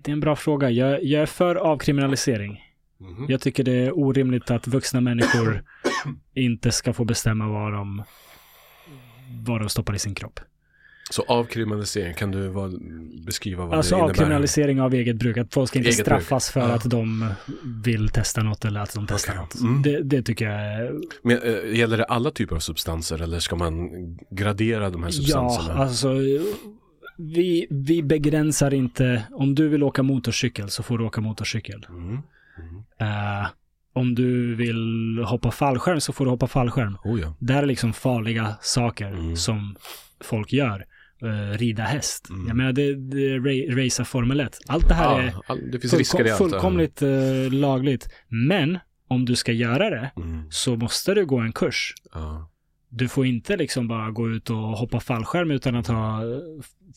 det 0.02 0.12
är 0.12 0.14
en 0.14 0.20
bra 0.20 0.36
fråga. 0.36 0.70
Jag, 0.70 1.04
jag 1.04 1.22
är 1.22 1.26
för 1.26 1.56
avkriminalisering. 1.56 2.64
Mhm. 3.00 3.26
Jag 3.30 3.42
tycker 3.42 3.64
det 3.64 3.72
är 3.86 4.00
orimligt 4.00 4.52
att 4.52 4.68
vuxna 4.68 5.02
människor 5.02 5.64
inte 6.36 6.72
ska 6.72 6.94
få 6.94 7.04
bestämma 7.06 7.48
vad 7.48 7.74
de, 7.74 8.04
vad 9.46 9.62
de 9.62 9.70
stoppar 9.70 9.96
i 9.96 10.00
sin 10.00 10.16
kropp. 10.16 10.40
Så 11.12 11.22
avkriminalisering, 11.28 12.14
kan 12.14 12.32
du 12.32 12.48
vad, 12.48 12.74
beskriva 13.26 13.66
vad 13.66 13.78
Alltså 13.78 13.96
det 13.96 14.00
innebär? 14.00 14.12
avkriminalisering 14.12 14.82
av 14.82 14.94
eget 14.94 15.16
bruk. 15.16 15.38
Att 15.38 15.54
folk 15.54 15.70
ska 15.70 15.80
inte 15.80 15.90
Eget 15.90 16.00
straffas 16.06 16.54
bruk. 16.54 16.64
för 16.64 16.70
Ja. 16.70 16.76
att 16.76 16.90
de 16.90 17.26
vill 17.84 18.10
testa 18.10 18.44
något 18.44 18.66
eller 18.66 18.80
att 18.80 18.94
de 18.96 19.08
testar 19.08 19.34
Okej. 19.34 19.42
något. 19.42 19.60
Mm. 19.62 19.82
Det, 19.82 20.02
det 20.04 20.24
tycker 20.24 20.46
jag 20.50 20.62
är... 20.62 21.00
Men, 21.24 21.42
äh, 21.42 21.78
gäller 21.80 21.98
det 21.98 22.04
alla 22.04 22.32
typer 22.32 22.56
av 22.56 22.60
substanser 22.60 23.22
eller 23.22 23.40
ska 23.40 23.56
man 23.56 23.90
gradera 24.32 24.90
de 24.90 25.04
här 25.04 25.10
Ja, 25.10 25.14
substanserna? 25.14 25.74
alltså 25.74 26.10
vi, 27.20 27.68
vi 27.70 28.04
begränsar 28.04 28.74
inte. 28.74 29.24
Om 29.32 29.56
du 29.56 29.68
vill 29.68 29.84
åka 29.84 30.04
motorcykel 30.04 30.70
så 30.70 30.84
får 30.84 30.98
du 30.98 31.04
åka 31.04 31.22
motorcykel. 31.22 31.86
Mm. 31.90 32.08
Mm. 32.10 32.22
Eh, 33.42 33.48
om 33.94 34.16
du 34.16 34.56
vill 34.56 35.24
hoppa 35.28 35.52
fallskärm 35.52 36.02
så 36.02 36.14
får 36.14 36.26
du 36.26 36.32
hoppa 36.32 36.48
fallskärm. 36.48 36.98
Oh 37.04 37.22
ja. 37.22 37.36
Det 37.40 37.54
är 37.54 37.66
liksom 37.66 37.94
farliga 37.94 38.56
saker 38.62 39.08
Mm. 39.08 39.36
som 39.36 39.76
folk 40.24 40.54
gör. 40.54 40.86
Eh, 41.22 41.58
rida 41.58 41.84
häst. 41.84 42.30
Mm. 42.30 42.48
Jag 42.48 42.58
menar, 42.58 42.72
det, 42.74 42.96
det 42.96 43.38
ra- 43.38 43.84
racea 43.86 44.06
Formel 44.06 44.40
1. 44.40 44.60
Allt 44.68 44.88
det 44.88 44.94
här 44.94 45.20
är 45.20 45.26
ja, 45.26 45.42
all, 45.48 45.72
det 45.72 45.80
finns 45.80 46.14
ja. 46.14 46.36
fullkomligt 46.36 47.02
eh, 47.02 47.52
lagligt. 47.52 48.10
Men 48.28 48.80
om 49.08 49.26
du 49.26 49.36
ska 49.36 49.52
göra 49.52 49.90
det 49.90 50.12
Mm. 50.18 50.44
så 50.52 50.76
måste 50.76 51.14
du 51.14 51.26
gå 51.26 51.38
en 51.40 51.52
kurs. 51.54 51.94
Ja. 52.14 52.49
Du 52.90 53.08
får 53.08 53.26
inte 53.26 53.58
liksom 53.58 53.88
bara 53.88 54.12
gå 54.12 54.30
ut 54.30 54.50
och 54.50 54.58
hoppa 54.58 55.00
fallskärm 55.00 55.52
utan 55.52 55.76
att 55.76 55.88
ha 55.88 56.24
eh, 56.24 56.40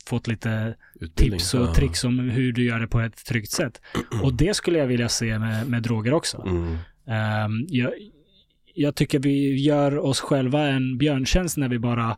fått 0.06 0.26
lite 0.26 0.74
Utbildning. 1.00 1.38
tips 1.38 1.54
och 1.54 1.60
ja. 1.66 1.74
tricks 1.74 2.04
om 2.04 2.18
hur 2.18 2.52
du 2.52 2.64
gör 2.64 2.80
det 2.80 2.86
på 2.88 3.00
ett 3.00 3.24
tryggt 3.24 3.50
sätt. 3.50 3.80
Och 4.22 4.34
det 4.34 4.54
skulle 4.56 4.78
jag 4.78 4.86
vilja 4.86 5.08
se 5.08 5.38
med, 5.38 5.68
med 5.68 5.82
droger 5.82 6.12
också. 6.14 6.42
Mm. 6.46 6.76
Ehm, 7.06 7.66
jag, 7.68 7.92
jag 8.74 8.94
tycker 8.94 9.18
vi 9.18 9.60
gör 9.62 9.98
oss 9.98 10.20
själva 10.20 10.66
en 10.68 10.98
björntjänst 10.98 11.56
när 11.56 11.68
vi 11.68 11.78
bara 11.78 12.16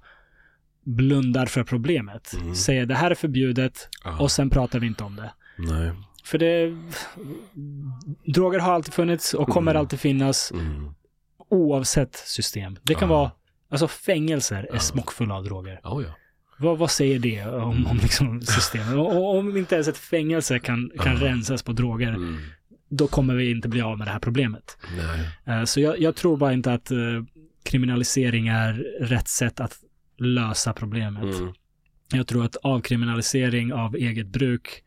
blundar 0.85 1.47
för 1.47 1.65
problemet. 1.65 2.35
Mm. 2.41 2.55
Säger 2.55 2.86
det 2.86 2.94
här 2.94 3.11
är 3.11 3.15
förbjudet 3.15 3.89
Ja. 4.05 4.19
och 4.19 4.31
sen 4.31 4.51
pratar 4.51 4.78
vi 4.81 4.86
inte 4.86 5.05
om 5.05 5.17
det. 5.17 5.33
Nej. 5.59 5.91
För 6.25 6.39
det... 6.39 6.77
Droger 8.35 8.59
har 8.59 8.73
alltid 8.73 8.94
funnits 8.94 9.35
och 9.35 9.49
kommer 9.49 9.70
Mm. 9.73 9.81
alltid 9.81 10.01
finnas 10.01 10.53
Mm. 10.53 10.94
oavsett 11.51 12.15
system. 12.17 12.77
Det 12.83 12.94
kan 12.94 13.09
Ja. 13.11 13.15
vara... 13.17 13.31
Alltså 13.75 13.89
fängelser 13.89 14.69
är 14.73 14.78
smockfulla 14.78 15.35
av 15.35 15.44
droger. 15.44 15.81
Oh, 15.85 16.03
ja. 16.05 16.15
Vad, 16.59 16.78
vad 16.78 16.91
säger 16.91 17.19
det 17.19 17.44
om, 17.47 17.86
om 17.86 17.97
liksom 18.03 18.41
systemet? 18.43 18.94
Och, 18.94 19.39
om 19.39 19.57
inte 19.57 19.75
ens 19.75 19.89
ett 19.89 19.97
fängelse 19.99 20.59
kan, 20.59 20.91
kan 21.03 21.17
rensas 21.17 21.62
på 21.62 21.73
droger, 21.73 22.09
Mm. 22.09 22.39
då 22.89 23.07
kommer 23.07 23.35
vi 23.35 23.51
inte 23.51 23.69
bli 23.69 23.81
av 23.81 23.99
med 23.99 24.07
det 24.07 24.11
här 24.11 24.19
problemet. 24.19 24.78
Nej. 25.47 25.57
Eh, 25.59 25.65
Så 25.65 25.81
jag, 25.81 26.01
jag 26.01 26.17
tror 26.17 26.36
bara 26.36 26.53
inte 26.53 26.73
att 26.73 26.91
eh, 26.91 26.99
kriminalisering 27.65 28.49
är 28.49 28.73
rätt 29.01 29.28
sätt 29.28 29.61
att 29.61 29.77
lösa 30.19 30.73
problemet. 30.73 31.23
Mm. 31.36 31.53
Jag 32.12 32.27
tror 32.27 32.44
att 32.44 32.57
avkriminalisering 32.57 33.73
av 33.73 33.97
eget 33.97 34.27
bruk 34.27 34.83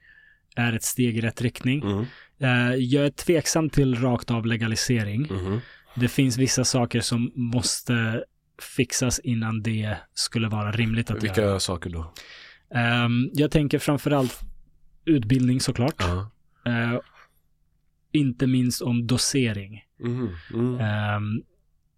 är 0.55 0.73
ett 0.73 0.83
steg 0.83 1.17
i 1.17 1.21
rätt 1.21 1.41
riktning. 1.41 1.81
Mm. 1.81 2.05
Eh, 2.39 2.75
Jag 2.75 3.05
är 3.05 3.09
tveksam 3.09 3.69
till 3.69 3.95
rakt 4.01 4.31
av 4.31 4.45
legalisering. 4.45 5.21
Mhm. 5.21 5.59
Det 5.95 6.07
finns 6.07 6.37
vissa 6.37 6.65
saker 6.65 7.01
som 7.01 7.31
måste 7.35 8.23
fixas 8.61 9.19
innan 9.19 9.61
det 9.63 9.97
skulle 10.13 10.47
vara 10.47 10.71
rimligt 10.71 11.11
att 11.11 11.23
Vilka 11.23 11.41
göra. 11.41 11.59
saker 11.59 11.89
då? 11.89 12.13
Ehm, 12.75 13.29
Jag 13.33 13.51
tänker 13.51 13.79
framförallt 13.79 14.39
utbildning 15.05 15.59
såklart. 15.59 15.95
Ja. 15.99 16.31
Eh, 16.65 16.99
Inte 18.11 18.47
minst 18.47 18.81
om 18.81 19.07
dosering. 19.07 19.83
Mm. 20.03 20.29
Mm. 20.53 20.79
Ehm, 20.79 21.41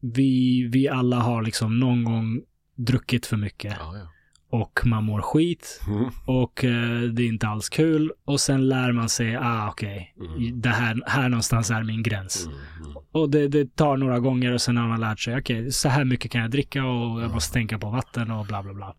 vi, 0.01 0.63
vi 0.73 0.87
alla 0.87 1.15
har 1.15 1.41
liksom 1.43 1.79
någon 1.79 2.03
gång 2.03 2.41
druckit 2.75 3.25
för 3.25 3.37
mycket 3.37 3.75
Ja, 3.79 3.97
ja. 3.97 4.07
Och 4.49 4.79
man 4.85 5.03
mår 5.03 5.21
skit 5.21 5.81
Mm. 5.87 6.09
och 6.25 6.63
eh, 6.65 7.01
det 7.01 7.23
är 7.23 7.27
inte 7.27 7.47
alls 7.47 7.69
kul 7.69 8.11
och 8.25 8.39
sen 8.39 8.67
lär 8.69 8.91
man 8.91 9.09
sig, 9.09 9.35
ah 9.35 9.69
okej, 9.69 10.15
Mm. 10.19 10.61
det 10.61 10.69
här, 10.69 11.01
här 11.07 11.29
någonstans 11.29 11.71
är 11.71 11.83
min 11.83 12.03
gräns. 12.03 12.45
Mm. 12.45 12.57
Mm. 12.85 12.97
Och 13.11 13.29
det, 13.29 13.47
det 13.47 13.75
tar 13.75 13.97
några 13.97 14.19
gånger 14.19 14.51
och 14.51 14.61
sen 14.61 14.77
har 14.77 14.87
man 14.87 14.99
lärt 14.99 15.19
sig, 15.19 15.37
okej, 15.37 15.71
så 15.71 15.89
här 15.89 16.05
mycket 16.05 16.31
kan 16.31 16.41
jag 16.41 16.51
dricka 16.51 16.85
och 16.85 17.21
jag 17.21 17.31
måste 17.33 17.53
tänka 17.53 17.79
på 17.79 17.89
vatten 17.89 18.31
och 18.31 18.45
bla 18.45 18.63
bla 18.63 18.73
bla. 18.73 18.95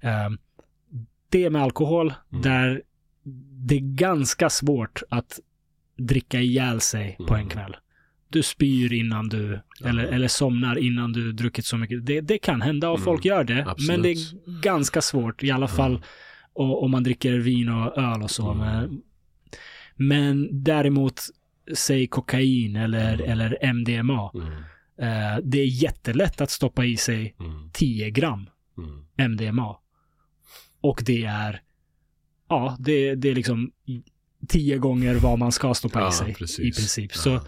Ehm, 0.00 0.38
det 1.28 1.50
med 1.50 1.62
alkohol, 1.62 2.12
Mm. 2.32 2.42
där 2.42 2.82
det 3.66 3.74
är 3.74 3.80
ganska 3.94 4.50
svårt 4.50 5.02
att 5.10 5.40
dricka 5.98 6.40
ihjäl 6.40 6.80
sig 6.80 7.16
på 7.28 7.34
en 7.34 7.40
Mm. 7.40 7.48
kväll. 7.50 7.76
Du 8.32 8.42
spyr 8.42 8.92
innan 8.92 9.28
du, 9.28 9.60
eller, 9.84 10.04
eller 10.04 10.28
somnar 10.28 10.78
innan 10.78 11.12
du 11.12 11.32
druckit 11.32 11.64
så 11.66 11.76
mycket. 11.76 12.06
Det, 12.06 12.20
det 12.20 12.38
kan 12.38 12.62
hända 12.62 12.88
och 12.88 12.96
Mm. 12.98 13.04
folk 13.04 13.24
gör 13.24 13.44
det, 13.44 13.64
Absolut. 13.66 13.88
men 13.88 14.02
det 14.02 14.08
är 14.10 14.16
ganska 14.62 15.02
svårt 15.02 15.44
i 15.44 15.50
alla 15.50 15.68
fall 15.68 16.02
om 16.54 16.90
man 16.90 17.02
dricker 17.02 17.32
vin 17.38 17.68
och 17.68 17.98
öl 17.98 18.22
och 18.22 18.30
så. 18.30 18.50
Mm. 18.52 18.66
Men, 18.66 19.02
men 19.96 20.48
däremot, 20.64 21.20
säg 21.74 22.06
kokain 22.06 22.76
eller, 22.76 23.14
Mm. 23.14 23.30
eller 23.30 23.58
MDMA. 23.62 24.30
Mm. 24.34 24.46
Eh, 25.02 25.38
det 25.44 25.58
är 25.60 25.66
jättelätt 25.82 26.40
att 26.40 26.50
stoppa 26.50 26.84
i 26.84 26.96
sig 26.96 27.34
Mm. 27.40 27.70
10 27.72 28.10
gram 28.10 28.46
Mm. 28.78 29.04
MDMA. 29.32 29.76
Och 30.80 31.02
det 31.06 31.24
är, 31.24 31.62
ja, 32.48 32.76
det, 32.80 33.14
det 33.14 33.28
är 33.30 33.34
liksom 33.34 33.70
10 34.48 34.78
gånger 34.78 35.14
vad 35.14 35.38
man 35.38 35.52
ska 35.52 35.74
stoppa 35.74 36.00
Ja, 36.00 36.08
i 36.08 36.12
sig 36.12 36.34
precis. 36.34 36.58
i 36.58 36.62
princip. 36.80 37.10
Ja. 37.14 37.20
Så 37.20 37.40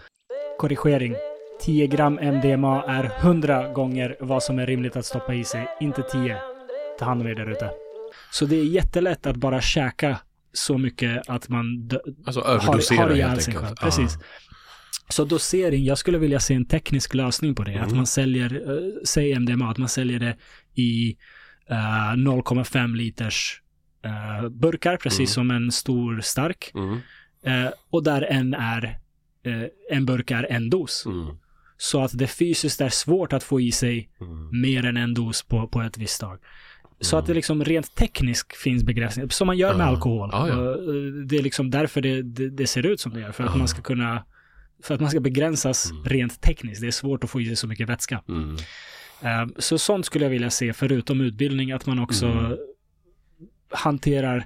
korrigering. 0.59 1.15
10 1.61 1.87
gram 1.87 2.19
MDMA 2.19 2.83
är 2.87 3.11
100 3.19 3.73
gånger 3.73 4.15
vad 4.19 4.43
som 4.43 4.59
är 4.59 4.65
rimligt 4.65 4.95
att 4.95 5.05
stoppa 5.05 5.33
i 5.33 5.43
sig, 5.43 5.67
inte 5.81 6.01
10. 6.03 6.37
Ta 6.99 7.05
hand 7.05 7.21
om 7.21 7.27
er 7.27 7.35
där 7.35 7.51
ute. 7.51 7.69
Så 8.31 8.45
det 8.45 8.55
är 8.55 8.63
jättelätt 8.63 9.25
att 9.27 9.35
bara 9.37 9.61
käka 9.61 10.19
så 10.53 10.77
mycket 10.77 11.29
att 11.29 11.49
man 11.49 11.87
dö- 11.87 11.99
Alltså 12.25 12.41
har, 12.41 12.97
har 12.97 13.15
ihjäl 13.15 13.39
sig 13.41 13.53
själv. 13.55 13.75
Precis. 13.75 14.17
Så 15.09 15.25
dosering, 15.25 15.83
jag 15.83 15.97
skulle 15.97 16.17
vilja 16.17 16.39
se 16.39 16.53
en 16.53 16.65
teknisk 16.65 17.13
lösning 17.13 17.55
på 17.55 17.63
det. 17.63 17.75
Att 17.77 17.85
Mm. 17.85 17.97
man 17.97 18.05
säljer, 18.07 18.69
uh, 18.71 18.93
säg 19.05 19.31
MDMA, 19.33 19.69
att 19.71 19.77
man 19.77 19.89
säljer 19.89 20.19
det 20.19 20.37
i 20.81 21.17
eh, 21.69 21.75
0,5 22.15 22.95
liters 22.95 23.61
eh, 24.05 24.49
burkar, 24.49 24.97
precis 24.97 25.37
Mm. 25.37 25.49
som 25.49 25.51
en 25.51 25.71
stor 25.71 26.21
stark. 26.21 26.71
Mm. 26.75 26.97
Och 27.89 28.03
där 28.03 28.21
en 28.21 28.53
är, 28.53 28.97
eh, 29.43 29.63
en 29.97 30.05
burk 30.05 30.31
är 30.31 30.51
en 30.51 30.69
dos. 30.69 31.05
Mm. 31.05 31.35
Så 31.77 32.01
att 32.03 32.17
det 32.17 32.27
fysiskt 32.27 32.81
är 32.81 32.89
svårt 32.89 33.33
att 33.33 33.43
få 33.43 33.61
i 33.61 33.71
sig 33.71 34.09
Mm. 34.21 34.61
mer 34.61 34.85
än 34.85 34.97
en 34.97 35.13
dos 35.13 35.43
på, 35.43 35.67
på 35.67 35.81
ett 35.81 35.97
visst 35.97 36.21
dag. 36.21 36.39
Så 37.01 37.15
Mm. 37.15 37.21
att 37.23 37.27
det 37.27 37.33
liksom 37.33 37.65
rent 37.65 37.95
tekniskt 37.95 38.55
finns 38.57 38.83
begränsningar, 38.83 39.29
som 39.29 39.47
man 39.47 39.57
gör 39.57 39.75
med 39.77 39.87
alkohol. 39.87 40.29
Ja, 40.31 40.47
ja. 40.47 40.53
Eh, 40.71 40.75
Det 41.25 41.37
är 41.37 41.43
liksom 41.43 41.69
därför 41.71 42.01
det, 42.01 42.21
det, 42.21 42.49
det 42.49 42.67
ser 42.67 42.85
ut 42.85 42.99
som 42.99 43.13
det 43.13 43.19
gör, 43.19 43.31
för 43.31 43.43
att 43.43 43.57
man 43.57 43.67
ska 43.67 43.81
kunna 43.81 44.25
för 44.83 44.95
att 44.95 45.01
man 45.01 45.09
ska 45.09 45.19
begränsas 45.19 45.91
Mm. 45.91 46.03
rent 46.03 46.41
tekniskt. 46.41 46.81
Det 46.81 46.87
är 46.87 46.91
svårt 46.91 47.23
att 47.23 47.29
få 47.29 47.41
i 47.41 47.45
sig 47.45 47.55
så 47.55 47.67
mycket 47.67 47.89
vätska. 47.89 48.21
Mm. 48.29 48.55
Eh, 49.21 49.47
Så 49.57 49.77
sånt 49.77 50.05
skulle 50.05 50.25
jag 50.25 50.29
vilja 50.29 50.49
se, 50.49 50.73
förutom 50.73 51.21
utbildning, 51.21 51.71
att 51.71 51.85
man 51.85 51.99
också 51.99 52.25
Mm. 52.25 52.57
hanterar 53.69 54.45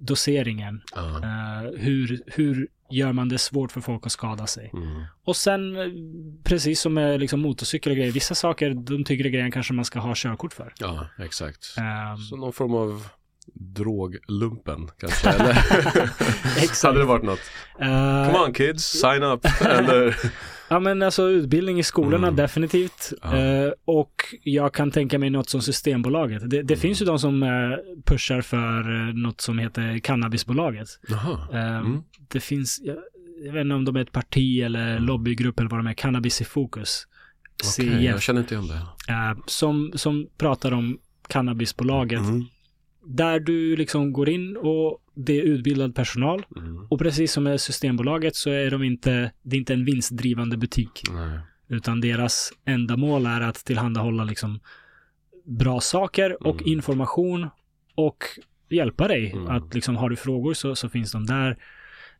doseringen. 0.00 0.82
Ja. 0.94 1.08
Eh, 1.22 1.70
hur, 1.80 2.20
hur 2.26 2.68
gör 2.90 3.12
man 3.12 3.28
det 3.28 3.38
svårt 3.38 3.72
för 3.72 3.80
folk 3.80 4.06
att 4.06 4.12
skada 4.12 4.46
sig? 4.46 4.70
Mm. 4.72 5.02
Och 5.24 5.36
sen, 5.36 5.76
eh, 5.76 5.82
precis 6.44 6.80
som 6.80 6.94
med 6.94 7.20
liksom 7.20 7.40
motorcykel 7.40 7.90
och 7.92 7.96
grejer, 7.96 8.12
vissa 8.12 8.34
saker, 8.34 8.74
de 8.74 9.04
tyngre 9.04 9.30
grejer 9.30 9.50
kanske 9.50 9.72
man 9.74 9.84
ska 9.84 9.98
ha 9.98 10.12
körkort 10.16 10.52
för. 10.52 10.72
ja, 10.78 11.06
exakt. 11.18 11.74
Ehm, 11.78 12.16
Så 12.16 12.36
någon 12.36 12.52
form 12.52 12.74
av 12.74 13.06
droglumpen 13.54 14.88
kanske, 15.00 15.28
eller? 15.40 15.50
Exakt. 16.58 16.82
Hade 16.82 16.98
det 16.98 17.04
varit 17.04 17.24
något? 17.24 17.40
eh, 17.80 18.26
Come 18.32 18.38
on 18.46 18.52
kids, 18.52 18.84
sign 18.84 19.22
up! 19.22 19.46
eller? 19.60 20.16
Ja 20.72 20.80
men 20.80 21.02
alltså 21.02 21.22
utbildning 21.28 21.78
i 21.78 21.82
skolorna 21.82 22.26
Mm. 22.26 22.36
definitivt. 22.36 23.12
Ja. 23.22 23.36
Eh, 23.36 23.72
och 23.84 24.12
jag 24.42 24.74
kan 24.74 24.90
tänka 24.90 25.18
mig 25.18 25.30
något 25.30 25.48
som 25.50 25.62
Systembolaget. 25.62 26.42
Det, 26.50 26.62
det 26.62 26.74
Mm. 26.74 26.80
finns 26.80 27.02
ju 27.02 27.06
de 27.06 27.18
som 27.18 27.42
eh, 27.42 27.48
pushar 28.06 28.40
för 28.40 29.08
eh, 29.08 29.14
något 29.14 29.40
som 29.40 29.58
heter 29.58 29.98
Cannabisbolaget. 29.98 30.88
Jaha. 31.08 31.38
Eh, 31.52 31.76
Mm. 31.78 32.02
Det 32.28 32.40
finns, 32.40 32.80
jag, 32.84 32.96
jag 33.46 33.52
vet 33.52 33.60
inte 33.60 33.74
om 33.74 33.84
de 33.84 33.96
är 33.96 34.00
ett 34.00 34.12
parti 34.12 34.60
eller 34.62 34.90
Mm. 34.90 35.02
lobbygrupp 35.04 35.58
eller 35.60 35.70
vad 35.70 35.78
de 35.80 35.86
är, 35.86 35.92
Cannabis 35.92 36.40
i 36.40 36.44
fokus. 36.44 37.06
Okej, 37.78 38.04
jag 38.04 38.22
känner 38.22 38.40
inte 38.40 38.54
igen 38.54 38.66
det. 38.68 39.12
eh, 39.12 39.38
som, 39.46 39.92
som 39.94 40.26
pratar 40.38 40.72
om 40.72 40.98
Cannabisbolaget. 41.28 42.20
Där 43.04 43.40
du 43.40 43.76
liksom 43.76 44.12
går 44.12 44.28
in 44.28 44.56
och 44.56 44.98
det 45.14 45.38
är 45.38 45.42
utbildad 45.42 45.94
personal. 45.94 46.46
Mm. 46.56 46.86
Och 46.90 46.98
precis 46.98 47.32
som 47.32 47.44
med 47.44 47.60
Systembolaget 47.60 48.36
så 48.36 48.50
är 48.50 48.70
de 48.70 48.82
inte, 48.82 49.32
det 49.42 49.56
är 49.56 49.58
inte 49.60 49.72
en 49.74 49.84
vinstdrivande 49.84 50.56
butik. 50.56 51.02
Nej. 51.12 51.38
Utan 51.68 52.00
deras 52.00 52.52
enda 52.64 52.96
mål 52.96 53.26
är 53.26 53.40
att 53.40 53.64
tillhandahålla 53.64 54.24
liksom 54.24 54.60
bra 55.44 55.80
saker 55.80 56.46
och 56.46 56.62
Mm. 56.62 56.72
information 56.72 57.48
och 57.94 58.24
hjälpa 58.70 59.08
dig. 59.08 59.30
Mm. 59.32 59.46
Att 59.48 59.74
liksom 59.74 59.96
har 59.96 60.10
du 60.10 60.16
frågor 60.16 60.54
så, 60.54 60.74
så 60.76 60.88
finns 60.88 61.12
de 61.12 61.26
där. 61.26 61.56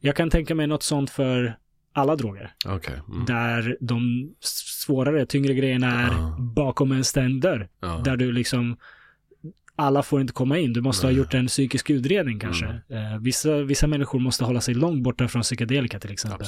Jag 0.00 0.17
kan 0.17 0.31
tänka 0.31 0.55
mig 0.55 0.67
något 0.67 0.83
sånt 0.83 1.10
för 1.10 1.57
alla 1.92 2.17
droger. 2.17 2.52
Okej. 2.67 2.94
Mm. 3.09 3.25
Där 3.25 3.76
de 3.81 4.31
svårare, 4.41 5.26
tyngre 5.26 5.55
grejerna 5.55 5.86
är 6.02 6.07
Ja. 6.12 6.36
bakom 6.41 6.92
en 6.92 7.05
stängd 7.05 7.42
dörr. 7.42 7.68
Ja. 7.81 8.00
Där 8.05 8.17
du 8.17 8.33
liksom 8.33 8.76
alla 9.81 10.02
får 10.02 10.20
inte 10.20 10.33
komma 10.33 10.59
in. 10.59 10.73
Du 10.73 10.81
måste 10.81 11.07
ha 11.07 11.12
gjort 11.12 11.34
en 11.34 11.47
psykisk 11.47 11.91
utredning 11.91 12.39
kanske. 12.39 12.67
Mm. 12.91 13.12
Eh, 13.12 13.18
vissa, 13.20 13.62
vissa 13.62 13.86
människor 13.86 14.18
måste 14.18 14.44
hålla 14.44 14.60
sig 14.60 14.75
långt 14.75 15.02
borta 15.02 15.28
från 15.28 15.42
psykedelika 15.42 16.00
till 16.00 16.12
exempel. 16.12 16.47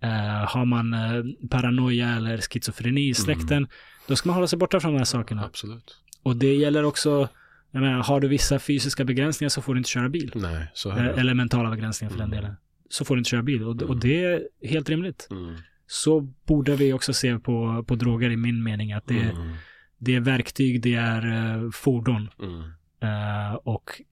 Eh, 0.00 0.08
har 0.48 0.64
man 0.64 0.94
eh, 0.94 1.24
paranoia 1.50 2.08
eller 2.16 2.38
schizofreni 2.38 3.08
i 3.08 3.14
släkten, 3.14 3.66
då 4.08 4.16
ska 4.16 4.28
man 4.28 4.34
hålla 4.34 4.46
sig 4.46 4.58
borta 4.58 4.80
från 4.80 4.92
de 4.92 4.98
här 4.98 5.04
sakerna. 5.04 5.44
Absolut. 5.44 5.96
Och 6.22 6.36
det 6.36 6.54
gäller 6.54 6.84
också, 6.84 7.28
jag 7.70 7.80
menar, 7.80 8.02
har 8.02 8.20
du 8.20 8.28
vissa 8.28 8.58
fysiska 8.58 9.04
begränsningar 9.04 9.48
så 9.48 9.62
får 9.62 9.74
du 9.74 9.78
inte 9.78 9.90
köra 9.90 10.08
bil. 10.08 10.32
Nej, 10.34 10.70
så 10.74 10.90
Eh, 10.90 10.96
är 10.98 11.04
det. 11.04 11.20
eller 11.20 11.34
mentala 11.34 11.70
begränsningar 11.70 12.10
för 12.10 12.18
den 12.18 12.28
Mm. 12.28 12.40
delen. 12.42 12.56
Så 12.88 13.04
får 13.04 13.14
du 13.16 13.18
inte 13.18 13.30
köra 13.30 13.42
bil. 13.42 13.62
Och, 13.62 13.70
och 13.82 13.82
Mm. 13.82 14.00
det 14.00 14.24
är 14.24 14.42
helt 14.68 14.88
rimligt. 14.88 15.28
Mm. 15.30 15.54
Så 15.86 16.20
borde 16.20 16.76
vi 16.76 16.92
också 16.92 17.12
se 17.12 17.38
på, 17.38 17.84
på 17.88 17.94
droger 17.94 18.30
i 18.30 18.36
min 18.36 18.62
mening. 18.62 18.92
Att 18.92 19.06
det, 19.06 19.14
Mm. 19.20 19.52
Det 19.98 20.14
är 20.14 20.20
verktyg, 20.20 20.82
det 20.82 20.94
är 20.94 21.26
eh, 21.26 21.70
fordon. 21.70 22.30
Mm. 22.42 22.62
Eh, 23.00 23.54
och 23.54 24.02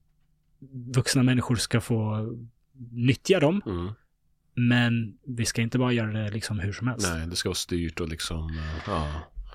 vuxna 0.95 1.23
människor 1.23 1.57
ska 1.57 1.81
få 1.81 2.29
nyttja 2.91 3.41
dem. 3.41 3.63
Mm. 3.67 3.93
Men 4.57 5.19
vi 5.27 5.45
ska 5.45 5.63
inte 5.63 5.79
bara 5.79 5.93
göra 5.93 6.13
det 6.13 6.31
liksom 6.31 6.59
hur 6.59 6.73
som 6.73 6.89
helst. 6.89 7.13
Nej, 7.13 7.27
det 7.27 7.37
ska 7.37 7.49
vara 7.49 7.55
styrt 7.55 8.01
och 8.01 8.09
liksom, 8.09 8.51
eh, 8.51 8.83
ja. 8.87 9.09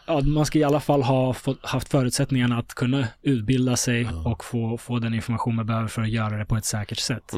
Ja, 0.08 0.22
man 0.22 0.46
ska 0.46 0.60
i 0.60 0.64
alla 0.64 0.80
fall 0.80 1.04
ha 1.04 1.34
fått, 1.34 1.66
haft 1.66 1.90
förutsättningarna 1.90 2.58
att 2.58 2.74
kunna 2.74 3.08
utbilda 3.22 3.76
sig 3.76 4.02
Ja. 4.02 4.32
och 4.32 4.46
få, 4.46 4.78
få 4.78 5.00
den 5.00 5.14
information 5.14 5.56
man 5.56 5.66
behöver 5.66 5.88
för 5.88 6.02
att 6.02 6.10
göra 6.10 6.38
det 6.38 6.46
på 6.46 6.56
ett 6.56 6.66
säkert 6.66 7.00
sätt. 7.00 7.34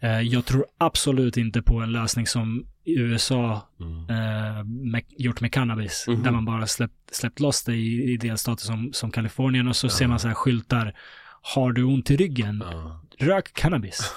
Mm. 0.00 0.16
Eh, 0.16 0.20
jag 0.22 0.44
tror 0.44 0.66
absolut 0.78 1.36
inte 1.36 1.62
på 1.62 1.80
en 1.80 1.92
lösning 1.92 2.26
som 2.26 2.66
USA 2.84 3.68
Mm. 3.80 3.98
eh, 4.10 4.64
med, 4.64 5.02
gjort 5.18 5.40
med 5.40 5.52
cannabis. 5.52 6.04
Mhm. 6.08 6.22
Där 6.22 6.30
man 6.30 6.44
bara 6.44 6.66
släppt, 6.66 6.94
släppt 7.14 7.40
loss 7.40 7.64
det 7.64 7.74
i, 7.74 8.12
i 8.12 8.16
delstater 8.16 8.64
som, 8.64 8.92
som 8.92 9.10
Kalifornien 9.10 9.68
och 9.68 9.76
så 9.76 9.88
ser 9.88 10.06
man 10.06 10.18
så 10.18 10.28
här 10.28 10.34
skyltar. 10.34 10.94
Har 11.42 11.72
du 11.72 11.84
ont 11.84 12.10
i 12.10 12.16
ryggen? 12.16 12.64
Ja. 12.70 13.00
Rök 13.18 13.52
cannabis. 13.54 14.12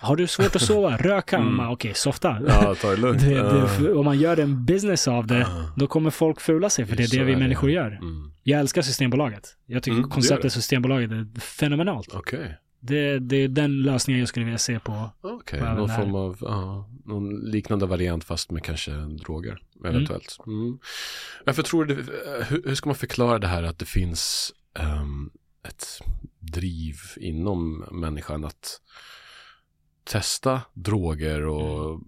Har 0.00 0.16
du 0.16 0.26
svårt 0.26 0.56
att 0.56 0.62
sova? 0.62 0.96
Rök. 0.96 1.32
Mm. 1.32 1.60
Okej, 1.60 1.94
softa. 1.94 2.38
ja, 2.48 2.74
ta 2.74 2.90
det 2.90 2.96
lugnt. 2.96 3.20
Det, 3.22 3.30
Ja. 3.30 3.68
det, 3.80 3.92
om 3.92 4.04
man 4.04 4.18
gör 4.18 4.40
en 4.40 4.64
business 4.64 5.08
av 5.08 5.26
det, 5.26 5.38
Ja. 5.38 5.72
då 5.76 5.86
kommer 5.86 6.10
folk 6.10 6.40
fula 6.40 6.70
sig, 6.70 6.86
för 6.86 6.96
det 6.96 7.02
är 7.02 7.18
det 7.18 7.24
vi 7.24 7.36
människor 7.36 7.70
gör. 7.70 7.86
Mm. 7.86 8.32
Jag 8.42 8.60
älskar 8.60 8.82
Systembolaget. 8.82 9.56
Jag 9.66 9.82
tycker 9.82 9.96
Mm, 9.98 10.10
konceptet. 10.10 10.52
Systembolaget 10.52 11.10
är 11.10 11.40
fenomenalt. 11.40 12.08
Okej. 12.14 12.58
Det, 12.84 13.18
det 13.18 13.36
är 13.36 13.48
den 13.48 13.82
lösningen 13.82 14.20
jag 14.20 14.28
skulle 14.28 14.44
vilja 14.44 14.58
se 14.58 14.78
på. 14.80 15.10
Okej, 15.20 15.58
även 15.60 15.76
någon 15.76 15.88
form 15.88 16.14
av, 16.14 16.36
ja, 16.40 16.90
någon 17.04 17.40
liknande 17.40 17.86
variant 17.86 18.24
fast 18.24 18.50
med 18.50 18.62
kanske 18.64 18.90
droger 18.92 19.58
eventuellt. 19.84 20.36
Mm. 20.46 20.78
Varför 21.46 21.62
tror 21.62 21.84
du, 21.84 21.94
hur, 22.48 22.62
hur 22.66 22.74
ska 22.74 22.88
man 22.88 22.96
förklara 22.96 23.38
det 23.38 23.46
här 23.46 23.62
att 23.62 23.78
det 23.78 23.84
finns 23.86 24.52
ehm, 24.78 25.30
ett 25.68 25.86
driv 26.38 26.96
inom 27.16 27.84
människan 27.90 28.44
att 28.44 28.80
testa 30.04 30.60
droger 30.72 31.46
och 31.46 32.00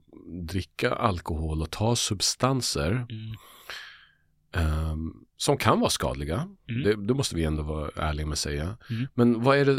dricka 0.49 0.91
alkohol 0.95 1.63
och 1.63 1.71
ta 1.71 1.97
substanser 1.97 3.07
Mm. 3.11 3.35
ehm, 4.53 5.15
som 5.37 5.57
kan 5.57 5.81
vara 5.81 5.91
skadliga. 5.91 6.49
Mm. 6.69 6.83
Det, 6.83 7.07
det 7.07 7.15
måste 7.15 7.35
vi 7.37 7.45
ändå 7.45 7.63
vara 7.63 7.91
ärliga 7.97 8.27
med 8.27 8.33
att 8.33 8.39
säga. 8.39 8.77
Mm. 8.91 9.07
Men 9.15 9.43
vad 9.43 9.59
är 9.59 9.65
det, 9.65 9.79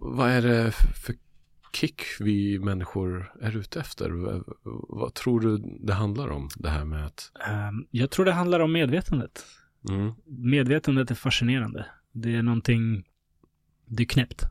vad 0.00 0.30
är 0.30 0.42
det 0.42 0.72
för 0.72 1.14
kick 1.72 2.02
vi 2.20 2.58
människor 2.58 3.32
är 3.40 3.56
ute 3.56 3.80
efter? 3.80 4.10
Vad, 4.88 5.14
tror 5.14 5.40
du 5.40 5.58
det 5.80 5.92
handlar 5.94 6.28
om? 6.30 6.48
Det 6.56 6.68
här 6.68 6.84
med 6.84 7.06
att... 7.06 7.32
Ehm, 7.48 7.86
jag 7.90 8.10
tror 8.10 8.24
det 8.24 8.32
handlar 8.32 8.60
om 8.60 8.72
medvetandet. 8.72 9.44
Mm, 9.88 10.12
Medvetandet 10.26 11.10
är 11.10 11.14
fascinerande. 11.14 11.86
Det 12.12 12.34
är 12.36 12.42
någonting, 12.42 13.04
det 13.86 14.02
är 14.02 14.06
knäppt. 14.06 14.42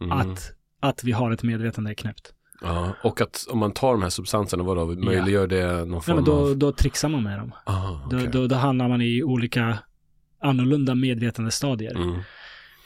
mm, 0.00 0.12
Att, 0.12 0.52
att 0.80 1.04
vi 1.04 1.12
har 1.12 1.30
ett 1.30 1.42
medvetande 1.42 1.90
är 1.90 1.94
knäppt. 1.94 2.34
ja, 2.60 2.96
och 3.02 3.20
att 3.20 3.46
om 3.50 3.58
man 3.58 3.72
tar 3.72 3.92
de 3.92 4.02
här 4.02 4.10
substanserna, 4.10 4.62
vadå, 4.62 4.86
möjliggör 4.86 5.46
det 5.46 5.84
någon 5.84 6.02
form 6.02 6.16
men 6.16 6.24
då, 6.24 6.32
av... 6.50 6.56
då 6.58 6.72
trixar 6.72 7.08
man 7.08 7.22
med 7.22 7.38
dem. 7.38 7.52
Ah, 7.66 7.90
Då, 8.10 8.16
okej. 8.16 8.28
då, 8.32 8.46
då 8.46 8.54
hamnar 8.56 8.88
man 8.88 9.02
i 9.02 9.22
olika 9.22 9.78
annorlunda 10.40 10.94
medvetandestadier. 10.94 11.96
Mm, 11.96 12.20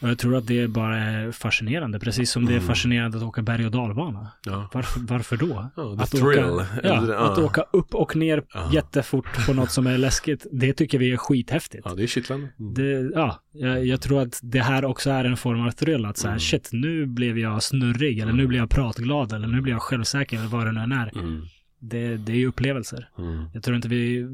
Och 0.03 0.09
jag 0.09 0.19
tror 0.19 0.37
att 0.37 0.47
det 0.47 0.69
bara 0.69 0.99
är 0.99 1.33
fascinerande. 1.33 1.99
Precis 2.01 2.31
som 2.31 2.47
det 2.47 2.53
är 2.53 2.57
Mm. 2.57 2.67
fascinerande 2.69 3.17
att 3.19 3.23
åka 3.25 3.43
berg 3.43 3.65
och 3.67 3.71
dalbana. 3.71 4.33
ja. 4.47 4.69
Varför, 4.75 5.01
varför 5.01 5.37
då? 5.37 5.47
The 5.77 6.03
Att 6.03 6.15
åka, 6.15 6.67
ja, 6.83 7.17
att 7.33 7.39
åka 7.39 7.63
upp 7.73 7.95
och 7.95 8.17
ner 8.17 8.43
Ja. 8.55 8.71
jättefort 8.73 9.47
på 9.47 9.53
något 9.55 9.71
som 9.71 9.87
är 9.87 9.99
läskigt. 9.99 10.47
Det 10.53 10.73
tycker 10.73 10.99
vi 10.99 11.13
är 11.13 11.17
skithäftigt. 11.17 11.83
Ja, 11.85 11.95
det 11.95 12.03
är 12.03 12.07
kittlande. 12.07 12.49
Mm. 12.59 13.13
Ja, 13.15 13.43
jag, 13.53 13.87
jag 13.87 14.01
tror 14.01 14.23
att 14.23 14.41
det 14.43 14.61
här 14.61 14.85
också 14.85 15.11
är 15.11 15.25
en 15.25 15.37
form 15.37 15.67
av 15.67 15.71
thrill. 15.71 16.05
Att 16.07 16.17
så 16.19 16.27
här, 16.27 16.33
Mm. 16.33 16.41
shit, 16.41 16.69
nu 16.73 17.07
blev 17.07 17.39
jag 17.39 17.63
snurrig, 17.63 18.19
eller 18.19 18.33
nu 18.33 18.47
blev 18.47 18.61
jag 18.61 18.71
pratglad, 18.71 19.33
eller 19.33 19.49
nu 19.49 19.61
blev 19.61 19.75
jag 19.75 19.83
självsäker, 19.83 20.37
eller 20.39 20.49
vad 20.49 20.67
det 20.67 20.73
nu 20.73 20.81
än 20.81 20.93
är. 20.93 21.19
Mm, 21.19 21.43
Det, 21.79 22.17
det 22.17 22.33
är 22.33 22.37
ju 22.37 22.47
upplevelser. 22.47 23.09
mm. 23.19 23.45
Jag 23.55 23.63
tror 23.63 23.77
inte 23.77 23.89
vi... 23.89 24.27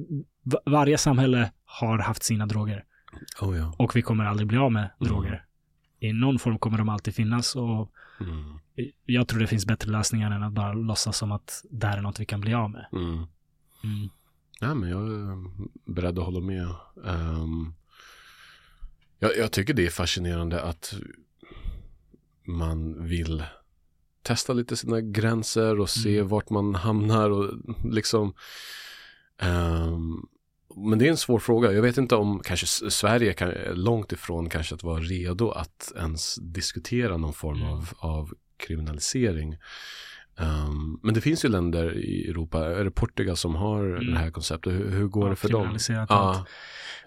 va- 0.43 0.61
Varje 0.67 0.99
samhälle 0.99 1.51
har 1.65 1.99
haft 1.99 2.23
sina 2.23 2.47
droger. 2.47 2.85
Oh 3.41 3.59
ja. 3.59 3.75
Och 3.79 3.97
vi 3.97 4.03
kommer 4.03 4.25
aldrig 4.25 4.47
bli 4.49 4.59
av 4.59 4.73
med 4.73 4.83
Mm. 5.01 5.13
droger. 5.13 5.43
I 5.99 6.13
någon 6.13 6.39
form 6.39 6.59
kommer 6.59 6.79
de 6.79 6.89
alltid 6.89 7.15
finnas 7.15 7.57
och 7.57 7.93
Mm, 8.21 8.59
jag 9.05 9.29
tror 9.29 9.41
det 9.41 9.47
finns 9.47 9.67
bättre 9.67 9.91
lösningar 9.91 10.31
än 10.31 10.43
att 10.43 10.53
bara 10.53 10.73
låtsas 10.73 11.17
som 11.17 11.33
att 11.33 11.65
det 11.71 11.87
här 11.87 11.99
är 11.99 12.03
något 12.03 12.21
vi 12.21 12.27
kan 12.27 12.41
bli 12.41 12.55
av 12.55 12.71
med. 12.71 12.87
mm. 12.93 13.15
Mm. 13.85 14.09
Ja, 14.61 14.75
men 14.75 14.91
jag 14.91 15.01
är 15.03 15.45
beredd 15.93 16.19
att 16.19 16.25
hålla 16.25 16.41
med. 16.41 16.69
Ehm, 17.07 17.75
jag, 19.19 19.37
jag 19.37 19.53
tycker 19.53 19.75
det 19.75 19.87
är 19.87 19.91
fascinerande 19.91 20.63
att 20.63 20.95
man 22.45 23.05
vill 23.09 23.45
testa 24.23 24.53
lite 24.53 24.77
sina 24.77 25.01
gränser 25.01 25.81
och 25.81 25.91
se 25.91 26.17
Mm. 26.17 26.29
vart 26.29 26.51
man 26.51 26.75
hamnar 26.75 27.31
och 27.31 27.53
liksom 27.85 28.35
ehm, 29.39 30.27
men 30.77 30.99
det 30.99 31.07
är 31.07 31.11
en 31.11 31.17
svår 31.17 31.39
fråga. 31.39 31.73
Jag 31.73 31.83
vet 31.83 31.99
inte 31.99 32.17
om 32.17 32.41
kanske 32.45 32.67
Sverige 32.91 33.33
kan, 33.33 33.53
långt 33.75 34.13
ifrån 34.13 34.49
kanske 34.49 34.75
att 34.75 34.83
vara 34.83 35.01
redo 35.01 35.51
att 35.51 35.93
ens 35.97 36.35
diskutera 36.35 37.17
någon 37.17 37.33
form 37.33 37.57
Mm. 37.63 37.69
av, 37.73 37.89
av 37.99 38.31
kriminalisering. 38.67 39.57
Ehm, 40.39 40.99
men 41.03 41.15
det 41.15 41.21
finns 41.21 41.45
ju 41.45 41.49
länder 41.49 41.97
i 41.99 42.29
Europa, 42.31 42.67
är 42.67 42.85
det 42.85 42.91
Portugal 42.91 43.37
som 43.37 43.55
har 43.55 43.85
Mm. 43.85 44.11
det 44.15 44.19
här 44.19 44.31
konceptet? 44.31 44.73
Hur, 44.73 44.91
hur 44.91 45.07
går 45.07 45.25
Ja, 45.25 45.31
det 45.31 45.37
för 45.37 45.49
dem? 45.49 45.79
Ja. 46.09 46.47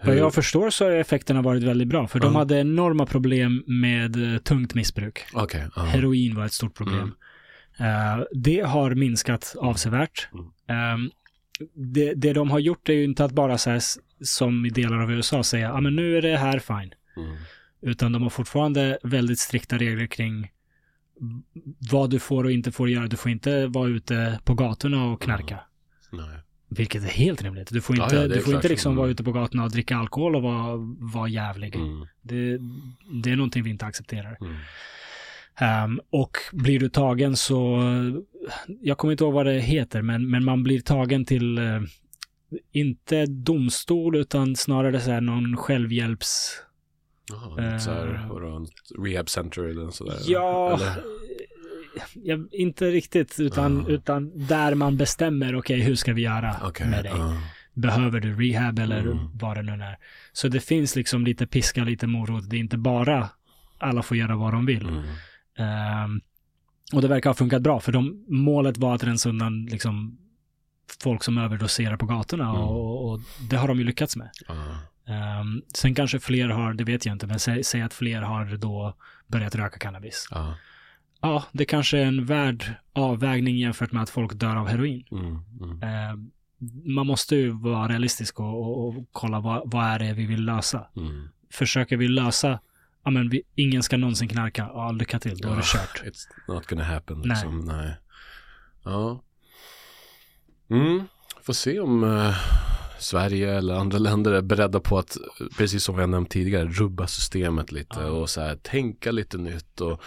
Vad 0.04 0.16
jag 0.16 0.34
förstår 0.34 0.70
så 0.70 0.84
har 0.84 0.92
effekterna 0.92 1.42
varit 1.42 1.62
väldigt 1.62 1.88
bra, 1.88 2.06
för 2.08 2.20
de 2.20 2.32
Ja. 2.32 2.38
hade 2.38 2.60
enorma 2.60 3.06
problem 3.06 3.64
med 3.66 4.34
eh, 4.34 4.38
tungt 4.38 4.74
missbruk. 4.74 5.24
Okej, 5.32 5.66
ja. 5.76 5.82
Heroin 5.82 6.36
var 6.36 6.44
ett 6.46 6.52
stort 6.52 6.74
problem. 6.74 7.14
Eh, 7.78 8.24
det 8.32 8.60
har 8.60 8.94
minskat 8.94 9.54
avsevärt. 9.58 10.28
Mm. 10.68 11.10
Det, 11.74 12.14
det 12.14 12.32
de 12.32 12.50
har 12.50 12.58
gjort 12.58 12.88
är 12.88 12.92
ju 12.92 13.04
inte 13.04 13.24
att 13.24 13.32
bara 13.32 13.58
så 13.58 13.70
här, 13.70 13.82
som 14.24 14.66
i 14.66 14.70
delar 14.70 14.98
av 15.02 15.12
USA 15.12 15.42
säga, 15.44 15.68
ja 15.68 15.80
men 15.80 15.96
nu 15.96 16.16
är 16.16 16.22
det 16.22 16.36
här 16.36 16.58
fine. 16.58 16.92
Mm. 17.16 17.36
Utan 17.82 18.12
de 18.12 18.22
har 18.22 18.30
fortfarande 18.30 18.98
väldigt 19.02 19.38
strikta 19.38 19.78
regler 19.78 20.06
kring 20.06 20.50
vad 21.90 22.10
du 22.10 22.18
får 22.18 22.44
och 22.44 22.52
inte 22.52 22.72
får 22.72 22.88
göra. 22.90 23.06
Du 23.06 23.16
får 23.16 23.30
inte 23.30 23.66
vara 23.66 23.88
ute 23.88 24.40
på 24.44 24.54
gatorna 24.54 25.04
och 25.04 25.22
knarka. 25.22 25.60
Nej. 26.12 26.38
Vilket 26.68 27.02
är 27.04 27.08
helt 27.08 27.42
rimligt. 27.42 27.68
Du 27.72 27.80
får 27.80 27.96
Ja, 27.96 28.04
inte, 28.04 28.16
ja, 28.16 28.22
är 28.22 28.28
du 28.28 28.40
får 28.40 28.54
inte 28.54 28.68
liksom 28.68 28.92
Mm. 28.92 28.98
vara 28.98 29.10
ute 29.10 29.24
på 29.24 29.32
gatorna 29.32 29.64
och 29.64 29.70
dricka 29.70 29.96
alkohol 29.96 30.36
och 30.36 30.42
vara, 30.42 30.76
vara 30.98 31.28
jävlig. 31.28 31.74
Mm. 31.76 32.06
Det, 32.22 32.58
det 33.22 33.30
är 33.30 33.36
någonting 33.36 33.62
vi 33.62 33.70
inte 33.70 33.86
accepterar. 33.86 34.36
Mm. 34.40 34.56
Ehm, 35.56 36.00
och 36.10 36.36
blir 36.52 36.80
du 36.80 36.88
tagen 36.88 37.36
så, 37.36 37.78
jag 38.80 38.98
kommer 38.98 39.12
inte 39.12 39.24
ihåg 39.24 39.32
vad 39.34 39.46
det 39.46 39.60
heter, 39.60 40.02
men, 40.02 40.30
men 40.30 40.44
man 40.44 40.62
blir 40.62 40.80
tagen 40.80 41.24
till, 41.24 41.58
eh, 41.58 41.80
inte 42.72 43.26
domstol, 43.26 44.16
utan 44.16 44.56
snarare 44.56 45.00
så 45.00 45.10
här 45.10 45.20
någon 45.20 45.56
självhjälps... 45.56 46.56
Jaha, 47.30 47.72
något 47.72 47.82
så 47.82 47.90
här, 47.90 48.14
Eh. 48.14 48.28
vadå, 48.28 48.66
rehab 49.04 49.28
center 49.28 49.62
eller 49.62 49.90
sådär? 49.90 50.16
Ja, 50.26 50.74
Eller? 50.74 51.02
jag, 52.14 52.48
inte 52.52 52.90
riktigt, 52.90 53.40
utan, 53.40 53.84
Ja. 53.88 53.94
utan 53.94 54.46
där 54.46 54.74
man 54.74 54.96
bestämmer, 54.96 55.54
okej, 55.56 55.80
hur 55.80 55.94
ska 55.94 56.12
vi 56.12 56.22
göra 56.22 56.56
Okej, 56.64 56.86
med 56.88 57.04
dig? 57.04 57.12
ja. 57.16 57.36
Behöver 57.74 58.20
du 58.20 58.34
rehab 58.34 58.78
eller 58.78 59.00
Mm. 59.00 59.18
vad 59.34 59.56
det 59.56 59.62
nu 59.62 59.72
är? 59.72 59.96
Så 60.32 60.48
det 60.48 60.60
finns 60.60 60.96
liksom 60.96 61.24
lite 61.24 61.46
piska, 61.46 61.84
lite 61.84 62.06
morot. 62.06 62.50
Det 62.50 62.56
är 62.56 62.60
inte 62.60 62.78
bara 62.78 63.28
alla 63.78 64.02
får 64.02 64.16
göra 64.16 64.36
vad 64.36 64.52
de 64.52 64.66
vill. 64.66 64.88
Mm. 64.88 65.04
Ehm, 65.58 66.20
och 66.92 67.02
det 67.02 67.08
verkar 67.08 67.30
ha 67.30 67.34
funkat 67.34 67.62
bra, 67.62 67.80
för 67.80 67.92
de, 67.92 68.24
målet 68.28 68.78
var 68.78 68.94
att 68.94 69.04
rensa 69.04 69.28
undan 69.28 69.66
liksom, 69.66 70.18
folk 71.02 71.24
som 71.24 71.38
överdoserar 71.38 71.96
på 71.96 72.06
gatorna 72.06 72.44
Mm. 72.50 72.56
och, 72.62 73.10
och 73.10 73.20
det 73.50 73.56
har 73.56 73.68
de 73.68 73.78
ju 73.78 73.84
lyckats 73.84 74.16
med. 74.16 74.30
Ja. 74.48 74.54
Ehm, 75.14 75.62
sen 75.74 75.94
kanske 75.94 76.20
fler 76.20 76.48
har, 76.48 76.74
det 76.74 76.84
vet 76.84 77.06
jag 77.06 77.14
inte, 77.14 77.26
men 77.26 77.38
säg, 77.38 77.64
säg 77.64 77.82
att 77.82 77.94
fler 77.94 78.22
har 78.22 78.56
då 78.56 78.94
börjat 79.26 79.54
röka 79.54 79.78
cannabis. 79.78 80.28
Ja. 80.30 80.54
Ja, 81.22 81.44
det 81.52 81.64
kanske 81.64 81.98
är 81.98 82.06
en 82.06 82.24
värd 82.26 82.74
avvägning 82.92 83.56
jämfört 83.56 83.92
med 83.92 84.02
att 84.02 84.10
folk 84.10 84.34
dör 84.34 84.56
av 84.56 84.68
heroin. 84.68 85.04
Mm. 85.12 85.82
Ehm, 85.82 86.30
man 86.94 87.06
måste 87.06 87.36
ju 87.36 87.50
vara 87.50 87.88
realistisk 87.88 88.40
och, 88.40 88.60
och, 88.62 88.88
och 88.88 88.94
kolla 89.12 89.40
vad, 89.40 89.70
vad 89.70 89.84
är 89.86 89.98
det 89.98 90.12
vi 90.12 90.26
vill 90.26 90.44
lösa. 90.44 90.86
Mm. 90.96 91.28
Försöker 91.52 91.96
vi 91.96 92.08
lösa, 92.08 92.60
ja 93.04 93.10
men 93.10 93.28
vi, 93.28 93.42
ingen 93.54 93.82
ska 93.82 93.96
någonsin 93.96 94.28
knarka, 94.28 94.62
ja 94.74 94.92
lycka 94.92 95.18
till, 95.20 95.38
då 95.38 95.48
är 95.48 95.56
det 95.56 95.62
kört. 95.64 96.02
It's 96.04 96.26
not 96.48 96.66
gonna 96.66 96.84
happen 96.84 97.18
Nej. 97.18 97.28
liksom. 97.28 97.60
Nej. 97.60 97.94
Ja. 98.84 99.22
Mm. 100.70 101.02
Får 101.42 101.52
se 101.52 101.80
om 101.80 102.04
eh, 102.04 102.34
Sverige 102.98 103.54
eller 103.58 103.74
andra 103.74 103.98
länder 103.98 104.32
är 104.32 104.42
beredda 104.42 104.80
på 104.80 104.98
att, 104.98 105.16
precis 105.58 105.84
som 105.84 105.94
vi 105.94 106.00
har 106.00 106.08
nämnt 106.08 106.30
tidigare, 106.30 106.68
rubba 106.68 107.06
systemet 107.06 107.72
lite 107.72 108.00
Ja. 108.00 108.06
och 108.06 108.30
så 108.30 108.40
här 108.40 108.56
tänka 108.56 109.10
lite 109.12 109.38
nytt 109.38 109.80
och, 109.80 110.02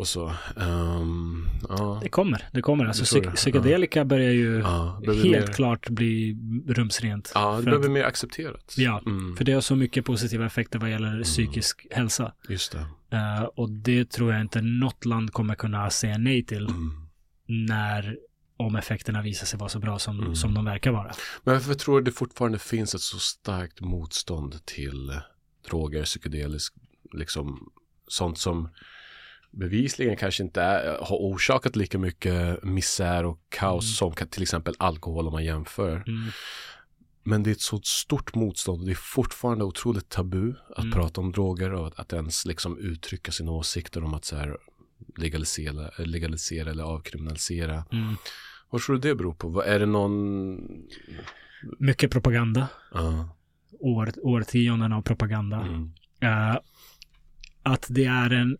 och 0.00 0.08
så. 0.08 0.32
Ehm, 0.56 1.48
ja. 1.68 1.98
Det 2.02 2.08
kommer, 2.08 2.48
det 2.52 2.62
kommer. 2.62 2.84
Alltså, 2.84 3.20
Det 3.20 3.24
jag. 3.26 3.34
psykedelika 3.36 4.04
börjar 4.04 4.30
ju 4.32 4.58
Ja, 4.58 5.02
helt 5.06 5.22
mer, 5.24 5.46
klart 5.46 5.88
bli 5.90 6.36
rumsrent. 6.68 7.32
Ja, 7.34 7.56
det 7.56 7.62
behöver 7.62 7.84
att- 7.84 7.90
mer 7.90 8.04
accepterat. 8.04 8.74
Ja, 8.76 9.02
Mm, 9.06 9.36
För 9.36 9.44
det 9.44 9.52
har 9.52 9.60
så 9.60 9.76
mycket 9.76 10.04
positiva 10.04 10.46
effekter 10.46 10.78
vad 10.78 10.90
gäller 10.90 11.22
psykisk 11.22 11.86
hälsa. 11.90 12.32
just 12.48 12.72
det. 12.72 13.16
Eh, 13.16 13.42
och 13.42 13.70
det 13.70 14.10
tror 14.10 14.32
jag 14.32 14.40
inte 14.40 14.60
något 14.60 15.04
land 15.04 15.32
kommer 15.32 15.54
kunna 15.54 15.90
säga 15.90 16.18
nej 16.18 16.44
till 16.46 16.66
Mm. 16.66 16.90
när, 17.46 18.16
om 18.56 18.76
effekterna 18.76 19.22
visar 19.22 19.46
sig 19.46 19.58
vara 19.58 19.68
så 19.68 19.78
bra 19.78 19.98
som, 19.98 20.20
Mm. 20.20 20.34
som 20.34 20.54
de 20.54 20.64
verkar 20.64 20.90
vara. 20.90 21.12
Men 21.44 21.54
varför 21.54 21.74
tror 21.74 21.98
du 22.00 22.04
det 22.04 22.12
fortfarande 22.12 22.58
finns 22.58 22.94
ett 22.94 23.00
så 23.00 23.18
starkt 23.18 23.80
motstånd 23.80 24.66
till 24.66 25.12
droger, 25.70 26.04
psykedelisk, 26.04 26.74
liksom 27.12 27.70
sånt 28.08 28.38
som 28.38 28.68
bevisligen 29.50 30.16
kanske 30.16 30.42
inte 30.42 30.62
är, 30.62 30.98
har 31.02 31.16
orsakat 31.16 31.76
lika 31.76 31.98
mycket 31.98 32.62
misär 32.64 33.24
och 33.24 33.40
kaos 33.48 33.84
Mm. 33.84 33.94
som 33.94 34.12
kan- 34.12 34.28
till 34.28 34.42
exempel 34.42 34.74
alkohol 34.78 35.26
om 35.26 35.32
man 35.32 35.44
jämför. 35.44 35.96
Mm. 35.96 36.30
Men 37.22 37.42
det 37.42 37.50
är 37.50 37.52
ett 37.52 37.60
så 37.60 37.80
stort 37.84 38.34
motstånd 38.34 38.80
och 38.80 38.86
det 38.86 38.92
är 38.92 39.14
fortfarande 39.14 39.64
otroligt 39.64 40.08
tabu 40.08 40.54
att 40.76 40.84
Mm. 40.84 40.92
prata 40.92 41.20
om 41.20 41.32
droger 41.32 41.72
och 41.72 41.86
att, 41.86 41.98
att 41.98 42.12
ens 42.12 42.46
liksom 42.46 42.78
uttrycka 42.78 43.32
sina 43.32 43.50
åsikter 43.52 44.04
om 44.04 44.14
att 44.14 44.24
så 44.24 44.36
här 44.36 44.56
legalisera, 45.16 45.90
legalisera 46.04 46.70
eller 46.70 46.84
avkriminalisera. 46.84 47.84
Mm. 47.92 48.14
Vad 48.70 48.82
tror 48.82 48.96
du 48.96 49.08
det 49.08 49.14
beror 49.14 49.34
på? 49.34 49.48
Vad 49.48 49.66
är 49.66 49.78
det 49.78 49.86
någon... 49.86 50.58
Mycket 51.78 52.10
propaganda. 52.10 52.68
Ja, 52.94 53.36
År, 53.80 54.12
årtionden 54.22 54.92
av 54.92 55.02
propaganda. 55.02 55.66
Eh, 56.20 56.56
att 57.62 57.86
det 57.90 58.04
är 58.04 58.30
en 58.30 58.56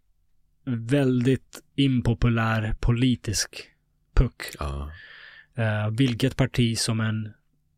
väldigt 0.65 1.61
impopulär 1.77 2.75
politisk 2.81 3.65
puck. 4.15 4.43
ja, 4.59 4.91
Eh, 5.55 5.91
vilket 5.91 6.37
parti 6.37 6.79
som 6.79 7.01
än 7.01 7.33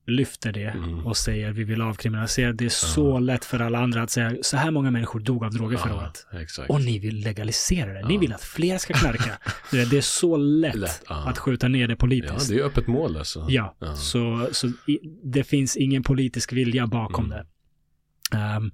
lyfter 0.06 0.52
det 0.52 0.64
Mm. 0.64 1.06
och 1.06 1.16
säger 1.16 1.52
vi 1.52 1.64
vill 1.64 1.82
avkriminalisera. 1.82 2.52
Det 2.52 2.64
är 2.64 2.68
så 2.68 3.18
lätt 3.18 3.44
för 3.44 3.60
alla 3.60 3.78
andra 3.78 4.02
att 4.02 4.10
säga 4.10 4.36
så 4.42 4.56
här 4.56 4.70
många 4.70 4.90
människor 4.90 5.20
dog 5.20 5.44
av 5.44 5.50
droger 5.52 5.76
förra 5.78 5.92
ja, 5.92 5.98
året. 6.02 6.26
exakt. 6.42 6.70
Och 6.70 6.80
ni 6.80 6.98
vill 6.98 7.20
legalisera 7.20 7.92
det. 7.92 8.08
Ni 8.08 8.14
Ja. 8.14 8.20
vill 8.20 8.32
att 8.32 8.44
fler 8.44 8.78
ska 8.78 8.94
knarka. 8.94 9.38
Det 9.70 9.92
är 9.96 10.00
så 10.00 10.36
lätt, 10.36 10.74
Lätt, 10.74 11.02
ja. 11.08 11.28
att 11.28 11.38
skjuta 11.38 11.68
ner 11.68 11.86
det 11.88 11.92
Ja, 11.92 11.96
politiskt. 11.96 12.48
det 12.48 12.58
är 12.58 12.62
öppet 12.64 12.86
mål 12.86 13.16
alltså. 13.16 13.46
Ja, 13.48 13.76
Ja. 13.78 13.94
så, 13.96 14.48
så 14.52 14.66
i, 14.66 14.98
det 15.24 15.44
finns 15.44 15.76
ingen 15.76 16.02
politisk 16.02 16.52
vilja 16.52 16.86
bakom 16.86 17.24
Mm. 17.24 17.38
det. 18.30 18.36
Ehm, 18.38 18.70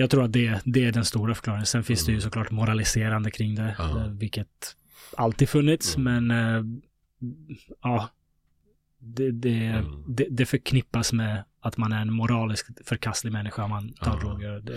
jag 0.00 0.10
tror 0.10 0.24
att 0.24 0.32
det, 0.32 0.60
det 0.64 0.84
är 0.84 0.92
den 0.92 1.04
stora 1.04 1.34
förklaringen. 1.34 1.66
Sen 1.66 1.84
finns 1.84 2.04
det 2.06 2.12
ju 2.12 2.16
Mm. 2.16 2.22
såklart 2.22 2.50
moraliserande 2.50 3.30
kring 3.30 3.54
det, 3.54 3.74
Ja. 3.78 3.98
eh, 4.00 4.08
vilket 4.08 4.76
alltid 5.16 5.48
funnits, 5.48 5.96
Mm. 5.96 6.26
men 6.26 6.56
eh, 6.56 6.64
ja, 7.82 8.08
det, 8.98 9.30
det, 9.30 9.54
Mm. 9.64 10.04
det, 10.08 10.26
det 10.30 10.46
förknippas 10.46 11.12
med 11.12 11.44
att 11.62 11.76
man 11.76 11.92
är 11.92 12.00
en 12.02 12.12
moraliskt 12.12 12.68
förkastlig 12.88 13.32
människa 13.32 13.64
om 13.64 13.70
man 13.70 13.92
tar 13.92 14.10
Ja. 14.16 14.20
droger. 14.20 14.60
Det, 14.60 14.72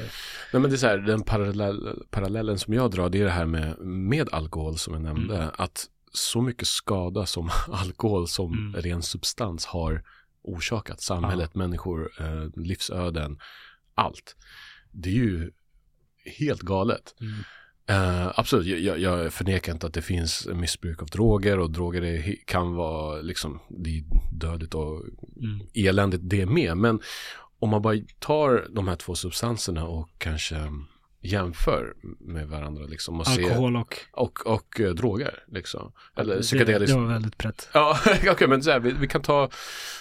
Nej 0.53 0.61
men 0.61 0.61
det 0.61 0.75
är 0.75 0.77
så 0.77 0.87
här, 0.87 0.97
den 0.97 1.23
parallell, 1.23 2.03
parallellen 2.09 2.59
som 2.59 2.73
jag 2.73 2.91
drar, 2.91 3.09
det 3.09 3.19
är 3.21 3.25
det 3.25 3.31
här 3.31 3.45
med, 3.45 3.77
med 3.79 4.29
alkohol 4.31 4.77
som 4.77 4.93
jag 4.93 5.03
nämnde. 5.03 5.35
Mm. 5.37 5.49
Att 5.57 5.85
så 6.11 6.41
mycket 6.41 6.67
skada 6.67 7.25
som 7.25 7.49
alkohol 7.71 8.27
som 8.27 8.53
Mm. 8.53 8.81
ren 8.81 9.01
substans 9.01 9.65
har 9.65 10.03
orsakat 10.43 11.01
samhället, 11.01 11.55
människor, 11.55 12.09
eh, 12.19 12.61
livsöden, 12.63 13.37
allt. 13.95 14.35
Det 14.93 15.09
är 15.09 15.13
ju 15.13 15.51
helt 16.39 16.61
galet. 16.61 17.15
mm, 17.21 17.33
Eh, 17.87 18.39
absolut, 18.39 18.79
jag- 18.79 18.99
jag, 18.99 19.33
förnekar 19.33 19.73
inte 19.73 19.87
att 19.87 19.93
det 19.93 20.01
finns 20.01 20.47
missbruk 20.47 21.01
av 21.01 21.07
droger 21.07 21.59
och 21.59 21.71
droger 21.71 22.01
är, 22.01 22.35
kan 22.45 22.75
vara 22.75 23.21
liksom, 23.21 23.59
det 23.69 23.89
är 23.89 24.03
dödligt 24.31 24.73
och 24.73 25.03
mm, 25.41 25.67
eländigt 25.73 26.29
det 26.29 26.45
med. 26.45 26.77
Men 26.77 26.99
om 27.59 27.69
man 27.69 27.81
bara 27.81 27.95
tar 28.19 28.67
de 28.75 28.87
här 28.87 28.95
två 28.95 29.15
substanserna 29.15 29.85
och 29.85 30.09
kanske 30.17 30.55
jämför 31.21 31.93
med 32.19 32.47
varandra 32.47 32.85
liksom 32.85 33.19
och 33.19 33.27
alkohol 33.27 33.75
och... 33.75 33.95
och, 34.13 34.47
och 34.47 34.79
eh, 34.79 34.93
droger 34.93 35.43
liksom. 35.47 35.91
Eller 36.17 36.35
det, 36.35 36.41
psykedelisk. 36.41 36.93
det 36.93 36.99
var 36.99 37.07
väldigt 37.07 37.37
brett. 37.37 37.69
Ja, 37.73 37.99
okej 38.31 38.47
men 38.47 38.63
så 38.63 38.71
här, 38.71 38.79
vi, 38.79 38.91
vi 38.91 39.07
kan 39.07 39.21
ta 39.21 39.49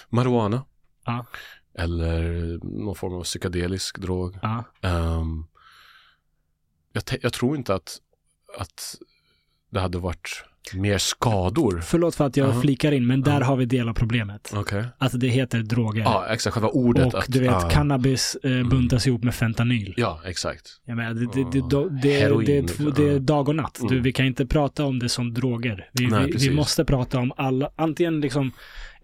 marijuana. 0.09 0.65
Ja. 1.05 1.25
Eller 1.75 2.23
någon 2.63 2.95
form 2.95 3.13
av 3.13 3.23
psykedelisk 3.23 3.97
drog. 3.99 4.39
Ja. 4.41 4.63
Ehm, 4.81 5.45
jag, 6.91 7.05
te- 7.05 7.19
jag 7.21 7.33
tror 7.33 7.57
inte 7.57 7.75
att, 7.75 8.01
att 8.57 8.95
det 9.69 9.79
hade 9.79 9.97
varit 9.99 10.45
mer 10.73 10.97
skador. 10.97 11.81
Förlåt 11.85 12.15
för 12.15 12.25
att 12.25 12.37
jag 12.37 12.49
Ja. 12.49 12.61
flikar 12.61 12.91
in, 12.91 13.07
men 13.07 13.21
där 13.21 13.39
Ja. 13.39 13.45
har 13.45 13.55
vi 13.55 13.65
del 13.65 13.89
av 13.89 13.93
problemet. 13.93 14.53
Okej. 14.55 14.83
Att 14.97 15.19
det 15.19 15.27
heter 15.27 15.59
droger. 15.59 16.01
Ja, 16.01 16.25
exakt. 16.29 16.53
Själva 16.53 16.69
ordet. 16.69 17.13
och 17.13 17.19
att, 17.19 17.25
du 17.29 17.39
vet, 17.39 17.51
ja. 17.51 17.69
cannabis 17.71 18.35
eh, 18.43 18.67
buntas 18.67 19.07
ihop 19.07 19.23
med 19.23 19.35
fentanyl. 19.35 19.93
Ja, 19.97 20.21
exakt. 20.25 20.61
Jag 20.85 20.97
menar, 20.97 21.13
det, 21.13 21.19
det, 21.19 21.51
det, 21.51 21.57
Ja. 21.75 21.83
det, 21.89 21.99
det, 22.01 22.19
Heroin, 22.19 22.45
det, 22.45 22.57
är 22.57 22.63
två- 22.67 22.89
det 22.89 23.09
är 23.09 23.19
dag 23.19 23.49
och 23.49 23.55
natt. 23.55 23.77
Du, 23.81 23.87
Mm. 23.87 24.03
vi 24.03 24.11
kan 24.11 24.25
inte 24.25 24.45
prata 24.45 24.85
om 24.85 24.99
det 24.99 25.09
som 25.09 25.33
droger. 25.33 25.89
Vi, 25.91 26.07
Nej, 26.07 26.31
vi, 26.37 26.49
vi 26.49 26.55
måste 26.55 26.85
prata 26.85 27.19
om 27.19 27.31
alla, 27.37 27.69
antingen 27.75 28.21
liksom 28.21 28.51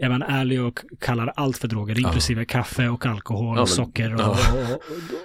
är 0.02 0.10
man 0.10 0.22
ärlig 0.24 0.62
och 0.62 0.80
kallar 1.00 1.34
allt 1.36 1.58
för 1.58 1.68
droger, 1.68 2.00
inklusive 2.00 2.46
kaffe 2.46 2.88
och 2.90 3.06
alkohol 3.06 3.58
och 3.60 3.70
socker. 3.70 4.14
Och, 4.14 4.20
och, 4.22 4.30
och, 4.30 4.82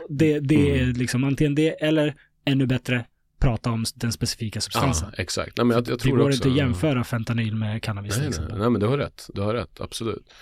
det 0.09 0.41
det 0.41 0.71
är 0.79 0.83
Mm. 0.83 0.93
liksom 0.97 1.25
antingen 1.25 1.55
det, 1.55 1.69
eller 1.69 2.15
ännu 2.47 2.67
bättre, 2.67 3.05
prata 3.45 3.71
om 3.71 3.85
den 3.95 4.13
specifika 4.13 4.61
substansen. 4.61 5.09
Ja, 5.17 5.23
exakt. 5.23 5.57
Nej, 5.57 5.65
men 5.67 5.75
jag, 5.75 5.89
jag 5.89 5.99
det 5.99 6.03
tror 6.03 6.17
går 6.17 6.25
också, 6.27 6.37
inte 6.37 6.49
att 6.49 6.57
jämföra 6.57 7.05
fentanyl 7.05 7.55
med 7.55 7.83
cannabis 7.83 8.19
Nej, 8.19 8.31
nej, 8.49 8.59
nej, 8.59 8.71
men 8.71 8.81
du 8.81 8.87
har 8.87 8.99
rätt. 8.99 9.31
Du 9.35 9.41
har 9.41 9.55
rätt, 9.55 9.81
absolut. 9.81 10.35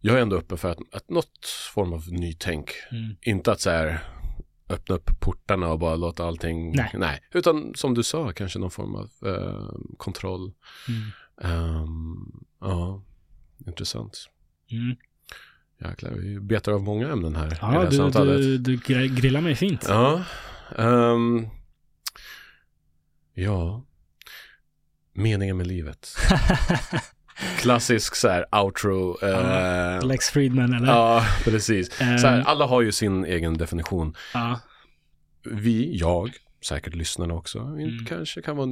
Jag 0.00 0.16
är 0.16 0.22
ändå 0.22 0.36
öppen 0.36 0.58
för 0.58 0.70
att, 0.70 0.78
att 0.92 1.10
något 1.10 1.46
form 1.74 1.92
av 1.92 2.12
nytänk. 2.12 2.70
Mm. 2.90 3.16
Inte 3.22 3.52
att 3.52 3.60
så 3.60 3.70
här 3.70 3.98
öppna 4.68 4.94
upp 4.94 5.20
portarna 5.20 5.68
och 5.68 5.78
bara 5.78 5.96
låta 5.96 6.24
allting. 6.26 6.76
Nej. 6.94 7.20
Utan 7.34 7.72
som 7.74 7.94
du 7.94 8.02
sa, 8.02 8.32
kanske 8.32 8.58
någon 8.58 8.70
form 8.70 8.94
av 8.94 9.10
eh, 9.26 9.68
kontroll. 9.96 10.52
Mm. 10.88 11.10
Ehm, 11.42 12.44
ja, 12.60 13.02
intressant. 13.66 14.18
Mm. 14.70 14.96
Jäklar, 15.84 16.10
vi 16.10 16.40
betar 16.40 16.72
av 16.72 16.82
många 16.82 17.08
ämnen 17.12 17.36
här 17.36 17.46
i 17.46 17.50
det 17.50 17.58
Ja, 17.60 17.66
här 17.66 17.90
du, 17.90 17.96
samtalet. 17.96 18.36
du, 18.36 18.58
du 18.58 18.76
gr- 18.76 19.14
grillar 19.20 19.40
mig 19.40 19.54
fint. 19.54 19.86
Ja. 19.88 20.22
ehm, 20.78 21.46
ja. 23.36 23.82
Meningen 25.14 25.56
med 25.56 25.66
livet. 25.66 26.08
Klassisk 27.58 28.14
så 28.16 28.28
här 28.28 28.54
outro. 28.64 29.18
eh, 29.22 30.06
Lex 30.06 30.30
Friedman 30.30 30.72
eller? 30.74 30.86
ja, 30.86 31.24
precis. 31.44 32.00
Ehm, 32.00 32.18
Så 32.18 32.26
här, 32.26 32.40
alla 32.40 32.66
har 32.66 32.82
ju 32.82 32.92
sin 32.92 33.24
egen 33.24 33.58
definition. 33.58 34.14
Vi, 35.50 35.96
jag, 35.96 36.30
säkert 36.64 36.94
lyssnarna 36.94 37.34
också, 37.34 37.58
Mm. 37.58 38.04
kanske 38.04 38.42
kan 38.42 38.56
vara 38.56 38.68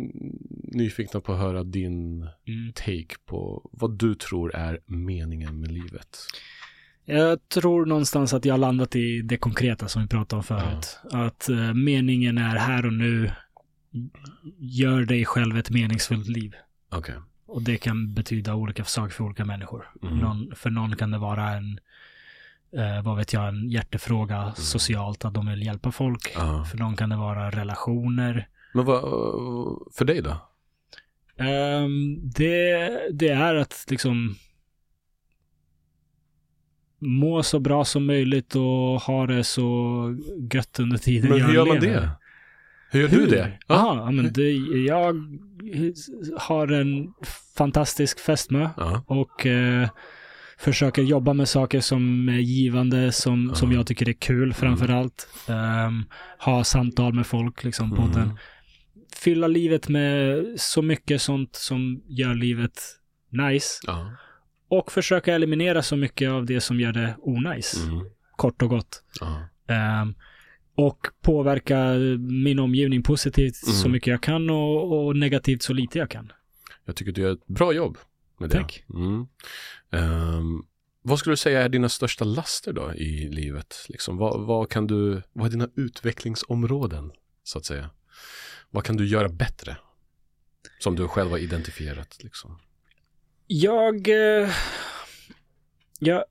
nyfikna 0.73 1.21
på 1.21 1.33
att 1.33 1.39
höra 1.39 1.65
din 1.65 2.23
Mm. 2.49 2.73
take 2.75 3.15
på 3.27 3.71
vad 3.73 3.99
du 3.99 4.15
tror 4.15 4.55
är 4.55 4.81
meningen 4.87 5.61
med 5.61 5.73
livet. 5.73 6.19
Jag 7.05 7.49
tror 7.49 7.87
någonstans 7.87 8.35
att 8.35 8.45
jag 8.45 8.53
har 8.55 8.59
landat 8.59 8.97
i 8.97 9.23
det 9.23 9.37
konkreta 9.37 9.89
som 9.89 10.03
vi 10.03 10.09
pratade 10.09 10.39
om 10.39 10.45
förut. 10.45 10.99
Att 11.13 11.49
eh, 11.49 11.75
meningen 11.75 12.39
är 12.39 12.57
här 12.57 12.87
och 12.87 12.93
nu. 12.93 13.31
Gör 14.59 15.05
dig 15.05 15.25
själv 15.25 15.59
ett 15.59 15.71
meningsfullt 15.71 16.29
liv. 16.29 16.55
Okej. 16.91 17.15
Och 17.47 17.63
det 17.63 17.77
kan 17.77 18.15
betyda 18.15 18.55
olika 18.55 18.85
saker 18.85 19.15
för 19.15 19.25
olika 19.25 19.45
människor. 19.45 19.89
Mm. 20.03 20.19
Någon, 20.19 20.53
för 20.57 20.71
någon 20.71 20.97
kan 20.97 21.11
det 21.11 21.19
vara 21.19 21.51
en, 21.51 21.81
eh, 22.77 23.03
vad 23.03 23.17
vet 23.17 23.33
jag, 23.33 23.49
en 23.49 23.69
hjärtefråga 23.69 24.53
socialt, 24.55 25.25
att 25.25 25.35
de 25.35 25.47
vill 25.47 25.67
hjälpa 25.67 25.93
folk. 25.93 26.33
Ja. 26.35 26.65
För 26.65 26.79
någon 26.79 26.97
kan 26.97 27.09
det 27.09 27.17
vara 27.17 27.51
relationer. 27.51 28.49
Men 28.75 28.85
vad, 28.85 29.03
för 29.95 30.05
dig 30.05 30.23
då? 30.23 30.37
Ehm, 31.37 32.21
det, 32.31 32.91
det 33.13 33.29
är 33.29 33.55
att 33.55 33.87
liksom 33.89 34.35
må 36.99 37.43
så 37.43 37.61
bra 37.61 37.85
som 37.85 38.07
möjligt 38.07 38.55
och 38.57 39.01
ha 39.01 39.27
det 39.27 39.45
så 39.45 40.17
gött 40.53 40.81
under 40.81 40.99
tiden 40.99 41.31
Men 41.31 41.41
hur 41.43 41.55
gör 41.55 41.67
man 41.67 41.79
lever. 41.79 42.01
det? 42.01 42.11
Hur 42.95 43.01
gör 43.01 43.09
du 43.09 43.27
det? 43.27 43.53
Ja, 43.67 43.97
ja 43.97 44.11
men 44.11 44.33
det, 44.33 44.51
jag 44.87 45.15
har 46.39 46.69
en 46.73 47.09
fantastisk 47.57 48.21
fästmö 48.21 48.69
Ja. 48.77 49.05
och 49.07 49.47
eh, 49.47 49.89
försöker 50.59 51.03
jobba 51.03 51.33
med 51.33 51.49
saker 51.49 51.81
som 51.81 52.29
är 52.29 52.39
givande, 52.39 53.13
som, 53.13 53.55
som 53.55 53.73
Ja. 53.73 53.79
jag 53.79 53.87
tycker 53.87 54.09
är 54.09 54.13
kul 54.13 54.55
framför 54.55 54.89
allt. 54.89 55.29
Ehm, 55.49 56.05
ha 56.39 56.65
samtal 56.65 57.13
med 57.15 57.27
folk, 57.27 57.65
liksom 57.65 57.91
på 57.97 58.03
Mm. 58.03 58.15
den. 58.15 58.39
Fylla 59.17 59.47
livet 59.47 59.89
med 59.89 60.45
så 60.57 60.83
mycket 60.83 61.23
sånt 61.23 61.57
som 61.57 62.03
gör 62.09 62.35
livet 62.35 62.81
nice. 63.31 63.81
Ja. 63.87 64.11
Och 64.69 64.93
försöka 64.93 65.35
eliminera 65.35 65.83
så 65.83 65.97
mycket 65.97 66.31
av 66.31 66.47
det 66.47 66.61
som 66.61 66.81
gör 66.81 66.93
det 66.93 67.15
onajs. 67.19 67.85
Mm. 67.85 68.05
Kort 68.37 68.63
och 68.63 68.69
gott. 68.69 69.03
Ja. 69.21 69.49
Och 70.77 71.07
påverka 71.23 71.93
min 72.19 72.59
omgivning 72.59 73.03
positivt 73.03 73.63
Mm. 73.67 73.75
så 73.77 73.89
mycket 73.89 74.07
jag 74.07 74.23
kan 74.23 74.51
och, 74.51 75.07
och 75.07 75.17
negativt 75.17 75.63
så 75.63 75.73
lite 75.73 75.99
jag 75.99 76.11
kan. 76.11 76.33
Jag 76.85 76.97
tycker 76.97 77.13
du 77.13 77.21
gör 77.21 77.33
ett 77.33 77.47
bra 77.47 77.73
jobb 77.73 77.99
med 78.39 78.51
det. 78.51 78.57
Tack. 78.59 78.85
Mm. 78.95 79.27
Ehm, 79.91 80.63
vad 81.03 81.19
skulle 81.19 81.33
du 81.33 81.37
säga 81.37 81.63
är 81.63 81.69
dina 81.69 81.89
största 81.89 82.25
laster 82.25 82.73
då 82.73 82.95
i 82.95 83.29
livet? 83.29 83.87
Liksom, 83.89 84.17
vad, 84.17 84.47
vad 84.47 84.71
kan 84.71 84.87
du, 84.87 85.23
vad 85.33 85.47
är 85.47 85.51
dina 85.51 85.69
utvecklingsområden 85.77 87.13
så 87.43 87.59
att 87.59 87.65
säga? 87.65 87.91
Vad 88.71 88.85
kan 88.85 88.97
du 88.97 89.07
göra 89.07 89.29
bättre? 89.29 89.77
Som 90.79 90.97
du 90.97 91.09
själv 91.09 91.31
har 91.31 91.39
identifierat 91.39 92.23
liksom. 92.23 92.59
Jag, 93.47 94.09
eh, 94.09 94.51
jag, 95.99 96.25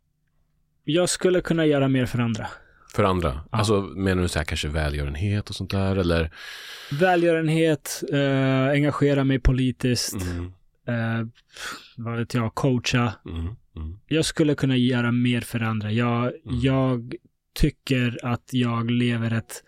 jag 0.84 1.10
skulle 1.10 1.42
kunna 1.42 1.66
göra 1.66 1.88
mer 1.88 2.06
för 2.06 2.20
andra. 2.20 2.48
För 2.96 3.04
andra? 3.04 3.42
Alltså 3.50 3.82
menar 3.82 4.22
du 4.22 4.28
så 4.28 4.40
här 4.40 4.46
kanske 4.46 4.68
välgörenhet 4.68 5.50
och 5.50 5.56
sånt 5.56 5.72
där 5.72 5.96
eller? 5.96 6.32
Välgörenhet, 6.92 8.04
eh, 8.12 8.70
engagera 8.70 9.24
mig 9.24 9.40
politiskt, 9.40 10.16
Mm, 10.22 10.46
eh, 10.88 11.28
vad 11.98 12.18
vet 12.18 12.34
jag, 12.34 12.56
coacha. 12.56 13.14
mm, 13.26 13.40
mm, 13.76 14.00
Jag 14.08 14.26
skulle 14.26 14.56
kunna 14.56 14.78
göra 14.78 15.12
mer 15.12 15.42
för 15.42 15.60
andra. 15.60 15.92
Jag, 15.92 16.24
Mm. 16.24 16.36
jag 16.46 17.14
tycker 17.56 18.18
att 18.24 18.50
jag 18.52 18.92
lever 18.92 19.34
ett 19.34 19.64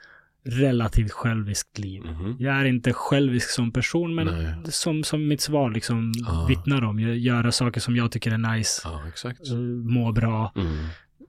relativt 0.48 1.12
själviskt 1.12 1.80
liv. 1.80 2.02
mhm. 2.04 2.36
Jag 2.40 2.56
är 2.56 2.66
inte 2.66 2.94
självisk 2.94 3.50
som 3.50 3.72
person, 3.72 4.16
men 4.16 4.28
Nej. 4.28 4.54
som, 4.72 5.04
som 5.04 5.28
mitt 5.28 5.42
svar 5.42 5.72
liksom 5.72 6.14
Ah. 6.28 6.46
vittnar 6.46 6.84
om. 6.84 7.00
Göra 7.00 7.52
saker 7.52 7.82
som 7.82 7.96
jag 7.96 8.12
tycker 8.12 8.32
är 8.32 8.56
nice, 8.56 8.82
Ja, 8.84 9.02
exakt. 9.08 9.48
eh, 9.52 9.56
må 9.84 10.12
bra. 10.12 10.54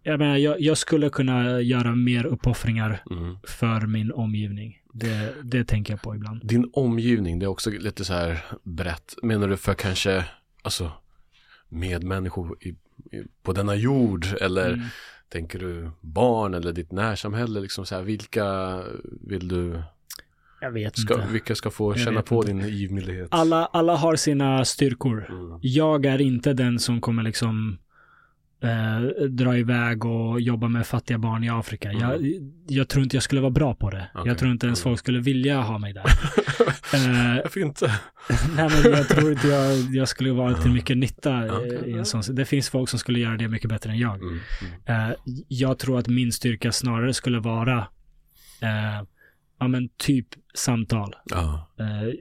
Jag 0.07 0.19
menar, 0.19 0.37
jag, 0.37 0.61
jag 0.61 0.79
skulle 0.79 1.09
kunna 1.11 1.61
göra 1.61 1.95
mer 1.95 2.27
uppoffringar 2.27 3.03
mm. 3.11 3.37
för 3.49 3.87
min 3.87 4.13
omgivning. 4.13 4.79
Det, 4.93 5.35
det 5.43 5.65
tänker 5.65 5.93
jag 5.93 6.03
på 6.03 6.15
ibland. 6.15 6.41
Din 6.47 6.71
omgivning, 6.73 7.39
det 7.39 7.47
är 7.47 7.49
också 7.49 7.71
lite 7.71 8.05
så 8.05 8.13
här 8.13 8.45
brett. 8.63 9.15
Menar 9.23 9.49
du 9.49 9.57
för 9.57 9.75
kanske, 9.75 10.25
alltså 10.63 10.93
medmänniskor 11.69 12.57
i, 12.61 12.69
i, 12.69 12.77
på 13.43 13.53
denna 13.53 13.75
jord 13.75 14.27
eller 14.41 14.73
Mm. 14.73 14.87
tänker 15.29 15.59
du 15.59 15.91
barn 16.01 16.55
eller 16.55 16.73
ditt 16.73 16.93
närsamhälle 16.93 17.61
liksom 17.61 17.87
så 17.87 17.95
här, 17.95 18.03
vilka 18.03 18.81
vill 19.21 19.49
du, 19.49 19.83
Jag 20.61 20.71
vet 20.71 20.99
ska, 20.99 21.15
inte. 21.15 21.27
vilka 21.33 21.55
ska 21.55 21.71
få 21.71 21.93
Jag 21.93 22.01
känna 22.05 22.23
på 22.23 22.37
inte. 22.37 22.47
din 22.49 22.69
givmildhet? 22.69 23.29
Alla, 23.31 23.67
alla 23.67 23.97
har 23.97 24.17
sina 24.17 24.65
styrkor. 24.65 25.27
Mm. 25.31 25.59
Jag 25.63 26.07
är 26.07 26.21
inte 26.21 26.53
den 26.53 26.79
som 26.79 27.01
kommer 27.01 27.23
liksom 27.23 27.79
eh, 28.63 29.01
dra 29.29 29.59
iväg 29.59 30.05
och 30.05 30.41
jobba 30.41 30.69
med 30.69 30.87
fattiga 30.87 31.19
barn 31.19 31.45
i 31.45 31.49
Afrika. 31.51 31.91
Mm. 31.91 32.01
Jag, 32.03 32.43
jag 32.69 32.89
tror 32.89 33.03
inte 33.05 33.17
jag 33.17 33.23
skulle 33.23 33.41
vara 33.41 33.51
bra 33.51 33.75
på 33.75 33.91
det. 33.91 34.11
Okej. 34.15 34.29
Jag 34.29 34.39
tror 34.39 34.51
inte 34.51 34.67
ens 34.67 34.83
folk 34.83 34.99
skulle 34.99 35.21
vilja 35.21 35.61
ha 35.61 35.79
mig 35.79 35.93
där. 35.93 36.05
eh, 36.95 37.43
Varför 37.43 37.61
inte? 37.61 37.87
nej, 38.57 38.71
men 38.83 38.93
jag 38.93 39.09
tror 39.09 39.33
inte 39.33 39.49
jag, 39.49 39.79
jag 39.95 40.09
skulle 40.09 40.33
vara 40.33 40.55
till 40.55 40.73
mycket 40.73 40.97
nytta 40.97 41.47
eh, 41.47 41.55
Okej, 41.57 41.83
i 41.87 41.93
en 41.93 42.05
sån. 42.05 42.23
Det 42.35 42.45
finns 42.45 42.69
folk 42.71 42.89
som 42.89 42.99
skulle 42.99 43.19
göra 43.19 43.37
det 43.37 43.49
mycket 43.49 43.69
bättre 43.71 43.91
än 43.91 43.99
jag. 43.99 44.15
Mm. 44.15 44.41
Mm. 44.87 45.11
Eh, 45.11 45.17
jag 45.49 45.79
tror 45.79 45.99
att 45.99 46.09
min 46.09 46.33
styrka 46.33 46.73
snarare 46.73 47.15
skulle 47.15 47.39
vara 47.41 47.79
eh, 48.61 49.03
ja 49.61 49.69
men 49.69 49.89
typ 49.97 50.27
samtal. 50.55 51.15
Ja. 51.25 51.69
Eh, 51.79 52.15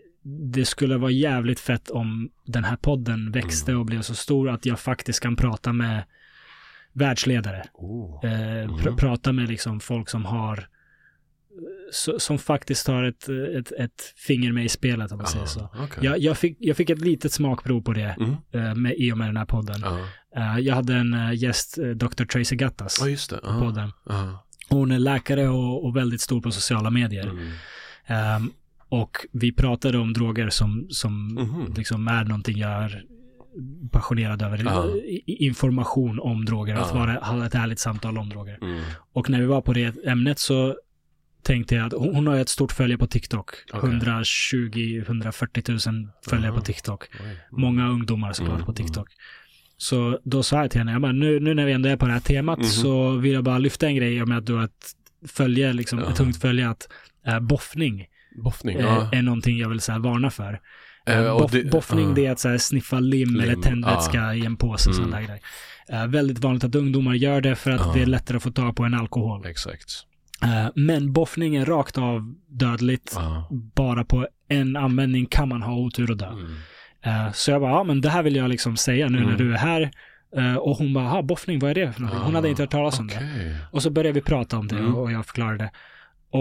det 0.54 0.66
skulle 0.66 0.98
vara 0.98 1.12
jävligt 1.12 1.60
fett 1.60 1.90
om 1.90 2.30
den 2.46 2.64
här 2.64 2.76
podden 2.76 3.32
växte 3.32 3.72
Mm. 3.72 3.80
och 3.80 3.86
blev 3.86 4.02
så 4.02 4.16
stor 4.16 4.50
att 4.50 4.66
jag 4.66 4.80
faktiskt 4.80 5.20
kan 5.20 5.36
prata 5.36 5.74
med 5.74 6.04
världsledare. 6.96 7.64
Oh. 7.74 8.20
Eh, 8.26 8.30
pr- 8.68 8.82
Mm. 8.82 8.96
prata 8.98 9.32
med 9.32 9.50
liksom 9.50 9.80
folk 9.80 10.10
som 10.10 10.26
har 10.26 10.68
så, 11.92 12.20
som 12.20 12.38
faktiskt 12.40 12.88
har 12.88 13.04
ett, 13.04 13.30
ett, 13.30 13.72
ett 13.72 14.14
finger 14.28 14.52
med 14.52 14.66
i 14.66 14.70
spelet 14.70 15.12
om 15.12 15.18
man 15.18 15.28
säger 15.28 15.46
så. 15.46 15.60
Ah, 15.60 15.70
okej. 15.84 16.06
Jag, 16.06 16.20
jag, 16.20 16.38
fick, 16.38 16.58
jag 16.60 16.78
fick 16.78 16.90
ett 16.90 17.02
litet 17.02 17.32
smakprov 17.32 17.82
på 17.82 17.94
det 17.94 18.16
Mm. 18.20 18.36
eh, 18.52 18.76
med, 18.76 18.94
i 18.98 19.12
och 19.12 19.18
med 19.18 19.28
den 19.28 19.38
här 19.38 19.46
podden. 19.46 19.76
Ja. 19.84 20.00
Eh, 20.36 20.60
jag 20.60 20.76
hade 20.76 20.96
en 20.96 21.36
gäst, 21.36 21.78
Dr. 21.96 22.26
Tracy 22.26 22.56
Gattas, 22.56 22.98
Ja, 23.02 23.08
just 23.10 23.30
det. 23.30 23.38
på 23.38 23.48
Ja. 23.48 23.60
podden. 23.60 23.92
Ja. 24.06 24.46
Hon 24.70 24.92
är 24.92 25.00
läkare 25.00 25.48
och, 25.50 25.86
och 25.86 25.96
väldigt 25.96 26.22
stor 26.22 26.42
på 26.42 26.52
sociala 26.52 26.90
medier. 26.90 27.28
Mm. 27.30 27.52
Ehm, 28.08 28.52
och 28.90 29.18
vi 29.32 29.52
pratade 29.54 29.98
om 29.98 30.14
droger 30.14 30.50
som, 30.50 30.88
som 30.90 31.28
Mhm. 31.34 31.74
liksom 31.78 32.08
är 32.08 32.24
någonting 32.24 32.58
jag 32.58 32.72
är 32.72 33.04
passionerad 33.92 34.42
över. 34.42 34.62
Ja. 34.66 34.86
Information 35.26 36.20
om 36.20 36.46
droger, 36.46 36.76
att 36.76 36.90
Ja. 36.94 37.00
vara, 37.00 37.14
ha 37.14 37.46
ett 37.46 37.56
ärligt 37.56 37.80
samtal 37.80 38.18
om 38.18 38.30
droger. 38.30 38.58
Mm. 38.62 38.82
Och 39.14 39.30
när 39.30 39.40
vi 39.40 39.46
var 39.46 39.62
på 39.62 39.74
det 39.74 40.06
ämnet 40.06 40.40
så 40.40 40.76
tänkte 41.44 41.76
jag 41.76 41.86
att 41.86 41.94
hon, 41.94 42.28
har 42.28 42.36
ett 42.36 42.50
stort 42.50 42.72
följe 42.72 42.98
på 42.98 43.08
TikTok. 43.08 43.50
Okej. 43.74 43.90
120-140 43.90 45.90
000 45.92 46.08
följare 46.30 46.52
Aha. 46.52 46.60
på 46.60 46.66
TikTok. 46.66 47.08
Mm. 47.20 47.36
Många 47.52 47.90
ungdomar 47.90 48.34
såklart 48.34 48.56
Mm, 48.56 48.66
på 48.66 48.74
TikTok. 48.74 49.08
Så 49.78 50.20
då 50.24 50.44
sa 50.44 50.62
jag 50.62 50.72
till 50.72 50.80
henne, 50.80 50.92
jag 50.92 51.02
bara, 51.02 51.12
nu, 51.12 51.40
nu 51.40 51.54
när 51.54 51.66
vi 51.66 51.72
ändå 51.72 51.90
är 51.90 51.98
på 51.98 52.06
det 52.08 52.14
här 52.14 52.20
temat 52.20 52.60
Mhm. 52.60 52.68
så 52.68 53.12
vill 53.16 53.34
jag 53.34 53.44
bara 53.44 53.58
lyfta 53.58 53.88
en 53.88 53.96
grej 53.96 54.24
om 54.24 54.32
att 54.32 54.46
du 54.46 54.54
har 54.54 54.64
ett 54.64 54.92
följe, 55.28 55.74
liksom, 55.74 56.00
ett 56.00 56.16
tungt 56.16 56.42
följe, 56.42 56.70
att 56.70 56.88
äh, 57.28 57.40
boffning 57.40 58.06
Boffning, 58.44 58.78
eh, 58.78 58.84
ja. 58.86 59.10
är 59.14 59.22
någonting 59.22 59.58
jag 59.58 59.70
vill 59.70 59.80
så 59.80 59.92
här, 59.92 60.00
varna 60.00 60.30
för. 60.30 60.60
Eh, 61.06 61.18
Eh, 61.20 61.38
boff, 61.38 61.52
det- 61.52 61.72
boffning 61.72 62.08
ja. 62.08 62.14
det 62.16 62.26
är 62.26 62.32
att 62.32 62.40
så 62.40 62.50
här, 62.50 62.58
sniffa 62.58 63.00
lim, 63.00 63.30
Lim, 63.30 63.40
eller 63.40 63.56
tändvätska 63.56 64.18
ja. 64.18 64.34
i 64.34 64.46
en 64.46 64.58
påse 64.58 64.90
Mm. 64.90 64.96
sådana 65.04 65.22
grejer. 65.22 65.42
Eh, 65.90 66.08
väldigt 66.08 66.40
vanligt 66.40 66.64
att 66.64 66.76
ungdomar 66.76 67.14
gör 67.14 67.42
det 67.42 67.56
för 67.56 67.72
att 67.72 67.82
Ja. 67.86 67.92
det 67.96 68.02
är 68.02 68.06
lättare 68.06 68.38
att 68.38 68.44
få 68.44 68.52
tag 68.52 68.76
på 68.76 68.84
en 68.84 68.94
alkohol. 68.94 69.46
Exakt. 69.46 69.92
Eh, 70.44 70.68
men 70.76 71.14
boffning 71.14 71.56
är 71.56 71.66
rakt 71.66 71.98
av 71.98 72.36
dödligt. 72.50 73.18
Bara 73.76 74.04
på 74.06 74.28
en 74.50 74.76
användning 74.76 75.26
kan 75.26 75.50
man 75.50 75.62
ha 75.62 75.74
otur 75.74 76.12
och 76.12 76.18
dö. 76.18 76.30
Mm. 76.30 77.34
Så 77.34 77.52
jag 77.52 77.62
bara, 77.62 77.72
ja 77.72 77.84
men 77.84 78.02
det 78.02 78.10
här 78.10 78.24
vill 78.24 78.36
jag 78.36 78.50
liksom 78.50 78.78
säga 78.78 79.10
nu 79.10 79.18
när 79.20 79.26
Mm. 79.26 79.38
du 79.38 79.54
är 79.54 79.58
här. 79.58 79.92
Och 80.60 80.78
hon 80.78 80.94
bara, 80.94 81.08
"Ha, 81.08 81.22
boffning, 81.22 81.60
vad 81.60 81.72
är 81.72 81.76
det 81.76 81.94
för 81.94 82.02
någonting? 82.02 82.24
Hon 82.26 82.36
hade 82.36 82.50
inte 82.50 82.62
hört 82.64 82.70
talas 82.72 83.00
om 83.00 83.08
det. 83.08 83.16
Okej. 83.16 83.56
Och 83.72 83.84
så 83.84 83.90
började 83.90 84.14
vi 84.14 84.22
prata 84.22 84.58
om 84.58 84.68
det 84.68 84.76
Mm. 84.78 84.96
och 84.96 85.12
jag 85.12 85.26
förklarade. 85.26 85.72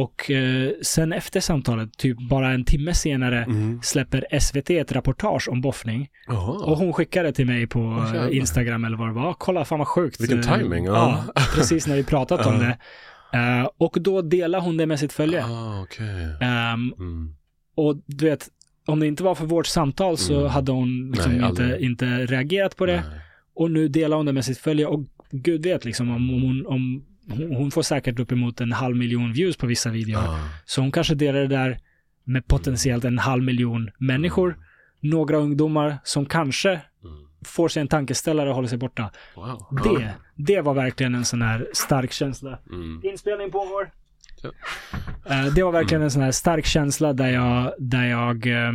Och 0.03 0.31
eh, 0.31 0.71
sen 0.83 1.13
efter 1.13 1.41
samtalet, 1.41 1.99
typ 1.99 2.29
bara 2.31 2.51
en 2.53 2.65
timme 2.65 2.95
senare, 2.95 3.45
Mm. 3.45 3.81
släpper 3.83 4.27
SVT 4.41 4.71
ett 4.71 4.93
reportage 4.93 5.49
om 5.49 5.61
boffning. 5.61 6.09
Jaha. 6.27 6.65
Och 6.65 6.77
hon 6.79 6.93
skickade 6.93 7.33
till 7.33 7.47
mig 7.47 7.67
på 7.67 8.05
eh, 8.15 8.37
Instagram 8.37 8.85
eller 8.85 8.97
vad 8.97 9.09
det 9.09 9.13
var. 9.15 9.35
Kolla, 9.39 9.65
fan 9.65 9.79
vad 9.79 9.89
sjukt. 9.89 10.21
Vilken 10.21 10.39
Eh, 10.41 10.59
timing, 10.59 10.85
ja. 10.85 11.25
Ja, 11.35 11.43
precis 11.55 11.87
när 11.87 11.97
vi 11.97 12.05
pratat 12.05 12.47
om 12.47 12.59
det. 12.59 12.77
Eh, 13.39 13.69
och 13.79 13.97
då 14.01 14.23
delar 14.23 14.61
hon 14.61 14.77
det 14.77 14.87
med 14.87 14.99
sitt 15.01 15.13
följe. 15.13 15.45
Ah, 15.45 15.83
okej. 15.83 16.37
Ehm, 16.41 16.93
Mm. 16.99 17.35
och 17.77 17.97
du 18.07 18.25
vet, 18.25 18.49
om 18.87 19.01
det 19.01 19.07
inte 19.07 19.23
var 19.23 19.35
för 19.35 19.47
vårt 19.47 19.67
samtal 19.67 20.17
så 20.17 20.39
Mm. 20.39 20.51
hade 20.51 20.73
hon 20.73 21.11
liksom 21.11 21.33
Nej, 21.33 21.49
inte, 21.51 21.63
aldrig. 21.65 21.81
inte 21.81 22.07
reagerat 22.07 22.77
på 22.77 22.87
det. 22.87 23.03
Nej. 23.11 23.21
Och 23.55 23.71
nu 23.71 23.89
delar 23.89 24.17
hon 24.17 24.27
det 24.27 24.33
med 24.33 24.45
sitt 24.45 24.59
följe 24.59 24.87
och 24.87 25.01
gud 25.31 25.63
vet 25.67 25.85
liksom 25.85 26.11
om, 26.11 26.31
om 26.35 26.43
hon, 26.43 26.67
om 26.67 27.05
hon, 27.29 27.55
hon 27.57 27.71
får 27.71 27.83
säkert 27.83 28.19
uppemot 28.19 28.61
en 28.61 28.73
halv 28.73 28.97
miljon 28.97 29.33
views 29.33 29.57
på 29.57 29.67
vissa 29.67 29.91
videor. 29.91 30.21
Ah. 30.21 30.39
Så 30.65 30.81
hon 30.81 30.93
kanske 30.93 31.15
delar 31.15 31.41
det 31.41 31.47
där 31.47 31.79
med 32.25 32.47
potentiellt 32.47 33.05
en 33.05 33.19
halv 33.19 33.45
miljon 33.45 33.91
människor. 33.99 34.59
Några 35.01 35.37
ungdomar 35.37 35.99
som 36.05 36.27
kanske 36.27 36.71
Mm. 36.71 37.17
får 37.45 37.69
sig 37.69 37.81
en 37.81 37.89
tankeställare 37.89 38.49
och 38.49 38.55
håller 38.55 38.69
sig 38.69 38.79
borta. 38.79 39.11
Wow. 39.37 39.67
Det, 39.85 40.15
det 40.37 40.61
var 40.61 40.75
verkligen 40.75 41.15
en 41.15 41.25
sån 41.25 41.43
här 41.43 41.67
stark 41.73 42.13
känsla. 42.13 42.59
Mm. 42.71 43.01
Inspelning 43.05 43.51
pågår. 43.51 43.91
Ja. 44.43 44.51
Eh, 45.31 45.55
det 45.55 45.63
var 45.63 45.73
verkligen 45.73 46.03
en 46.03 46.11
sån 46.11 46.23
här 46.23 46.31
stark 46.31 46.67
känsla 46.67 47.13
där 47.13 47.29
jag, 47.29 47.73
där 47.79 48.05
jag 48.05 48.47
eh, 48.47 48.73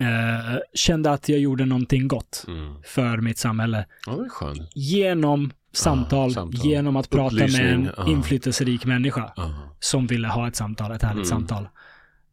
eh, 0.00 0.58
kände 0.74 1.10
att 1.10 1.28
jag 1.28 1.38
gjorde 1.40 1.64
någonting 1.64 2.08
gott 2.08 2.44
Mm. 2.48 2.74
för 2.84 3.16
mitt 3.16 3.38
samhälle. 3.38 3.86
Ja. 4.06 4.54
Genom 4.74 5.52
samtal, 5.74 6.32
samtal. 6.32 6.66
genom 6.66 6.96
att 6.96 7.10
prata 7.10 7.34
med 7.34 7.42
en 7.42 7.48
Upplysning, 7.50 7.88
ja. 7.96 8.08
inflytelserik 8.08 8.84
människa 8.86 9.32
Ah. 9.36 9.48
som 9.80 10.06
ville 10.06 10.28
ha 10.28 10.48
ett 10.48 10.56
samtal, 10.56 10.92
ett 10.92 11.02
härligt 11.02 11.30
Mm. 11.32 11.38
samtal. 11.46 11.62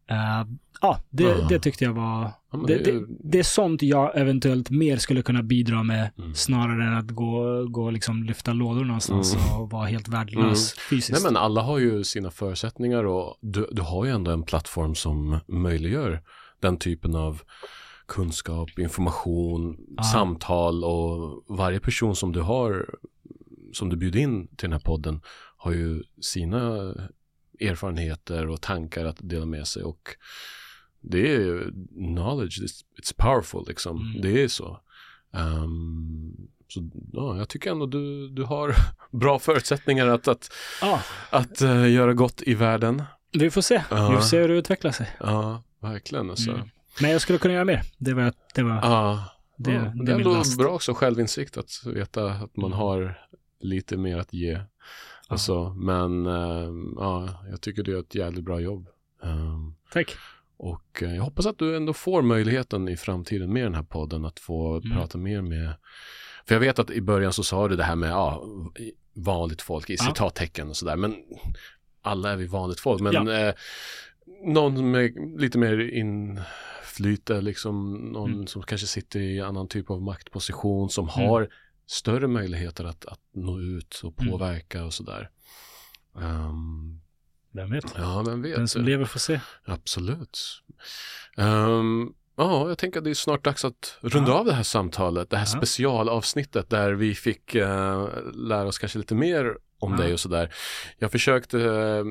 Eh, 0.10 0.48
ja, 0.82 0.98
det, 1.10 1.24
Ja. 1.24 1.36
det 1.50 1.60
tyckte 1.60 1.84
jag 1.84 1.94
var... 1.94 2.32
Det, 2.68 2.78
det 2.78 2.90
är- 2.92 3.06
det, 3.32 3.40
är 3.40 3.44
sånt 3.44 3.82
jag 3.82 4.18
eventuellt 4.18 4.70
mer 4.70 4.98
skulle 4.98 5.22
kunna 5.22 5.44
bidra 5.44 5.84
med 5.84 6.10
Mm. 6.18 6.36
snarare 6.36 6.84
än 6.88 6.98
att 6.98 7.12
gå, 7.12 7.66
gå 7.68 7.84
och 7.86 7.94
liksom 7.94 8.24
lyfta 8.24 8.54
lådor 8.54 8.86
någonstans 8.86 9.36
Mm. 9.36 9.62
och 9.62 9.70
vara 9.70 9.86
helt 9.86 10.08
värdelös 10.08 10.74
fysiskt. 10.90 11.12
Nej 11.24 11.32
men 11.32 11.42
alla 11.44 11.62
har 11.62 11.80
ju 11.80 12.04
sina 12.04 12.32
förutsättningar 12.32 13.04
och 13.04 13.38
du, 13.42 13.68
du 13.72 13.82
har 13.82 14.06
ju 14.06 14.12
ändå 14.12 14.32
en 14.32 14.44
plattform 14.44 14.96
som 14.96 15.40
möjliggör 15.48 16.22
den 16.62 16.78
typen 16.78 17.16
av 17.16 17.42
kunskap, 18.08 18.70
information, 18.80 19.78
samtal 20.12 20.84
och 20.84 21.44
varje 21.58 21.80
person 21.80 22.16
som 22.16 22.32
du 22.32 22.42
har 22.42 22.86
som 23.74 23.90
du 23.90 23.96
bjuder 23.96 24.20
in 24.20 24.48
till 24.48 24.70
den 24.70 24.72
här 24.74 24.80
podden 24.80 25.22
har 25.58 25.72
ju 25.72 26.04
sina 26.22 26.94
erfarenheter 27.60 28.48
och 28.48 28.62
tankar 28.62 29.06
att 29.06 29.18
dela 29.20 29.46
med 29.46 29.68
sig 29.68 29.84
och 29.84 30.10
det 31.02 31.34
är 31.36 31.72
knowledge, 32.14 32.60
it's, 32.62 32.82
it's 33.02 33.14
powerful 33.18 33.66
liksom, 33.68 33.98
Mm. 34.10 34.22
det 34.22 34.44
är 34.44 34.48
så. 34.48 34.80
Ehm, 35.34 36.34
så 36.68 36.90
ja, 37.14 37.38
jag 37.38 37.50
tycker 37.50 37.72
ändå 37.72 37.86
du, 37.86 38.30
du 38.30 38.44
har 38.44 38.74
bra 39.12 39.40
förutsättningar 39.40 40.08
att, 40.08 40.28
att, 40.28 40.54
Ja, 40.82 41.02
att 41.30 41.62
eh, 41.62 41.92
göra 41.92 42.14
gott 42.14 42.42
i 42.46 42.54
världen. 42.54 43.04
vi 43.32 43.52
får 43.52 43.62
se. 43.62 43.84
Ja. 43.90 44.10
Vi 44.10 44.16
får 44.16 44.22
se 44.24 44.40
hur 44.42 44.48
det 44.48 44.54
utvecklar 44.58 44.92
sig. 44.92 45.10
Ja, 45.20 45.64
verkligen 45.80 46.30
alltså. 46.30 46.52
Mm. 46.52 46.70
Men 47.02 47.12
jag 47.12 47.22
skulle 47.22 47.38
kunna 47.40 47.54
göra 47.54 47.66
mer. 47.66 47.82
Det 47.98 48.14
var, 48.14 48.34
det 48.56 48.64
var 48.64 48.74
det, 48.74 48.80
ja, 48.88 49.26
det, 49.58 49.72
det 50.06 50.12
är 50.12 50.16
ändå 50.16 50.44
bra 50.58 50.70
också 50.70 50.94
självinsikt 50.94 51.58
att 51.58 51.72
veta 51.86 52.32
att 52.32 52.58
man 52.58 52.74
har 52.74 53.20
lite 53.62 53.98
mer 53.98 54.18
att 54.18 54.34
ge. 54.34 54.60
Alltså, 55.28 55.74
men 55.78 56.26
ehm, 56.26 56.94
ja, 56.98 57.30
jag 57.50 57.62
tycker 57.62 57.84
du 57.84 57.92
gör 57.92 58.00
ett 58.00 58.16
jävligt 58.16 58.44
bra 58.44 58.60
jobb. 58.60 58.88
Ehm, 59.24 59.74
Tack. 59.94 60.16
och 60.58 61.04
eh, 61.04 61.16
jag 61.16 61.24
hoppas 61.24 61.46
att 61.46 61.58
du 61.58 61.76
ändå 61.76 61.94
får 61.94 62.22
möjligheten 62.22 62.88
i 62.88 62.98
framtiden 62.98 63.54
med 63.54 63.64
den 63.64 63.76
här 63.76 63.84
podden 63.84 64.26
att 64.26 64.40
få 64.40 64.78
Mm. 64.78 64.98
prata 64.98 65.18
mer 65.18 65.42
med 65.42 65.74
För 66.46 66.56
jag 66.56 66.60
vet 66.60 66.80
att 66.80 66.92
i 66.92 67.02
början 67.02 67.34
så 67.34 67.44
sa 67.44 67.68
du 67.68 67.76
det 67.76 67.84
här 67.84 67.96
med, 67.96 68.10
ja, 68.10 68.44
vanligt 69.14 69.62
folk 69.62 69.90
i 69.90 69.96
Ja. 70.00 70.04
citattecken 70.04 70.70
och 70.70 70.76
sådär. 70.78 70.96
Men 70.96 71.16
alla 72.02 72.32
är 72.32 72.36
vi 72.36 72.48
vanligt 72.48 72.80
folk. 72.80 73.02
Men 73.02 73.14
Ja. 73.14 73.34
eh, 73.48 73.54
någon 74.46 74.92
med 74.92 75.14
lite 75.38 75.58
mer 75.58 75.80
inflyte, 75.80 77.42
liksom 77.42 77.94
någon 77.96 78.34
Mm. 78.34 78.48
som 78.48 78.62
kanske 78.64 78.88
sitter 78.88 79.20
i 79.20 79.42
annan 79.42 79.68
typ 79.68 79.90
av 79.92 80.02
maktposition 80.02 80.90
som 80.90 81.10
har 81.10 81.50
större 81.92 82.28
möjligheter 82.28 82.84
att, 82.86 83.06
att 83.06 83.20
nå 83.34 83.60
ut 83.62 84.02
och 84.04 84.22
Mm. 84.22 84.32
påverka 84.32 84.86
och 84.86 84.94
sådär. 84.94 85.30
Um, 86.16 87.02
Vem 87.54 87.72
vet? 87.72 87.84
ja, 87.98 88.24
vem 88.28 88.42
vet. 88.42 88.56
Den 88.56 88.68
som 88.68 88.82
lever 88.86 89.06
får 89.06 89.20
se. 89.20 89.40
Absolut. 89.66 90.40
Ehm, 91.38 92.14
Ja, 92.38 92.68
jag 92.70 92.78
tänker 92.78 92.98
att 93.00 93.04
det 93.04 93.10
är 93.10 93.14
snart 93.14 93.44
dags 93.44 93.66
att 93.66 93.98
runda 94.02 94.32
Ja. 94.32 94.38
av 94.40 94.46
det 94.46 94.54
här 94.54 94.64
samtalet, 94.64 95.30
det 95.30 95.38
här 95.38 95.44
Ja. 95.54 95.58
specialavsnittet 95.58 96.70
där 96.70 96.94
vi 96.94 97.16
fick 97.16 97.56
eh, 97.56 98.08
lära 98.34 98.68
oss 98.68 98.80
kanske 98.80 98.98
lite 98.98 99.16
mer 99.16 99.58
om 99.80 99.92
Ja. 99.92 99.98
dig 99.98 100.14
och 100.14 100.20
sådär. 100.20 100.54
Jag 100.98 101.12
försökte, 101.12 101.60
eh, 101.62 102.04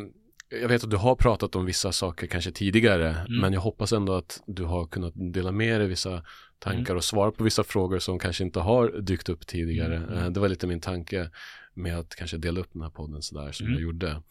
jag 0.60 0.68
vet 0.68 0.84
att 0.84 0.90
du 0.90 0.96
har 0.96 1.14
pratat 1.16 1.56
om 1.56 1.64
vissa 1.64 1.92
saker 1.92 2.26
kanske 2.26 2.52
tidigare, 2.52 3.08
Mm. 3.10 3.40
men 3.40 3.52
jag 3.52 3.60
hoppas 3.60 3.92
ändå 3.92 4.14
att 4.14 4.42
du 4.46 4.64
har 4.64 4.86
kunnat 4.86 5.12
dela 5.16 5.52
med 5.52 5.80
dig 5.80 5.88
vissa 5.88 6.22
tankar 6.60 6.80
Mm. 6.92 6.96
och 6.96 7.04
svara 7.04 7.30
på 7.30 7.44
vissa 7.44 7.64
frågor 7.64 7.98
som 7.98 8.18
kanske 8.18 8.44
inte 8.44 8.60
har 8.60 9.00
dykt 9.00 9.28
upp 9.28 9.46
tidigare. 9.46 9.96
Mm. 9.96 10.12
Eh, 10.18 10.30
det 10.30 10.40
var 10.40 10.48
lite 10.48 10.66
min 10.66 10.80
tanke 10.80 11.30
med 11.74 11.98
att 11.98 12.14
kanske 12.16 12.36
dela 12.36 12.60
upp 12.60 12.68
den 12.72 12.82
här 12.82 12.90
podden 12.90 13.22
sådär 13.22 13.52
som 13.52 13.66
Mm. 13.66 13.74
jag 13.74 13.82
gjorde. 13.82 14.22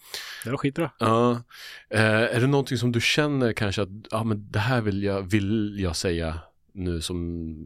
Det 0.43 0.49
var 0.49 0.57
skitbra. 0.57 0.91
Ja, 0.99 1.31
eh, 1.89 2.01
är 2.35 2.39
det 2.41 2.47
någonting 2.47 2.77
som 2.77 2.91
du 2.91 3.01
känner 3.01 3.53
kanske 3.53 3.81
att, 3.81 3.89
ja 4.11 4.23
men 4.23 4.51
det 4.51 4.59
här 4.59 4.81
vill 4.81 5.03
jag, 5.03 5.21
vill 5.21 5.79
jag 5.79 5.95
säga 5.95 6.39
nu 6.73 7.01
som 7.01 7.17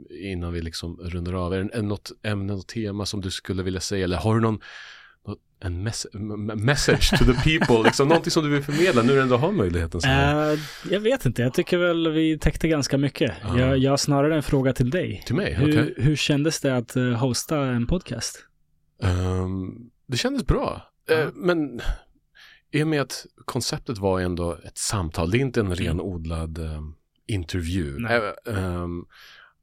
innan 0.09 0.53
vi 0.53 0.61
liksom 0.61 0.97
rundar 0.97 1.33
av? 1.33 1.53
Är 1.53 1.63
det 1.63 1.81
något 1.81 2.11
ämne, 2.23 2.53
något 2.53 2.67
tema 2.67 3.05
som 3.05 3.21
du 3.21 3.31
skulle 3.31 3.63
vilja 3.63 3.79
säga 3.81 4.03
eller 4.03 4.17
har 4.17 4.35
du 4.35 4.41
någon, 4.41 4.59
en 5.63 5.83
mess, 5.83 6.07
m- 6.13 6.51
message 6.55 7.09
to 7.09 7.25
the 7.25 7.33
people, 7.59 7.83
liksom 7.85 8.07
någonting 8.07 8.31
som 8.31 8.43
du 8.43 8.49
vill 8.49 8.63
förmedla 8.63 9.01
nu 9.01 9.07
när 9.07 9.13
du 9.15 9.21
ändå 9.21 9.37
har 9.37 9.51
möjligheten? 9.51 10.01
Så? 10.01 10.07
Eh, 10.09 10.59
jag 10.91 10.99
vet 10.99 11.25
inte, 11.25 11.41
jag 11.41 11.53
tycker 11.53 11.77
väl 11.77 12.11
vi 12.11 12.37
täckte 12.39 12.67
ganska 12.67 12.97
mycket. 12.97 13.33
Ja. 13.43 13.59
Jag, 13.59 13.77
jag 13.77 13.91
har 13.91 13.97
snarare 13.97 14.35
en 14.35 14.43
fråga 14.43 14.73
till 14.73 14.89
dig. 14.89 15.23
Till 15.25 15.35
mig? 15.35 15.53
Hur, 15.53 15.93
hur 15.97 16.15
kändes 16.15 16.61
det 16.61 16.77
att 16.77 16.95
eh, 16.95 17.03
hosta 17.03 17.57
en 17.65 17.87
podcast? 17.87 18.45
Ehm, 19.03 19.89
det 20.07 20.17
kändes 20.17 20.45
bra. 20.45 20.81
Ja. 21.09 21.27
men 21.33 21.81
i 22.71 22.83
och 22.83 22.87
med 22.87 23.01
att 23.01 23.25
konceptet 23.45 23.97
var 23.97 24.19
ändå 24.19 24.57
ett 24.63 24.77
samtal, 24.77 25.31
det 25.31 25.37
är 25.37 25.39
inte 25.39 25.59
en 25.59 25.75
renodlad 25.75 26.57
um, 26.57 26.95
intervju. 27.27 27.97
Eh, 28.05 28.55
ehm, 28.57 29.05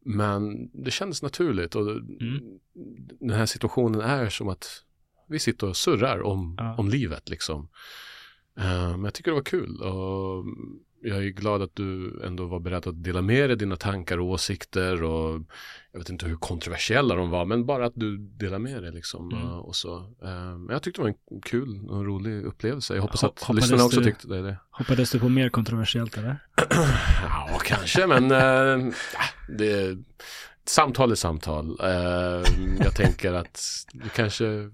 men 0.05 0.71
det 0.85 0.91
kändes 0.91 1.23
naturligt 1.23 1.75
och 1.75 1.91
Mm. 1.91 2.41
den 3.21 3.31
här 3.39 3.47
situationen 3.47 4.01
är 4.01 4.29
som 4.29 4.49
att 4.49 4.67
vi 5.31 5.39
sitter 5.39 5.69
och 5.69 5.77
surrar 5.77 6.23
om, 6.23 6.55
Ja. 6.59 6.75
om 6.79 6.89
livet 6.89 7.29
liksom. 7.29 7.69
Eh, 8.59 8.91
Men 8.91 9.05
jag 9.05 9.15
tycker 9.15 9.31
det 9.31 9.35
var 9.35 9.43
kul 9.45 9.81
och 9.83 10.45
jag 11.03 11.19
är 11.25 11.29
glad 11.29 11.63
att 11.63 11.77
du 11.77 12.21
ändå 12.25 12.47
var 12.47 12.61
beredd 12.61 12.87
att 12.87 13.05
dela 13.05 13.23
med 13.23 13.51
dig 13.51 13.57
dina 13.57 13.77
tankar 13.77 14.19
och 14.19 14.27
åsikter 14.27 15.03
och 15.03 15.43
jag 15.93 15.99
vet 16.01 16.09
inte 16.09 16.27
hur 16.27 16.37
kontroversiella 16.37 17.15
de 17.15 17.31
var 17.31 17.45
men 17.45 17.67
bara 17.67 17.87
att 17.87 17.93
du 17.97 18.17
delar 18.19 18.59
med 18.59 18.83
dig 18.83 18.93
liksom. 18.93 19.31
Mm. 19.33 19.45
eh, 19.45 19.57
Och 19.59 19.77
så. 19.77 19.97
Eh, 20.23 20.57
Men 20.59 20.69
jag 20.69 20.83
tyckte 20.83 21.01
det 21.01 21.03
var 21.03 21.09
en 21.33 21.41
kul 21.43 21.81
och 21.89 22.05
rolig 22.07 22.45
upplevelse. 22.45 22.95
Jag 22.95 23.03
hoppas 23.03 23.23
Ho- 23.23 23.27
att 23.27 23.39
hoppades 23.43 23.63
lyssnarna 23.65 23.85
också 23.85 24.01
du- 24.01 24.05
tyckte 24.07 24.29
det. 24.29 24.57
Hoppades 24.71 25.11
du 25.11 25.19
på 25.21 25.29
mer 25.29 25.49
kontroversiellt 25.49 26.19
eller? 26.19 26.37
Ja, 27.23 27.59
kanske, 27.65 28.07
men 28.07 28.31
äh, 28.31 28.93
det, 29.59 29.99
samtal 30.67 31.11
är 31.11 31.15
samtal. 31.15 31.77
Eh, 31.83 32.43
jag 32.85 32.95
tänker 32.97 33.33
att 33.33 33.61
det 33.93 34.09
kanske 34.09 34.71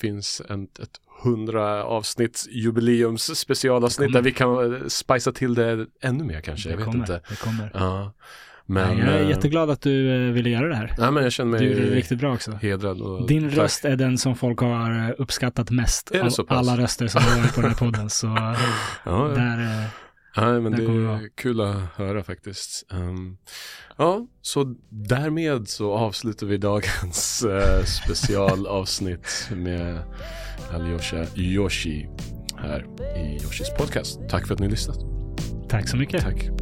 finns 0.00 0.42
en, 0.48 0.62
ett 0.64 1.00
hundra 1.22 1.84
avsnitts 1.84 2.48
jubileums 2.50 3.38
specialavsnitt 3.38 4.12
där 4.12 4.22
vi 4.22 4.32
kan 4.32 4.74
eh, 4.74 4.86
spicea 4.88 5.32
till 5.32 5.54
det 5.54 5.86
ännu 6.02 6.24
mer 6.24 6.40
kanske. 6.40 6.68
det 6.68 6.72
jag 6.72 6.76
vet 6.76 6.86
kommer, 6.86 6.98
inte. 7.00 7.20
Det 7.28 7.40
kommer. 7.40 7.70
Ja, 7.74 8.12
men, 8.66 8.98
jag 8.98 9.08
är 9.08 9.22
eh, 9.22 9.28
jätteglad 9.28 9.70
att 9.70 9.80
du 9.80 10.26
eh, 10.28 10.32
ville 10.32 10.50
göra 10.50 10.68
det 10.68 10.74
här. 10.74 10.94
Nej, 10.98 11.10
men 11.10 11.22
jag 11.22 11.32
känner 11.32 11.58
Du 11.58 11.64
gjorde 11.64 11.80
det 11.80 11.86
mig 11.86 11.94
riktigt 11.94 12.18
bra 12.18 12.34
också. 12.34 12.52
hedrad. 12.52 13.00
Och 13.00 13.26
Din 13.28 13.48
tack. 13.48 13.58
röst 13.58 13.84
är 13.84 13.96
den 13.96 14.18
som 14.18 14.36
folk 14.36 14.58
har 14.60 15.14
uppskattat 15.18 15.70
mest 15.70 16.10
Är 16.10 16.20
av 16.40 16.46
alla 16.48 16.76
röster 16.76 17.06
som 17.06 17.22
har 17.22 17.38
varit 17.38 17.54
på 17.54 17.60
den 17.60 17.70
här 17.70 17.76
podden. 17.76 18.10
Så 18.10 18.26
Ja, 18.36 18.56
ja. 19.04 19.28
där, 19.28 19.84
Ja, 20.40 20.60
men 20.60 20.72
det 20.72 20.82
är 20.82 21.28
kul 21.34 21.60
att 21.60 21.76
höra 21.94 22.22
faktiskt. 22.22 22.86
Ehm, 22.92 23.36
ja, 23.96 24.26
så 24.42 24.74
därmed 24.88 25.68
så 25.68 25.92
avslutar 25.92 26.46
vi 26.46 26.56
dagens 26.56 27.44
uh, 27.46 27.84
specialavsnitt 27.84 29.50
med 29.50 30.02
Alyosha 30.72 31.26
Yoshi 31.36 32.08
här 32.56 32.86
i 33.16 33.42
Yoshis 33.42 33.70
podcast. 33.78 34.20
Tack 34.28 34.46
för 34.46 34.54
att 34.54 34.60
ni 34.60 34.68
lyssnat. 34.68 34.98
tack 35.68 35.88
så 35.88 35.96
mycket. 35.96 36.22
Tack. 36.22 36.57